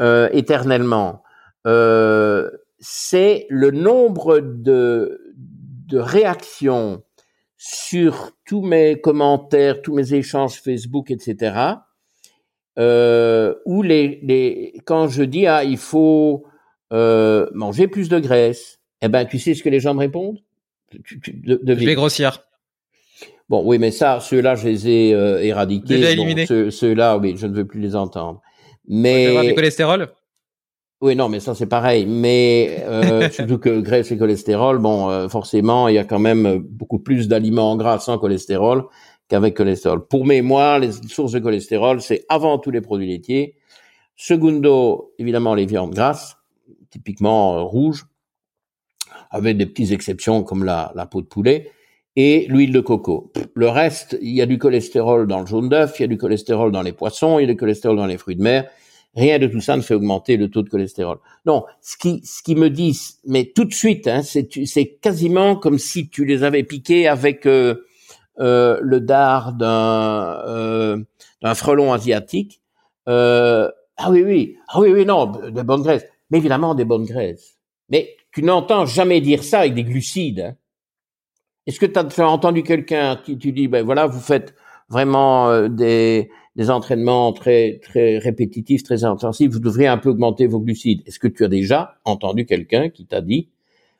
euh, 0.00 0.28
éternellement, 0.32 1.22
euh, 1.66 2.50
c'est 2.78 3.46
le 3.48 3.70
nombre 3.70 4.40
de, 4.40 5.32
de 5.36 5.98
réactions 5.98 7.02
sur 7.66 8.32
tous 8.44 8.60
mes 8.60 9.00
commentaires, 9.00 9.80
tous 9.80 9.94
mes 9.94 10.12
échanges 10.12 10.60
Facebook, 10.60 11.10
etc. 11.10 11.56
Euh, 12.78 13.54
où 13.64 13.80
les, 13.80 14.20
les, 14.22 14.74
quand 14.84 15.08
je 15.08 15.22
dis 15.22 15.46
ah 15.46 15.64
il 15.64 15.78
faut 15.78 16.44
euh, 16.92 17.46
manger 17.54 17.88
plus 17.88 18.10
de 18.10 18.18
graisse, 18.18 18.80
eh 19.00 19.08
ben 19.08 19.24
tu 19.24 19.38
sais 19.38 19.54
ce 19.54 19.62
que 19.62 19.70
les 19.70 19.80
gens 19.80 19.94
me 19.94 20.00
répondent? 20.00 20.40
Tu, 21.04 21.18
tu, 21.20 21.32
de, 21.32 21.58
de 21.62 21.74
Je 21.74 21.86
vais 21.86 21.94
grossir. 21.94 22.42
Bon 23.48 23.62
oui 23.64 23.78
mais 23.78 23.92
ça 23.92 24.20
ceux-là 24.20 24.56
je 24.56 24.68
les 24.68 24.88
ai 24.88 25.14
euh, 25.14 25.42
éradiqués. 25.42 25.96
Déjà 25.96 26.70
ceux-là 26.70 27.16
oui 27.16 27.34
je 27.38 27.46
ne 27.46 27.54
veux 27.54 27.66
plus 27.66 27.80
les 27.80 27.96
entendre. 27.96 28.42
Mais 28.86 29.28
avoir 29.28 29.44
du 29.44 29.54
cholestérol? 29.54 30.08
Oui, 31.04 31.14
non, 31.16 31.28
mais 31.28 31.38
ça 31.38 31.54
c'est 31.54 31.66
pareil. 31.66 32.06
Mais 32.06 32.82
euh, 32.86 33.28
surtout 33.30 33.58
que 33.58 33.80
graisse 33.80 34.10
et 34.10 34.16
cholestérol, 34.16 34.78
bon, 34.78 35.10
euh, 35.10 35.28
forcément, 35.28 35.86
il 35.88 35.96
y 35.96 35.98
a 35.98 36.04
quand 36.04 36.18
même 36.18 36.56
beaucoup 36.56 36.98
plus 36.98 37.28
d'aliments 37.28 37.76
gras 37.76 37.98
sans 37.98 38.16
cholestérol 38.16 38.86
qu'avec 39.28 39.54
cholestérol. 39.54 40.06
Pour 40.08 40.24
mémoire, 40.24 40.78
les 40.78 40.92
sources 40.92 41.32
de 41.32 41.40
cholestérol, 41.40 42.00
c'est 42.00 42.24
avant 42.30 42.58
tout 42.58 42.70
les 42.70 42.80
produits 42.80 43.06
laitiers. 43.06 43.56
Segundo, 44.16 45.12
évidemment, 45.18 45.54
les 45.54 45.66
viandes 45.66 45.92
grasses, 45.92 46.38
typiquement 46.88 47.58
euh, 47.58 47.60
rouges, 47.60 48.06
avec 49.30 49.58
des 49.58 49.66
petites 49.66 49.92
exceptions 49.92 50.42
comme 50.42 50.64
la, 50.64 50.90
la 50.94 51.04
peau 51.04 51.20
de 51.20 51.26
poulet. 51.26 51.70
et 52.16 52.46
l'huile 52.48 52.72
de 52.72 52.80
coco. 52.80 53.30
Le 53.52 53.68
reste, 53.68 54.16
il 54.22 54.30
y 54.30 54.40
a 54.40 54.46
du 54.46 54.56
cholestérol 54.56 55.26
dans 55.26 55.40
le 55.40 55.46
jaune 55.46 55.68
d'œuf, 55.68 55.98
il 55.98 56.04
y 56.04 56.06
a 56.06 56.08
du 56.08 56.16
cholestérol 56.16 56.72
dans 56.72 56.80
les 56.80 56.92
poissons, 56.92 57.38
il 57.38 57.42
y 57.42 57.44
a 57.44 57.52
du 57.52 57.58
cholestérol 57.58 57.98
dans 57.98 58.06
les 58.06 58.16
fruits 58.16 58.36
de 58.36 58.42
mer. 58.42 58.70
Rien 59.14 59.38
de 59.38 59.46
tout 59.46 59.60
ça 59.60 59.76
ne 59.76 59.82
fait 59.82 59.94
augmenter 59.94 60.36
le 60.36 60.50
taux 60.50 60.62
de 60.62 60.68
cholestérol. 60.68 61.18
Non, 61.46 61.64
ce 61.80 61.96
qui, 61.96 62.20
ce 62.24 62.42
qui 62.42 62.56
me 62.56 62.68
disent, 62.68 63.20
mais 63.24 63.52
tout 63.54 63.64
de 63.64 63.72
suite, 63.72 64.08
hein, 64.08 64.22
c'est 64.22 64.98
quasiment 65.00 65.54
comme 65.56 65.78
si 65.78 66.08
tu 66.08 66.24
les 66.24 66.42
avais 66.42 66.64
piqués 66.64 67.06
avec 67.06 67.46
euh, 67.46 67.86
euh, 68.40 68.78
le 68.82 69.00
dard 69.00 69.52
d'un 69.52 70.42
euh, 70.46 70.98
d'un 71.42 71.54
frelon 71.54 71.92
asiatique. 71.92 72.60
Euh, 73.08 73.70
ah 73.96 74.10
oui, 74.10 74.22
oui, 74.24 74.56
ah 74.68 74.80
oui, 74.80 74.90
oui, 74.92 75.06
non, 75.06 75.26
des 75.26 75.62
bonnes 75.62 75.82
graisses. 75.82 76.06
Mais 76.30 76.38
évidemment, 76.38 76.74
des 76.74 76.84
bonnes 76.84 77.04
graisses. 77.04 77.58
Mais 77.90 78.16
tu 78.32 78.42
n'entends 78.42 78.86
jamais 78.86 79.20
dire 79.20 79.44
ça 79.44 79.60
avec 79.60 79.74
des 79.74 79.84
glucides. 79.84 80.40
Hein. 80.40 80.56
Est-ce 81.66 81.78
que 81.78 81.86
tu 81.86 81.98
as, 81.98 82.28
entendu 82.28 82.62
quelqu'un 82.62 83.16
qui 83.16 83.38
tu 83.38 83.52
dis, 83.52 83.68
ben 83.68 83.84
voilà, 83.84 84.06
vous 84.06 84.20
faites 84.20 84.54
vraiment 84.88 85.48
euh, 85.48 85.68
des, 85.68 86.30
des 86.56 86.70
entraînements 86.70 87.32
très 87.32 87.80
très 87.82 88.18
répétitifs, 88.18 88.82
très 88.82 89.04
intensifs, 89.04 89.50
vous 89.50 89.60
devriez 89.60 89.88
un 89.88 89.98
peu 89.98 90.10
augmenter 90.10 90.46
vos 90.46 90.60
glucides. 90.60 91.02
Est-ce 91.06 91.18
que 91.18 91.28
tu 91.28 91.44
as 91.44 91.48
déjà 91.48 91.96
entendu 92.04 92.46
quelqu'un 92.46 92.90
qui 92.90 93.06
t'a 93.06 93.20
dit, 93.20 93.48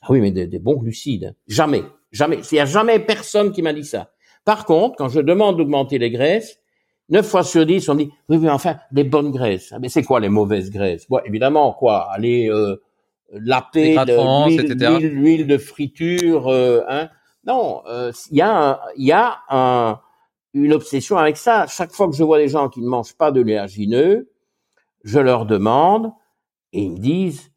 ah 0.02 0.06
oui, 0.10 0.20
mais 0.20 0.31
des, 0.31 0.47
des 0.47 0.59
bons 0.59 0.76
glucides. 0.76 1.35
Jamais, 1.48 1.82
jamais. 2.12 2.39
Il 2.51 2.55
n'y 2.55 2.60
a 2.60 2.66
jamais 2.66 2.98
personne 3.01 3.52
qui 3.52 3.62
m'a 3.62 3.72
dit 3.72 3.85
ça. 3.85 4.12
Par 4.44 4.66
contre, 4.66 4.97
quand 4.97 5.09
je 5.09 5.20
demande 5.20 5.56
d'augmenter 5.56 5.98
les 5.98 6.10
graisses, 6.10 6.60
9 7.10 7.26
fois 7.26 7.43
sur 7.43 7.66
10, 7.66 7.89
on 7.89 7.94
dit, 7.97 8.10
oui, 8.28 8.39
mais 8.39 8.51
enfin, 8.51 8.76
des 8.93 9.05
bonnes 9.05 9.31
graisses. 9.31 9.72
Ah, 9.72 9.78
mais 9.78 9.89
c'est 9.89 10.02
quoi 10.02 10.20
les 10.20 10.28
mauvaises 10.28 10.70
graisses? 10.70 11.06
Bon, 11.09 11.20
évidemment, 11.24 11.72
quoi 11.72 12.10
Aller 12.10 12.48
euh, 12.48 12.76
laper 13.32 13.97
l'huile 15.01 15.47
de 15.47 15.59
friture, 15.59 16.48
euh, 16.48 16.82
hein 16.89 17.09
Non, 17.47 17.82
euh, 17.89 18.12
il 18.31 18.39
y 18.39 18.43
a, 18.43 18.81
il 18.97 19.06
y 19.06 19.12
a 19.12 19.39
un, 19.51 20.01
une 20.55 20.72
obsession 20.72 21.18
avec 21.18 21.36
ça. 21.36 21.66
Chaque 21.66 21.93
fois 21.93 22.09
que 22.09 22.14
je 22.14 22.22
vois 22.22 22.39
des 22.39 22.48
gens 22.48 22.68
qui 22.68 22.81
ne 22.81 22.89
mangent 22.89 23.14
pas 23.14 23.32
de 23.32 23.40
léagineux, 23.40 24.31
je 25.02 25.18
leur 25.18 25.44
demande, 25.47 26.12
et 26.72 26.82
ils 26.82 26.93
me 26.93 26.98
disent, 26.98 27.52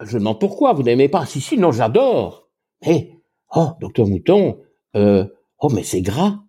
je 0.00 0.18
demande 0.18 0.40
pourquoi, 0.40 0.72
vous 0.72 0.82
n'aimez 0.82 1.08
pas? 1.08 1.24
Si, 1.24 1.40
si, 1.40 1.56
non, 1.56 1.72
j'adore. 1.72 2.48
Mais, 2.84 3.16
oh, 3.54 3.70
docteur 3.80 4.06
Mouton, 4.06 4.60
euh, 4.96 5.24
oh, 5.58 5.68
mais 5.70 5.84
c'est 5.84 6.02
gras. 6.02 6.40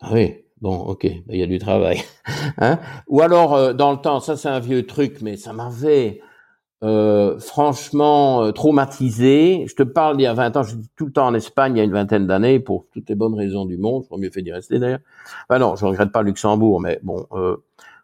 Ah 0.00 0.10
oui, 0.12 0.44
bon, 0.60 0.76
ok, 0.76 1.04
il 1.04 1.36
y 1.36 1.42
a 1.42 1.46
du 1.46 1.58
travail. 1.58 2.02
hein 2.58 2.80
Ou 3.08 3.20
alors, 3.20 3.54
euh, 3.54 3.72
dans 3.72 3.92
le 3.92 3.98
temps, 3.98 4.20
ça 4.20 4.36
c'est 4.36 4.48
un 4.48 4.58
vieux 4.58 4.86
truc, 4.86 5.20
mais 5.20 5.36
ça 5.36 5.52
m'avait 5.52 6.20
euh, 6.82 7.38
franchement 7.38 8.44
euh, 8.44 8.52
traumatisé. 8.52 9.66
Je 9.68 9.74
te 9.74 9.82
parle 9.82 10.16
d'il 10.16 10.24
y 10.24 10.26
a 10.26 10.34
20 10.34 10.56
ans, 10.56 10.62
j'étais 10.62 10.82
tout 10.96 11.06
le 11.06 11.12
temps 11.12 11.26
en 11.26 11.34
Espagne 11.34 11.76
il 11.76 11.78
y 11.78 11.80
a 11.80 11.84
une 11.84 11.92
vingtaine 11.92 12.26
d'années, 12.26 12.60
pour 12.60 12.86
toutes 12.92 13.08
les 13.08 13.14
bonnes 13.14 13.34
raisons 13.34 13.64
du 13.64 13.76
monde, 13.76 14.04
j'aurais 14.08 14.20
mieux 14.20 14.30
fait 14.30 14.42
d'y 14.42 14.52
rester 14.52 14.78
d'ailleurs. 14.78 15.00
Enfin 15.48 15.58
non, 15.58 15.76
je 15.76 15.84
regrette 15.84 16.12
pas 16.12 16.22
Luxembourg, 16.22 16.80
mais 16.80 17.00
bon, 17.02 17.26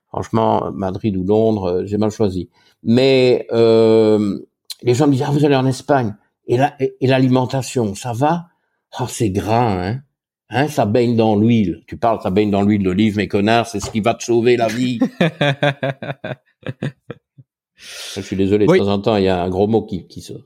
franchement, 0.08 0.70
Madrid 0.72 1.16
ou 1.16 1.24
Londres, 1.24 1.82
j'ai 1.84 1.98
mal 1.98 2.10
choisi. 2.10 2.48
Mais 2.82 3.46
les 3.50 4.94
gens 4.94 5.06
me 5.06 5.12
disent, 5.12 5.24
ah, 5.26 5.30
vous 5.30 5.44
allez 5.44 5.56
en 5.56 5.66
Espagne, 5.66 6.14
et 6.46 7.06
l'alimentation, 7.06 7.94
ça 7.94 8.12
va? 8.12 8.46
Ah, 8.96 9.06
c'est 9.08 9.30
gras, 9.30 9.72
hein 9.72 10.00
Hein, 10.50 10.68
ça 10.68 10.86
baigne 10.86 11.14
dans 11.14 11.36
l'huile. 11.36 11.82
Tu 11.86 11.98
parles, 11.98 12.20
ça 12.22 12.30
baigne 12.30 12.50
dans 12.50 12.62
l'huile 12.62 12.82
d'olive, 12.82 13.18
mes 13.18 13.28
connards, 13.28 13.66
c'est 13.66 13.80
ce 13.80 13.90
qui 13.90 14.00
va 14.00 14.14
te 14.14 14.24
sauver 14.24 14.56
la 14.56 14.68
vie. 14.68 14.98
Je 18.16 18.20
suis 18.20 18.36
désolé, 18.36 18.66
de 18.66 18.76
temps 18.76 18.88
en 18.88 18.98
temps, 18.98 19.16
il 19.16 19.24
y 19.24 19.28
a 19.28 19.42
un 19.42 19.48
gros 19.48 19.66
mot 19.66 19.82
qui, 19.82 20.06
qui 20.06 20.20
sort. 20.20 20.42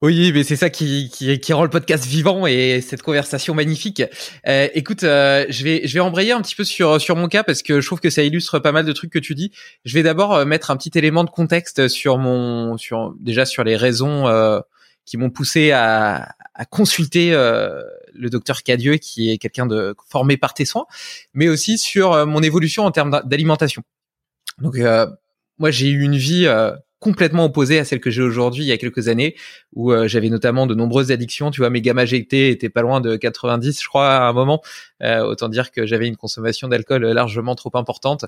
Oui, 0.00 0.30
mais 0.32 0.44
c'est 0.44 0.54
ça 0.54 0.70
qui, 0.70 1.10
qui, 1.12 1.40
qui, 1.40 1.52
rend 1.52 1.64
le 1.64 1.70
podcast 1.70 2.06
vivant 2.06 2.46
et 2.46 2.80
cette 2.80 3.02
conversation 3.02 3.52
magnifique. 3.52 4.00
Euh, 4.46 4.68
écoute, 4.72 5.02
euh, 5.02 5.44
je 5.48 5.64
vais 5.64 5.88
je 5.88 5.94
vais 5.94 5.98
embrayer 5.98 6.30
un 6.30 6.40
petit 6.40 6.54
peu 6.54 6.62
sur 6.62 7.00
sur 7.00 7.16
mon 7.16 7.26
cas 7.26 7.42
parce 7.42 7.62
que 7.64 7.80
je 7.80 7.86
trouve 7.86 7.98
que 7.98 8.10
ça 8.10 8.22
illustre 8.22 8.60
pas 8.60 8.70
mal 8.70 8.86
de 8.86 8.92
trucs 8.92 9.10
que 9.10 9.18
tu 9.18 9.34
dis. 9.34 9.50
Je 9.84 9.94
vais 9.94 10.04
d'abord 10.04 10.34
euh, 10.34 10.44
mettre 10.44 10.70
un 10.70 10.76
petit 10.76 10.96
élément 10.96 11.24
de 11.24 11.30
contexte 11.30 11.88
sur 11.88 12.16
mon 12.16 12.76
sur 12.76 13.12
déjà 13.18 13.44
sur 13.44 13.64
les 13.64 13.74
raisons 13.74 14.28
euh, 14.28 14.60
qui 15.04 15.16
m'ont 15.16 15.30
poussé 15.30 15.72
à, 15.72 16.28
à 16.58 16.64
consulter 16.64 17.32
euh, 17.32 17.82
le 18.12 18.28
docteur 18.28 18.62
Cadieux, 18.62 18.96
qui 18.96 19.30
est 19.30 19.38
quelqu'un 19.38 19.64
de 19.64 19.94
formé 20.08 20.36
par 20.36 20.52
tes 20.52 20.64
soins, 20.64 20.86
mais 21.32 21.48
aussi 21.48 21.78
sur 21.78 22.12
euh, 22.12 22.26
mon 22.26 22.42
évolution 22.42 22.84
en 22.84 22.90
termes 22.90 23.22
d'alimentation. 23.24 23.82
Donc 24.58 24.76
euh, 24.76 25.06
moi 25.58 25.70
j'ai 25.70 25.88
eu 25.88 26.02
une 26.02 26.16
vie 26.16 26.48
complètement 27.00 27.44
opposée 27.44 27.78
à 27.78 27.84
celle 27.84 28.00
que 28.00 28.10
j'ai 28.10 28.22
aujourd'hui 28.22 28.64
il 28.64 28.66
y 28.66 28.72
a 28.72 28.76
quelques 28.76 29.08
années 29.08 29.36
où 29.72 29.92
j'avais 30.06 30.30
notamment 30.30 30.66
de 30.66 30.74
nombreuses 30.74 31.12
addictions. 31.12 31.50
Tu 31.50 31.60
vois 31.60 31.70
mes 31.70 31.80
gamma 31.80 32.04
GT 32.04 32.50
étaient 32.50 32.70
pas 32.70 32.82
loin 32.82 33.00
de 33.00 33.16
90 33.16 33.80
je 33.80 33.88
crois 33.88 34.16
à 34.16 34.28
un 34.28 34.32
moment. 34.32 34.62
Autant 35.00 35.48
dire 35.48 35.70
que 35.70 35.86
j'avais 35.86 36.08
une 36.08 36.16
consommation 36.16 36.68
d'alcool 36.68 37.04
largement 37.04 37.54
trop 37.54 37.70
importante. 37.74 38.24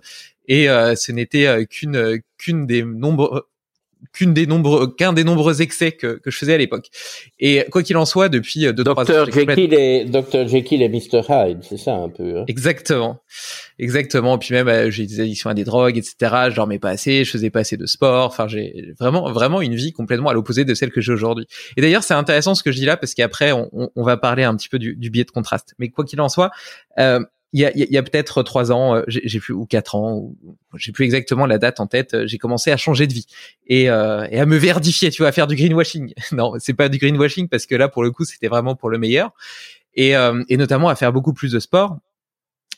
Et 0.46 0.66
ce 0.66 1.12
n'était 1.12 1.66
qu'une 1.66 2.20
qu'une 2.38 2.66
des 2.66 2.84
nombreux 2.84 3.48
qu'une 4.12 4.34
des 4.34 4.46
nombreux 4.46 4.92
qu'un 4.94 5.12
des 5.12 5.24
nombreux 5.24 5.62
excès 5.62 5.92
que, 5.92 6.18
que 6.18 6.30
je 6.30 6.36
faisais 6.36 6.54
à 6.54 6.58
l'époque. 6.58 6.88
Et 7.38 7.64
quoi 7.70 7.82
qu'il 7.82 7.96
en 7.96 8.04
soit, 8.04 8.28
depuis 8.28 8.66
euh, 8.66 8.72
deux 8.72 8.84
trois 8.84 9.10
ans, 9.10 9.24
Jekyll 9.26 9.74
et 9.74 10.04
Dr 10.04 10.48
Jekyll 10.48 10.82
et 10.82 10.88
Mr 10.88 11.22
Hyde, 11.28 11.58
c'est 11.62 11.76
ça 11.76 11.94
un 11.94 12.08
peu. 12.08 12.38
Hein 12.38 12.44
exactement, 12.48 13.20
exactement. 13.78 14.36
Et 14.36 14.38
puis 14.38 14.54
même 14.54 14.68
euh, 14.68 14.90
j'ai 14.90 15.06
des 15.06 15.20
addictions 15.20 15.50
à 15.50 15.54
des 15.54 15.64
drogues, 15.64 15.98
etc. 15.98 16.14
Je 16.50 16.56
dormais 16.56 16.78
pas 16.78 16.90
assez, 16.90 17.24
je 17.24 17.30
faisais 17.30 17.50
pas 17.50 17.60
assez 17.60 17.76
de 17.76 17.86
sport. 17.86 18.26
Enfin, 18.26 18.48
j'ai 18.48 18.92
vraiment 18.98 19.30
vraiment 19.30 19.60
une 19.60 19.74
vie 19.74 19.92
complètement 19.92 20.30
à 20.30 20.34
l'opposé 20.34 20.64
de 20.64 20.74
celle 20.74 20.90
que 20.90 21.00
j'ai 21.00 21.12
aujourd'hui. 21.12 21.46
Et 21.76 21.80
d'ailleurs, 21.80 22.02
c'est 22.02 22.14
intéressant 22.14 22.54
ce 22.54 22.62
que 22.62 22.72
je 22.72 22.78
dis 22.78 22.86
là 22.86 22.96
parce 22.96 23.14
qu'après 23.14 23.52
on, 23.52 23.70
on, 23.72 24.02
va 24.02 24.16
parler 24.16 24.44
un 24.44 24.56
petit 24.56 24.68
peu 24.68 24.78
du, 24.78 24.96
du 24.96 25.10
biais 25.10 25.24
de 25.24 25.30
contraste. 25.30 25.74
Mais 25.78 25.88
quoi 25.88 26.04
qu'il 26.04 26.20
en 26.20 26.28
soit. 26.28 26.50
Euh, 26.98 27.20
il 27.52 27.60
y 27.60 27.64
a, 27.64 27.72
y 27.74 27.96
a 27.96 28.02
peut-être 28.02 28.42
trois 28.44 28.70
ans, 28.70 28.94
euh, 28.94 29.02
j'ai 29.08 29.40
plus 29.40 29.52
ou 29.52 29.66
quatre 29.66 29.96
ans, 29.96 30.32
j'ai 30.76 30.92
plus 30.92 31.04
exactement 31.04 31.46
la 31.46 31.58
date 31.58 31.80
en 31.80 31.86
tête. 31.88 32.14
Euh, 32.14 32.26
j'ai 32.26 32.38
commencé 32.38 32.70
à 32.70 32.76
changer 32.76 33.08
de 33.08 33.12
vie 33.12 33.26
et, 33.66 33.90
euh, 33.90 34.26
et, 34.30 34.38
à 34.38 34.46
me 34.46 34.56
verdifier, 34.56 35.10
tu 35.10 35.22
vois, 35.22 35.28
à 35.28 35.32
faire 35.32 35.48
du 35.48 35.56
greenwashing. 35.56 36.14
non, 36.32 36.54
c'est 36.58 36.74
pas 36.74 36.88
du 36.88 36.98
greenwashing 36.98 37.48
parce 37.48 37.66
que 37.66 37.74
là, 37.74 37.88
pour 37.88 38.04
le 38.04 38.12
coup, 38.12 38.24
c'était 38.24 38.48
vraiment 38.48 38.76
pour 38.76 38.88
le 38.88 38.98
meilleur 38.98 39.32
et, 39.94 40.16
euh, 40.16 40.42
et 40.48 40.56
notamment 40.56 40.88
à 40.88 40.94
faire 40.94 41.12
beaucoup 41.12 41.32
plus 41.32 41.52
de 41.52 41.58
sport. 41.58 41.98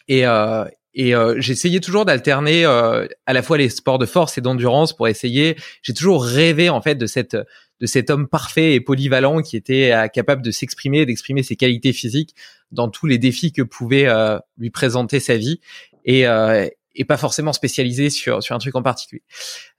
Et, 0.08 0.26
euh, 0.26 0.64
et 0.94 1.14
euh, 1.14 1.36
j'essayais 1.38 1.80
toujours 1.80 2.04
d'alterner 2.04 2.64
à 2.64 3.32
la 3.32 3.42
fois 3.42 3.58
les 3.58 3.68
sports 3.68 3.98
de 3.98 4.06
force 4.06 4.38
et 4.38 4.40
d'endurance 4.40 4.94
pour 4.94 5.08
essayer. 5.08 5.56
J'ai 5.82 5.94
toujours 5.94 6.24
rêvé 6.24 6.68
en 6.70 6.80
fait 6.80 6.96
de 6.96 7.06
cette 7.06 7.36
de 7.82 7.86
cet 7.88 8.10
homme 8.10 8.28
parfait 8.28 8.74
et 8.74 8.80
polyvalent 8.80 9.42
qui 9.42 9.56
était 9.56 9.92
capable 10.14 10.40
de 10.40 10.52
s'exprimer, 10.52 11.04
d'exprimer 11.04 11.42
ses 11.42 11.56
qualités 11.56 11.92
physiques 11.92 12.34
dans 12.70 12.88
tous 12.88 13.06
les 13.06 13.18
défis 13.18 13.52
que 13.52 13.62
pouvait 13.62 14.06
euh, 14.06 14.38
lui 14.56 14.70
présenter 14.70 15.18
sa 15.18 15.36
vie 15.36 15.60
et, 16.04 16.28
euh, 16.28 16.68
et 16.94 17.04
pas 17.04 17.16
forcément 17.16 17.52
spécialisé 17.52 18.08
sur 18.08 18.40
sur 18.40 18.54
un 18.54 18.58
truc 18.58 18.76
en 18.76 18.82
particulier. 18.82 19.22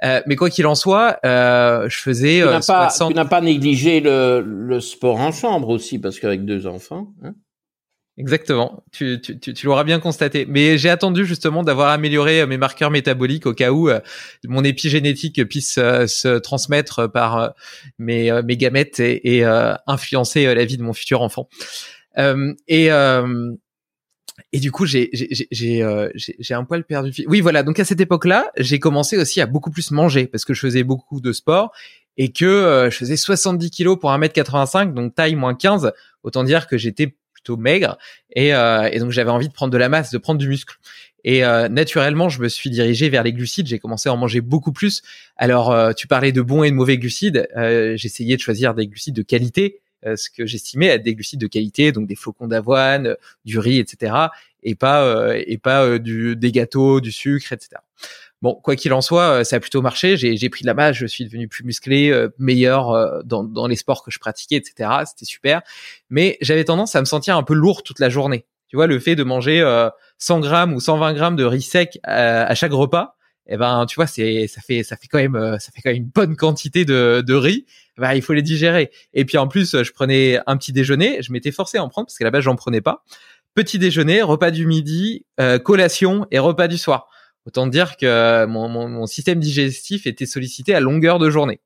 Euh, 0.04 0.22
mais 0.28 0.36
quoi 0.36 0.50
qu'il 0.50 0.68
en 0.68 0.76
soit, 0.76 1.18
euh, 1.26 1.88
je 1.88 1.98
faisais. 1.98 2.42
Tu 2.42 2.46
n'as 2.46 2.60
pas, 2.60 2.94
tu 3.08 3.14
n'as 3.14 3.26
pas 3.26 3.40
négligé 3.40 4.02
le, 4.02 4.42
le 4.46 4.82
sport 4.82 5.22
en 5.22 5.32
chambre 5.32 5.70
aussi 5.70 5.98
parce 5.98 6.20
qu'avec 6.20 6.44
deux 6.44 6.68
enfants. 6.68 7.14
Hein 7.24 7.34
Exactement, 8.18 8.84
tu, 8.92 9.20
tu, 9.20 9.40
tu, 9.40 9.56
tu 9.56 9.66
l'auras 9.66 9.84
bien 9.84 10.00
constaté. 10.00 10.46
Mais 10.48 10.78
j'ai 10.78 10.90
attendu 10.90 11.26
justement 11.26 11.64
d'avoir 11.64 11.90
amélioré 11.90 12.46
mes 12.46 12.58
marqueurs 12.58 12.92
métaboliques 12.92 13.48
au 13.48 13.54
cas 13.54 13.72
où 13.72 13.90
mon 14.48 14.64
épigénétique 14.64 15.44
puisse 15.46 15.74
se 15.74 16.38
transmettre 16.38 17.12
par 17.12 17.56
mes, 17.98 18.32
mes 18.44 18.56
gamètes 18.56 19.00
et, 19.00 19.38
et 19.38 19.46
influencer 19.88 20.54
la 20.54 20.64
vie 20.64 20.78
de 20.78 20.84
mon 20.84 20.94
futur 20.94 21.24
enfant. 21.24 21.50
Euh, 22.18 22.54
et 22.68 22.92
euh, 22.92 23.54
et 24.52 24.60
du 24.60 24.72
coup, 24.72 24.86
j'ai 24.86 25.10
j'ai 25.14 25.84
euh, 25.84 26.10
un 26.52 26.64
poil 26.64 26.84
perdu. 26.84 27.12
Oui, 27.28 27.42
voilà. 27.42 27.64
Donc 27.64 27.80
à 27.80 27.86
cette 27.86 28.02
époque-là, 28.02 28.52
j'ai 28.58 28.80
commencé 28.80 29.18
aussi 29.18 29.42
à 29.42 29.46
beaucoup 29.46 29.72
plus 29.72 29.92
manger 29.92 30.28
parce 30.28 30.46
que 30.46 30.54
je 30.54 30.60
faisais 30.60 30.84
beaucoup 30.84 31.22
de 31.22 31.32
sport 31.32 31.72
et 32.18 32.32
que 32.32 32.90
je 32.92 32.96
faisais 32.96 33.18
70 33.18 33.72
kilos 33.72 34.00
pour 34.00 34.12
1m85, 34.12 34.94
donc 34.94 35.16
taille 35.16 35.36
moins 35.36 35.56
15. 35.56 35.92
Autant 36.24 36.44
dire 36.44 36.68
que 36.68 36.78
j'étais 36.78 37.16
maigre 37.52 37.98
et, 38.36 38.54
euh, 38.54 38.90
et 38.92 39.00
donc 39.00 39.12
j'avais 39.12 39.32
envie 39.32 39.48
de 39.48 39.54
prendre 39.54 39.72
de 39.72 39.78
la 39.78 39.90
masse, 39.90 40.12
de 40.12 40.18
prendre 40.18 40.40
du 40.40 40.48
muscle. 40.48 40.76
Et 41.26 41.46
euh, 41.46 41.70
naturellement, 41.70 42.28
je 42.28 42.42
me 42.42 42.50
suis 42.50 42.70
dirigé 42.70 43.08
vers 43.10 43.24
les 43.24 43.32
glucides. 43.32 43.68
J'ai 43.68 43.80
commencé 43.80 44.10
à 44.10 44.14
en 44.14 44.18
manger 44.18 44.42
beaucoup 44.42 44.74
plus. 44.74 45.02
Alors, 45.38 45.96
tu 45.96 46.06
parlais 46.06 46.34
de 46.34 46.42
bons 46.42 46.64
et 46.64 46.70
de 46.70 46.76
mauvais 46.76 46.98
glucides. 46.98 47.48
J'essayais 47.96 48.36
de 48.36 48.42
choisir 48.42 48.74
des 48.74 48.88
glucides 48.88 49.16
de 49.16 49.22
qualité 49.22 49.80
euh, 50.06 50.18
ce 50.18 50.30
que 50.30 50.46
j'estimais 50.46 50.88
être 50.88 51.04
des 51.04 51.16
glucides 51.16 51.40
de 51.40 51.48
qualité, 51.48 51.92
donc 51.92 52.08
des 52.08 52.16
flocons 52.16 52.48
d'avoine, 52.48 53.08
euh, 53.08 53.16
du 53.46 53.58
riz, 53.60 53.80
etc. 53.80 54.16
Et 54.62 54.76
pas 54.76 55.04
euh, 55.04 55.42
et 55.46 55.58
pas 55.58 55.98
du, 55.98 56.36
des 56.36 56.52
gâteaux, 56.52 57.00
du 57.00 57.12
sucre, 57.12 57.54
etc. 57.54 57.82
Bon, 58.44 58.56
quoi 58.56 58.76
qu'il 58.76 58.92
en 58.92 59.00
soit, 59.00 59.46
ça 59.46 59.56
a 59.56 59.60
plutôt 59.62 59.82
marché. 59.82 60.18
J'ai 60.18 60.50
pris 60.50 60.64
de 60.64 60.68
la 60.68 60.74
masse, 60.74 60.98
je 60.98 61.06
suis 61.06 61.24
devenu 61.24 61.48
plus 61.48 61.64
musclé, 61.64 62.28
meilleur 62.38 63.24
dans, 63.24 63.46
dans 63.46 63.68
les 63.68 63.78
sports 63.78 64.04
que 64.04 64.12
je 64.12 64.20
pratiquais, 64.20 64.58
etc. 64.58 64.90
C'était 65.06 65.24
super. 65.24 65.62
Mais 66.10 66.38
j'avais 66.42 66.66
tendance 66.66 66.94
à 66.94 67.00
me 67.00 67.06
sentir 67.06 67.38
un 67.38 67.44
peu 67.44 67.54
lourd 67.54 67.84
toute 67.84 68.00
la 68.00 68.10
journée. 68.10 68.46
Tu 68.68 68.76
vois, 68.76 68.86
le 68.86 69.00
fait 69.00 69.16
de 69.16 69.24
manger 69.24 69.64
100 70.18 70.42
grammes 70.42 70.74
ou 70.74 70.82
120 70.82 71.14
grammes 71.14 71.36
de 71.38 71.46
riz 71.46 71.62
sec 71.62 72.00
à, 72.04 72.54
chaque 72.54 72.74
repas, 72.74 73.16
eh 73.48 73.56
ben 73.56 73.86
tu 73.86 73.96
vois 73.96 74.08
c'est 74.08 74.48
ça 74.48 74.60
fait 74.60 74.84
ça 74.84 74.98
fait 74.98 75.08
quand 75.08 75.20
même 75.20 75.58
ça 75.60 75.72
fait 75.74 75.82
quand 75.82 75.90
même 75.90 76.04
une 76.04 76.10
bonne 76.10 76.36
quantité 76.38 76.86
de, 76.86 77.22
de 77.26 77.34
riz 77.34 77.66
bah, 77.98 78.16
il 78.16 78.22
faut 78.22 78.32
les 78.32 78.42
digérer 78.42 78.90
et 79.14 79.26
puis 79.26 79.38
en 79.38 79.50
plus 79.50 79.84
je 79.84 79.92
prenais 79.92 80.40
un 80.48 80.56
petit 80.56 80.72
déjeuner 80.72 81.22
je 81.22 81.34
m'étais 81.34 81.52
forcé 81.52 81.78
à 81.78 81.84
en 81.84 81.90
prendre 81.90 82.08
parce 82.08 82.18
qu'à 82.18 82.24
la 82.24 82.32
base 82.32 82.44
j'en 82.44 82.56
prenais 82.56 82.80
pas 82.80 83.04
petit 83.54 83.80
déjeuner 83.80 84.22
repas 84.22 84.50
du 84.50 84.66
midi 84.66 85.26
collation 85.66 86.26
et 86.32 86.40
repas 86.40 86.70
du 86.70 86.78
soir 86.78 87.10
autant 87.46 87.68
dire 87.68 87.98
que 87.98 88.46
mon, 88.46 89.06
système 89.06 89.40
digestif 89.40 90.08
était 90.08 90.26
sollicité 90.26 90.74
à 90.74 90.80
longueur 90.80 91.20
de 91.20 91.30
journée. 91.30 91.60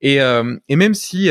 Et, 0.00 0.16
et 0.16 0.76
même 0.76 0.94
si 0.94 1.30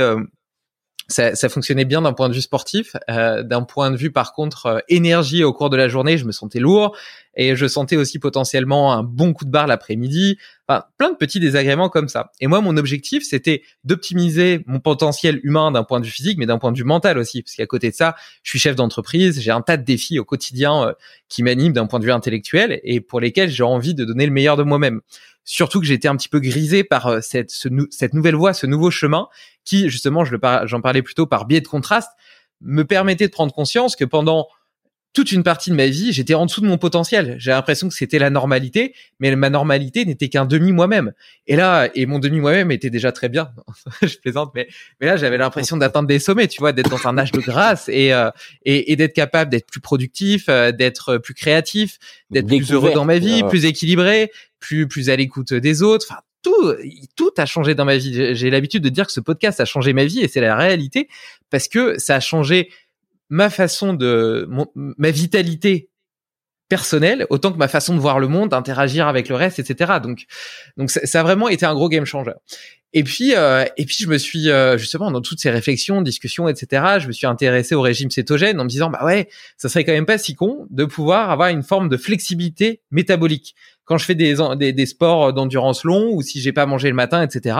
ça, 1.09 1.35
ça, 1.35 1.49
fonctionnait 1.49 1.85
bien 1.85 2.01
d'un 2.01 2.13
point 2.13 2.29
de 2.29 2.33
vue 2.33 2.41
sportif. 2.41 2.95
Euh, 3.09 3.43
d'un 3.43 3.63
point 3.63 3.91
de 3.91 3.97
vue, 3.97 4.11
par 4.11 4.33
contre, 4.33 4.65
euh, 4.67 4.79
énergie 4.87 5.43
au 5.43 5.51
cours 5.53 5.69
de 5.69 5.77
la 5.77 5.87
journée, 5.87 6.17
je 6.17 6.25
me 6.25 6.31
sentais 6.31 6.59
lourd 6.59 6.95
et 7.35 7.55
je 7.55 7.67
sentais 7.67 7.95
aussi 7.95 8.19
potentiellement 8.19 8.93
un 8.93 9.03
bon 9.03 9.33
coup 9.33 9.45
de 9.45 9.49
barre 9.49 9.67
l'après-midi. 9.67 10.37
Enfin, 10.67 10.83
plein 10.97 11.09
de 11.11 11.15
petits 11.15 11.39
désagréments 11.39 11.89
comme 11.89 12.09
ça. 12.09 12.31
Et 12.41 12.47
moi, 12.47 12.61
mon 12.61 12.77
objectif, 12.77 13.23
c'était 13.23 13.63
d'optimiser 13.83 14.63
mon 14.67 14.79
potentiel 14.79 15.39
humain 15.43 15.71
d'un 15.71 15.83
point 15.83 15.99
de 15.99 16.05
vue 16.05 16.11
physique, 16.11 16.37
mais 16.37 16.45
d'un 16.45 16.59
point 16.59 16.71
de 16.71 16.77
vue 16.77 16.83
mental 16.83 17.17
aussi, 17.17 17.41
parce 17.41 17.55
qu'à 17.55 17.65
côté 17.65 17.89
de 17.89 17.95
ça, 17.95 18.15
je 18.43 18.51
suis 18.51 18.59
chef 18.59 18.75
d'entreprise, 18.75 19.39
j'ai 19.41 19.51
un 19.51 19.61
tas 19.61 19.77
de 19.77 19.83
défis 19.83 20.19
au 20.19 20.25
quotidien 20.25 20.89
euh, 20.89 20.93
qui 21.27 21.41
m'animent 21.41 21.73
d'un 21.73 21.87
point 21.87 21.99
de 21.99 22.05
vue 22.05 22.11
intellectuel 22.11 22.79
et 22.83 23.01
pour 23.01 23.19
lesquels 23.19 23.49
j'ai 23.49 23.63
envie 23.63 23.95
de 23.95 24.05
donner 24.05 24.25
le 24.25 24.31
meilleur 24.31 24.57
de 24.57 24.63
moi-même. 24.63 25.01
Surtout 25.43 25.79
que 25.79 25.85
j'étais 25.85 26.07
un 26.07 26.15
petit 26.15 26.29
peu 26.29 26.39
grisé 26.39 26.83
par 26.83 27.07
euh, 27.07 27.19
cette, 27.21 27.53
nouvelle 28.13 28.35
voie, 28.35 28.53
ce 28.53 28.65
nouveau 28.65 28.91
chemin 28.91 29.27
qui, 29.65 29.89
justement, 29.89 30.25
je 30.25 30.35
j'en 30.65 30.81
parlais 30.81 31.01
plutôt 31.01 31.25
par 31.25 31.45
biais 31.45 31.61
de 31.61 31.67
contraste, 31.67 32.11
me 32.61 32.83
permettait 32.83 33.27
de 33.27 33.31
prendre 33.31 33.53
conscience 33.53 33.95
que 33.95 34.05
pendant 34.05 34.47
toute 35.13 35.31
une 35.31 35.43
partie 35.43 35.71
de 35.71 35.75
ma 35.75 35.87
vie, 35.87 36.13
j'étais 36.13 36.35
en 36.35 36.45
dessous 36.45 36.61
de 36.61 36.67
mon 36.67 36.77
potentiel. 36.77 37.35
J'ai 37.39 37.51
l'impression 37.51 37.89
que 37.89 37.95
c'était 37.95 38.19
la 38.19 38.29
normalité, 38.29 38.93
mais 39.19 39.35
ma 39.35 39.49
normalité 39.49 40.05
n'était 40.05 40.29
qu'un 40.29 40.45
demi 40.45 40.71
moi-même. 40.71 41.13
Et 41.47 41.55
là, 41.55 41.89
et 41.95 42.05
mon 42.05 42.19
demi 42.19 42.39
moi-même 42.39 42.71
était 42.71 42.91
déjà 42.91 43.11
très 43.11 43.27
bien. 43.27 43.49
je 44.03 44.17
plaisante, 44.17 44.51
mais 44.53 44.67
mais 45.01 45.07
là, 45.07 45.17
j'avais 45.17 45.37
l'impression 45.37 45.77
d'atteindre 45.77 46.07
des 46.07 46.19
sommets, 46.19 46.47
tu 46.47 46.59
vois, 46.59 46.73
d'être 46.73 46.89
dans 46.89 47.07
un 47.07 47.17
âge 47.17 47.31
de 47.31 47.39
grâce 47.39 47.89
et 47.89 48.13
euh, 48.13 48.29
et, 48.65 48.91
et 48.91 48.95
d'être 48.95 49.13
capable 49.13 49.49
d'être 49.49 49.65
plus 49.65 49.81
productif, 49.81 50.45
euh, 50.47 50.71
d'être 50.71 51.17
plus 51.17 51.33
créatif, 51.33 51.97
d'être 52.29 52.47
plus 52.47 52.71
heureux 52.71 52.93
dans 52.93 53.05
ma 53.05 53.17
vie, 53.17 53.43
plus 53.43 53.65
équilibré, 53.65 54.31
plus 54.59 54.87
plus 54.87 55.09
à 55.09 55.15
l'écoute 55.15 55.53
des 55.53 55.81
autres. 55.81 56.05
Enfin, 56.09 56.21
tout, 56.41 56.73
tout 57.15 57.31
a 57.37 57.45
changé 57.45 57.75
dans 57.75 57.85
ma 57.85 57.97
vie. 57.97 58.35
J'ai 58.35 58.49
l'habitude 58.49 58.83
de 58.83 58.89
dire 58.89 59.05
que 59.05 59.11
ce 59.11 59.19
podcast 59.19 59.59
a 59.59 59.65
changé 59.65 59.93
ma 59.93 60.05
vie 60.05 60.21
et 60.21 60.27
c'est 60.27 60.41
la 60.41 60.55
réalité 60.55 61.09
parce 61.49 61.67
que 61.67 61.97
ça 61.97 62.15
a 62.15 62.19
changé 62.19 62.69
ma 63.29 63.49
façon 63.49 63.93
de 63.93 64.47
ma 64.75 65.11
vitalité 65.11 65.89
personnelle 66.69 67.25
autant 67.29 67.51
que 67.51 67.57
ma 67.57 67.67
façon 67.67 67.95
de 67.95 67.99
voir 67.99 68.19
le 68.19 68.27
monde, 68.27 68.49
d'interagir 68.49 69.07
avec 69.07 69.27
le 69.27 69.35
reste, 69.35 69.59
etc. 69.59 69.93
Donc, 70.01 70.25
donc 70.77 70.91
ça, 70.91 71.19
a 71.19 71.23
vraiment 71.23 71.49
été 71.49 71.65
un 71.65 71.73
gros 71.73 71.89
game 71.89 72.05
changer. 72.05 72.31
Et 72.93 73.03
puis, 73.03 73.35
euh, 73.35 73.65
et 73.77 73.85
puis 73.85 73.97
je 73.99 74.07
me 74.07 74.17
suis 74.17 74.49
euh, 74.49 74.77
justement 74.77 75.11
dans 75.11 75.21
toutes 75.21 75.39
ces 75.39 75.49
réflexions, 75.49 76.01
discussions, 76.01 76.47
etc. 76.47 76.99
Je 76.99 77.07
me 77.07 77.11
suis 77.11 77.27
intéressé 77.27 77.75
au 77.75 77.81
régime 77.81 78.09
cétogène 78.09 78.59
en 78.59 78.63
me 78.63 78.69
disant 78.69 78.89
bah 78.89 79.03
ouais, 79.03 79.29
ça 79.57 79.69
serait 79.69 79.83
quand 79.83 79.91
même 79.91 80.07
pas 80.07 80.17
si 80.17 80.35
con 80.35 80.65
de 80.69 80.85
pouvoir 80.85 81.29
avoir 81.29 81.49
une 81.49 81.63
forme 81.63 81.89
de 81.89 81.97
flexibilité 81.97 82.81
métabolique 82.91 83.55
quand 83.89 83.97
je 83.97 84.05
fais 84.05 84.13
des, 84.13 84.35
des, 84.55 84.71
des 84.71 84.85
sports 84.85 85.33
d'endurance 85.33 85.83
long 85.83 86.11
ou 86.13 86.21
si 86.21 86.39
j'ai 86.39 86.53
pas 86.53 86.67
mangé 86.67 86.89
le 86.89 86.95
matin, 86.95 87.23
etc. 87.23 87.57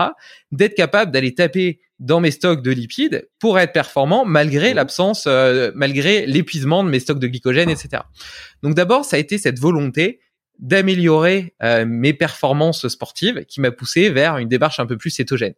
D'être 0.52 0.76
capable 0.76 1.10
d'aller 1.10 1.34
taper 1.34 1.80
dans 1.98 2.20
mes 2.20 2.30
stocks 2.30 2.62
de 2.62 2.70
lipides 2.70 3.28
pour 3.40 3.58
être 3.58 3.72
performant 3.72 4.24
malgré 4.24 4.72
mmh. 4.72 4.76
l'absence, 4.76 5.24
euh, 5.26 5.72
malgré 5.74 6.26
l'épuisement 6.26 6.84
de 6.84 6.88
mes 6.88 7.00
stocks 7.00 7.18
de 7.18 7.26
glycogène, 7.26 7.68
etc. 7.68 8.04
Donc 8.62 8.76
d'abord, 8.76 9.04
ça 9.04 9.16
a 9.16 9.18
été 9.18 9.38
cette 9.38 9.58
volonté 9.58 10.20
d'améliorer 10.60 11.56
euh, 11.64 11.84
mes 11.84 12.14
performances 12.14 12.86
sportives 12.86 13.44
qui 13.46 13.60
m'a 13.60 13.72
poussé 13.72 14.08
vers 14.08 14.36
une 14.36 14.48
démarche 14.48 14.78
un 14.78 14.86
peu 14.86 14.96
plus 14.96 15.10
cétogène. 15.10 15.54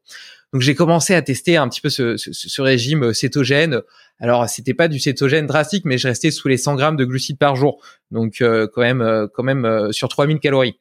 Donc 0.53 0.63
j'ai 0.63 0.75
commencé 0.75 1.15
à 1.15 1.23
tester 1.23 1.57
un 1.57 1.69
petit 1.69 1.81
peu 1.81 1.89
ce, 1.89 2.17
ce, 2.17 2.33
ce 2.33 2.63
régime 2.63 3.15
cétogène 3.15 3.83
alors, 4.23 4.49
c'était 4.49 4.73
pas 4.73 4.87
du 4.87 5.01
cétogène 5.01 5.49
drastique, 5.49 5.85
mais 5.85 5.99
je 5.99 6.07
restais 6.07 6.31
sous 6.31 6.47
les 6.47 6.57
100 6.57 6.77
grammes 6.77 6.97
de 6.97 7.05
glucides 7.05 7.39
par 7.39 7.57
jour. 7.57 7.83
Donc, 8.13 8.41
euh, 8.41 8.69
quand 8.73 8.81
même, 8.81 9.03
euh, 9.03 9.27
quand 9.27 9.43
même 9.43 9.65
euh, 9.65 9.91
sur 9.91 10.09
3000 10.09 10.39
calories 10.39 10.79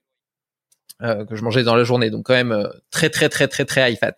que 1.28 1.36
je 1.36 1.42
mangeais 1.42 1.64
dans 1.64 1.74
la 1.74 1.84
journée. 1.84 2.12
Donc, 2.12 2.28
quand 2.28 2.36
même 2.36 2.70
très, 2.92 3.10
très, 3.10 3.28
très, 3.28 3.48
très, 3.48 3.66
très 3.66 3.92
high 3.92 3.98
fat. 3.98 4.14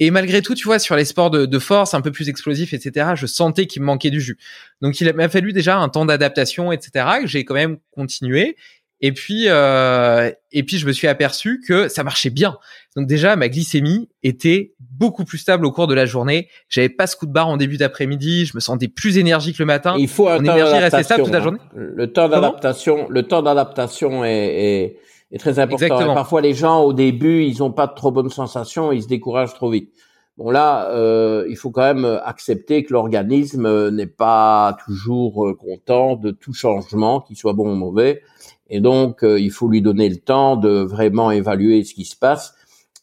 Et 0.00 0.10
malgré 0.10 0.42
tout, 0.42 0.56
tu 0.56 0.64
vois, 0.64 0.80
sur 0.80 0.96
les 0.96 1.04
sports 1.04 1.30
de, 1.30 1.46
de 1.46 1.58
force, 1.60 1.94
un 1.94 2.00
peu 2.00 2.10
plus 2.10 2.28
explosifs, 2.28 2.72
etc., 2.74 3.10
je 3.14 3.26
sentais 3.26 3.68
qu'il 3.68 3.82
me 3.82 3.86
manquait 3.86 4.10
du 4.10 4.20
jus. 4.20 4.36
Donc, 4.80 5.00
il 5.00 5.12
m'a 5.14 5.28
fallu 5.28 5.52
déjà 5.52 5.78
un 5.78 5.88
temps 5.88 6.04
d'adaptation, 6.06 6.72
etc., 6.72 7.06
que 7.20 7.28
j'ai 7.28 7.44
quand 7.44 7.54
même 7.54 7.78
continué. 7.92 8.56
Et 9.02 9.12
puis, 9.12 9.44
euh, 9.48 10.30
et 10.52 10.62
puis 10.62 10.76
je 10.76 10.86
me 10.86 10.92
suis 10.92 11.08
aperçu 11.08 11.62
que 11.66 11.88
ça 11.88 12.04
marchait 12.04 12.30
bien. 12.30 12.58
Donc 12.96 13.06
déjà, 13.06 13.34
ma 13.34 13.48
glycémie 13.48 14.08
était 14.22 14.74
beaucoup 14.78 15.24
plus 15.24 15.38
stable 15.38 15.64
au 15.64 15.72
cours 15.72 15.86
de 15.86 15.94
la 15.94 16.04
journée. 16.04 16.48
J'avais 16.68 16.90
pas 16.90 17.06
ce 17.06 17.16
coup 17.16 17.26
de 17.26 17.32
barre 17.32 17.48
en 17.48 17.56
début 17.56 17.78
d'après-midi. 17.78 18.44
Je 18.44 18.52
me 18.54 18.60
sentais 18.60 18.88
plus 18.88 19.16
énergique 19.16 19.58
le 19.58 19.64
matin. 19.64 19.94
Il 19.98 20.08
faut 20.08 20.28
un 20.28 20.36
Mon 20.36 20.52
énergie 20.52 20.78
restait 20.78 21.02
stable 21.02 21.24
toute 21.24 21.32
la 21.32 21.40
journée. 21.40 21.58
Le 21.74 22.12
temps 22.12 22.28
d'adaptation, 22.28 23.06
le 23.08 23.22
temps 23.22 23.42
d'adaptation 23.42 24.22
est, 24.24 24.98
est, 25.32 25.38
très 25.38 25.58
important. 25.58 26.14
parfois, 26.14 26.42
les 26.42 26.52
gens 26.52 26.82
au 26.82 26.92
début, 26.92 27.44
ils 27.44 27.62
ont 27.62 27.72
pas 27.72 27.86
de 27.86 27.94
trop 27.94 28.10
bonnes 28.10 28.30
sensations, 28.30 28.92
ils 28.92 29.02
se 29.02 29.08
découragent 29.08 29.54
trop 29.54 29.70
vite. 29.70 29.90
Bon 30.36 30.50
là, 30.50 30.90
euh, 30.90 31.46
il 31.48 31.56
faut 31.56 31.70
quand 31.70 31.82
même 31.82 32.20
accepter 32.24 32.82
que 32.82 32.92
l'organisme 32.92 33.90
n'est 33.90 34.06
pas 34.06 34.76
toujours 34.86 35.46
euh, 35.46 35.54
content 35.54 36.16
de 36.16 36.30
tout 36.30 36.54
changement, 36.54 37.20
qu'il 37.20 37.36
soit 37.36 37.52
bon 37.52 37.70
ou 37.70 37.74
mauvais. 37.74 38.22
Et 38.70 38.80
donc, 38.80 39.24
euh, 39.24 39.38
il 39.38 39.50
faut 39.50 39.68
lui 39.68 39.82
donner 39.82 40.08
le 40.08 40.16
temps 40.16 40.56
de 40.56 40.70
vraiment 40.70 41.30
évaluer 41.32 41.82
ce 41.82 41.92
qui 41.92 42.04
se 42.04 42.16
passe 42.16 42.54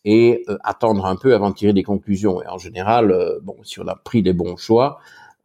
et 0.05 0.45
euh, 0.47 0.57
attendre 0.63 1.05
un 1.05 1.17
peu 1.17 1.35
avant 1.35 1.49
de 1.49 1.55
tirer 1.55 1.73
des 1.73 1.83
conclusions. 1.83 2.41
Et 2.41 2.47
en 2.47 2.57
général, 2.57 3.11
euh, 3.11 3.39
bon, 3.43 3.57
si 3.63 3.79
on 3.81 3.87
a 3.87 3.95
pris 3.95 4.21
les 4.21 4.33
bons 4.33 4.55
choix, 4.55 4.99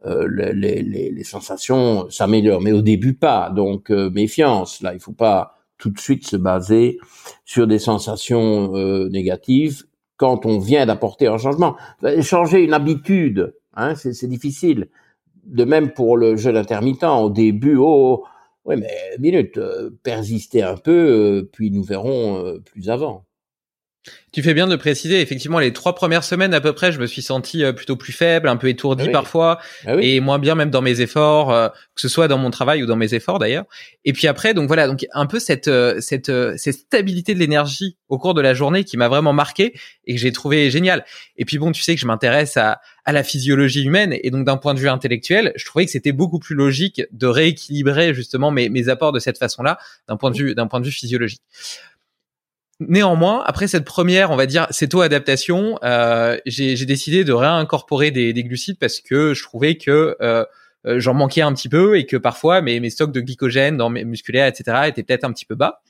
les, 0.05 0.51
les, 0.51 0.81
les, 0.81 1.23
sensations 1.23 2.09
s'améliorent, 2.09 2.59
mais 2.59 2.73
au 2.73 2.81
début 2.81 3.13
pas. 3.13 3.49
Donc, 3.49 3.89
méfiance. 3.89 4.81
Là, 4.81 4.93
il 4.93 4.99
faut 4.99 5.13
pas 5.13 5.55
tout 5.77 5.91
de 5.91 5.97
suite 5.97 6.27
se 6.27 6.35
baser 6.35 6.99
sur 7.45 7.67
des 7.67 7.79
sensations 7.79 8.73
négatives 9.07 9.83
quand 10.17 10.45
on 10.45 10.59
vient 10.59 10.85
d'apporter 10.85 11.27
un 11.27 11.37
changement. 11.37 11.77
Changer 12.19 12.63
une 12.65 12.73
habitude, 12.73 13.55
hein, 13.75 13.95
c'est 13.95 14.27
difficile. 14.27 14.89
De 15.45 15.63
même 15.63 15.93
pour 15.93 16.17
le 16.17 16.35
jeûne 16.35 16.57
intermittent. 16.57 17.05
Au 17.05 17.29
début, 17.29 17.77
oh, 17.79 18.25
oui, 18.65 18.75
mais 18.77 19.17
minute, 19.19 19.57
euh, 19.57 19.89
persister 20.03 20.61
un 20.63 20.77
peu, 20.77 20.91
euh, 21.41 21.49
puis 21.51 21.69
nous 21.71 21.83
verrons 21.83 22.45
euh, 22.45 22.59
plus 22.59 22.89
avant. 22.89 23.25
Tu 24.31 24.41
fais 24.41 24.53
bien 24.53 24.67
de 24.67 24.75
préciser, 24.75 25.21
effectivement, 25.21 25.59
les 25.59 25.71
trois 25.71 25.95
premières 25.95 26.23
semaines 26.23 26.53
à 26.53 26.59
peu 26.59 26.73
près, 26.73 26.91
je 26.91 26.99
me 26.99 27.05
suis 27.05 27.21
senti 27.21 27.63
plutôt 27.73 27.95
plus 27.95 28.11
faible, 28.11 28.49
un 28.49 28.57
peu 28.57 28.67
étourdi 28.67 29.05
ah 29.07 29.11
parfois, 29.11 29.59
ah 29.85 29.95
et 30.01 30.19
moins 30.19 30.39
bien 30.39 30.55
même 30.55 30.69
dans 30.69 30.81
mes 30.81 31.01
efforts, 31.01 31.71
que 31.95 32.01
ce 32.01 32.09
soit 32.09 32.27
dans 32.27 32.37
mon 32.37 32.49
travail 32.49 32.83
ou 32.83 32.85
dans 32.85 32.95
mes 32.95 33.13
efforts 33.13 33.39
d'ailleurs. 33.39 33.65
Et 34.05 34.11
puis 34.11 34.27
après, 34.27 34.53
donc 34.53 34.67
voilà, 34.67 34.87
donc 34.87 35.05
un 35.13 35.25
peu 35.25 35.39
cette 35.39 35.69
cette 36.01 36.31
cette 36.57 36.75
stabilité 36.75 37.33
de 37.33 37.39
l'énergie 37.39 37.95
au 38.09 38.17
cours 38.17 38.33
de 38.33 38.41
la 38.41 38.53
journée 38.53 38.83
qui 38.83 38.97
m'a 38.97 39.07
vraiment 39.07 39.33
marqué 39.33 39.73
et 40.05 40.15
que 40.15 40.19
j'ai 40.19 40.31
trouvé 40.31 40.69
génial. 40.69 41.05
Et 41.37 41.45
puis 41.45 41.57
bon, 41.57 41.71
tu 41.71 41.81
sais 41.81 41.95
que 41.95 42.01
je 42.01 42.07
m'intéresse 42.07 42.57
à 42.57 42.81
à 43.05 43.11
la 43.11 43.23
physiologie 43.23 43.83
humaine. 43.83 44.15
Et 44.21 44.31
donc 44.31 44.45
d'un 44.45 44.57
point 44.57 44.73
de 44.73 44.79
vue 44.79 44.89
intellectuel, 44.89 45.53
je 45.55 45.65
trouvais 45.65 45.85
que 45.85 45.91
c'était 45.91 46.11
beaucoup 46.11 46.39
plus 46.39 46.55
logique 46.55 47.01
de 47.11 47.27
rééquilibrer 47.27 48.13
justement 48.13 48.51
mes, 48.51 48.69
mes 48.69 48.89
apports 48.89 49.11
de 49.11 49.19
cette 49.19 49.37
façon-là, 49.37 49.77
d'un 50.07 50.17
point 50.17 50.31
de 50.31 50.37
vue 50.37 50.55
d'un 50.55 50.67
point 50.67 50.79
de 50.79 50.85
vue 50.85 50.91
physiologique. 50.91 51.41
Néanmoins, 52.87 53.43
après 53.45 53.67
cette 53.67 53.85
première, 53.85 54.31
on 54.31 54.35
va 54.35 54.45
dire, 54.45 54.67
céto-adaptation, 54.69 55.79
euh, 55.83 56.37
j'ai 56.45 56.85
décidé 56.85 57.23
de 57.23 57.33
réincorporer 57.33 58.11
des, 58.11 58.33
des, 58.33 58.43
glucides 58.43 58.77
parce 58.79 58.99
que 58.99 59.33
je 59.33 59.43
trouvais 59.43 59.75
que 59.75 60.15
euh, 60.21 60.45
euh, 60.85 60.99
j'en 60.99 61.13
manquais 61.13 61.41
un 61.41 61.53
petit 61.53 61.69
peu 61.69 61.97
et 61.97 62.05
que 62.05 62.17
parfois 62.17 62.61
mes, 62.61 62.79
mes 62.79 62.89
stocks 62.89 63.11
de 63.11 63.21
glycogène 63.21 63.77
dans 63.77 63.89
mes 63.89 64.03
musculaires, 64.03 64.47
etc., 64.47 64.81
étaient 64.87 65.03
peut-être 65.03 65.23
un 65.23 65.31
petit 65.31 65.45
peu 65.45 65.55
bas 65.55 65.81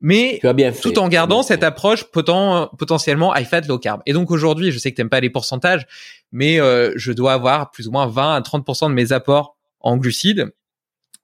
mais 0.00 0.40
tout 0.82 0.98
en 0.98 1.08
gardant 1.08 1.42
cette 1.42 1.62
approche 1.62 2.04
potentiellement 2.04 3.34
high 3.36 3.46
fat 3.46 3.60
low 3.62 3.78
carb. 3.78 4.00
Et 4.06 4.12
donc 4.12 4.30
aujourd'hui, 4.30 4.72
je 4.72 4.78
sais 4.78 4.90
que 4.90 4.96
t'aimes 4.96 5.10
pas 5.10 5.20
les 5.20 5.30
pourcentages, 5.30 5.86
mais 6.32 6.58
euh, 6.58 6.92
je 6.96 7.12
dois 7.12 7.34
avoir 7.34 7.70
plus 7.70 7.86
ou 7.86 7.92
moins 7.92 8.06
20 8.06 8.36
à 8.36 8.40
30% 8.40 8.88
de 8.88 8.94
mes 8.94 9.12
apports 9.12 9.56
en 9.80 9.96
glucides, 9.96 10.52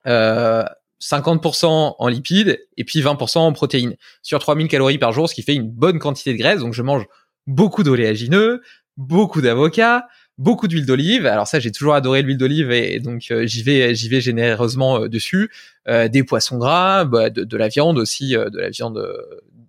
euh, 0.07 0.65
50% 1.01 1.95
en 1.99 2.09
lipides 2.09 2.59
et 2.77 2.85
puis 2.85 3.01
20% 3.01 3.39
en 3.39 3.53
protéines 3.53 3.97
sur 4.23 4.39
3000 4.39 4.69
calories 4.69 4.99
par 4.99 5.13
jour, 5.13 5.29
ce 5.29 5.35
qui 5.35 5.43
fait 5.43 5.55
une 5.55 5.69
bonne 5.69 5.99
quantité 5.99 6.33
de 6.33 6.39
graisse. 6.39 6.61
Donc 6.61 6.73
je 6.73 6.83
mange 6.83 7.07
beaucoup 7.47 7.83
d'oléagineux, 7.83 8.63
beaucoup 8.97 9.43
d'avocats, 9.43 10.07
beaucoup 10.39 10.69
d'huile 10.69 10.87
d'olive. 10.87 11.27
Alors 11.27 11.47
ça, 11.47 11.61
j'ai 11.61 11.71
toujours 11.71 11.95
adoré 11.95 12.23
l'huile 12.23 12.39
d'olive 12.39 12.71
et, 12.71 13.01
donc 13.01 13.27
euh, 13.31 13.47
j'y 13.47 13.63
vais, 13.63 13.95
j'y 13.95 14.09
vais 14.09 14.21
généreusement 14.21 15.03
euh, 15.03 15.09
dessus. 15.09 15.51
Euh, 15.89 16.09
des 16.09 16.25
poissons 16.25 16.59
gras, 16.59 17.05
bah, 17.05 17.31
de, 17.31 17.57
la 17.57 17.69
viande 17.69 17.99
aussi, 17.99 18.31
de 18.31 18.59
la 18.59 18.71
viande 18.71 19.07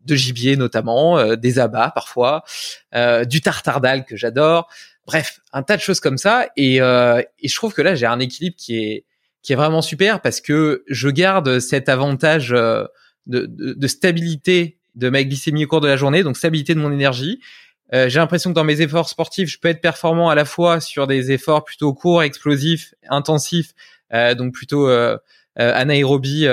de 0.06 0.16
gibier 0.16 0.56
notamment, 0.56 1.36
des 1.36 1.60
abats 1.60 1.92
parfois, 1.94 2.44
du 3.26 3.42
tartare 3.42 3.82
que 4.06 4.16
j'adore. 4.16 4.70
Bref, 5.06 5.42
un 5.52 5.64
tas 5.64 5.76
de 5.76 5.82
choses 5.82 6.00
comme 6.00 6.18
ça. 6.18 6.48
Et, 6.56 6.78
et 6.78 7.48
je 7.48 7.56
trouve 7.56 7.74
que 7.74 7.82
là, 7.82 7.94
j'ai 7.94 8.06
un 8.06 8.20
équilibre 8.20 8.56
qui 8.58 8.78
est 8.78 9.06
qui 9.48 9.54
est 9.54 9.56
vraiment 9.56 9.82
super 9.82 10.20
parce 10.22 10.42
que 10.42 10.84
je 10.90 11.08
garde 11.08 11.60
cet 11.60 11.88
avantage 11.88 12.50
de, 12.50 12.90
de, 13.26 13.46
de 13.74 13.88
stabilité 13.88 14.78
de 14.96 15.08
ma 15.08 15.24
glycémie 15.24 15.64
au 15.64 15.68
cours 15.70 15.80
de 15.80 15.88
la 15.88 15.96
journée, 15.96 16.22
donc 16.22 16.36
stabilité 16.36 16.76
de 16.76 16.82
mon 16.82 16.92
énergie. 16.92 17.40
Euh, 17.94 18.10
j'ai 18.10 18.20
l'impression 18.20 18.50
que 18.50 18.56
dans 18.56 18.66
mes 18.66 18.82
efforts 18.82 19.08
sportifs, 19.08 19.50
je 19.50 19.58
peux 19.58 19.70
être 19.70 19.80
performant 19.80 20.30
à 20.30 20.36
la 20.36 20.44
fois 20.44 20.82
sur 20.82 21.08
des 21.08 21.32
efforts 21.32 21.64
plutôt 21.64 21.94
courts, 21.94 22.24
explosifs, 22.24 22.94
intensifs, 23.08 23.72
euh, 24.14 24.36
donc 24.36 24.54
plutôt 24.54 24.90
euh, 24.90 25.18
euh 25.60 25.72
anaérobie 25.74 26.46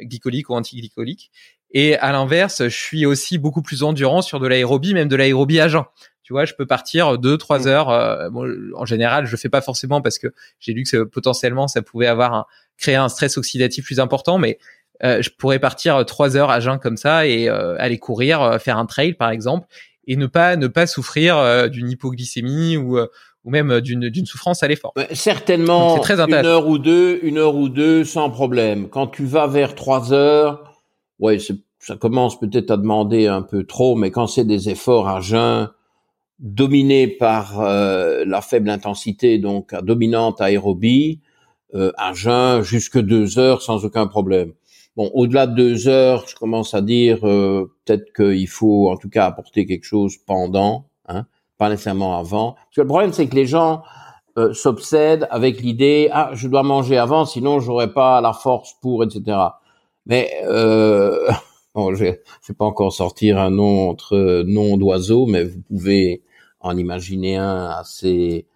glycolique 0.00 0.50
ou 0.50 0.54
antiglycolique. 0.54 1.30
Et 1.70 1.96
à 1.98 2.10
l'inverse, 2.10 2.64
je 2.64 2.76
suis 2.76 3.06
aussi 3.06 3.38
beaucoup 3.38 3.62
plus 3.62 3.84
endurant 3.84 4.22
sur 4.22 4.40
de 4.40 4.48
l'aérobie, 4.48 4.92
même 4.92 5.06
de 5.06 5.14
l'aérobie 5.14 5.60
à 5.60 5.68
jeun. 5.68 5.84
Tu 6.28 6.34
vois, 6.34 6.44
je 6.44 6.52
peux 6.52 6.66
partir 6.66 7.16
deux, 7.16 7.38
trois 7.38 7.60
mmh. 7.60 7.66
heures. 7.68 8.30
bon, 8.30 8.46
en 8.76 8.84
général, 8.84 9.24
je 9.24 9.34
fais 9.34 9.48
pas 9.48 9.62
forcément 9.62 10.02
parce 10.02 10.18
que 10.18 10.28
j'ai 10.60 10.74
lu 10.74 10.82
que 10.82 11.04
potentiellement 11.04 11.68
ça 11.68 11.80
pouvait 11.80 12.06
avoir 12.06 12.34
un, 12.34 12.44
créer 12.76 12.96
un 12.96 13.08
stress 13.08 13.38
oxydatif 13.38 13.86
plus 13.86 13.98
important, 13.98 14.36
mais 14.36 14.58
je 15.02 15.30
pourrais 15.38 15.58
partir 15.58 16.04
trois 16.04 16.36
heures 16.36 16.50
à 16.50 16.60
jeun 16.60 16.78
comme 16.78 16.98
ça 16.98 17.26
et 17.26 17.48
aller 17.48 17.96
courir, 17.96 18.60
faire 18.60 18.76
un 18.76 18.84
trail 18.84 19.14
par 19.14 19.30
exemple, 19.30 19.66
et 20.08 20.16
ne 20.16 20.26
pas 20.26 20.56
ne 20.56 20.66
pas 20.66 20.86
souffrir 20.88 21.36
euh, 21.36 21.68
d'une 21.68 21.88
hypoglycémie 21.90 22.76
ou 22.76 22.98
euh, 22.98 23.06
ou 23.44 23.50
même 23.50 23.80
d'une 23.80 24.08
d'une 24.08 24.26
souffrance 24.26 24.62
à 24.64 24.68
l'effort. 24.68 24.92
certainement 25.12 25.98
très 26.00 26.18
une 26.18 26.34
heure 26.46 26.66
ou 26.66 26.78
deux, 26.78 27.20
une 27.22 27.38
heure 27.38 27.54
ou 27.54 27.68
deux 27.68 28.04
sans 28.04 28.30
problème. 28.30 28.88
Quand 28.88 29.06
tu 29.06 29.24
vas 29.24 29.46
vers 29.46 29.76
trois 29.76 30.12
heures, 30.12 30.72
ouais, 31.20 31.38
ça 31.38 31.96
commence 31.96 32.40
peut-être 32.40 32.72
à 32.72 32.76
demander 32.76 33.28
un 33.28 33.42
peu 33.42 33.64
trop, 33.64 33.94
mais 33.94 34.10
quand 34.10 34.26
c'est 34.26 34.44
des 34.44 34.70
efforts 34.70 35.08
à 35.08 35.20
jeun 35.20 35.70
dominés 36.38 37.08
par 37.08 37.60
euh, 37.60 38.24
la 38.26 38.40
faible 38.40 38.70
intensité, 38.70 39.38
donc 39.38 39.72
à 39.72 39.82
dominante 39.82 40.40
aérobie, 40.40 41.20
à 41.98 42.14
jeun 42.14 42.62
jusque 42.62 42.98
deux 42.98 43.38
heures 43.38 43.60
sans 43.60 43.84
aucun 43.84 44.06
problème. 44.06 44.54
Bon, 44.98 45.12
au-delà 45.14 45.46
de 45.46 45.54
deux 45.54 45.86
heures, 45.86 46.26
je 46.26 46.34
commence 46.34 46.74
à 46.74 46.80
dire 46.80 47.24
euh, 47.24 47.72
peut-être 47.84 48.12
qu'il 48.12 48.48
faut 48.48 48.90
en 48.90 48.96
tout 48.96 49.08
cas 49.08 49.26
apporter 49.26 49.64
quelque 49.64 49.84
chose 49.84 50.16
pendant, 50.26 50.86
hein, 51.06 51.24
pas 51.56 51.68
nécessairement 51.68 52.18
avant. 52.18 52.54
Parce 52.54 52.74
que 52.74 52.80
le 52.80 52.88
problème, 52.88 53.12
c'est 53.12 53.28
que 53.28 53.36
les 53.36 53.46
gens 53.46 53.84
euh, 54.38 54.52
s'obsèdent 54.52 55.28
avec 55.30 55.60
l'idée 55.60 56.08
ah 56.10 56.30
je 56.32 56.48
dois 56.48 56.64
manger 56.64 56.98
avant, 56.98 57.26
sinon 57.26 57.60
j'aurai 57.60 57.92
pas 57.92 58.20
la 58.20 58.32
force 58.32 58.74
pour, 58.82 59.04
etc. 59.04 59.38
Mais 60.06 60.32
euh, 60.48 61.30
bon, 61.76 61.94
je 61.94 62.02
vais 62.02 62.20
pas 62.58 62.64
encore 62.64 62.92
sortir 62.92 63.38
un 63.38 63.50
nom 63.50 63.90
entre 63.90 64.42
nom 64.48 64.76
d'oiseau, 64.76 65.26
mais 65.26 65.44
vous 65.44 65.60
pouvez 65.68 66.24
en 66.60 66.76
imaginer 66.76 67.36
un 67.36 67.66
assez 67.66 68.46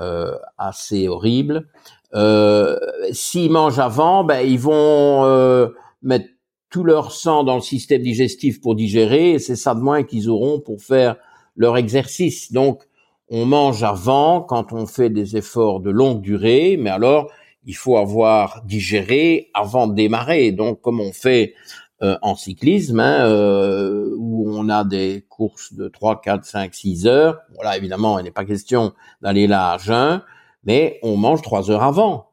euh, 0.00 0.34
assez 0.58 1.06
horrible. 1.06 1.68
Euh, 2.14 2.76
S'ils 3.12 3.50
mangent 3.50 3.78
avant, 3.78 4.24
ben 4.24 4.40
ils 4.40 4.58
vont 4.58 5.24
euh, 5.24 5.68
mettre 6.02 6.26
tout 6.68 6.82
leur 6.82 7.12
sang 7.12 7.44
dans 7.44 7.54
le 7.54 7.60
système 7.60 8.02
digestif 8.02 8.60
pour 8.60 8.74
digérer, 8.74 9.32
et 9.32 9.38
c'est 9.38 9.54
ça 9.54 9.74
de 9.74 9.80
moins 9.80 10.02
qu'ils 10.02 10.28
auront 10.28 10.58
pour 10.58 10.82
faire 10.82 11.16
leur 11.56 11.76
exercice. 11.76 12.50
Donc, 12.50 12.82
on 13.28 13.46
mange 13.46 13.84
avant 13.84 14.40
quand 14.40 14.72
on 14.72 14.86
fait 14.86 15.10
des 15.10 15.36
efforts 15.36 15.78
de 15.78 15.90
longue 15.90 16.20
durée, 16.20 16.76
mais 16.76 16.90
alors 16.90 17.30
il 17.64 17.76
faut 17.76 17.96
avoir 17.96 18.62
digéré 18.64 19.50
avant 19.54 19.86
de 19.86 19.94
démarrer. 19.94 20.50
Donc, 20.52 20.80
comme 20.80 21.00
on 21.00 21.12
fait 21.12 21.54
euh, 22.02 22.18
en 22.22 22.34
cyclisme, 22.34 23.00
hein, 23.00 23.26
euh, 23.26 24.14
où 24.18 24.50
on 24.50 24.68
a 24.68 24.84
des 24.84 25.24
courses 25.28 25.72
de 25.74 25.88
3, 25.88 26.20
4, 26.20 26.44
5, 26.44 26.74
6 26.74 27.06
heures, 27.06 27.40
voilà, 27.54 27.76
évidemment, 27.76 28.18
il 28.18 28.24
n'est 28.24 28.30
pas 28.30 28.44
question 28.44 28.94
d'aller 29.22 29.46
là 29.46 29.72
à 29.72 29.78
jeun, 29.78 30.22
mais 30.64 30.98
on 31.02 31.16
mange 31.16 31.42
trois 31.42 31.70
heures 31.70 31.82
avant 31.82 32.30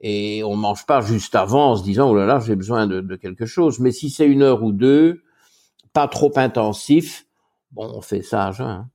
et 0.00 0.42
on 0.44 0.56
mange 0.56 0.86
pas 0.86 1.00
juste 1.00 1.34
avant 1.34 1.72
en 1.72 1.76
se 1.76 1.82
disant 1.82 2.10
oh 2.10 2.14
là 2.14 2.26
là 2.26 2.38
j'ai 2.38 2.56
besoin 2.56 2.86
de, 2.86 3.16
quelque 3.16 3.46
chose. 3.46 3.78
Mais 3.78 3.92
si 3.92 4.10
c'est 4.10 4.26
une 4.26 4.42
heure 4.42 4.62
ou 4.62 4.72
deux, 4.72 5.22
pas 5.92 6.08
trop 6.08 6.32
intensif, 6.36 7.26
bon 7.72 7.90
on 7.94 8.00
fait 8.02 8.22
ça 8.22 8.46
à 8.46 8.52
jeun. 8.52 8.66
Hein. 8.66 8.90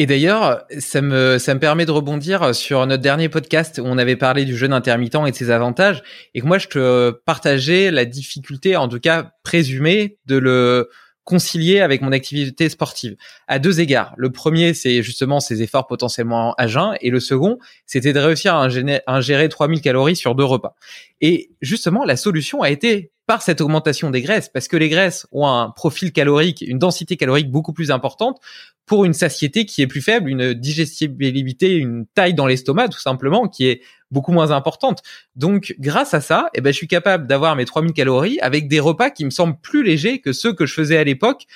Et 0.00 0.06
d'ailleurs, 0.06 0.64
ça 0.78 1.02
me, 1.02 1.36
ça 1.36 1.52
me 1.52 1.60
permet 1.60 1.84
de 1.84 1.90
rebondir 1.90 2.54
sur 2.54 2.86
notre 2.86 3.02
dernier 3.02 3.28
podcast 3.28 3.78
où 3.78 3.82
on 3.84 3.98
avait 3.98 4.16
parlé 4.16 4.46
du 4.46 4.56
jeûne 4.56 4.72
intermittent 4.72 5.26
et 5.26 5.30
de 5.30 5.36
ses 5.36 5.50
avantages, 5.50 6.02
et 6.34 6.40
que 6.40 6.46
moi 6.46 6.56
je 6.56 6.68
te 6.68 7.10
partageais 7.10 7.90
la 7.90 8.06
difficulté, 8.06 8.76
en 8.76 8.88
tout 8.88 8.98
cas 8.98 9.32
présumée, 9.42 10.16
de 10.24 10.38
le 10.38 10.88
concilier 11.30 11.78
avec 11.78 12.02
mon 12.02 12.10
activité 12.10 12.68
sportive 12.68 13.14
à 13.46 13.60
deux 13.60 13.80
égards. 13.80 14.14
Le 14.16 14.32
premier, 14.32 14.74
c'est 14.74 15.00
justement 15.04 15.38
ces 15.38 15.62
efforts 15.62 15.86
potentiellement 15.86 16.54
à 16.58 16.66
jeun, 16.66 16.96
et 17.00 17.10
le 17.10 17.20
second, 17.20 17.58
c'était 17.86 18.12
de 18.12 18.18
réussir 18.18 18.56
à 18.56 18.66
ingérer, 19.06 19.48
3000 19.48 19.80
calories 19.80 20.16
sur 20.16 20.34
deux 20.34 20.44
repas. 20.44 20.74
Et 21.20 21.50
justement, 21.60 22.04
la 22.04 22.16
solution 22.16 22.62
a 22.62 22.70
été 22.70 23.12
par 23.28 23.42
cette 23.42 23.60
augmentation 23.60 24.10
des 24.10 24.22
graisses, 24.22 24.48
parce 24.48 24.66
que 24.66 24.76
les 24.76 24.88
graisses 24.88 25.24
ont 25.30 25.46
un 25.46 25.70
profil 25.70 26.10
calorique, 26.10 26.64
une 26.66 26.80
densité 26.80 27.16
calorique 27.16 27.48
beaucoup 27.48 27.72
plus 27.72 27.92
importante 27.92 28.40
pour 28.86 29.04
une 29.04 29.12
satiété 29.12 29.66
qui 29.66 29.82
est 29.82 29.86
plus 29.86 30.02
faible, 30.02 30.28
une 30.28 30.52
digestibilité, 30.52 31.76
une 31.76 32.06
taille 32.12 32.34
dans 32.34 32.48
l'estomac 32.48 32.88
tout 32.88 32.98
simplement 32.98 33.46
qui 33.46 33.68
est 33.68 33.82
beaucoup 34.10 34.32
moins 34.32 34.50
importante. 34.50 35.02
Donc 35.36 35.74
grâce 35.78 36.14
à 36.14 36.20
ça, 36.20 36.50
eh 36.54 36.60
ben, 36.60 36.72
je 36.72 36.76
suis 36.76 36.88
capable 36.88 37.26
d'avoir 37.26 37.56
mes 37.56 37.64
3000 37.64 37.92
calories 37.92 38.38
avec 38.40 38.68
des 38.68 38.80
repas 38.80 39.10
qui 39.10 39.24
me 39.24 39.30
semblent 39.30 39.58
plus 39.60 39.82
légers 39.82 40.20
que 40.20 40.32
ceux 40.32 40.52
que 40.52 40.66
je 40.66 40.74
faisais 40.74 40.96
à 40.96 41.04
l'époque 41.04 41.46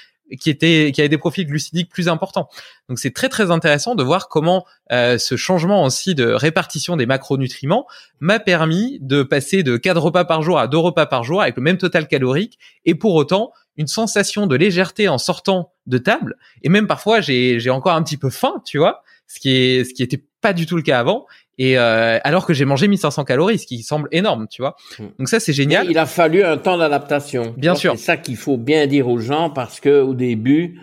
qui 0.41 0.51
étaient 0.51 0.91
qui 0.93 1.01
avaient 1.01 1.09
des 1.09 1.19
profils 1.19 1.47
glucidiques 1.47 1.91
plus 1.91 2.09
importants. 2.09 2.49
Donc 2.89 2.99
c'est 2.99 3.13
très 3.13 3.29
très 3.29 3.51
intéressant 3.51 3.95
de 3.95 4.03
voir 4.03 4.29
comment 4.29 4.65
euh, 4.93 5.19
ce 5.19 5.37
changement 5.37 5.85
aussi 5.85 6.15
de 6.15 6.25
répartition 6.25 6.97
des 6.97 7.07
macronutriments 7.07 7.87
m'a 8.21 8.39
permis 8.39 8.99
de 9.01 9.23
passer 9.23 9.63
de 9.63 9.77
4 9.77 10.01
repas 10.01 10.25
par 10.25 10.43
jour 10.43 10.59
à 10.59 10.67
2 10.67 10.77
repas 10.79 11.07
par 11.07 11.25
jour 11.25 11.43
avec 11.43 11.57
le 11.57 11.63
même 11.63 11.79
total 11.79 12.09
calorique 12.09 12.59
et 12.85 12.95
pour 12.95 13.15
autant 13.15 13.53
une 13.77 13.87
sensation 13.87 14.47
de 14.47 14.57
légèreté 14.57 15.09
en 15.09 15.19
sortant 15.19 15.73
de 15.87 15.99
table 15.99 16.37
et 16.63 16.69
même 16.69 16.87
parfois 16.87 17.21
j'ai 17.21 17.61
j'ai 17.61 17.71
encore 17.71 17.95
un 17.95 18.03
petit 18.03 18.17
peu 18.17 18.31
faim 18.31 18.63
tu 18.65 18.79
vois 18.79 19.03
ce 19.27 19.41
qui 19.41 19.51
est 19.51 19.85
ce 19.85 19.93
qui 19.93 20.03
était 20.03 20.25
pas 20.41 20.53
du 20.53 20.67
tout 20.67 20.77
le 20.77 20.83
cas 20.83 20.99
avant 20.99 21.27
et 21.59 21.79
euh, 21.79 22.19
alors 22.25 22.47
que 22.47 22.53
j'ai 22.53 22.65
mangé 22.65 22.89
1500 22.89 23.25
calories 23.25 23.59
ce 23.59 23.67
qui 23.67 23.83
semble 23.83 24.09
énorme 24.13 24.47
tu 24.51 24.63
vois. 24.63 24.77
Hmm. 24.99 25.07
donc 25.19 25.29
ça 25.29 25.41
c'est 25.41 25.53
génial. 25.53 25.89
Il 25.91 25.99
a 25.99 26.07
fallu 26.07 26.43
un 26.43 26.57
temps 26.57 26.79
d'adaptation. 26.79 27.55
Bien 27.57 27.75
sûr. 27.75 27.93
c'est 27.97 28.05
ça 28.05 28.17
qu'il 28.17 28.37
faut 28.37 28.57
bien 28.57 28.87
dire 28.87 29.09
aux 29.09 29.19
gens 29.19 29.51
parce 29.51 29.81
que 29.81 30.01
au 30.01 30.15
début 30.15 30.81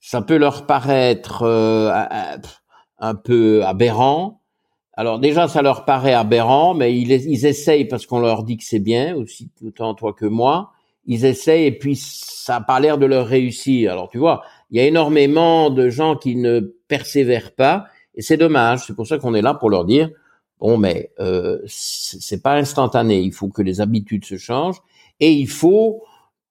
ça 0.00 0.22
peut 0.22 0.36
leur 0.36 0.66
paraître 0.66 1.42
euh, 1.42 1.90
un 2.98 3.14
peu 3.14 3.64
aberrant. 3.64 4.40
Alors 4.96 5.18
déjà 5.18 5.48
ça 5.48 5.62
leur 5.62 5.84
paraît 5.84 6.14
aberrant 6.14 6.74
mais 6.74 6.96
ils, 6.96 7.10
ils 7.10 7.46
essayent 7.46 7.86
parce 7.86 8.06
qu'on 8.06 8.20
leur 8.20 8.44
dit 8.44 8.56
que 8.56 8.64
c'est 8.64 8.78
bien 8.78 9.14
aussi 9.14 9.50
autant 9.64 9.94
toi 9.94 10.12
que 10.12 10.26
moi. 10.26 10.70
Ils 11.06 11.26
essayent 11.26 11.66
et 11.66 11.72
puis 11.72 11.96
ça 11.96 12.54
n'a 12.54 12.60
pas 12.62 12.80
l'air 12.80 12.96
de 12.96 13.04
leur 13.04 13.26
réussir. 13.26 13.92
Alors 13.92 14.08
tu 14.08 14.16
vois, 14.16 14.42
il 14.70 14.78
y 14.78 14.80
a 14.80 14.86
énormément 14.86 15.68
de 15.68 15.90
gens 15.90 16.16
qui 16.16 16.34
ne 16.34 16.60
persévèrent 16.88 17.52
pas 17.54 17.86
et 18.14 18.22
c'est 18.22 18.36
dommage. 18.36 18.84
C'est 18.86 18.94
pour 18.94 19.06
ça 19.06 19.18
qu'on 19.18 19.34
est 19.34 19.42
là 19.42 19.54
pour 19.54 19.70
leur 19.70 19.84
dire 19.84 20.10
bon, 20.60 20.78
mais 20.78 21.10
euh, 21.20 21.58
c'est 21.66 22.42
pas 22.42 22.56
instantané. 22.56 23.20
Il 23.20 23.32
faut 23.32 23.48
que 23.48 23.62
les 23.62 23.80
habitudes 23.80 24.24
se 24.24 24.36
changent 24.36 24.80
et 25.20 25.32
il 25.32 25.48
faut 25.48 26.02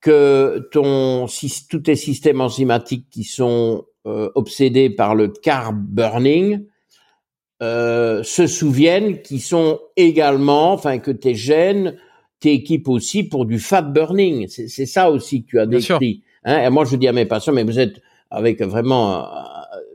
que 0.01 0.67
ton 0.71 1.27
tous 1.69 1.79
tes 1.79 1.95
systèmes 1.95 2.41
enzymatiques 2.41 3.07
qui 3.09 3.23
sont 3.23 3.85
euh, 4.05 4.29
obsédés 4.35 4.89
par 4.89 5.15
le 5.15 5.29
carb 5.29 5.77
burning 5.77 6.65
euh, 7.61 8.21
se 8.23 8.47
souviennent 8.47 9.21
qu'ils 9.21 9.41
sont 9.41 9.79
également, 9.95 10.73
enfin 10.73 10.99
que 10.99 11.11
tes 11.11 11.35
gènes 11.35 11.97
équipe 12.49 12.87
aussi 12.87 13.23
pour 13.23 13.45
du 13.45 13.59
fat 13.59 13.81
burning. 13.81 14.47
C'est 14.47 14.85
ça 14.85 15.11
aussi 15.11 15.43
que 15.43 15.49
tu 15.49 15.59
as 15.59 15.65
décrit. 15.65 16.23
Hein. 16.43 16.65
Et 16.65 16.69
moi, 16.69 16.85
je 16.85 16.95
dis 16.95 17.07
à 17.07 17.13
mes 17.13 17.25
patients, 17.25 17.53
mais 17.53 17.63
vous 17.63 17.79
êtes 17.79 18.01
avec 18.29 18.61
vraiment 18.61 19.25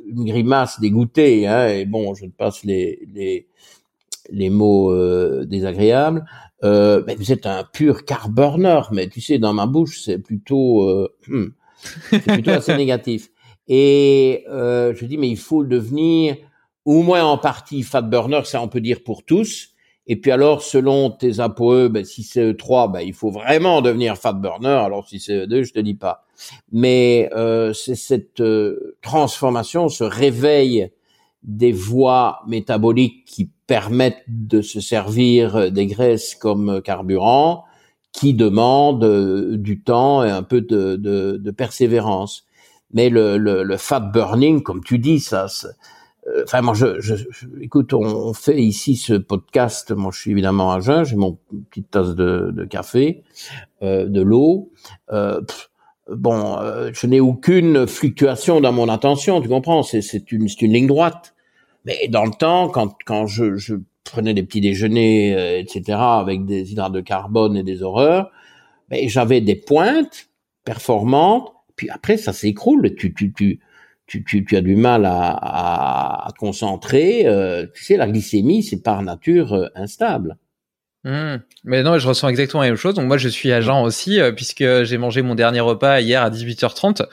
une 0.08 0.24
grimace 0.24 0.80
dégoûtée. 0.80 1.46
Hein, 1.46 1.68
et 1.68 1.84
bon, 1.84 2.14
je 2.14 2.26
passe 2.26 2.64
les 2.64 3.06
les, 3.14 3.48
les 4.30 4.50
mots 4.50 4.92
euh, 4.92 5.44
désagréables. 5.44 6.24
Euh, 6.64 7.04
mais 7.06 7.14
vous 7.14 7.30
êtes 7.30 7.46
un 7.46 7.64
pur 7.64 8.04
car 8.04 8.28
burner. 8.28 8.80
Mais 8.92 9.08
tu 9.08 9.20
sais, 9.20 9.38
dans 9.38 9.52
ma 9.52 9.66
bouche, 9.66 10.00
c'est 10.02 10.18
plutôt 10.18 10.88
euh, 10.88 11.08
hmm, 11.28 11.48
c'est 12.10 12.24
plutôt 12.24 12.50
assez 12.50 12.76
négatif. 12.76 13.30
Et 13.68 14.44
euh, 14.48 14.94
je 14.94 15.04
dis, 15.04 15.18
mais 15.18 15.28
il 15.28 15.36
faut 15.36 15.64
devenir 15.64 16.36
au 16.84 17.02
moins 17.02 17.24
en 17.24 17.38
partie 17.38 17.82
fat 17.82 18.02
burner. 18.02 18.40
Ça, 18.44 18.62
on 18.62 18.68
peut 18.68 18.80
dire 18.80 19.02
pour 19.04 19.24
tous 19.24 19.74
et 20.08 20.16
puis 20.16 20.30
alors, 20.30 20.62
selon 20.62 21.10
tes 21.10 21.38
ApoE, 21.38 21.88
ben, 21.88 22.04
si 22.04 22.22
c'est 22.22 22.52
E3, 22.52 22.90
ben, 22.90 23.00
il 23.00 23.12
faut 23.12 23.30
vraiment 23.30 23.82
devenir 23.82 24.16
fat 24.16 24.32
burner. 24.32 24.68
Alors 24.68 25.06
si 25.06 25.20
c'est 25.20 25.46
E2, 25.46 25.64
je 25.64 25.72
te 25.72 25.78
dis 25.80 25.94
pas. 25.94 26.24
Mais 26.72 27.28
euh, 27.36 27.74
c'est 27.74 27.94
cette 27.94 28.40
euh, 28.40 28.96
transformation, 29.02 29.90
ce 29.90 30.04
réveil 30.04 30.90
des 31.42 31.72
voies 31.72 32.40
métaboliques 32.46 33.24
qui 33.26 33.50
permettent 33.66 34.24
de 34.28 34.62
se 34.62 34.80
servir 34.80 35.70
des 35.70 35.86
graisses 35.86 36.34
comme 36.34 36.80
carburant, 36.82 37.64
qui 38.12 38.34
demande 38.34 39.04
euh, 39.04 39.56
du 39.56 39.82
temps 39.82 40.24
et 40.24 40.30
un 40.30 40.42
peu 40.42 40.60
de, 40.62 40.96
de, 40.96 41.36
de 41.36 41.50
persévérance. 41.50 42.46
Mais 42.92 43.10
le, 43.10 43.36
le, 43.36 43.62
le, 43.62 43.76
fat 43.76 44.00
burning, 44.00 44.62
comme 44.62 44.82
tu 44.82 44.98
dis, 44.98 45.20
ça, 45.20 45.46
euh, 45.64 45.68
enfin 46.44 46.60
moi 46.62 46.74
je, 46.74 47.00
je, 47.00 47.14
écoute 47.60 47.92
on, 47.94 48.32
fait 48.32 48.60
ici 48.62 48.96
ce 48.96 49.14
podcast 49.14 49.92
moi 49.92 50.10
je 50.12 50.20
suis 50.20 50.30
évidemment 50.32 50.72
à 50.72 50.80
jeun 50.80 51.04
j'ai 51.04 51.16
mon 51.16 51.38
petite 51.70 51.90
tasse 51.90 52.14
de, 52.14 52.50
de 52.52 52.64
café 52.64 53.22
euh, 53.82 54.06
de 54.06 54.20
l'eau 54.20 54.72
euh, 55.12 55.40
bon, 56.08 56.58
je 56.92 57.06
n'ai 57.06 57.20
aucune 57.20 57.86
fluctuation 57.86 58.62
dans 58.62 58.72
mon 58.72 58.88
attention, 58.88 59.42
tu 59.42 59.48
comprends 59.48 59.82
C'est 59.82 60.32
une, 60.32 60.48
une 60.60 60.72
ligne 60.72 60.86
droite. 60.86 61.34
Mais 61.84 62.08
dans 62.08 62.24
le 62.24 62.30
temps, 62.30 62.70
quand, 62.70 62.96
quand 63.04 63.26
je, 63.26 63.56
je 63.56 63.74
prenais 64.04 64.32
des 64.32 64.42
petits 64.42 64.62
déjeuners, 64.62 65.60
etc., 65.60 65.98
avec 65.98 66.46
des 66.46 66.72
hydrates 66.72 66.92
de 66.92 67.02
carbone 67.02 67.58
et 67.58 67.62
des 67.62 67.82
horreurs, 67.82 68.30
ben, 68.88 69.08
j'avais 69.08 69.40
des 69.40 69.54
pointes 69.54 70.28
performantes, 70.64 71.52
puis 71.76 71.88
après 71.90 72.16
ça 72.16 72.32
s'écroule. 72.32 72.94
Tu, 72.94 73.14
tu, 73.14 73.32
tu, 73.32 73.60
tu, 74.08 74.24
tu, 74.24 74.44
tu, 74.44 74.56
as 74.56 74.62
du 74.62 74.74
mal 74.74 75.04
à, 75.04 75.30
à, 76.26 76.32
concentrer. 76.38 77.26
Euh, 77.26 77.66
tu 77.74 77.84
sais, 77.84 77.96
la 77.96 78.08
glycémie, 78.08 78.62
c'est 78.62 78.82
par 78.82 79.02
nature 79.02 79.52
euh, 79.52 79.68
instable. 79.76 80.38
Mmh. 81.04 81.36
Mais 81.64 81.82
non, 81.82 81.96
je 81.98 82.08
ressens 82.08 82.28
exactement 82.28 82.62
la 82.62 82.70
même 82.70 82.76
chose. 82.76 82.94
Donc 82.94 83.06
moi, 83.06 83.18
je 83.18 83.28
suis 83.28 83.52
agent 83.52 83.84
aussi, 83.84 84.18
euh, 84.18 84.32
puisque 84.32 84.64
j'ai 84.82 84.98
mangé 84.98 85.22
mon 85.22 85.34
dernier 85.34 85.60
repas 85.60 86.00
hier 86.00 86.22
à 86.22 86.30
18h30. 86.30 87.06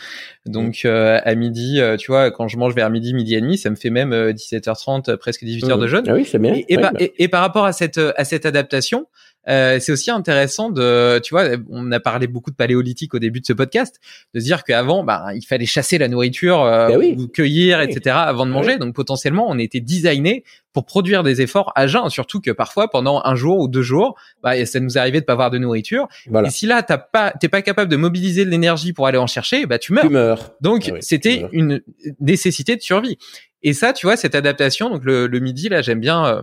Donc 0.45 0.85
mmh. 0.85 0.87
à 0.87 1.35
midi, 1.35 1.81
tu 1.99 2.11
vois, 2.11 2.31
quand 2.31 2.47
je 2.47 2.57
mange 2.57 2.73
vers 2.73 2.89
midi, 2.89 3.13
midi 3.13 3.35
et 3.35 3.41
demi, 3.41 3.57
ça 3.57 3.69
me 3.69 3.75
fait 3.75 3.89
même 3.89 4.13
17h30, 4.13 5.17
presque 5.17 5.43
18h 5.43 5.77
de 5.77 5.85
mmh. 5.85 5.87
jeûne. 5.87 6.05
Ah 6.07 6.13
oui, 6.13 6.25
c'est 6.25 6.39
bien. 6.39 6.61
Et, 6.67 6.77
bah. 6.77 6.93
et, 6.97 7.23
et, 7.23 7.27
par 7.27 7.41
rapport 7.41 7.65
à 7.65 7.73
cette 7.73 7.99
à 7.99 8.23
cette 8.23 8.45
adaptation, 8.45 9.07
euh, 9.47 9.79
c'est 9.79 9.91
aussi 9.91 10.11
intéressant 10.11 10.69
de, 10.69 11.19
tu 11.19 11.33
vois, 11.33 11.45
on 11.69 11.91
a 11.91 11.99
parlé 11.99 12.27
beaucoup 12.27 12.51
de 12.51 12.55
paléolithique 12.55 13.13
au 13.13 13.19
début 13.19 13.41
de 13.41 13.45
ce 13.45 13.53
podcast, 13.53 13.99
de 14.33 14.39
se 14.39 14.45
dire 14.45 14.63
qu'avant, 14.63 15.03
bah, 15.03 15.27
il 15.35 15.45
fallait 15.45 15.65
chasser 15.65 15.97
la 15.97 16.07
nourriture, 16.07 16.61
euh, 16.63 16.87
ben 16.87 17.19
ou 17.19 17.27
cueillir, 17.27 17.81
etc. 17.81 18.15
avant 18.19 18.45
de 18.45 18.51
manger. 18.51 18.77
Donc 18.77 18.95
potentiellement, 18.95 19.45
on 19.47 19.57
était 19.57 19.79
designé 19.79 20.43
pour 20.73 20.85
produire 20.85 21.23
des 21.23 21.41
efforts 21.41 21.71
à 21.75 21.87
jeun, 21.87 22.09
surtout 22.09 22.41
que 22.41 22.51
parfois 22.51 22.89
pendant 22.89 23.21
un 23.23 23.35
jour 23.35 23.59
ou 23.59 23.67
deux 23.67 23.81
jours, 23.81 24.15
bah, 24.43 24.65
ça 24.65 24.79
nous 24.79 24.97
arrivait 24.97 25.21
de 25.21 25.25
pas 25.25 25.33
avoir 25.33 25.49
de 25.49 25.57
nourriture. 25.57 26.07
Et 26.45 26.49
si 26.49 26.65
là 26.65 26.83
t'as 26.83 26.97
pas, 26.97 27.31
t'es 27.31 27.47
pas 27.47 27.61
capable 27.61 27.89
de 27.89 27.95
mobiliser 27.95 28.43
de 28.43 28.49
l'énergie 28.49 28.91
pour 28.91 29.07
aller 29.07 29.17
en 29.17 29.27
chercher, 29.27 29.65
bah 29.65 29.79
tu 29.79 29.93
meurs. 29.93 30.03
Tu 30.03 30.09
meurs. 30.09 30.51
Donc 30.59 30.91
ah 30.93 30.97
c'était 30.99 31.45
une 31.53 31.81
nécessité 32.19 32.75
de 32.75 32.81
survie. 32.81 33.17
Et 33.63 33.73
ça, 33.73 33.93
tu 33.93 34.05
vois, 34.05 34.17
cette 34.17 34.35
adaptation, 34.35 34.89
donc 34.89 35.05
le, 35.05 35.27
le 35.27 35.39
midi 35.39 35.69
là, 35.69 35.81
j'aime 35.81 35.99
bien. 35.99 36.25
Euh, 36.25 36.41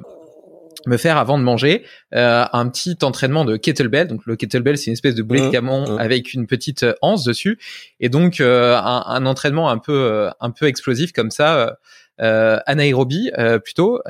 me 0.87 0.97
faire 0.97 1.17
avant 1.17 1.39
de 1.39 1.43
manger 1.43 1.85
euh, 2.15 2.45
un 2.53 2.69
petit 2.69 2.97
entraînement 3.03 3.45
de 3.45 3.57
kettlebell. 3.57 4.09
Donc 4.09 4.23
le 4.27 4.37
kettlebell, 4.37 4.79
c'est 4.79 4.87
une 4.87 4.95
espèce 4.95 5.15
de 5.15 5.23
boulet 5.23 5.41
de 5.41 5.47
mmh, 5.47 5.53
camon 5.53 5.91
mmh. 5.91 5.99
avec 5.99 6.35
une 6.35 6.47
petite 6.47 6.83
euh, 6.83 6.95
anse 7.03 7.25
dessus, 7.25 7.59
et 8.01 8.09
donc 8.09 8.41
euh, 8.41 8.77
un, 8.77 9.05
un, 9.07 9.27
entraînement 9.27 9.71
un 9.71 9.79
peu 9.79 9.93
euh, 9.93 10.31
un 10.41 10.51
peu 10.51 10.67
explosif 10.67 11.13
comme 11.13 11.31
ça, 11.31 11.77
euh, 12.21 12.59
anaérobie 12.67 13.31
plutôt, 13.65 14.01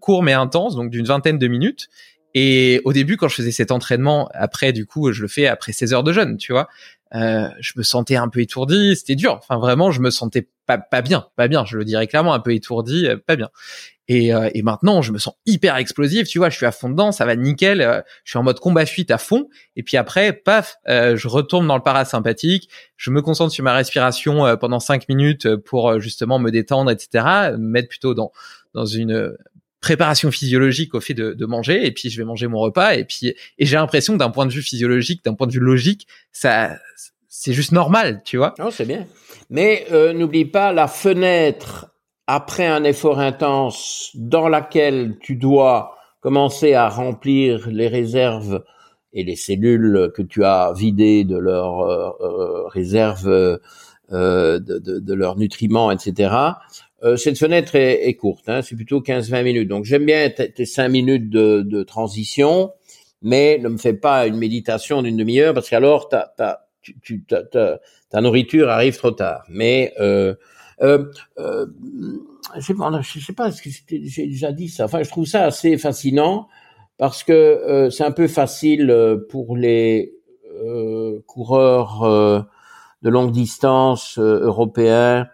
court 0.00 0.22
mais 0.22 0.32
intense, 0.32 0.76
donc 0.76 0.90
d'une 0.90 1.06
vingtaine 1.06 1.38
de 1.38 1.48
minutes. 1.48 1.88
Et 2.34 2.80
au 2.84 2.92
début, 2.92 3.16
quand 3.16 3.26
je 3.26 3.34
faisais 3.34 3.50
cet 3.50 3.72
entraînement, 3.72 4.30
après, 4.34 4.72
du 4.72 4.86
coup, 4.86 5.10
je 5.10 5.22
le 5.22 5.26
fais 5.26 5.48
après 5.48 5.72
16 5.72 5.94
heures 5.94 6.04
de 6.04 6.12
jeûne, 6.12 6.36
tu 6.36 6.52
vois. 6.52 6.68
Euh, 7.12 7.48
je 7.58 7.72
me 7.74 7.82
sentais 7.82 8.14
un 8.14 8.28
peu 8.28 8.40
étourdi, 8.40 8.94
c'était 8.94 9.16
dur. 9.16 9.34
Enfin, 9.42 9.58
vraiment, 9.58 9.90
je 9.90 10.00
me 10.00 10.10
sentais 10.10 10.48
pas, 10.64 10.78
pas 10.78 11.02
bien, 11.02 11.26
pas 11.34 11.48
bien. 11.48 11.64
Je 11.64 11.76
le 11.76 11.84
dirais 11.84 12.06
clairement, 12.06 12.32
un 12.32 12.38
peu 12.38 12.54
étourdi, 12.54 13.08
pas 13.26 13.34
bien. 13.34 13.48
Et, 14.12 14.34
euh, 14.34 14.50
et, 14.54 14.62
maintenant, 14.62 15.02
je 15.02 15.12
me 15.12 15.18
sens 15.18 15.34
hyper 15.46 15.76
explosif, 15.76 16.26
tu 16.26 16.38
vois, 16.38 16.50
je 16.50 16.56
suis 16.56 16.66
à 16.66 16.72
fond 16.72 16.88
dedans, 16.88 17.12
ça 17.12 17.24
va 17.24 17.36
nickel, 17.36 17.80
euh, 17.80 18.00
je 18.24 18.32
suis 18.32 18.38
en 18.40 18.42
mode 18.42 18.58
combat 18.58 18.84
fuite 18.84 19.12
à 19.12 19.18
fond. 19.18 19.48
Et 19.76 19.84
puis 19.84 19.96
après, 19.96 20.32
paf, 20.32 20.78
euh, 20.88 21.16
je 21.16 21.28
retourne 21.28 21.68
dans 21.68 21.76
le 21.76 21.82
parasympathique, 21.82 22.68
je 22.96 23.12
me 23.12 23.22
concentre 23.22 23.52
sur 23.52 23.62
ma 23.62 23.72
respiration 23.72 24.56
pendant 24.56 24.80
cinq 24.80 25.08
minutes 25.08 25.54
pour 25.54 26.00
justement 26.00 26.40
me 26.40 26.50
détendre, 26.50 26.90
etc. 26.90 27.52
Me 27.52 27.58
mettre 27.58 27.88
plutôt 27.88 28.14
dans 28.14 28.32
dans 28.74 28.84
une 28.84 29.36
préparation 29.80 30.32
physiologique 30.32 30.92
au 30.96 31.00
fait 31.00 31.14
de, 31.14 31.32
de, 31.32 31.46
manger. 31.46 31.86
Et 31.86 31.92
puis 31.92 32.10
je 32.10 32.18
vais 32.18 32.24
manger 32.24 32.48
mon 32.48 32.58
repas. 32.58 32.94
Et 32.96 33.04
puis 33.04 33.36
et 33.58 33.64
j'ai 33.64 33.76
l'impression 33.76 34.16
d'un 34.16 34.30
point 34.30 34.46
de 34.46 34.52
vue 34.52 34.62
physiologique, 34.62 35.24
d'un 35.24 35.34
point 35.34 35.46
de 35.46 35.52
vue 35.52 35.60
logique, 35.60 36.08
ça 36.32 36.76
c'est 37.28 37.52
juste 37.52 37.70
normal, 37.70 38.22
tu 38.24 38.38
vois. 38.38 38.56
Non, 38.58 38.72
c'est 38.72 38.86
bien. 38.86 39.06
Mais 39.50 39.86
n'oublie 40.14 40.46
pas 40.46 40.72
la 40.72 40.88
fenêtre 40.88 41.89
après 42.32 42.66
un 42.66 42.84
effort 42.84 43.18
intense 43.18 44.12
dans 44.14 44.48
laquelle 44.48 45.16
tu 45.20 45.34
dois 45.34 45.96
commencer 46.20 46.74
à 46.74 46.88
remplir 46.88 47.68
les 47.68 47.88
réserves 47.88 48.62
et 49.12 49.24
les 49.24 49.34
cellules 49.34 50.12
que 50.14 50.22
tu 50.22 50.44
as 50.44 50.72
vidées 50.72 51.24
de 51.24 51.36
leurs 51.36 51.80
euh, 51.80 52.10
euh, 52.20 52.68
réserves, 52.68 53.28
euh, 54.12 54.60
de, 54.60 55.12
leurs 55.12 55.36
nutriments, 55.38 55.90
etc. 55.90 56.32
cette 57.16 57.36
fenêtre 57.36 57.74
est, 57.74 58.14
courte, 58.14 58.48
hein, 58.48 58.62
c'est 58.62 58.76
plutôt 58.76 59.00
15-20 59.00 59.42
minutes. 59.42 59.68
Donc 59.68 59.84
j'aime 59.84 60.06
bien 60.06 60.30
tes 60.30 60.66
5 60.66 60.88
minutes 60.88 61.30
de, 61.30 61.82
transition, 61.82 62.70
mais 63.22 63.58
ne 63.58 63.70
me 63.70 63.78
fais 63.78 63.94
pas 63.94 64.28
une 64.28 64.36
méditation 64.36 65.02
d'une 65.02 65.16
demi-heure 65.16 65.52
parce 65.52 65.68
qu'alors 65.68 66.08
ta, 66.08 66.32
ta, 66.36 68.20
nourriture 68.20 68.68
arrive 68.68 68.96
trop 68.96 69.10
tard. 69.10 69.42
Mais 69.48 69.92
euh, 70.82 71.04
euh, 71.38 71.66
je 72.56 72.60
sais 72.60 72.74
pas, 72.74 73.00
je 73.00 73.20
sais 73.20 73.32
pas 73.32 73.50
j'ai 73.50 74.26
déjà 74.26 74.52
dit 74.52 74.68
ça. 74.68 74.84
Enfin, 74.84 75.02
je 75.02 75.10
trouve 75.10 75.26
ça 75.26 75.44
assez 75.44 75.76
fascinant 75.78 76.48
parce 77.00 77.24
que 77.24 77.32
euh, 77.32 77.88
c'est 77.88 78.04
un 78.04 78.12
peu 78.12 78.28
facile 78.28 78.90
euh, 78.90 79.16
pour 79.30 79.56
les 79.56 80.12
euh, 80.62 81.20
coureurs 81.26 82.46
de 83.02 83.08
longue 83.08 83.32
distance 83.32 84.18
européens 84.18 85.26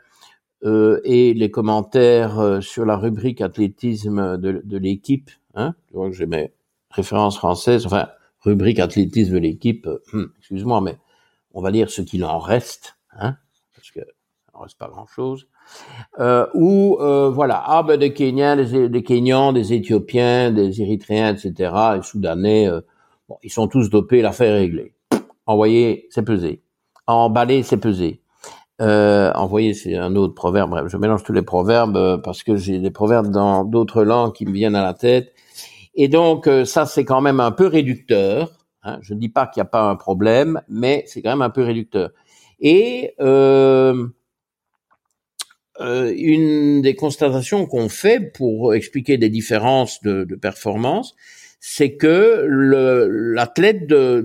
et 0.62 1.34
les 1.34 1.50
commentaires 1.50 2.58
sur 2.60 2.84
la 2.84 2.96
rubrique 2.96 3.40
athlétisme 3.40 4.36
de, 4.36 4.76
l'équipe. 4.78 5.30
Hein, 5.54 5.74
je 5.90 5.96
vois 5.96 6.10
que 6.10 6.16
j'ai 6.16 6.26
mes 6.26 6.52
références 6.90 7.36
françaises. 7.36 7.86
Enfin, 7.86 8.08
rubrique 8.40 8.78
athlétisme 8.78 9.34
de 9.34 9.38
l'équipe. 9.38 9.88
Hmm, 10.12 10.26
excuse-moi, 10.38 10.80
mais 10.80 10.96
on 11.54 11.60
va 11.60 11.72
dire 11.72 11.90
ce 11.90 12.02
qu'il 12.02 12.24
en 12.24 12.38
reste. 12.38 12.96
Hein, 13.18 13.36
reste 14.62 14.78
pas 14.78 14.88
grand-chose. 14.88 15.48
Euh, 16.18 16.46
ou 16.54 16.98
euh, 17.00 17.30
voilà, 17.30 17.62
ah 17.66 17.82
ben 17.82 17.98
des 17.98 18.12
Kenyans, 18.12 18.56
des, 18.56 18.88
des, 18.88 19.02
Kenyans, 19.02 19.52
des 19.52 19.72
Éthiopiens, 19.72 20.50
des 20.50 20.80
Érythréens, 20.80 21.34
etc., 21.34 21.72
les 21.96 22.02
Soudanais, 22.02 22.68
euh, 22.68 22.80
bon, 23.28 23.36
ils 23.42 23.50
sont 23.50 23.68
tous 23.68 23.90
dopés, 23.90 24.22
l'affaire 24.22 24.54
est 24.54 24.60
réglée. 24.60 24.94
Envoyer, 25.46 26.06
c'est 26.10 26.24
peser. 26.24 26.62
Emballer, 27.06 27.62
c'est 27.62 27.76
peser. 27.76 28.20
Euh, 28.82 29.32
envoyer, 29.34 29.72
c'est 29.72 29.96
un 29.96 30.16
autre 30.16 30.34
proverbe. 30.34 30.70
Bref, 30.70 30.86
je 30.88 30.96
mélange 30.96 31.22
tous 31.22 31.32
les 31.32 31.42
proverbes 31.42 31.96
euh, 31.96 32.18
parce 32.18 32.42
que 32.42 32.56
j'ai 32.56 32.78
des 32.78 32.90
proverbes 32.90 33.30
dans 33.30 33.64
d'autres 33.64 34.02
langues 34.02 34.34
qui 34.34 34.44
me 34.44 34.52
viennent 34.52 34.76
à 34.76 34.82
la 34.82 34.92
tête. 34.92 35.32
Et 35.94 36.08
donc, 36.08 36.46
euh, 36.46 36.64
ça, 36.64 36.84
c'est 36.84 37.04
quand 37.04 37.22
même 37.22 37.40
un 37.40 37.52
peu 37.52 37.66
réducteur. 37.66 38.50
Hein. 38.82 38.98
Je 39.00 39.14
ne 39.14 39.18
dis 39.18 39.30
pas 39.30 39.46
qu'il 39.46 39.62
n'y 39.62 39.66
a 39.66 39.70
pas 39.70 39.88
un 39.88 39.96
problème, 39.96 40.60
mais 40.68 41.04
c'est 41.06 41.22
quand 41.22 41.30
même 41.30 41.42
un 41.42 41.50
peu 41.50 41.62
réducteur. 41.62 42.10
Et 42.60 43.14
euh, 43.20 44.08
euh, 45.80 46.12
une 46.16 46.82
des 46.82 46.94
constatations 46.94 47.66
qu'on 47.66 47.88
fait 47.88 48.32
pour 48.32 48.74
expliquer 48.74 49.18
des 49.18 49.28
différences 49.28 50.02
de, 50.02 50.24
de 50.24 50.34
performance, 50.34 51.14
c'est 51.60 51.96
que 51.96 52.46
l'athlète 52.48 53.86
de, 53.88 54.20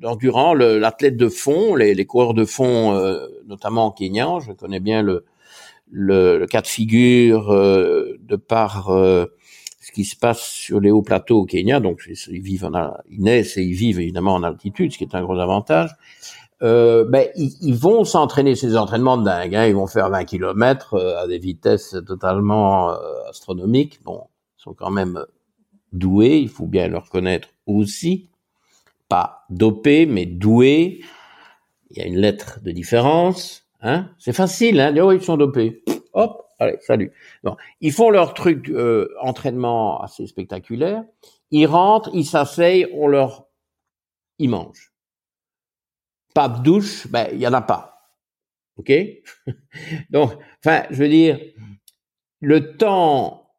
d'endurant, 0.00 0.54
de, 0.54 0.64
l'athlète 0.64 1.16
de 1.16 1.28
fond, 1.28 1.74
les, 1.74 1.94
les, 1.94 2.04
coureurs 2.04 2.34
de 2.34 2.44
fond, 2.44 2.94
euh, 2.94 3.26
notamment 3.48 3.86
en 3.86 3.90
Kenya, 3.90 4.38
je 4.46 4.52
connais 4.52 4.78
bien 4.78 5.02
le, 5.02 5.24
le, 5.90 6.46
cas 6.46 6.60
de 6.60 6.66
figure 6.66 7.50
euh, 7.50 8.18
de 8.20 8.36
par 8.36 8.90
euh, 8.90 9.26
ce 9.80 9.90
qui 9.90 10.04
se 10.04 10.16
passe 10.16 10.42
sur 10.42 10.80
les 10.80 10.90
hauts 10.90 11.02
plateaux 11.02 11.40
au 11.40 11.44
Kenya. 11.44 11.80
Donc 11.80 12.02
ils 12.06 12.40
vivent 12.40 12.66
en, 12.66 12.92
ils 13.10 13.22
naissent 13.22 13.56
et 13.56 13.62
ils 13.62 13.74
vivent 13.74 14.00
évidemment 14.00 14.34
en 14.34 14.42
altitude, 14.42 14.92
ce 14.92 14.98
qui 14.98 15.04
est 15.04 15.14
un 15.14 15.22
gros 15.22 15.38
avantage 15.38 15.90
euh, 16.62 17.04
ben, 17.04 17.28
ils, 17.36 17.74
vont 17.74 18.04
s'entraîner 18.04 18.56
ces 18.56 18.76
entraînements 18.76 19.16
de 19.16 19.24
dingue. 19.24 19.54
Hein. 19.54 19.66
Ils 19.66 19.74
vont 19.74 19.86
faire 19.86 20.10
20 20.10 20.24
km 20.24 20.94
euh, 20.94 21.22
à 21.22 21.26
des 21.26 21.38
vitesses 21.38 21.96
totalement 22.06 22.90
euh, 22.90 22.96
astronomiques. 23.28 24.02
Bon, 24.02 24.24
ils 24.58 24.62
sont 24.62 24.74
quand 24.74 24.90
même 24.90 25.24
doués, 25.92 26.38
il 26.38 26.48
faut 26.48 26.66
bien 26.66 26.88
le 26.88 26.98
reconnaître 26.98 27.48
aussi. 27.66 28.30
Pas 29.08 29.44
dopés, 29.50 30.06
mais 30.06 30.26
doués. 30.26 31.00
Il 31.90 31.98
y 31.98 32.02
a 32.02 32.06
une 32.06 32.18
lettre 32.18 32.60
de 32.62 32.70
différence. 32.72 33.64
Hein. 33.80 34.08
C'est 34.18 34.34
facile, 34.34 34.80
hein. 34.80 34.94
Oh, 35.00 35.12
ils 35.12 35.22
sont 35.22 35.36
dopés. 35.36 35.82
Hop, 36.12 36.44
allez, 36.58 36.78
salut. 36.80 37.12
Bon, 37.44 37.56
ils 37.80 37.92
font 37.92 38.10
leur 38.10 38.34
truc 38.34 38.68
euh, 38.68 39.08
entraînement 39.20 40.00
assez 40.02 40.26
spectaculaire. 40.26 41.04
Ils 41.50 41.66
rentrent, 41.66 42.10
ils 42.12 42.26
s'asseyent, 42.26 42.88
on 42.92 43.06
leur, 43.06 43.46
ils 44.38 44.50
mangent 44.50 44.92
pas 46.38 46.48
douche, 46.48 47.08
ben 47.08 47.26
il 47.32 47.40
y 47.40 47.48
en 47.48 47.52
a 47.52 47.60
pas. 47.60 48.12
OK? 48.76 48.92
Donc 50.10 50.34
enfin, 50.64 50.84
je 50.88 50.94
veux 50.94 51.08
dire 51.08 51.40
le 52.40 52.76
temps 52.76 53.50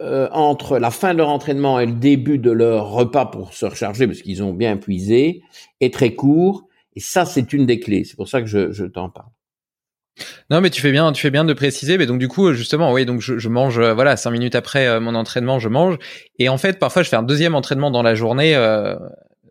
euh, 0.00 0.28
entre 0.30 0.78
la 0.78 0.92
fin 0.92 1.12
de 1.12 1.18
leur 1.18 1.28
entraînement 1.28 1.80
et 1.80 1.86
le 1.86 1.94
début 1.94 2.38
de 2.38 2.52
leur 2.52 2.90
repas 2.90 3.26
pour 3.26 3.52
se 3.52 3.66
recharger 3.66 4.06
parce 4.06 4.22
qu'ils 4.22 4.44
ont 4.44 4.54
bien 4.54 4.76
puisé 4.76 5.42
est 5.80 5.92
très 5.92 6.14
court 6.14 6.68
et 6.94 7.00
ça 7.00 7.26
c'est 7.26 7.52
une 7.52 7.66
des 7.66 7.80
clés. 7.80 8.04
C'est 8.04 8.14
pour 8.14 8.28
ça 8.28 8.40
que 8.40 8.46
je, 8.46 8.84
t'en 8.84 9.10
parle. 9.10 9.30
Non, 10.50 10.60
mais 10.60 10.70
tu 10.70 10.80
fais 10.80 10.92
bien, 10.92 11.10
tu 11.10 11.22
fais 11.22 11.32
bien 11.32 11.44
de 11.44 11.52
préciser. 11.52 11.98
Mais 11.98 12.06
donc 12.06 12.20
du 12.20 12.28
coup, 12.28 12.52
justement, 12.52 12.92
oui, 12.92 13.04
donc 13.06 13.20
je, 13.20 13.38
je 13.38 13.48
mange, 13.48 13.80
euh, 13.80 13.92
voilà, 13.92 14.16
cinq 14.16 14.30
minutes 14.30 14.54
après 14.54 14.86
euh, 14.86 15.00
mon 15.00 15.16
entraînement, 15.16 15.58
je 15.58 15.68
mange. 15.68 15.98
Et 16.38 16.48
en 16.48 16.58
fait, 16.58 16.78
parfois, 16.78 17.02
je 17.02 17.08
fais 17.08 17.16
un 17.16 17.24
deuxième 17.24 17.56
entraînement 17.56 17.90
dans 17.90 18.02
la 18.02 18.14
journée 18.14 18.54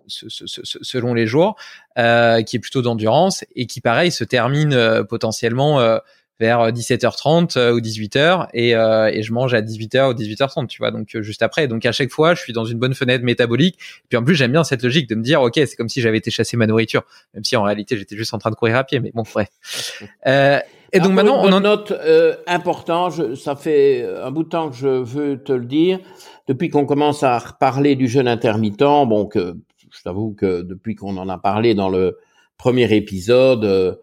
selon 0.10 1.14
les 1.14 1.28
jours, 1.28 1.56
euh, 1.98 2.42
qui 2.44 2.56
est 2.56 2.60
plutôt 2.60 2.82
d'endurance 2.82 3.46
et 3.56 3.66
qui 3.66 3.82
pareil 3.82 4.12
se 4.12 4.24
termine 4.24 4.74
euh, 4.74 5.04
potentiellement 5.04 5.80
euh, 5.80 5.98
vers 6.40 6.72
17h30 6.72 7.58
euh, 7.58 7.74
ou 7.74 7.80
18h 7.80 8.48
et, 8.54 8.70
et 8.70 9.24
je 9.24 9.34
mange 9.34 9.54
à 9.54 9.62
18h 9.62 10.12
ou 10.12 10.14
18h30 10.14 10.68
tu 10.68 10.80
vois. 10.80 10.92
Donc 10.92 11.10
juste 11.20 11.44
après. 11.44 11.68
Donc 11.68 11.86
à 11.86 11.92
chaque 11.92 12.12
fois 12.12 12.36
je 12.36 12.42
suis 12.42 12.54
dans 12.54 12.66
une 12.66 12.80
bonne 12.80 12.94
fenêtre 12.94 13.26
métabolique. 13.26 13.76
Et 13.76 14.08
puis 14.10 14.18
en 14.18 14.24
plus 14.24 14.36
j'aime 14.36 14.52
bien 14.52 14.64
cette 14.64 14.84
logique 14.84 15.10
de 15.10 15.16
me 15.16 15.22
dire 15.22 15.42
ok 15.42 15.56
c'est 15.56 15.76
comme 15.76 15.90
si 15.90 16.02
j'avais 16.02 16.18
été 16.18 16.32
chasser 16.32 16.56
ma 16.56 16.68
nourriture 16.68 17.04
même 17.34 17.44
si 17.44 17.58
en 17.58 17.64
réalité 17.64 17.98
j'étais 17.98 18.16
juste 18.16 18.34
en 18.34 18.38
train 18.38 18.52
de 18.52 18.56
courir 18.56 18.78
à 18.78 18.84
pied 18.84 19.00
mais 19.00 19.12
bon 19.14 19.24
bref. 19.32 19.50
Euh, 20.28 20.60
et 20.92 21.00
donc 21.00 21.14
maintenant 21.14 21.42
on 21.44 21.52
en 21.52 21.62
note 21.62 21.92
euh, 21.92 22.36
important 22.46 23.10
je, 23.10 23.36
ça 23.36 23.56
fait 23.56 24.06
un 24.22 24.32
bout 24.32 24.44
de 24.44 24.50
temps 24.50 24.70
que 24.70 24.76
je 24.76 24.88
veux 24.88 25.42
te 25.42 25.54
le 25.54 25.66
dire. 25.66 26.00
Depuis 26.48 26.70
qu'on 26.70 26.86
commence 26.86 27.22
à 27.22 27.38
reparler 27.38 27.96
du 27.96 28.08
jeûne 28.08 28.28
intermittent, 28.28 28.80
bon, 28.80 29.28
que 29.28 29.56
je 30.00 30.04
t'avoue 30.06 30.34
que 30.34 30.62
depuis 30.62 30.96
qu'on 30.96 31.18
en 31.18 31.28
a 31.28 31.38
parlé 31.38 31.76
dans 31.76 31.90
le 31.90 32.18
premier 32.58 32.96
épisode, 32.96 33.66
euh, 33.66 33.96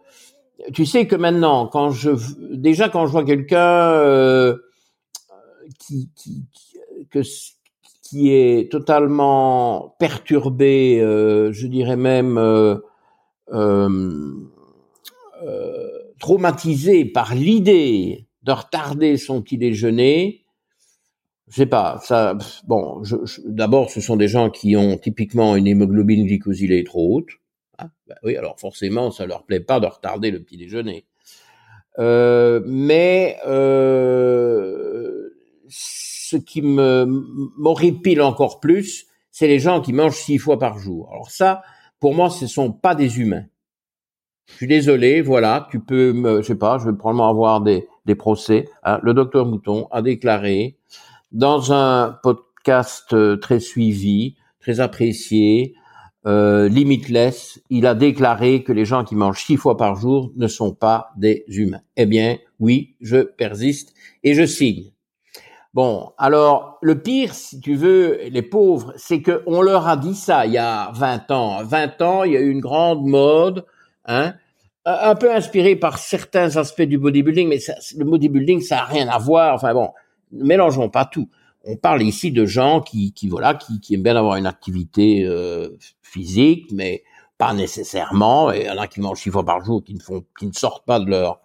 tu 0.75 0.85
sais 0.85 1.07
que 1.07 1.17
maintenant, 1.17 1.69
quand 1.69 1.91
je, 1.91 2.11
déjà 2.53 2.91
quand 2.91 3.07
je 3.07 3.13
vois 3.13 3.25
quelqu'un 3.25 3.93
euh, 3.93 4.59
qui, 5.79 6.11
est 8.31 8.71
totalement 8.71 9.97
perturbé, 9.99 11.01
euh, 11.01 11.51
je 11.53 11.67
dirais 11.67 11.97
même 11.97 12.39
traumatisé 16.19 17.07
par 17.07 17.35
l'idée 17.35 18.27
de 18.43 18.53
retarder 18.53 19.17
son 19.17 19.41
petit 19.41 19.57
déjeuner, 19.57 20.45
je 21.49 21.55
sais 21.55 21.67
pas, 21.67 22.01
ça, 22.03 22.37
bon, 22.67 23.03
je, 23.05 23.17
d'abord, 23.45 23.91
ce 23.91 24.01
sont 24.01 24.17
des 24.17 24.29
gens 24.29 24.51
qui 24.51 24.77
ont 24.77 24.99
typiquement 24.99 25.55
une 25.55 25.67
hémoglobine 25.67 26.27
glycosylée 26.27 26.83
trop 26.85 27.17
haute. 27.17 27.29
Bah 27.79 28.15
oui, 28.23 28.37
alors 28.37 28.59
forcément, 28.59 29.11
ça 29.11 29.27
leur 29.27 29.45
plaît 29.45 29.61
pas 29.61 29.81
de 29.81 29.87
retarder 29.87 30.31
le 30.31 30.43
petit 30.43 30.57
déjeuner. 30.57 31.07
Euh, 31.99 32.61
mais 32.67 33.37
euh, 33.47 35.31
ce 35.69 36.37
qui 36.37 36.63
me 36.63 37.07
m'horripile 37.57 38.23
encore 38.23 38.61
plus, 38.61 39.07
c'est 39.31 39.47
les 39.47 39.59
gens 39.59 39.81
qui 39.81 39.93
mangent 39.93 40.17
six 40.17 40.39
fois 40.39 40.59
par 40.59 40.79
jour. 40.79 41.11
Alors 41.13 41.31
ça, 41.31 41.63
pour 42.01 42.15
moi, 42.15 42.31
ce 42.31 42.47
sont 42.47 42.73
pas 42.73 42.95
des 42.95 43.21
humains. 43.21 43.45
Je 44.47 44.55
suis 44.55 44.67
désolé, 44.67 45.23
voilà, 45.23 45.69
tu 45.71 45.81
peux 45.81 46.13
me, 46.13 46.41
je 46.43 46.47
sais 46.47 46.55
pas, 46.55 46.79
je 46.79 46.89
vais 46.89 46.97
probablement 46.97 47.29
avoir 47.29 47.61
des, 47.61 47.87
des 48.05 48.15
procès. 48.15 48.69
Hein. 48.85 49.01
Le 49.03 49.13
docteur 49.13 49.45
Mouton 49.45 49.89
a 49.91 50.03
déclaré 50.03 50.79
dans 51.33 51.73
un 51.73 52.19
podcast 52.23 53.13
euh, 53.13 53.37
très 53.37 53.61
suivi, 53.61 54.37
très 54.61 54.81
apprécié, 54.81 55.75
euh, 56.27 56.69
Limitless, 56.69 57.61
il 57.71 57.87
a 57.87 57.95
déclaré 57.95 58.65
que 58.65 58.73
les 58.73 58.85
gens 58.85 59.05
qui 59.05 59.15
mangent 59.15 59.45
six 59.45 59.57
fois 59.57 59.77
par 59.77 59.95
jour 59.95 60.33
ne 60.35 60.49
sont 60.49 60.75
pas 60.75 61.11
des 61.17 61.45
humains. 61.47 61.83
Eh 61.97 62.07
bien, 62.07 62.39
oui, 62.59 62.97
je 63.01 63.19
persiste 63.19 63.95
et 64.25 64.35
je 64.35 64.45
signe. 64.45 64.91
Bon, 65.73 66.13
alors 66.19 66.79
le 66.81 67.01
pire, 67.01 67.35
si 67.35 67.61
tu 67.61 67.77
veux, 67.77 68.19
les 68.31 68.43
pauvres, 68.43 68.95
c'est 68.97 69.21
que 69.21 69.43
on 69.47 69.61
leur 69.63 69.87
a 69.87 69.97
dit 69.97 70.15
ça 70.15 70.47
il 70.47 70.53
y 70.53 70.59
a 70.59 70.91
20 70.95 71.31
ans. 71.31 71.63
20 71.63 72.03
ans, 72.03 72.25
il 72.25 72.33
y 72.33 72.37
a 72.37 72.41
eu 72.41 72.51
une 72.51 72.61
grande 72.61 73.05
mode, 73.05 73.65
hein, 74.07 74.35
un 74.85 75.15
peu 75.15 75.33
inspirée 75.33 75.77
par 75.77 75.99
certains 75.99 76.57
aspects 76.57 76.83
du 76.83 76.99
bodybuilding, 76.99 77.49
mais 77.49 77.59
le 77.99 78.05
bodybuilding, 78.05 78.63
ça 78.63 78.81
a 78.81 78.85
rien 78.85 79.07
à 79.09 79.19
voir. 79.19 79.55
Enfin 79.55 79.75
bon, 79.75 79.91
mélangeons 80.33 80.89
pas 80.89 81.05
tout. 81.05 81.29
On 81.65 81.77
parle 81.77 82.03
ici 82.03 82.31
de 82.31 82.47
gens 82.47 82.81
qui, 82.81 83.13
qui 83.13 83.29
voilà, 83.29 83.55
qui, 83.55 83.81
qui 83.81 83.95
aiment 83.95 84.03
bien 84.05 84.17
avoir 84.17 84.37
une 84.37 84.47
activité 84.47 85.25
euh, 85.25 85.71
physique, 86.01 86.71
mais 86.73 87.03
pas 87.39 87.53
nécessairement. 87.55 88.53
Et 88.53 88.61
il 88.61 88.67
y 88.67 88.71
en 88.71 88.79
a 88.79 88.87
qui 88.87 89.01
mangent 89.01 89.21
six 89.21 89.31
fois 89.31 89.45
par 89.45 89.65
jour, 89.65 89.83
qui 89.83 89.95
ne 89.95 90.01
font, 90.01 90.25
qui 90.39 90.47
ne 90.47 90.53
sortent 90.53 90.87
pas 90.87 91.01
de 91.01 91.11
leur 91.11 91.41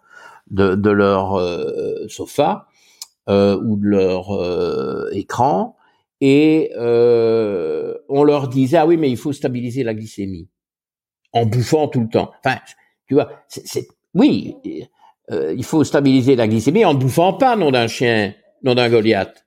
de, 0.49 0.75
de 0.75 0.89
leur 0.89 1.39
euh, 1.39 2.07
sofa 2.07 2.67
euh, 3.29 3.59
ou 3.63 3.77
de 3.77 3.87
leur 3.87 4.31
euh, 4.31 5.09
écran. 5.11 5.75
Et 6.19 6.71
euh, 6.77 7.95
on 8.09 8.23
leur 8.23 8.47
disait 8.47 8.77
ah 8.77 8.85
oui, 8.85 8.97
mais 8.97 9.09
il 9.09 9.17
faut 9.17 9.33
stabiliser 9.33 9.83
la 9.83 9.95
glycémie 9.95 10.49
en 11.33 11.45
bouffant 11.45 11.87
tout 11.87 12.01
le 12.01 12.09
temps. 12.09 12.31
Enfin, 12.45 12.59
tu 13.07 13.15
vois, 13.15 13.29
c'est 13.47 13.87
oui, 14.13 14.55
il 15.29 15.63
faut 15.63 15.83
stabiliser 15.83 16.35
la 16.35 16.47
glycémie 16.47 16.83
en 16.83 16.93
bouffant 16.93 17.33
pas, 17.33 17.55
nom 17.55 17.71
d'un 17.71 17.87
chien 17.87 18.33
non 18.63 18.75
d'un 18.75 18.89
Goliath, 18.89 19.45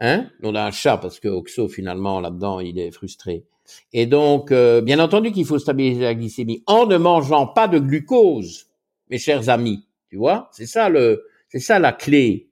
hein, 0.00 0.26
non 0.42 0.52
d'un 0.52 0.70
chat, 0.70 0.98
parce 0.98 1.20
que 1.20 1.28
Oxo 1.28 1.68
finalement 1.68 2.20
là-dedans 2.20 2.60
il 2.60 2.78
est 2.78 2.90
frustré. 2.90 3.44
Et 3.92 4.06
donc, 4.06 4.52
euh, 4.52 4.80
bien 4.80 4.98
entendu 4.98 5.32
qu'il 5.32 5.44
faut 5.44 5.58
stabiliser 5.58 6.02
la 6.02 6.14
glycémie 6.14 6.62
en 6.66 6.86
ne 6.86 6.96
mangeant 6.96 7.46
pas 7.46 7.68
de 7.68 7.78
glucose, 7.78 8.66
mes 9.10 9.18
chers 9.18 9.48
amis. 9.48 9.86
Tu 10.10 10.16
vois, 10.16 10.48
c'est 10.52 10.66
ça 10.66 10.88
le, 10.88 11.24
c'est 11.48 11.60
ça 11.60 11.78
la 11.78 11.92
clé 11.92 12.50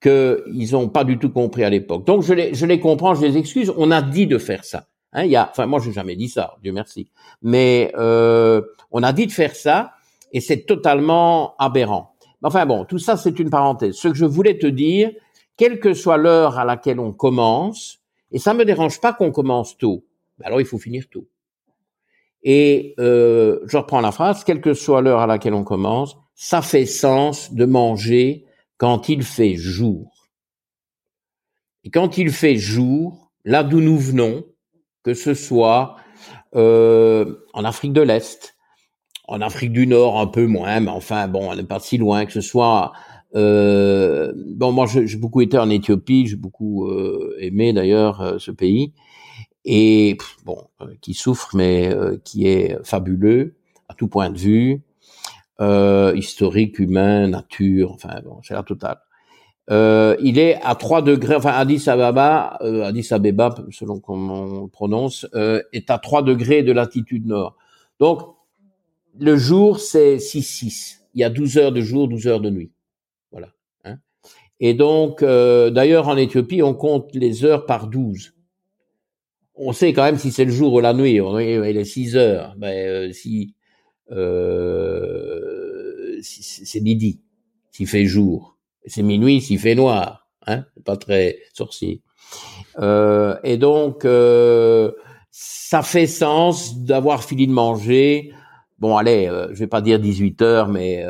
que 0.00 0.44
ils 0.52 0.76
ont 0.76 0.88
pas 0.88 1.04
du 1.04 1.18
tout 1.18 1.30
compris 1.30 1.64
à 1.64 1.70
l'époque. 1.70 2.04
Donc 2.04 2.22
je 2.22 2.34
les, 2.34 2.54
je 2.54 2.66
les 2.66 2.80
comprends, 2.80 3.14
je 3.14 3.24
les 3.24 3.36
excuse. 3.36 3.72
On 3.76 3.90
a 3.90 4.02
dit 4.02 4.26
de 4.26 4.38
faire 4.38 4.64
ça. 4.64 4.86
Hein, 5.12 5.24
il 5.24 5.30
y 5.30 5.36
a, 5.36 5.48
enfin 5.50 5.66
moi 5.66 5.80
j'ai 5.80 5.92
jamais 5.92 6.16
dit 6.16 6.28
ça, 6.28 6.56
Dieu 6.62 6.72
merci. 6.72 7.08
Mais 7.42 7.92
euh, 7.96 8.60
on 8.90 9.02
a 9.02 9.12
dit 9.12 9.26
de 9.26 9.32
faire 9.32 9.54
ça 9.54 9.92
et 10.32 10.40
c'est 10.40 10.66
totalement 10.66 11.54
aberrant. 11.58 12.14
Enfin 12.42 12.66
bon, 12.66 12.84
tout 12.84 12.98
ça 12.98 13.16
c'est 13.16 13.38
une 13.38 13.50
parenthèse. 13.50 13.94
Ce 13.94 14.08
que 14.08 14.14
je 14.14 14.24
voulais 14.24 14.58
te 14.58 14.66
dire, 14.66 15.10
quelle 15.56 15.80
que 15.80 15.94
soit 15.94 16.16
l'heure 16.16 16.58
à 16.58 16.64
laquelle 16.64 17.00
on 17.00 17.12
commence, 17.12 18.00
et 18.30 18.38
ça 18.38 18.54
me 18.54 18.64
dérange 18.64 19.00
pas 19.00 19.12
qu'on 19.12 19.32
commence 19.32 19.76
tôt, 19.78 20.04
alors 20.42 20.60
il 20.60 20.66
faut 20.66 20.78
finir 20.78 21.08
tôt. 21.10 21.26
Et 22.42 22.94
euh, 22.98 23.60
je 23.66 23.76
reprends 23.76 24.00
la 24.00 24.12
phrase, 24.12 24.44
quelle 24.44 24.60
que 24.60 24.74
soit 24.74 25.00
l'heure 25.00 25.20
à 25.20 25.26
laquelle 25.26 25.54
on 25.54 25.64
commence, 25.64 26.16
ça 26.34 26.62
fait 26.62 26.86
sens 26.86 27.52
de 27.52 27.64
manger 27.64 28.44
quand 28.76 29.08
il 29.08 29.22
fait 29.22 29.56
jour. 29.56 30.28
Et 31.84 31.90
quand 31.90 32.18
il 32.18 32.30
fait 32.30 32.56
jour, 32.56 33.32
là 33.44 33.64
d'où 33.64 33.80
nous 33.80 33.98
venons, 33.98 34.44
que 35.02 35.14
ce 35.14 35.34
soit 35.34 35.96
euh, 36.54 37.36
en 37.52 37.64
Afrique 37.64 37.92
de 37.92 38.02
l'Est, 38.02 38.56
en 39.28 39.40
Afrique 39.40 39.72
du 39.72 39.86
Nord 39.86 40.18
un 40.18 40.26
peu 40.26 40.46
moins, 40.46 40.80
mais 40.80 40.90
enfin 40.90 41.28
bon, 41.28 41.50
on 41.50 41.54
n'est 41.54 41.64
pas 41.64 41.80
si 41.80 41.96
loin, 41.96 42.26
que 42.26 42.32
ce 42.32 42.40
soit 42.40 42.92
euh, 43.36 44.32
bon, 44.34 44.72
moi, 44.72 44.86
j'ai 44.86 45.16
beaucoup 45.18 45.42
été 45.42 45.58
en 45.58 45.68
Éthiopie, 45.68 46.26
j'ai 46.26 46.36
beaucoup 46.36 46.86
euh, 46.86 47.36
aimé 47.38 47.72
d'ailleurs 47.72 48.20
euh, 48.20 48.38
ce 48.38 48.50
pays, 48.50 48.92
et 49.64 50.16
bon, 50.44 50.58
euh, 50.80 50.86
qui 51.02 51.14
souffre, 51.14 51.50
mais 51.54 51.94
qui 52.24 52.46
est 52.46 52.78
fabuleux 52.84 53.56
à 53.88 53.94
tout 53.94 54.08
point 54.08 54.30
de 54.30 54.38
vue, 54.38 54.82
historique, 56.18 56.78
humain, 56.78 57.28
nature, 57.28 57.92
enfin 57.92 58.20
bon, 58.24 58.40
c'est 58.42 58.54
la 58.54 58.62
totale. 58.62 58.98
il 59.68 60.38
est 60.38 60.60
à 60.62 60.74
3 60.74 61.02
degrés, 61.02 61.36
enfin 61.36 61.52
Addis 61.52 61.88
Ababa, 61.88 62.58
Addis 62.84 63.08
Abeba, 63.10 63.54
selon 63.70 64.00
comment 64.00 64.42
on 64.42 64.62
le 64.62 64.68
prononce, 64.68 65.26
est 65.72 65.90
à 65.90 65.98
3 65.98 66.22
degrés 66.22 66.62
de 66.62 66.72
latitude 66.72 67.26
nord. 67.26 67.56
Donc, 68.00 68.22
le 69.18 69.36
jour, 69.36 69.80
c'est 69.80 70.16
6-6. 70.16 71.00
Il 71.14 71.20
y 71.20 71.24
a 71.24 71.30
12 71.30 71.56
heures 71.56 71.72
de 71.72 71.80
jour, 71.80 72.08
12 72.08 72.26
heures 72.26 72.40
de 72.40 72.50
nuit. 72.50 72.70
Et 74.60 74.74
donc, 74.74 75.22
euh, 75.22 75.70
d'ailleurs, 75.70 76.08
en 76.08 76.16
Éthiopie, 76.16 76.62
on 76.62 76.74
compte 76.74 77.14
les 77.14 77.44
heures 77.44 77.66
par 77.66 77.88
12. 77.88 78.34
On 79.54 79.72
sait 79.72 79.92
quand 79.92 80.04
même 80.04 80.18
si 80.18 80.32
c'est 80.32 80.44
le 80.44 80.52
jour 80.52 80.74
ou 80.74 80.80
la 80.80 80.94
nuit. 80.94 81.20
On, 81.20 81.38
il 81.38 81.76
est 81.76 81.84
6 81.84 82.16
heures. 82.16 82.54
Ben, 82.56 82.68
euh, 82.68 83.12
si, 83.12 83.54
euh, 84.12 86.18
c'est 86.22 86.80
midi, 86.80 87.20
s'il 87.70 87.86
fait 87.86 88.04
jour. 88.04 88.58
C'est 88.86 89.02
minuit 89.02 89.40
s'il 89.40 89.58
fait 89.58 89.74
noir. 89.74 90.28
Hein 90.46 90.64
pas 90.84 90.96
très 90.96 91.38
sorcier. 91.52 92.02
Euh, 92.78 93.36
et 93.42 93.56
donc, 93.56 94.04
euh, 94.04 94.92
ça 95.30 95.82
fait 95.82 96.06
sens 96.06 96.78
d'avoir 96.78 97.24
fini 97.24 97.46
de 97.46 97.52
manger. 97.52 98.32
Bon, 98.78 98.96
allez, 98.96 99.28
euh, 99.28 99.48
je 99.52 99.58
vais 99.58 99.66
pas 99.66 99.80
dire 99.80 99.98
18 99.98 100.42
heures, 100.42 100.68
mais 100.68 101.04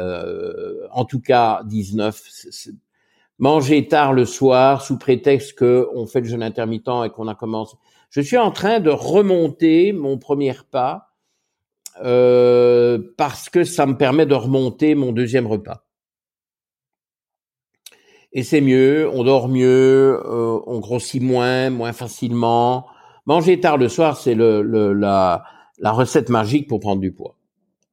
en 0.90 1.05
tout 1.05 1.20
cas 1.20 1.62
19 1.64 2.23
manger 3.38 3.86
tard 3.88 4.12
le 4.12 4.24
soir 4.24 4.82
sous 4.82 4.98
prétexte 4.98 5.54
que 5.54 5.88
on 5.94 6.06
fait 6.06 6.20
le 6.20 6.26
jeûne 6.26 6.42
intermittent 6.42 7.04
et 7.04 7.10
qu'on 7.10 7.28
a 7.28 7.34
commencé. 7.34 7.76
Je 8.10 8.20
suis 8.20 8.38
en 8.38 8.50
train 8.50 8.80
de 8.80 8.90
remonter 8.90 9.92
mon 9.92 10.18
premier 10.18 10.54
pas 10.70 11.12
euh, 12.02 12.98
parce 13.16 13.48
que 13.48 13.64
ça 13.64 13.86
me 13.86 13.96
permet 13.96 14.26
de 14.26 14.34
remonter 14.34 14.94
mon 14.94 15.12
deuxième 15.12 15.46
repas. 15.46 15.84
Et 18.32 18.42
c'est 18.42 18.60
mieux, 18.60 19.08
on 19.12 19.24
dort 19.24 19.48
mieux, 19.48 20.20
euh, 20.24 20.60
on 20.66 20.78
grossit 20.78 21.22
moins, 21.22 21.70
moins 21.70 21.92
facilement. 21.92 22.86
Manger 23.24 23.60
tard 23.60 23.78
le 23.78 23.88
soir, 23.88 24.16
c'est 24.16 24.34
le, 24.34 24.62
la, 24.92 25.44
la 25.78 25.92
recette 25.92 26.28
magique 26.28 26.68
pour 26.68 26.80
prendre 26.80 27.00
du 27.00 27.12
poids. 27.12 27.36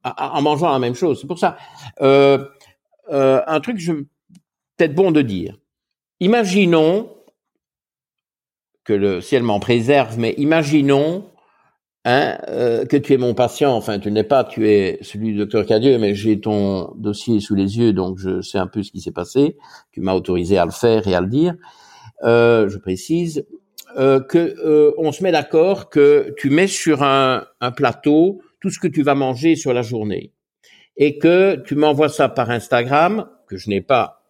En 0.04 0.42
mangeant 0.42 0.70
la 0.70 0.80
même 0.80 0.96
chose, 0.96 1.22
c'est 1.22 1.28
pour 1.28 1.40
ça. 1.40 1.56
Euh, 2.02 2.46
euh, 3.10 3.42
un 3.48 3.60
truc, 3.62 3.80
je 3.80 3.94
peut-être 4.78 4.96
bon 4.96 5.12
de 5.12 5.22
dire. 5.22 5.58
Imaginons 6.20 7.10
que 8.84 8.94
le 8.94 9.22
ciel 9.22 9.44
m'en 9.44 9.60
préserve, 9.60 10.20
mais 10.20 10.34
imaginons 10.38 11.26
hein, 12.06 12.38
euh, 12.50 12.86
que 12.86 12.98
tu 12.98 13.14
es 13.14 13.18
mon 13.18 13.34
patient. 13.34 13.74
Enfin, 13.74 14.00
tu 14.00 14.12
n'es 14.12 14.24
pas, 14.24 14.44
tu 14.44 14.70
es 14.70 15.00
celui 15.02 15.32
du 15.32 15.38
docteur 15.38 15.66
Cadieux, 15.66 15.98
mais 15.98 16.16
j'ai 16.16 16.40
ton 16.40 16.94
dossier 16.96 17.40
sous 17.40 17.56
les 17.56 17.78
yeux, 17.78 17.94
donc 17.94 18.18
je 18.18 18.42
sais 18.42 18.58
un 18.58 18.68
peu 18.68 18.84
ce 18.84 18.92
qui 18.92 19.02
s'est 19.02 19.12
passé. 19.12 19.58
Tu 19.92 20.02
m'as 20.02 20.14
autorisé 20.14 20.58
à 20.58 20.66
le 20.66 20.72
faire 20.72 21.08
et 21.08 21.16
à 21.16 21.22
le 21.22 21.28
dire. 21.28 21.56
Euh, 22.24 22.70
je 22.70 22.78
précise 22.78 23.46
euh, 23.98 24.20
que 24.22 24.56
euh, 24.66 24.94
on 24.98 25.12
se 25.12 25.24
met 25.24 25.32
d'accord 25.32 25.90
que 25.90 26.34
tu 26.38 26.50
mets 26.50 26.68
sur 26.68 27.04
un, 27.04 27.46
un 27.62 27.72
plateau 27.72 28.42
tout 28.60 28.70
ce 28.70 28.80
que 28.80 28.88
tu 28.88 29.04
vas 29.04 29.14
manger 29.14 29.56
sur 29.56 29.74
la 29.74 29.82
journée 29.82 30.34
et 30.98 31.18
que 31.20 31.58
tu 31.66 31.76
m'envoies 31.76 32.10
ça 32.10 32.30
par 32.30 32.50
Instagram 32.50 33.30
que 33.48 33.58
je 33.58 33.70
n'ai 33.70 33.82
pas, 33.82 34.23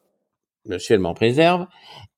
le 0.65 0.79
ciel 0.79 0.99
m'en 0.99 1.13
préserve, 1.13 1.67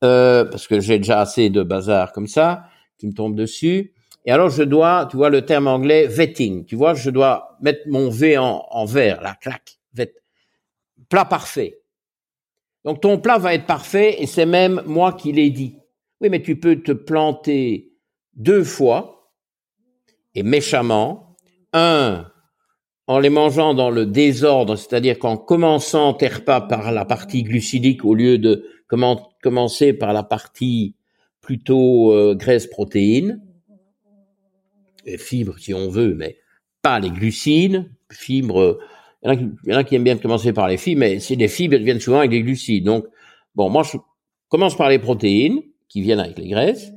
euh, 0.04 0.46
parce 0.46 0.68
que 0.68 0.80
j'ai 0.80 0.98
déjà 0.98 1.20
assez 1.20 1.50
de 1.50 1.64
bazar 1.64 2.12
comme 2.12 2.28
ça 2.28 2.66
qui 2.98 3.08
me 3.08 3.14
tombe 3.14 3.36
dessus. 3.36 3.94
Et 4.26 4.32
alors 4.32 4.50
je 4.50 4.64
dois, 4.64 5.08
tu 5.10 5.18
vois 5.18 5.30
le 5.30 5.46
terme 5.46 5.68
anglais 5.68 6.08
vetting, 6.08 6.66
tu 6.66 6.76
vois, 6.76 6.94
je 6.94 7.10
dois 7.10 7.58
mettre 7.62 7.82
mon 7.88 8.10
V 8.10 8.38
en, 8.38 8.66
en 8.70 8.86
vert, 8.86 9.22
là, 9.22 9.36
clac, 9.40 9.78
vet, 9.94 10.14
plat 11.10 11.26
parfait. 11.26 11.80
Donc 12.84 13.02
ton 13.02 13.20
plat 13.20 13.38
va 13.38 13.54
être 13.54 13.66
parfait 13.66 14.22
et 14.22 14.28
c'est 14.28 14.46
même 14.46 14.82
moi 14.86 15.14
qui 15.14 15.32
l'ai 15.32 15.50
dit. 15.50 15.78
Oui, 16.22 16.30
mais 16.30 16.42
tu 16.42 16.60
peux 16.60 16.82
te 16.82 16.92
planter 16.92 17.94
deux 18.36 18.64
fois 18.64 19.32
et 20.34 20.44
méchamment. 20.44 21.36
Un, 21.74 22.32
en 23.08 23.20
les 23.20 23.30
mangeant 23.30 23.74
dans 23.74 23.92
le 23.92 24.06
désordre, 24.06 24.76
c'est-à-dire 24.76 25.20
qu'en 25.20 25.38
commençant 25.38 26.14
tes 26.14 26.28
repas 26.28 26.62
par 26.62 26.92
la 26.92 27.06
partie 27.06 27.44
glucidique 27.44 28.04
au 28.04 28.16
lieu 28.16 28.38
de 28.38 28.66
commencer 29.42 29.94
par 29.94 30.14
la 30.14 30.24
partie 30.24 30.96
plutôt 31.42 32.12
euh, 32.14 32.36
graisse-protéine, 32.36 33.42
et 35.06 35.18
fibres 35.18 35.60
si 35.60 35.74
on 35.74 35.90
veut, 35.90 36.16
mais 36.16 36.38
pas 36.82 37.00
les 37.00 37.12
glucides, 37.12 37.92
fibres 38.12 38.80
il 39.26 39.52
y, 39.66 39.74
en 39.74 39.78
a 39.78 39.84
qui, 39.84 39.96
aiment 39.96 40.04
bien 40.04 40.18
commencer 40.18 40.54
par 40.54 40.68
les 40.68 40.78
fibres, 40.78 41.00
mais 41.00 41.20
c'est 41.20 41.36
des 41.36 41.48
fibres, 41.48 41.76
elles 41.76 41.84
viennent 41.84 42.00
souvent 42.00 42.20
avec 42.20 42.30
des 42.30 42.44
glucides. 42.44 42.84
Donc, 42.84 43.06
bon, 43.56 43.70
moi, 43.70 43.82
je 43.84 43.98
commence 44.50 44.78
par 44.78 44.90
les 44.90 45.00
protéines, 45.00 45.62
qui 45.90 46.02
viennent 46.02 46.20
avec 46.20 46.38
les 46.38 46.48
graisses, 46.48 46.92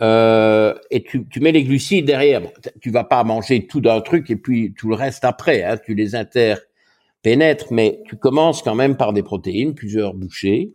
euh, 0.00 0.74
et 0.90 1.02
tu, 1.02 1.26
tu, 1.28 1.40
mets 1.40 1.52
les 1.52 1.64
glucides 1.64 2.06
derrière. 2.06 2.42
tu 2.80 2.90
vas 2.90 3.04
pas 3.04 3.24
manger 3.24 3.66
tout 3.66 3.80
d'un 3.80 4.00
truc 4.00 4.30
et 4.30 4.36
puis 4.36 4.74
tout 4.74 4.88
le 4.88 4.94
reste 4.94 5.24
après. 5.24 5.64
Hein, 5.64 5.78
tu 5.84 5.94
les 5.94 6.14
interpénètres, 6.14 7.72
mais 7.72 8.00
tu 8.06 8.16
commences 8.16 8.62
quand 8.62 8.74
même 8.74 8.96
par 8.96 9.12
des 9.12 9.22
protéines, 9.22 9.74
plusieurs 9.74 10.14
bouchées. 10.14 10.72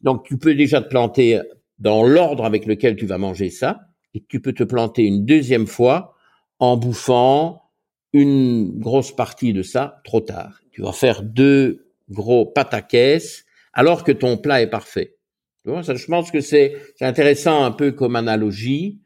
Donc, 0.00 0.24
tu 0.24 0.38
peux 0.38 0.54
déjà 0.54 0.80
te 0.80 0.88
planter 0.88 1.40
dans 1.78 2.04
l'ordre 2.04 2.44
avec 2.44 2.66
lequel 2.66 2.96
tu 2.96 3.06
vas 3.06 3.18
manger 3.18 3.50
ça, 3.50 3.80
et 4.14 4.24
tu 4.28 4.40
peux 4.40 4.52
te 4.52 4.62
planter 4.62 5.04
une 5.04 5.24
deuxième 5.24 5.66
fois 5.66 6.14
en 6.58 6.76
bouffant 6.76 7.70
une 8.12 8.78
grosse 8.78 9.14
partie 9.14 9.52
de 9.52 9.62
ça 9.62 10.00
trop 10.04 10.20
tard. 10.20 10.60
Tu 10.70 10.82
vas 10.82 10.92
faire 10.92 11.22
deux 11.22 11.86
gros 12.10 12.46
pataquès 12.46 13.44
alors 13.72 14.04
que 14.04 14.12
ton 14.12 14.36
plat 14.36 14.62
est 14.62 14.70
parfait. 14.70 15.16
Ça, 15.64 15.94
je 15.94 16.06
pense 16.06 16.30
que 16.30 16.40
c'est 16.40 16.74
intéressant 17.00 17.64
un 17.64 17.70
peu 17.70 17.92
comme 17.92 18.16
analogie 18.16 19.00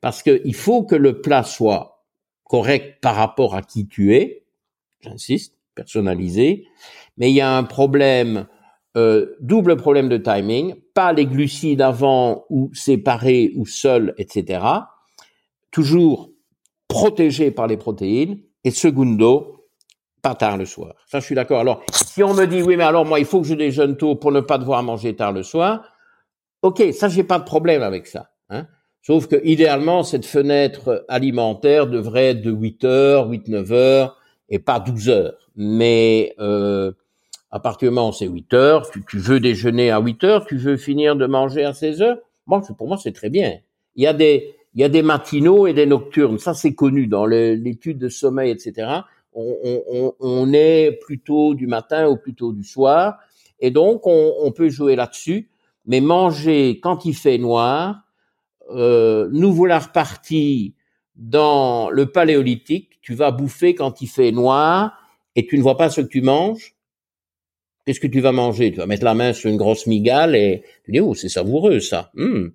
parce 0.00 0.22
que 0.22 0.42
il 0.44 0.54
faut 0.54 0.84
que 0.84 0.94
le 0.94 1.22
plat 1.22 1.42
soit 1.42 2.04
correct 2.44 2.98
par 3.00 3.16
rapport 3.16 3.54
à 3.54 3.62
qui 3.62 3.86
tu 3.86 4.14
es. 4.14 4.44
J'insiste, 5.00 5.56
personnalisé. 5.74 6.66
Mais 7.16 7.30
il 7.30 7.34
y 7.34 7.40
a 7.40 7.56
un 7.56 7.64
problème, 7.64 8.46
euh, 8.96 9.34
double 9.40 9.76
problème 9.76 10.08
de 10.08 10.18
timing. 10.18 10.74
Pas 10.92 11.14
les 11.14 11.24
glucides 11.24 11.80
avant 11.80 12.44
ou 12.50 12.70
séparés 12.74 13.52
ou 13.56 13.64
seuls, 13.64 14.14
etc. 14.18 14.64
Toujours 15.70 16.30
protégés 16.88 17.50
par 17.50 17.66
les 17.66 17.78
protéines 17.78 18.38
et 18.64 18.70
secundo, 18.70 19.66
pas 20.20 20.34
tard 20.34 20.58
le 20.58 20.66
soir. 20.66 20.94
Ça, 21.06 21.20
je 21.20 21.24
suis 21.24 21.34
d'accord. 21.34 21.60
Alors, 21.60 21.82
si 21.92 22.22
on 22.22 22.34
me 22.34 22.46
dit, 22.46 22.62
oui, 22.62 22.76
mais 22.76 22.84
alors 22.84 23.06
moi, 23.06 23.18
il 23.18 23.24
faut 23.24 23.40
que 23.40 23.46
je 23.46 23.54
déjeune 23.54 23.96
tôt 23.96 24.14
pour 24.14 24.30
ne 24.30 24.40
pas 24.40 24.58
devoir 24.58 24.82
manger 24.82 25.16
tard 25.16 25.32
le 25.32 25.42
soir, 25.42 25.82
ok, 26.62 26.82
ça, 26.92 27.08
j'ai 27.08 27.24
pas 27.24 27.38
de 27.38 27.44
problème 27.44 27.82
avec 27.82 28.06
ça. 28.06 28.30
Hein. 28.48 28.66
Sauf 29.02 29.26
que, 29.26 29.36
idéalement, 29.44 30.04
cette 30.04 30.24
fenêtre 30.24 31.04
alimentaire 31.08 31.88
devrait 31.88 32.30
être 32.30 32.42
de 32.42 32.52
8 32.52 32.84
heures, 32.84 33.28
8, 33.28 33.48
9 33.48 33.72
heures, 33.72 34.16
et 34.48 34.60
pas 34.60 34.78
12 34.78 35.08
heures. 35.08 35.50
Mais 35.56 36.34
euh, 36.38 36.92
à 37.50 37.58
partir 37.58 37.90
du 37.90 37.94
moment 37.94 38.10
où 38.10 38.12
c'est 38.12 38.28
8 38.28 38.54
heures, 38.54 38.90
tu, 38.90 39.18
veux 39.18 39.40
déjeuner 39.40 39.90
à 39.90 39.98
8 39.98 40.24
heures, 40.24 40.46
tu 40.46 40.56
veux 40.56 40.76
finir 40.76 41.16
de 41.16 41.26
manger 41.26 41.64
à 41.64 41.74
16 41.74 42.02
heures, 42.02 42.18
moi, 42.46 42.62
pour 42.76 42.86
moi, 42.86 42.96
c'est 42.96 43.12
très 43.12 43.30
bien. 43.30 43.58
Il 43.96 44.02
y 44.02 44.06
a 44.06 44.12
des, 44.12 45.02
matinaux 45.02 45.66
et 45.66 45.74
des 45.74 45.86
nocturnes. 45.86 46.38
Ça, 46.38 46.54
c'est 46.54 46.74
connu 46.74 47.06
dans 47.06 47.26
l'étude 47.26 47.98
de 47.98 48.08
sommeil, 48.08 48.50
etc. 48.50 48.88
On, 49.34 50.52
est 50.52 50.98
plutôt 51.02 51.54
du 51.54 51.66
matin 51.66 52.08
ou 52.08 52.16
plutôt 52.16 52.52
du 52.52 52.64
soir. 52.64 53.18
Et 53.60 53.70
donc, 53.70 54.06
on, 54.06 54.34
on 54.40 54.50
peut 54.50 54.68
jouer 54.68 54.96
là-dessus. 54.96 55.48
Mais 55.86 56.00
manger 56.00 56.80
quand 56.80 57.04
il 57.04 57.14
fait 57.14 57.38
noir, 57.38 58.02
euh, 58.70 59.28
nous 59.32 59.52
voilà 59.52 59.78
repartis 59.78 60.74
dans 61.16 61.90
le 61.90 62.06
paléolithique. 62.06 62.98
Tu 63.00 63.14
vas 63.14 63.30
bouffer 63.30 63.74
quand 63.74 64.00
il 64.00 64.08
fait 64.08 64.32
noir 64.32 64.96
et 65.34 65.46
tu 65.46 65.58
ne 65.58 65.62
vois 65.62 65.76
pas 65.76 65.90
ce 65.90 66.00
que 66.00 66.06
tu 66.06 66.22
manges. 66.22 66.74
Qu'est-ce 67.84 68.00
que 68.00 68.06
tu 68.06 68.20
vas 68.20 68.32
manger? 68.32 68.70
Tu 68.70 68.78
vas 68.78 68.86
mettre 68.86 69.04
la 69.04 69.14
main 69.14 69.32
sur 69.32 69.50
une 69.50 69.56
grosse 69.56 69.86
migale 69.86 70.36
et 70.36 70.62
tu 70.84 70.92
dis, 70.92 71.00
oh, 71.00 71.14
c'est 71.14 71.28
savoureux 71.28 71.80
ça. 71.80 72.12
Hum 72.16 72.52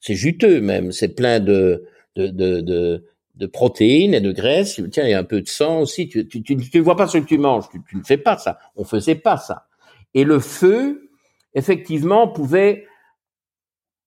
c'est 0.00 0.14
juteux 0.14 0.60
même, 0.60 0.92
c'est 0.92 1.14
plein 1.14 1.40
de, 1.40 1.84
de, 2.16 2.28
de, 2.28 3.04
de, 3.36 3.46
protéines 3.46 4.14
et 4.14 4.20
de 4.20 4.32
graisses. 4.32 4.80
Tiens, 4.90 5.04
il 5.04 5.10
y 5.10 5.14
a 5.14 5.18
un 5.18 5.24
peu 5.24 5.40
de 5.42 5.48
sang 5.48 5.80
aussi. 5.80 6.08
Tu, 6.08 6.26
tu, 6.26 6.42
tu, 6.42 6.56
tu 6.56 6.78
ne 6.78 6.82
vois 6.82 6.96
pas 6.96 7.06
ce 7.06 7.18
que 7.18 7.26
tu 7.26 7.38
manges. 7.38 7.68
Tu, 7.70 7.80
tu 7.88 7.96
ne 7.96 8.02
fais 8.02 8.18
pas 8.18 8.36
ça. 8.38 8.58
On 8.76 8.84
faisait 8.84 9.14
pas 9.14 9.36
ça. 9.36 9.66
Et 10.14 10.24
le 10.24 10.40
feu, 10.40 11.09
effectivement, 11.54 12.28
pouvait 12.28 12.86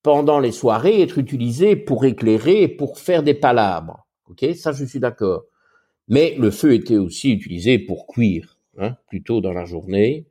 pendant 0.04 0.40
les 0.40 0.52
soirées 0.52 1.02
être 1.02 1.18
utilisé 1.18 1.76
pour 1.76 2.06
éclairer 2.06 2.64
et 2.64 2.68
pour 2.68 3.00
faire 3.00 3.24
des 3.24 3.34
palabres. 3.34 4.06
Ok, 4.30 4.46
ça 4.56 4.72
je 4.72 4.86
suis 4.86 5.00
d'accord. 5.00 5.44
Mais 6.08 6.36
le 6.38 6.52
feu 6.52 6.74
était 6.74 6.98
aussi 6.98 7.32
utilisé 7.32 7.80
pour 7.80 8.08
cuire, 8.08 8.58
hein, 8.78 8.96
plutôt 9.10 9.40
dans 9.40 9.54
la 9.54 9.66
journée. 9.66 10.28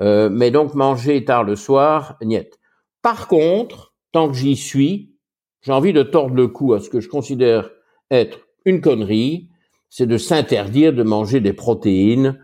Euh, 0.00 0.28
mais 0.30 0.52
donc 0.52 0.74
manger 0.74 1.24
tard 1.24 1.42
le 1.42 1.56
soir, 1.56 2.16
niet. 2.22 2.58
Par 3.02 3.26
contre, 3.26 3.94
tant 4.12 4.28
que 4.28 4.36
j'y 4.36 4.56
suis, 4.56 5.14
j'ai 5.62 5.72
envie 5.72 5.92
de 5.92 6.04
tordre 6.04 6.34
le 6.34 6.46
cou 6.46 6.74
à 6.74 6.80
ce 6.80 6.88
que 6.88 7.00
je 7.00 7.08
considère 7.08 7.70
être 8.10 8.38
une 8.64 8.80
connerie, 8.80 9.48
c'est 9.90 10.06
de 10.06 10.18
s'interdire 10.18 10.92
de 10.92 11.02
manger 11.02 11.40
des 11.40 11.52
protéines 11.52 12.38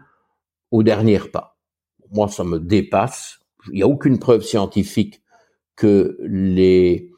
au 0.70 0.82
dernier 0.82 1.18
repas. 1.18 1.56
Moi, 2.10 2.28
ça 2.28 2.44
me 2.44 2.58
dépasse. 2.58 3.40
Il 3.72 3.76
n'y 3.76 3.82
a 3.82 3.88
aucune 3.88 4.18
preuve 4.18 4.42
scientifique 4.42 5.22
que 5.76 6.16
les 6.20 7.10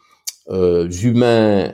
euh, 0.49 0.89
humains, 0.91 1.73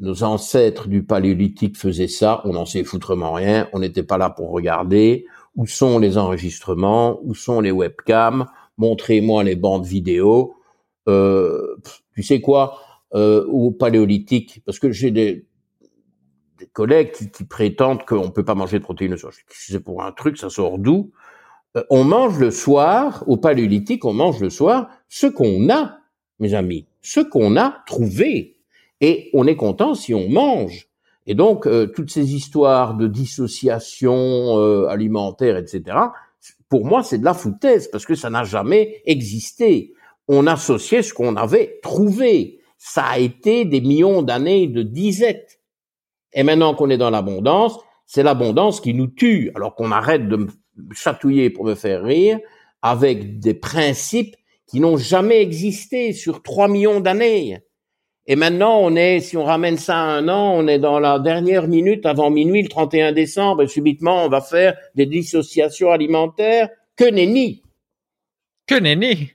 nos 0.00 0.22
ancêtres 0.22 0.88
du 0.88 1.04
paléolithique 1.04 1.76
faisaient 1.76 2.08
ça. 2.08 2.40
On 2.44 2.52
n'en 2.52 2.66
sait 2.66 2.84
foutrement 2.84 3.32
rien. 3.32 3.68
On 3.72 3.80
n'était 3.80 4.02
pas 4.02 4.18
là 4.18 4.30
pour 4.30 4.50
regarder. 4.50 5.26
Où 5.56 5.66
sont 5.66 5.98
les 5.98 6.18
enregistrements? 6.18 7.20
Où 7.22 7.34
sont 7.34 7.60
les 7.60 7.70
webcams? 7.70 8.46
Montrez-moi 8.76 9.44
les 9.44 9.56
bandes 9.56 9.86
vidéo. 9.86 10.56
Euh, 11.08 11.76
tu 12.14 12.22
sais 12.22 12.40
quoi, 12.40 12.80
euh, 13.14 13.44
au 13.46 13.70
paléolithique, 13.70 14.62
parce 14.64 14.78
que 14.78 14.90
j'ai 14.90 15.10
des, 15.10 15.46
collègues 16.72 17.12
qui, 17.12 17.44
prétendent 17.44 18.04
qu'on 18.04 18.30
peut 18.30 18.44
pas 18.44 18.54
manger 18.54 18.78
de 18.78 18.84
protéines 18.84 19.16
soir. 19.16 19.32
C'est 19.50 19.80
pour 19.80 20.02
un 20.02 20.12
truc, 20.12 20.38
ça 20.38 20.48
sort 20.48 20.78
d'où? 20.78 21.12
On 21.90 22.04
mange 22.04 22.38
le 22.38 22.50
soir, 22.50 23.24
au 23.26 23.36
paléolithique, 23.36 24.04
on 24.04 24.12
mange 24.12 24.40
le 24.40 24.50
soir 24.50 24.88
ce 25.08 25.26
qu'on 25.26 25.68
a, 25.70 25.98
mes 26.38 26.54
amis, 26.54 26.86
ce 27.02 27.20
qu'on 27.20 27.56
a 27.56 27.82
trouvé. 27.86 28.56
Et 29.00 29.30
on 29.34 29.46
est 29.46 29.56
content 29.56 29.94
si 29.94 30.14
on 30.14 30.28
mange. 30.28 30.88
Et 31.26 31.34
donc, 31.34 31.66
euh, 31.66 31.86
toutes 31.86 32.10
ces 32.10 32.34
histoires 32.34 32.94
de 32.96 33.06
dissociation 33.06 34.58
euh, 34.58 34.86
alimentaire, 34.86 35.56
etc., 35.56 35.96
pour 36.68 36.84
moi, 36.84 37.02
c'est 37.02 37.18
de 37.18 37.24
la 37.24 37.34
foutaise, 37.34 37.88
parce 37.88 38.04
que 38.04 38.14
ça 38.14 38.30
n'a 38.30 38.44
jamais 38.44 39.02
existé 39.06 39.94
on 40.28 40.46
associait 40.46 41.02
ce 41.02 41.14
qu'on 41.14 41.36
avait 41.36 41.78
trouvé. 41.82 42.60
Ça 42.78 43.04
a 43.04 43.18
été 43.18 43.64
des 43.64 43.80
millions 43.80 44.22
d'années 44.22 44.66
de 44.66 44.82
disette. 44.82 45.60
Et 46.32 46.42
maintenant 46.42 46.74
qu'on 46.74 46.90
est 46.90 46.98
dans 46.98 47.10
l'abondance, 47.10 47.78
c'est 48.06 48.22
l'abondance 48.22 48.80
qui 48.80 48.94
nous 48.94 49.06
tue, 49.06 49.50
alors 49.54 49.74
qu'on 49.74 49.92
arrête 49.92 50.28
de 50.28 50.48
chatouiller 50.92 51.50
pour 51.50 51.64
me 51.64 51.74
faire 51.74 52.02
rire 52.02 52.38
avec 52.82 53.38
des 53.38 53.54
principes 53.54 54.36
qui 54.66 54.80
n'ont 54.80 54.96
jamais 54.96 55.40
existé 55.40 56.12
sur 56.12 56.42
trois 56.42 56.68
millions 56.68 57.00
d'années. 57.00 57.58
Et 58.26 58.36
maintenant, 58.36 58.78
on 58.80 58.96
est, 58.96 59.20
si 59.20 59.36
on 59.36 59.44
ramène 59.44 59.76
ça 59.76 59.96
à 59.96 60.04
un 60.04 60.28
an, 60.28 60.54
on 60.54 60.66
est 60.66 60.78
dans 60.78 60.98
la 60.98 61.18
dernière 61.18 61.68
minute 61.68 62.06
avant 62.06 62.30
minuit, 62.30 62.62
le 62.62 62.68
31 62.68 63.12
décembre, 63.12 63.62
et 63.62 63.68
subitement, 63.68 64.24
on 64.24 64.28
va 64.28 64.40
faire 64.40 64.74
des 64.94 65.04
dissociations 65.04 65.90
alimentaires. 65.90 66.68
Que 66.96 67.10
nenni! 67.10 67.62
Que 68.66 68.78
nenni! 68.80 69.32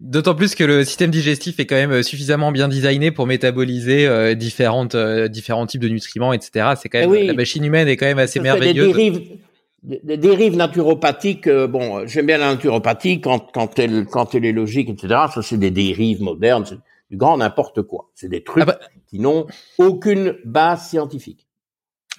D'autant 0.00 0.34
plus 0.34 0.54
que 0.54 0.64
le 0.64 0.84
système 0.84 1.10
digestif 1.10 1.58
est 1.58 1.66
quand 1.66 1.74
même 1.74 2.02
suffisamment 2.02 2.52
bien 2.52 2.68
designé 2.68 3.10
pour 3.10 3.26
métaboliser 3.26 4.06
euh, 4.06 4.34
différentes, 4.34 4.94
euh, 4.94 5.26
différents 5.26 5.66
types 5.66 5.80
de 5.80 5.88
nutriments, 5.88 6.32
etc. 6.32 6.74
C'est 6.80 6.88
quand 6.88 7.00
même 7.00 7.14
eh 7.14 7.26
la 7.26 7.32
machine 7.34 7.64
humaine 7.64 7.88
est 7.88 7.96
quand 7.96 8.06
même 8.06 8.20
assez 8.20 8.38
merveilleuse. 8.38 8.86
Des 8.86 8.92
dérives, 8.92 9.38
des 9.82 10.16
dérives 10.16 10.56
naturopathiques. 10.56 11.46
Euh, 11.46 11.66
bon, 11.66 12.06
j'aime 12.06 12.26
bien 12.26 12.38
la 12.38 12.54
naturopathie 12.54 13.20
quand 13.20 13.50
quand 13.52 13.78
elle 13.78 14.06
quand 14.06 14.34
elle 14.34 14.44
est 14.44 14.52
logique, 14.52 14.88
etc. 14.88 15.08
Ça 15.32 15.42
c'est 15.42 15.58
des 15.58 15.70
dérives 15.70 16.22
modernes, 16.22 16.64
c'est 16.66 16.78
du 17.10 17.16
grand 17.16 17.38
n'importe 17.38 17.82
quoi. 17.82 18.10
C'est 18.14 18.28
des 18.28 18.42
trucs 18.42 18.64
ah 18.64 18.66
bah 18.66 18.78
qui 19.06 19.18
n'ont 19.18 19.46
aucune 19.78 20.36
base 20.44 20.88
scientifique 20.88 21.47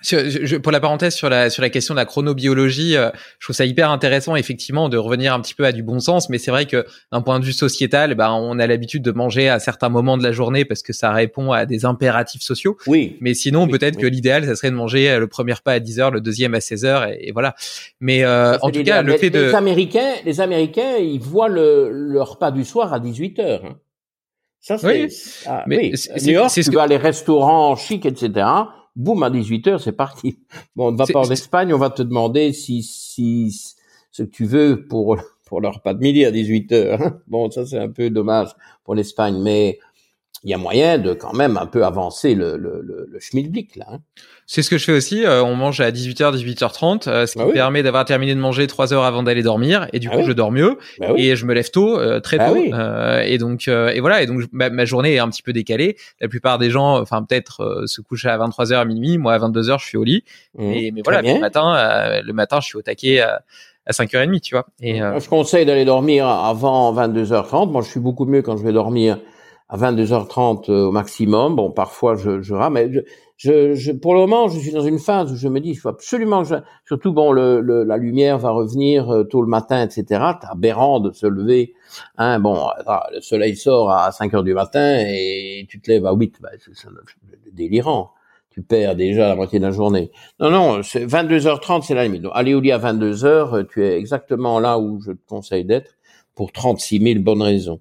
je, 0.02 0.58
pour 0.58 0.72
la 0.72 0.80
parenthèse 0.80 1.16
sur 1.16 1.30
la 1.30 1.50
sur 1.50 1.62
la 1.62 1.70
question 1.70 1.94
de 1.94 2.00
la 2.00 2.06
chronobiologie, 2.06 2.96
euh, 2.96 3.10
je 3.40 3.46
trouve 3.46 3.56
ça 3.56 3.66
hyper 3.66 3.92
intéressant 3.92 4.36
effectivement 4.36 4.90
de 4.90 4.98
revenir 4.98 5.34
un 5.34 5.42
petit 5.42 5.54
peu 5.54 5.66
à 5.66 5.72
du 5.72 5.84
bon 5.84 6.00
sens, 6.00 6.30
mais 6.30 6.38
c'est 6.38 6.52
vrai 6.52 6.66
que 6.66 6.86
d'un 7.12 7.22
point 7.22 7.40
de 7.40 7.46
vue 7.46 7.54
sociétal, 7.54 8.16
ben 8.16 8.32
on 8.32 8.60
a 8.60 8.68
l'habitude 8.68 9.04
de 9.04 9.12
manger 9.12 9.50
à 9.50 9.60
certains 9.60 9.90
moments 9.90 10.18
de 10.18 10.24
la 10.24 10.32
journée 10.32 10.66
parce 10.66 10.84
que 10.84 10.94
ça 10.94 11.12
répond 11.12 11.52
à 11.52 11.66
des 11.66 11.86
impératifs 11.86 12.42
sociaux. 12.42 12.78
Oui. 12.88 13.18
Mais 13.20 13.34
sinon, 13.34 13.68
peut-être 13.68 13.98
que 13.98 14.08
l'idéal, 14.08 14.46
ça 14.46 14.56
serait 14.56 14.72
de 14.72 14.76
manger 14.76 15.10
euh, 15.12 15.20
le 15.20 15.28
premier 15.28 15.54
repas 15.54 15.74
à 15.74 15.80
10 15.80 16.00
heures, 16.00 16.12
le 16.12 16.22
deuxième 16.22 16.56
à 16.56 16.62
16 16.62 16.86
heures, 16.86 17.08
et, 17.08 17.32
voilà. 17.34 17.56
Mais 18.00 18.24
euh, 18.24 18.58
en 18.62 18.72
tout 18.72 18.84
cas, 18.84 19.02
le 19.02 19.18
fait 19.18 19.30
de 19.30 19.40
les 19.40 19.56
Américains, 19.56 20.14
les 20.26 20.42
Américains, 20.42 20.98
ils 20.98 21.20
voient 21.20 21.50
le, 21.50 21.90
le 21.92 22.22
repas 22.22 22.52
du 22.52 22.64
soir 22.64 22.94
à 22.94 23.00
18 23.00 23.40
heures. 23.40 23.66
Hein. 23.66 23.78
Ça, 24.62 24.78
c'est, 24.78 25.06
oui, 25.06 25.14
ah, 25.46 25.64
mais 25.68 25.92
c'est, 25.96 26.20
tu 26.20 26.70
que... 26.70 26.90
les 26.90 26.98
restaurants 26.98 27.78
chics, 27.78 28.06
etc 28.06 28.46
boum, 29.00 29.24
à 29.24 29.30
18 29.30 29.68
heures, 29.68 29.82
c'est 29.82 29.94
parti. 29.94 30.40
Bon, 30.76 30.90
on 30.90 30.92
ne 30.92 30.98
va 30.98 31.06
pas 31.06 31.20
en 31.20 31.32
Espagne, 31.32 31.74
on 31.74 31.78
va 31.78 31.90
te 31.90 32.04
demander 32.04 32.54
si, 32.54 32.84
si, 32.84 33.76
ce 34.12 34.24
que 34.24 34.30
tu 34.30 34.46
veux 34.46 34.86
pour, 34.88 35.18
pour 35.46 35.62
leur 35.62 35.76
repas 35.76 35.94
de 35.94 36.00
midi 36.00 36.26
à 36.26 36.32
18 36.32 36.72
heures. 36.74 37.02
Hein. 37.02 37.20
Bon, 37.28 37.50
ça, 37.50 37.66
c'est 37.66 37.80
un 37.80 37.90
peu 37.90 38.10
dommage 38.10 38.50
pour 38.84 38.96
l'Espagne, 38.96 39.42
mais 39.42 39.80
il 40.44 40.50
y 40.50 40.54
a 40.54 40.58
moyen 40.58 40.98
de 40.98 41.14
quand 41.14 41.34
même 41.34 41.58
un 41.58 41.66
peu 41.66 41.84
avancer 41.86 42.34
le, 42.34 42.58
le, 42.58 42.82
le, 42.82 43.08
le 43.10 43.20
schmilblick, 43.20 43.76
là. 43.76 43.86
Hein. 43.92 44.00
C'est 44.52 44.64
ce 44.64 44.72
que 44.72 44.80
je 44.80 44.86
fais 44.86 44.94
aussi. 44.94 45.26
Euh, 45.26 45.44
on 45.44 45.56
mange 45.56 45.80
à 45.80 45.92
18h, 45.92 46.36
18h30, 46.36 47.08
euh, 47.08 47.28
ce 47.28 47.34
qui 47.34 47.40
me 47.40 47.50
ah 47.50 47.54
permet 47.54 47.84
d'avoir 47.84 48.04
terminé 48.04 48.34
de 48.34 48.40
manger 48.40 48.66
trois 48.66 48.94
heures 48.96 49.04
avant 49.04 49.22
d'aller 49.22 49.44
dormir. 49.44 49.88
Et 49.94 50.00
du 50.00 50.10
ah 50.12 50.16
coup, 50.16 50.24
je 50.24 50.32
dors 50.32 50.52
mieux 50.52 50.80
bah 51.00 51.10
et 51.16 51.36
je 51.36 51.46
me 51.46 51.54
lève 51.54 51.70
tôt, 51.70 52.00
euh, 52.00 52.20
très 52.20 52.38
bah 52.38 52.50
tôt. 52.50 52.56
et 52.56 53.38
donc, 53.38 53.68
et 53.68 54.00
voilà. 54.00 54.24
Et 54.24 54.26
donc, 54.26 54.42
ma, 54.52 54.86
journée 54.86 55.14
est 55.14 55.20
un 55.20 55.30
petit 55.30 55.44
peu 55.44 55.54
décalée. 55.54 55.98
La 56.20 56.28
plupart 56.30 56.58
des 56.58 56.72
gens, 56.72 57.00
enfin 57.00 57.22
peut-être, 57.22 57.84
se 57.86 58.02
couchent 58.02 58.26
à 58.26 58.36
23h 58.40 58.74
à 58.74 58.86
minuit. 58.86 59.20
Moi, 59.20 59.34
à 59.34 59.38
22h, 59.38 59.80
je 59.80 59.86
suis 59.86 59.98
au 59.98 60.04
lit. 60.04 60.24
Mmh. 60.58 60.72
et, 60.72 60.92
mais 60.92 61.02
voilà, 61.04 61.22
le 61.22 61.40
matin, 61.40 62.22
le 62.24 62.34
matin, 62.34 62.60
je 62.60 62.66
suis 62.66 62.78
au 62.78 62.82
taquet. 62.82 63.20
à 63.20 63.42
5h30, 63.92 64.40
tu 64.40 64.56
vois. 64.56 64.66
Et, 64.82 64.98
Je 64.98 65.30
conseille 65.30 65.68
d'aller 65.68 65.86
dormir 65.86 66.28
avant 66.28 66.92
22h30. 66.92 67.70
Moi, 67.70 67.84
je 67.84 67.90
suis 67.90 68.00
beaucoup 68.00 68.26
mieux 68.26 68.42
quand 68.42 68.58
je 68.58 68.64
vais 68.64 68.74
dormir 68.74 69.20
à 69.70 69.78
22h30 69.78 70.72
au 70.72 70.92
maximum. 70.92 71.56
Bon, 71.56 71.72
parfois 71.72 72.16
je, 72.16 72.42
je 72.42 72.54
rame, 72.54 72.74
mais 72.74 72.92
je, 73.38 73.74
je, 73.74 73.92
pour 73.94 74.16
le 74.16 74.22
moment, 74.22 74.50
je 74.50 74.60
suis 74.60 74.72
dans 74.72 74.84
une 74.84 75.00
phase 75.00 75.32
où 75.32 75.36
je 75.36 75.48
me 75.48 75.62
dis, 75.62 75.70
il 75.70 75.76
faut 75.76 75.90
absolument, 75.90 76.44
surtout 76.86 77.14
bon, 77.14 77.32
le, 77.32 77.62
le, 77.62 77.84
la 77.84 77.96
lumière 77.98 78.38
va 78.38 78.50
revenir 78.50 79.10
euh, 79.10 79.24
tôt 79.24 79.42
le 79.42 79.48
matin, 79.48 79.82
etc. 79.82 80.04
C'est 80.42 80.48
aberrant 80.50 81.00
de 81.00 81.12
se 81.12 81.26
lever. 81.26 81.74
Hein, 82.18 82.40
bon, 82.40 82.68
ah, 82.86 83.08
le 83.14 83.22
soleil 83.22 83.56
sort 83.56 83.92
à 83.92 84.12
5 84.12 84.34
heures 84.34 84.44
du 84.44 84.54
matin 84.54 85.00
et 85.08 85.66
tu 85.70 85.80
te 85.80 85.90
lèves 85.90 86.06
à 86.06 86.14
8. 86.14 86.42
Ben, 86.42 86.50
c'est 86.74 86.90
délirant. 87.54 88.12
Tu 88.50 88.64
perds 88.64 88.96
déjà 88.96 89.28
la 89.28 89.36
moitié 89.36 89.60
de 89.60 89.66
la 89.66 89.72
journée. 89.72 90.12
Non, 90.40 90.50
non, 90.50 90.80
22h30, 90.80 91.84
c'est 91.84 91.94
la 91.94 92.04
limite. 92.04 92.24
Donc, 92.24 92.32
aller 92.36 92.56
au 92.56 92.60
lit 92.60 92.72
à 92.72 92.80
22h, 92.80 93.68
tu 93.68 93.86
es 93.86 93.98
exactement 93.98 94.60
là 94.60 94.80
où 94.80 95.00
je 95.02 95.12
te 95.12 95.28
conseille 95.28 95.66
d'être 95.66 95.92
pour 96.36 96.52
36 96.52 97.00
000 97.00 97.20
bonnes 97.24 97.44
raisons. 97.44 97.80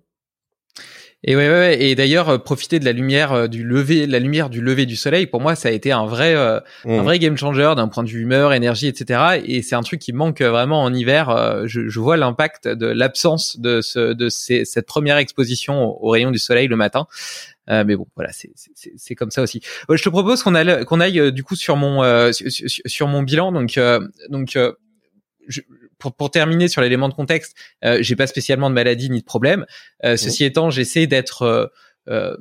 Et 1.25 1.35
ouais, 1.35 1.49
ouais, 1.49 1.83
et 1.83 1.97
d'ailleurs 1.97 2.29
euh, 2.29 2.39
profiter 2.39 2.79
de 2.79 2.85
la 2.85 2.93
lumière 2.93 3.33
euh, 3.33 3.47
du 3.49 3.65
lever, 3.65 4.07
la 4.07 4.21
lumière 4.21 4.49
du 4.51 4.61
lever 4.61 4.87
du 4.87 4.95
soleil, 4.95 5.27
pour 5.27 5.41
moi 5.41 5.57
ça 5.57 5.69
a 5.69 5.73
été 5.73 5.91
un 5.91 6.07
vrai, 6.07 6.37
euh, 6.37 6.61
un 6.85 7.01
mmh. 7.01 7.03
vrai 7.03 7.19
game 7.19 7.37
changer 7.37 7.73
d'un 7.75 7.89
point 7.89 8.05
de 8.05 8.09
vue 8.09 8.23
humeur, 8.23 8.53
énergie, 8.53 8.87
etc. 8.87 9.41
Et 9.45 9.63
c'est 9.63 9.75
un 9.75 9.83
truc 9.83 10.01
qui 10.01 10.13
manque 10.13 10.41
vraiment 10.41 10.81
en 10.81 10.95
hiver. 10.95 11.67
Je, 11.67 11.89
je 11.89 12.01
vois 12.01 12.17
l'impact 12.17 12.69
de 12.69 12.87
l'absence 12.87 13.59
de 13.59 13.81
ce, 13.81 14.13
de 14.13 14.29
ces, 14.29 14.65
cette 14.65 14.87
première 14.87 15.17
exposition 15.17 15.83
au, 16.01 16.09
rayon 16.09 16.31
du 16.31 16.39
soleil 16.39 16.69
le 16.69 16.77
matin. 16.77 17.09
Euh, 17.69 17.83
mais 17.85 17.97
bon, 17.97 18.07
voilà, 18.15 18.31
c'est 18.33 19.15
comme 19.17 19.33
ça 19.33 19.43
aussi. 19.43 19.61
je 19.91 20.03
te 20.03 20.09
propose 20.09 20.45
qu'on 20.45 20.55
aille, 20.55 20.85
qu'on 20.85 21.01
aille 21.01 21.33
du 21.33 21.43
coup 21.43 21.57
sur 21.57 21.75
mon 21.75 22.33
sur, 22.33 22.49
sur, 22.51 23.09
mon 23.09 23.23
bilan. 23.23 23.51
Donc 23.51 23.79
donc 24.31 24.57
je, 25.49 25.63
pour, 25.99 26.15
pour 26.15 26.31
terminer 26.31 26.69
sur 26.69 26.81
l'élément 26.81 27.09
de 27.09 27.15
contexte, 27.15 27.57
euh, 27.85 27.99
j'ai 28.01 28.17
pas 28.17 28.27
spécialement 28.27 28.71
de 28.71 28.75
maladie 28.75 29.11
ni 29.11 29.21
de 29.21 29.25
problème. 29.25 29.67
Euh, 30.05 30.17
ceci 30.17 30.45
étant, 30.45 30.71
j'essaie 30.71 31.07
d'être 31.07 31.43
euh, 31.43 31.67
euh 32.09 32.37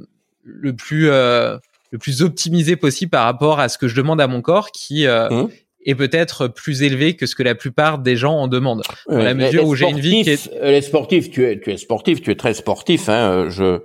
le 0.50 0.74
plus 0.74 1.10
euh, 1.10 1.58
le 1.92 1.98
plus 1.98 2.22
optimisé 2.22 2.78
possible 2.78 3.10
par 3.10 3.26
rapport 3.26 3.60
à 3.60 3.68
ce 3.68 3.78
que 3.78 3.90
je 3.90 3.96
demande 3.96 4.22
à 4.22 4.28
mon 4.28 4.42
corps, 4.42 4.72
qui 4.72 5.06
mmh. 5.06 5.48
est 5.86 5.96
peut-être 5.96 6.48
plus 6.48 6.84
élevé 6.84 7.18
que 7.18 7.26
ce 7.26 7.36
que 7.36 7.44
la 7.44 7.54
plupart 7.54 8.00
des 8.00 8.16
gens 8.16 8.34
en 8.34 8.48
demandent. 8.48 8.84
Dans 9.10 9.18
la 9.18 9.34
mesure 9.34 9.66
où 9.66 9.76
j'ai 9.76 9.90
une 9.90 10.00
vie 10.00 10.24
qui 10.24 10.30
est 10.30 10.50
les 10.64 10.82
sportifs, 10.82 11.30
tu 11.32 11.46
es 11.46 11.60
tu 11.60 11.72
es 11.72 11.78
sportif, 11.78 12.22
tu 12.22 12.32
es 12.32 12.36
très 12.36 12.54
sportif. 12.54 13.10
Hein, 13.10 13.48
je, 13.50 13.80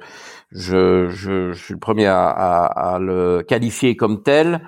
je 0.53 1.09
je 1.11 1.53
je 1.53 1.65
suis 1.65 1.75
le 1.75 1.81
premier 1.81 2.07
à, 2.07 2.29
à, 2.29 2.95
à 2.95 2.99
le 3.01 3.43
qualifier 3.43 3.97
comme 3.97 4.23
tel 4.23 4.61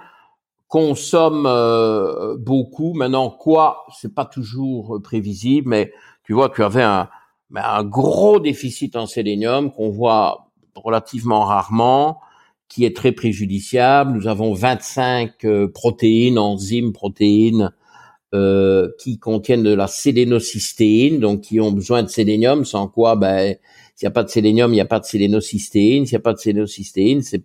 consomme 0.75 1.47
euh, 1.47 2.37
beaucoup. 2.37 2.95
Maintenant, 2.95 3.31
quoi, 3.31 3.87
c'est 3.97 4.13
pas 4.13 4.25
toujours 4.25 5.01
prévisible, 5.05 5.69
mais 5.69 5.93
tu 6.25 6.33
vois, 6.33 6.49
tu 6.49 6.65
avais 6.65 6.83
un, 6.83 7.09
un 7.55 7.85
gros 7.85 8.41
déficit 8.41 8.97
en 8.97 9.07
sélénium 9.07 9.71
qu'on 9.71 9.91
voit 9.91 10.51
relativement 10.75 11.45
rarement, 11.45 12.19
qui 12.69 12.85
est 12.85 12.97
très 12.97 13.13
préjudiciable. 13.13 14.15
Nous 14.19 14.27
avons 14.27 14.53
25 14.53 15.45
euh, 15.45 15.69
protéines, 15.69 16.41
enzymes, 16.41 16.93
protéines 16.93 17.71
euh, 18.35 18.91
qui 18.99 19.21
contiennent 19.21 19.63
de 19.63 19.75
la 19.75 19.87
sélénocystéine, 19.87 21.21
donc 21.21 21.43
qui 21.43 21.61
ont 21.61 21.71
besoin 21.71 22.03
de 22.03 22.09
sélénium, 22.09 22.65
sans 22.65 22.89
quoi, 22.89 23.15
ben, 23.15 23.55
s'il 23.95 24.07
n'y 24.07 24.09
a 24.09 24.11
pas 24.11 24.25
de 24.25 24.29
sélénium, 24.29 24.73
il 24.73 24.75
n'y 24.75 24.81
a 24.81 24.87
pas 24.87 24.99
de 24.99 25.05
sélénocystéine. 25.05 26.05
S'il 26.05 26.17
n'y 26.17 26.21
a 26.21 26.25
pas 26.25 26.33
de 26.33 26.39
sélénocystéine, 26.39 27.23
c'est 27.23 27.45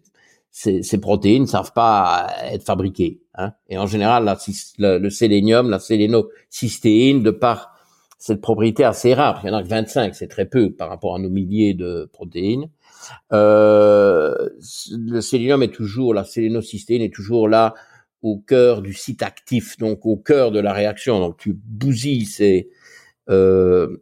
ces, 0.52 0.84
ces 0.84 1.00
protéines 1.00 1.44
ne 1.44 1.48
savent 1.48 1.74
pas 1.74 2.28
être 2.52 2.64
fabriquées. 2.64 3.22
Hein. 3.36 3.54
Et 3.68 3.78
en 3.78 3.88
général, 3.88 4.26
la, 4.26 4.38
le, 4.98 5.10
sélénium, 5.10 5.70
la 5.70 5.80
sélénocystéine, 5.80 7.24
de 7.24 7.32
par 7.32 7.76
cette 8.18 8.42
propriété 8.42 8.84
assez 8.84 9.14
rare, 9.14 9.40
il 9.44 9.48
y 9.48 9.50
en 9.52 9.56
a 9.56 9.64
que 9.64 9.70
25, 9.70 10.14
c'est 10.14 10.28
très 10.28 10.46
peu 10.46 10.72
par 10.72 10.90
rapport 10.90 11.16
à 11.16 11.20
nos 11.20 11.30
milliers 11.30 11.74
de 11.74 12.10
protéines. 12.12 12.70
Euh, 13.32 14.36
le 14.92 15.22
sélénium 15.22 15.64
est 15.64 15.74
toujours, 15.74 16.14
la 16.14 16.26
sélénocystéine 16.26 17.02
est 17.02 17.14
toujours 17.14 17.48
là 17.48 17.74
au 18.22 18.38
cœur 18.38 18.82
du 18.82 18.94
site 18.94 19.24
actif, 19.24 19.78
donc 19.78 20.06
au 20.06 20.18
cœur 20.18 20.52
de 20.52 20.60
la 20.60 20.74
réaction. 20.74 21.20
Donc 21.20 21.38
tu 21.38 21.54
bousilles 21.54 22.26
ces, 22.26 22.70
euh, 23.30 24.02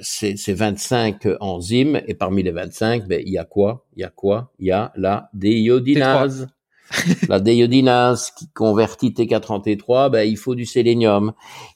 c'est 0.00 0.52
25 0.52 1.26
enzymes 1.40 2.00
et 2.06 2.14
parmi 2.14 2.42
les 2.42 2.50
25, 2.50 3.06
ben, 3.06 3.22
il 3.24 3.32
y 3.32 3.38
a 3.38 3.44
quoi? 3.44 3.86
Il 3.96 4.00
y 4.00 4.04
a 4.04 4.10
quoi? 4.10 4.52
Il 4.58 4.66
y 4.66 4.72
a 4.72 4.92
la 4.96 5.30
déiodinase. 5.34 6.48
la 7.28 7.40
déiodinase 7.40 8.30
qui 8.32 8.48
convertit 8.48 9.10
T4 9.10 9.52
en 9.52 10.10
ben, 10.10 10.22
il 10.22 10.36
faut 10.36 10.54
du 10.54 10.66
sélénium. 10.66 11.32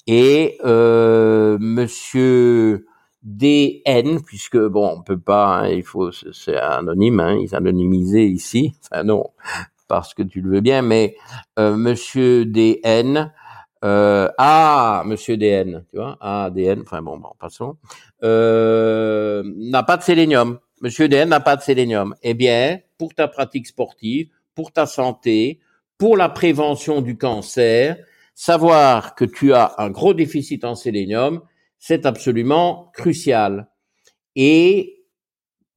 Et 0.06 0.58
euh, 0.64 1.58
Monsieur 1.60 2.86
DN, 3.22 4.20
puisque 4.24 4.58
bon, 4.58 4.96
on 4.98 5.02
peut 5.02 5.18
pas, 5.18 5.58
hein, 5.58 5.68
il 5.68 5.82
faut, 5.82 6.12
c'est 6.12 6.56
anonyme, 6.56 7.20
hein, 7.20 7.38
ils 7.40 7.54
anonymisé 7.54 8.26
ici. 8.26 8.74
Enfin 8.84 9.02
non, 9.02 9.24
parce 9.88 10.14
que 10.14 10.22
tu 10.22 10.40
le 10.40 10.50
veux 10.50 10.60
bien, 10.60 10.82
mais 10.82 11.16
euh, 11.58 11.76
Monsieur 11.76 12.44
DN 12.44 13.32
euh, 13.86 14.28
ah, 14.36 15.04
Monsieur 15.06 15.36
DN, 15.36 15.84
tu 15.90 15.96
vois, 15.96 16.18
ah 16.20 16.50
DN, 16.52 16.80
enfin 16.82 17.02
bon, 17.02 17.18
bon 17.18 17.30
passons, 17.38 17.76
euh, 18.24 19.44
n'a 19.56 19.84
pas 19.84 19.96
de 19.96 20.02
sélénium. 20.02 20.58
Monsieur 20.82 21.08
DN 21.08 21.28
n'a 21.28 21.38
pas 21.38 21.54
de 21.54 21.62
sélénium. 21.62 22.14
Eh 22.22 22.34
bien, 22.34 22.80
pour 22.98 23.14
ta 23.14 23.28
pratique 23.28 23.68
sportive, 23.68 24.28
pour 24.56 24.72
ta 24.72 24.86
santé, 24.86 25.60
pour 25.98 26.16
la 26.16 26.28
prévention 26.28 27.00
du 27.00 27.16
cancer, 27.16 27.96
savoir 28.34 29.14
que 29.14 29.24
tu 29.24 29.54
as 29.54 29.74
un 29.78 29.90
gros 29.90 30.14
déficit 30.14 30.64
en 30.64 30.74
sélénium, 30.74 31.42
c'est 31.78 32.06
absolument 32.06 32.90
crucial. 32.92 33.68
Et 34.34 35.04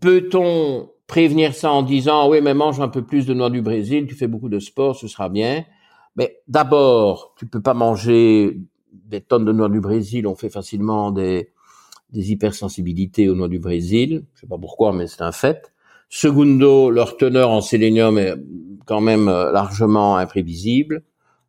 peut-on 0.02 0.90
prévenir 1.06 1.54
ça 1.54 1.72
en 1.72 1.84
disant 1.84 2.30
oui 2.30 2.42
mais 2.42 2.54
mange 2.54 2.80
un 2.80 2.88
peu 2.88 3.04
plus 3.04 3.26
de 3.26 3.34
noix 3.34 3.50
du 3.50 3.62
Brésil, 3.62 4.08
tu 4.08 4.16
fais 4.16 4.28
beaucoup 4.28 4.50
de 4.50 4.60
sport, 4.60 4.96
ce 4.96 5.08
sera 5.08 5.30
bien. 5.30 5.66
Mais 6.19 6.41
d'abord, 6.49 7.33
tu 7.38 7.45
peux 7.45 7.61
pas 7.61 7.73
manger 7.73 8.59
des 8.91 9.22
tonnes 9.22 9.45
de 9.45 9.53
noix 9.53 9.69
du 9.69 9.80
Brésil. 9.80 10.27
On 10.27 10.35
fait 10.35 10.49
facilement 10.49 11.11
des, 11.11 11.53
des 12.11 12.33
hypersensibilités 12.33 13.30
aux 13.30 13.35
noix 13.35 13.48
du 13.48 13.59
Brésil. 13.59 14.25
Je 14.35 14.41
sais 14.41 14.48
pas 14.48 14.57
pourquoi, 14.57 14.91
mais 14.91 15.07
c'est 15.07 15.22
un 15.22 15.31
fait. 15.31 15.72
Segundo, 16.09 16.91
leur 16.91 17.15
teneur 17.15 17.51
en 17.51 17.61
sélénium 17.61 18.17
est 18.17 18.33
quand 18.85 18.99
même 18.99 19.30
euh, 19.30 19.53
largement 19.53 20.17
imprévisible. 20.17 21.03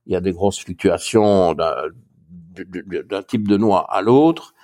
Il 0.07 0.13
y 0.13 0.17
a 0.17 0.21
des 0.21 0.31
grosses 0.31 0.61
fluctuations 0.61 1.53
d'un 1.55 3.23
type 3.27 3.49
de 3.49 3.57
noix 3.57 3.93
à 3.93 4.03
l'autre. 4.03 4.55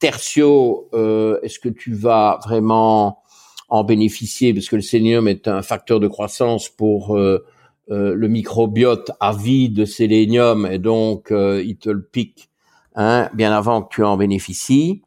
tertio, 0.00 0.88
euh, 0.92 1.38
est-ce 1.42 1.60
que 1.60 1.68
tu 1.68 1.94
vas 1.94 2.40
vraiment 2.42 3.22
en 3.68 3.84
bénéficier? 3.84 4.54
Parce 4.54 4.68
que 4.68 4.74
le 4.74 4.82
sélénium 4.82 5.28
est 5.28 5.46
un 5.46 5.62
facteur 5.62 6.00
de 6.00 6.08
croissance 6.08 6.68
pour 6.68 7.16
euh, 7.16 7.46
euh, 7.90 8.14
le 8.14 8.28
microbiote 8.28 9.10
à 9.20 9.32
vie 9.32 9.68
de 9.68 9.84
sélénium 9.84 10.66
et 10.66 10.78
donc 10.78 11.30
il 11.30 11.76
te 11.76 11.90
le 11.90 12.02
pique 12.02 12.50
hein, 12.94 13.28
bien 13.34 13.52
avant 13.52 13.82
que 13.82 13.94
tu 13.94 14.04
en 14.04 14.16
bénéficies. 14.16 15.02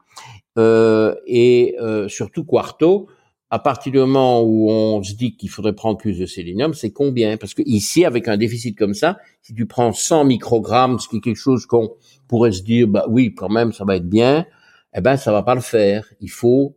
et 0.57 1.75
surtout 2.07 2.43
quarto, 2.43 3.07
à 3.55 3.59
partir 3.59 3.91
du 3.91 3.99
moment 3.99 4.41
où 4.41 4.69
on 4.69 5.01
se 5.03 5.13
dit 5.13 5.37
qu'il 5.37 5.49
faudrait 5.49 5.73
prendre 5.73 5.97
plus 5.97 6.19
de 6.19 6.25
sélénium, 6.25 6.73
c'est 6.73 6.91
combien? 6.91 7.37
Parce 7.37 7.53
que 7.53 7.61
ici, 7.65 8.03
avec 8.03 8.27
un 8.27 8.37
déficit 8.37 8.77
comme 8.77 8.93
ça, 8.93 9.17
si 9.41 9.53
tu 9.53 9.65
prends 9.65 9.93
100 9.93 10.25
microgrammes, 10.25 10.99
ce 10.99 11.07
qui 11.07 11.17
est 11.17 11.21
quelque 11.21 11.37
chose 11.37 11.65
qu'on 11.65 11.91
pourrait 12.27 12.51
se 12.51 12.63
dire, 12.63 12.87
bah 12.87 13.05
oui, 13.07 13.33
quand 13.33 13.49
même, 13.49 13.71
ça 13.71 13.85
va 13.85 13.95
être 13.95 14.09
bien, 14.09 14.45
eh 14.93 15.01
ben 15.01 15.15
ça 15.15 15.31
va 15.31 15.43
pas 15.43 15.55
le 15.55 15.61
faire. 15.61 16.05
Il 16.21 16.29
faut 16.29 16.75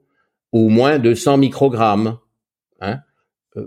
au 0.52 0.68
moins 0.68 0.98
200 0.98 1.38
microgrammes, 1.38 2.06
euh, 2.08 2.27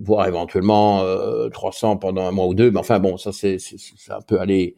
voire 0.02 0.28
éventuellement 0.28 1.02
euh, 1.02 1.50
300 1.50 1.98
pendant 1.98 2.26
un 2.26 2.32
mois 2.32 2.48
ou 2.48 2.54
deux. 2.54 2.72
Mais 2.72 2.80
enfin 2.80 3.00
bon, 3.00 3.18
ça 3.18 3.32
c'est 3.32 3.58
un 4.10 4.22
peu 4.22 4.40
aller 4.40 4.76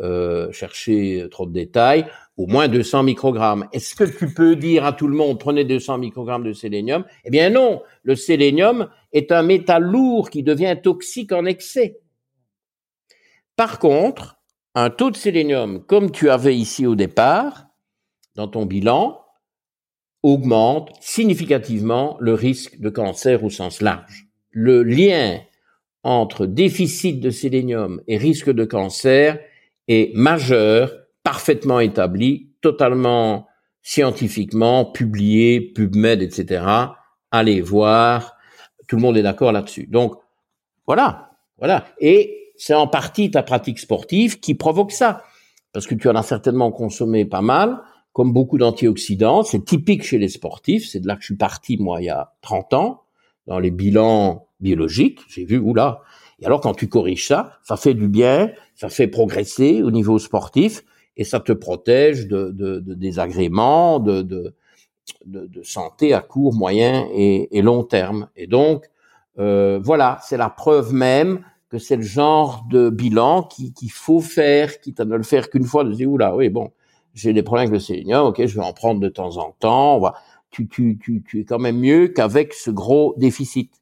euh, 0.00 0.52
chercher 0.52 1.26
trop 1.30 1.46
de 1.46 1.52
détails. 1.52 2.06
Au 2.36 2.46
moins 2.46 2.68
200 2.68 3.02
microgrammes. 3.04 3.66
Est-ce 3.72 3.94
que 3.94 4.04
tu 4.04 4.32
peux 4.32 4.56
dire 4.56 4.84
à 4.84 4.92
tout 4.92 5.08
le 5.08 5.16
monde 5.16 5.40
prenez 5.40 5.64
200 5.64 5.98
microgrammes 5.98 6.44
de 6.44 6.52
sélénium? 6.52 7.04
Eh 7.24 7.30
bien 7.30 7.48
non. 7.48 7.82
Le 8.02 8.14
sélénium 8.14 8.88
est 9.12 9.32
un 9.32 9.42
métal 9.42 9.82
lourd 9.82 10.28
qui 10.28 10.42
devient 10.42 10.76
toxique 10.82 11.32
en 11.32 11.46
excès. 11.46 11.98
Par 13.56 13.78
contre, 13.78 14.36
un 14.74 14.90
taux 14.90 15.10
de 15.10 15.16
sélénium 15.16 15.82
comme 15.86 16.10
tu 16.10 16.28
avais 16.28 16.54
ici 16.54 16.86
au 16.86 16.94
départ, 16.94 17.66
dans 18.34 18.48
ton 18.48 18.66
bilan 18.66 19.18
augmente 20.22 20.90
significativement 21.00 22.16
le 22.20 22.34
risque 22.34 22.80
de 22.80 22.90
cancer 22.90 23.44
au 23.44 23.50
sens 23.50 23.80
large. 23.80 24.25
Le 24.58 24.82
lien 24.82 25.40
entre 26.02 26.46
déficit 26.46 27.20
de 27.20 27.28
sélénium 27.28 28.00
et 28.08 28.16
risque 28.16 28.48
de 28.50 28.64
cancer 28.64 29.38
est 29.86 30.16
majeur, 30.16 30.94
parfaitement 31.22 31.78
établi, 31.78 32.54
totalement 32.62 33.48
scientifiquement 33.82 34.86
publié, 34.86 35.60
PubMed, 35.60 36.22
etc. 36.22 36.64
Allez 37.30 37.60
voir, 37.60 38.34
tout 38.88 38.96
le 38.96 39.02
monde 39.02 39.18
est 39.18 39.22
d'accord 39.22 39.52
là-dessus. 39.52 39.88
Donc 39.88 40.14
voilà, 40.86 41.32
voilà. 41.58 41.84
Et 42.00 42.52
c'est 42.56 42.72
en 42.72 42.86
partie 42.86 43.30
ta 43.30 43.42
pratique 43.42 43.78
sportive 43.78 44.40
qui 44.40 44.54
provoque 44.54 44.92
ça, 44.92 45.22
parce 45.74 45.86
que 45.86 45.94
tu 45.94 46.08
en 46.08 46.14
as 46.14 46.22
certainement 46.22 46.72
consommé 46.72 47.26
pas 47.26 47.42
mal, 47.42 47.82
comme 48.14 48.32
beaucoup 48.32 48.56
d'antioxydants. 48.56 49.42
C'est 49.42 49.66
typique 49.66 50.02
chez 50.02 50.16
les 50.16 50.30
sportifs. 50.30 50.88
C'est 50.88 51.00
de 51.00 51.06
là 51.06 51.16
que 51.16 51.20
je 51.20 51.26
suis 51.26 51.36
parti, 51.36 51.76
moi, 51.76 52.00
il 52.00 52.06
y 52.06 52.08
a 52.08 52.32
30 52.40 52.72
ans, 52.72 53.02
dans 53.46 53.58
les 53.58 53.70
bilans 53.70 54.48
biologiques. 54.60 55.20
J'ai 55.28 55.44
vu, 55.44 55.58
oula. 55.58 56.00
Et 56.40 56.46
alors, 56.46 56.60
quand 56.60 56.74
tu 56.74 56.88
corriges 56.88 57.26
ça, 57.26 57.58
ça 57.62 57.76
fait 57.76 57.94
du 57.94 58.08
bien, 58.08 58.50
ça 58.74 58.88
fait 58.88 59.06
progresser 59.06 59.82
au 59.82 59.90
niveau 59.90 60.18
sportif 60.18 60.84
et 61.16 61.24
ça 61.24 61.40
te 61.40 61.52
protège 61.52 62.28
de, 62.28 62.50
de, 62.50 62.78
de 62.80 62.94
désagréments, 62.94 64.00
de, 64.00 64.22
de, 64.22 64.54
de, 65.24 65.62
santé 65.62 66.12
à 66.12 66.20
court, 66.20 66.54
moyen 66.54 67.08
et, 67.12 67.62
long 67.62 67.84
terme. 67.84 68.28
Et 68.36 68.46
donc, 68.46 68.84
euh, 69.38 69.80
voilà, 69.82 70.18
c'est 70.22 70.36
la 70.36 70.50
preuve 70.50 70.92
même 70.92 71.44
que 71.68 71.78
c'est 71.78 71.96
le 71.96 72.02
genre 72.02 72.64
de 72.70 72.90
bilan 72.90 73.42
qu'il 73.42 73.90
faut 73.90 74.20
faire, 74.20 74.80
quitte 74.80 75.00
à 75.00 75.04
ne 75.04 75.16
le 75.16 75.22
faire 75.22 75.50
qu'une 75.50 75.64
fois, 75.64 75.84
de 75.84 75.92
dire, 75.92 76.10
oula, 76.10 76.36
oui, 76.36 76.48
bon, 76.48 76.70
j'ai 77.14 77.32
des 77.32 77.42
problèmes 77.42 77.68
avec 77.68 77.72
le 77.72 77.80
sélénium, 77.80 78.26
ok, 78.26 78.44
je 78.44 78.54
vais 78.54 78.64
en 78.64 78.72
prendre 78.72 79.00
de 79.00 79.08
temps 79.08 79.38
en 79.38 79.52
temps. 79.58 80.00
Tu, 80.50 80.68
tu, 80.68 80.98
tu, 81.02 81.22
tu 81.26 81.40
es 81.40 81.44
quand 81.44 81.58
même 81.58 81.78
mieux 81.78 82.08
qu'avec 82.08 82.54
ce 82.54 82.70
gros 82.70 83.14
déficit. 83.18 83.72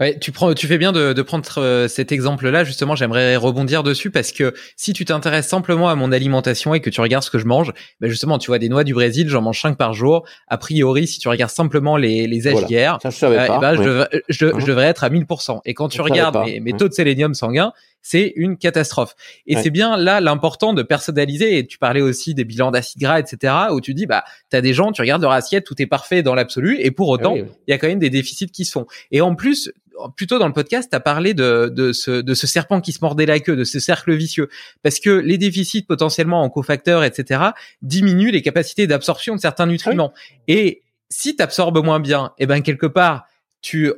Ouais, 0.00 0.18
tu 0.18 0.32
prends, 0.32 0.52
tu 0.54 0.66
fais 0.66 0.76
bien 0.76 0.90
de, 0.90 1.12
de 1.12 1.22
prendre 1.22 1.44
euh, 1.58 1.86
cet 1.86 2.10
exemple-là. 2.10 2.64
Justement, 2.64 2.96
j'aimerais 2.96 3.36
rebondir 3.36 3.84
dessus 3.84 4.10
parce 4.10 4.32
que 4.32 4.52
si 4.74 4.92
tu 4.92 5.04
t'intéresses 5.04 5.46
simplement 5.46 5.88
à 5.88 5.94
mon 5.94 6.10
alimentation 6.10 6.74
et 6.74 6.80
que 6.80 6.90
tu 6.90 7.00
regardes 7.00 7.22
ce 7.22 7.30
que 7.30 7.38
je 7.38 7.46
mange, 7.46 7.72
ben 8.00 8.10
justement, 8.10 8.38
tu 8.38 8.48
vois 8.48 8.58
des 8.58 8.68
noix 8.68 8.82
du 8.82 8.92
Brésil, 8.92 9.28
j'en 9.28 9.40
mange 9.40 9.60
5 9.60 9.78
par 9.78 9.92
jour. 9.94 10.26
A 10.48 10.58
priori, 10.58 11.06
si 11.06 11.20
tu 11.20 11.28
regardes 11.28 11.52
simplement 11.52 11.96
les 11.96 12.26
les 12.26 12.40
voilà. 12.40 12.98
Ça, 13.00 13.10
je, 13.10 13.16
savais 13.16 13.38
euh, 13.38 13.46
pas, 13.46 13.58
ben, 13.60 13.76
je, 13.76 14.20
je, 14.28 14.58
je, 14.58 14.66
devrais 14.66 14.86
être 14.86 15.04
à 15.04 15.10
1000%. 15.10 15.60
Et 15.64 15.74
quand 15.74 15.88
tu 15.88 16.00
regardes 16.00 16.44
mes, 16.44 16.58
mes, 16.58 16.72
taux 16.72 16.88
de 16.88 16.92
sélénium 16.92 17.32
sanguin, 17.32 17.72
c'est 18.04 18.34
une 18.36 18.58
catastrophe. 18.58 19.16
Et 19.46 19.56
c'est 19.56 19.70
bien 19.70 19.96
là 19.96 20.20
l'important 20.20 20.74
de 20.74 20.82
personnaliser. 20.82 21.56
Et 21.56 21.66
tu 21.66 21.78
parlais 21.78 22.02
aussi 22.02 22.34
des 22.34 22.44
bilans 22.44 22.70
d'acides 22.70 23.00
gras, 23.00 23.18
etc. 23.18 23.54
Où 23.72 23.80
tu 23.80 23.94
dis, 23.94 24.04
bah, 24.04 24.24
t'as 24.50 24.60
des 24.60 24.74
gens, 24.74 24.92
tu 24.92 25.00
regardes 25.00 25.22
leur 25.22 25.32
assiette, 25.32 25.64
tout 25.64 25.80
est 25.80 25.86
parfait 25.86 26.22
dans 26.22 26.34
l'absolu, 26.34 26.78
et 26.80 26.90
pour 26.90 27.08
autant, 27.08 27.34
il 27.34 27.48
y 27.66 27.72
a 27.72 27.78
quand 27.78 27.88
même 27.88 27.98
des 27.98 28.10
déficits 28.10 28.50
qui 28.50 28.66
se 28.66 28.72
font. 28.72 28.86
Et 29.10 29.22
en 29.22 29.34
plus, 29.34 29.72
plutôt 30.16 30.38
dans 30.38 30.46
le 30.46 30.52
podcast, 30.52 30.90
tu 30.90 30.96
as 30.96 31.00
parlé 31.00 31.32
de, 31.32 31.72
de, 31.74 31.92
ce, 31.92 32.10
de 32.10 32.34
ce 32.34 32.46
serpent 32.46 32.82
qui 32.82 32.92
se 32.92 32.98
mordait 33.00 33.24
la 33.24 33.40
queue, 33.40 33.56
de 33.56 33.64
ce 33.64 33.80
cercle 33.80 34.14
vicieux, 34.14 34.50
parce 34.82 35.00
que 35.00 35.08
les 35.08 35.38
déficits 35.38 35.82
potentiellement 35.82 36.42
en 36.42 36.50
cofacteurs, 36.50 37.04
etc., 37.04 37.40
diminuent 37.80 38.32
les 38.32 38.42
capacités 38.42 38.86
d'absorption 38.86 39.34
de 39.34 39.40
certains 39.40 39.66
nutriments. 39.66 40.12
Et 40.46 40.82
si 41.08 41.36
tu 41.36 41.42
absorbes 41.42 41.82
moins 41.82 42.00
bien, 42.00 42.32
et 42.38 42.42
eh 42.42 42.46
ben 42.46 42.60
quelque 42.60 42.86
part, 42.86 43.24
tu 43.62 43.90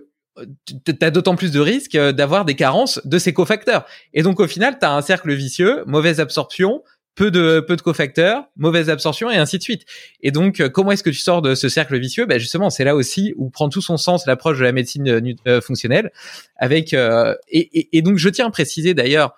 as 1.00 1.10
d'autant 1.10 1.36
plus 1.36 1.52
de 1.52 1.60
risques 1.60 1.96
d'avoir 1.96 2.44
des 2.44 2.54
carences 2.54 3.00
de 3.04 3.18
ces 3.18 3.32
cofacteurs. 3.32 3.86
Et 4.14 4.22
donc 4.22 4.40
au 4.40 4.46
final, 4.46 4.78
tu 4.78 4.86
as 4.86 4.92
un 4.92 5.02
cercle 5.02 5.32
vicieux, 5.32 5.82
mauvaise 5.86 6.20
absorption, 6.20 6.82
peu 7.16 7.30
de 7.30 7.60
peu 7.60 7.74
de 7.76 7.82
cofacteurs, 7.82 8.44
mauvaise 8.56 8.90
absorption 8.90 9.30
et 9.30 9.36
ainsi 9.36 9.58
de 9.58 9.62
suite. 9.62 9.84
Et 10.20 10.30
donc, 10.30 10.60
euh, 10.60 10.68
comment 10.68 10.92
est-ce 10.92 11.02
que 11.02 11.10
tu 11.10 11.18
sors 11.18 11.42
de 11.42 11.54
ce 11.54 11.68
cercle 11.68 11.98
vicieux? 11.98 12.26
Ben 12.26 12.38
justement, 12.38 12.70
c'est 12.70 12.84
là 12.84 12.94
aussi 12.94 13.34
où 13.36 13.48
prend 13.48 13.68
tout 13.68 13.80
son 13.80 13.96
sens 13.96 14.26
l'approche 14.26 14.58
de 14.58 14.64
la 14.64 14.72
médecine 14.72 15.08
euh, 15.08 15.34
euh, 15.48 15.60
fonctionnelle. 15.60 16.12
Avec 16.56 16.92
et, 16.92 17.96
et, 17.96 18.02
donc, 18.02 18.18
je 18.18 18.28
tiens 18.28 18.46
à 18.46 18.50
préciser 18.50 18.94
d'ailleurs 18.94 19.34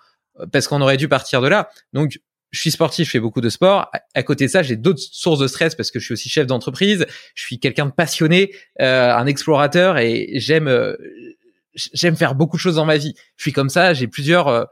parce 0.51 0.67
qu'on 0.67 0.81
aurait 0.81 0.97
dû 0.97 1.07
partir 1.07 1.41
de 1.41 1.47
là. 1.47 1.69
Donc, 1.93 2.19
je 2.51 2.59
suis 2.59 2.71
sportif, 2.71 3.07
je 3.07 3.11
fais 3.11 3.19
beaucoup 3.19 3.41
de 3.41 3.49
sport. 3.49 3.91
À, 4.13 4.23
côté 4.23 4.45
de 4.45 4.51
ça, 4.51 4.63
j'ai 4.63 4.75
d'autres 4.75 5.01
sources 5.01 5.39
de 5.39 5.47
stress 5.47 5.75
parce 5.75 5.91
que 5.91 5.99
je 5.99 6.05
suis 6.05 6.13
aussi 6.13 6.29
chef 6.29 6.47
d'entreprise. 6.47 7.05
Je 7.35 7.43
suis 7.43 7.59
quelqu'un 7.59 7.85
de 7.85 7.91
passionné, 7.91 8.53
un 8.79 9.25
explorateur 9.25 9.97
et 9.97 10.31
j'aime 10.35 10.95
j'aime 11.93 12.15
faire 12.15 12.35
beaucoup 12.35 12.57
de 12.57 12.61
choses 12.61 12.75
dans 12.75 12.85
ma 12.85 12.97
vie. 12.97 13.13
Je 13.35 13.43
suis 13.43 13.53
comme 13.53 13.69
ça. 13.69 13.93
J'ai 13.93 14.07
plusieurs 14.07 14.67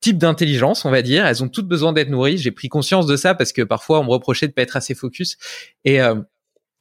type 0.00 0.18
d'intelligence, 0.18 0.84
on 0.84 0.90
va 0.90 1.02
dire. 1.02 1.26
Elles 1.26 1.42
ont 1.42 1.48
toutes 1.48 1.68
besoin 1.68 1.92
d'être 1.92 2.08
nourries. 2.08 2.38
J'ai 2.38 2.50
pris 2.50 2.68
conscience 2.68 3.06
de 3.06 3.16
ça 3.16 3.34
parce 3.34 3.52
que 3.52 3.62
parfois 3.62 4.00
on 4.00 4.04
me 4.04 4.10
reprochait 4.10 4.48
de 4.48 4.52
pas 4.52 4.62
être 4.62 4.76
assez 4.76 4.94
focus 4.94 5.36
et 5.84 6.00
euh, 6.00 6.14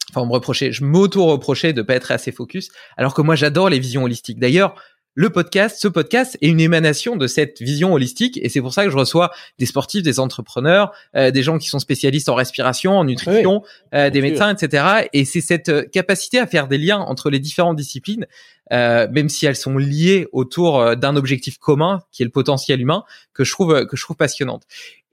enfin 0.10 0.22
on 0.22 0.28
me 0.28 0.34
reprochait, 0.34 0.72
je 0.72 0.84
m'auto-reprochais 0.84 1.74
de 1.74 1.82
pas 1.82 1.96
être 1.96 2.12
assez 2.12 2.32
focus, 2.32 2.70
alors 2.96 3.14
que 3.14 3.22
moi 3.22 3.36
j'adore 3.36 3.70
les 3.70 3.80
visions 3.80 4.04
holistiques. 4.04 4.40
D'ailleurs, 4.40 4.76
le 5.20 5.32
podcast, 5.32 5.78
ce 5.82 5.88
podcast 5.88 6.38
est 6.42 6.48
une 6.48 6.60
émanation 6.60 7.16
de 7.16 7.26
cette 7.26 7.60
vision 7.60 7.92
holistique 7.92 8.38
et 8.40 8.50
c'est 8.50 8.62
pour 8.62 8.72
ça 8.72 8.86
que 8.86 8.92
je 8.92 8.98
reçois 8.98 9.32
des 9.58 9.66
sportifs, 9.66 10.04
des 10.04 10.20
entrepreneurs, 10.20 10.92
euh, 11.16 11.32
des 11.32 11.42
gens 11.42 11.58
qui 11.58 11.70
sont 11.70 11.80
spécialistes 11.80 12.30
en 12.30 12.36
respiration, 12.36 13.00
en 13.00 13.04
nutrition, 13.04 13.64
euh, 13.96 14.12
des 14.12 14.22
médecins, 14.22 14.54
etc. 14.54 15.08
Et 15.14 15.26
c'est 15.26 15.42
cette 15.42 15.70
euh, 15.70 15.82
capacité 15.92 16.38
à 16.38 16.46
faire 16.46 16.68
des 16.68 16.78
liens 16.78 17.00
entre 17.00 17.32
les 17.32 17.40
différentes 17.40 17.78
disciplines, 17.78 18.28
même 18.70 19.30
si 19.30 19.46
elles 19.46 19.56
sont 19.56 19.78
liées 19.78 20.28
autour 20.34 20.98
d'un 20.98 21.16
objectif 21.16 21.58
commun 21.58 22.02
qui 22.12 22.22
est 22.22 22.26
le 22.26 22.32
potentiel 22.32 22.82
humain, 22.82 23.06
que 23.34 23.46
je 23.46 23.52
trouve 23.54 23.86
que 23.86 23.96
je 23.96 24.04
trouve 24.04 24.18
passionnante. 24.18 24.64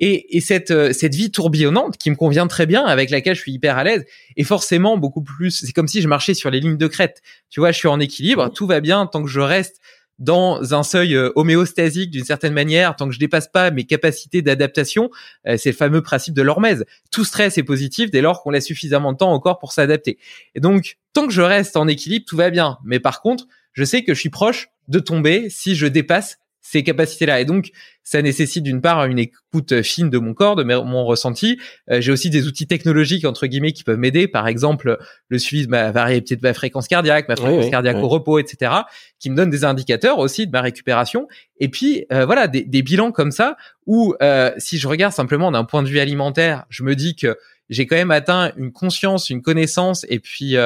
Et, 0.00 0.36
et 0.36 0.41
cette 0.41 0.92
cette 0.92 1.15
vie 1.15 1.31
tourbillonnante 1.31 1.97
qui 1.97 2.10
me 2.10 2.16
convient 2.16 2.49
très 2.49 2.66
bien, 2.66 2.84
avec 2.84 3.10
laquelle 3.10 3.36
je 3.36 3.41
suis 3.41 3.52
hyper 3.52 3.78
à 3.78 3.84
l'aise, 3.84 4.05
est 4.36 4.42
forcément 4.42 4.99
beaucoup 4.99 5.23
plus. 5.23 5.52
C'est 5.52 5.73
comme 5.73 5.86
si 5.86 6.02
je 6.02 6.08
marchais 6.08 6.34
sur 6.34 6.50
les 6.50 6.58
lignes 6.58 6.76
de 6.76 6.89
crête. 6.89 7.23
Tu 7.49 7.60
vois, 7.60 7.70
je 7.70 7.78
suis 7.78 7.86
en 7.86 8.00
équilibre, 8.00 8.52
tout 8.52 8.66
va 8.66 8.81
bien 8.81 9.07
tant 9.07 9.23
que 9.23 9.31
je 9.31 9.39
reste 9.39 9.81
dans 10.18 10.75
un 10.75 10.83
seuil 10.83 11.15
euh, 11.15 11.31
homéostasique 11.34 12.10
d'une 12.10 12.25
certaine 12.25 12.52
manière, 12.52 12.97
tant 12.97 13.07
que 13.07 13.15
je 13.15 13.18
dépasse 13.18 13.49
pas 13.49 13.70
mes 13.70 13.84
capacités 13.84 14.43
d'adaptation, 14.43 15.10
euh, 15.47 15.57
c'est 15.57 15.70
le 15.70 15.76
fameux 15.76 16.02
principe 16.02 16.34
de 16.34 16.43
l'hormèse. 16.43 16.84
Tout 17.10 17.25
stress 17.25 17.59
est 17.59 17.62
positif 17.62 18.10
dès 18.10 18.20
lors 18.20 18.43
qu'on 18.43 18.51
laisse 18.51 18.67
suffisamment 18.67 19.12
de 19.12 19.18
temps 19.18 19.39
corps 19.41 19.59
pour 19.59 19.73
s'adapter. 19.73 20.18
Et 20.55 20.60
donc, 20.60 20.97
tant 21.12 21.26
que 21.26 21.33
je 21.33 21.43
reste 21.43 21.76
en 21.76 21.89
équilibre, 21.89 22.25
tout 22.26 22.36
va 22.36 22.51
bien. 22.51 22.78
Mais 22.84 23.01
par 23.01 23.20
contre, 23.20 23.47
je 23.73 23.84
sais 23.84 24.05
que 24.05 24.15
je 24.15 24.20
suis 24.20 24.31
proche 24.31 24.68
de 24.89 24.99
tomber 24.99 25.51
si 25.51 25.75
je 25.75 25.86
dépasse 25.86 26.39
ces 26.65 26.83
capacités-là. 26.83 27.41
Et 27.41 27.44
donc, 27.44 27.70
ça 28.02 28.23
nécessite 28.23 28.65
d'une 28.65 28.81
part 28.81 29.05
une 29.05 29.18
écoute 29.18 29.83
fine 29.83 30.09
de 30.09 30.17
mon 30.17 30.33
corps, 30.33 30.57
de 30.57 30.65
mon 30.65 31.05
ressenti. 31.05 31.59
Euh, 31.91 32.01
j'ai 32.01 32.10
aussi 32.10 32.31
des 32.31 32.47
outils 32.47 32.67
technologiques 32.67 33.26
entre 33.26 33.47
guillemets 33.47 33.73
qui 33.73 33.84
peuvent 33.84 33.99
m'aider. 33.99 34.28
Par 34.28 34.49
exemple, 34.49 34.99
le 35.28 35.39
suivi 35.39 35.67
de 35.67 35.70
ma 35.70 35.91
variété 35.93 36.36
de 36.36 36.41
ma 36.43 36.55
fréquence 36.55 36.89
cardiaque, 36.89 37.28
ma 37.28 37.36
fréquence 37.36 37.68
cardiaque 37.68 37.99
au 37.99 38.09
repos, 38.09 38.39
etc., 38.39 38.73
qui 39.18 39.28
me 39.28 39.36
donnent 39.36 39.51
des 39.51 39.65
indicateurs 39.65 40.18
aussi 40.18 40.47
de 40.47 40.52
ma 40.52 40.62
récupération. 40.62 41.28
Et 41.60 41.68
puis 41.68 42.07
euh, 42.10 42.25
voilà, 42.25 42.49
des, 42.49 42.62
des, 42.65 42.83
bilans 42.83 43.12
comme 43.12 43.31
ça 43.31 43.57
où 43.84 44.15
euh, 44.23 44.51
si 44.57 44.78
je 44.78 44.89
regarde 44.89 45.12
simplement 45.12 45.52
d'un 45.52 45.65
point 45.65 45.83
de 45.83 45.89
vue 45.89 45.99
alimentaire, 46.01 46.65
je 46.70 46.83
me 46.83 46.97
dis 46.97 47.15
que 47.15 47.36
j'ai 47.68 47.86
quand 47.86 47.97
même 47.97 48.10
atteint 48.10 48.52
une 48.57 48.73
conscience, 48.73 49.28
une 49.28 49.43
connaissance 49.43 50.07
et 50.09 50.18
puis 50.18 50.57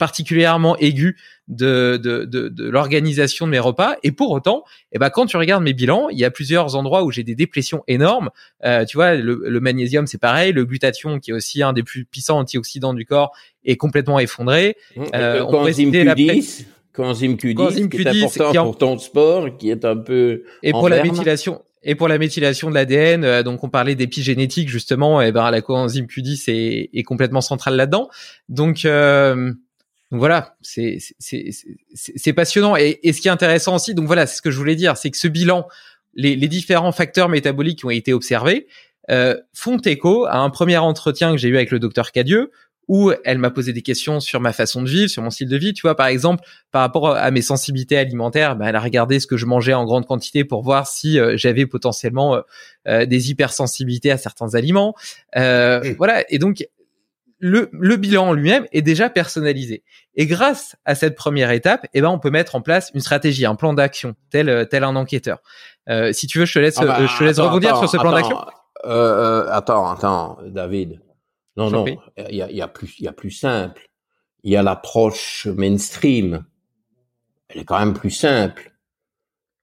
particulièrement 0.00 0.78
aigu 0.78 1.18
de, 1.46 2.00
de, 2.02 2.24
de, 2.24 2.48
de 2.48 2.68
l'organisation 2.70 3.46
de 3.46 3.50
mes 3.50 3.58
repas. 3.58 3.96
Et 4.02 4.12
pour 4.12 4.30
autant, 4.30 4.64
eh 4.92 4.98
ben, 4.98 5.10
quand 5.10 5.26
tu 5.26 5.36
regardes 5.36 5.62
mes 5.62 5.74
bilans, 5.74 6.08
il 6.08 6.18
y 6.18 6.24
a 6.24 6.30
plusieurs 6.30 6.74
endroits 6.74 7.04
où 7.04 7.10
j'ai 7.10 7.22
des 7.22 7.34
déplétions 7.34 7.84
énormes. 7.86 8.30
Euh, 8.64 8.86
tu 8.86 8.96
vois, 8.96 9.14
le, 9.14 9.42
le 9.46 9.60
magnésium, 9.60 10.06
c'est 10.06 10.18
pareil. 10.18 10.52
Le 10.52 10.64
glutathion, 10.64 11.20
qui 11.20 11.32
est 11.32 11.34
aussi 11.34 11.62
un 11.62 11.74
des 11.74 11.82
plus 11.82 12.06
puissants 12.06 12.38
antioxydants 12.38 12.94
du 12.94 13.04
corps, 13.04 13.32
est 13.66 13.76
complètement 13.76 14.18
effondré. 14.18 14.74
Mmh. 14.96 15.02
Euh, 15.14 15.44
on 15.46 15.50
pourrait 15.50 15.74
citer 15.74 16.02
la 16.02 16.14
coenzyme 16.94 17.34
Q10, 17.34 17.88
qui 17.90 18.02
est 18.02 18.24
important 18.24 18.64
pour 18.64 18.78
ton 18.78 18.98
sport, 18.98 19.56
qui 19.58 19.70
est 19.70 19.84
un 19.84 19.96
peu 19.96 20.44
et 20.62 20.72
pour 20.72 20.88
la 20.88 21.02
méthylation 21.02 21.62
et 21.82 21.94
pour 21.94 22.08
la 22.08 22.18
méthylation 22.18 22.68
de 22.68 22.74
l'ADN, 22.74 23.24
euh, 23.24 23.42
donc 23.42 23.64
on 23.64 23.70
parlait 23.70 23.94
d'épigénétique 23.94 24.68
justement, 24.68 25.22
et 25.22 25.32
ben 25.32 25.50
la 25.50 25.62
coenzyme 25.62 26.06
Q10 26.06 26.50
est, 26.50 26.90
est 26.92 27.02
complètement 27.04 27.40
centrale 27.40 27.76
là-dedans. 27.76 28.10
Donc, 28.50 28.84
euh, 28.84 29.52
donc 30.10 30.18
voilà, 30.18 30.56
c'est 30.60 32.32
passionnant. 32.34 32.76
Et, 32.76 32.98
et, 33.02 33.12
ce 33.12 33.20
qui 33.20 33.28
est 33.28 33.30
intéressant 33.30 33.76
aussi, 33.76 33.94
donc 33.94 34.06
voilà, 34.06 34.26
c'est 34.26 34.36
ce 34.36 34.42
que 34.42 34.50
je 34.50 34.58
voulais 34.58 34.76
dire, 34.76 34.96
c'est 34.96 35.10
que 35.10 35.16
ce 35.16 35.28
bilan, 35.28 35.66
les, 36.14 36.34
les, 36.34 36.48
différents 36.48 36.92
facteurs 36.92 37.28
métaboliques 37.28 37.78
qui 37.78 37.86
ont 37.86 37.90
été 37.90 38.12
observés, 38.12 38.66
euh, 39.10 39.36
font 39.54 39.78
écho 39.78 40.26
à 40.26 40.38
un 40.38 40.50
premier 40.50 40.78
entretien 40.78 41.30
que 41.32 41.38
j'ai 41.38 41.48
eu 41.48 41.56
avec 41.56 41.70
le 41.70 41.78
docteur 41.78 42.10
Cadieux, 42.10 42.50
où 42.90 43.12
elle 43.24 43.38
m'a 43.38 43.50
posé 43.50 43.72
des 43.72 43.82
questions 43.82 44.18
sur 44.18 44.40
ma 44.40 44.52
façon 44.52 44.82
de 44.82 44.88
vivre, 44.88 45.08
sur 45.08 45.22
mon 45.22 45.30
style 45.30 45.48
de 45.48 45.56
vie. 45.56 45.72
Tu 45.72 45.82
vois, 45.82 45.94
par 45.94 46.08
exemple, 46.08 46.42
par 46.72 46.82
rapport 46.82 47.14
à 47.14 47.30
mes 47.30 47.40
sensibilités 47.40 47.96
alimentaires, 47.96 48.56
bah, 48.56 48.66
elle 48.68 48.74
a 48.74 48.80
regardé 48.80 49.20
ce 49.20 49.28
que 49.28 49.36
je 49.36 49.46
mangeais 49.46 49.74
en 49.74 49.84
grande 49.84 50.06
quantité 50.06 50.42
pour 50.42 50.64
voir 50.64 50.88
si 50.88 51.16
euh, 51.16 51.36
j'avais 51.36 51.66
potentiellement 51.66 52.34
euh, 52.34 52.40
euh, 52.88 53.06
des 53.06 53.30
hypersensibilités 53.30 54.10
à 54.10 54.18
certains 54.18 54.56
aliments. 54.56 54.96
Voilà. 55.36 56.24
Et 56.30 56.40
donc, 56.40 56.66
le, 57.40 57.68
le 57.72 57.96
bilan 57.96 58.28
en 58.28 58.32
lui-même 58.32 58.66
est 58.70 58.82
déjà 58.82 59.10
personnalisé. 59.10 59.82
Et 60.14 60.26
grâce 60.26 60.76
à 60.84 60.94
cette 60.94 61.16
première 61.16 61.50
étape, 61.50 61.86
eh 61.94 62.00
ben, 62.00 62.08
on 62.08 62.18
peut 62.18 62.30
mettre 62.30 62.54
en 62.54 62.60
place 62.60 62.90
une 62.94 63.00
stratégie, 63.00 63.46
un 63.46 63.56
plan 63.56 63.74
d'action, 63.74 64.14
tel, 64.30 64.68
tel 64.70 64.84
un 64.84 64.94
enquêteur. 64.94 65.40
si 66.12 66.26
tu 66.26 66.38
veux, 66.38 66.44
je 66.44 66.54
te 66.54 66.58
laisse, 66.58 66.78
ah 66.78 66.84
bah, 66.84 67.06
je 67.06 67.18
te 67.18 67.24
laisse 67.24 67.38
rebondir 67.38 67.76
sur 67.76 67.88
ce 67.88 67.96
plan 67.96 68.12
d'action. 68.12 68.38
attends, 68.84 69.90
attends, 69.90 70.38
David. 70.46 71.00
Non, 71.56 71.70
non, 71.70 71.84
il 72.28 72.36
y 72.36 72.42
a, 72.42 72.50
y 72.50 72.62
a, 72.62 72.68
plus, 72.68 72.94
il 72.98 73.04
y 73.04 73.08
a 73.08 73.12
plus 73.12 73.30
simple. 73.30 73.82
Il 74.42 74.52
y 74.52 74.56
a 74.56 74.62
l'approche 74.62 75.46
mainstream. 75.46 76.44
Elle 77.48 77.62
est 77.62 77.64
quand 77.64 77.78
même 77.78 77.94
plus 77.94 78.10
simple. 78.10 78.72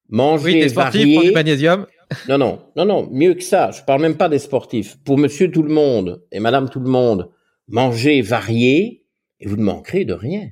Manger 0.09 0.45
oui, 0.45 0.59
des 0.61 0.69
sportifs, 0.69 1.22
du 1.22 1.31
magnésium. 1.31 1.85
Non, 2.30 2.38
non, 2.38 2.61
non, 2.75 2.85
non, 2.85 3.09
mieux 3.11 3.33
que 3.33 3.43
ça. 3.43 3.72
Je 3.72 3.81
parle 3.83 4.01
même 4.01 4.17
pas 4.17 4.30
des 4.30 4.39
sportifs. 4.39 4.97
Pour 5.03 5.17
monsieur 5.17 5.51
tout 5.51 5.64
le 5.64 5.73
monde 5.73 6.23
et 6.31 6.39
madame 6.39 6.69
tout 6.69 6.80
le 6.80 6.89
monde, 6.89 7.30
manger 7.67 8.21
varié 8.21 9.05
et 9.39 9.47
vous 9.47 9.57
ne 9.57 9.63
manquerez 9.63 10.05
de 10.05 10.13
rien. 10.13 10.49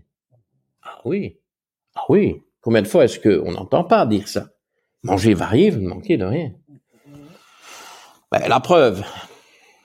Ah 0.84 1.02
oui. 1.06 1.38
Ah 1.96 2.04
oui. 2.10 2.42
Combien 2.62 2.82
de 2.82 2.88
fois 2.88 3.06
est-ce 3.06 3.20
qu'on 3.20 3.52
n'entend 3.52 3.84
pas 3.84 4.06
dire 4.06 4.28
ça? 4.28 4.50
Manger 5.04 5.34
varié, 5.34 5.70
vous 5.70 5.82
ne 5.82 5.88
manquez 5.88 6.18
de 6.18 6.26
rien. 6.26 6.52
Ben, 8.32 8.48
la 8.48 8.60
preuve, 8.60 9.04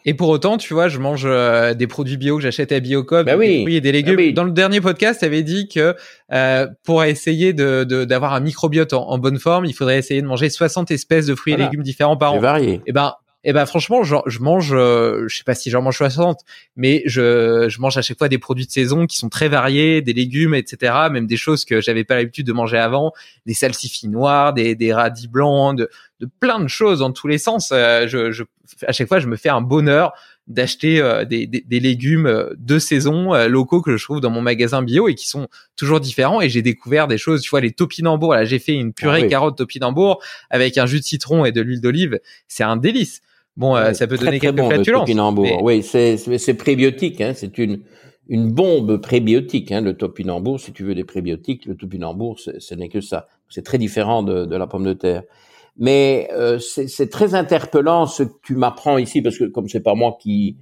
et 0.07 0.15
pour 0.15 0.29
autant, 0.31 0.57
tu 0.57 0.73
vois, 0.73 0.89
je 0.89 0.99
mange 0.99 1.25
euh, 1.27 1.75
des 1.75 1.87
produits 1.87 2.17
bio 2.17 2.37
que 2.37 2.43
j'achète 2.43 2.73
à 2.73 2.81
Biocop, 2.81 3.27
bah 3.27 3.37
des 3.37 3.63
fruits 3.63 3.77
et 3.77 3.81
des 3.81 3.93
légumes. 3.93 4.17
Bah 4.17 4.33
Dans 4.33 4.45
le 4.45 4.51
dernier 4.53 4.81
podcast, 4.81 5.21
tu 5.21 5.27
avais 5.27 5.43
dit 5.43 5.69
que 5.69 5.95
euh, 6.33 6.67
pour 6.85 7.05
essayer 7.05 7.53
de 7.53 7.85
d'avoir 7.85 8.33
un 8.33 8.41
microbiote 8.41 8.95
en, 8.95 9.19
bonne 9.19 9.39
forme, 9.39 9.67
il 9.67 9.75
faudrait 9.75 9.99
essayer 9.99 10.23
de 10.23 10.27
manger 10.27 10.49
60 10.49 10.91
espèces 10.91 11.27
de 11.27 11.35
fruits 11.35 11.53
et 11.53 11.57
légumes 11.57 11.83
différents 11.83 12.17
par 12.17 12.33
an. 12.33 12.39
Varié. 12.39 12.75
Et 12.75 12.83
eh 12.87 12.93
ben 12.93 13.15
eh 13.43 13.55
ben 13.55 13.65
franchement, 13.65 14.03
je, 14.03 14.17
je 14.27 14.41
mange, 14.41 14.75
euh, 14.75 15.27
je 15.27 15.39
sais 15.39 15.45
pas 15.45 15.55
si 15.55 15.71
j'en 15.71 15.81
mange 15.81 15.97
60, 15.97 16.41
mais 16.77 17.03
je, 17.07 17.69
je 17.71 17.81
mange 17.81 17.97
à 17.97 18.03
chaque 18.03 18.19
fois 18.19 18.29
des 18.29 18.37
produits 18.37 18.67
de 18.67 18.71
saison 18.71 19.07
qui 19.07 19.17
sont 19.17 19.31
très 19.31 19.49
variés, 19.49 20.03
des 20.03 20.13
légumes, 20.13 20.55
etc. 20.55 20.93
Même 21.11 21.27
des 21.27 21.39
choses 21.39 21.65
que 21.65 21.81
j'avais 21.81 22.05
pas 22.05 22.17
l'habitude 22.17 22.47
de 22.47 22.53
manger 22.53 22.77
avant, 22.77 23.13
des 23.47 23.55
salsifis 23.55 24.09
noirs, 24.09 24.53
des, 24.53 24.75
des 24.75 24.93
radis 24.93 25.27
blancs, 25.27 25.79
de, 25.79 25.89
de 26.21 26.29
plein 26.39 26.61
de 26.61 26.69
choses 26.69 26.99
dans 26.99 27.13
tous 27.13 27.29
les 27.29 27.39
sens. 27.39 27.71
Euh, 27.73 28.07
je, 28.07 28.31
je, 28.31 28.45
à 28.87 28.93
chaque 28.93 29.09
fois, 29.09 29.21
je 29.21 29.27
me 29.27 29.37
fais 29.37 29.49
un 29.49 29.63
bonheur 29.63 30.13
d'acheter 30.47 31.01
euh, 31.01 31.25
des, 31.25 31.47
des, 31.47 31.65
des, 31.67 31.81
légumes 31.81 32.51
de 32.59 32.79
saison 32.79 33.33
locaux 33.47 33.81
que 33.81 33.97
je 33.97 34.05
trouve 34.05 34.21
dans 34.21 34.31
mon 34.31 34.43
magasin 34.43 34.83
bio 34.83 35.09
et 35.09 35.15
qui 35.15 35.29
sont 35.29 35.49
toujours 35.77 36.01
différents. 36.01 36.43
Et 36.43 36.51
j'ai 36.51 36.61
découvert 36.61 37.09
des 37.09 37.17
choses, 37.17 37.41
tu 37.41 37.49
vois, 37.49 37.63
les 37.63 37.73
topinambours. 37.73 38.35
Là, 38.35 38.45
j'ai 38.45 38.59
fait 38.59 38.75
une 38.75 38.93
purée 38.93 39.23
ah 39.25 39.29
carotte 39.29 39.57
topinambour 39.57 40.23
avec 40.51 40.77
un 40.77 40.85
jus 40.85 41.01
de 41.01 41.05
citron 41.05 41.47
et 41.47 41.53
de 41.53 41.63
l'huile 41.63 41.81
d'olive. 41.81 42.21
C'est 42.47 42.65
un 42.65 42.77
délice. 42.77 43.23
Bon, 43.61 43.77
euh, 43.77 43.93
ça 43.93 44.07
peut 44.07 44.17
donner 44.17 44.41
quelques 44.41 44.57
bon, 44.57 44.71
flatulences. 44.71 45.07
Mais... 45.37 45.59
Oui, 45.61 45.83
c'est 45.83 46.55
prébiotique. 46.55 47.21
Hein, 47.21 47.33
c'est 47.37 47.59
une 47.59 47.83
une 48.27 48.51
bombe 48.51 49.03
prébiotique. 49.03 49.71
Hein, 49.71 49.83
le 49.83 49.95
topinambour, 49.99 50.59
si 50.59 50.73
tu 50.73 50.83
veux 50.83 50.95
des 50.95 51.05
prébiotiques, 51.05 51.67
le 51.67 51.75
topinambour, 51.75 52.39
ce 52.39 52.75
n'est 52.75 52.89
que 52.89 53.03
ça. 53.03 53.29
C'est 53.51 53.65
très 53.65 53.77
différent 53.77 54.23
de, 54.23 54.47
de, 54.47 54.57
la 54.57 54.67
pomme 54.67 54.85
de 54.85 54.95
terre. 54.95 55.25
Mais 55.77 56.31
euh, 56.33 56.59
c'est 56.59 57.11
très 57.11 57.35
interpellant 57.35 58.07
ce 58.07 58.23
que 58.23 58.33
tu 58.43 58.55
m'apprends 58.55 58.97
ici, 58.97 59.21
parce 59.21 59.37
que 59.37 59.45
comme 59.45 59.69
c'est 59.69 59.83
pas 59.83 59.95
moi 59.95 60.17
qui 60.19 60.57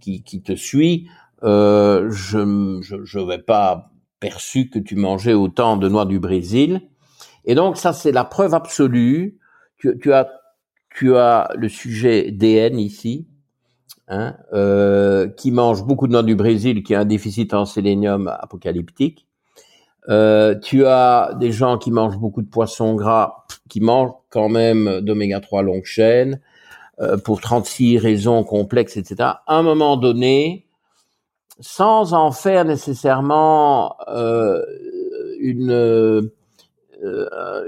qui, 0.00 0.22
qui 0.22 0.42
te 0.42 0.54
suis, 0.54 1.08
euh, 1.44 2.10
je 2.10 2.80
je 2.82 3.18
vais 3.18 3.38
pas 3.38 3.92
perçu 4.20 4.68
que 4.68 4.78
tu 4.78 4.94
mangeais 4.96 5.32
autant 5.32 5.78
de 5.78 5.88
noix 5.88 6.04
du 6.04 6.20
Brésil. 6.20 6.82
Et 7.46 7.54
donc 7.54 7.78
ça, 7.78 7.94
c'est 7.94 8.12
la 8.12 8.24
preuve 8.24 8.52
absolue. 8.52 9.38
Tu, 9.78 9.98
tu 9.98 10.12
as 10.12 10.28
tu 10.94 11.16
as 11.16 11.50
le 11.56 11.68
sujet 11.68 12.30
DN 12.30 12.78
ici, 12.78 13.26
hein, 14.08 14.36
euh, 14.52 15.28
qui 15.28 15.50
mange 15.50 15.84
beaucoup 15.84 16.06
de 16.06 16.12
noix 16.12 16.22
du 16.22 16.36
Brésil, 16.36 16.82
qui 16.82 16.94
a 16.94 17.00
un 17.00 17.04
déficit 17.04 17.54
en 17.54 17.64
sélénium 17.64 18.28
apocalyptique. 18.28 19.26
Euh, 20.08 20.58
tu 20.58 20.84
as 20.84 21.34
des 21.38 21.52
gens 21.52 21.78
qui 21.78 21.90
mangent 21.90 22.18
beaucoup 22.18 22.42
de 22.42 22.48
poissons 22.48 22.94
gras, 22.94 23.44
qui 23.68 23.80
mangent 23.80 24.12
quand 24.30 24.48
même 24.48 25.00
d'oméga 25.00 25.40
3 25.40 25.62
longue 25.62 25.84
chaîne, 25.84 26.40
euh, 27.00 27.16
pour 27.16 27.40
36 27.40 27.98
raisons 27.98 28.44
complexes, 28.44 28.96
etc. 28.96 29.16
À 29.20 29.56
un 29.56 29.62
moment 29.62 29.96
donné, 29.96 30.66
sans 31.60 32.14
en 32.14 32.32
faire 32.32 32.64
nécessairement 32.64 33.96
euh, 34.08 34.60
une, 35.38 36.30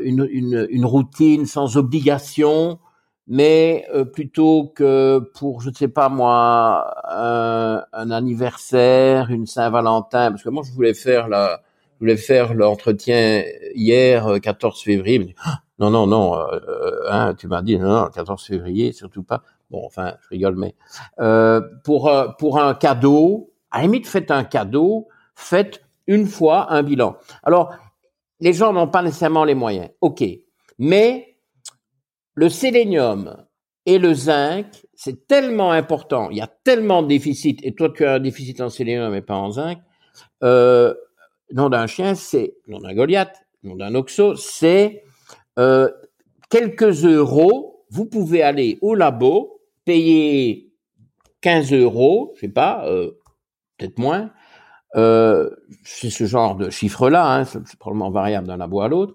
une, 0.01 0.29
une, 0.31 0.67
une, 0.71 0.85
routine, 0.85 1.47
sans 1.47 1.77
obligation, 1.77 2.79
mais 3.27 3.87
euh, 3.95 4.05
plutôt 4.05 4.73
que 4.75 5.19
pour, 5.35 5.61
je 5.61 5.71
ne 5.71 5.75
sais 5.75 5.89
pas 5.89 6.09
moi, 6.09 6.95
un, 7.09 7.85
un 7.93 8.11
anniversaire, 8.11 9.31
une 9.31 9.47
Saint-Valentin, 9.47 10.31
parce 10.31 10.43
que 10.43 10.51
moi 10.51 10.63
je 10.67 10.73
voulais 10.73 10.95
faire 10.95 11.29
la, 11.29 11.63
je 11.95 12.01
voulais 12.01 12.17
faire 12.17 12.55
l'entretien 12.55 13.45
hier, 13.75 14.41
14 14.43 14.75
euh, 14.75 14.85
février. 14.85 15.35
Ah, 15.45 15.61
non, 15.79 15.91
non, 15.91 16.07
non, 16.07 16.37
euh, 16.37 16.61
hein, 17.09 17.35
tu 17.39 17.47
m'as 17.47 17.63
dit 17.63 17.79
non, 17.79 17.89
non, 17.89 18.11
14 18.11 18.45
février, 18.45 18.93
surtout 18.93 19.23
pas. 19.23 19.43
Bon, 19.71 19.83
enfin, 19.87 20.15
je 20.23 20.29
rigole, 20.29 20.57
mais 20.57 20.75
euh, 21.21 21.61
pour 21.85 22.13
pour 22.39 22.59
un 22.59 22.75
cadeau, 22.75 23.53
à 23.71 23.83
limite, 23.83 24.07
faites 24.07 24.31
un 24.31 24.45
cadeau, 24.45 25.09
faites 25.35 25.83
une 26.07 26.27
fois 26.27 26.73
un 26.73 26.83
bilan. 26.83 27.17
Alors, 27.43 27.75
les 28.41 28.53
gens 28.53 28.73
n'ont 28.73 28.89
pas 28.89 29.03
nécessairement 29.03 29.45
les 29.45 29.55
moyens, 29.55 29.89
ok, 30.01 30.25
mais 30.79 31.34
le 32.35 32.49
sélénium 32.49 33.45
et 33.87 33.99
le 33.99 34.15
zinc, 34.15 34.67
c'est 34.95 35.27
tellement 35.27 35.71
important, 35.71 36.31
il 36.31 36.39
y 36.39 36.41
a 36.41 36.47
tellement 36.47 37.03
de 37.03 37.09
déficits, 37.09 37.59
et 37.63 37.75
toi 37.75 37.91
tu 37.95 38.05
as 38.05 38.15
un 38.15 38.21
déficit 38.21 38.61
en 38.61 38.71
sélénium 38.71 39.15
et 39.15 39.23
pas 39.23 39.37
en 39.37 39.51
zinc, 39.51 39.79
euh, 40.43 40.95
nom 41.53 41.69
d'un 41.69 41.87
chien, 41.87 42.15
c'est, 42.15 42.55
nom 42.67 42.79
d'un 42.79 42.95
Goliath, 42.95 43.37
nom 43.63 43.77
d'un 43.77 43.95
Oxo, 43.95 44.37
c'est 44.37 45.03
euh, 45.59 45.89
quelques 46.51 47.05
euros, 47.05 47.85
vous 47.91 48.07
pouvez 48.07 48.43
aller 48.43 48.79
au 48.81 48.95
labo, 48.95 49.61
payer 49.85 50.73
15 51.43 51.73
euros, 51.73 52.33
je 52.37 52.41
sais 52.41 52.49
pas, 52.49 52.87
euh, 52.87 53.13
peut-être 53.77 53.99
moins, 53.99 54.31
euh, 54.97 55.51
c'est 55.83 56.11
ce 56.11 56.25
genre 56.25 56.57
de 56.57 56.71
chiffre-là, 56.71 57.41
hein, 57.41 57.45
c'est 57.45 57.79
probablement 57.79 58.11
variable 58.11 58.47
d'un 58.47 58.57
labo 58.57 58.81
à 58.81 58.89
l'autre, 58.89 59.15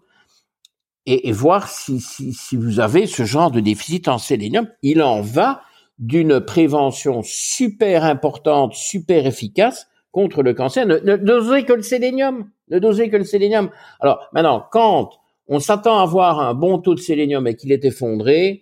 et, 1.10 1.32
voir 1.32 1.68
si, 1.68 2.00
si, 2.00 2.34
si, 2.34 2.56
vous 2.56 2.80
avez 2.80 3.08
ce 3.08 3.24
genre 3.24 3.50
de 3.50 3.60
déficit 3.60 4.08
en 4.08 4.20
sélénium. 4.20 4.68
Il 4.84 5.02
en 5.02 5.22
va 5.22 5.62
d'une 5.98 6.40
prévention 6.40 7.22
super 7.24 8.04
importante, 8.04 8.74
super 8.76 9.26
efficace 9.26 9.88
contre 10.12 10.44
le 10.44 10.54
cancer. 10.54 10.86
Ne, 10.86 11.00
ne 11.00 11.18
dosez 11.18 11.66
que 11.66 11.74
le 11.74 11.82
sélénium. 11.82 12.50
Ne 12.70 12.80
dosez 12.80 13.10
que 13.10 13.18
le 13.18 13.24
sélénium. 13.24 13.70
Alors 14.00 14.30
maintenant, 14.34 14.64
quand 14.72 15.12
on 15.48 15.60
s'attend 15.60 16.00
à 16.00 16.04
avoir 16.04 16.40
un 16.40 16.54
bon 16.54 16.78
taux 16.78 16.96
de 16.96 17.00
sélénium 17.00 17.48
et 17.48 17.56
qu'il 17.56 17.72
est 17.72 17.84
effondré, 17.86 18.62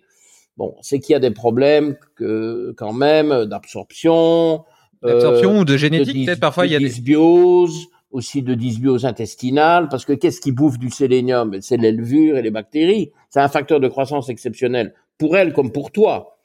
bon, 0.56 0.74
c'est 0.80 1.00
qu'il 1.00 1.12
y 1.12 1.16
a 1.16 1.20
des 1.20 1.30
problèmes 1.30 1.96
que, 2.16 2.74
quand 2.78 2.94
même 2.94 3.44
d'absorption, 3.44 4.64
d'absorption 5.02 5.58
ou 5.58 5.64
de 5.64 5.76
génétique. 5.76 6.26
Peut-être 6.26 6.40
parfois 6.40 6.66
il 6.66 6.72
y 6.72 6.76
a 6.76 6.78
des 6.78 6.86
dysbioses 6.86 7.88
aussi 8.10 8.42
de 8.42 8.54
dysbiose 8.54 9.04
intestinale, 9.04 9.88
parce 9.88 10.04
que 10.04 10.12
qu'est-ce 10.12 10.40
qui 10.40 10.52
bouffe 10.52 10.78
du 10.78 10.90
sélénium? 10.90 11.60
C'est 11.60 11.76
les 11.76 11.92
levures 11.92 12.36
et 12.36 12.42
les 12.42 12.50
bactéries. 12.50 13.12
C'est 13.28 13.40
un 13.40 13.48
facteur 13.48 13.80
de 13.80 13.88
croissance 13.88 14.28
exceptionnel 14.28 14.94
pour 15.18 15.36
elles 15.36 15.52
comme 15.52 15.72
pour 15.72 15.90
toi. 15.90 16.38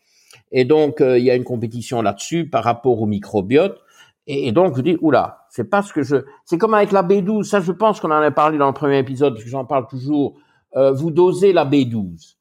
Et 0.51 0.65
donc, 0.65 1.01
euh, 1.01 1.17
il 1.17 1.25
y 1.25 1.31
a 1.31 1.35
une 1.35 1.43
compétition 1.43 2.01
là-dessus 2.01 2.49
par 2.49 2.63
rapport 2.63 3.01
au 3.01 3.05
microbiote. 3.05 3.79
Et, 4.27 4.51
donc, 4.51 4.77
je 4.77 4.81
dis, 4.81 4.97
oula, 5.01 5.45
c'est 5.49 5.69
pas 5.69 5.81
ce 5.81 5.91
que 5.91 6.01
je... 6.01 6.17
C'est 6.45 6.57
comme 6.57 6.73
avec 6.73 6.91
la 6.91 7.03
B12, 7.03 7.43
ça 7.43 7.59
je 7.59 7.73
pense 7.73 7.99
qu'on 7.99 8.11
en 8.11 8.21
a 8.21 8.31
parlé 8.31 8.57
dans 8.57 8.67
le 8.67 8.73
premier 8.73 8.99
épisode, 8.99 9.33
parce 9.33 9.43
que 9.43 9.49
j'en 9.49 9.65
parle 9.65 9.87
toujours. 9.87 10.37
Euh, 10.75 10.91
vous 10.91 11.11
dosez 11.11 11.51
la 11.51 11.65
B12. 11.65 12.35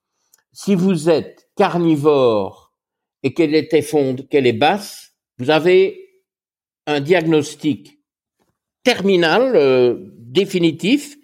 Si 0.52 0.74
vous 0.74 1.10
êtes 1.10 1.48
carnivore 1.56 2.72
et 3.22 3.34
qu'elle 3.34 3.54
est 3.54 3.82
fonde, 3.82 4.28
qu'elle 4.28 4.46
est 4.46 4.52
basse, 4.52 5.14
vous 5.38 5.50
avez 5.50 6.22
un 6.86 7.00
diagnostic 7.00 8.01
terminal, 8.84 9.52
euh, 9.54 9.96
définitif, 10.18 11.16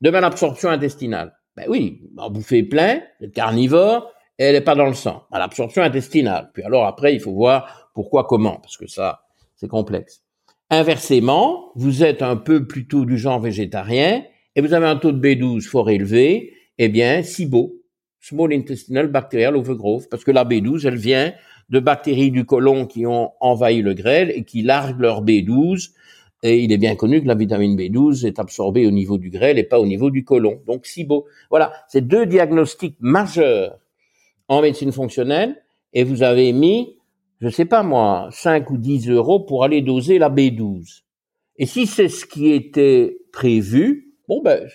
de 0.00 0.10
malabsorption 0.10 0.68
intestinale. 0.70 1.34
Ben 1.56 1.66
oui, 1.68 2.02
en 2.16 2.30
bouffez 2.30 2.62
plein, 2.62 3.00
êtes 3.20 3.32
carnivore, 3.32 4.12
elle 4.38 4.54
n'est 4.54 4.60
pas 4.60 4.74
dans 4.74 4.86
le 4.86 4.94
sang. 4.94 5.24
Malabsorption 5.30 5.82
intestinale. 5.82 6.50
Puis 6.52 6.62
alors 6.64 6.86
après, 6.86 7.14
il 7.14 7.20
faut 7.20 7.32
voir 7.32 7.90
pourquoi, 7.94 8.24
comment, 8.24 8.56
parce 8.56 8.76
que 8.76 8.88
ça, 8.88 9.22
c'est 9.56 9.68
complexe. 9.68 10.22
Inversement, 10.70 11.70
vous 11.76 12.02
êtes 12.02 12.22
un 12.22 12.36
peu 12.36 12.66
plutôt 12.66 13.04
du 13.04 13.16
genre 13.16 13.38
végétarien 13.38 14.24
et 14.56 14.60
vous 14.60 14.72
avez 14.72 14.86
un 14.86 14.96
taux 14.96 15.12
de 15.12 15.20
B12 15.20 15.62
fort 15.62 15.90
élevé, 15.90 16.54
eh 16.78 16.88
bien, 16.88 17.22
SIBO, 17.22 17.74
Small 18.20 18.52
Intestinal 18.52 19.08
Bacterial 19.08 19.56
Overgrowth, 19.56 20.08
parce 20.10 20.24
que 20.24 20.30
la 20.30 20.44
B12, 20.44 20.86
elle 20.86 20.96
vient 20.96 21.32
de 21.68 21.78
bactéries 21.78 22.30
du 22.30 22.44
côlon 22.44 22.86
qui 22.86 23.06
ont 23.06 23.32
envahi 23.40 23.82
le 23.82 23.94
grêle 23.94 24.32
et 24.34 24.44
qui 24.44 24.62
larguent 24.62 25.00
leur 25.00 25.24
B12. 25.24 25.90
Et 26.44 26.58
il 26.58 26.70
est 26.72 26.78
bien 26.78 26.94
connu 26.94 27.20
que 27.20 27.26
la 27.26 27.34
vitamine 27.34 27.76
B12 27.76 28.26
est 28.26 28.38
absorbée 28.38 28.86
au 28.86 28.92
niveau 28.92 29.18
du 29.18 29.30
grêle 29.30 29.58
et 29.58 29.64
pas 29.64 29.80
au 29.80 29.86
niveau 29.86 30.10
du 30.10 30.24
côlon. 30.24 30.60
Donc 30.66 30.86
SIBO. 30.86 31.26
Voilà, 31.50 31.72
c'est 31.88 32.06
deux 32.06 32.26
diagnostics 32.26 32.96
majeurs 33.00 33.80
en 34.46 34.62
médecine 34.62 34.92
fonctionnelle 34.92 35.56
et 35.92 36.04
vous 36.04 36.22
avez 36.22 36.52
mis 36.52 36.98
je 37.40 37.48
sais 37.50 37.64
pas 37.64 37.82
moi, 37.82 38.28
5 38.32 38.70
ou 38.70 38.78
10 38.78 39.10
euros 39.10 39.40
pour 39.40 39.64
aller 39.64 39.82
doser 39.82 40.18
la 40.18 40.30
B12. 40.30 41.02
Et 41.56 41.66
si 41.66 41.86
c'est 41.86 42.08
ce 42.08 42.24
qui 42.24 42.50
était 42.52 43.18
prévu, 43.32 44.14
bon 44.28 44.40
ben, 44.42 44.66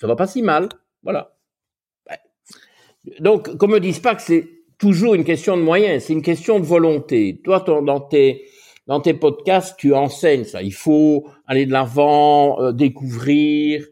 ça 0.00 0.06
va 0.06 0.16
pas 0.16 0.26
si 0.26 0.42
mal. 0.42 0.68
Voilà. 1.02 1.36
Donc, 3.20 3.56
qu'on 3.56 3.68
me 3.68 3.78
dise 3.78 4.00
pas 4.00 4.16
que 4.16 4.22
c'est 4.22 4.48
toujours 4.78 5.14
une 5.14 5.24
question 5.24 5.56
de 5.56 5.62
moyens, 5.62 6.04
c'est 6.04 6.12
une 6.12 6.22
question 6.22 6.58
de 6.58 6.64
volonté. 6.64 7.40
Toi, 7.44 7.60
dans 7.60 8.00
tes 8.00 8.46
dans 8.86 9.00
tes 9.00 9.14
podcasts, 9.14 9.76
tu 9.78 9.94
enseignes 9.94 10.44
ça. 10.44 10.62
Il 10.62 10.74
faut 10.74 11.26
aller 11.46 11.66
de 11.66 11.72
l'avant, 11.72 12.60
euh, 12.60 12.72
découvrir, 12.72 13.84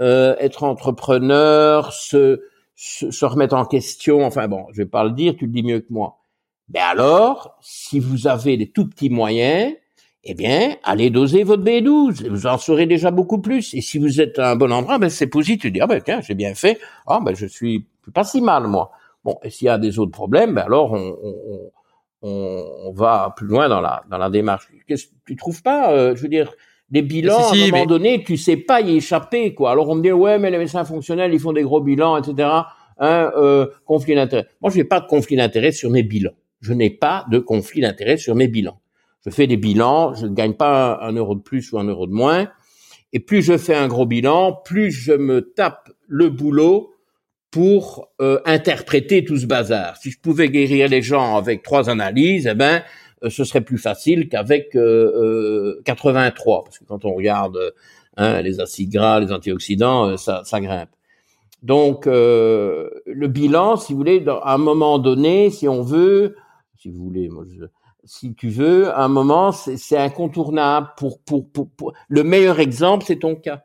euh, 0.00 0.36
être 0.38 0.64
entrepreneur, 0.64 1.92
se, 1.92 2.42
se, 2.74 3.10
se 3.10 3.24
remettre 3.24 3.54
en 3.56 3.64
question. 3.64 4.24
Enfin 4.24 4.48
bon, 4.48 4.66
je 4.72 4.78
vais 4.78 4.88
pas 4.88 5.04
le 5.04 5.10
dire, 5.10 5.34
tu 5.36 5.46
le 5.46 5.52
dis 5.52 5.62
mieux 5.62 5.80
que 5.80 5.92
moi. 5.92 6.18
Ben 6.68 6.82
alors, 6.82 7.58
si 7.62 7.98
vous 7.98 8.26
avez 8.26 8.56
des 8.56 8.70
tout 8.70 8.86
petits 8.88 9.10
moyens, 9.10 9.74
eh 10.24 10.34
bien, 10.34 10.76
allez 10.82 11.10
doser 11.10 11.42
votre 11.42 11.62
B12. 11.62 12.28
Vous 12.28 12.46
en 12.46 12.58
saurez 12.58 12.86
déjà 12.86 13.10
beaucoup 13.10 13.38
plus. 13.40 13.72
Et 13.74 13.80
si 13.80 13.98
vous 13.98 14.20
êtes 14.20 14.38
à 14.38 14.50
un 14.50 14.56
bon 14.56 14.70
endroit, 14.72 14.98
ben, 14.98 15.08
c'est 15.08 15.28
positif. 15.28 15.72
Dire, 15.72 15.84
ah 15.84 15.86
ben, 15.86 16.02
tiens, 16.04 16.20
j'ai 16.20 16.34
bien 16.34 16.54
fait. 16.54 16.78
Ah, 17.06 17.20
ben, 17.24 17.34
je 17.34 17.46
suis 17.46 17.86
pas 18.12 18.24
si 18.24 18.40
mal, 18.40 18.66
moi. 18.66 18.90
Bon, 19.24 19.38
et 19.42 19.50
s'il 19.50 19.66
y 19.66 19.68
a 19.68 19.78
des 19.78 19.98
autres 19.98 20.12
problèmes, 20.12 20.54
ben, 20.54 20.62
alors, 20.62 20.92
on, 20.92 21.16
on, 21.22 21.70
on, 22.22 22.92
va 22.94 23.32
plus 23.36 23.46
loin 23.46 23.68
dans 23.68 23.80
la, 23.80 24.02
dans 24.10 24.18
la 24.18 24.30
démarche. 24.30 24.68
Qu'est-ce, 24.86 25.06
tu 25.26 25.36
trouves 25.36 25.62
pas, 25.62 25.92
euh, 25.92 26.16
je 26.16 26.22
veux 26.22 26.28
dire, 26.28 26.52
des 26.90 27.02
bilans, 27.02 27.50
à 27.50 27.54
un 27.54 27.70
moment 27.70 27.86
donné, 27.86 28.24
tu 28.24 28.36
sais 28.36 28.56
pas 28.56 28.80
y 28.80 28.96
échapper, 28.96 29.54
quoi. 29.54 29.70
Alors, 29.70 29.88
on 29.88 29.94
me 29.94 30.02
dit, 30.02 30.10
ouais, 30.10 30.38
mais 30.38 30.50
les 30.50 30.58
médecins 30.58 30.84
fonctionnels, 30.84 31.32
ils 31.34 31.40
font 31.40 31.52
des 31.52 31.62
gros 31.62 31.80
bilans, 31.80 32.16
etc. 32.16 32.48
Hein, 32.98 33.30
euh, 33.36 33.66
conflit 33.84 34.14
d'intérêt. 34.14 34.46
Moi, 34.60 34.70
je 34.70 34.78
n'ai 34.78 34.84
pas 34.84 35.00
de 35.00 35.06
conflit 35.06 35.36
d'intérêt 35.36 35.70
sur 35.70 35.90
mes 35.90 36.02
bilans 36.02 36.34
je 36.60 36.72
n'ai 36.72 36.90
pas 36.90 37.24
de 37.30 37.38
conflit 37.38 37.80
d'intérêt 37.80 38.16
sur 38.16 38.34
mes 38.34 38.48
bilans. 38.48 38.80
Je 39.24 39.30
fais 39.30 39.46
des 39.46 39.56
bilans, 39.56 40.14
je 40.14 40.26
ne 40.26 40.34
gagne 40.34 40.54
pas 40.54 40.98
un, 41.02 41.12
euro 41.12 41.34
de 41.34 41.40
plus 41.40 41.72
ou 41.72 41.78
un 41.78 41.84
euro 41.84 42.06
de 42.06 42.12
moins. 42.12 42.48
Et 43.12 43.20
plus 43.20 43.42
je 43.42 43.56
fais 43.56 43.74
un 43.74 43.88
gros 43.88 44.06
bilan, 44.06 44.60
plus 44.64 44.90
je 44.90 45.12
me 45.12 45.52
tape 45.52 45.90
le 46.06 46.28
boulot 46.30 46.92
pour 47.50 48.10
euh, 48.20 48.40
interpréter 48.44 49.24
tout 49.24 49.38
ce 49.38 49.46
bazar. 49.46 49.96
Si 49.96 50.10
je 50.10 50.20
pouvais 50.20 50.48
guérir 50.48 50.88
les 50.88 51.02
gens 51.02 51.36
avec 51.36 51.62
trois 51.62 51.88
analyses, 51.88 52.46
eh 52.46 52.54
ben, 52.54 52.82
euh, 53.24 53.30
ce 53.30 53.44
serait 53.44 53.60
plus 53.60 53.78
facile 53.78 54.28
qu'avec 54.28 54.76
euh, 54.76 55.80
83, 55.84 56.64
parce 56.64 56.78
que 56.78 56.84
quand 56.84 57.04
on 57.04 57.14
regarde 57.14 57.58
hein, 58.16 58.40
les 58.42 58.60
acides 58.60 58.92
gras, 58.92 59.20
les 59.20 59.32
antioxydants, 59.32 60.10
euh, 60.10 60.16
ça, 60.16 60.42
ça 60.44 60.60
grimpe. 60.60 60.90
Donc, 61.62 62.06
le 62.06 63.26
bilan, 63.26 63.74
si 63.74 63.92
vous 63.92 63.98
voulez, 63.98 64.24
à 64.28 64.54
un 64.54 64.58
moment 64.58 65.00
donné, 65.00 65.50
si 65.50 65.66
on 65.66 65.82
veut, 65.82 66.36
si 66.78 66.88
vous 66.88 67.02
voulez. 67.02 67.28
Moi, 67.28 67.42
si 68.04 68.32
tu 68.36 68.48
veux, 68.48 68.90
à 68.90 69.02
un 69.02 69.08
moment, 69.08 69.50
c'est 69.50 69.98
incontournable. 69.98 70.90
Pour, 70.96 71.20
pour, 71.20 71.50
pour, 71.50 71.94
le 72.08 72.22
meilleur 72.22 72.60
exemple, 72.60 73.04
c'est 73.08 73.18
ton 73.18 73.34
cas. 73.34 73.64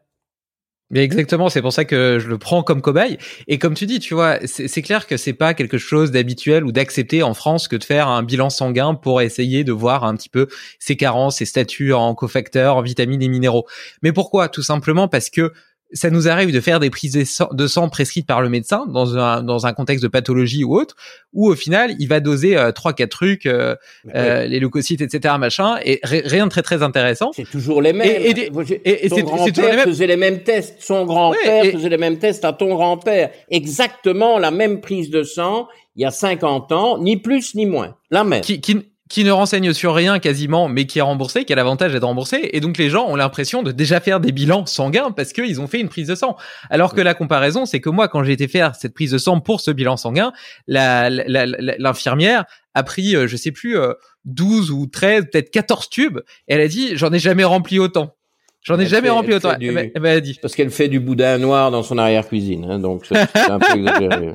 Mais 0.90 1.04
exactement, 1.04 1.50
c'est 1.50 1.62
pour 1.62 1.74
ça 1.74 1.86
que 1.86 2.20
je 2.20 2.28
le 2.28 2.38
prends 2.38 2.62
comme 2.62 2.82
cobaye. 2.82 3.18
Et 3.48 3.58
comme 3.58 3.74
tu 3.74 3.86
dis, 3.86 4.00
tu 4.00 4.14
vois, 4.14 4.38
c'est 4.46 4.82
clair 4.84 5.08
que 5.08 5.18
c'est 5.18 5.34
pas 5.34 5.54
quelque 5.54 5.80
chose 5.80 6.12
d'habituel 6.12 6.64
ou 6.66 6.72
d'accepter 6.72 7.24
en 7.24 7.34
France 7.34 7.68
que 7.68 7.76
de 7.76 7.84
faire 7.84 8.08
un 8.08 8.22
bilan 8.22 8.52
sanguin 8.52 8.94
pour 8.94 9.22
essayer 9.22 9.64
de 9.64 9.72
voir 9.72 10.04
un 10.04 10.16
petit 10.16 10.30
peu 10.30 10.48
ses 10.80 10.96
carences, 10.96 11.38
ses 11.38 11.46
statuts 11.46 11.94
en 11.94 12.14
cofacteurs, 12.14 12.76
en 12.76 12.82
vitamines 12.82 13.24
et 13.24 13.28
minéraux. 13.28 13.66
Mais 14.04 14.12
pourquoi? 14.12 14.50
Tout 14.50 14.62
simplement 14.62 15.08
parce 15.08 15.30
que 15.32 15.52
ça 15.94 16.10
nous 16.10 16.28
arrive 16.28 16.52
de 16.52 16.60
faire 16.60 16.80
des 16.80 16.90
prises 16.90 17.40
de 17.52 17.68
sang 17.68 17.90
prescrites 17.90 18.28
par 18.28 18.42
le 18.42 18.50
médecin 18.50 18.86
dans 18.88 19.18
un, 19.18 19.44
dans 19.44 19.66
un 19.66 19.74
contexte 19.74 20.04
de 20.04 20.08
pathologie 20.08 20.64
ou 20.64 20.76
autre, 20.76 20.96
où 21.34 21.50
au 21.50 21.56
final, 21.56 21.96
il 22.00 22.08
va 22.08 22.20
doser 22.20 22.58
euh, 22.58 22.72
trois, 22.72 22.94
quatre 22.94 23.12
trucs, 23.12 23.46
euh, 23.46 23.76
euh, 24.16 24.46
les 24.46 24.60
leucocytes, 24.60 25.02
etc., 25.02 25.36
machin, 25.40 25.78
et 25.84 26.00
rien 26.04 26.46
de 26.46 26.52
très 26.52 26.64
très 26.64 26.84
intéressant. 26.84 27.32
C'est 27.34 27.50
toujours 27.50 27.82
les 27.82 27.94
mêmes. 27.94 28.08
Et, 28.08 28.32
et, 28.32 29.06
et, 29.06 29.10
son 29.10 29.22
grand-père 29.22 29.84
faisait 29.84 30.08
les 30.08 30.18
mêmes 30.18 30.44
tests. 30.44 30.76
Son 30.80 31.06
grand-père 31.06 31.66
faisait 31.72 31.90
les 31.90 31.98
mêmes 31.98 32.18
tests 32.18 32.44
à 32.46 32.54
ton 32.54 32.76
grand-père. 32.76 33.30
Exactement 33.50 34.40
la 34.40 34.52
même 34.52 34.82
prise 34.82 35.10
de 35.10 35.24
sang 35.24 35.68
il 35.96 36.02
y 36.02 36.06
a 36.06 36.12
50 36.12 36.72
ans, 36.72 36.98
ni 36.98 37.18
plus 37.18 37.54
ni 37.56 37.66
moins. 37.66 37.96
La 38.10 38.24
même. 38.24 38.42
Qui, 38.42 38.62
qui, 38.62 38.93
qui 39.14 39.24
ne 39.24 39.30
renseigne 39.30 39.74
sur 39.74 39.94
rien 39.94 40.18
quasiment, 40.18 40.68
mais 40.68 40.88
qui 40.88 40.98
est 40.98 41.04
remboursé, 41.04 41.46
qui 41.46 41.54
a 41.54 41.56
l'avantage 41.56 41.94
d'être 41.94 42.04
remboursé. 42.04 42.50
Et 42.52 42.60
donc 42.60 42.80
les 42.80 42.90
gens 42.90 43.06
ont 43.08 43.16
l'impression 43.16 43.62
de 43.62 43.72
déjà 43.72 44.00
faire 44.00 44.20
des 44.20 44.32
bilans 44.32 44.66
sanguins 44.66 45.12
parce 45.12 45.34
qu'ils 45.34 45.62
ont 45.62 45.68
fait 45.68 45.80
une 45.80 45.88
prise 45.88 46.08
de 46.08 46.16
sang. 46.16 46.36
Alors 46.72 46.96
que 46.96 47.02
la 47.02 47.14
comparaison, 47.14 47.68
c'est 47.68 47.80
que 47.80 47.92
moi, 47.92 48.08
quand 48.08 48.24
j'ai 48.24 48.32
été 48.32 48.48
faire 48.48 48.74
cette 48.74 48.96
prise 48.96 49.12
de 49.12 49.20
sang 49.20 49.40
pour 49.40 49.62
ce 49.62 49.70
bilan 49.70 49.98
sanguin, 49.98 50.34
l'infirmière 50.68 52.46
a 52.74 52.82
pris, 52.82 53.16
euh, 53.16 53.28
je 53.28 53.38
sais 53.38 53.52
plus, 53.52 53.78
12 54.26 54.72
euh, 54.72 54.74
ou 54.74 54.88
13, 54.88 55.26
peut-être 55.32 55.52
14 55.52 55.92
tubes. 55.92 56.18
Et 56.48 56.56
elle 56.56 56.62
a 56.62 56.68
dit, 56.68 56.98
j'en 56.98 57.14
ai 57.14 57.20
jamais 57.20 57.44
rempli 57.44 57.78
autant. 57.78 58.16
J'en 58.64 58.80
ai 58.80 58.88
jamais 58.88 59.12
rempli 59.12 59.36
autant. 59.36 59.54
Elle 59.60 59.92
m'a 60.02 60.20
dit. 60.22 60.40
Parce 60.42 60.56
qu'elle 60.56 60.72
fait 60.72 60.88
du 60.88 61.00
boudin 61.00 61.38
noir 61.38 61.70
dans 61.70 61.84
son 61.84 62.00
arrière-cuisine, 62.00 62.66
hein, 62.68 62.80
donc 62.80 63.06
c'est 63.06 63.16
un 63.38 63.60
peu 63.60 63.74
exagéré. 63.78 64.34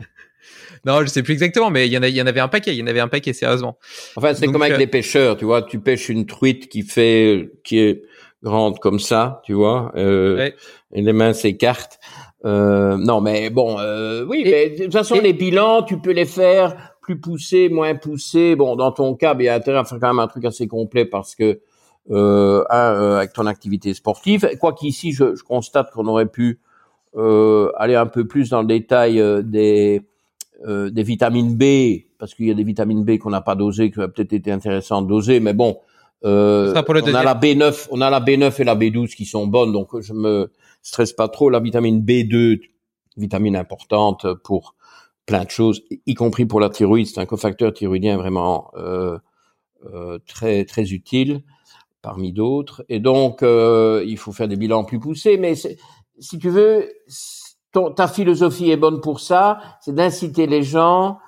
Non, 0.84 1.00
je 1.02 1.06
sais 1.06 1.22
plus 1.22 1.32
exactement, 1.32 1.70
mais 1.70 1.86
il 1.86 1.92
y 1.92 1.98
en, 1.98 2.02
a, 2.02 2.08
il 2.08 2.16
y 2.16 2.22
en 2.22 2.26
avait 2.26 2.40
un 2.40 2.48
paquet. 2.48 2.72
Il 2.72 2.78
y 2.78 2.82
en 2.82 2.86
avait 2.86 3.00
un 3.00 3.08
paquet, 3.08 3.32
sérieusement. 3.32 3.78
Enfin, 4.16 4.34
c'est 4.34 4.46
comme 4.46 4.62
avec 4.62 4.74
euh, 4.74 4.78
les 4.78 4.86
pêcheurs, 4.86 5.36
tu 5.36 5.44
vois. 5.44 5.62
Tu 5.62 5.78
pêches 5.80 6.08
une 6.08 6.26
truite 6.26 6.68
qui 6.68 6.82
fait, 6.82 7.50
qui 7.64 7.78
est 7.78 8.02
grande 8.42 8.78
comme 8.78 8.98
ça, 8.98 9.42
tu 9.44 9.52
vois. 9.52 9.92
Euh, 9.96 10.50
Et 10.92 11.02
les 11.02 11.12
mains 11.12 11.32
s'écartent. 11.32 11.98
Euh, 12.44 12.96
non, 12.96 13.20
mais 13.20 13.50
bon, 13.50 13.78
euh, 13.78 14.24
oui. 14.24 14.42
mais 14.44 14.70
de 14.70 14.84
toute 14.84 14.92
façon, 14.92 15.16
les 15.20 15.32
bilans, 15.32 15.82
tu 15.82 15.98
peux 15.98 16.12
les 16.12 16.24
faire 16.24 16.94
plus 17.02 17.18
poussés, 17.20 17.68
moins 17.68 17.94
poussés. 17.94 18.54
Bon, 18.54 18.76
dans 18.76 18.92
ton 18.92 19.14
cas, 19.14 19.34
il 19.38 19.44
y 19.44 19.48
a 19.48 19.54
intérêt 19.54 19.78
à 19.78 19.84
faire 19.84 19.98
quand 20.00 20.08
même 20.08 20.20
un 20.20 20.28
truc 20.28 20.44
assez 20.44 20.68
complet 20.68 21.04
parce 21.04 21.34
que 21.34 21.60
euh, 22.10 22.64
euh 22.72 23.16
avec 23.16 23.32
ton 23.32 23.46
activité 23.46 23.92
sportive. 23.92 24.48
Quoi 24.60 24.72
qu'ici, 24.72 25.12
je, 25.12 25.34
je 25.34 25.42
constate 25.42 25.90
qu'on 25.90 26.06
aurait 26.06 26.26
pu 26.26 26.60
euh, 27.16 27.70
aller 27.76 27.96
un 27.96 28.06
peu 28.06 28.26
plus 28.26 28.50
dans 28.50 28.60
le 28.60 28.68
détail 28.68 29.22
des 29.44 30.02
euh, 30.66 30.90
des 30.90 31.02
vitamines 31.02 31.56
B, 31.56 32.04
parce 32.18 32.34
qu'il 32.34 32.46
y 32.46 32.50
a 32.50 32.54
des 32.54 32.64
vitamines 32.64 33.04
B 33.04 33.18
qu'on 33.18 33.30
n'a 33.30 33.40
pas 33.40 33.54
dosées, 33.54 33.90
qui 33.90 33.98
auraient 33.98 34.10
peut-être 34.10 34.32
été 34.32 34.50
intéressant 34.50 35.02
de 35.02 35.08
doser, 35.08 35.40
mais 35.40 35.54
bon, 35.54 35.78
euh, 36.24 36.74
on 36.74 37.14
a 37.14 37.22
la 37.22 37.34
B9, 37.34 37.88
on 37.90 38.00
a 38.00 38.10
la 38.10 38.20
B9 38.20 38.60
et 38.60 38.64
la 38.64 38.74
B12 38.74 39.14
qui 39.14 39.24
sont 39.24 39.46
bonnes, 39.46 39.72
donc 39.72 40.00
je 40.00 40.12
me 40.12 40.50
stresse 40.82 41.12
pas 41.12 41.28
trop. 41.28 41.48
La 41.48 41.60
vitamine 41.60 42.00
B2, 42.00 42.60
vitamine 43.16 43.56
importante 43.56 44.26
pour 44.42 44.74
plein 45.28 45.44
de 45.44 45.50
choses, 45.50 45.82
y 46.06 46.14
compris 46.14 46.46
pour 46.46 46.58
la 46.58 46.70
thyroïde, 46.70 47.06
c'est 47.06 47.20
un 47.20 47.26
cofacteur 47.26 47.72
thyroïdien 47.72 48.16
vraiment 48.16 48.70
euh, 48.76 49.18
euh, 49.92 50.18
très 50.26 50.64
très 50.64 50.92
utile 50.92 51.42
parmi 52.00 52.32
d'autres. 52.32 52.84
Et 52.88 52.98
donc, 52.98 53.42
euh, 53.42 54.02
il 54.06 54.16
faut 54.16 54.32
faire 54.32 54.48
des 54.48 54.56
bilans 54.56 54.84
plus 54.84 54.98
poussés, 54.98 55.36
mais 55.36 55.54
si 55.54 56.38
tu 56.38 56.48
veux, 56.48 56.90
ta 57.72 58.08
philosophie 58.08 58.70
est 58.70 58.76
bonne 58.76 59.00
pour 59.00 59.20
ça, 59.20 59.60
c'est 59.80 59.94
d'inciter 59.94 60.46
les 60.46 60.62
gens 60.62 61.18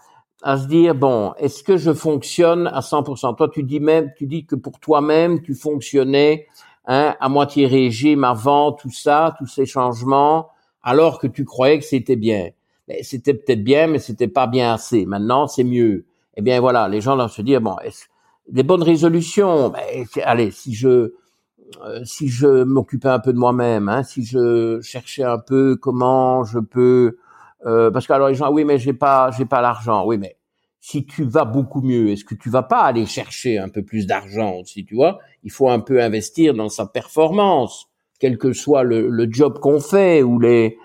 à 0.43 0.57
se 0.57 0.67
dire 0.67 0.95
bon, 0.95 1.35
est-ce 1.39 1.63
que 1.63 1.77
je 1.77 1.93
fonctionne 1.93 2.67
à 2.69 2.81
100% 2.81 3.37
Toi, 3.37 3.49
tu 3.53 3.63
dis 3.63 3.81
même, 3.81 4.13
tu 4.17 4.27
dis 4.27 4.47
que 4.47 4.57
pour 4.57 4.81
toi-même, 4.81 5.43
tu 5.43 5.55
fonctionnais 5.55 6.47
hein, 6.87 7.15
à 7.21 7.29
moitié 7.29 7.67
régime 7.67 8.25
avant 8.25 8.73
tout 8.73 8.91
ça, 8.91 9.35
tous 9.39 9.47
ces 9.47 9.67
changements, 9.67 10.49
alors 10.83 11.19
que 11.19 11.27
tu 11.27 11.45
croyais 11.45 11.79
que 11.79 11.85
c'était 11.85 12.17
bien. 12.17 12.51
C'était 13.03 13.35
peut-être 13.35 13.63
bien, 13.63 13.87
mais 13.87 13.99
c'était 13.99 14.29
pas 14.29 14.47
bien 14.47 14.73
assez. 14.73 15.07
Maintenant, 15.07 15.47
c'est 15.47 15.63
mieux. 15.63 16.07
Eh 16.37 16.43
bien 16.43 16.61
voilà, 16.61 16.89
les 16.89 17.01
gens 17.01 17.17
doivent 17.17 17.31
se 17.31 17.43
dire 17.43 17.61
bon, 17.61 17.77
des 18.49 18.63
bonnes 18.63 18.83
résolutions? 18.83 19.69
Ben, 19.69 20.07
allez, 20.25 20.51
si 20.51 20.75
je 20.75 21.13
si 22.05 22.29
je 22.29 22.65
m'occupais 22.65 23.09
un 23.09 23.19
peu 23.21 23.33
de 23.33 23.39
moi-même, 23.39 23.89
hein, 23.89 24.03
si 24.03 24.25
je 24.25 24.81
cherchais 24.83 25.25
un 25.25 25.39
peu 25.39 25.77
comment 25.77 26.45
je 26.45 26.59
peux, 26.59 27.17
euh, 27.67 27.91
parce 27.91 28.07
que 28.07 28.13
alors 28.13 28.29
les 28.29 28.35
gens, 28.35 28.51
oui, 28.51 28.65
mais 28.65 28.79
j'ai 28.79 28.93
pas, 28.93 29.31
j'ai 29.31 29.45
pas 29.45 29.61
l'argent. 29.61 30.05
Oui, 30.07 30.19
mais 30.19 30.37
si 30.81 31.05
tu 31.05 31.25
vas 31.25 31.45
beaucoup 31.45 31.83
mieux, 31.83 32.09
est-ce 32.09 32.25
que 32.25 32.35
tu 32.35 32.49
vas 32.49 32.63
pas 32.63 32.83
aller 32.83 33.07
chercher 33.07 33.59
un 33.59 33.69
peu 33.69 33.83
plus 33.83 34.07
d'argent 34.07 34.55
aussi, 34.61 34.85
tu 34.85 34.95
vois? 34.95 35.19
Il 35.45 35.51
faut 35.51 35.69
un 35.69 35.81
peu 35.81 36.03
investir 36.03 36.55
dans 36.55 36.69
sa 36.69 36.87
performance, 36.87 37.89
quel 38.19 38.39
que 38.39 38.53
soit 38.53 38.83
le, 38.83 39.09
le 39.09 39.27
job 39.31 39.59
qu'on 39.59 39.81
fait 39.81 40.23
ou 40.23 40.39
les, 40.41 40.79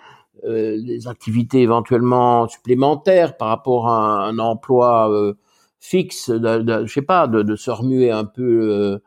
euh, 0.45 0.77
les 0.77 1.07
activités 1.07 1.61
éventuellement 1.61 2.47
supplémentaires 2.47 3.37
par 3.37 3.49
rapport 3.49 3.87
à 3.89 4.25
un, 4.25 4.37
emploi 4.39 5.11
euh, 5.11 5.33
fixe, 5.79 6.29
de, 6.29 6.57
de, 6.59 6.85
je 6.85 6.93
sais 6.93 7.01
pas, 7.01 7.27
de, 7.27 7.41
de 7.41 7.55
se 7.55 7.71
remuer 7.71 8.11
un 8.11 8.25
peu 8.25 8.99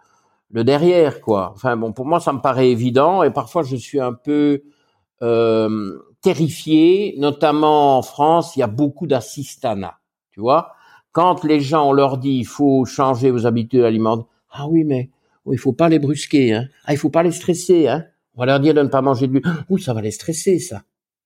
le 0.51 0.65
derrière, 0.65 1.21
quoi. 1.21 1.53
Enfin 1.55 1.77
bon, 1.77 1.93
pour 1.93 2.07
moi, 2.07 2.21
ça 2.21 2.33
me 2.33 2.41
paraît 2.41 2.71
évident 2.71 3.23
et 3.23 3.31
parfois 3.31 3.63
je 3.63 3.77
suis 3.77 4.01
un 4.01 4.13
peu 4.13 4.63
euh, 5.23 5.99
terrifié, 6.23 7.15
notamment 7.19 7.99
en 7.99 8.03
France, 8.03 8.57
il 8.57 8.61
y 8.61 8.63
a 8.63 8.67
beaucoup 8.69 9.07
d'assistanat, 9.07 9.99
tu 10.31 10.41
vois. 10.41 10.73
Quand 11.13 11.45
les 11.45 11.61
gens 11.61 11.89
on 11.89 11.93
leur 11.93 12.19
dit 12.19 12.37
il 12.39 12.47
faut 12.47 12.85
changer 12.85 13.31
vos 13.31 13.47
habitudes 13.47 13.83
alimentaires, 13.83 14.27
ah 14.51 14.69
oui 14.69 14.85
mais 14.85 15.11
oh, 15.45 15.53
il 15.53 15.59
faut 15.59 15.73
pas 15.73 15.89
les 15.89 15.99
brusquer, 15.99 16.55
hein. 16.55 16.69
Ah 16.85 16.93
il 16.93 16.97
faut 16.99 17.11
pas 17.11 17.23
les 17.23 17.33
stresser, 17.33 17.89
hein. 17.89 18.05
On 18.35 18.41
va 18.41 18.47
leur 18.47 18.61
dire 18.61 18.75
de 18.75 18.83
ne 18.83 18.89
pas 18.89 19.03
manger 19.03 19.27
de 19.27 19.33
gluten. 19.33 19.65
Ouh 19.69 19.79
ça 19.79 19.95
va 19.95 20.01
les 20.01 20.13
stresser 20.13 20.61
ça. 20.61 20.83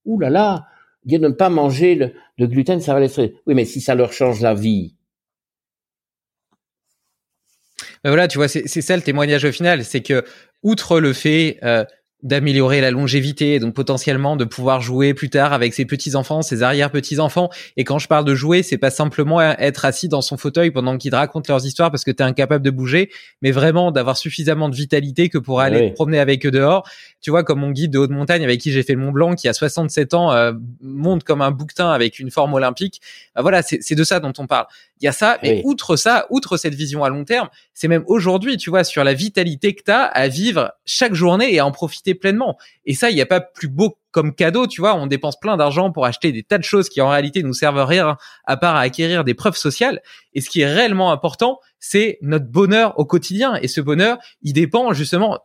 Ouh 0.07 0.18
là 0.18 0.31
là, 0.31 0.67
dire 1.05 1.20
de 1.20 1.28
ne 1.28 1.33
pas 1.33 1.51
manger 1.51 1.97
de 2.39 2.47
gluten 2.47 2.81
ça 2.81 2.94
va 2.94 3.01
les 3.01 3.09
stresser. 3.09 3.36
Oui 3.47 3.55
mais 3.55 3.67
si 3.67 3.81
ça 3.81 3.94
leur 3.94 4.12
change 4.12 4.41
la 4.41 4.55
vie, 4.55 4.94
voilà, 8.05 8.28
tu 8.28 8.39
vois, 8.39 8.49
c'est 8.49 8.67
ça 8.67 8.97
le 8.97 9.02
témoignage 9.02 9.44
au 9.44 9.52
final, 9.52 9.85
c'est 9.85 10.01
que 10.02 10.25
outre 10.62 11.01
le 11.01 11.12
fait 11.12 11.59
euh, 11.62 11.85
d'améliorer 12.23 12.81
la 12.81 12.93
longévité, 12.93 13.59
donc 13.59 13.75
potentiellement 13.75 14.36
de 14.36 14.44
pouvoir 14.44 14.81
jouer 14.81 15.12
plus 15.12 15.28
tard 15.28 15.52
avec 15.52 15.75
ses 15.75 15.85
petits 15.85 16.15
enfants, 16.15 16.43
ses 16.43 16.62
arrière 16.62 16.91
petits 16.91 17.19
enfants. 17.19 17.51
Et 17.77 17.85
quand 17.85 17.99
je 17.99 18.07
parle 18.07 18.25
de 18.25 18.35
jouer, 18.35 18.62
c'est 18.62 18.78
pas 18.78 18.91
simplement 18.91 19.41
être 19.41 19.85
assis 19.85 20.09
dans 20.09 20.23
son 20.23 20.36
fauteuil 20.36 20.70
pendant 20.70 20.97
qu'ils 20.99 21.15
racontent 21.15 21.52
leurs 21.52 21.67
histoires 21.67 21.91
parce 21.91 22.05
que 22.05 22.12
tu 22.12 22.23
es 22.23 22.27
incapable 22.27 22.65
de 22.65 22.70
bouger, 22.70 23.11
mais 23.43 23.51
vraiment 23.51 23.91
d'avoir 23.91 24.17
suffisamment 24.17 24.69
de 24.69 24.77
vitalité 24.77 25.28
que 25.28 25.39
pour 25.39 25.61
aller 25.61 25.91
promener 25.91 26.20
avec 26.20 26.47
eux 26.47 26.52
dehors. 26.52 26.89
Tu 27.23 27.31
vois, 27.31 27.44
comme 27.44 27.60
mon 27.60 27.70
guide 27.70 27.92
de 27.92 27.99
haute 27.99 28.10
montagne 28.10 28.44
avec 28.44 28.60
qui 28.60 28.73
j'ai 28.73 28.83
fait 28.83 28.92
le 28.92 28.99
Mont 28.99 29.12
Blanc, 29.12 29.34
qui 29.34 29.49
a 29.49 29.52
67 29.52 30.12
ans, 30.12 30.33
euh, 30.33 30.52
monte 30.81 31.25
comme 31.25 31.41
un 31.41 31.51
bouquetin 31.51 31.91
avec 31.91 32.18
une 32.18 32.31
forme 32.31 32.52
olympique. 32.55 33.01
Bah 33.34 33.42
voilà, 33.42 33.62
c'est 33.62 33.94
de 33.94 34.05
ça 34.05 34.20
dont 34.20 34.33
on 34.39 34.47
parle. 34.47 34.67
Il 35.01 35.05
y 35.07 35.09
a 35.09 35.12
ça, 35.12 35.39
mais 35.42 35.62
outre 35.65 35.97
ça, 35.97 36.26
outre 36.31 36.57
cette 36.57 36.75
vision 36.75 37.02
à 37.02 37.09
long 37.09 37.25
terme, 37.25 37.49
c'est 37.75 37.89
même 37.89 38.05
aujourd'hui, 38.07 38.57
tu 38.57 38.70
vois, 38.70 38.84
sur 38.84 39.02
la 39.05 39.15
vitalité 39.15 39.75
que 39.75 39.83
tu 39.84 39.91
as 39.91 40.02
à 40.02 40.28
vivre 40.28 40.73
chaque 40.84 41.15
journée 41.15 41.52
et 41.55 41.59
à 41.60 41.67
en 41.67 41.73
profiter 41.73 42.15
pleinement. 42.15 42.59
Et 42.84 42.94
ça, 42.94 43.10
il 43.10 43.15
n'y 43.15 43.23
a 43.23 43.26
pas 43.26 43.41
plus 43.41 43.68
beau 43.68 43.97
comme 44.12 44.34
cadeau, 44.34 44.67
tu 44.67 44.81
vois, 44.81 44.94
on 44.94 45.07
dépense 45.07 45.41
plein 45.41 45.57
d'argent 45.57 45.91
pour 45.91 46.05
acheter 46.05 46.33
des 46.33 46.42
tas 46.42 46.59
de 46.59 46.62
choses 46.62 46.89
qui 46.89 47.01
en 47.01 47.09
réalité 47.09 47.42
nous 47.42 47.55
servent 47.55 47.78
à 47.78 47.86
rien 47.86 48.18
à 48.44 48.57
part 48.57 48.76
à 48.76 48.81
acquérir 48.81 49.25
des 49.25 49.34
preuves 49.34 49.57
sociales. 49.57 50.02
Et 50.34 50.41
ce 50.41 50.51
qui 50.51 50.60
est 50.60 50.73
réellement 50.73 51.12
important, 51.12 51.59
c'est 51.83 52.17
notre 52.23 52.47
bonheur 52.47 52.97
au 52.99 53.05
quotidien. 53.05 53.57
Et 53.61 53.69
ce 53.69 53.81
bonheur, 53.81 54.17
il 54.43 54.52
dépend 54.52 54.93
justement, 54.93 55.41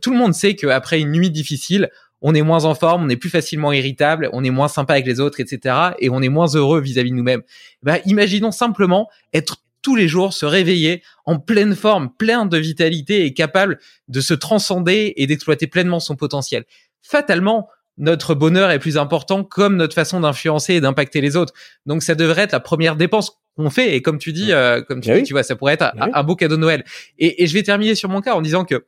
tout 0.00 0.12
le 0.12 0.16
monde 0.16 0.32
sait 0.32 0.54
qu'après 0.54 1.00
une 1.00 1.10
nuit 1.10 1.30
difficile, 1.30 1.90
on 2.22 2.36
est 2.36 2.42
moins 2.42 2.64
en 2.64 2.76
forme, 2.76 3.04
on 3.04 3.08
est 3.08 3.16
plus 3.16 3.30
facilement 3.30 3.72
irritable, 3.72 4.30
on 4.32 4.44
est 4.44 4.50
moins 4.50 4.68
sympa 4.68 4.94
avec 4.94 5.06
les 5.06 5.18
autres, 5.18 5.40
etc. 5.40 5.74
Et 5.98 6.08
on 6.08 6.22
est 6.22 6.28
moins 6.28 6.46
heureux 6.54 6.80
vis-à-vis 6.80 7.10
de 7.10 7.16
nous-mêmes. 7.16 7.42
Bah, 7.82 7.98
imaginons 8.06 8.52
simplement 8.52 9.10
être 9.34 9.56
tous 9.82 9.96
les 9.96 10.06
jours 10.06 10.32
se 10.32 10.46
réveiller 10.46 11.02
en 11.24 11.40
pleine 11.40 11.74
forme, 11.74 12.10
plein 12.16 12.46
de 12.46 12.56
vitalité 12.56 13.24
et 13.26 13.34
capable 13.34 13.80
de 14.06 14.20
se 14.20 14.34
transcender 14.34 15.14
et 15.16 15.26
d'exploiter 15.26 15.66
pleinement 15.66 15.98
son 15.98 16.14
potentiel. 16.14 16.64
Fatalement, 17.02 17.68
notre 17.98 18.36
bonheur 18.36 18.70
est 18.70 18.78
plus 18.78 18.98
important 18.98 19.42
comme 19.42 19.74
notre 19.74 19.94
façon 19.94 20.20
d'influencer 20.20 20.74
et 20.74 20.80
d'impacter 20.80 21.20
les 21.20 21.34
autres. 21.34 21.52
Donc 21.86 22.04
ça 22.04 22.14
devrait 22.14 22.42
être 22.42 22.52
la 22.52 22.60
première 22.60 22.94
dépense 22.94 23.41
qu'on 23.56 23.70
fait 23.70 23.94
et 23.96 24.02
comme 24.02 24.18
tu 24.18 24.32
dis, 24.32 24.52
euh, 24.52 24.82
comme 24.82 25.00
tu 25.00 25.12
dis, 25.12 25.22
tu 25.22 25.34
vois, 25.34 25.42
ça 25.42 25.56
pourrait 25.56 25.74
être 25.74 25.92
un, 25.96 26.22
beau 26.22 26.36
cadeau 26.36 26.56
de 26.56 26.60
Noël. 26.60 26.84
Et, 27.18 27.42
et 27.42 27.46
je 27.46 27.54
vais 27.54 27.62
terminer 27.62 27.94
sur 27.94 28.08
mon 28.08 28.20
cas 28.20 28.34
en 28.34 28.42
disant 28.42 28.64
que 28.64 28.84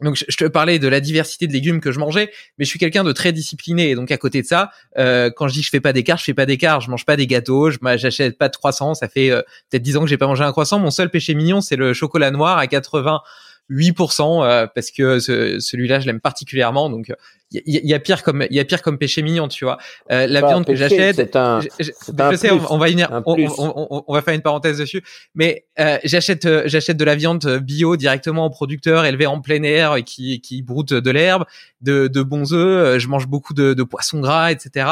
donc 0.00 0.16
je, 0.16 0.36
te 0.36 0.44
parlais 0.44 0.78
de 0.78 0.86
la 0.86 1.00
diversité 1.00 1.46
de 1.48 1.52
légumes 1.52 1.80
que 1.80 1.90
je 1.90 1.98
mangeais, 1.98 2.30
mais 2.56 2.64
je 2.64 2.70
suis 2.70 2.78
quelqu'un 2.78 3.02
de 3.02 3.10
très 3.12 3.32
discipliné. 3.32 3.90
Et 3.90 3.94
donc 3.96 4.12
à 4.12 4.16
côté 4.16 4.42
de 4.42 4.46
ça, 4.46 4.70
euh, 4.96 5.30
quand 5.34 5.48
je 5.48 5.54
dis 5.54 5.60
que 5.60 5.66
je 5.66 5.70
fais 5.70 5.80
pas 5.80 5.92
d'écart, 5.92 6.18
je 6.18 6.24
fais 6.24 6.34
pas 6.34 6.46
d'écart. 6.46 6.80
Je 6.80 6.90
mange 6.90 7.04
pas 7.04 7.16
des 7.16 7.26
gâteaux, 7.26 7.70
je 7.70 7.78
j'achète 7.96 8.38
pas 8.38 8.48
de 8.48 8.56
croissants. 8.56 8.94
Ça 8.94 9.08
fait 9.08 9.30
euh, 9.30 9.42
peut-être 9.70 9.82
dix 9.82 9.96
ans 9.96 10.02
que 10.02 10.06
j'ai 10.06 10.16
pas 10.16 10.28
mangé 10.28 10.44
un 10.44 10.52
croissant. 10.52 10.78
Mon 10.78 10.90
seul 10.90 11.10
péché 11.10 11.34
mignon, 11.34 11.60
c'est 11.60 11.76
le 11.76 11.94
chocolat 11.94 12.30
noir 12.30 12.58
à 12.58 12.66
80 12.68 13.22
8% 13.70 14.44
euh, 14.44 14.66
parce 14.74 14.90
que 14.90 15.18
celui-là 15.18 16.00
je 16.00 16.06
l'aime 16.06 16.20
particulièrement. 16.20 16.88
Donc 16.88 17.12
il 17.50 17.62
y, 17.66 17.94
a 17.94 17.98
pire 17.98 18.22
comme 18.22 18.46
il 18.50 18.54
y 18.54 18.60
a 18.60 18.64
pire 18.64 18.82
comme 18.82 18.98
péché 18.98 19.22
mignon 19.22 19.48
tu 19.48 19.64
vois. 19.64 19.78
Euh, 20.10 20.26
la 20.26 20.40
viande 20.40 20.66
que 20.66 20.74
j'achète 20.74 21.16
c'est 21.16 21.34
un, 21.34 21.60
je, 21.60 21.90
sais 22.36 22.50
on, 22.50 22.76
va 22.78 22.86
on, 23.26 24.12
va 24.12 24.22
faire 24.22 24.34
une 24.34 24.42
parenthèse 24.42 24.78
dessus. 24.78 25.02
Mais 25.34 25.64
euh, 25.80 25.98
j'achète 26.04 26.46
j'achète 26.66 26.98
de 26.98 27.04
la 27.04 27.14
viande 27.14 27.58
bio 27.58 27.96
directement 27.96 28.44
au 28.44 28.50
producteur 28.50 29.06
élevé 29.06 29.26
en 29.26 29.40
plein 29.40 29.62
air 29.62 29.96
et 29.96 30.02
qui 30.02 30.42
qui 30.42 30.60
broute 30.60 30.92
de 30.92 31.10
l'herbe 31.10 31.44
de, 31.80 32.06
de 32.06 32.22
bons 32.22 32.52
œufs 32.52 32.98
je 32.98 33.08
mange 33.08 33.26
beaucoup 33.26 33.54
de, 33.54 33.72
de 33.72 33.82
poissons 33.82 34.20
gras 34.20 34.50
etc 34.50 34.86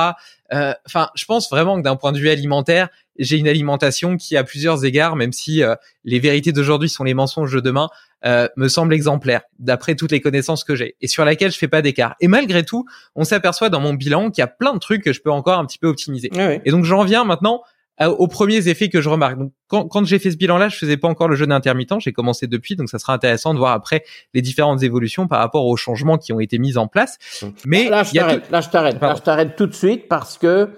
enfin 0.51 1.11
je 1.15 1.25
pense 1.27 1.51
vraiment 1.51 1.77
que 1.77 1.83
d'un 1.83 1.97
point 1.97 2.13
de 2.13 2.19
vue 2.19 2.31
alimentaire 2.31 2.89
j'ai 3.19 3.37
une 3.37 3.49
alimentation 3.49 4.17
qui 4.17 4.37
à 4.37 4.45
plusieurs 4.45 4.85
égards 4.85 5.17
même 5.17 5.33
si 5.33 5.63
les 6.05 6.21
vérités 6.21 6.53
d'aujourd'hui 6.53 6.89
sont 6.89 7.05
les 7.05 7.15
mensonges 7.15 7.53
de 7.53 7.61
demain 7.61 7.91
euh, 8.27 8.49
me 8.57 8.69
semble 8.69 8.93
exemplaire 8.93 9.43
d'après 9.59 9.95
toutes 9.95 10.13
les 10.13 10.21
connaissances 10.21 10.65
que 10.65 10.75
j'ai 10.75 10.97
et 11.01 11.07
sur 11.07 11.25
laquelle 11.25 11.53
je 11.53 11.59
fais 11.59 11.69
pas 11.69 11.81
d'écart. 11.81 12.17
Et 12.21 12.29
malgré 12.29 12.65
tout, 12.65 12.85
on 13.15 13.25
s'aperçoit 13.25 13.71
dans 13.71 13.81
mon 13.81 13.95
bilan 13.95 14.31
qu'il 14.31 14.43
y 14.43 14.45
a 14.45 14.49
plein 14.49 14.75
de 14.75 14.79
trucs 14.79 15.03
que 15.03 15.13
je 15.13 15.21
peux 15.23 15.31
encore 15.31 15.59
un 15.59 15.65
petit 15.65 15.79
peu 15.79 15.87
optimiser. 15.87 16.31
Et 16.65 16.71
donc 16.71 16.85
j'en 16.85 17.05
viens 17.05 17.25
maintenant 17.25 17.63
aux 18.05 18.29
premiers 18.29 18.69
effets 18.69 18.89
que 18.89 19.01
je 19.01 19.09
remarque. 19.09 19.39
Donc 19.39 19.53
quand, 19.69 19.87
quand 19.89 20.05
j'ai 20.05 20.19
fait 20.19 20.31
ce 20.31 20.37
bilan-là, 20.37 20.69
je 20.69 20.77
faisais 20.77 20.97
pas 20.97 21.09
encore 21.09 21.29
le 21.29 21.37
jeûne 21.37 21.53
intermittent, 21.53 22.01
j'ai 22.01 22.13
commencé 22.13 22.47
depuis, 22.47 22.77
donc 22.77 22.91
ça 22.91 22.99
sera 22.99 23.15
intéressant 23.15 23.55
de 23.55 23.59
voir 23.59 23.73
après 23.73 24.05
les 24.35 24.43
différentes 24.43 24.83
évolutions 24.83 25.29
par 25.29 25.39
rapport 25.39 25.65
aux 25.67 25.77
changements 25.77 26.19
qui 26.19 26.33
ont 26.33 26.41
été 26.41 26.59
mis 26.59 26.77
en 26.77 26.89
place. 26.89 27.17
Mais 27.65 27.89
là, 27.89 28.03
je 28.03 28.13
t'arrête, 28.13 28.51
là, 28.51 28.61
je 28.61 28.69
t'arrête, 28.69 29.01
là, 29.01 29.15
je 29.17 29.23
t'arrête 29.23 29.57
tout 29.57 29.67
de 29.67 29.75
suite 29.75 30.09
parce 30.09 30.37
que 30.37 30.71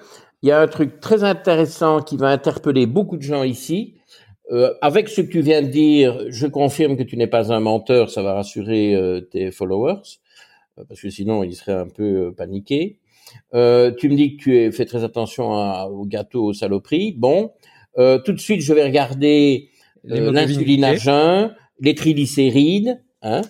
il 0.43 0.49
y 0.49 0.53
a 0.53 0.61
un 0.61 0.69
truc 0.69 1.01
très 1.01 1.25
intéressant 1.25 2.01
qui 2.01 2.17
va 2.17 2.29
interpeller 2.29 2.87
beaucoup 2.87 3.17
de 3.17 3.23
gens 3.23 3.43
ici 3.43 3.98
euh, 4.51 4.75
avec 4.81 5.09
ce 5.09 5.21
que 5.21 5.31
tu 5.31 5.43
viens 5.43 5.61
de 5.61 5.69
dire, 5.69 6.25
je 6.31 6.47
confirme 6.47 6.97
que 6.97 7.03
tu 7.03 7.17
n'es 7.19 7.27
pas 7.27 7.53
un 7.53 7.61
menteur, 7.61 8.11
ça 8.11 8.23
va 8.23 8.33
rassurer 8.33 8.95
euh, 8.95 9.21
tes 9.21 9.51
followers, 9.51 10.01
euh, 10.79 10.85
parce 10.89 11.03
que 11.03 11.11
sinon 11.11 11.43
ils 11.43 11.55
seraient 11.55 11.79
un 11.79 11.89
peu 11.89 12.33
paniqués. 12.35 12.99
tu 13.53 13.57
me 14.09 14.15
dis 14.15 14.37
que 14.37 14.43
tu 14.43 14.73
fais 14.73 14.87
très 14.87 15.05
attention 15.05 15.51
aux 15.89 16.07
gâteaux, 16.07 16.47
aux 16.47 16.53
saloperies. 16.55 17.13
Bon, 17.13 17.53
tout 17.97 18.33
de 18.33 18.41
suite 18.41 18.63
je 18.63 18.73
vais 18.73 18.85
regarder 18.85 19.69
l'insuline 20.05 20.85
à 20.85 20.95
jeun, 20.95 21.55
les 21.81 21.95
triglycérides, 21.95 23.03
hein, 23.21 23.43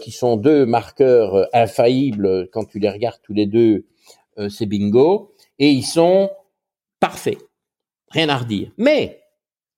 qui 0.00 0.10
sont 0.10 0.36
deux 0.36 0.66
marqueurs 0.66 1.46
infaillibles 1.52 2.48
quand 2.52 2.64
tu 2.64 2.80
les 2.80 2.90
regardes 2.90 3.20
tous 3.22 3.34
les 3.34 3.46
deux, 3.46 3.86
c'est 4.48 4.66
bingo, 4.66 5.34
et 5.60 5.70
ils 5.70 5.84
sont 5.84 6.30
parfaits, 6.98 7.38
rien 8.10 8.28
à 8.28 8.38
redire. 8.38 8.72
Mais 8.76 9.21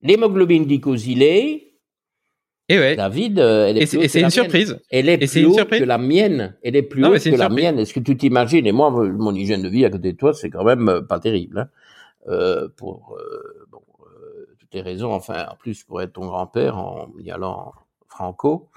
L'hémoglobine 0.04 0.64
glycosylée, 0.64 1.74
et 2.70 2.78
ouais. 2.78 2.96
David, 2.96 3.38
euh, 3.38 3.66
elle 3.68 3.76
est 3.76 3.94
et 3.94 4.08
c'est 4.08 4.22
une 4.22 4.30
surprise. 4.30 4.80
Elle 4.90 5.10
est 5.10 5.18
plus 5.18 5.44
haute 5.44 5.68
que 5.68 5.84
la 5.84 5.98
mienne. 5.98 6.56
Elle 6.62 6.76
est 6.76 6.82
plus 6.82 7.04
haute 7.04 7.22
que 7.22 7.36
la 7.36 7.50
mienne. 7.50 7.78
Est-ce 7.78 7.92
que 7.92 8.00
tu 8.00 8.16
t'imagines 8.16 8.66
Et 8.66 8.72
moi, 8.72 8.90
mon 8.90 9.34
hygiène 9.34 9.60
de 9.62 9.68
vie 9.68 9.84
à 9.84 9.90
côté 9.90 10.12
de 10.12 10.16
toi, 10.16 10.32
c'est 10.32 10.48
quand 10.48 10.64
même 10.64 10.88
euh, 10.88 11.02
pas 11.02 11.20
terrible. 11.20 11.58
Hein. 11.58 11.68
Euh, 12.26 12.68
pour 12.74 13.18
euh, 13.18 13.66
bon, 13.70 13.82
euh, 14.00 14.46
toutes 14.58 14.72
les 14.72 14.80
raisons. 14.80 15.12
Enfin, 15.12 15.46
en 15.50 15.56
plus, 15.56 15.84
pour 15.84 16.00
être 16.00 16.14
ton 16.14 16.26
grand-père 16.26 16.78
en 16.78 17.10
y 17.18 17.30
allant 17.30 17.74
franco. 18.08 18.70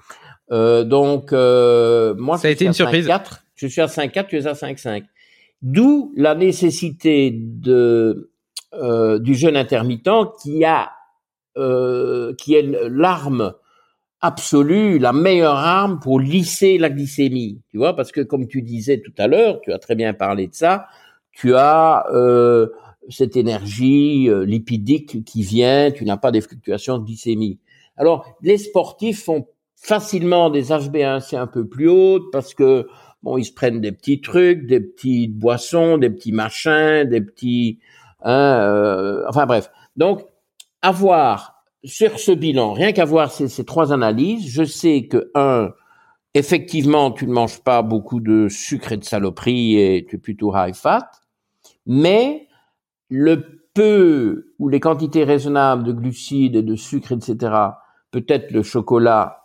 donc, 0.50 1.32
moi, 1.32 2.36
ça 2.36 2.48
a 2.48 2.50
été 2.50 2.66
une 2.66 2.74
surprise. 2.74 3.06
4, 3.06 3.44
je 3.54 3.66
suis 3.68 3.80
à 3.80 3.86
5,4, 3.86 4.26
tu 4.26 4.36
es 4.36 4.46
à 4.46 4.52
5,5. 4.52 5.04
D'où 5.62 6.12
la 6.16 6.34
nécessité 6.34 7.30
de 7.32 8.30
du 9.20 9.34
jeûne 9.34 9.56
intermittent 9.56 10.10
qui 10.42 10.64
a 10.64 10.90
euh, 11.58 12.34
qui 12.34 12.54
est 12.54 12.62
l'arme 12.62 13.54
absolue, 14.20 14.98
la 14.98 15.12
meilleure 15.12 15.56
arme 15.56 15.98
pour 15.98 16.20
lisser 16.20 16.78
la 16.78 16.88
glycémie. 16.88 17.60
Tu 17.68 17.78
vois, 17.78 17.96
parce 17.96 18.12
que 18.12 18.20
comme 18.20 18.46
tu 18.46 18.62
disais 18.62 19.00
tout 19.00 19.12
à 19.18 19.26
l'heure, 19.26 19.60
tu 19.62 19.72
as 19.72 19.78
très 19.78 19.96
bien 19.96 20.14
parlé 20.14 20.46
de 20.46 20.54
ça, 20.54 20.86
tu 21.32 21.56
as 21.56 22.06
euh, 22.12 22.68
cette 23.08 23.36
énergie 23.36 24.28
euh, 24.28 24.44
lipidique 24.44 25.24
qui 25.24 25.42
vient, 25.42 25.90
tu 25.90 26.04
n'as 26.04 26.16
pas 26.16 26.30
des 26.30 26.40
fluctuations 26.40 26.98
de 26.98 27.04
glycémie. 27.04 27.58
Alors, 27.96 28.24
les 28.42 28.58
sportifs 28.58 29.24
font 29.24 29.48
facilement 29.74 30.50
des 30.50 30.66
HbA1c 30.66 31.36
un 31.36 31.48
peu 31.48 31.66
plus 31.66 31.88
hautes 31.88 32.30
parce 32.30 32.54
que 32.54 32.86
bon, 33.24 33.36
ils 33.36 33.44
se 33.44 33.52
prennent 33.52 33.80
des 33.80 33.92
petits 33.92 34.20
trucs, 34.20 34.66
des 34.66 34.80
petites 34.80 35.36
boissons, 35.36 35.98
des 35.98 36.10
petits 36.10 36.32
machins, 36.32 37.02
des 37.04 37.20
petits, 37.20 37.80
hein, 38.22 39.24
enfin 39.28 39.46
bref. 39.46 39.70
Donc, 39.96 40.22
avoir 40.88 41.64
sur 41.84 42.18
ce 42.18 42.32
bilan, 42.32 42.72
rien 42.72 42.92
qu'à 42.92 43.04
voir 43.04 43.30
ces, 43.30 43.64
trois 43.64 43.92
analyses, 43.92 44.50
je 44.50 44.64
sais 44.64 45.06
que 45.06 45.30
un, 45.34 45.70
effectivement, 46.34 47.12
tu 47.12 47.26
ne 47.26 47.32
manges 47.32 47.62
pas 47.62 47.82
beaucoup 47.82 48.20
de 48.20 48.48
sucre 48.48 48.92
et 48.92 48.96
de 48.96 49.04
saloperie 49.04 49.78
et 49.78 50.06
tu 50.08 50.16
es 50.16 50.18
plutôt 50.18 50.52
high 50.54 50.74
fat, 50.74 51.08
mais 51.86 52.48
le 53.08 53.62
peu 53.74 54.52
ou 54.58 54.68
les 54.68 54.80
quantités 54.80 55.24
raisonnables 55.24 55.84
de 55.84 55.92
glucides 55.92 56.56
et 56.56 56.62
de 56.62 56.74
sucre, 56.74 57.12
etc., 57.12 57.54
peut-être 58.10 58.50
le 58.50 58.62
chocolat, 58.62 59.44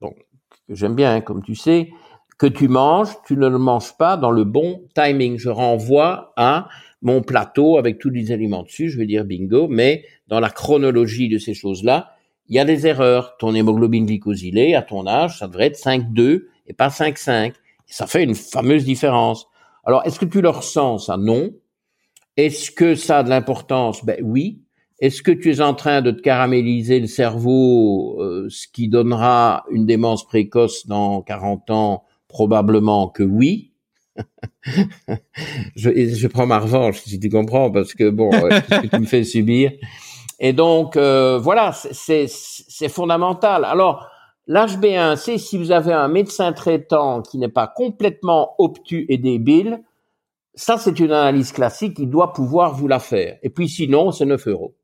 que 0.00 0.74
j'aime 0.74 0.94
bien, 0.94 1.14
hein, 1.14 1.20
comme 1.20 1.42
tu 1.42 1.54
sais, 1.54 1.90
que 2.38 2.46
tu 2.46 2.68
manges, 2.68 3.10
tu 3.26 3.36
ne 3.36 3.48
le 3.48 3.58
manges 3.58 3.96
pas 3.96 4.16
dans 4.16 4.30
le 4.30 4.44
bon 4.44 4.86
timing. 4.94 5.38
Je 5.38 5.50
renvoie 5.50 6.32
à 6.36 6.68
mon 7.02 7.22
plateau 7.22 7.78
avec 7.78 7.98
tous 7.98 8.10
les 8.10 8.32
aliments 8.32 8.62
dessus, 8.62 8.90
je 8.90 8.98
vais 8.98 9.06
dire 9.06 9.24
bingo, 9.24 9.68
mais 9.68 10.04
dans 10.26 10.40
la 10.40 10.50
chronologie 10.50 11.28
de 11.28 11.38
ces 11.38 11.54
choses-là, 11.54 12.14
il 12.48 12.56
y 12.56 12.58
a 12.58 12.64
des 12.64 12.86
erreurs. 12.86 13.36
Ton 13.38 13.54
hémoglobine 13.54 14.06
glycosylée, 14.06 14.74
à 14.74 14.82
ton 14.82 15.06
âge, 15.06 15.38
ça 15.38 15.46
devrait 15.46 15.66
être 15.66 15.78
5,2 15.78 16.46
et 16.66 16.72
pas 16.72 16.88
5,5. 16.88 17.48
Et 17.48 17.52
ça 17.86 18.06
fait 18.06 18.24
une 18.24 18.34
fameuse 18.34 18.84
différence. 18.84 19.46
Alors, 19.84 20.02
est-ce 20.04 20.18
que 20.18 20.24
tu 20.24 20.40
le 20.40 20.48
ressens, 20.48 20.98
ça? 20.98 21.16
Non. 21.16 21.50
Est-ce 22.36 22.70
que 22.70 22.94
ça 22.94 23.18
a 23.18 23.22
de 23.22 23.30
l'importance? 23.30 24.04
Ben 24.04 24.18
oui. 24.22 24.62
Est-ce 25.00 25.22
que 25.22 25.30
tu 25.30 25.50
es 25.50 25.60
en 25.60 25.74
train 25.74 26.02
de 26.02 26.10
te 26.10 26.20
caraméliser 26.20 26.98
le 26.98 27.06
cerveau, 27.06 28.20
euh, 28.20 28.48
ce 28.50 28.66
qui 28.66 28.88
donnera 28.88 29.64
une 29.70 29.86
démence 29.86 30.26
précoce 30.26 30.86
dans 30.86 31.22
40 31.22 31.70
ans? 31.70 32.04
Probablement 32.26 33.08
que 33.08 33.22
oui. 33.22 33.67
Je, 35.76 35.90
je, 36.14 36.26
prends 36.26 36.46
ma 36.46 36.58
revanche, 36.58 37.00
si 37.02 37.18
tu 37.18 37.28
comprends, 37.28 37.70
parce 37.70 37.94
que 37.94 38.10
bon, 38.10 38.30
euh, 38.32 38.60
ce 38.68 38.80
que 38.80 38.86
tu 38.86 39.00
me 39.00 39.06
fais 39.06 39.24
subir. 39.24 39.72
Et 40.40 40.52
donc, 40.52 40.96
euh, 40.96 41.38
voilà, 41.38 41.72
c'est 41.72 42.28
fondamental. 42.88 43.64
Alors, 43.64 44.08
l'HB1C, 44.46 45.38
si 45.38 45.58
vous 45.58 45.72
avez 45.72 45.92
un 45.92 46.08
médecin 46.08 46.52
traitant 46.52 47.22
qui 47.22 47.38
n'est 47.38 47.48
pas 47.48 47.66
complètement 47.66 48.54
obtus 48.58 49.06
et 49.08 49.18
débile, 49.18 49.82
ça, 50.54 50.76
c'est 50.76 50.98
une 50.98 51.12
analyse 51.12 51.52
classique, 51.52 51.98
il 51.98 52.10
doit 52.10 52.32
pouvoir 52.32 52.74
vous 52.74 52.88
la 52.88 52.98
faire. 52.98 53.38
Et 53.42 53.50
puis 53.50 53.68
sinon, 53.68 54.10
c'est 54.10 54.26
9 54.26 54.48
euros. 54.48 54.74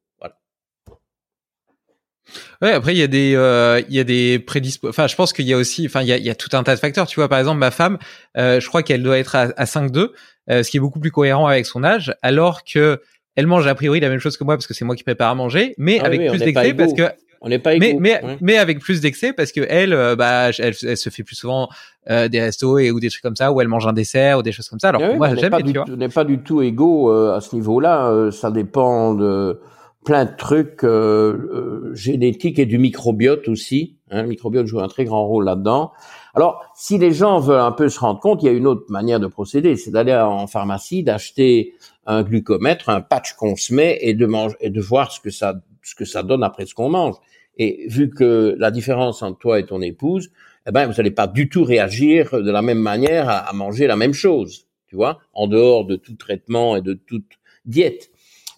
Ouais, 2.62 2.73
après 2.73 2.94
il 2.94 2.99
y 2.99 3.03
a 3.03 3.07
des 3.07 3.35
euh, 3.36 3.83
il 3.89 3.94
y 3.94 4.01
a 4.01 4.05
des 4.05 4.39
prédispo 4.39 4.89
enfin 4.89 5.07
je 5.07 5.15
pense 5.15 5.33
qu'il 5.33 5.47
y 5.47 5.53
a 5.53 5.57
aussi 5.57 5.86
enfin 5.86 6.01
il 6.03 6.09
y 6.09 6.12
a, 6.12 6.17
il 6.17 6.25
y 6.25 6.31
a 6.31 6.35
tout 6.35 6.57
un 6.57 6.62
tas 6.62 6.75
de 6.75 6.81
facteurs, 6.81 7.07
tu 7.07 7.20
vois 7.20 7.28
par 7.28 7.39
exemple 7.39 7.59
ma 7.59 7.70
femme 7.70 7.99
euh, 8.36 8.61
je 8.61 8.69
crois 8.69 8.83
qu'elle 8.83 9.03
doit 9.03 9.19
être 9.19 9.36
à, 9.36 9.53
à 9.57 9.65
5,2 9.65 10.11
euh, 10.51 10.62
ce 10.62 10.70
qui 10.70 10.78
est 10.78 10.81
beaucoup 10.81 11.01
plus 11.01 11.11
cohérent 11.11 11.47
avec 11.47 11.67
son 11.67 11.85
âge 11.85 12.15
alors 12.23 12.65
que 12.65 13.01
elle 13.36 13.47
mange 13.47 13.67
a 13.67 13.75
priori 13.75 14.01
la 14.01 14.09
même 14.09 14.20
chose 14.20 14.36
que 14.36 14.44
moi 14.44 14.57
parce 14.57 14.67
que 14.67 14.75
c'est 14.75 14.85
moi 14.85 14.97
qui 14.97 15.05
prépare 15.05 15.31
à 15.31 15.35
manger 15.35 15.75
mais 15.77 15.99
ah 16.01 16.07
avec 16.07 16.28
plus 16.28 16.39
d'excès 16.39 16.75
parce 16.75 16.94
que 16.94 17.11
on 17.44 17.51
n'est 17.51 17.59
pas 17.59 17.75
égaux. 17.75 18.01
Mais, 18.01 18.20
mais, 18.23 18.39
mais, 18.41 18.57
avec 18.57 18.81
plus 18.81 19.03
d'excès 19.03 19.35
parce 19.35 19.53
que 19.53 19.61
elle, 19.69 19.93
euh, 19.93 20.17
bah, 20.17 20.49
elle, 20.59 20.75
elle, 20.83 20.97
se 20.97 21.11
fait 21.11 21.23
plus 21.23 21.36
souvent 21.36 21.69
euh, 22.09 22.27
des 22.27 22.41
restos 22.41 22.78
et 22.78 22.91
ou 22.91 23.01
des 23.01 23.11
trucs 23.11 23.23
comme 23.23 23.36
ça 23.36 23.53
où 23.53 23.61
elle 23.61 23.69
mange 23.69 23.86
un 23.86 23.93
dessert 23.93 24.39
ou 24.39 24.43
des 24.43 24.51
choses 24.51 24.69
comme 24.69 24.81
ça. 24.81 24.89
Alors 24.89 25.03
ah 25.05 25.15
moi, 25.15 25.35
j'aime. 25.35 25.53
On 25.53 25.97
n'est 25.97 26.09
pas 26.09 26.25
du 26.25 26.39
tout 26.39 26.62
égaux 26.62 27.12
euh, 27.12 27.36
à 27.36 27.43
ce 27.43 27.55
niveau-là. 27.55 28.31
ça 28.33 28.51
dépend 28.51 29.12
de 29.12 29.61
plein 30.05 30.26
de 30.26 30.36
trucs 30.36 30.84
euh, 30.84 31.89
euh, 31.91 31.94
génétiques 31.94 32.58
et 32.58 32.66
du 32.66 32.78
microbiote 32.78 33.49
aussi. 33.49 33.97
Hein, 34.10 34.23
le 34.23 34.28
microbiote 34.28 34.66
joue 34.66 34.81
un 34.81 34.89
très 34.89 35.05
grand 35.05 35.26
rôle 35.26 35.44
là-dedans. 35.44 35.92
Alors, 36.34 36.62
si 36.74 36.99
les 36.99 37.12
gens 37.12 37.41
veulent 37.41 37.60
un 37.60 37.73
peu 37.73 37.89
se 37.89 37.99
rendre 37.99 38.20
compte, 38.20 38.42
il 38.42 38.47
y 38.47 38.49
a 38.49 38.52
une 38.52 38.66
autre 38.66 38.84
manière 38.89 39.20
de 39.20 39.26
procéder, 39.26 39.76
c'est 39.76 39.91
d'aller 39.91 40.15
en 40.15 40.47
pharmacie, 40.47 41.02
d'acheter 41.02 41.74
un 42.07 42.23
glucomètre, 42.23 42.89
un 42.91 43.00
patch 43.00 43.34
qu'on 43.34 43.57
se 43.57 43.73
met 43.74 43.99
et 44.02 44.15
de 44.15 44.26
manger 44.26 44.57
et 44.60 44.70
de 44.70 44.81
voir 44.81 45.10
ce 45.10 45.20
que 45.20 45.31
ça 45.31 45.55
ce 45.83 45.94
que 45.94 46.05
ça 46.05 46.23
donne 46.23 46.42
après 46.42 46.66
ce 46.66 46.74
qu'on 46.74 46.89
mange. 46.89 47.15
Et 47.58 47.86
vu 47.89 48.10
que 48.10 48.57
la 48.58 48.70
différence 48.70 49.23
entre 49.23 49.39
toi 49.39 49.60
et 49.60 49.66
ton 49.66 49.81
épouse, 49.81 50.31
eh 50.66 50.73
ben 50.73 50.86
vous 50.86 50.94
n'allez 50.94 51.10
pas 51.10 51.26
du 51.26 51.49
tout 51.49 51.62
réagir 51.62 52.42
de 52.42 52.50
la 52.50 52.62
même 52.62 52.78
manière 52.78 53.28
à, 53.28 53.39
à 53.39 53.52
manger 53.52 53.86
la 53.86 53.97
même 53.97 54.15
chose, 54.15 54.66
tu 54.86 54.97
vois, 54.97 55.18
en 55.34 55.47
dehors 55.47 55.84
de 55.84 55.97
tout 55.97 56.15
traitement 56.15 56.76
et 56.76 56.83
de 56.83 56.94
toute 56.94 57.39
diète. 57.66 58.10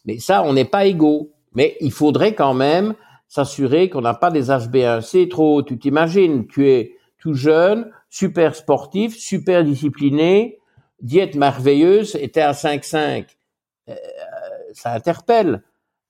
Mais 0.07 0.19
ça, 0.19 0.45
on 0.45 0.55
n'est 0.55 0.65
pas 0.65 0.87
égaux. 0.87 1.33
Mais 1.57 1.77
il 1.81 1.91
faudrait 1.91 2.35
quand 2.35 2.55
même 2.55 2.95
s'assurer 3.27 3.89
qu'on 3.91 4.03
n'a 4.03 4.15
pas 4.15 4.31
des 4.31 4.51
HB1C 4.51 5.29
trop. 5.29 5.63
Tu 5.63 5.79
t'imagines, 5.79 6.47
tu 6.47 6.71
es 6.71 6.93
tout 7.19 7.35
jeune, 7.35 7.91
super 8.09 8.55
sportif, 8.55 9.17
super 9.17 9.65
discipliné, 9.65 10.61
diète 11.01 11.35
merveilleuse, 11.35 12.15
et 12.15 12.31
à 12.41 12.53
5,5. 12.53 13.25
Euh, 13.89 13.95
ça 14.73 14.93
interpelle. 14.93 15.63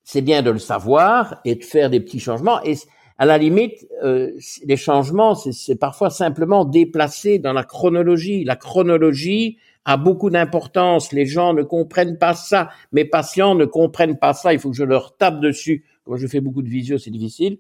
C'est 0.03 0.21
bien 0.21 0.43
de 0.43 0.51
le 0.51 0.59
savoir 0.59 1.41
et 1.45 1.55
de 1.55 1.65
faire 1.65 1.91
des 1.91 2.01
petits 2.01 2.21
changements. 2.21 2.63
Et 2.63 2.75
à 3.19 3.25
la 3.25 3.39
limite, 3.39 3.87
euh, 4.05 4.33
les 4.65 4.77
changements, 4.77 5.35
c'est 5.35 5.77
parfois 5.77 6.11
simplement 6.11 6.65
déplacer 6.65 7.39
dans 7.39 7.53
la 7.53 7.65
chronologie. 7.65 8.45
La 8.45 8.57
chronologie, 8.57 9.59
a 9.87 9.97
beaucoup 9.97 10.29
d'importance. 10.31 11.13
Les 11.13 11.25
gens 11.25 11.55
ne 11.55 11.63
comprennent 11.63 12.19
pas 12.19 12.35
ça. 12.35 12.69
Mes 12.93 13.05
patients 13.05 13.55
ne 13.55 13.65
comprennent 13.65 14.19
pas 14.19 14.35
ça. 14.35 14.53
Il 14.53 14.59
faut 14.59 14.71
que 14.71 14.77
je 14.77 14.85
leur 14.85 15.17
tape 15.17 15.41
dessus. 15.41 15.87
Comme 16.05 16.17
je 16.17 16.27
fais 16.27 16.41
beaucoup 16.41 16.63
de 16.63 16.69
visio, 16.69 16.99
c'est 16.99 17.11
difficile. 17.11 17.59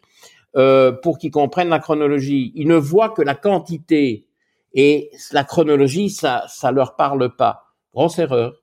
Euh, 0.56 0.90
pour 0.90 1.18
qu'ils 1.18 1.30
comprennent 1.30 1.68
la 1.68 1.78
chronologie. 1.78 2.52
Ils 2.56 2.66
ne 2.66 2.76
voient 2.76 3.10
que 3.10 3.22
la 3.22 3.36
quantité. 3.36 4.26
Et 4.74 5.10
la 5.32 5.44
chronologie, 5.44 6.10
ça, 6.10 6.44
ça 6.48 6.72
leur 6.72 6.96
parle 6.96 7.34
pas. 7.34 7.72
Grosse 7.94 8.18
erreur 8.18 8.60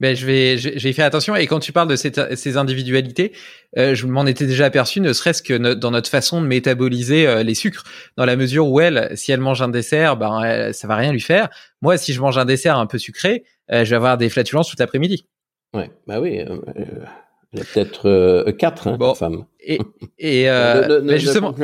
ben 0.00 0.14
je 0.14 0.26
vais 0.26 0.56
j'ai 0.58 0.92
fait 0.92 1.02
attention 1.02 1.34
et 1.36 1.46
quand 1.46 1.58
tu 1.58 1.72
parles 1.72 1.88
de 1.88 1.96
cette, 1.96 2.36
ces 2.36 2.56
individualités, 2.56 3.32
euh, 3.78 3.94
je 3.94 4.06
m'en 4.06 4.26
étais 4.26 4.46
déjà 4.46 4.66
aperçu, 4.66 5.00
ne 5.00 5.12
serait-ce 5.12 5.42
que 5.42 5.74
dans 5.74 5.90
notre 5.90 6.10
façon 6.10 6.40
de 6.42 6.46
métaboliser 6.46 7.26
euh, 7.26 7.42
les 7.42 7.54
sucres, 7.54 7.84
dans 8.16 8.26
la 8.26 8.36
mesure 8.36 8.68
où 8.68 8.80
elle, 8.80 9.10
si 9.14 9.32
elle 9.32 9.40
mange 9.40 9.62
un 9.62 9.68
dessert, 9.68 10.16
ben 10.16 10.72
ça 10.72 10.86
va 10.86 10.96
rien 10.96 11.12
lui 11.12 11.20
faire. 11.20 11.48
Moi, 11.80 11.96
si 11.96 12.12
je 12.12 12.20
mange 12.20 12.36
un 12.38 12.44
dessert 12.44 12.78
un 12.78 12.86
peu 12.86 12.98
sucré, 12.98 13.44
euh, 13.72 13.84
je 13.84 13.90
vais 13.90 13.96
avoir 13.96 14.18
des 14.18 14.28
flatulences 14.28 14.68
tout 14.68 14.76
l'après-midi. 14.78 15.26
Ouais, 15.74 15.90
bah 16.06 16.20
oui. 16.20 16.44
Il 17.52 17.60
y 17.60 17.62
a 17.62 17.64
peut-être 17.64 18.50
quatre 18.58 18.88
hein, 18.88 18.96
bon, 18.98 19.14
femmes. 19.14 19.46
Et, 19.60 19.78
et 20.18 20.50
euh, 20.50 21.00
mais 21.02 21.18
justement, 21.18 21.54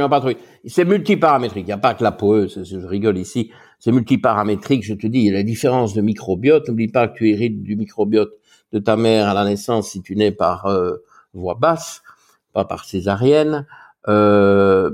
c'est 0.67 0.85
multiparamétrique. 0.85 1.65
Il 1.65 1.67
n'y 1.67 1.73
a 1.73 1.79
pas 1.79 1.95
que 1.95 2.03
la 2.03 2.13
poeuse. 2.13 2.63
Je 2.65 2.87
rigole 2.87 3.19
ici 3.19 3.51
c'est 3.83 3.91
multiparamétrique, 3.91 4.85
je 4.85 4.95
te 4.95 5.09
dis, 5.09 5.25
il 5.25 5.33
la 5.33 5.43
différence 5.43 5.93
de 5.93 6.03
microbiote. 6.03 6.69
N'oublie 6.69 6.87
pas 6.87 7.09
que 7.09 7.19
tu 7.19 7.31
hérites 7.31 7.65
du 7.65 7.75
microbiote 7.75 8.31
de 8.73 8.79
ta 8.79 8.97
mère 8.97 9.29
à 9.29 9.35
la 9.35 9.45
naissance 9.45 9.91
si 9.91 10.03
tu 10.03 10.15
nais 10.15 10.31
par 10.31 10.67
euh, 10.67 10.99
voie 11.35 11.57
basse, 11.57 12.05
pas 12.53 12.65
par 12.65 12.85
césarienne. 12.85 13.67
Euh, 14.07 14.93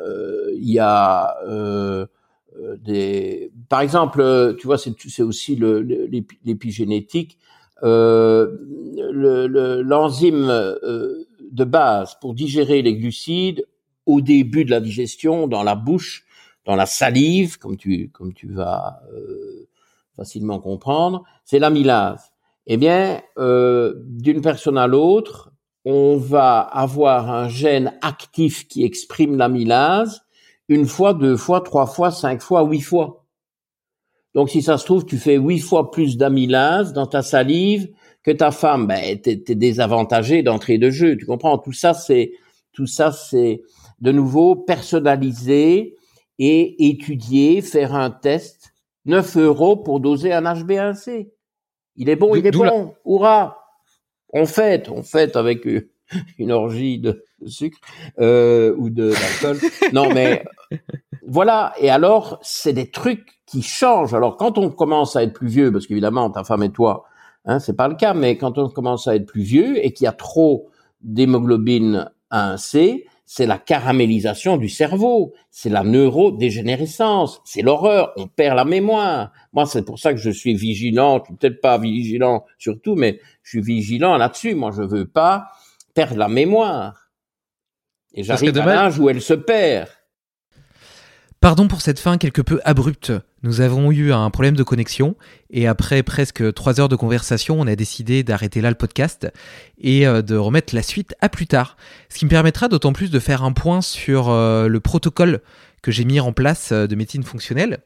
euh, 0.00 0.50
il 0.56 0.72
y 0.72 0.80
a 0.80 1.36
des, 2.82 3.52
par 3.68 3.80
exemple, 3.80 4.56
tu 4.58 4.66
vois, 4.66 4.76
c'est 4.76 5.22
aussi 5.22 5.54
l'épigénétique. 5.54 7.38
L'enzyme 7.80 10.48
de 10.48 11.64
base 11.64 12.16
pour 12.20 12.34
digérer 12.34 12.82
les 12.82 12.96
glucides 12.96 13.64
au 14.04 14.20
début 14.20 14.64
de 14.64 14.72
la 14.72 14.80
digestion 14.80 15.46
dans 15.46 15.62
la 15.62 15.76
bouche 15.76 16.23
dans 16.64 16.76
la 16.76 16.86
salive, 16.86 17.58
comme 17.58 17.76
tu, 17.76 18.10
comme 18.10 18.32
tu 18.32 18.48
vas 18.48 19.00
euh, 19.12 19.68
facilement 20.16 20.60
comprendre, 20.60 21.24
c'est 21.44 21.58
l'amylase. 21.58 22.32
Eh 22.66 22.76
bien, 22.76 23.20
euh, 23.38 23.94
d'une 24.06 24.40
personne 24.40 24.78
à 24.78 24.86
l'autre, 24.86 25.52
on 25.84 26.16
va 26.16 26.60
avoir 26.60 27.30
un 27.30 27.48
gène 27.48 27.92
actif 28.00 28.66
qui 28.68 28.84
exprime 28.84 29.36
l'amylase 29.36 30.22
une 30.68 30.86
fois, 30.86 31.12
deux 31.12 31.36
fois, 31.36 31.60
trois 31.60 31.86
fois, 31.86 32.10
cinq 32.10 32.40
fois, 32.40 32.62
huit 32.62 32.80
fois. 32.80 33.26
Donc, 34.34 34.48
si 34.48 34.62
ça 34.62 34.78
se 34.78 34.84
trouve, 34.84 35.04
tu 35.04 35.18
fais 35.18 35.36
huit 35.36 35.60
fois 35.60 35.90
plus 35.90 36.16
d'amylase 36.16 36.92
dans 36.92 37.06
ta 37.06 37.22
salive 37.22 37.88
que 38.22 38.30
ta 38.30 38.50
femme. 38.50 38.86
Ben, 38.86 39.20
t'es, 39.20 39.36
désavantagé 39.36 40.42
d'entrée 40.42 40.78
de 40.78 40.90
jeu. 40.90 41.16
Tu 41.16 41.26
comprends? 41.26 41.58
Tout 41.58 41.72
ça, 41.72 41.92
c'est 41.94 42.32
tout 42.72 42.86
ça, 42.86 43.12
c'est 43.12 43.62
de 44.00 44.10
nouveau 44.10 44.56
personnalisé 44.56 45.96
et 46.38 46.88
étudier, 46.88 47.62
faire 47.62 47.94
un 47.94 48.10
test. 48.10 48.72
9 49.06 49.36
euros 49.36 49.76
pour 49.76 50.00
doser 50.00 50.32
un 50.32 50.42
HB1C. 50.42 51.30
Il 51.96 52.08
est 52.08 52.16
bon, 52.16 52.34
il 52.34 52.46
est 52.46 52.50
bon. 52.50 52.94
Hurrah 53.04 53.58
On 54.32 54.46
fête, 54.46 54.88
on 54.88 55.02
fête 55.02 55.36
avec 55.36 55.66
une 56.38 56.52
orgie 56.52 56.98
de, 56.98 57.22
sucre 57.46 57.78
euh, 58.18 58.74
ou 58.76 58.90
de 58.90 59.10
d'alcool. 59.10 59.58
non, 59.92 60.12
mais 60.12 60.44
voilà. 61.26 61.74
Et 61.78 61.90
alors, 61.90 62.38
c'est 62.42 62.72
des 62.72 62.90
trucs 62.90 63.26
qui 63.46 63.62
changent. 63.62 64.14
Alors, 64.14 64.36
quand 64.36 64.58
on 64.58 64.70
commence 64.70 65.16
à 65.16 65.22
être 65.22 65.34
plus 65.34 65.48
vieux, 65.48 65.70
parce 65.70 65.86
qu'évidemment, 65.86 66.30
ta 66.30 66.44
femme 66.44 66.62
et 66.62 66.72
toi, 66.72 67.04
hein, 67.44 67.58
c'est 67.58 67.76
pas 67.76 67.88
le 67.88 67.94
cas, 67.94 68.14
mais 68.14 68.36
quand 68.36 68.58
on 68.58 68.68
commence 68.68 69.06
à 69.06 69.14
être 69.14 69.26
plus 69.26 69.42
vieux 69.42 69.84
et 69.84 69.92
qu'il 69.92 70.04
y 70.04 70.08
a 70.08 70.12
trop 70.12 70.70
d'hémoglobine 71.02 72.10
1C, 72.30 73.04
c'est 73.26 73.46
la 73.46 73.58
caramélisation 73.58 74.56
du 74.56 74.68
cerveau, 74.68 75.32
c'est 75.50 75.70
la 75.70 75.82
neurodégénérescence, 75.82 77.40
c'est 77.44 77.62
l'horreur, 77.62 78.12
on 78.16 78.26
perd 78.26 78.56
la 78.56 78.64
mémoire. 78.64 79.32
Moi, 79.52 79.66
c'est 79.66 79.84
pour 79.84 79.98
ça 79.98 80.12
que 80.12 80.20
je 80.20 80.30
suis 80.30 80.54
vigilant, 80.54 81.20
peut-être 81.20 81.60
pas 81.60 81.78
vigilant 81.78 82.44
surtout, 82.58 82.96
mais 82.96 83.20
je 83.42 83.50
suis 83.50 83.62
vigilant 83.62 84.16
là-dessus. 84.16 84.54
Moi, 84.54 84.72
je 84.76 84.82
veux 84.82 85.06
pas 85.06 85.48
perdre 85.94 86.18
la 86.18 86.28
mémoire. 86.28 87.10
Et 88.12 88.22
j'arrive 88.22 88.56
à 88.58 88.66
l'âge 88.66 88.98
où 88.98 89.08
elle 89.08 89.22
se 89.22 89.34
perd. 89.34 89.88
Pardon 91.44 91.68
pour 91.68 91.82
cette 91.82 92.00
fin 92.00 92.16
quelque 92.16 92.40
peu 92.40 92.58
abrupte. 92.64 93.12
Nous 93.42 93.60
avons 93.60 93.92
eu 93.92 94.14
un 94.14 94.30
problème 94.30 94.56
de 94.56 94.62
connexion 94.62 95.14
et 95.50 95.66
après 95.66 96.02
presque 96.02 96.54
trois 96.54 96.80
heures 96.80 96.88
de 96.88 96.96
conversation, 96.96 97.60
on 97.60 97.66
a 97.66 97.76
décidé 97.76 98.22
d'arrêter 98.22 98.62
là 98.62 98.70
le 98.70 98.76
podcast 98.76 99.30
et 99.78 100.06
euh, 100.06 100.22
de 100.22 100.36
remettre 100.36 100.74
la 100.74 100.82
suite 100.82 101.14
à 101.20 101.28
plus 101.28 101.46
tard. 101.46 101.76
Ce 102.08 102.16
qui 102.16 102.24
me 102.24 102.30
permettra 102.30 102.68
d'autant 102.68 102.94
plus 102.94 103.10
de 103.10 103.18
faire 103.18 103.42
un 103.42 103.52
point 103.52 103.82
sur 103.82 104.30
euh, 104.30 104.68
le 104.68 104.80
protocole 104.80 105.42
que 105.84 105.92
j'ai 105.92 106.06
mis 106.06 106.18
en 106.18 106.32
place 106.32 106.72
euh, 106.72 106.86
de 106.86 106.96
médecine 106.96 107.22
fonctionnelle. 107.22 107.78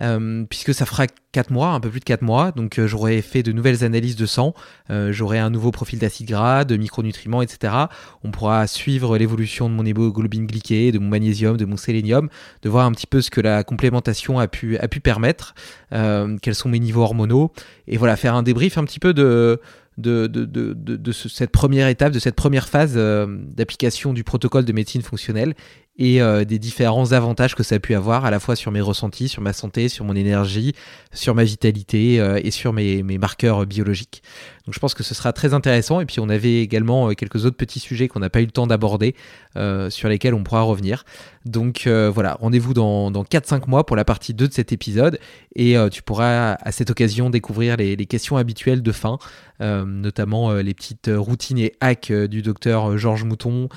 Euh, 0.00 0.44
puisque 0.48 0.72
ça 0.72 0.86
fera 0.86 1.06
4 1.32 1.50
mois, 1.50 1.70
un 1.70 1.80
peu 1.80 1.90
plus 1.90 1.98
de 1.98 2.04
4 2.04 2.22
mois. 2.22 2.52
Donc 2.52 2.78
euh, 2.78 2.86
j'aurai 2.86 3.20
fait 3.20 3.42
de 3.42 3.50
nouvelles 3.50 3.84
analyses 3.84 4.16
de 4.16 4.24
sang, 4.24 4.54
j'aurai 4.88 5.38
un 5.38 5.50
nouveau 5.50 5.72
profil 5.72 5.98
d'acide 5.98 6.28
gras, 6.28 6.64
de 6.64 6.76
micronutriments, 6.76 7.42
etc. 7.42 7.74
On 8.22 8.30
pourra 8.30 8.66
suivre 8.66 9.18
l'évolution 9.18 9.68
de 9.68 9.74
mon 9.74 9.84
hémoglobine 9.84 10.46
glyquée, 10.46 10.92
de 10.92 10.98
mon 10.98 11.08
magnésium, 11.08 11.56
de 11.56 11.64
mon 11.64 11.76
sélénium, 11.76 12.30
de 12.62 12.68
voir 12.68 12.86
un 12.86 12.92
petit 12.92 13.08
peu 13.08 13.20
ce 13.20 13.30
que 13.30 13.40
la 13.40 13.64
complémentation 13.64 14.38
a 14.38 14.46
pu, 14.46 14.78
permettre, 15.02 15.54
quels 15.90 16.54
sont 16.54 16.68
mes 16.68 16.78
niveaux 16.78 17.02
hormonaux, 17.02 17.52
et 17.86 17.96
voilà, 17.96 18.16
faire 18.16 18.34
un 18.34 18.42
débrief 18.42 18.78
un 18.78 18.84
petit 18.84 19.00
peu 19.00 19.12
de, 19.12 19.60
cette 21.12 21.50
première 21.50 21.88
étape, 21.88 22.12
de 22.12 22.20
cette 22.20 22.36
première 22.36 22.68
phase 22.68 22.94
d'application 22.96 24.12
du 24.12 24.24
protocole 24.24 24.64
de 24.64 24.72
médecine 24.72 25.02
fonctionnelle 25.02 25.54
et 26.00 26.22
euh, 26.22 26.44
des 26.46 26.58
différents 26.58 27.12
avantages 27.12 27.54
que 27.54 27.62
ça 27.62 27.74
a 27.74 27.78
pu 27.78 27.94
avoir 27.94 28.24
à 28.24 28.30
la 28.30 28.40
fois 28.40 28.56
sur 28.56 28.72
mes 28.72 28.80
ressentis, 28.80 29.28
sur 29.28 29.42
ma 29.42 29.52
santé, 29.52 29.90
sur 29.90 30.06
mon 30.06 30.16
énergie, 30.16 30.74
sur 31.12 31.34
ma 31.34 31.44
vitalité 31.44 32.18
euh, 32.18 32.40
et 32.42 32.50
sur 32.50 32.72
mes, 32.72 33.02
mes, 33.02 33.18
marqueurs 33.18 33.66
biologiques. 33.66 34.22
Donc 34.64 34.74
je 34.74 34.80
pense 34.80 34.94
que 34.94 35.02
ce 35.02 35.14
sera 35.14 35.34
très 35.34 35.52
intéressant 35.52 36.00
et 36.00 36.06
puis 36.06 36.18
on 36.18 36.30
avait 36.30 36.62
également 36.62 37.10
euh, 37.10 37.12
quelques 37.12 37.44
autres 37.44 37.56
petits 37.56 37.80
sujets 37.80 38.08
qu'on 38.08 38.20
n'a 38.20 38.30
pas 38.30 38.40
eu 38.40 38.46
le 38.46 38.50
temps 38.50 38.66
d'aborder 38.66 39.14
sur 39.90 40.08
lesquels 40.08 40.32
on 40.32 40.44
pourra 40.44 40.62
revenir. 40.62 41.04
Donc 41.44 41.88
voilà, 41.88 42.36
rendez-vous 42.40 42.72
dans, 42.72 43.10
dans 43.10 43.24
4-5 43.24 43.68
mois 43.68 43.84
pour 43.84 43.96
la 43.96 44.04
partie 44.04 44.32
2 44.32 44.46
de 44.46 44.52
cet 44.52 44.72
épisode 44.72 45.18
et 45.56 45.74
tu 45.90 46.02
pourras 46.02 46.52
à 46.52 46.70
cette 46.70 46.90
occasion 46.90 47.30
découvrir 47.30 47.76
les, 47.76 47.96
les 47.96 48.06
questions 48.06 48.36
habituelles 48.36 48.80
de 48.80 48.92
fin, 48.92 49.18
notamment 49.58 50.52
les 50.52 50.72
petites 50.72 51.10
routines 51.12 51.58
et 51.58 51.74
hacks 51.80 52.12
du 52.12 52.42
docteur 52.42 52.96
Georges 52.96 53.24
Mouton, 53.24 53.68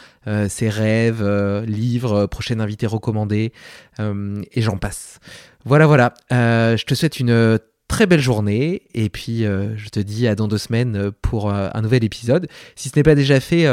ses 0.47 0.69
rêves, 0.69 1.23
livres, 1.65 2.12
euh, 2.15 2.27
prochain 2.27 2.59
invité 2.59 2.87
recommandé, 2.87 3.53
euh, 3.99 4.41
et 4.51 4.61
j'en 4.61 4.77
passe. 4.77 5.19
Voilà, 5.65 5.85
voilà. 5.85 6.13
Euh, 6.31 6.77
je 6.77 6.85
te 6.85 6.93
souhaite 6.93 7.19
une 7.19 7.59
très 7.87 8.05
belle 8.07 8.21
journée 8.21 8.83
et 8.95 9.09
puis 9.09 9.41
je 9.43 9.89
te 9.89 9.99
dis 9.99 10.27
à 10.27 10.33
dans 10.33 10.47
deux 10.47 10.57
semaines 10.57 11.11
pour 11.21 11.51
un 11.51 11.81
nouvel 11.81 12.03
épisode. 12.03 12.47
Si 12.75 12.89
ce 12.89 12.97
n'est 12.97 13.03
pas 13.03 13.13
déjà 13.13 13.39
fait, 13.39 13.67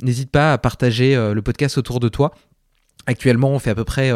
n'hésite 0.00 0.30
pas 0.30 0.54
à 0.54 0.58
partager 0.58 1.14
le 1.14 1.42
podcast 1.42 1.76
autour 1.76 2.00
de 2.00 2.08
toi. 2.08 2.32
Actuellement, 3.04 3.50
on 3.50 3.58
fait 3.58 3.68
à 3.68 3.74
peu 3.74 3.84
près 3.84 4.12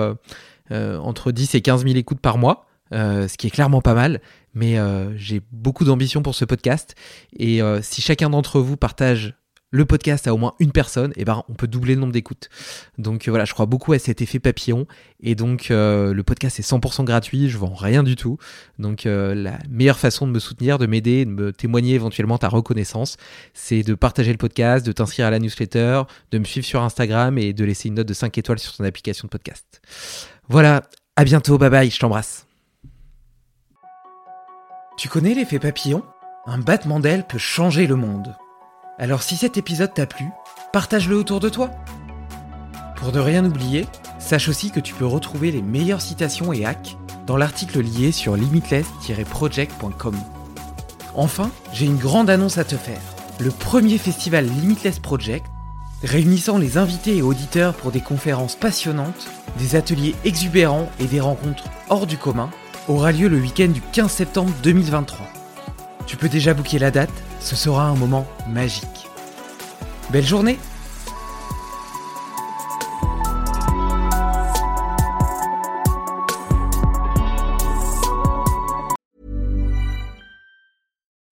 entre 0.71 1.31
10 1.31 1.57
et 1.57 1.61
15 1.61 1.85
000 1.85 1.97
écoutes 1.97 2.21
par 2.21 2.39
mois. 2.39 2.69
ce 2.91 3.37
qui 3.37 3.49
est 3.49 3.51
clairement 3.51 3.83
pas 3.83 3.93
mal, 3.93 4.23
mais 4.55 4.79
j'ai 5.17 5.43
beaucoup 5.53 5.85
d'ambition 5.85 6.23
pour 6.23 6.35
ce 6.35 6.47
podcast. 6.47 6.95
Et 7.39 7.61
si 7.83 8.01
chacun 8.01 8.31
d'entre 8.31 8.61
vous 8.61 8.79
partage 8.79 9.35
le 9.71 9.85
podcast 9.85 10.27
a 10.27 10.35
au 10.35 10.37
moins 10.37 10.55
une 10.59 10.73
personne, 10.73 11.13
et 11.13 11.23
eh 11.23 11.25
ben 11.25 11.45
on 11.49 11.55
peut 11.55 11.69
doubler 11.69 11.95
le 11.95 12.01
nombre 12.01 12.13
d'écoutes. 12.13 12.49
Donc 12.99 13.27
euh, 13.27 13.31
voilà, 13.31 13.45
je 13.45 13.55
crois 13.55 13.67
beaucoup 13.67 13.93
à 13.93 13.99
cet 13.99 14.21
effet 14.21 14.39
papillon, 14.41 14.87
et 15.21 15.35
donc 15.35 15.71
euh, 15.71 16.13
le 16.13 16.23
podcast 16.23 16.59
est 16.59 16.69
100% 16.69 17.05
gratuit, 17.05 17.49
je 17.49 17.57
vends 17.57 17.75
rien 17.75 18.03
du 18.03 18.17
tout. 18.17 18.39
Donc 18.79 19.07
euh, 19.07 19.35
la 19.35 19.59
meilleure 19.69 19.99
façon 19.99 20.27
de 20.27 20.33
me 20.33 20.39
soutenir, 20.39 20.79
de 20.79 20.87
m'aider, 20.87 21.25
de 21.25 21.31
me 21.31 21.53
témoigner 21.53 21.95
éventuellement 21.95 22.39
ta 22.39 22.49
reconnaissance, 22.49 23.17
c'est 23.55 23.83
de 23.83 23.95
partager 23.95 24.33
le 24.33 24.39
podcast, 24.39 24.85
de 24.85 24.93
t'inscrire 24.93 25.27
à 25.27 25.31
la 25.31 25.39
newsletter, 25.39 26.03
de 26.33 26.39
me 26.39 26.45
suivre 26.45 26.67
sur 26.67 26.83
Instagram 26.83 27.39
et 27.39 27.53
de 27.53 27.65
laisser 27.65 27.89
une 27.89 27.95
note 27.95 28.09
de 28.09 28.15
5 28.15 28.37
étoiles 28.39 28.59
sur 28.59 28.77
ton 28.77 28.85
application 28.85 29.27
de 29.27 29.31
podcast. 29.31 29.81
Voilà, 30.49 30.83
à 31.15 31.25
bientôt, 31.25 31.59
bye 31.59 31.71
bye, 31.71 31.91
je 31.91 31.99
t'embrasse. 31.99 32.47
Tu 34.99 35.09
connais 35.09 35.35
l'effet 35.35 35.59
papillon? 35.59 36.03
Un 36.47 36.59
battement 36.59 37.01
d'aile 37.01 37.27
peut 37.27 37.39
changer 37.39 37.87
le 37.87 37.97
monde. 37.97 38.35
Alors 39.01 39.23
si 39.23 39.37
cet 39.39 39.57
épisode 39.57 39.95
t'a 39.95 40.05
plu, 40.05 40.27
partage-le 40.75 41.17
autour 41.17 41.41
de 41.41 41.49
toi. 41.49 41.71
Pour 42.97 43.13
ne 43.13 43.19
rien 43.19 43.47
oublier, 43.47 43.87
sache 44.19 44.51
aussi 44.51 44.71
que 44.71 44.79
tu 44.79 44.93
peux 44.93 45.07
retrouver 45.07 45.51
les 45.51 45.63
meilleures 45.63 46.03
citations 46.03 46.53
et 46.53 46.67
hacks 46.67 46.99
dans 47.27 47.39
l'article 47.39 47.81
lié 47.81 48.13
sur 48.13 48.37
limitless-project.com. 48.37 50.17
Enfin, 51.15 51.51
j'ai 51.73 51.87
une 51.87 51.97
grande 51.97 52.29
annonce 52.29 52.59
à 52.59 52.65
te 52.65 52.77
faire. 52.77 53.01
Le 53.39 53.51
premier 53.51 53.97
festival 53.97 54.45
Limitless 54.45 54.99
Project, 54.99 55.47
réunissant 56.05 56.59
les 56.59 56.77
invités 56.77 57.17
et 57.17 57.23
auditeurs 57.23 57.73
pour 57.73 57.93
des 57.93 58.03
conférences 58.03 58.55
passionnantes, 58.55 59.31
des 59.57 59.77
ateliers 59.77 60.15
exubérants 60.27 60.91
et 61.01 61.07
des 61.07 61.21
rencontres 61.21 61.65
hors 61.89 62.07
du 62.07 62.19
commun, 62.19 62.51
aura 62.87 63.13
lieu 63.13 63.29
le 63.29 63.39
week-end 63.39 63.69
du 63.69 63.81
15 63.81 64.11
septembre 64.11 64.53
2023. 64.63 65.40
Tu 66.11 66.17
peux 66.17 66.29
déjà 66.29 66.55
booker 66.55 66.81
la 66.81 66.91
date 66.91 67.23
ce 67.39 67.55
sera 67.55 67.89
un 67.89 67.95
moment 67.95 68.27
magique. 68.49 69.07
Belle 70.11 70.27
journée 70.27 70.59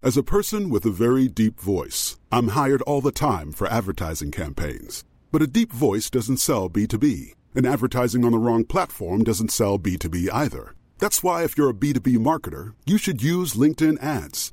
As 0.00 0.16
a 0.16 0.22
person 0.22 0.70
with 0.70 0.86
a 0.86 0.90
very 0.90 1.26
deep 1.26 1.58
voice, 1.58 2.16
I'm 2.30 2.50
hired 2.50 2.80
all 2.82 3.00
the 3.00 3.10
time 3.10 3.50
for 3.50 3.66
advertising 3.66 4.30
campaigns. 4.30 5.02
But 5.32 5.42
a 5.42 5.48
deep 5.48 5.72
voice 5.72 6.08
doesn't 6.08 6.36
sell 6.36 6.70
B2B, 6.70 7.34
and 7.56 7.66
advertising 7.66 8.24
on 8.24 8.30
the 8.30 8.38
wrong 8.38 8.64
platform 8.64 9.24
doesn't 9.24 9.50
sell 9.50 9.76
B2B 9.76 10.28
either. 10.32 10.76
That's 10.98 11.24
why 11.24 11.42
if 11.42 11.58
you're 11.58 11.70
a 11.70 11.74
B2B 11.74 12.18
marketer, 12.18 12.74
you 12.86 12.96
should 12.96 13.24
use 13.24 13.54
LinkedIn 13.54 14.00
ads. 14.00 14.52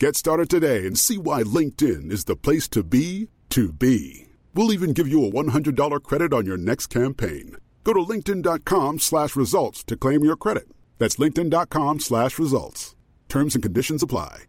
Get 0.00 0.16
started 0.16 0.48
today 0.48 0.86
and 0.86 0.98
see 0.98 1.18
why 1.18 1.42
LinkedIn 1.42 2.10
is 2.10 2.24
the 2.24 2.34
place 2.34 2.68
to 2.68 2.82
be 2.82 3.28
to 3.50 3.70
be. 3.70 4.28
We'll 4.54 4.72
even 4.72 4.94
give 4.94 5.06
you 5.06 5.26
a 5.26 5.30
$100 5.30 6.02
credit 6.02 6.32
on 6.32 6.46
your 6.46 6.56
next 6.56 6.86
campaign. 6.86 7.56
Go 7.84 7.92
to 7.92 8.00
linkedin.com 8.00 9.00
slash 9.00 9.36
results 9.36 9.84
to 9.84 9.98
claim 9.98 10.24
your 10.24 10.36
credit. 10.36 10.70
That's 10.98 11.16
linkedin.com 11.16 12.00
slash 12.00 12.38
results. 12.38 12.96
Terms 13.28 13.54
and 13.54 13.62
conditions 13.62 14.02
apply. 14.02 14.44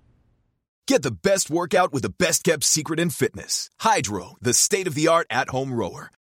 Get 0.88 1.04
the 1.04 1.12
best 1.12 1.50
workout 1.50 1.92
with 1.92 2.04
the 2.04 2.14
best 2.18 2.46
kept 2.46 2.64
secret 2.64 2.98
in 2.98 3.10
fitness. 3.10 3.70
Hydro, 3.82 4.38
the 4.42 4.54
state-of-the-art 4.54 5.28
at-home 5.30 5.74
rower. 5.74 6.12